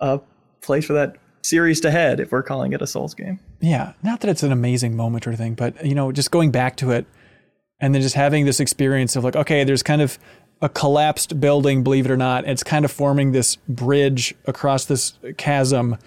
uh, 0.00 0.18
place 0.62 0.84
for 0.84 0.94
that 0.94 1.16
series 1.42 1.80
to 1.80 1.90
head 1.90 2.18
if 2.18 2.32
we're 2.32 2.42
calling 2.42 2.72
it 2.72 2.82
a 2.82 2.86
Souls 2.86 3.14
game. 3.14 3.38
Yeah. 3.60 3.92
Not 4.02 4.20
that 4.20 4.28
it's 4.30 4.42
an 4.42 4.52
amazing 4.52 4.96
moment 4.96 5.26
or 5.26 5.30
anything, 5.30 5.54
but 5.54 5.84
you 5.84 5.94
know, 5.94 6.10
just 6.10 6.30
going 6.30 6.50
back 6.50 6.76
to 6.78 6.90
it 6.90 7.06
and 7.80 7.94
then 7.94 8.02
just 8.02 8.14
having 8.14 8.44
this 8.44 8.60
experience 8.60 9.16
of 9.16 9.24
like, 9.24 9.36
okay, 9.36 9.64
there's 9.64 9.82
kind 9.82 10.00
of 10.02 10.18
a 10.62 10.68
collapsed 10.68 11.38
building, 11.40 11.82
believe 11.82 12.06
it 12.06 12.10
or 12.10 12.16
not. 12.16 12.46
It's 12.46 12.62
kind 12.62 12.84
of 12.84 12.90
forming 12.90 13.32
this 13.32 13.56
bridge 13.68 14.34
across 14.46 14.86
this 14.86 15.18
chasm. 15.36 15.98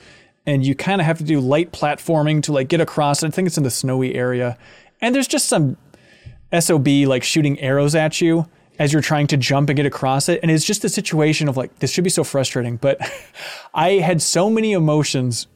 And 0.45 0.65
you 0.65 0.73
kind 0.73 0.99
of 0.99 1.05
have 1.05 1.19
to 1.19 1.23
do 1.23 1.39
light 1.39 1.71
platforming 1.71 2.41
to 2.43 2.51
like 2.51 2.67
get 2.69 2.81
across. 2.81 3.23
I 3.23 3.29
think 3.29 3.45
it's 3.45 3.57
in 3.57 3.63
the 3.63 3.69
snowy 3.69 4.15
area. 4.15 4.57
And 5.01 5.13
there's 5.13 5.27
just 5.27 5.47
some 5.47 5.77
SOB 6.57 6.87
like 7.05 7.23
shooting 7.23 7.59
arrows 7.59 7.93
at 7.93 8.19
you 8.19 8.47
as 8.79 8.93
you're 8.93 9.01
trying 9.01 9.27
to 9.27 9.37
jump 9.37 9.69
and 9.69 9.77
get 9.77 9.85
across 9.85 10.29
it. 10.29 10.39
And 10.41 10.49
it's 10.49 10.65
just 10.65 10.83
a 10.83 10.89
situation 10.89 11.47
of 11.47 11.57
like, 11.57 11.79
this 11.79 11.91
should 11.91 12.03
be 12.03 12.09
so 12.09 12.23
frustrating. 12.23 12.77
But 12.77 12.99
I 13.73 13.91
had 13.95 14.21
so 14.21 14.49
many 14.49 14.71
emotions, 14.71 15.47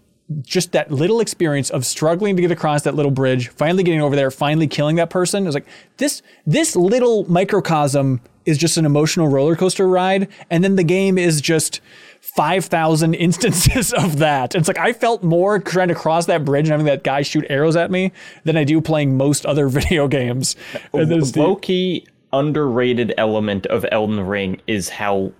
just 0.41 0.71
that 0.71 0.91
little 0.91 1.19
experience 1.19 1.69
of 1.69 1.85
struggling 1.85 2.35
to 2.35 2.41
get 2.41 2.51
across 2.51 2.83
that 2.83 2.95
little 2.95 3.11
bridge, 3.11 3.49
finally 3.49 3.83
getting 3.83 4.01
over 4.01 4.15
there, 4.15 4.31
finally 4.31 4.67
killing 4.67 4.95
that 4.95 5.09
person. 5.09 5.43
I 5.43 5.47
was 5.47 5.55
like, 5.55 5.67
this, 5.97 6.21
this 6.45 6.75
little 6.75 7.29
microcosm 7.29 8.21
is 8.45 8.57
just 8.57 8.77
an 8.77 8.85
emotional 8.85 9.27
roller 9.27 9.55
coaster 9.55 9.87
ride. 9.87 10.27
And 10.49 10.63
then 10.63 10.75
the 10.75 10.83
game 10.83 11.17
is 11.17 11.41
just 11.41 11.81
5,000 12.21 13.13
instances 13.15 13.93
of 13.93 14.19
that. 14.19 14.55
It's 14.55 14.67
like 14.67 14.77
I 14.79 14.93
felt 14.93 15.23
more 15.23 15.59
trying 15.59 15.89
to 15.89 15.95
cross 15.95 16.25
that 16.27 16.45
bridge 16.45 16.65
and 16.65 16.71
having 16.71 16.85
that 16.85 17.03
guy 17.03 17.21
shoot 17.21 17.45
arrows 17.49 17.75
at 17.75 17.91
me 17.91 18.11
than 18.43 18.57
I 18.57 18.63
do 18.63 18.81
playing 18.81 19.17
most 19.17 19.45
other 19.45 19.67
video 19.69 20.07
games. 20.07 20.55
Uh, 20.93 20.99
and 20.99 21.11
the- 21.11 21.39
low 21.39 21.55
key 21.55 22.07
underrated 22.31 23.13
element 23.17 23.65
of 23.67 23.85
Elden 23.91 24.21
Ring 24.21 24.59
is 24.65 24.89
how 24.89 25.31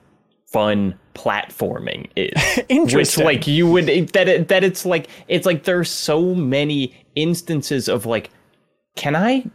fun 0.45 0.99
platforming 1.13 2.09
is. 2.15 2.93
Which 2.93 3.17
like 3.17 3.47
you 3.47 3.67
would 3.67 3.87
that 4.13 4.27
it, 4.27 4.47
that 4.47 4.63
it's 4.63 4.85
like 4.85 5.07
it's 5.27 5.45
like 5.45 5.63
there's 5.63 5.89
so 5.89 6.33
many 6.35 6.95
instances 7.15 7.87
of 7.87 8.05
like 8.05 8.29
can 8.95 9.15
I 9.15 9.45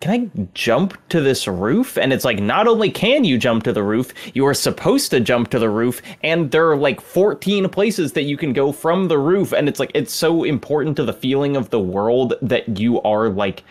can 0.00 0.10
I 0.36 0.46
jump 0.52 0.98
to 1.08 1.22
this 1.22 1.48
roof? 1.48 1.96
And 1.96 2.12
it's 2.12 2.26
like 2.26 2.38
not 2.38 2.68
only 2.68 2.90
can 2.90 3.24
you 3.24 3.38
jump 3.38 3.64
to 3.64 3.72
the 3.72 3.82
roof, 3.82 4.12
you 4.34 4.46
are 4.46 4.52
supposed 4.52 5.10
to 5.12 5.20
jump 5.20 5.48
to 5.50 5.58
the 5.58 5.70
roof 5.70 6.02
and 6.22 6.50
there 6.50 6.68
are 6.70 6.76
like 6.76 7.00
14 7.00 7.68
places 7.70 8.12
that 8.12 8.24
you 8.24 8.36
can 8.36 8.52
go 8.52 8.70
from 8.70 9.08
the 9.08 9.18
roof 9.18 9.52
and 9.52 9.66
it's 9.66 9.80
like 9.80 9.92
it's 9.94 10.12
so 10.12 10.44
important 10.44 10.96
to 10.96 11.04
the 11.04 11.14
feeling 11.14 11.56
of 11.56 11.70
the 11.70 11.80
world 11.80 12.34
that 12.42 12.78
you 12.78 13.00
are 13.00 13.30
like 13.30 13.64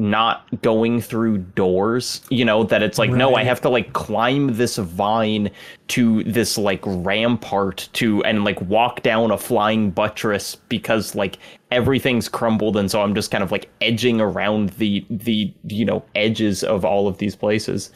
not 0.00 0.62
going 0.62 1.00
through 1.00 1.38
doors, 1.38 2.22
you 2.30 2.44
know, 2.44 2.64
that 2.64 2.82
it's 2.82 2.98
like, 2.98 3.10
no, 3.10 3.34
I 3.34 3.44
have 3.44 3.60
to 3.60 3.68
like 3.68 3.92
climb 3.92 4.54
this 4.54 4.78
vine 4.78 5.50
to 5.88 6.24
this 6.24 6.56
like 6.56 6.80
rampart 6.84 7.88
to 7.92 8.24
and 8.24 8.42
like 8.42 8.60
walk 8.62 9.02
down 9.02 9.30
a 9.30 9.36
flying 9.36 9.90
buttress 9.90 10.54
because 10.54 11.14
like 11.14 11.38
everything's 11.70 12.28
crumbled 12.28 12.78
and 12.78 12.90
so 12.90 13.02
I'm 13.02 13.14
just 13.14 13.30
kind 13.30 13.44
of 13.44 13.52
like 13.52 13.68
edging 13.82 14.20
around 14.20 14.70
the 14.70 15.04
the 15.10 15.52
you 15.64 15.84
know 15.84 16.02
edges 16.14 16.64
of 16.64 16.84
all 16.84 17.06
of 17.06 17.18
these 17.18 17.36
places. 17.36 17.92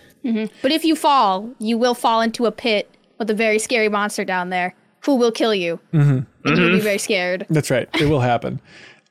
But 0.60 0.72
if 0.72 0.84
you 0.84 0.96
fall, 0.96 1.50
you 1.58 1.78
will 1.78 1.94
fall 1.94 2.20
into 2.20 2.44
a 2.44 2.52
pit 2.52 2.94
with 3.18 3.30
a 3.30 3.34
very 3.34 3.58
scary 3.58 3.88
monster 3.88 4.24
down 4.24 4.50
there 4.50 4.74
who 5.04 5.16
will 5.16 5.32
kill 5.32 5.54
you. 5.54 5.80
Mm-hmm. 5.92 6.48
And 6.48 6.58
you'll 6.58 6.76
be 6.76 6.80
very 6.80 6.98
scared. 6.98 7.46
That's 7.48 7.70
right. 7.70 7.88
It 8.00 8.08
will 8.08 8.20
happen. 8.20 8.60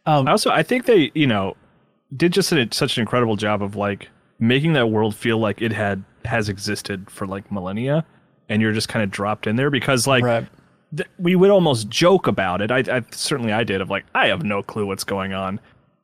I 0.06 0.18
also 0.28 0.52
I 0.52 0.62
think 0.62 0.86
they 0.86 1.12
you 1.16 1.26
know 1.26 1.56
did 2.16 2.34
just 2.34 2.50
such 2.72 2.98
an 2.98 3.02
incredible 3.02 3.36
job 3.36 3.62
of 3.64 3.76
like 3.76 4.10
making 4.40 4.74
that 4.74 4.88
world 4.90 5.16
feel 5.16 5.38
like 5.38 5.62
it 5.62 5.72
had 5.72 6.04
has 6.26 6.50
existed 6.50 7.10
for 7.10 7.26
like 7.28 7.52
millennia, 7.52 8.06
and 8.50 8.62
you're 8.62 8.74
just 8.74 8.90
kind 8.90 9.04
of 9.04 9.12
dropped 9.12 9.48
in 9.48 9.56
there 9.56 9.70
because 9.70 10.06
like 10.08 10.24
Right. 10.24 10.48
th- 10.96 11.10
we 11.20 11.36
would 11.36 11.50
almost 11.50 11.90
joke 11.90 12.28
about 12.28 12.62
it. 12.62 12.72
I, 12.72 12.80
I 12.98 13.04
certainly 13.12 13.52
I 13.54 13.64
did 13.64 13.82
of 13.82 13.90
like 13.90 14.06
I 14.16 14.28
have 14.28 14.44
no 14.44 14.62
clue 14.64 14.86
what's 14.86 15.04
going 15.04 15.34
on, 15.34 15.60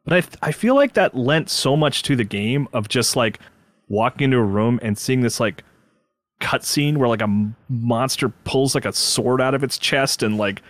but 0.05 0.13
I 0.13 0.21
th- 0.21 0.37
I 0.41 0.51
feel 0.51 0.75
like 0.75 0.93
that 0.93 1.15
lent 1.15 1.49
so 1.49 1.75
much 1.75 2.03
to 2.03 2.15
the 2.15 2.23
game 2.23 2.67
of 2.73 2.87
just 2.89 3.15
like 3.15 3.39
walking 3.87 4.25
into 4.25 4.37
a 4.37 4.43
room 4.43 4.79
and 4.83 4.97
seeing 4.97 5.21
this 5.21 5.39
like 5.39 5.63
cutscene 6.41 6.95
where 6.97 7.09
like 7.09 7.21
a 7.21 7.23
m- 7.25 7.55
monster 7.69 8.29
pulls 8.29 8.73
like 8.73 8.85
a 8.85 8.93
sword 8.93 9.41
out 9.41 9.53
of 9.53 9.63
its 9.63 9.77
chest 9.77 10.23
and 10.23 10.37
like 10.37 10.61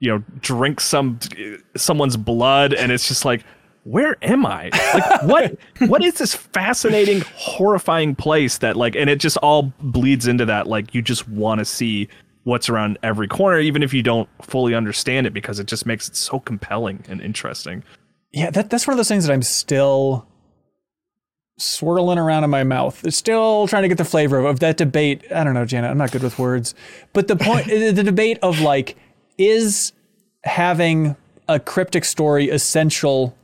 you 0.00 0.10
know 0.10 0.22
drinks 0.40 0.84
some 0.84 1.18
eh, 1.36 1.56
someone's 1.76 2.16
blood 2.16 2.72
and 2.72 2.90
it's 2.92 3.06
just 3.08 3.24
like 3.24 3.44
where 3.90 4.16
am 4.22 4.44
i 4.44 4.70
like 4.72 5.22
what 5.22 5.58
what 5.88 6.04
is 6.04 6.14
this 6.14 6.34
fascinating 6.34 7.22
horrifying 7.34 8.14
place 8.14 8.58
that 8.58 8.76
like 8.76 8.94
and 8.94 9.08
it 9.08 9.18
just 9.18 9.36
all 9.38 9.72
bleeds 9.80 10.26
into 10.26 10.44
that 10.44 10.66
like 10.66 10.94
you 10.94 11.02
just 11.02 11.28
want 11.28 11.58
to 11.58 11.64
see 11.64 12.08
what's 12.44 12.68
around 12.68 12.98
every 13.02 13.28
corner 13.28 13.58
even 13.58 13.82
if 13.82 13.92
you 13.92 14.02
don't 14.02 14.28
fully 14.42 14.74
understand 14.74 15.26
it 15.26 15.32
because 15.32 15.58
it 15.58 15.66
just 15.66 15.86
makes 15.86 16.08
it 16.08 16.16
so 16.16 16.38
compelling 16.40 17.04
and 17.08 17.20
interesting 17.20 17.82
yeah, 18.32 18.50
that 18.50 18.70
that's 18.70 18.86
one 18.86 18.92
of 18.92 18.98
those 18.98 19.08
things 19.08 19.26
that 19.26 19.32
I'm 19.32 19.42
still 19.42 20.26
swirling 21.56 22.18
around 22.18 22.44
in 22.44 22.50
my 22.50 22.64
mouth. 22.64 23.12
Still 23.12 23.66
trying 23.66 23.82
to 23.82 23.88
get 23.88 23.98
the 23.98 24.04
flavor 24.04 24.38
of, 24.38 24.44
of 24.44 24.60
that 24.60 24.76
debate. 24.76 25.24
I 25.32 25.44
don't 25.44 25.54
know, 25.54 25.64
Janet. 25.64 25.90
I'm 25.90 25.98
not 25.98 26.12
good 26.12 26.22
with 26.22 26.38
words, 26.38 26.74
but 27.12 27.28
the 27.28 27.36
point, 27.36 27.66
the 27.66 28.02
debate 28.02 28.38
of 28.42 28.60
like, 28.60 28.96
is 29.38 29.92
having 30.44 31.16
a 31.48 31.58
cryptic 31.58 32.04
story 32.04 32.50
essential 32.50 33.34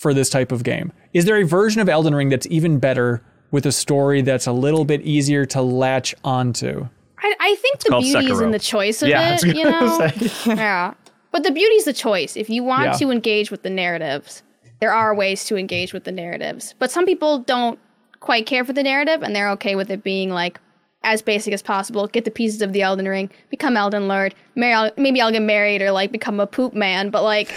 for 0.00 0.14
this 0.14 0.30
type 0.30 0.50
of 0.50 0.62
game? 0.64 0.90
Is 1.12 1.26
there 1.26 1.36
a 1.36 1.44
version 1.44 1.82
of 1.82 1.88
Elden 1.88 2.14
Ring 2.14 2.30
that's 2.30 2.46
even 2.46 2.78
better 2.78 3.22
with 3.50 3.66
a 3.66 3.72
story 3.72 4.22
that's 4.22 4.46
a 4.46 4.52
little 4.52 4.86
bit 4.86 5.02
easier 5.02 5.44
to 5.44 5.60
latch 5.60 6.14
onto? 6.24 6.88
I, 7.18 7.34
I 7.38 7.54
think 7.56 7.80
the 7.80 7.90
called 7.90 8.04
beauty 8.04 8.30
is 8.30 8.40
in 8.40 8.50
the 8.50 8.58
choice 8.58 9.02
of 9.02 9.10
Yeah, 9.10 9.36
it, 9.38 9.44
you 9.54 9.64
know? 9.64 10.10
yeah. 10.54 10.94
But 11.32 11.42
the 11.42 11.50
beauty 11.50 11.74
is 11.74 11.84
the 11.84 11.92
choice. 11.92 12.34
If 12.34 12.48
you 12.48 12.64
want 12.64 12.84
Yeah. 12.84 12.92
to 12.94 13.10
engage 13.10 13.50
with 13.50 13.62
the 13.62 13.68
narratives, 13.68 14.42
there 14.80 14.90
are 14.90 15.14
ways 15.14 15.44
to 15.44 15.56
engage 15.58 15.92
with 15.92 16.04
the 16.04 16.12
narratives. 16.12 16.74
But 16.78 16.90
some 16.90 17.04
people 17.04 17.40
don't 17.40 17.78
quite 18.20 18.46
care 18.46 18.64
for 18.64 18.72
the 18.72 18.82
narrative 18.82 19.22
and 19.22 19.36
they're 19.36 19.50
okay 19.50 19.74
with 19.76 19.90
it 19.90 20.02
being 20.02 20.30
like 20.30 20.58
as 21.02 21.20
basic 21.20 21.52
as 21.52 21.60
possible. 21.60 22.06
Get 22.06 22.24
the 22.24 22.30
pieces 22.30 22.62
of 22.62 22.72
the 22.72 22.80
Elden 22.80 23.06
Ring, 23.06 23.28
become 23.50 23.76
Elden 23.76 24.08
Lord, 24.08 24.34
marry, 24.54 24.90
maybe 24.96 25.20
I'll 25.20 25.30
get 25.30 25.42
married 25.42 25.82
or 25.82 25.90
like 25.92 26.10
become 26.10 26.40
a 26.40 26.46
poop 26.46 26.72
man. 26.72 27.10
But 27.10 27.22
like, 27.22 27.52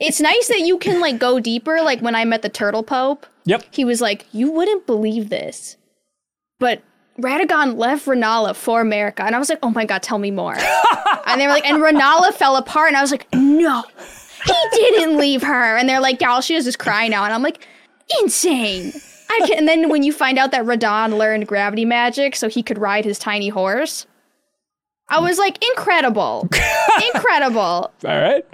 it's 0.00 0.20
nice 0.20 0.48
that 0.48 0.60
you 0.60 0.78
can 0.78 1.00
like 1.00 1.18
go 1.18 1.40
deeper. 1.40 1.80
Like 1.82 2.00
when 2.00 2.14
I 2.14 2.24
met 2.24 2.42
the 2.42 2.48
Turtle 2.48 2.82
Pope, 2.82 3.26
Yep. 3.44 3.64
he 3.70 3.84
was 3.84 4.00
like, 4.00 4.26
"You 4.32 4.50
wouldn't 4.50 4.86
believe 4.86 5.28
this, 5.28 5.76
but 6.58 6.82
Radagon 7.20 7.76
left 7.76 8.06
Renala 8.06 8.54
for 8.56 8.84
Marika," 8.84 9.20
and 9.20 9.34
I 9.34 9.38
was 9.38 9.48
like, 9.48 9.58
"Oh 9.62 9.70
my 9.70 9.84
god, 9.84 10.02
tell 10.02 10.18
me 10.18 10.30
more." 10.30 10.56
and 11.26 11.40
they 11.40 11.46
were 11.46 11.52
like, 11.52 11.66
"And 11.66 11.78
Renala 11.78 12.32
fell 12.34 12.56
apart," 12.56 12.88
and 12.88 12.96
I 12.96 13.00
was 13.02 13.10
like, 13.10 13.26
"No, 13.32 13.82
he 14.72 14.90
didn't 14.90 15.16
leave 15.18 15.42
her." 15.42 15.76
And 15.76 15.88
they're 15.88 16.00
like, 16.00 16.20
"Yeah, 16.20 16.30
all 16.32 16.40
she 16.40 16.54
is 16.54 16.76
cry 16.76 17.08
now," 17.08 17.24
and 17.24 17.32
I'm 17.32 17.42
like, 17.42 17.66
"Insane." 18.20 18.92
I 19.30 19.46
can, 19.46 19.58
and 19.58 19.68
then 19.68 19.88
when 19.88 20.02
you 20.02 20.12
find 20.12 20.38
out 20.38 20.50
that 20.52 20.64
Radahn 20.64 21.16
learned 21.16 21.46
gravity 21.48 21.84
magic 21.84 22.36
so 22.36 22.48
he 22.48 22.62
could 22.62 22.78
ride 22.78 23.04
his 23.04 23.18
tiny 23.18 23.48
horse, 23.48 24.06
I 25.08 25.18
was 25.20 25.38
like, 25.38 25.62
incredible, 25.70 26.46
incredible. 27.14 27.90
All 28.04 28.20
right. 28.20 28.44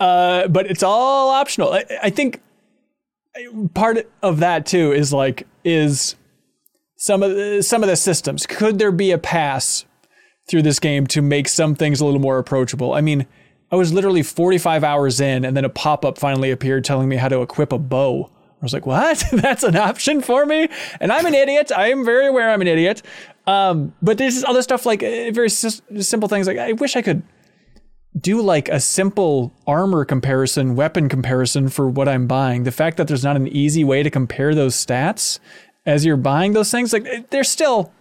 Uh, 0.00 0.48
but 0.48 0.66
it's 0.66 0.82
all 0.82 1.28
optional. 1.30 1.72
I, 1.72 1.84
I 2.02 2.10
think 2.10 2.40
part 3.74 4.10
of 4.22 4.38
that 4.40 4.66
too 4.66 4.92
is 4.92 5.12
like 5.12 5.46
is 5.62 6.16
some 6.96 7.22
of 7.22 7.34
the, 7.34 7.62
some 7.62 7.82
of 7.82 7.88
the 7.88 7.96
systems. 7.96 8.46
Could 8.46 8.78
there 8.78 8.92
be 8.92 9.10
a 9.12 9.18
pass 9.18 9.84
through 10.48 10.62
this 10.62 10.78
game 10.78 11.06
to 11.08 11.22
make 11.22 11.48
some 11.48 11.74
things 11.74 12.00
a 12.00 12.04
little 12.04 12.20
more 12.20 12.38
approachable? 12.38 12.94
I 12.94 13.02
mean, 13.02 13.26
I 13.70 13.76
was 13.76 13.92
literally 13.92 14.22
45 14.22 14.82
hours 14.82 15.20
in, 15.20 15.44
and 15.44 15.56
then 15.56 15.64
a 15.64 15.68
pop 15.68 16.04
up 16.04 16.18
finally 16.18 16.50
appeared 16.50 16.84
telling 16.84 17.08
me 17.08 17.16
how 17.16 17.28
to 17.28 17.40
equip 17.42 17.72
a 17.72 17.78
bow. 17.78 18.30
I 18.60 18.64
was 18.64 18.72
like, 18.72 18.84
"What? 18.84 19.22
That's 19.32 19.62
an 19.62 19.76
option 19.76 20.20
for 20.22 20.44
me?" 20.44 20.68
And 21.00 21.12
I'm 21.12 21.24
an 21.24 21.34
idiot. 21.34 21.70
I 21.74 21.90
am 21.90 22.04
very 22.04 22.26
aware 22.26 22.50
I'm 22.50 22.60
an 22.60 22.66
idiot. 22.66 23.02
Um, 23.46 23.94
but 24.02 24.18
there's 24.18 24.44
other 24.44 24.62
stuff 24.62 24.84
like 24.86 25.02
uh, 25.02 25.30
very 25.30 25.48
simple 25.48 26.28
things. 26.28 26.46
Like 26.46 26.58
I 26.58 26.72
wish 26.72 26.96
I 26.96 27.02
could 27.02 27.22
do 28.18 28.40
like 28.42 28.68
a 28.68 28.80
simple 28.80 29.52
armor 29.66 30.04
comparison, 30.04 30.74
weapon 30.74 31.08
comparison 31.08 31.68
for 31.68 31.88
what 31.88 32.08
I'm 32.08 32.26
buying. 32.26 32.64
The 32.64 32.72
fact 32.72 32.96
that 32.96 33.06
there's 33.08 33.22
not 33.24 33.36
an 33.36 33.46
easy 33.48 33.84
way 33.84 34.02
to 34.02 34.10
compare 34.10 34.54
those 34.54 34.74
stats 34.74 35.38
as 35.86 36.04
you're 36.04 36.16
buying 36.16 36.52
those 36.52 36.70
things, 36.70 36.92
like 36.92 37.06
it- 37.06 37.30
they're 37.30 37.44
still, 37.44 37.92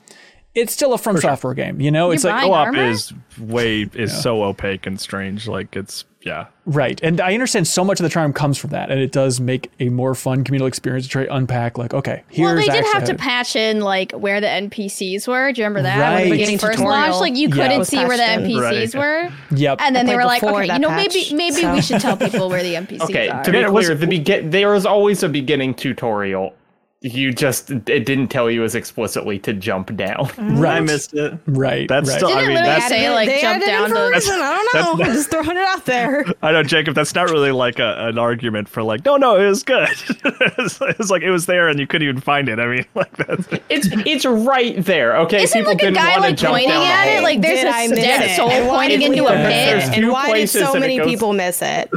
it's 0.55 0.73
still 0.73 0.93
a 0.93 0.97
From 0.97 1.17
Software 1.17 1.53
game. 1.53 1.79
You 1.79 1.91
know, 1.91 2.11
it's 2.11 2.23
like 2.23 2.43
Co-op 2.43 2.67
armor? 2.67 2.89
is 2.89 3.13
way 3.39 3.83
is 3.93 4.19
so 4.19 4.43
opaque 4.43 4.88
and 4.88 4.99
strange. 4.99 5.47
Like 5.47 5.75
it's 5.75 6.05
yeah. 6.22 6.48
right, 6.65 6.99
and 7.01 7.19
I 7.22 7.33
understand 7.33 7.67
so 7.67 7.83
much 7.83 7.99
of 7.99 8.03
the 8.03 8.09
charm 8.09 8.33
comes 8.33 8.57
from 8.57 8.72
that, 8.72 8.91
and 8.91 8.99
it 8.99 9.11
does 9.11 9.39
make 9.39 9.72
a 9.80 9.89
more 9.89 10.14
fun 10.15 10.43
communal 10.43 10.67
experience 10.67 11.06
to 11.06 11.09
try 11.09 11.25
to 11.25 11.33
unpack. 11.35 11.77
Like, 11.77 11.93
okay, 11.93 12.23
here's 12.30 12.45
Well, 12.45 12.56
they 12.56 12.65
did 12.65 12.72
actually 12.85 12.91
have 12.93 13.03
to 13.06 13.11
how 13.14 13.17
patch 13.17 13.56
in 13.56 13.81
like 13.81 14.11
where 14.11 14.41
the 14.41 14.48
NPCs 14.48 15.27
were. 15.27 15.51
Do 15.51 15.61
you 15.61 15.65
remember 15.65 15.83
that 15.83 15.98
when 15.98 16.14
Right. 16.14 16.23
the 16.25 16.30
Beginning 16.31 16.49
game 16.57 16.59
first 16.59 16.77
tutorial. 16.80 16.99
launched? 17.01 17.19
Like 17.22 17.35
you 17.35 17.48
Yeah. 17.49 17.67
couldn't 17.67 17.85
see 17.85 17.98
where 18.06 18.17
the 18.17 18.23
patched 18.23 18.41
in. 18.41 18.51
NPCs 18.51 18.95
were, 18.95 19.30
Yep. 19.56 19.77
and 19.81 19.95
then 19.95 20.06
they 20.06 20.15
were 20.15 20.25
like, 20.25 20.43
okay, 20.43 20.73
you 20.73 20.80
know, 20.80 20.89
patch, 20.89 21.14
maybe 21.15 21.33
maybe 21.35 21.61
so- 21.61 21.73
we 21.73 21.81
should 21.81 22.01
tell 22.01 22.17
people 22.17 22.49
where 22.49 22.64
the 22.64 22.75
NPCs 22.75 22.99
were. 22.99 23.06
Okay, 23.09 23.27
are. 23.30 23.43
to 23.43 23.51
be 23.51 23.57
Yeah, 23.59 23.65
it 23.67 23.72
was- 23.73 23.85
clear, 23.88 23.98
the 23.98 24.07
begin 24.07 24.49
there 24.49 24.69
was 24.72 24.85
always 24.85 25.23
a 25.23 25.30
beginning 25.30 25.73
tutorial. 25.73 26.53
You 27.01 27.31
just 27.31 27.71
it 27.71 27.85
didn't 28.05 28.27
tell 28.27 28.51
you 28.51 28.61
as 28.65 28.75
explicitly 28.75 29.39
to 29.39 29.53
jump 29.53 29.95
down. 29.95 30.29
right, 30.59 30.77
I 30.77 30.79
missed 30.81 31.13
it. 31.13 31.33
right. 31.47 31.87
That's 31.87 32.09
right. 32.09 32.17
still. 32.17 32.27
I 32.27 32.41
Didn't 32.41 32.47
mean, 32.47 32.55
literally 32.55 32.79
that's. 32.79 32.87
say 32.89 33.09
like 33.09 33.29
They 33.29 33.39
jump 33.41 33.55
added 33.55 33.65
down 33.67 33.89
to. 33.91 34.05
information. 34.07 34.33
I 34.33 34.67
don't 34.73 34.99
know. 34.99 35.05
I'm 35.05 35.13
just 35.13 35.29
throwing 35.31 35.51
it 35.51 35.57
out 35.57 35.85
there. 35.85 36.25
I 36.41 36.51
know, 36.51 36.61
Jacob. 36.61 36.95
That's 36.95 37.15
not 37.15 37.29
really 37.29 37.51
like 37.51 37.79
a, 37.79 38.07
an 38.09 38.17
argument 38.19 38.67
for 38.67 38.83
like. 38.83 39.05
No, 39.05 39.15
no, 39.15 39.37
it 39.39 39.47
was 39.47 39.63
good. 39.63 39.87
it's, 40.25 40.77
it's 40.81 41.09
like 41.09 41.21
it 41.21 41.31
was 41.31 41.45
there 41.45 41.69
and 41.69 41.79
you 41.79 41.87
couldn't 41.87 42.05
even 42.05 42.19
find 42.19 42.49
it. 42.49 42.59
I 42.59 42.67
mean, 42.67 42.85
like 42.95 43.15
that's. 43.15 43.47
It's 43.69 43.87
it's 44.05 44.25
right 44.25 44.83
there. 44.83 45.15
Okay, 45.19 45.43
Isn't 45.43 45.57
people 45.57 45.71
like 45.71 45.81
a 45.81 45.85
didn't 45.85 45.95
guy 45.95 46.09
want 46.19 46.23
to 46.23 46.27
like 46.31 46.35
jump 46.35 46.51
pointing 46.51 46.69
down 46.71 46.83
at 46.85 47.07
it? 47.07 47.23
Like 47.23 47.39
there's 47.39 47.59
Did 47.61 47.67
a 47.67 47.75
I 47.77 47.87
miss 47.87 47.99
dead 47.99 48.35
soul 48.35 48.49
pointing 48.75 49.01
into 49.03 49.25
a 49.25 49.35
miss 49.37 49.85
pit. 49.85 49.93
And 49.95 50.03
two 50.03 50.11
why 50.11 50.33
did 50.33 50.49
so 50.49 50.73
many 50.77 50.99
people 50.99 51.31
miss 51.31 51.61
it? 51.61 51.89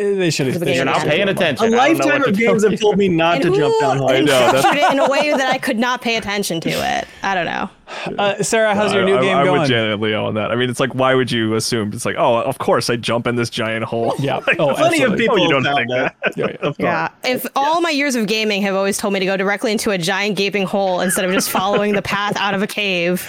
Eh, 0.00 0.14
they 0.14 0.30
should 0.30 0.46
have. 0.46 0.54
beginning 0.60 0.76
You're 0.76 0.84
not 0.84 1.02
paying 1.02 1.28
attention. 1.28 1.74
A 1.74 1.76
I 1.76 1.88
lifetime 1.88 2.22
of 2.24 2.36
games 2.36 2.62
tell 2.62 2.70
have 2.70 2.80
told 2.80 2.98
me 2.98 3.08
not 3.08 3.42
to 3.42 3.50
jump 3.54 3.74
down 3.80 3.98
and 3.98 4.06
high. 4.08 4.20
know, 4.20 4.52
that's- 4.52 4.64
it 4.76 4.92
in 4.92 4.98
a 5.00 5.08
way 5.08 5.30
that 5.32 5.52
I 5.52 5.58
could 5.58 5.78
not 5.78 6.00
pay 6.02 6.16
attention 6.16 6.60
to 6.60 6.70
it. 6.70 7.08
I 7.22 7.34
don't 7.34 7.46
know. 7.46 7.68
Uh, 8.18 8.42
Sarah, 8.42 8.74
how's 8.74 8.92
your 8.94 9.04
new 9.04 9.16
I, 9.16 9.20
game 9.20 9.36
I, 9.36 9.40
I 9.40 9.44
going? 9.44 9.60
would 9.60 9.68
Janet 9.68 10.00
Leo 10.00 10.26
on 10.26 10.34
that. 10.34 10.50
I 10.50 10.54
mean, 10.56 10.70
it's 10.70 10.80
like, 10.80 10.94
why 10.94 11.14
would 11.14 11.30
you 11.32 11.54
assume? 11.54 11.92
It's 11.92 12.04
like, 12.04 12.16
oh, 12.18 12.40
of 12.42 12.58
course 12.58 12.88
I 12.90 12.96
jump 12.96 13.26
in 13.26 13.36
this 13.36 13.50
giant 13.50 13.84
hole. 13.84 14.14
Yeah. 14.18 14.40
Like, 14.46 14.58
Oh, 14.60 14.74
Plenty 14.74 15.02
of 15.02 15.16
people 15.16 15.36
Oh, 15.38 15.42
you 15.42 15.48
don't 15.50 15.62
think 15.64 15.88
that. 15.90 16.16
that? 16.24 16.36
Yeah, 16.36 16.46
yeah. 16.62 16.72
Yeah. 16.78 17.08
If 17.24 17.46
all 17.56 17.80
my 17.80 17.90
years 17.90 18.14
of 18.14 18.26
gaming 18.26 18.62
have 18.62 18.74
always 18.74 18.96
told 18.98 19.12
me 19.14 19.20
to 19.20 19.26
go 19.26 19.36
directly 19.36 19.72
into 19.72 19.90
a 19.90 19.98
giant 19.98 20.36
gaping 20.36 20.64
hole 20.66 21.00
instead 21.00 21.24
of 21.24 21.32
just 21.32 21.50
following 21.50 21.92
the 21.94 22.02
path 22.02 22.36
out 22.36 22.54
of 22.54 22.62
a 22.62 22.66
cave, 22.66 23.26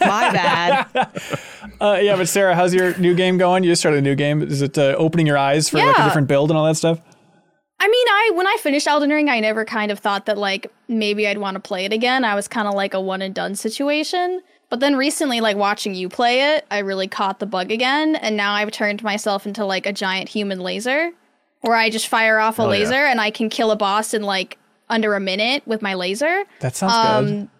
my 0.00 0.30
bad. 0.32 0.86
Uh, 1.80 1.98
yeah, 2.00 2.14
but 2.14 2.28
Sarah, 2.28 2.54
how's 2.54 2.72
your 2.72 2.96
new 2.98 3.12
game 3.12 3.38
going? 3.38 3.64
You 3.64 3.70
just 3.72 3.82
started 3.82 3.98
a 3.98 4.02
new 4.02 4.14
game. 4.14 4.40
Is 4.40 4.62
it 4.62 4.78
uh, 4.78 4.94
opening 4.98 5.26
your 5.26 5.36
eyes 5.36 5.68
for 5.68 5.78
like 5.78 5.98
a 5.98 6.04
different 6.04 6.28
build 6.28 6.50
and 6.50 6.56
all 6.56 6.64
that 6.66 6.76
stuff? 6.76 7.00
I 7.82 7.88
mean, 7.88 8.06
I 8.08 8.30
when 8.36 8.46
I 8.46 8.56
finished 8.60 8.86
Elden 8.86 9.10
Ring, 9.10 9.28
I 9.28 9.40
never 9.40 9.64
kind 9.64 9.90
of 9.90 9.98
thought 9.98 10.26
that 10.26 10.38
like 10.38 10.72
maybe 10.86 11.26
I'd 11.26 11.38
want 11.38 11.56
to 11.56 11.60
play 11.60 11.84
it 11.84 11.92
again. 11.92 12.24
I 12.24 12.36
was 12.36 12.46
kind 12.46 12.68
of 12.68 12.74
like 12.74 12.94
a 12.94 13.00
one 13.00 13.22
and 13.22 13.34
done 13.34 13.56
situation. 13.56 14.40
But 14.70 14.78
then 14.78 14.94
recently, 14.94 15.40
like 15.40 15.56
watching 15.56 15.92
you 15.96 16.08
play 16.08 16.54
it, 16.54 16.64
I 16.70 16.78
really 16.78 17.08
caught 17.08 17.40
the 17.40 17.46
bug 17.46 17.72
again, 17.72 18.14
and 18.14 18.36
now 18.36 18.54
I've 18.54 18.70
turned 18.70 19.02
myself 19.02 19.46
into 19.46 19.64
like 19.64 19.84
a 19.84 19.92
giant 19.92 20.28
human 20.28 20.60
laser, 20.60 21.10
where 21.62 21.74
I 21.74 21.90
just 21.90 22.06
fire 22.06 22.38
off 22.38 22.60
a 22.60 22.62
yeah. 22.62 22.68
laser 22.68 22.94
and 22.94 23.20
I 23.20 23.32
can 23.32 23.48
kill 23.48 23.72
a 23.72 23.76
boss 23.76 24.14
in 24.14 24.22
like 24.22 24.58
under 24.88 25.14
a 25.14 25.20
minute 25.20 25.66
with 25.66 25.82
my 25.82 25.94
laser. 25.94 26.44
That 26.60 26.76
sounds 26.76 26.92
good. 26.92 27.40
Um, 27.40 27.50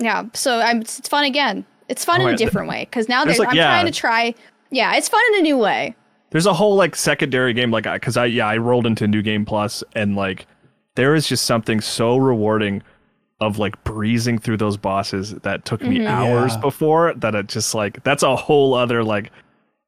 yeah, 0.00 0.24
so 0.32 0.60
I'm 0.60 0.80
it's 0.80 1.06
fun 1.08 1.24
again. 1.24 1.66
It's 1.90 2.06
fun 2.06 2.22
Oh, 2.22 2.24
in 2.24 2.28
yeah, 2.28 2.34
a 2.34 2.38
different 2.38 2.70
way 2.70 2.86
because 2.86 3.06
now 3.06 3.26
there's, 3.26 3.36
there's, 3.36 3.40
like, 3.40 3.48
I'm 3.50 3.56
yeah. 3.56 3.66
trying 3.66 3.84
to 3.84 3.92
try. 3.92 4.34
Yeah, 4.70 4.96
it's 4.96 5.10
fun 5.10 5.20
in 5.34 5.40
a 5.40 5.42
new 5.42 5.58
way. 5.58 5.94
There's 6.32 6.46
a 6.46 6.54
whole 6.54 6.74
like 6.76 6.96
secondary 6.96 7.52
game, 7.52 7.70
like 7.70 7.84
because 7.84 8.16
I 8.16 8.26
yeah 8.26 8.46
I 8.48 8.56
rolled 8.56 8.86
into 8.86 9.06
New 9.06 9.22
Game 9.22 9.44
Plus 9.44 9.84
and 9.94 10.16
like 10.16 10.46
there 10.94 11.14
is 11.14 11.26
just 11.26 11.44
something 11.44 11.80
so 11.80 12.16
rewarding 12.16 12.82
of 13.40 13.58
like 13.58 13.82
breezing 13.84 14.38
through 14.38 14.56
those 14.56 14.76
bosses 14.76 15.32
that 15.42 15.64
took 15.64 15.82
me 15.82 15.98
mm-hmm. 15.98 16.06
hours 16.06 16.54
Yeah. 16.54 16.60
before 16.60 17.14
that 17.14 17.34
it 17.34 17.48
just 17.48 17.74
like 17.74 18.02
that's 18.04 18.22
a 18.22 18.36
whole 18.36 18.74
other 18.74 19.02
like 19.02 19.30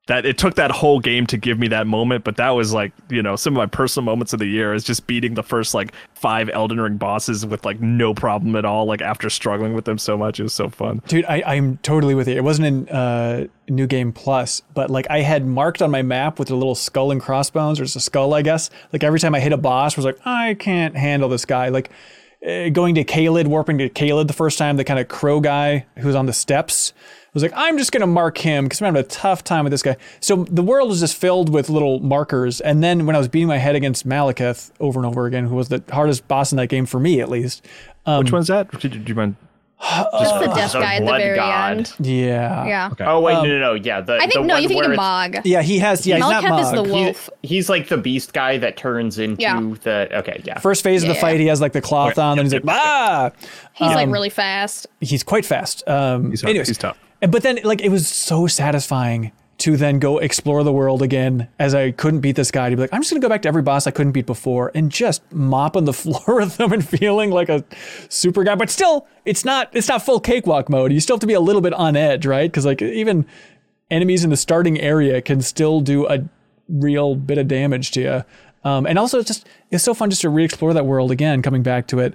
that 0.07 0.27
it 0.27 0.37
took 0.37 0.55
that 0.57 0.71
whole 0.71 1.01
game 1.01 1.27
to 1.27 1.37
give 1.37 1.59
me 1.59 1.69
that 1.69 1.87
moment 1.87 2.25
but 2.25 2.37
that 2.37 2.51
was 2.51 2.73
like 2.73 2.93
you 3.09 3.23
know 3.23 3.37
some 3.37 3.55
of 3.55 3.59
my 3.59 3.67
personal 3.67 4.05
moments 4.05 4.33
of 4.33 4.39
the 4.39 4.47
year 4.47 4.75
is 4.75 4.85
just 4.85 5.07
beating 5.07 5.35
the 5.35 5.43
first 5.43 5.75
like 5.75 5.93
five 6.15 6.51
Elden 6.51 6.81
Ring 6.81 6.97
bosses 6.97 7.47
with 7.47 7.65
like 7.65 7.81
no 7.81 8.15
problem 8.15 8.57
at 8.57 8.65
all 8.65 8.85
like 8.85 9.01
after 9.01 9.31
struggling 9.31 9.75
with 9.75 9.85
them 9.85 9.99
so 9.99 10.17
much 10.17 10.41
it 10.41 10.43
was 10.43 10.53
so 10.53 10.69
fun 10.69 11.01
Dude, 11.07 11.25
I, 11.27 11.43
I'm 11.47 11.77
totally 11.79 12.15
with 12.15 12.29
you. 12.29 12.35
It 12.35 12.45
wasn't 12.45 12.67
in 12.67 12.89
uh, 12.89 13.47
New 13.69 13.87
Game 13.87 14.13
Plus, 14.13 14.63
but 14.73 14.91
like 14.91 15.07
I 15.11 15.21
had 15.21 15.47
marked 15.47 15.83
on 15.83 15.91
my 15.91 16.03
map 16.03 16.39
with 16.39 16.51
a 16.51 16.55
little 16.55 16.75
skull 16.75 17.11
and 17.11 17.21
crossbones, 17.21 17.79
or 17.79 17.85
just 17.85 17.97
a 17.97 18.01
skull, 18.01 18.35
I 18.35 18.43
guess. 18.43 18.71
Like 18.93 19.05
every 19.05 19.21
time 19.21 19.35
I 19.35 19.41
hit 19.41 19.53
a 19.53 19.57
boss, 19.57 19.97
I 19.97 20.01
was 20.01 20.05
like, 20.05 20.19
I 20.25 20.55
can't 20.55 20.97
handle 20.97 21.29
this 21.29 21.45
guy. 21.45 21.69
Like 21.69 21.91
uh, 22.47 22.69
going 22.71 22.95
to 22.97 23.05
Caelid, 23.05 23.47
warping 23.47 23.79
to 23.79 23.89
Caelid 23.89 24.27
the 24.27 24.33
first 24.33 24.59
time, 24.59 24.77
the 24.77 24.85
kind 24.85 24.99
of 24.99 25.09
crow 25.09 25.41
guy 25.41 25.87
who's 25.99 26.15
on 26.15 26.27
the 26.27 26.33
steps. 26.33 26.93
I 27.35 27.37
was 27.37 27.43
like, 27.43 27.53
I'm 27.57 27.79
just 27.79 27.91
gonna 27.91 28.07
mark 28.07 28.39
him 28.39 28.65
because 28.65 28.81
I'm 28.81 28.87
having 28.87 29.01
a 29.01 29.09
tough 29.09 29.43
time 29.43 29.65
with 29.65 29.73
this 29.73 29.83
guy. 29.83 29.97
So 30.21 30.45
the 30.45 30.63
world 30.63 30.89
was 30.89 31.01
just 31.01 31.17
filled 31.17 31.49
with 31.49 31.69
little 31.69 31.99
markers. 31.99 32.61
And 32.61 32.83
then 32.83 33.07
when 33.07 33.17
I 33.17 33.19
was 33.19 33.27
beating 33.27 33.49
my 33.49 33.59
head 33.59 33.75
against 33.75 34.07
Maliketh 34.07 34.71
over 34.79 35.01
and 35.01 35.07
over 35.07 35.27
again, 35.27 35.47
who 35.47 35.57
was 35.57 35.69
the 35.69 35.83
hardest 35.91 36.29
boss 36.29 36.53
in 36.53 36.57
that 36.59 36.69
game 36.69 36.87
for 36.87 37.01
me 37.01 37.21
at 37.21 37.29
least. 37.29 37.67
Um, 38.07 38.21
which 38.23 38.33
one's 38.33 38.47
that 38.47 38.71
do 38.79 38.89
you 38.89 39.15
mind 39.15 39.35
Just 39.85 40.41
the 40.41 40.47
death 40.55 40.73
the 40.73 40.81
guy 40.81 40.95
at 40.95 40.99
the 41.01 41.05
blood 41.07 41.21
very 41.21 41.37
god. 41.37 41.71
end. 41.79 41.93
Yeah. 42.01 42.67
Yeah. 42.67 42.91
Oh 43.01 43.21
wait, 43.21 43.35
no, 43.35 43.43
no, 43.45 43.59
no. 43.59 43.75
Yeah, 43.75 44.01
the 44.01 44.15
I 44.17 44.21
think 44.21 44.33
the 44.35 44.41
no, 44.43 44.55
one 44.55 44.63
you 44.63 44.69
think 44.69 44.81
where 44.81 44.87
of 44.91 44.93
it's- 44.95 45.07
Mohg. 45.37 45.43
Yeah, 45.45 45.63
he 45.63 45.79
has. 45.81 46.07
Yeah, 46.07 46.17
he's 46.17 46.21
not 46.23 46.43
Maliketh 46.45 46.61
is 46.63 46.71
the 46.71 46.77
Mohg. 46.79 46.87
he- 46.87 47.05
wolf. 47.05 47.31
he's 47.43 47.69
like 47.69 47.89
the 47.89 47.97
beast 47.99 48.33
guy 48.33 48.59
that 48.59 48.77
turns 48.77 49.19
into 49.19 49.43
Yeah. 49.43 49.61
the. 49.83 50.09
Okay, 50.19 50.41
yeah. 50.45 50.59
First 50.59 50.83
phase 50.83 51.03
of 51.03 51.09
the 51.09 51.15
Yeah. 51.15 51.21
fight, 51.21 51.41
he 51.41 51.47
has 51.47 51.61
like 51.61 51.73
the 51.73 51.81
cloth 51.83 52.19
on, 52.19 52.39
and 52.39 52.47
he's 52.47 52.55
like, 52.55 52.63
ah! 52.69 53.31
He's 53.75 53.89
like 53.95 54.09
really 54.09 54.31
fast. 54.31 54.87
He's 55.01 55.23
quite 55.23 55.45
fast. 55.45 55.87
Um, 55.89 56.31
He's 56.31 56.41
tough. 56.41 56.51
anyways, 56.51 56.69
He's 56.69 56.79
tough. 56.79 56.97
and- 57.21 57.31
But 57.33 57.43
then, 57.43 57.59
like, 57.65 57.81
it 57.83 57.91
was 57.91 58.07
so 58.09 58.47
satisfying 58.47 59.33
to 59.59 59.77
then 59.77 59.99
go 59.99 60.19
explore 60.19 60.63
the 60.65 60.73
world 60.73 61.03
again 61.03 61.49
as 61.59 61.75
I 61.75 61.93
couldn't 61.93 62.21
beat 62.21 62.37
this 62.37 62.51
guy 62.51 62.71
to 62.71 62.77
be 62.77 62.83
like, 62.83 62.93
I'm 62.93 63.01
just 63.01 63.11
gonna 63.11 63.21
go 63.21 63.29
back 63.29 63.43
to 63.43 63.49
every 63.49 63.63
boss 63.63 63.87
I 63.87 63.91
couldn't 63.91 64.13
beat 64.13 64.27
before 64.27 64.71
and 64.75 64.91
just 64.91 65.23
mopping 65.33 65.85
the 65.85 65.93
floor 65.95 66.41
with 66.41 66.57
them 66.57 66.73
and 66.73 66.87
feeling 66.87 67.31
like 67.31 67.49
a 67.49 67.65
super 68.09 68.45
guy. 68.45 68.55
But 68.55 68.71
still, 68.71 69.07
it's 69.25 69.45
not 69.45 69.71
it's 69.73 69.89
not 69.89 70.05
full 70.05 70.21
cakewalk 70.21 70.69
mode. 70.69 70.93
You 70.93 71.01
still 71.01 71.17
have 71.17 71.21
to 71.21 71.27
be 71.27 71.35
a 71.35 71.41
little 71.41 71.63
bit 71.63 71.73
on 71.75 71.97
edge, 71.97 72.27
right? 72.27 72.51
Because 72.51 72.67
like 72.67 72.83
even 72.83 73.27
enemies 73.91 74.25
in 74.25 74.31
the 74.31 74.37
starting 74.37 74.81
area 74.81 75.21
can 75.23 75.41
still 75.41 75.81
do 75.81 76.09
a 76.09 76.25
real 76.69 77.15
bit 77.15 77.39
of 77.39 77.49
damage 77.49 77.91
to 77.93 78.01
you. 78.01 78.25
Um, 78.65 78.87
and 78.87 78.99
also, 78.99 79.19
it's 79.19 79.29
just 79.29 79.47
it's 79.71 79.85
so 79.85 79.95
fun 79.95 80.11
just 80.11 80.23
to 80.23 80.31
re-explore 80.31 80.73
that 80.73 80.87
world 80.87 81.11
again, 81.11 81.43
coming 81.43 81.63
back 81.63 81.87
to 81.89 82.01
it 82.01 82.15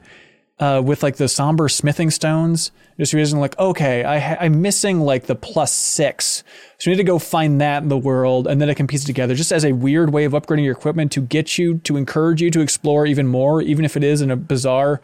uh, 0.60 0.82
with 0.84 1.04
like 1.04 1.16
the 1.18 1.28
somber 1.28 1.70
smithing 1.70 2.12
stones. 2.12 2.72
Just 2.98 3.14
realizing 3.14 3.40
like, 3.40 3.58
okay, 3.58 4.04
I 4.04 4.20
ha- 4.20 4.38
I'm 4.42 4.62
missing 4.62 5.00
like 5.00 5.28
the 5.28 5.36
plus 5.36 5.72
six, 5.72 6.44
so 6.78 6.92
we 6.92 6.96
need 6.96 6.98
to 6.98 7.06
go 7.06 7.18
find 7.18 7.62
that 7.62 7.82
in 7.82 7.88
the 7.88 7.98
world, 7.98 8.46
and 8.46 8.60
then 8.60 8.70
I 8.70 8.74
can 8.74 8.88
piece 8.88 9.04
it 9.04 9.08
together, 9.08 9.36
just 9.36 9.54
as 9.54 9.64
a 9.64 9.72
weird 9.72 10.12
way 10.12 10.26
of 10.26 10.34
upgrading 10.34 10.66
your 10.66 10.74
equipment 10.74 11.14
to 11.14 11.22
get 11.22 11.58
you 11.58 11.78
to 11.80 11.96
encourage 11.96 12.42
you 12.42 12.52
to 12.52 12.60
explore 12.60 13.06
even 13.06 13.26
more, 13.26 13.62
even 13.62 13.86
if 13.86 13.96
it 13.96 14.04
is 14.04 14.22
in 14.22 14.30
a 14.30 14.36
bizarre 14.36 15.00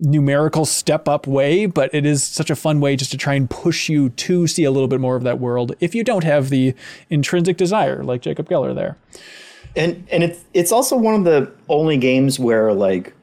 numerical 0.00 0.64
step 0.64 1.06
up 1.06 1.28
way, 1.28 1.64
but 1.64 1.94
it 1.94 2.04
is 2.04 2.24
such 2.24 2.50
a 2.50 2.56
fun 2.56 2.80
way 2.80 2.96
just 2.96 3.12
to 3.12 3.16
try 3.16 3.34
and 3.34 3.48
push 3.48 3.88
you 3.88 4.08
to 4.08 4.48
see 4.48 4.64
a 4.64 4.72
little 4.72 4.88
bit 4.88 4.98
more 4.98 5.14
of 5.14 5.22
that 5.22 5.38
world 5.38 5.76
if 5.78 5.94
you 5.94 6.02
don't 6.02 6.24
have 6.24 6.50
the 6.50 6.74
intrinsic 7.08 7.56
desire 7.56 8.02
like 8.02 8.20
Jacob 8.20 8.48
Geller 8.48 8.74
there. 8.74 8.96
and 9.76 10.06
and 10.10 10.22
it's 10.24 10.44
it's 10.52 10.72
also 10.72 10.96
one 10.96 11.14
of 11.14 11.24
the 11.24 11.52
only 11.68 11.96
games 11.96 12.38
where 12.38 12.72
like 12.72 13.14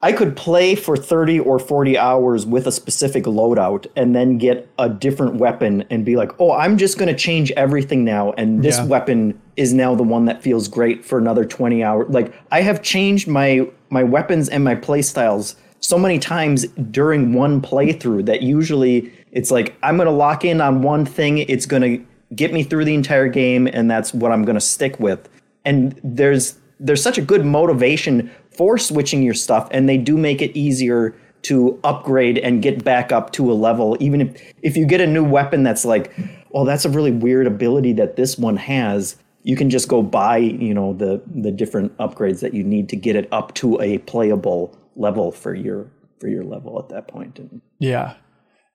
I 0.00 0.12
could 0.12 0.36
play 0.36 0.76
for 0.76 0.96
30 0.96 1.40
or 1.40 1.58
40 1.58 1.98
hours 1.98 2.46
with 2.46 2.68
a 2.68 2.72
specific 2.72 3.24
loadout 3.24 3.86
and 3.96 4.14
then 4.14 4.38
get 4.38 4.68
a 4.78 4.88
different 4.88 5.36
weapon 5.36 5.84
and 5.90 6.04
be 6.04 6.14
like, 6.14 6.30
"Oh, 6.38 6.52
I'm 6.52 6.78
just 6.78 6.98
going 6.98 7.08
to 7.08 7.18
change 7.18 7.50
everything 7.52 8.04
now 8.04 8.30
and 8.32 8.62
this 8.62 8.78
Yeah. 8.78 8.86
weapon 8.86 9.40
is 9.56 9.74
now 9.74 9.96
the 9.96 10.04
one 10.04 10.26
that 10.26 10.40
feels 10.40 10.68
great 10.68 11.04
for 11.04 11.18
another 11.18 11.44
20 11.44 11.82
hours." 11.82 12.06
Like 12.10 12.32
I 12.52 12.60
have 12.60 12.80
changed 12.82 13.26
my 13.26 13.66
my 13.90 14.04
weapons 14.04 14.48
and 14.48 14.62
my 14.62 14.76
play 14.76 15.02
styles 15.02 15.56
so 15.80 15.98
many 15.98 16.18
times 16.20 16.66
during 16.92 17.32
one 17.32 17.60
playthrough 17.60 18.26
that 18.26 18.42
usually 18.42 19.10
it's 19.32 19.50
like 19.50 19.74
I'm 19.82 19.96
going 19.96 20.06
to 20.06 20.12
lock 20.14 20.44
in 20.44 20.60
on 20.60 20.82
one 20.82 21.06
thing, 21.06 21.38
it's 21.38 21.66
going 21.66 21.82
to 21.82 22.04
get 22.36 22.52
me 22.52 22.62
through 22.62 22.84
the 22.84 22.94
entire 22.94 23.26
game 23.28 23.66
and 23.66 23.90
that's 23.90 24.14
what 24.14 24.30
I'm 24.30 24.44
going 24.44 24.54
to 24.54 24.60
stick 24.60 25.00
with. 25.00 25.28
And 25.64 25.98
there's 26.04 26.54
there's 26.80 27.02
such 27.02 27.18
a 27.18 27.22
good 27.22 27.44
motivation 27.44 28.30
for 28.58 28.76
switching 28.76 29.22
your 29.22 29.34
stuff 29.34 29.68
and 29.70 29.88
they 29.88 29.96
do 29.96 30.18
make 30.18 30.42
it 30.42 30.54
easier 30.54 31.14
to 31.42 31.78
upgrade 31.84 32.36
and 32.36 32.60
get 32.60 32.82
back 32.82 33.12
up 33.12 33.32
to 33.32 33.50
a 33.50 33.54
level 33.54 33.96
even 34.00 34.20
if 34.20 34.52
if 34.62 34.76
you 34.76 34.84
get 34.84 35.00
a 35.00 35.06
new 35.06 35.24
weapon 35.24 35.62
that's 35.62 35.84
like 35.84 36.12
oh 36.52 36.64
that's 36.64 36.84
a 36.84 36.90
really 36.90 37.12
weird 37.12 37.46
ability 37.46 37.92
that 37.92 38.16
this 38.16 38.36
one 38.36 38.56
has 38.56 39.16
you 39.44 39.54
can 39.56 39.70
just 39.70 39.88
go 39.88 40.02
buy 40.02 40.36
you 40.36 40.74
know 40.74 40.92
the 40.92 41.22
the 41.26 41.52
different 41.52 41.96
upgrades 41.98 42.40
that 42.40 42.52
you 42.52 42.64
need 42.64 42.88
to 42.88 42.96
get 42.96 43.14
it 43.14 43.28
up 43.32 43.54
to 43.54 43.80
a 43.80 43.98
playable 43.98 44.76
level 44.96 45.30
for 45.30 45.54
your 45.54 45.88
for 46.18 46.26
your 46.26 46.42
level 46.42 46.78
at 46.78 46.88
that 46.88 47.06
point 47.08 47.38
and 47.38 47.62
Yeah. 47.78 48.14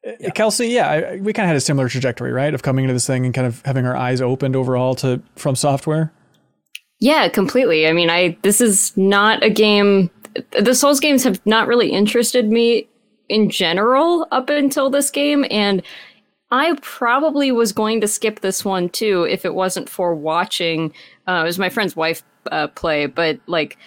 Uh, 0.05 0.31
Kelsey, 0.31 0.67
yeah, 0.67 1.15
we 1.15 1.31
kind 1.31 1.45
of 1.45 1.47
had 1.47 1.55
a 1.55 1.61
similar 1.61 1.87
trajectory, 1.87 2.33
right? 2.33 2.53
Of 2.53 2.61
coming 2.61 2.83
into 2.83 2.93
this 2.93 3.07
thing 3.07 3.25
and 3.25 3.33
kind 3.33 3.47
of 3.47 3.61
having 3.63 3.85
our 3.85 3.95
eyes 3.95 4.19
opened 4.19 4.55
overall 4.55 4.95
to 4.95 5.21
from 5.35 5.55
software. 5.55 6.11
Yeah, 7.03 7.27
completely. 7.27 7.85
I 7.85 7.91
mean, 7.91 8.09
I 8.09 8.37
this 8.43 8.61
is 8.61 8.95
not 8.95 9.43
a 9.43 9.49
game. 9.49 10.09
The 10.57 10.73
Souls 10.73 11.01
games 11.01 11.25
have 11.25 11.45
not 11.45 11.67
really 11.67 11.91
interested 11.91 12.49
me 12.49 12.87
in 13.27 13.49
general 13.49 14.25
up 14.31 14.47
until 14.49 14.89
this 14.89 15.11
game, 15.11 15.45
and 15.51 15.83
I 16.49 16.77
probably 16.81 17.51
was 17.51 17.73
going 17.73 17.99
to 17.99 18.07
skip 18.07 18.39
this 18.39 18.63
one 18.63 18.87
too 18.87 19.23
if 19.23 19.43
it 19.43 19.53
wasn't 19.53 19.89
for 19.89 20.15
watching. 20.15 20.93
Uh, 21.27 21.41
it 21.43 21.43
was 21.43 21.59
my 21.59 21.67
friend's 21.69 21.93
wife 21.93 22.23
uh, 22.49 22.67
play, 22.67 23.05
but 23.07 23.37
like, 23.47 23.77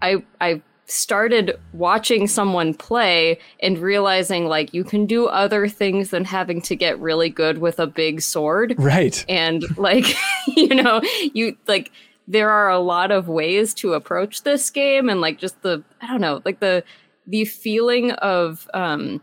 I 0.00 0.22
I 0.40 0.62
started 0.86 1.58
watching 1.72 2.28
someone 2.28 2.72
play 2.72 3.36
and 3.60 3.78
realizing 3.78 4.46
like 4.46 4.72
you 4.72 4.84
can 4.84 5.06
do 5.06 5.26
other 5.26 5.66
things 5.66 6.10
than 6.10 6.24
having 6.24 6.62
to 6.62 6.76
get 6.76 7.00
really 7.00 7.30
good 7.30 7.58
with 7.58 7.80
a 7.80 7.86
big 7.86 8.20
sword 8.20 8.74
Right. 8.78 9.24
and 9.28 9.64
like 9.76 10.14
you 10.46 10.68
know 10.74 11.00
you 11.32 11.56
like 11.66 11.90
there 12.26 12.50
are 12.50 12.70
a 12.70 12.78
lot 12.78 13.10
of 13.10 13.28
ways 13.28 13.74
to 13.74 13.92
approach 13.92 14.42
this 14.42 14.70
game 14.70 15.08
and 15.08 15.20
like 15.20 15.38
just 15.38 15.60
the 15.62 15.82
i 16.00 16.06
don't 16.06 16.20
know 16.20 16.40
like 16.44 16.60
the 16.60 16.82
the 17.26 17.44
feeling 17.44 18.10
of 18.12 18.68
um 18.74 19.20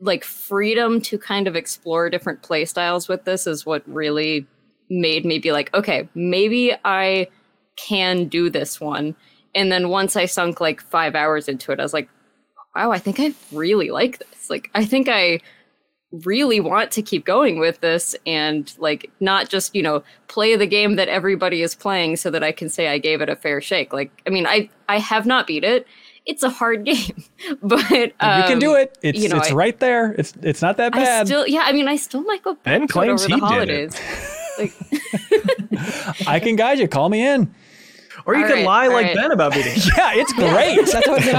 like 0.00 0.24
freedom 0.24 1.00
to 1.00 1.18
kind 1.18 1.48
of 1.48 1.56
explore 1.56 2.10
different 2.10 2.42
play 2.42 2.64
styles 2.64 3.08
with 3.08 3.24
this 3.24 3.46
is 3.46 3.66
what 3.66 3.82
really 3.86 4.46
made 4.90 5.24
me 5.24 5.38
be 5.38 5.52
like 5.52 5.72
okay 5.74 6.08
maybe 6.14 6.74
i 6.84 7.26
can 7.76 8.26
do 8.26 8.48
this 8.48 8.80
one. 8.80 9.14
And 9.54 9.70
then 9.70 9.88
once 9.88 10.16
i 10.16 10.26
sunk 10.26 10.60
like 10.60 10.80
five 10.80 11.14
hours 11.14 11.48
into 11.48 11.72
it 11.72 11.80
i 11.80 11.82
was 11.82 11.92
like 11.92 12.08
wow 12.74 12.90
i 12.90 12.98
think 12.98 13.18
i 13.18 13.32
really 13.52 13.90
like 13.90 14.18
this. 14.18 14.50
Like 14.50 14.70
i 14.74 14.84
think 14.84 15.08
i 15.08 15.40
really 16.24 16.60
want 16.60 16.90
to 16.92 17.02
keep 17.02 17.24
going 17.24 17.58
with 17.58 17.80
this 17.80 18.14
and 18.26 18.72
like 18.78 19.10
not 19.20 19.48
just 19.48 19.74
you 19.74 19.82
know 19.82 20.02
play 20.28 20.56
the 20.56 20.66
game 20.66 20.96
that 20.96 21.08
everybody 21.08 21.62
is 21.62 21.74
playing 21.74 22.16
so 22.16 22.30
that 22.30 22.42
i 22.42 22.52
can 22.52 22.68
say 22.68 22.88
i 22.88 22.98
gave 22.98 23.20
it 23.20 23.28
a 23.28 23.36
fair 23.36 23.60
shake 23.60 23.92
like 23.92 24.10
i 24.26 24.30
mean 24.30 24.46
i 24.46 24.68
i 24.88 24.98
have 24.98 25.26
not 25.26 25.46
beat 25.46 25.64
it 25.64 25.86
it's 26.24 26.42
a 26.42 26.50
hard 26.50 26.84
game 26.90 27.22
but 27.62 28.12
um, 28.20 28.40
you 28.40 28.46
can 28.48 28.58
do 28.58 28.74
it. 28.74 28.98
It's 29.02 29.20
you 29.20 29.28
know, 29.28 29.36
it's 29.36 29.50
I- 29.50 29.54
right 29.54 29.78
there. 29.78 30.12
It's 30.12 30.32
it's 30.42 30.60
not 30.62 30.76
that 30.78 30.94
I 30.94 30.98
bad. 30.98 31.26
still 31.26 31.46
yeah 31.46 31.62
i 31.64 31.72
mean 31.72 31.88
i 31.88 31.96
still 31.96 32.22
might 32.22 32.42
go 32.42 32.54
back 32.54 32.64
Ben 32.64 32.88
claims 32.88 33.24
over 33.24 33.36
the 33.40 33.46
he 33.46 33.66
did 33.66 33.70
it. 33.70 34.02
like 34.58 34.72
I 36.26 36.40
can 36.40 36.56
guide 36.56 36.78
you. 36.78 36.88
Call 36.88 37.08
me 37.08 37.26
in. 37.26 37.52
Or 38.24 38.34
you 38.34 38.42
All 38.42 38.48
could 38.48 38.54
right, 38.56 38.64
lie 38.64 38.86
like 38.88 39.06
right. 39.06 39.14
Ben 39.14 39.30
about 39.30 39.52
beating. 39.52 39.72
it. 39.76 39.86
Yeah, 39.96 40.12
it's 40.14 40.32
great. 40.32 40.84
That's 40.90 41.06
always 41.06 41.28
an 41.28 41.36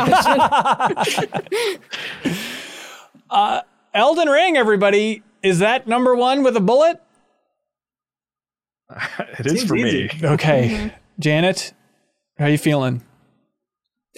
option. 3.32 3.67
Elden 3.98 4.30
Ring, 4.30 4.56
everybody. 4.56 5.24
Is 5.42 5.60
that 5.60 5.88
number 5.88 6.16
one 6.16 6.44
with 6.44 6.56
a 6.56 6.62
bullet? 6.62 7.02
It 9.40 9.46
is 9.48 9.64
for 9.66 9.74
me. 9.74 10.10
Okay. 10.24 10.70
Mm-hmm. 10.70 10.88
Janet, 11.20 11.74
how 12.38 12.46
you 12.46 12.58
feeling? 12.58 13.02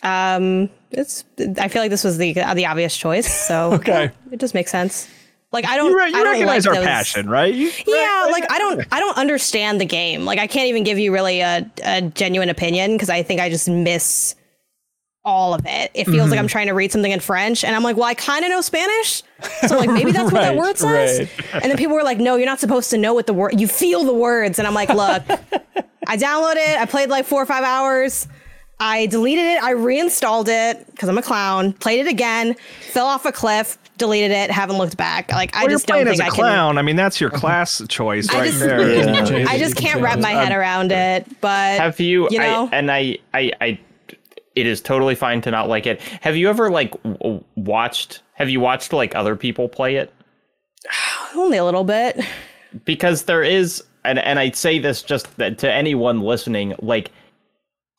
Um, 0.03 0.69
it's. 0.91 1.23
I 1.57 1.67
feel 1.69 1.81
like 1.81 1.89
this 1.91 2.03
was 2.03 2.17
the 2.17 2.33
the 2.33 2.65
obvious 2.65 2.95
choice, 2.95 3.31
so 3.47 3.73
Okay. 3.79 4.11
it 4.31 4.39
just 4.39 4.53
makes 4.53 4.69
sense. 4.71 5.09
Like 5.51 5.65
I 5.65 5.77
don't. 5.77 5.91
You, 5.91 5.97
re- 5.97 6.03
I 6.07 6.11
don't 6.11 6.25
recognize 6.25 6.65
like 6.65 6.75
our 6.75 6.81
those- 6.81 6.87
passion, 6.87 7.29
right? 7.29 7.53
You, 7.53 7.71
Yeah, 7.87 8.27
like 8.31 8.51
I 8.51 8.59
don't. 8.59 8.85
I 8.91 8.99
don't 8.99 9.17
understand 9.17 9.79
the 9.81 9.85
game. 9.85 10.25
Like 10.25 10.39
I 10.39 10.47
can't 10.47 10.67
even 10.67 10.83
give 10.83 10.99
you 10.99 11.11
really 11.13 11.39
a, 11.41 11.69
a 11.83 12.01
genuine 12.01 12.49
opinion 12.49 12.93
because 12.93 13.09
I 13.09 13.23
think 13.23 13.39
I 13.41 13.49
just 13.49 13.67
miss 13.69 14.35
all 15.25 15.53
of 15.53 15.65
it. 15.65 15.91
It 15.93 16.05
feels 16.05 16.29
like 16.29 16.39
I'm 16.39 16.45
mm-hmm. 16.45 16.51
trying 16.51 16.67
to 16.67 16.73
read 16.73 16.91
something 16.91 17.11
in 17.11 17.19
French, 17.19 17.63
and 17.63 17.75
I'm 17.75 17.83
like, 17.83 17.97
well, 17.97 18.05
I 18.05 18.13
kind 18.13 18.43
of 18.45 18.51
know 18.51 18.61
Spanish, 18.61 19.23
so 19.67 19.77
like 19.77 19.89
maybe 19.89 20.11
that's 20.11 20.31
what 20.31 20.41
that 20.41 20.55
word 20.57 20.77
says. 20.77 21.19
right. 21.19 21.53
And 21.53 21.65
then 21.65 21.77
people 21.77 21.95
were 21.95 22.03
like, 22.03 22.17
no, 22.17 22.35
you're 22.35 22.45
not 22.45 22.59
supposed 22.59 22.89
to 22.91 22.97
know 22.97 23.13
what 23.13 23.27
the 23.27 23.33
word. 23.33 23.59
You 23.59 23.67
feel 23.67 24.03
the 24.03 24.13
words, 24.13 24.59
and 24.59 24.67
I'm 24.67 24.73
like, 24.73 24.89
look, 24.89 25.23
I 26.07 26.17
downloaded 26.17 26.57
it. 26.57 26.79
I 26.79 26.85
played 26.85 27.09
like 27.09 27.25
four 27.25 27.41
or 27.41 27.45
five 27.45 27.63
hours. 27.63 28.27
I 28.81 29.07
deleted 29.07 29.43
it. 29.43 29.61
I 29.61 29.71
reinstalled 29.71 30.47
it 30.47 30.85
because 30.87 31.09
I'm 31.09 31.17
a 31.17 31.21
clown. 31.21 31.73
Played 31.73 32.05
it 32.05 32.07
again. 32.07 32.55
Fell 32.79 33.07
off 33.07 33.25
a 33.25 33.31
cliff. 33.31 33.77
Deleted 33.97 34.31
it. 34.31 34.49
Haven't 34.49 34.77
looked 34.77 34.95
back. 34.95 35.33
Like 35.33 35.53
I 35.53 35.59
well, 35.59 35.63
you're 35.63 35.71
just 35.71 35.87
don't 35.87 35.95
playing 35.95 36.07
think 36.07 36.21
as 36.21 36.21
a 36.21 36.23
I 36.23 36.29
can. 36.29 36.35
clan. 36.35 36.77
I 36.77 36.81
mean, 36.81 36.95
that's 36.95 37.19
your 37.19 37.29
class 37.29 37.81
choice 37.89 38.29
I 38.29 38.39
right 38.39 38.47
just- 38.47 38.59
there. 38.61 38.79
Yeah. 38.89 39.45
I 39.49 39.57
just 39.59 39.75
can't 39.75 40.01
wrap 40.01 40.19
my 40.19 40.31
head 40.31 40.53
around 40.53 40.91
it. 40.93 41.27
But 41.41 41.79
Have 41.79 41.99
you? 41.99 42.29
You 42.31 42.39
know? 42.39 42.69
I, 42.71 42.75
and 42.75 42.91
I, 42.91 43.17
I, 43.33 43.51
I. 43.59 43.79
It 44.59 44.67
is 44.67 44.81
totally 44.81 45.15
fine 45.15 45.41
to 45.41 45.51
not 45.51 45.67
like 45.69 45.85
it. 45.87 46.01
Have 46.21 46.35
you 46.35 46.49
ever 46.49 46.69
like 46.69 46.91
w- 47.03 47.43
watched? 47.55 48.21
Have 48.33 48.49
you 48.49 48.59
watched 48.59 48.93
like 48.93 49.15
other 49.15 49.35
people 49.35 49.69
play 49.69 49.95
it? 49.95 50.13
only 51.35 51.57
a 51.57 51.65
little 51.65 51.83
bit. 51.83 52.19
because 52.85 53.23
there 53.23 53.43
is 53.43 53.83
and 54.05 54.19
and 54.19 54.39
I'd 54.39 54.55
say 54.55 54.79
this 54.79 55.01
just 55.03 55.35
that 55.37 55.57
to 55.59 55.71
anyone 55.71 56.21
listening 56.21 56.73
like 56.81 57.11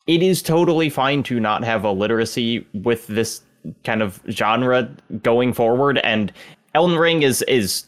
it 0.07 0.23
is 0.23 0.41
totally 0.41 0.89
fine 0.89 1.23
to 1.23 1.39
not 1.39 1.63
have 1.63 1.83
a 1.83 1.91
literacy 1.91 2.65
with 2.73 3.05
this 3.07 3.41
kind 3.83 4.01
of 4.01 4.19
genre 4.29 4.89
going 5.21 5.53
forward 5.53 5.99
and 5.99 6.31
Elden 6.73 6.97
Ring 6.97 7.21
is 7.21 7.41
is 7.43 7.85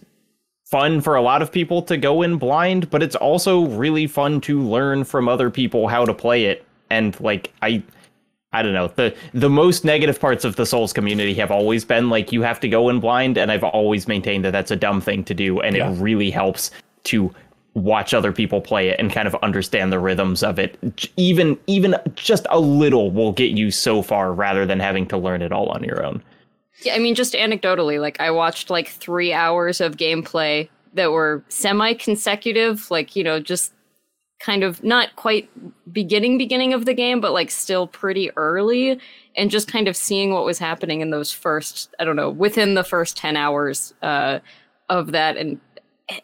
fun 0.66 1.02
for 1.02 1.16
a 1.16 1.22
lot 1.22 1.42
of 1.42 1.52
people 1.52 1.82
to 1.84 1.98
go 1.98 2.22
in 2.22 2.38
blind 2.38 2.90
but 2.90 3.02
it's 3.02 3.16
also 3.16 3.66
really 3.68 4.06
fun 4.08 4.40
to 4.42 4.62
learn 4.62 5.04
from 5.04 5.28
other 5.28 5.50
people 5.50 5.88
how 5.88 6.06
to 6.06 6.14
play 6.14 6.46
it 6.46 6.66
and 6.90 7.20
like 7.20 7.52
I 7.62 7.82
I 8.54 8.62
don't 8.62 8.74
know. 8.74 8.88
The 8.88 9.14
the 9.34 9.50
most 9.50 9.84
negative 9.84 10.20
parts 10.20 10.46
of 10.46 10.56
the 10.56 10.66
Souls 10.66 10.94
community 10.94 11.34
have 11.36 11.52
always 11.52 11.84
been 11.84 12.10
like 12.10 12.32
you 12.32 12.42
have 12.44 12.60
to 12.62 12.70
go 12.70 12.90
in 12.90 13.00
blind 13.00 13.38
and 13.38 13.52
I've 13.52 13.64
always 13.64 14.08
maintained 14.08 14.46
that 14.46 14.52
that's 14.52 14.72
a 14.72 14.76
dumb 14.76 15.02
thing 15.02 15.24
to 15.26 15.34
do 15.34 15.60
and 15.60 15.76
Yeah. 15.76 15.92
it 15.92 15.96
really 15.96 16.30
helps 16.32 16.72
to 17.06 17.34
watch 17.76 18.14
other 18.14 18.32
people 18.32 18.62
play 18.62 18.90
it 18.90 19.00
and 19.00 19.12
kind 19.12 19.28
of 19.28 19.36
understand 19.42 19.92
the 19.92 19.98
rhythms 20.00 20.44
of 20.44 20.60
it. 20.60 20.78
Even 21.18 21.58
even 21.68 21.96
just 22.16 22.46
a 22.52 22.60
little 22.60 23.10
will 23.12 23.32
get 23.32 23.52
you 23.52 23.72
so 23.72 24.02
far 24.04 24.32
rather 24.34 24.66
than 24.66 24.80
having 24.80 25.08
to 25.08 25.18
learn 25.18 25.42
it 25.42 25.52
all 25.52 25.70
on 25.70 25.84
your 25.84 26.06
own. 26.06 26.22
Yeah, 26.84 26.96
I 26.96 27.00
mean, 27.00 27.16
just 27.16 27.34
anecdotally, 27.34 28.00
like 28.00 28.20
I 28.20 28.30
watched 28.32 28.70
like 28.70 28.90
three 28.90 29.34
hours 29.34 29.82
of 29.82 29.98
gameplay 29.98 30.70
that 30.94 31.12
were 31.12 31.44
semi 31.50 31.94
consecutive, 31.94 32.90
like 32.92 33.16
you 33.16 33.24
know, 33.24 33.40
just 33.40 33.74
kind 34.44 34.64
of 34.64 34.84
not 34.84 35.16
quite 35.16 35.50
beginning 35.92 36.38
beginning 36.38 36.74
of 36.74 36.86
the 36.86 36.94
game, 36.94 37.22
but 37.22 37.32
like 37.32 37.50
still 37.50 37.88
pretty 37.88 38.30
early, 38.36 39.00
and 39.38 39.50
just 39.50 39.70
kind 39.70 39.88
of 39.88 39.96
seeing 39.96 40.34
what 40.34 40.44
was 40.44 40.60
happening 40.60 41.00
in 41.00 41.12
those 41.12 41.32
first, 41.32 41.94
I 42.00 42.04
don't 42.04 42.18
know, 42.18 42.30
within 42.30 42.74
the 42.74 42.84
first 42.84 43.16
ten 43.16 43.38
hours 43.38 43.94
uh, 44.02 44.40
of 44.90 45.14
that, 45.14 45.38
and 45.38 45.62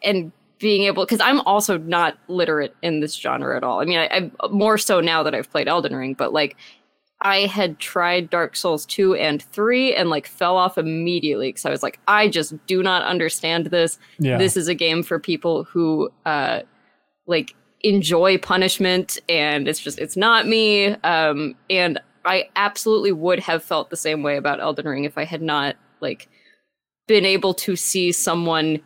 and 0.04 0.32
being 0.58 0.82
able 0.82 1.04
because 1.04 1.20
I'm 1.20 1.40
also 1.40 1.78
not 1.78 2.18
literate 2.28 2.76
in 2.82 3.00
this 3.00 3.14
genre 3.14 3.56
at 3.56 3.64
all. 3.64 3.80
I 3.80 3.86
mean, 3.86 3.98
I, 3.98 4.08
I'm 4.12 4.32
more 4.50 4.76
so 4.76 5.00
now 5.00 5.22
that 5.22 5.34
I've 5.34 5.50
played 5.50 5.66
Elden 5.66 5.96
Ring, 5.96 6.12
but 6.12 6.34
like 6.34 6.58
I 7.22 7.46
had 7.46 7.78
tried 7.78 8.28
Dark 8.28 8.54
Souls 8.54 8.84
2 8.84 9.14
and 9.14 9.42
3 9.42 9.94
and 9.94 10.10
like 10.10 10.26
fell 10.26 10.58
off 10.58 10.76
immediately 10.76 11.48
because 11.48 11.64
I 11.64 11.70
was 11.70 11.82
like, 11.82 11.98
I 12.06 12.28
just 12.28 12.54
do 12.66 12.82
not 12.82 13.02
understand 13.02 13.66
this. 13.66 13.98
Yeah. 14.18 14.36
This 14.36 14.58
is 14.58 14.68
a 14.68 14.74
game 14.74 15.02
for 15.02 15.18
people 15.18 15.64
who 15.64 16.10
uh 16.26 16.60
like 17.26 17.54
enjoy 17.82 18.38
punishment 18.38 19.18
and 19.28 19.68
it's 19.68 19.80
just 19.80 19.98
it's 19.98 20.16
not 20.16 20.46
me. 20.46 20.86
Um 20.86 21.54
and 21.68 22.00
I 22.24 22.48
absolutely 22.56 23.12
would 23.12 23.40
have 23.40 23.64
felt 23.64 23.90
the 23.90 23.96
same 23.96 24.22
way 24.22 24.36
about 24.36 24.60
Elden 24.60 24.86
Ring 24.86 25.04
if 25.04 25.16
I 25.16 25.24
had 25.24 25.42
not 25.42 25.76
like 26.00 26.28
been 27.06 27.24
able 27.24 27.54
to 27.54 27.76
see 27.76 28.12
someone 28.12 28.80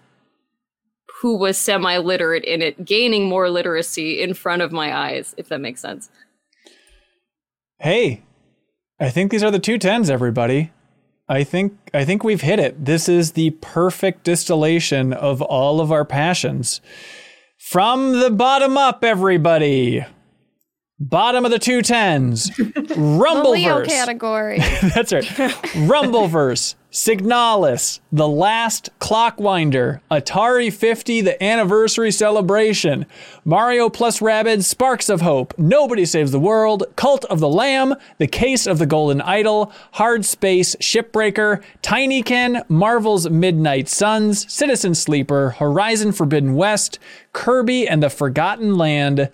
who 1.20 1.36
was 1.36 1.56
semi 1.56 1.97
literate 1.98 2.44
in 2.44 2.62
it 2.62 2.84
gaining 2.84 3.28
more 3.28 3.50
literacy 3.50 4.20
in 4.20 4.34
front 4.34 4.62
of 4.62 4.73
my 4.73 4.97
eyes, 4.97 5.34
if 5.36 5.48
that 5.48 5.60
makes 5.60 5.81
sense. 5.81 6.10
Hey, 7.78 8.23
I 9.00 9.10
think 9.10 9.31
these 9.31 9.42
are 9.42 9.50
the 9.50 9.58
two 9.58 9.78
tens, 9.78 10.10
everybody. 10.10 10.73
I 11.28 11.42
think 11.44 11.78
I 11.94 12.05
think 12.05 12.23
we've 12.23 12.42
hit 12.42 12.58
it. 12.58 12.84
This 12.84 13.08
is 13.08 13.32
the 13.32 13.50
perfect 13.50 14.24
distillation 14.24 15.12
of 15.12 15.40
all 15.40 15.81
of 15.81 15.90
our 15.90 16.05
passions. 16.05 16.81
From 17.58 18.20
the 18.20 18.31
bottom 18.31 18.76
up, 18.76 19.05
everybody. 19.05 20.05
Bottom 21.00 21.44
of 21.44 21.50
the 21.50 21.58
two 21.58 21.83
tens. 21.83 22.50
Rumbleverse. 22.50 23.86
category. 23.86 24.58
That's 24.94 25.12
right. 25.12 25.24
Rumbleverse, 25.89 26.74
Signalis, 26.94 27.98
The 28.12 28.28
Last 28.28 28.89
Clockwinder, 29.00 29.98
Atari 30.12 30.73
50, 30.73 31.23
The 31.23 31.42
Anniversary 31.42 32.12
Celebration, 32.12 33.06
Mario 33.44 33.89
plus 33.90 34.20
Rabbids, 34.20 34.62
Sparks 34.62 35.08
of 35.08 35.20
Hope, 35.20 35.58
Nobody 35.58 36.05
Saves 36.05 36.31
the 36.31 36.39
World, 36.39 36.84
Cult 36.94 37.24
of 37.24 37.40
the 37.40 37.48
Lamb, 37.48 37.97
The 38.18 38.28
Case 38.28 38.68
of 38.68 38.78
the 38.78 38.86
Golden 38.86 39.20
Idol, 39.23 39.73
Hardspace, 39.94 40.76
Shipbreaker, 40.76 41.64
Tinykin, 41.82 42.62
Marvel's 42.70 43.28
Midnight 43.28 43.89
Suns, 43.89 44.50
Citizen 44.52 44.94
Sleeper, 44.94 45.50
Horizon 45.50 46.12
Forbidden 46.12 46.55
West, 46.55 47.00
Kirby 47.32 47.89
and 47.89 48.05
the 48.05 48.08
Forgotten 48.08 48.76
Land, 48.76 49.32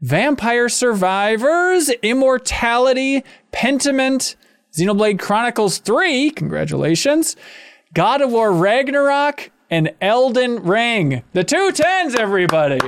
Vampire 0.00 0.70
Survivors, 0.70 1.90
Immortality, 2.02 3.22
Pentiment, 3.52 4.36
Xenoblade 4.76 5.18
Chronicles 5.20 5.78
3, 5.78 6.30
congratulations, 6.32 7.36
God 7.92 8.20
of 8.20 8.30
War 8.32 8.52
Ragnarok, 8.52 9.50
and 9.70 9.92
Elden 10.00 10.62
Ring. 10.64 11.22
The 11.32 11.44
two 11.44 11.70
tens, 11.72 12.14
everybody. 12.14 12.80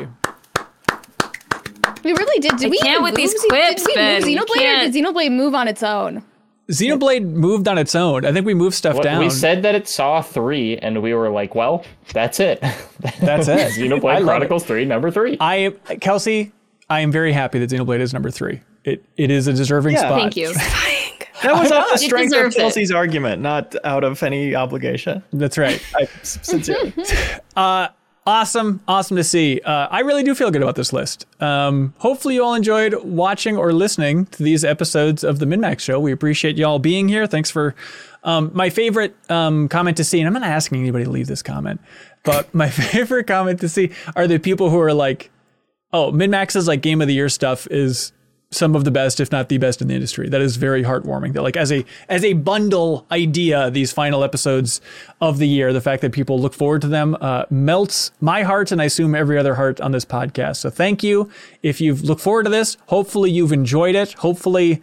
we 2.03 2.13
really 2.13 2.41
did. 2.41 2.57
Did 2.59 2.71
we 2.71 2.79
can't 2.79 3.03
with 3.03 3.15
these 3.15 3.33
move 3.35 3.43
Xe- 3.45 3.49
quips, 3.49 3.83
Did 3.83 3.87
we 3.87 3.95
Ben. 3.95 4.21
move 4.23 4.29
You 4.31 4.39
Xenoblade 4.39 4.51
or 4.51 4.55
can't. 4.59 4.93
did 4.93 5.05
Xenoblade 5.05 5.33
move 5.33 5.55
on 5.55 5.69
its 5.69 5.83
own? 5.83 6.23
Xenoblade 6.71 7.23
moved 7.25 7.69
on 7.69 7.79
its 7.79 7.95
own. 7.95 8.25
I 8.25 8.33
think 8.33 8.45
we 8.45 8.55
moved 8.55 8.75
stuff 8.75 8.97
What- 8.97 9.05
down. 9.05 9.21
We 9.21 9.31
said 9.31 9.63
that 9.63 9.77
it 9.77 9.87
saw 9.87 10.21
three, 10.23 10.77
and 10.79 11.01
we 11.01 11.15
were 11.15 11.31
like, 11.31 11.55
"Well, 11.55 11.85
that's 12.13 12.41
it. 12.41 12.61
That's 13.21 13.47
it. 13.47 13.59
I 13.61 13.71
Xenoblade 13.71 14.03
love 14.03 14.23
Chronicles 14.25 14.65
three, 14.65 14.85
number 14.85 15.13
three. 15.13 15.37
I 15.39 15.73
Kelsey, 16.01 16.51
I 16.91 17.01
am 17.01 17.13
very 17.13 17.33
happy 17.33 17.61
that 17.61 17.71
Xenoblade 17.71 18.01
is 18.01 18.13
number 18.13 18.33
three. 18.33 18.63
It 18.85 19.05
it 19.17 19.31
is 19.31 19.47
a 19.47 19.53
deserving 19.53 19.95
Yeah. 19.95 20.01
spot. 20.01 20.21
Thank 20.21 20.37
you. 20.37 20.53
That 21.43 21.61
was 21.61 21.71
off 21.71 21.91
the 21.93 21.99
strength 21.99 22.35
of 22.35 22.53
deserves 22.53 22.77
it. 22.77 22.95
Argument, 22.95 23.43
not 23.43 23.75
out 23.85 24.05
of 24.05 24.23
any 24.23 24.55
obligation. 24.55 25.23
That's 25.33 25.59
right. 25.59 25.83
I 25.97 26.07
sincerely. 26.23 26.93
uh, 27.57 27.89
awesome 28.27 28.81
awesome 28.89 29.17
to 29.17 29.23
see 29.23 29.61
uh, 29.61 29.87
i 29.93 30.01
really 30.01 30.25
do 30.25 30.35
feel 30.35 30.51
good 30.51 30.61
about 30.61 30.75
this 30.75 30.93
list 30.93 31.27
um, 31.41 31.95
hopefully 31.99 32.35
you 32.35 32.43
all 32.43 32.55
enjoyed 32.55 32.93
watching 33.05 33.57
or 33.57 33.73
listening 33.73 34.27
to 34.27 34.43
these 34.43 34.65
episodes 34.65 35.23
of 35.23 35.39
the 35.39 35.47
minnmax 35.47 35.79
show 35.79 36.01
we 36.01 36.11
appreciate 36.11 36.57
you 36.57 36.67
all 36.67 36.81
being 36.81 37.09
here 37.09 37.29
thanks 37.29 37.53
for 37.53 37.73
um, 38.25 38.51
my 38.53 38.69
favorite 38.69 39.15
um, 39.31 39.69
comment 39.69 39.97
to 39.97 40.03
see 40.03 40.19
and 40.19 40.27
i'm 40.27 40.33
not 40.33 40.43
asking 40.43 40.81
anybody 40.81 41.05
to 41.05 41.11
leave 41.11 41.29
this 41.29 41.41
comment 41.41 41.81
but 42.25 42.53
my 42.53 42.69
favorite 42.69 43.29
comment 43.29 43.61
to 43.61 43.69
see 43.69 43.93
are 44.17 44.27
the 44.27 44.39
people 44.39 44.71
who 44.71 44.81
are 44.81 44.93
like 44.93 45.31
oh 45.93 46.11
minnmax's 46.11 46.67
like 46.67 46.83
game 46.83 47.01
of 47.01 47.07
the 47.07 47.15
year 47.15 47.29
stuff 47.29 47.69
is 47.71 48.13
some 48.51 48.77
of 48.77 48.85
the 48.85 48.91
best, 48.91 49.19
if 49.19 49.33
not 49.33 49.49
the 49.49 49.59
best 49.59 49.83
in 49.83 49.89
the 49.89 49.95
industry. 49.95 50.29
That 50.29 50.41
is 50.41 50.57
very 50.57 50.85
heartwarming. 50.85 51.33
That 51.33 51.43
like 51.43 51.57
as 51.57 51.73
a 51.73 51.85
as 52.09 52.25
a 52.25 52.35
bundle 52.35 53.07
idea, 53.11 53.71
these 53.71 53.93
final 53.93 54.23
episodes 54.23 54.81
of 55.21 55.39
the 55.39 55.49
year, 55.49 55.73
the 55.73 55.81
fact 55.81 56.03
that 56.03 56.13
people 56.13 56.41
look 56.41 56.55
forward 56.55 56.81
to 56.83 56.89
them 56.89 57.17
uh, 57.21 57.45
melts 57.51 58.13
my 58.21 58.43
heart 58.45 58.71
and 58.71 58.81
I 58.81 58.85
assume 58.85 59.15
every 59.15 59.37
other 59.39 59.55
heart 59.55 59.81
on 59.81 59.93
this 59.93 60.05
podcast. 60.05 60.57
So 60.57 60.71
thank 60.71 61.03
you. 61.03 61.31
If 61.63 61.81
you've 61.81 62.03
looked 62.05 62.21
forward 62.21 62.45
to 62.45 62.51
this, 62.51 62.77
hopefully 62.87 63.31
you've 63.31 63.53
enjoyed 63.53 63.95
it. 63.95 64.13
Hopefully 64.15 64.81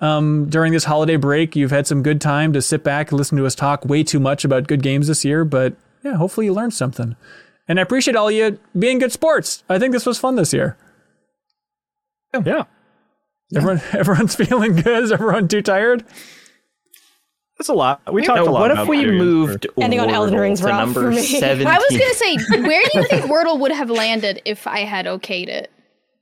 um, 0.00 0.48
during 0.48 0.72
this 0.72 0.84
holiday 0.84 1.16
break, 1.16 1.56
you've 1.56 1.72
had 1.72 1.86
some 1.86 2.02
good 2.02 2.20
time 2.20 2.52
to 2.52 2.62
sit 2.62 2.84
back 2.84 3.10
and 3.10 3.18
listen 3.18 3.36
to 3.38 3.46
us 3.46 3.54
talk 3.54 3.84
way 3.84 4.02
too 4.02 4.20
much 4.20 4.44
about 4.44 4.66
good 4.68 4.82
games 4.82 5.08
this 5.08 5.24
year. 5.24 5.44
But 5.44 5.74
yeah, 6.04 6.14
hopefully 6.14 6.46
you 6.46 6.54
learned 6.54 6.74
something. 6.74 7.16
And 7.68 7.78
I 7.78 7.82
appreciate 7.82 8.16
all 8.16 8.30
you 8.30 8.58
being 8.78 8.98
good 8.98 9.12
sports. 9.12 9.62
I 9.68 9.78
think 9.78 9.92
this 9.92 10.06
was 10.06 10.18
fun 10.18 10.36
this 10.36 10.52
year. 10.52 10.76
Yeah. 12.44 12.64
Everyone, 13.54 13.80
everyone's 13.92 14.34
feeling 14.34 14.76
good. 14.76 15.04
Is 15.04 15.12
everyone 15.12 15.48
too 15.48 15.62
tired? 15.62 16.04
That's 17.58 17.68
a 17.68 17.74
lot. 17.74 18.00
We 18.12 18.22
talked 18.22 18.36
Now, 18.44 18.44
a 18.44 18.52
lot 18.52 18.60
what 18.60 18.70
about 18.70 18.82
if 18.84 18.88
we 18.88 18.98
video 19.04 19.18
moved 19.18 19.66
Ending 19.78 20.00
on 20.00 20.08
Elden 20.08 20.38
Ring's 20.38 20.60
to 20.60 20.68
number 20.68 21.02
for 21.02 21.10
me. 21.10 21.20
seventeen? 21.40 21.66
I 21.66 21.76
was 21.78 21.90
gonna 21.90 22.14
say, 22.14 22.62
where 22.62 22.82
do 22.84 22.98
you 23.00 23.04
think 23.06 23.24
Wordle 23.26 23.58
would 23.60 23.72
have 23.72 23.90
landed 23.90 24.40
if 24.46 24.66
I 24.66 24.80
had 24.80 25.04
okayed 25.06 25.48
it? 25.48 25.70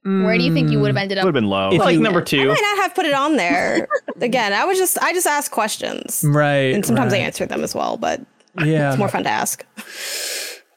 Where 0.05 0.39
do 0.39 0.43
you 0.43 0.55
think 0.55 0.71
you 0.71 0.81
would 0.81 0.87
have 0.89 0.97
ended 0.97 1.19
up? 1.19 1.25
Would 1.27 1.35
have 1.35 1.43
been 1.43 1.51
low. 1.51 1.71
If 1.71 1.81
like 1.81 1.95
you- 1.95 2.01
number 2.01 2.23
I 2.23 2.25
two. 2.25 2.49
might 2.49 2.59
not 2.61 2.79
have 2.79 2.95
put 2.95 3.05
it 3.05 3.13
on 3.13 3.37
there. 3.37 3.87
Again, 4.23 4.55
I 4.55 4.65
was 4.65 4.79
just 4.79 4.97
I 5.03 5.13
just 5.13 5.27
ask 5.27 5.53
questions. 5.53 6.25
Right. 6.27 6.75
And 6.75 6.85
sometimes 6.85 7.13
right. 7.13 7.21
I 7.21 7.25
answer 7.25 7.45
them 7.45 7.63
as 7.63 7.75
well, 7.75 7.99
but 7.99 8.21
Yeah. 8.65 8.89
it's 8.89 8.99
more 8.99 9.09
fun 9.11 9.25
to 9.25 9.31
ask. 9.31 9.65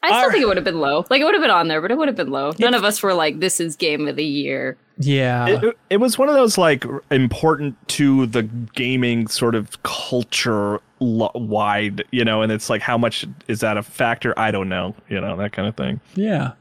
I 0.02 0.08
still 0.08 0.16
Alright. 0.16 0.32
think 0.32 0.42
it 0.42 0.46
would 0.46 0.56
have 0.56 0.64
been 0.64 0.80
low. 0.80 1.04
Like 1.10 1.20
it 1.20 1.24
would 1.24 1.34
have 1.34 1.42
been 1.42 1.50
on 1.50 1.68
there, 1.68 1.80
but 1.80 1.90
it 1.90 1.96
would 1.96 2.08
have 2.08 2.16
been 2.16 2.30
low. 2.30 2.52
None 2.58 2.74
of 2.74 2.82
us 2.84 3.02
were 3.02 3.14
like, 3.14 3.38
"This 3.38 3.60
is 3.60 3.76
game 3.76 4.08
of 4.08 4.16
the 4.16 4.24
year." 4.24 4.76
Yeah. 4.98 5.46
it, 5.48 5.78
it 5.90 5.96
was 5.98 6.18
one 6.18 6.28
of 6.28 6.34
those 6.34 6.58
like 6.58 6.84
important 7.10 7.76
to 7.88 8.26
the 8.26 8.42
gaming 8.42 9.26
sort 9.26 9.54
of 9.54 9.82
culture 9.82 10.80
lo- 11.00 11.30
wide, 11.34 12.04
you 12.10 12.24
know, 12.24 12.42
and 12.42 12.52
it's 12.52 12.68
like 12.68 12.82
how 12.82 12.98
much 12.98 13.26
is 13.48 13.60
that 13.60 13.76
a 13.76 13.82
factor? 13.82 14.38
I 14.38 14.50
don't 14.50 14.68
know, 14.68 14.94
you 15.08 15.20
know, 15.20 15.36
that 15.36 15.52
kind 15.52 15.68
of 15.68 15.76
thing. 15.76 16.00
Yeah. 16.14 16.52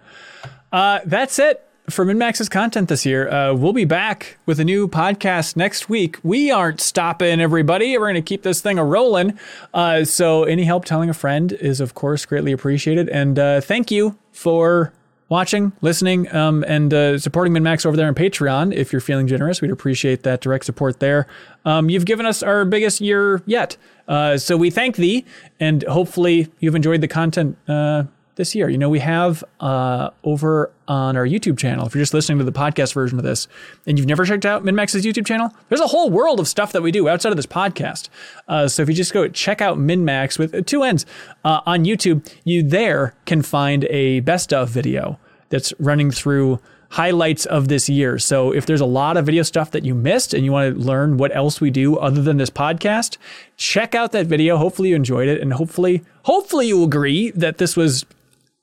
Uh, 0.72 1.00
that's 1.06 1.40
it 1.40 1.68
for 1.92 2.06
MinnMax's 2.06 2.50
content 2.50 2.90
this 2.90 3.06
year. 3.06 3.30
Uh, 3.30 3.54
we'll 3.54 3.74
be 3.74 3.86
back 3.86 4.38
with 4.46 4.60
a 4.60 4.64
new 4.64 4.88
podcast 4.88 5.56
next 5.56 5.90
week. 5.90 6.18
We 6.24 6.52
aren't 6.52 6.82
stopping, 6.82 7.42
everybody. 7.42 7.98
We're 7.98 8.06
going 8.06 8.16
to 8.16 8.22
keep 8.22 8.44
this 8.44 8.62
thing 8.62 8.78
a 8.78 8.86
rolling. 8.86 9.38
Uh, 9.74 10.04
so, 10.06 10.44
any 10.44 10.64
help 10.64 10.86
telling 10.86 11.10
a 11.10 11.14
friend 11.14 11.52
is, 11.54 11.80
of 11.80 11.94
course, 11.94 12.26
greatly 12.26 12.52
appreciated. 12.52 13.10
And 13.10 13.38
uh, 13.38 13.62
thank 13.62 13.92
you 13.92 14.18
for 14.32 14.94
watching, 15.30 15.72
listening, 15.82 16.34
um, 16.36 16.64
and 16.68 16.94
uh, 16.94 17.18
supporting 17.18 17.54
MinMax 17.54 17.86
over 17.86 17.96
there 17.96 18.08
on 18.08 18.16
Patreon. 18.16 18.74
If 18.74 18.92
you're 18.92 19.02
feeling 19.02 19.28
generous, 19.28 19.62
we'd 19.62 19.72
appreciate 19.72 20.24
that 20.24 20.42
direct 20.42 20.66
support 20.66 21.00
there. 21.00 21.28
Um, 21.66 21.90
you've 21.90 22.06
given 22.06 22.26
us 22.26 22.44
our 22.44 22.66
biggest 22.66 23.02
year 23.02 23.42
yet. 23.46 23.78
Uh, 24.08 24.38
so, 24.38 24.58
we 24.58 24.70
thank 24.70 24.96
thee, 24.96 25.26
and 25.60 25.84
hopefully, 25.84 26.52
you've 26.60 26.76
enjoyed 26.76 27.02
the 27.02 27.08
content. 27.08 27.58
Uh, 27.68 28.04
this 28.42 28.56
year. 28.56 28.70
You 28.70 28.80
know, 28.80 28.90
we 28.90 28.98
have 29.00 29.44
uh, 29.60 30.10
over 30.24 30.72
on 30.88 31.16
our 31.16 31.28
YouTube 31.28 31.60
channel, 31.60 31.86
if 31.86 31.94
you're 31.94 32.02
just 32.02 32.14
listening 32.14 32.40
to 32.40 32.44
the 32.44 32.52
podcast 32.52 32.94
version 32.96 33.20
of 33.20 33.24
this 33.24 33.48
and 33.86 34.00
you've 34.00 34.08
never 34.08 34.26
checked 34.26 34.48
out 34.48 34.64
MinnMax's 34.64 35.06
YouTube 35.06 35.28
channel, 35.28 35.54
there's 35.70 35.80
a 35.80 35.88
whole 35.88 36.10
world 36.10 36.40
of 36.40 36.48
stuff 36.48 36.72
that 36.72 36.82
we 36.82 36.92
do 36.92 37.08
outside 37.08 37.30
of 37.30 37.36
this 37.36 37.46
podcast. 37.46 38.10
Uh, 38.48 38.68
so 38.68 38.82
if 38.82 38.90
you 38.90 38.96
just 38.96 39.14
go 39.14 39.28
check 39.28 39.62
out 39.62 39.78
MinMax 39.78 40.40
with 40.40 40.66
two 40.66 40.82
ends 40.82 41.06
uh, 41.46 41.62
on 41.68 41.86
YouTube, 41.86 42.28
you 42.44 42.64
there 42.64 43.14
can 43.26 43.44
find 43.44 43.86
a 43.86 44.22
best 44.22 44.52
of 44.52 44.70
video 44.70 45.20
that's 45.50 45.72
running 45.80 46.10
through 46.10 46.60
highlights 46.90 47.46
of 47.46 47.70
this 47.70 47.88
year. 47.88 48.20
So 48.20 48.52
if 48.52 48.66
there's 48.66 48.82
a 48.82 48.86
lot 48.86 49.18
of 49.18 49.26
video 49.26 49.44
stuff 49.44 49.72
that 49.72 49.86
you 49.86 49.96
missed 49.96 50.34
and 50.34 50.44
you 50.44 50.52
want 50.52 50.76
to 50.76 50.82
learn 50.82 51.18
what 51.18 51.34
else 51.34 51.62
we 51.62 51.70
do 51.70 51.96
other 51.96 52.22
than 52.22 52.38
this 52.38 52.50
podcast, 52.50 53.18
check 53.56 53.96
out 53.96 54.12
that 54.12 54.26
video. 54.26 54.58
Hopefully 54.58 54.90
you 54.90 54.96
enjoyed 54.96 55.30
it 55.30 55.40
and 55.40 55.54
hopefully 55.54 56.04
hopefully 56.24 56.68
you 56.68 56.84
agree 56.84 57.32
that 57.32 57.60
this 57.60 57.78
was 57.78 58.06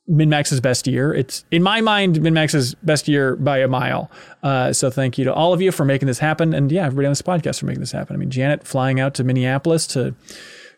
MinnMax's 0.09 0.59
best 0.59 0.87
year. 0.87 1.13
It's 1.13 1.45
in 1.51 1.61
my 1.61 1.81
mind 1.81 2.17
MinnMax's 2.17 2.75
best 2.75 3.07
year 3.07 3.35
by 3.35 3.59
a 3.59 3.67
mile. 3.67 4.09
Uh, 4.41 4.73
so 4.73 4.89
thank 4.89 5.17
you 5.17 5.25
to 5.25 5.33
all 5.33 5.53
of 5.53 5.61
you 5.61 5.71
for 5.71 5.85
making 5.85 6.07
this 6.07 6.19
happen, 6.19 6.53
and 6.53 6.71
yeah, 6.71 6.85
everybody 6.85 7.05
on 7.05 7.11
this 7.11 7.21
podcast 7.21 7.59
for 7.59 7.65
making 7.65 7.81
this 7.81 7.91
happen. 7.91 8.15
I 8.15 8.19
mean, 8.19 8.29
Janet 8.29 8.65
flying 8.65 8.99
out 8.99 9.13
to 9.15 9.23
Minneapolis 9.23 9.85
to 9.87 10.15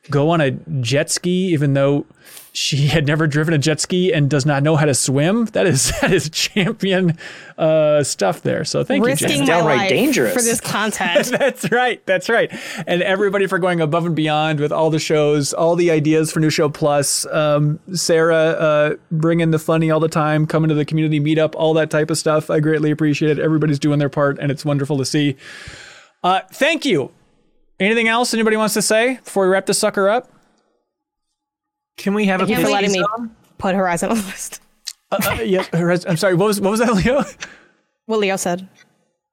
go 0.09 0.29
on 0.29 0.41
a 0.41 0.51
jet 0.81 1.09
ski, 1.09 1.53
even 1.53 1.73
though 1.73 2.05
she 2.53 2.87
had 2.87 3.07
never 3.07 3.27
driven 3.27 3.53
a 3.53 3.57
jet 3.57 3.79
ski 3.79 4.11
and 4.11 4.29
does 4.29 4.45
not 4.45 4.61
know 4.61 4.75
how 4.75 4.85
to 4.85 4.93
swim. 4.93 5.45
That 5.47 5.65
is 5.65 5.91
that 6.01 6.11
is 6.11 6.29
champion 6.29 7.17
uh, 7.57 8.03
stuff 8.03 8.41
there. 8.41 8.65
So 8.65 8.83
thank 8.83 9.03
you, 9.03 9.07
Risking 9.07 9.29
Jen. 9.29 9.39
my 9.39 9.45
downright 9.45 9.77
life 9.77 9.89
dangerous. 9.89 10.33
for 10.33 10.41
this 10.41 10.59
content. 10.59 11.27
That's 11.31 11.71
right. 11.71 12.05
That's 12.05 12.27
right. 12.27 12.51
And 12.85 13.01
everybody 13.01 13.47
for 13.47 13.57
going 13.57 13.79
above 13.79 14.05
and 14.05 14.15
beyond 14.15 14.59
with 14.59 14.71
all 14.71 14.89
the 14.89 14.99
shows, 14.99 15.53
all 15.53 15.75
the 15.75 15.91
ideas 15.91 16.31
for 16.31 16.39
New 16.39 16.49
Show 16.49 16.69
Plus. 16.69 17.25
Um, 17.27 17.79
Sarah 17.93 18.35
uh, 18.35 18.95
bringing 19.11 19.51
the 19.51 19.59
funny 19.59 19.89
all 19.89 19.99
the 19.99 20.09
time, 20.09 20.45
coming 20.45 20.69
to 20.69 20.75
the 20.75 20.85
community 20.85 21.19
meetup, 21.19 21.53
all 21.55 21.73
that 21.75 21.89
type 21.89 22.09
of 22.09 22.17
stuff. 22.17 22.49
I 22.49 22.59
greatly 22.59 22.91
appreciate 22.91 23.37
it. 23.37 23.39
Everybody's 23.39 23.79
doing 23.79 23.99
their 23.99 24.09
part, 24.09 24.37
and 24.39 24.51
it's 24.51 24.65
wonderful 24.65 24.97
to 24.97 25.05
see. 25.05 25.37
Uh, 26.23 26.41
thank 26.51 26.85
you. 26.85 27.11
Anything 27.79 28.07
else 28.07 28.33
anybody 28.33 28.57
wants 28.57 28.75
to 28.75 28.81
say 28.81 29.19
before 29.23 29.45
we 29.45 29.49
wrap 29.51 29.65
this 29.65 29.79
sucker 29.79 30.07
up? 30.07 30.29
Can 31.97 32.13
we 32.13 32.25
have 32.25 32.41
a 32.41 32.45
Thank 32.45 32.59
you 32.59 32.65
for 32.65 32.71
letting 32.71 32.91
me 32.91 33.03
zone? 33.17 33.35
put 33.57 33.75
Horizon 33.75 34.09
on 34.11 34.17
the 34.17 34.23
list. 34.23 34.61
Uh, 35.11 35.39
yep. 35.43 35.67
I'm 35.73 36.17
sorry. 36.17 36.35
What 36.35 36.47
was 36.47 36.61
what 36.61 36.71
was 36.71 36.79
that, 36.79 36.93
Leo? 36.95 37.23
What 38.05 38.19
Leo 38.19 38.35
said. 38.35 38.67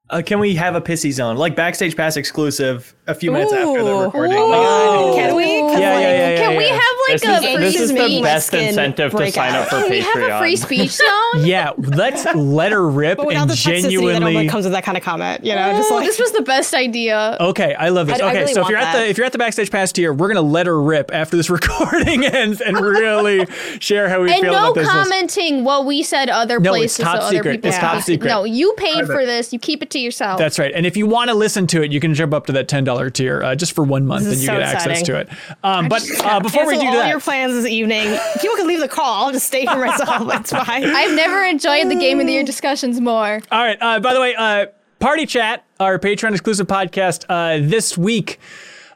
Uh, 0.09 0.21
can 0.25 0.39
we 0.39 0.55
have 0.55 0.75
a 0.75 0.81
pissy 0.81 1.11
zone 1.11 1.37
like 1.37 1.55
backstage 1.55 1.95
pass 1.95 2.17
exclusive 2.17 2.95
a 3.09 3.15
few 3.15 3.31
minutes 3.31 3.51
after 3.53 3.83
the 3.83 3.89
Ooh. 3.91 4.03
recording? 4.03 4.37
Ooh. 4.37 4.39
Oh. 4.53 5.13
Can 5.15 5.35
we? 5.35 5.59
'Cause, 5.59 5.79
Yeah, 5.79 5.93
like, 5.93 6.01
yeah, 6.03 6.29
yeah, 6.29 6.37
Can 6.37 6.51
yeah, 6.53 6.57
we 6.57 6.67
have 6.67 6.79
like 7.07 7.21
This 7.21 7.23
a 7.23 7.33
is, 7.47 7.53
free 7.53 7.63
this 7.63 7.79
is 7.79 7.93
the 7.93 8.05
speech? 8.05 8.23
best 8.23 8.53
incentive 8.53 9.11
to 9.11 9.17
break 9.17 9.33
sign 9.33 9.53
out. 9.53 9.61
up 9.63 9.69
for 9.69 9.81
Can 9.81 9.89
we 9.91 9.99
have 10.01 10.15
a 10.23 10.39
free 10.39 10.55
speech 10.55 10.91
zone? 10.91 11.05
Yeah, 11.45 11.71
let's 11.77 12.25
let 12.35 12.71
her 12.71 12.87
rip 12.89 13.17
But 13.17 13.27
without 13.27 13.41
and 13.43 13.49
the 13.51 13.53
toxicity 13.53 13.65
that 13.73 13.81
genuinely. 13.91 14.19
normally 14.19 14.47
comes 14.47 14.65
with 14.65 14.73
that 14.73 14.83
kind 14.83 14.97
of 14.97 15.03
comment, 15.03 15.43
you 15.45 15.53
know, 15.55 15.71
just 15.73 15.91
Oh, 15.91 15.95
like 15.95 16.05
this 16.07 16.19
was 16.19 16.31
the 16.31 16.41
best 16.41 16.73
idea. 16.73 17.37
Okay, 17.39 17.75
I 17.75 17.89
love 17.89 18.07
this. 18.07 18.19
I- 18.19 18.25
I 18.25 18.29
okay, 18.29 18.39
really 18.41 18.53
so 18.53 18.61
if 18.63 18.69
you're 18.69 18.77
at 18.77 18.93
that. 18.93 18.99
the 19.03 19.09
if 19.09 19.17
you're 19.17 19.25
at 19.25 19.31
the 19.31 19.37
backstage 19.37 19.69
pass 19.71 19.91
tier, 19.91 20.11
we're 20.13 20.27
gonna 20.27 20.41
let 20.41 20.65
her 20.67 20.81
rip 20.81 21.11
after 21.13 21.37
this 21.37 21.49
recording 21.57 22.25
ends 22.25 22.61
and 22.61 22.79
really 22.79 23.45
share 23.79 24.09
how 24.09 24.21
we 24.21 24.31
And 24.31 24.41
feel 24.41 24.53
no 24.53 24.59
about 24.71 24.75
this. 24.75 24.85
list. 24.87 24.91
commenting 24.97 25.63
what 25.63 25.85
we 25.85 26.03
said 26.03 26.29
other 26.29 26.59
No, 26.59 26.73
it's 26.73 26.97
places. 26.97 27.05
top 27.05 27.15
so 27.21 27.27
other 27.27 27.35
secret. 27.37 27.51
people 27.53 27.67
It's 27.69 27.77
can 27.77 27.93
top 27.95 28.03
secret. 28.03 28.27
No, 28.29 28.43
you 28.43 28.73
paid 28.77 29.05
for 29.05 29.25
this. 29.25 29.53
You 29.53 29.59
keep 29.59 29.81
it 29.83 29.89
to 29.91 29.99
yourself. 29.99 30.37
That's 30.39 30.57
right. 30.59 30.71
And 30.73 30.85
if 30.85 30.97
you 30.97 31.05
want 31.07 31.29
to 31.29 31.35
listen 31.35 31.67
to 31.67 31.81
it, 31.83 31.91
you 31.91 31.99
can 31.99 32.13
jump 32.13 32.33
up 32.33 32.45
to 32.47 32.51
that 32.53 32.67
ten 32.67 32.83
dollar 32.99 33.09
tier 33.09 33.41
uh, 33.43 33.55
just 33.55 33.73
for 33.73 33.83
one 33.83 34.05
month, 34.05 34.25
and 34.25 34.35
you 34.35 34.47
so 34.47 34.53
get 34.53 34.61
access 34.61 35.01
to 35.03 35.17
it. 35.17 35.29
Um, 35.63 35.87
but 35.89 36.01
just 36.03 36.23
uh, 36.23 36.39
before 36.39 36.67
we 36.67 36.75
do 36.75 36.81
cancel 36.81 36.97
all 36.97 37.03
that, 37.03 37.09
your 37.09 37.19
plans 37.19 37.53
this 37.53 37.65
evening, 37.65 38.17
people 38.41 38.55
can 38.57 38.67
leave 38.67 38.79
the 38.79 38.87
call. 38.87 39.25
I'll 39.25 39.31
just 39.31 39.47
stay 39.47 39.65
here 39.65 39.85
myself. 39.85 40.27
That's 40.27 40.51
fine. 40.51 40.85
I've 40.85 41.15
never 41.15 41.43
enjoyed 41.45 41.89
the 41.89 41.95
game 41.95 42.19
of 42.19 42.27
the 42.27 42.33
year 42.33 42.43
discussions 42.43 42.99
more. 42.99 43.41
All 43.51 43.63
right. 43.63 43.77
Uh, 43.79 43.99
by 43.99 44.13
the 44.13 44.19
way, 44.19 44.35
uh, 44.35 44.67
Party 44.99 45.25
Chat, 45.25 45.63
our 45.79 45.97
Patreon 45.97 46.31
exclusive 46.31 46.67
podcast, 46.67 47.25
uh, 47.29 47.65
this 47.65 47.97
week. 47.97 48.39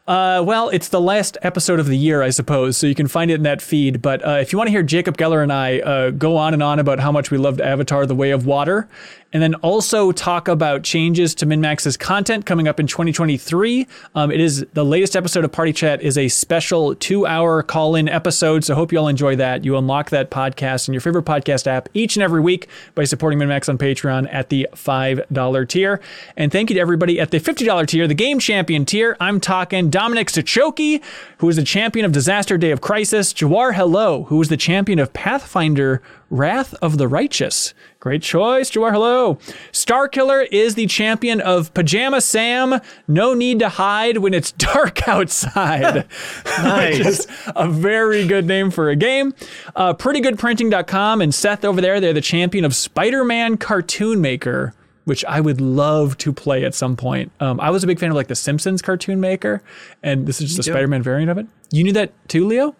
Uh, 0.06 0.44
well, 0.46 0.68
it's 0.68 0.90
the 0.90 1.00
last 1.00 1.38
episode 1.44 1.80
of 1.80 1.88
the 1.88 1.98
year, 1.98 2.22
I 2.22 2.30
suppose, 2.30 2.76
so 2.76 2.88
you 2.88 2.96
can 2.96 3.08
find 3.08 3.32
it 3.32 3.36
in 3.36 3.44
that 3.44 3.62
feed. 3.62 4.02
But 4.02 4.26
uh, 4.28 4.32
if 4.32 4.52
you 4.52 4.58
want 4.58 4.68
to 4.68 4.72
hear 4.72 4.84
Jacob 4.84 5.18
Geller 5.18 5.42
and 5.42 5.54
I 5.54 5.80
uh, 5.80 6.10
go 6.10 6.36
on 6.36 6.54
and 6.54 6.62
on 6.62 6.80
about 6.80 7.00
how 7.00 7.10
much 7.14 7.32
we 7.32 7.38
loved 7.38 7.62
Avatar: 7.62 8.06
The 8.06 8.16
Way 8.16 8.32
of 8.32 8.46
Water, 8.46 8.90
and 9.34 9.42
then 9.42 9.56
also 9.56 10.12
talk 10.12 10.48
about 10.48 10.84
changes 10.84 11.36
to 11.36 11.46
MinnMax's 11.46 11.98
content 11.98 12.46
coming 12.46 12.68
up 12.68 12.80
in 12.80 12.88
2023, 12.88 13.88
um, 14.16 14.32
it 14.32 14.40
is 14.40 14.66
the 14.74 14.86
latest 14.86 15.16
episode 15.16 15.44
of 15.44 15.52
Party 15.52 15.74
Chat 15.74 16.02
is 16.02 16.18
a 16.18 16.28
special 16.30 16.96
two-hour 16.96 17.64
call-in 17.64 18.08
episode. 18.08 18.64
So 18.64 18.76
hope 18.76 18.92
you 18.92 19.00
all 19.00 19.08
enjoy 19.08 19.36
that. 19.38 19.66
You 19.66 19.76
unlock 19.78 20.12
that 20.12 20.30
podcast 20.30 20.88
in 20.88 20.94
your 20.94 21.02
favorite 21.02 21.26
podcast 21.26 21.68
app 21.68 21.90
each 21.94 22.16
and 22.16 22.24
every 22.24 22.42
week 22.42 22.68
by 22.96 23.04
supporting 23.04 23.40
MinMax 23.40 23.68
on 23.68 23.78
Patreon 23.78 24.32
at 24.32 24.50
the 24.50 24.68
$5 24.74 25.68
tier. 25.68 26.00
And 26.38 26.52
thank 26.52 26.70
you 26.70 26.76
to 26.76 26.80
everybody 26.80 27.20
at 27.20 27.32
the 27.32 27.40
$50 27.40 27.88
tier, 27.88 28.08
the 28.08 28.14
Game 28.14 28.40
Champion 28.40 28.86
tier. 28.86 29.18
I'm 29.20 29.40
talking 29.40 29.90
Dominic 29.90 30.28
Sachoki, 30.28 31.04
who 31.40 31.50
is 31.50 31.56
the 31.56 31.64
champion 31.64 32.06
of 32.06 32.12
Disaster 32.12 32.58
Day 32.58 32.72
of 32.72 32.82
Crisis, 32.82 33.34
Jawar 33.34 33.74
Hello, 33.74 34.24
who 34.26 34.40
is 34.42 34.50
the 34.50 34.58
champion 34.58 35.00
of 35.00 35.12
Pathfinder 35.14 36.02
Wrath 36.34 36.74
of 36.82 36.98
the 36.98 37.08
Righteous. 37.08 37.76
Great 38.00 38.24
choice, 38.24 38.72
Jawar 38.72 38.92
Hello. 38.92 39.38
Star 39.72 40.08
Killer 40.08 40.42
is 40.42 40.74
the 40.76 40.88
champion 40.88 41.40
of 41.40 41.74
Pajama 41.76 42.22
Sam, 42.22 42.82
No 43.08 43.34
Need 43.36 43.60
to 43.60 43.70
Hide 43.70 44.18
When 44.18 44.34
It's 44.34 44.52
Dark 44.74 45.08
Outside. 45.08 46.08
Nice. 46.58 46.98
Which 46.98 47.08
is 47.08 47.28
a 47.56 47.70
very 47.70 48.26
good 48.28 48.46
name 48.46 48.72
for 48.72 48.90
a 48.90 48.96
game. 48.96 49.34
Uh, 49.76 49.94
prettygoodprinting.com 49.94 51.22
and 51.22 51.34
Seth 51.34 51.64
over 51.64 51.80
there, 51.82 52.00
they're 52.00 52.14
the 52.14 52.22
champion 52.22 52.66
of 52.66 52.76
Spider 52.76 53.24
Man 53.24 53.58
Cartoon 53.58 54.20
Maker. 54.22 54.74
Which 55.06 55.26
I 55.26 55.42
would 55.42 55.60
love 55.60 56.18
to 56.20 56.32
play 56.32 56.64
at 56.64 56.74
some 56.74 56.96
point. 56.96 57.32
Um, 57.42 57.60
I 57.60 57.70
was 57.72 57.84
a 57.84 57.88
big 57.88 58.00
fan 58.00 58.10
of 58.10 58.16
like 58.16 58.28
the 58.28 58.36
Simpsons 58.36 58.82
cartoon 58.82 59.20
maker, 59.20 59.62
and 60.02 60.26
this 60.26 60.40
is 60.40 60.48
just 60.56 60.60
a 60.60 60.64
too. 60.64 60.72
Spider-Man 60.72 61.04
variant 61.04 61.30
of 61.30 61.38
it. 61.38 61.46
You 61.72 61.84
knew 61.84 61.92
that 61.92 62.14
too, 62.30 62.48
Leo? 62.48 62.74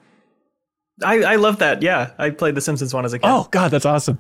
I, 1.02 1.24
I 1.24 1.36
love 1.38 1.58
that. 1.60 1.82
Yeah, 1.82 2.12
I 2.20 2.30
played 2.30 2.54
the 2.54 2.62
Simpsons 2.62 2.94
one 2.94 3.04
as 3.04 3.14
a 3.14 3.20
kid. 3.20 3.28
Oh 3.28 3.48
God, 3.50 3.72
that's 3.72 3.86
awesome. 3.86 4.20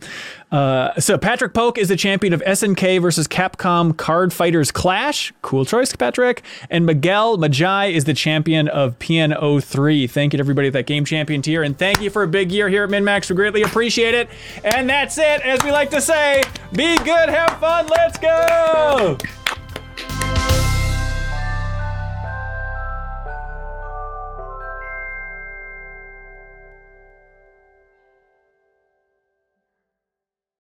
Uh, 0.51 0.99
so 0.99 1.19
Patrick 1.19 1.53
Polk 1.53 1.77
is 1.77 1.87
the 1.87 1.95
champion 1.95 2.33
of 2.33 2.41
SNK 2.41 2.99
versus 2.99 3.27
Capcom 3.27 3.95
Card 3.95 4.33
Fighters 4.33 4.71
Clash. 4.71 5.31
Cool 5.43 5.65
choice, 5.65 5.95
Patrick. 5.95 6.41
And 6.71 6.85
Miguel 6.87 7.37
Majai 7.37 7.91
is 7.93 8.05
the 8.05 8.15
champion 8.15 8.67
of 8.69 8.97
PNO3. 8.97 10.09
Thank 10.09 10.33
you 10.33 10.37
to 10.37 10.41
everybody 10.41 10.67
at 10.67 10.73
that 10.73 10.87
game 10.87 11.05
champion 11.05 11.43
tier, 11.43 11.61
and 11.61 11.77
thank 11.77 12.01
you 12.01 12.09
for 12.09 12.23
a 12.23 12.27
big 12.27 12.51
year 12.51 12.69
here 12.69 12.83
at 12.83 12.89
MinnMax. 12.89 13.29
We 13.29 13.35
greatly 13.35 13.61
appreciate 13.61 14.15
it. 14.15 14.29
And 14.63 14.89
that's 14.89 15.19
it. 15.19 15.41
As 15.41 15.63
we 15.63 15.71
like 15.71 15.91
to 15.91 16.01
say, 16.01 16.43
be 16.71 16.97
good, 16.97 17.29
have 17.29 17.59
fun, 17.59 17.85
let's 17.87 18.17
go. 18.17 19.19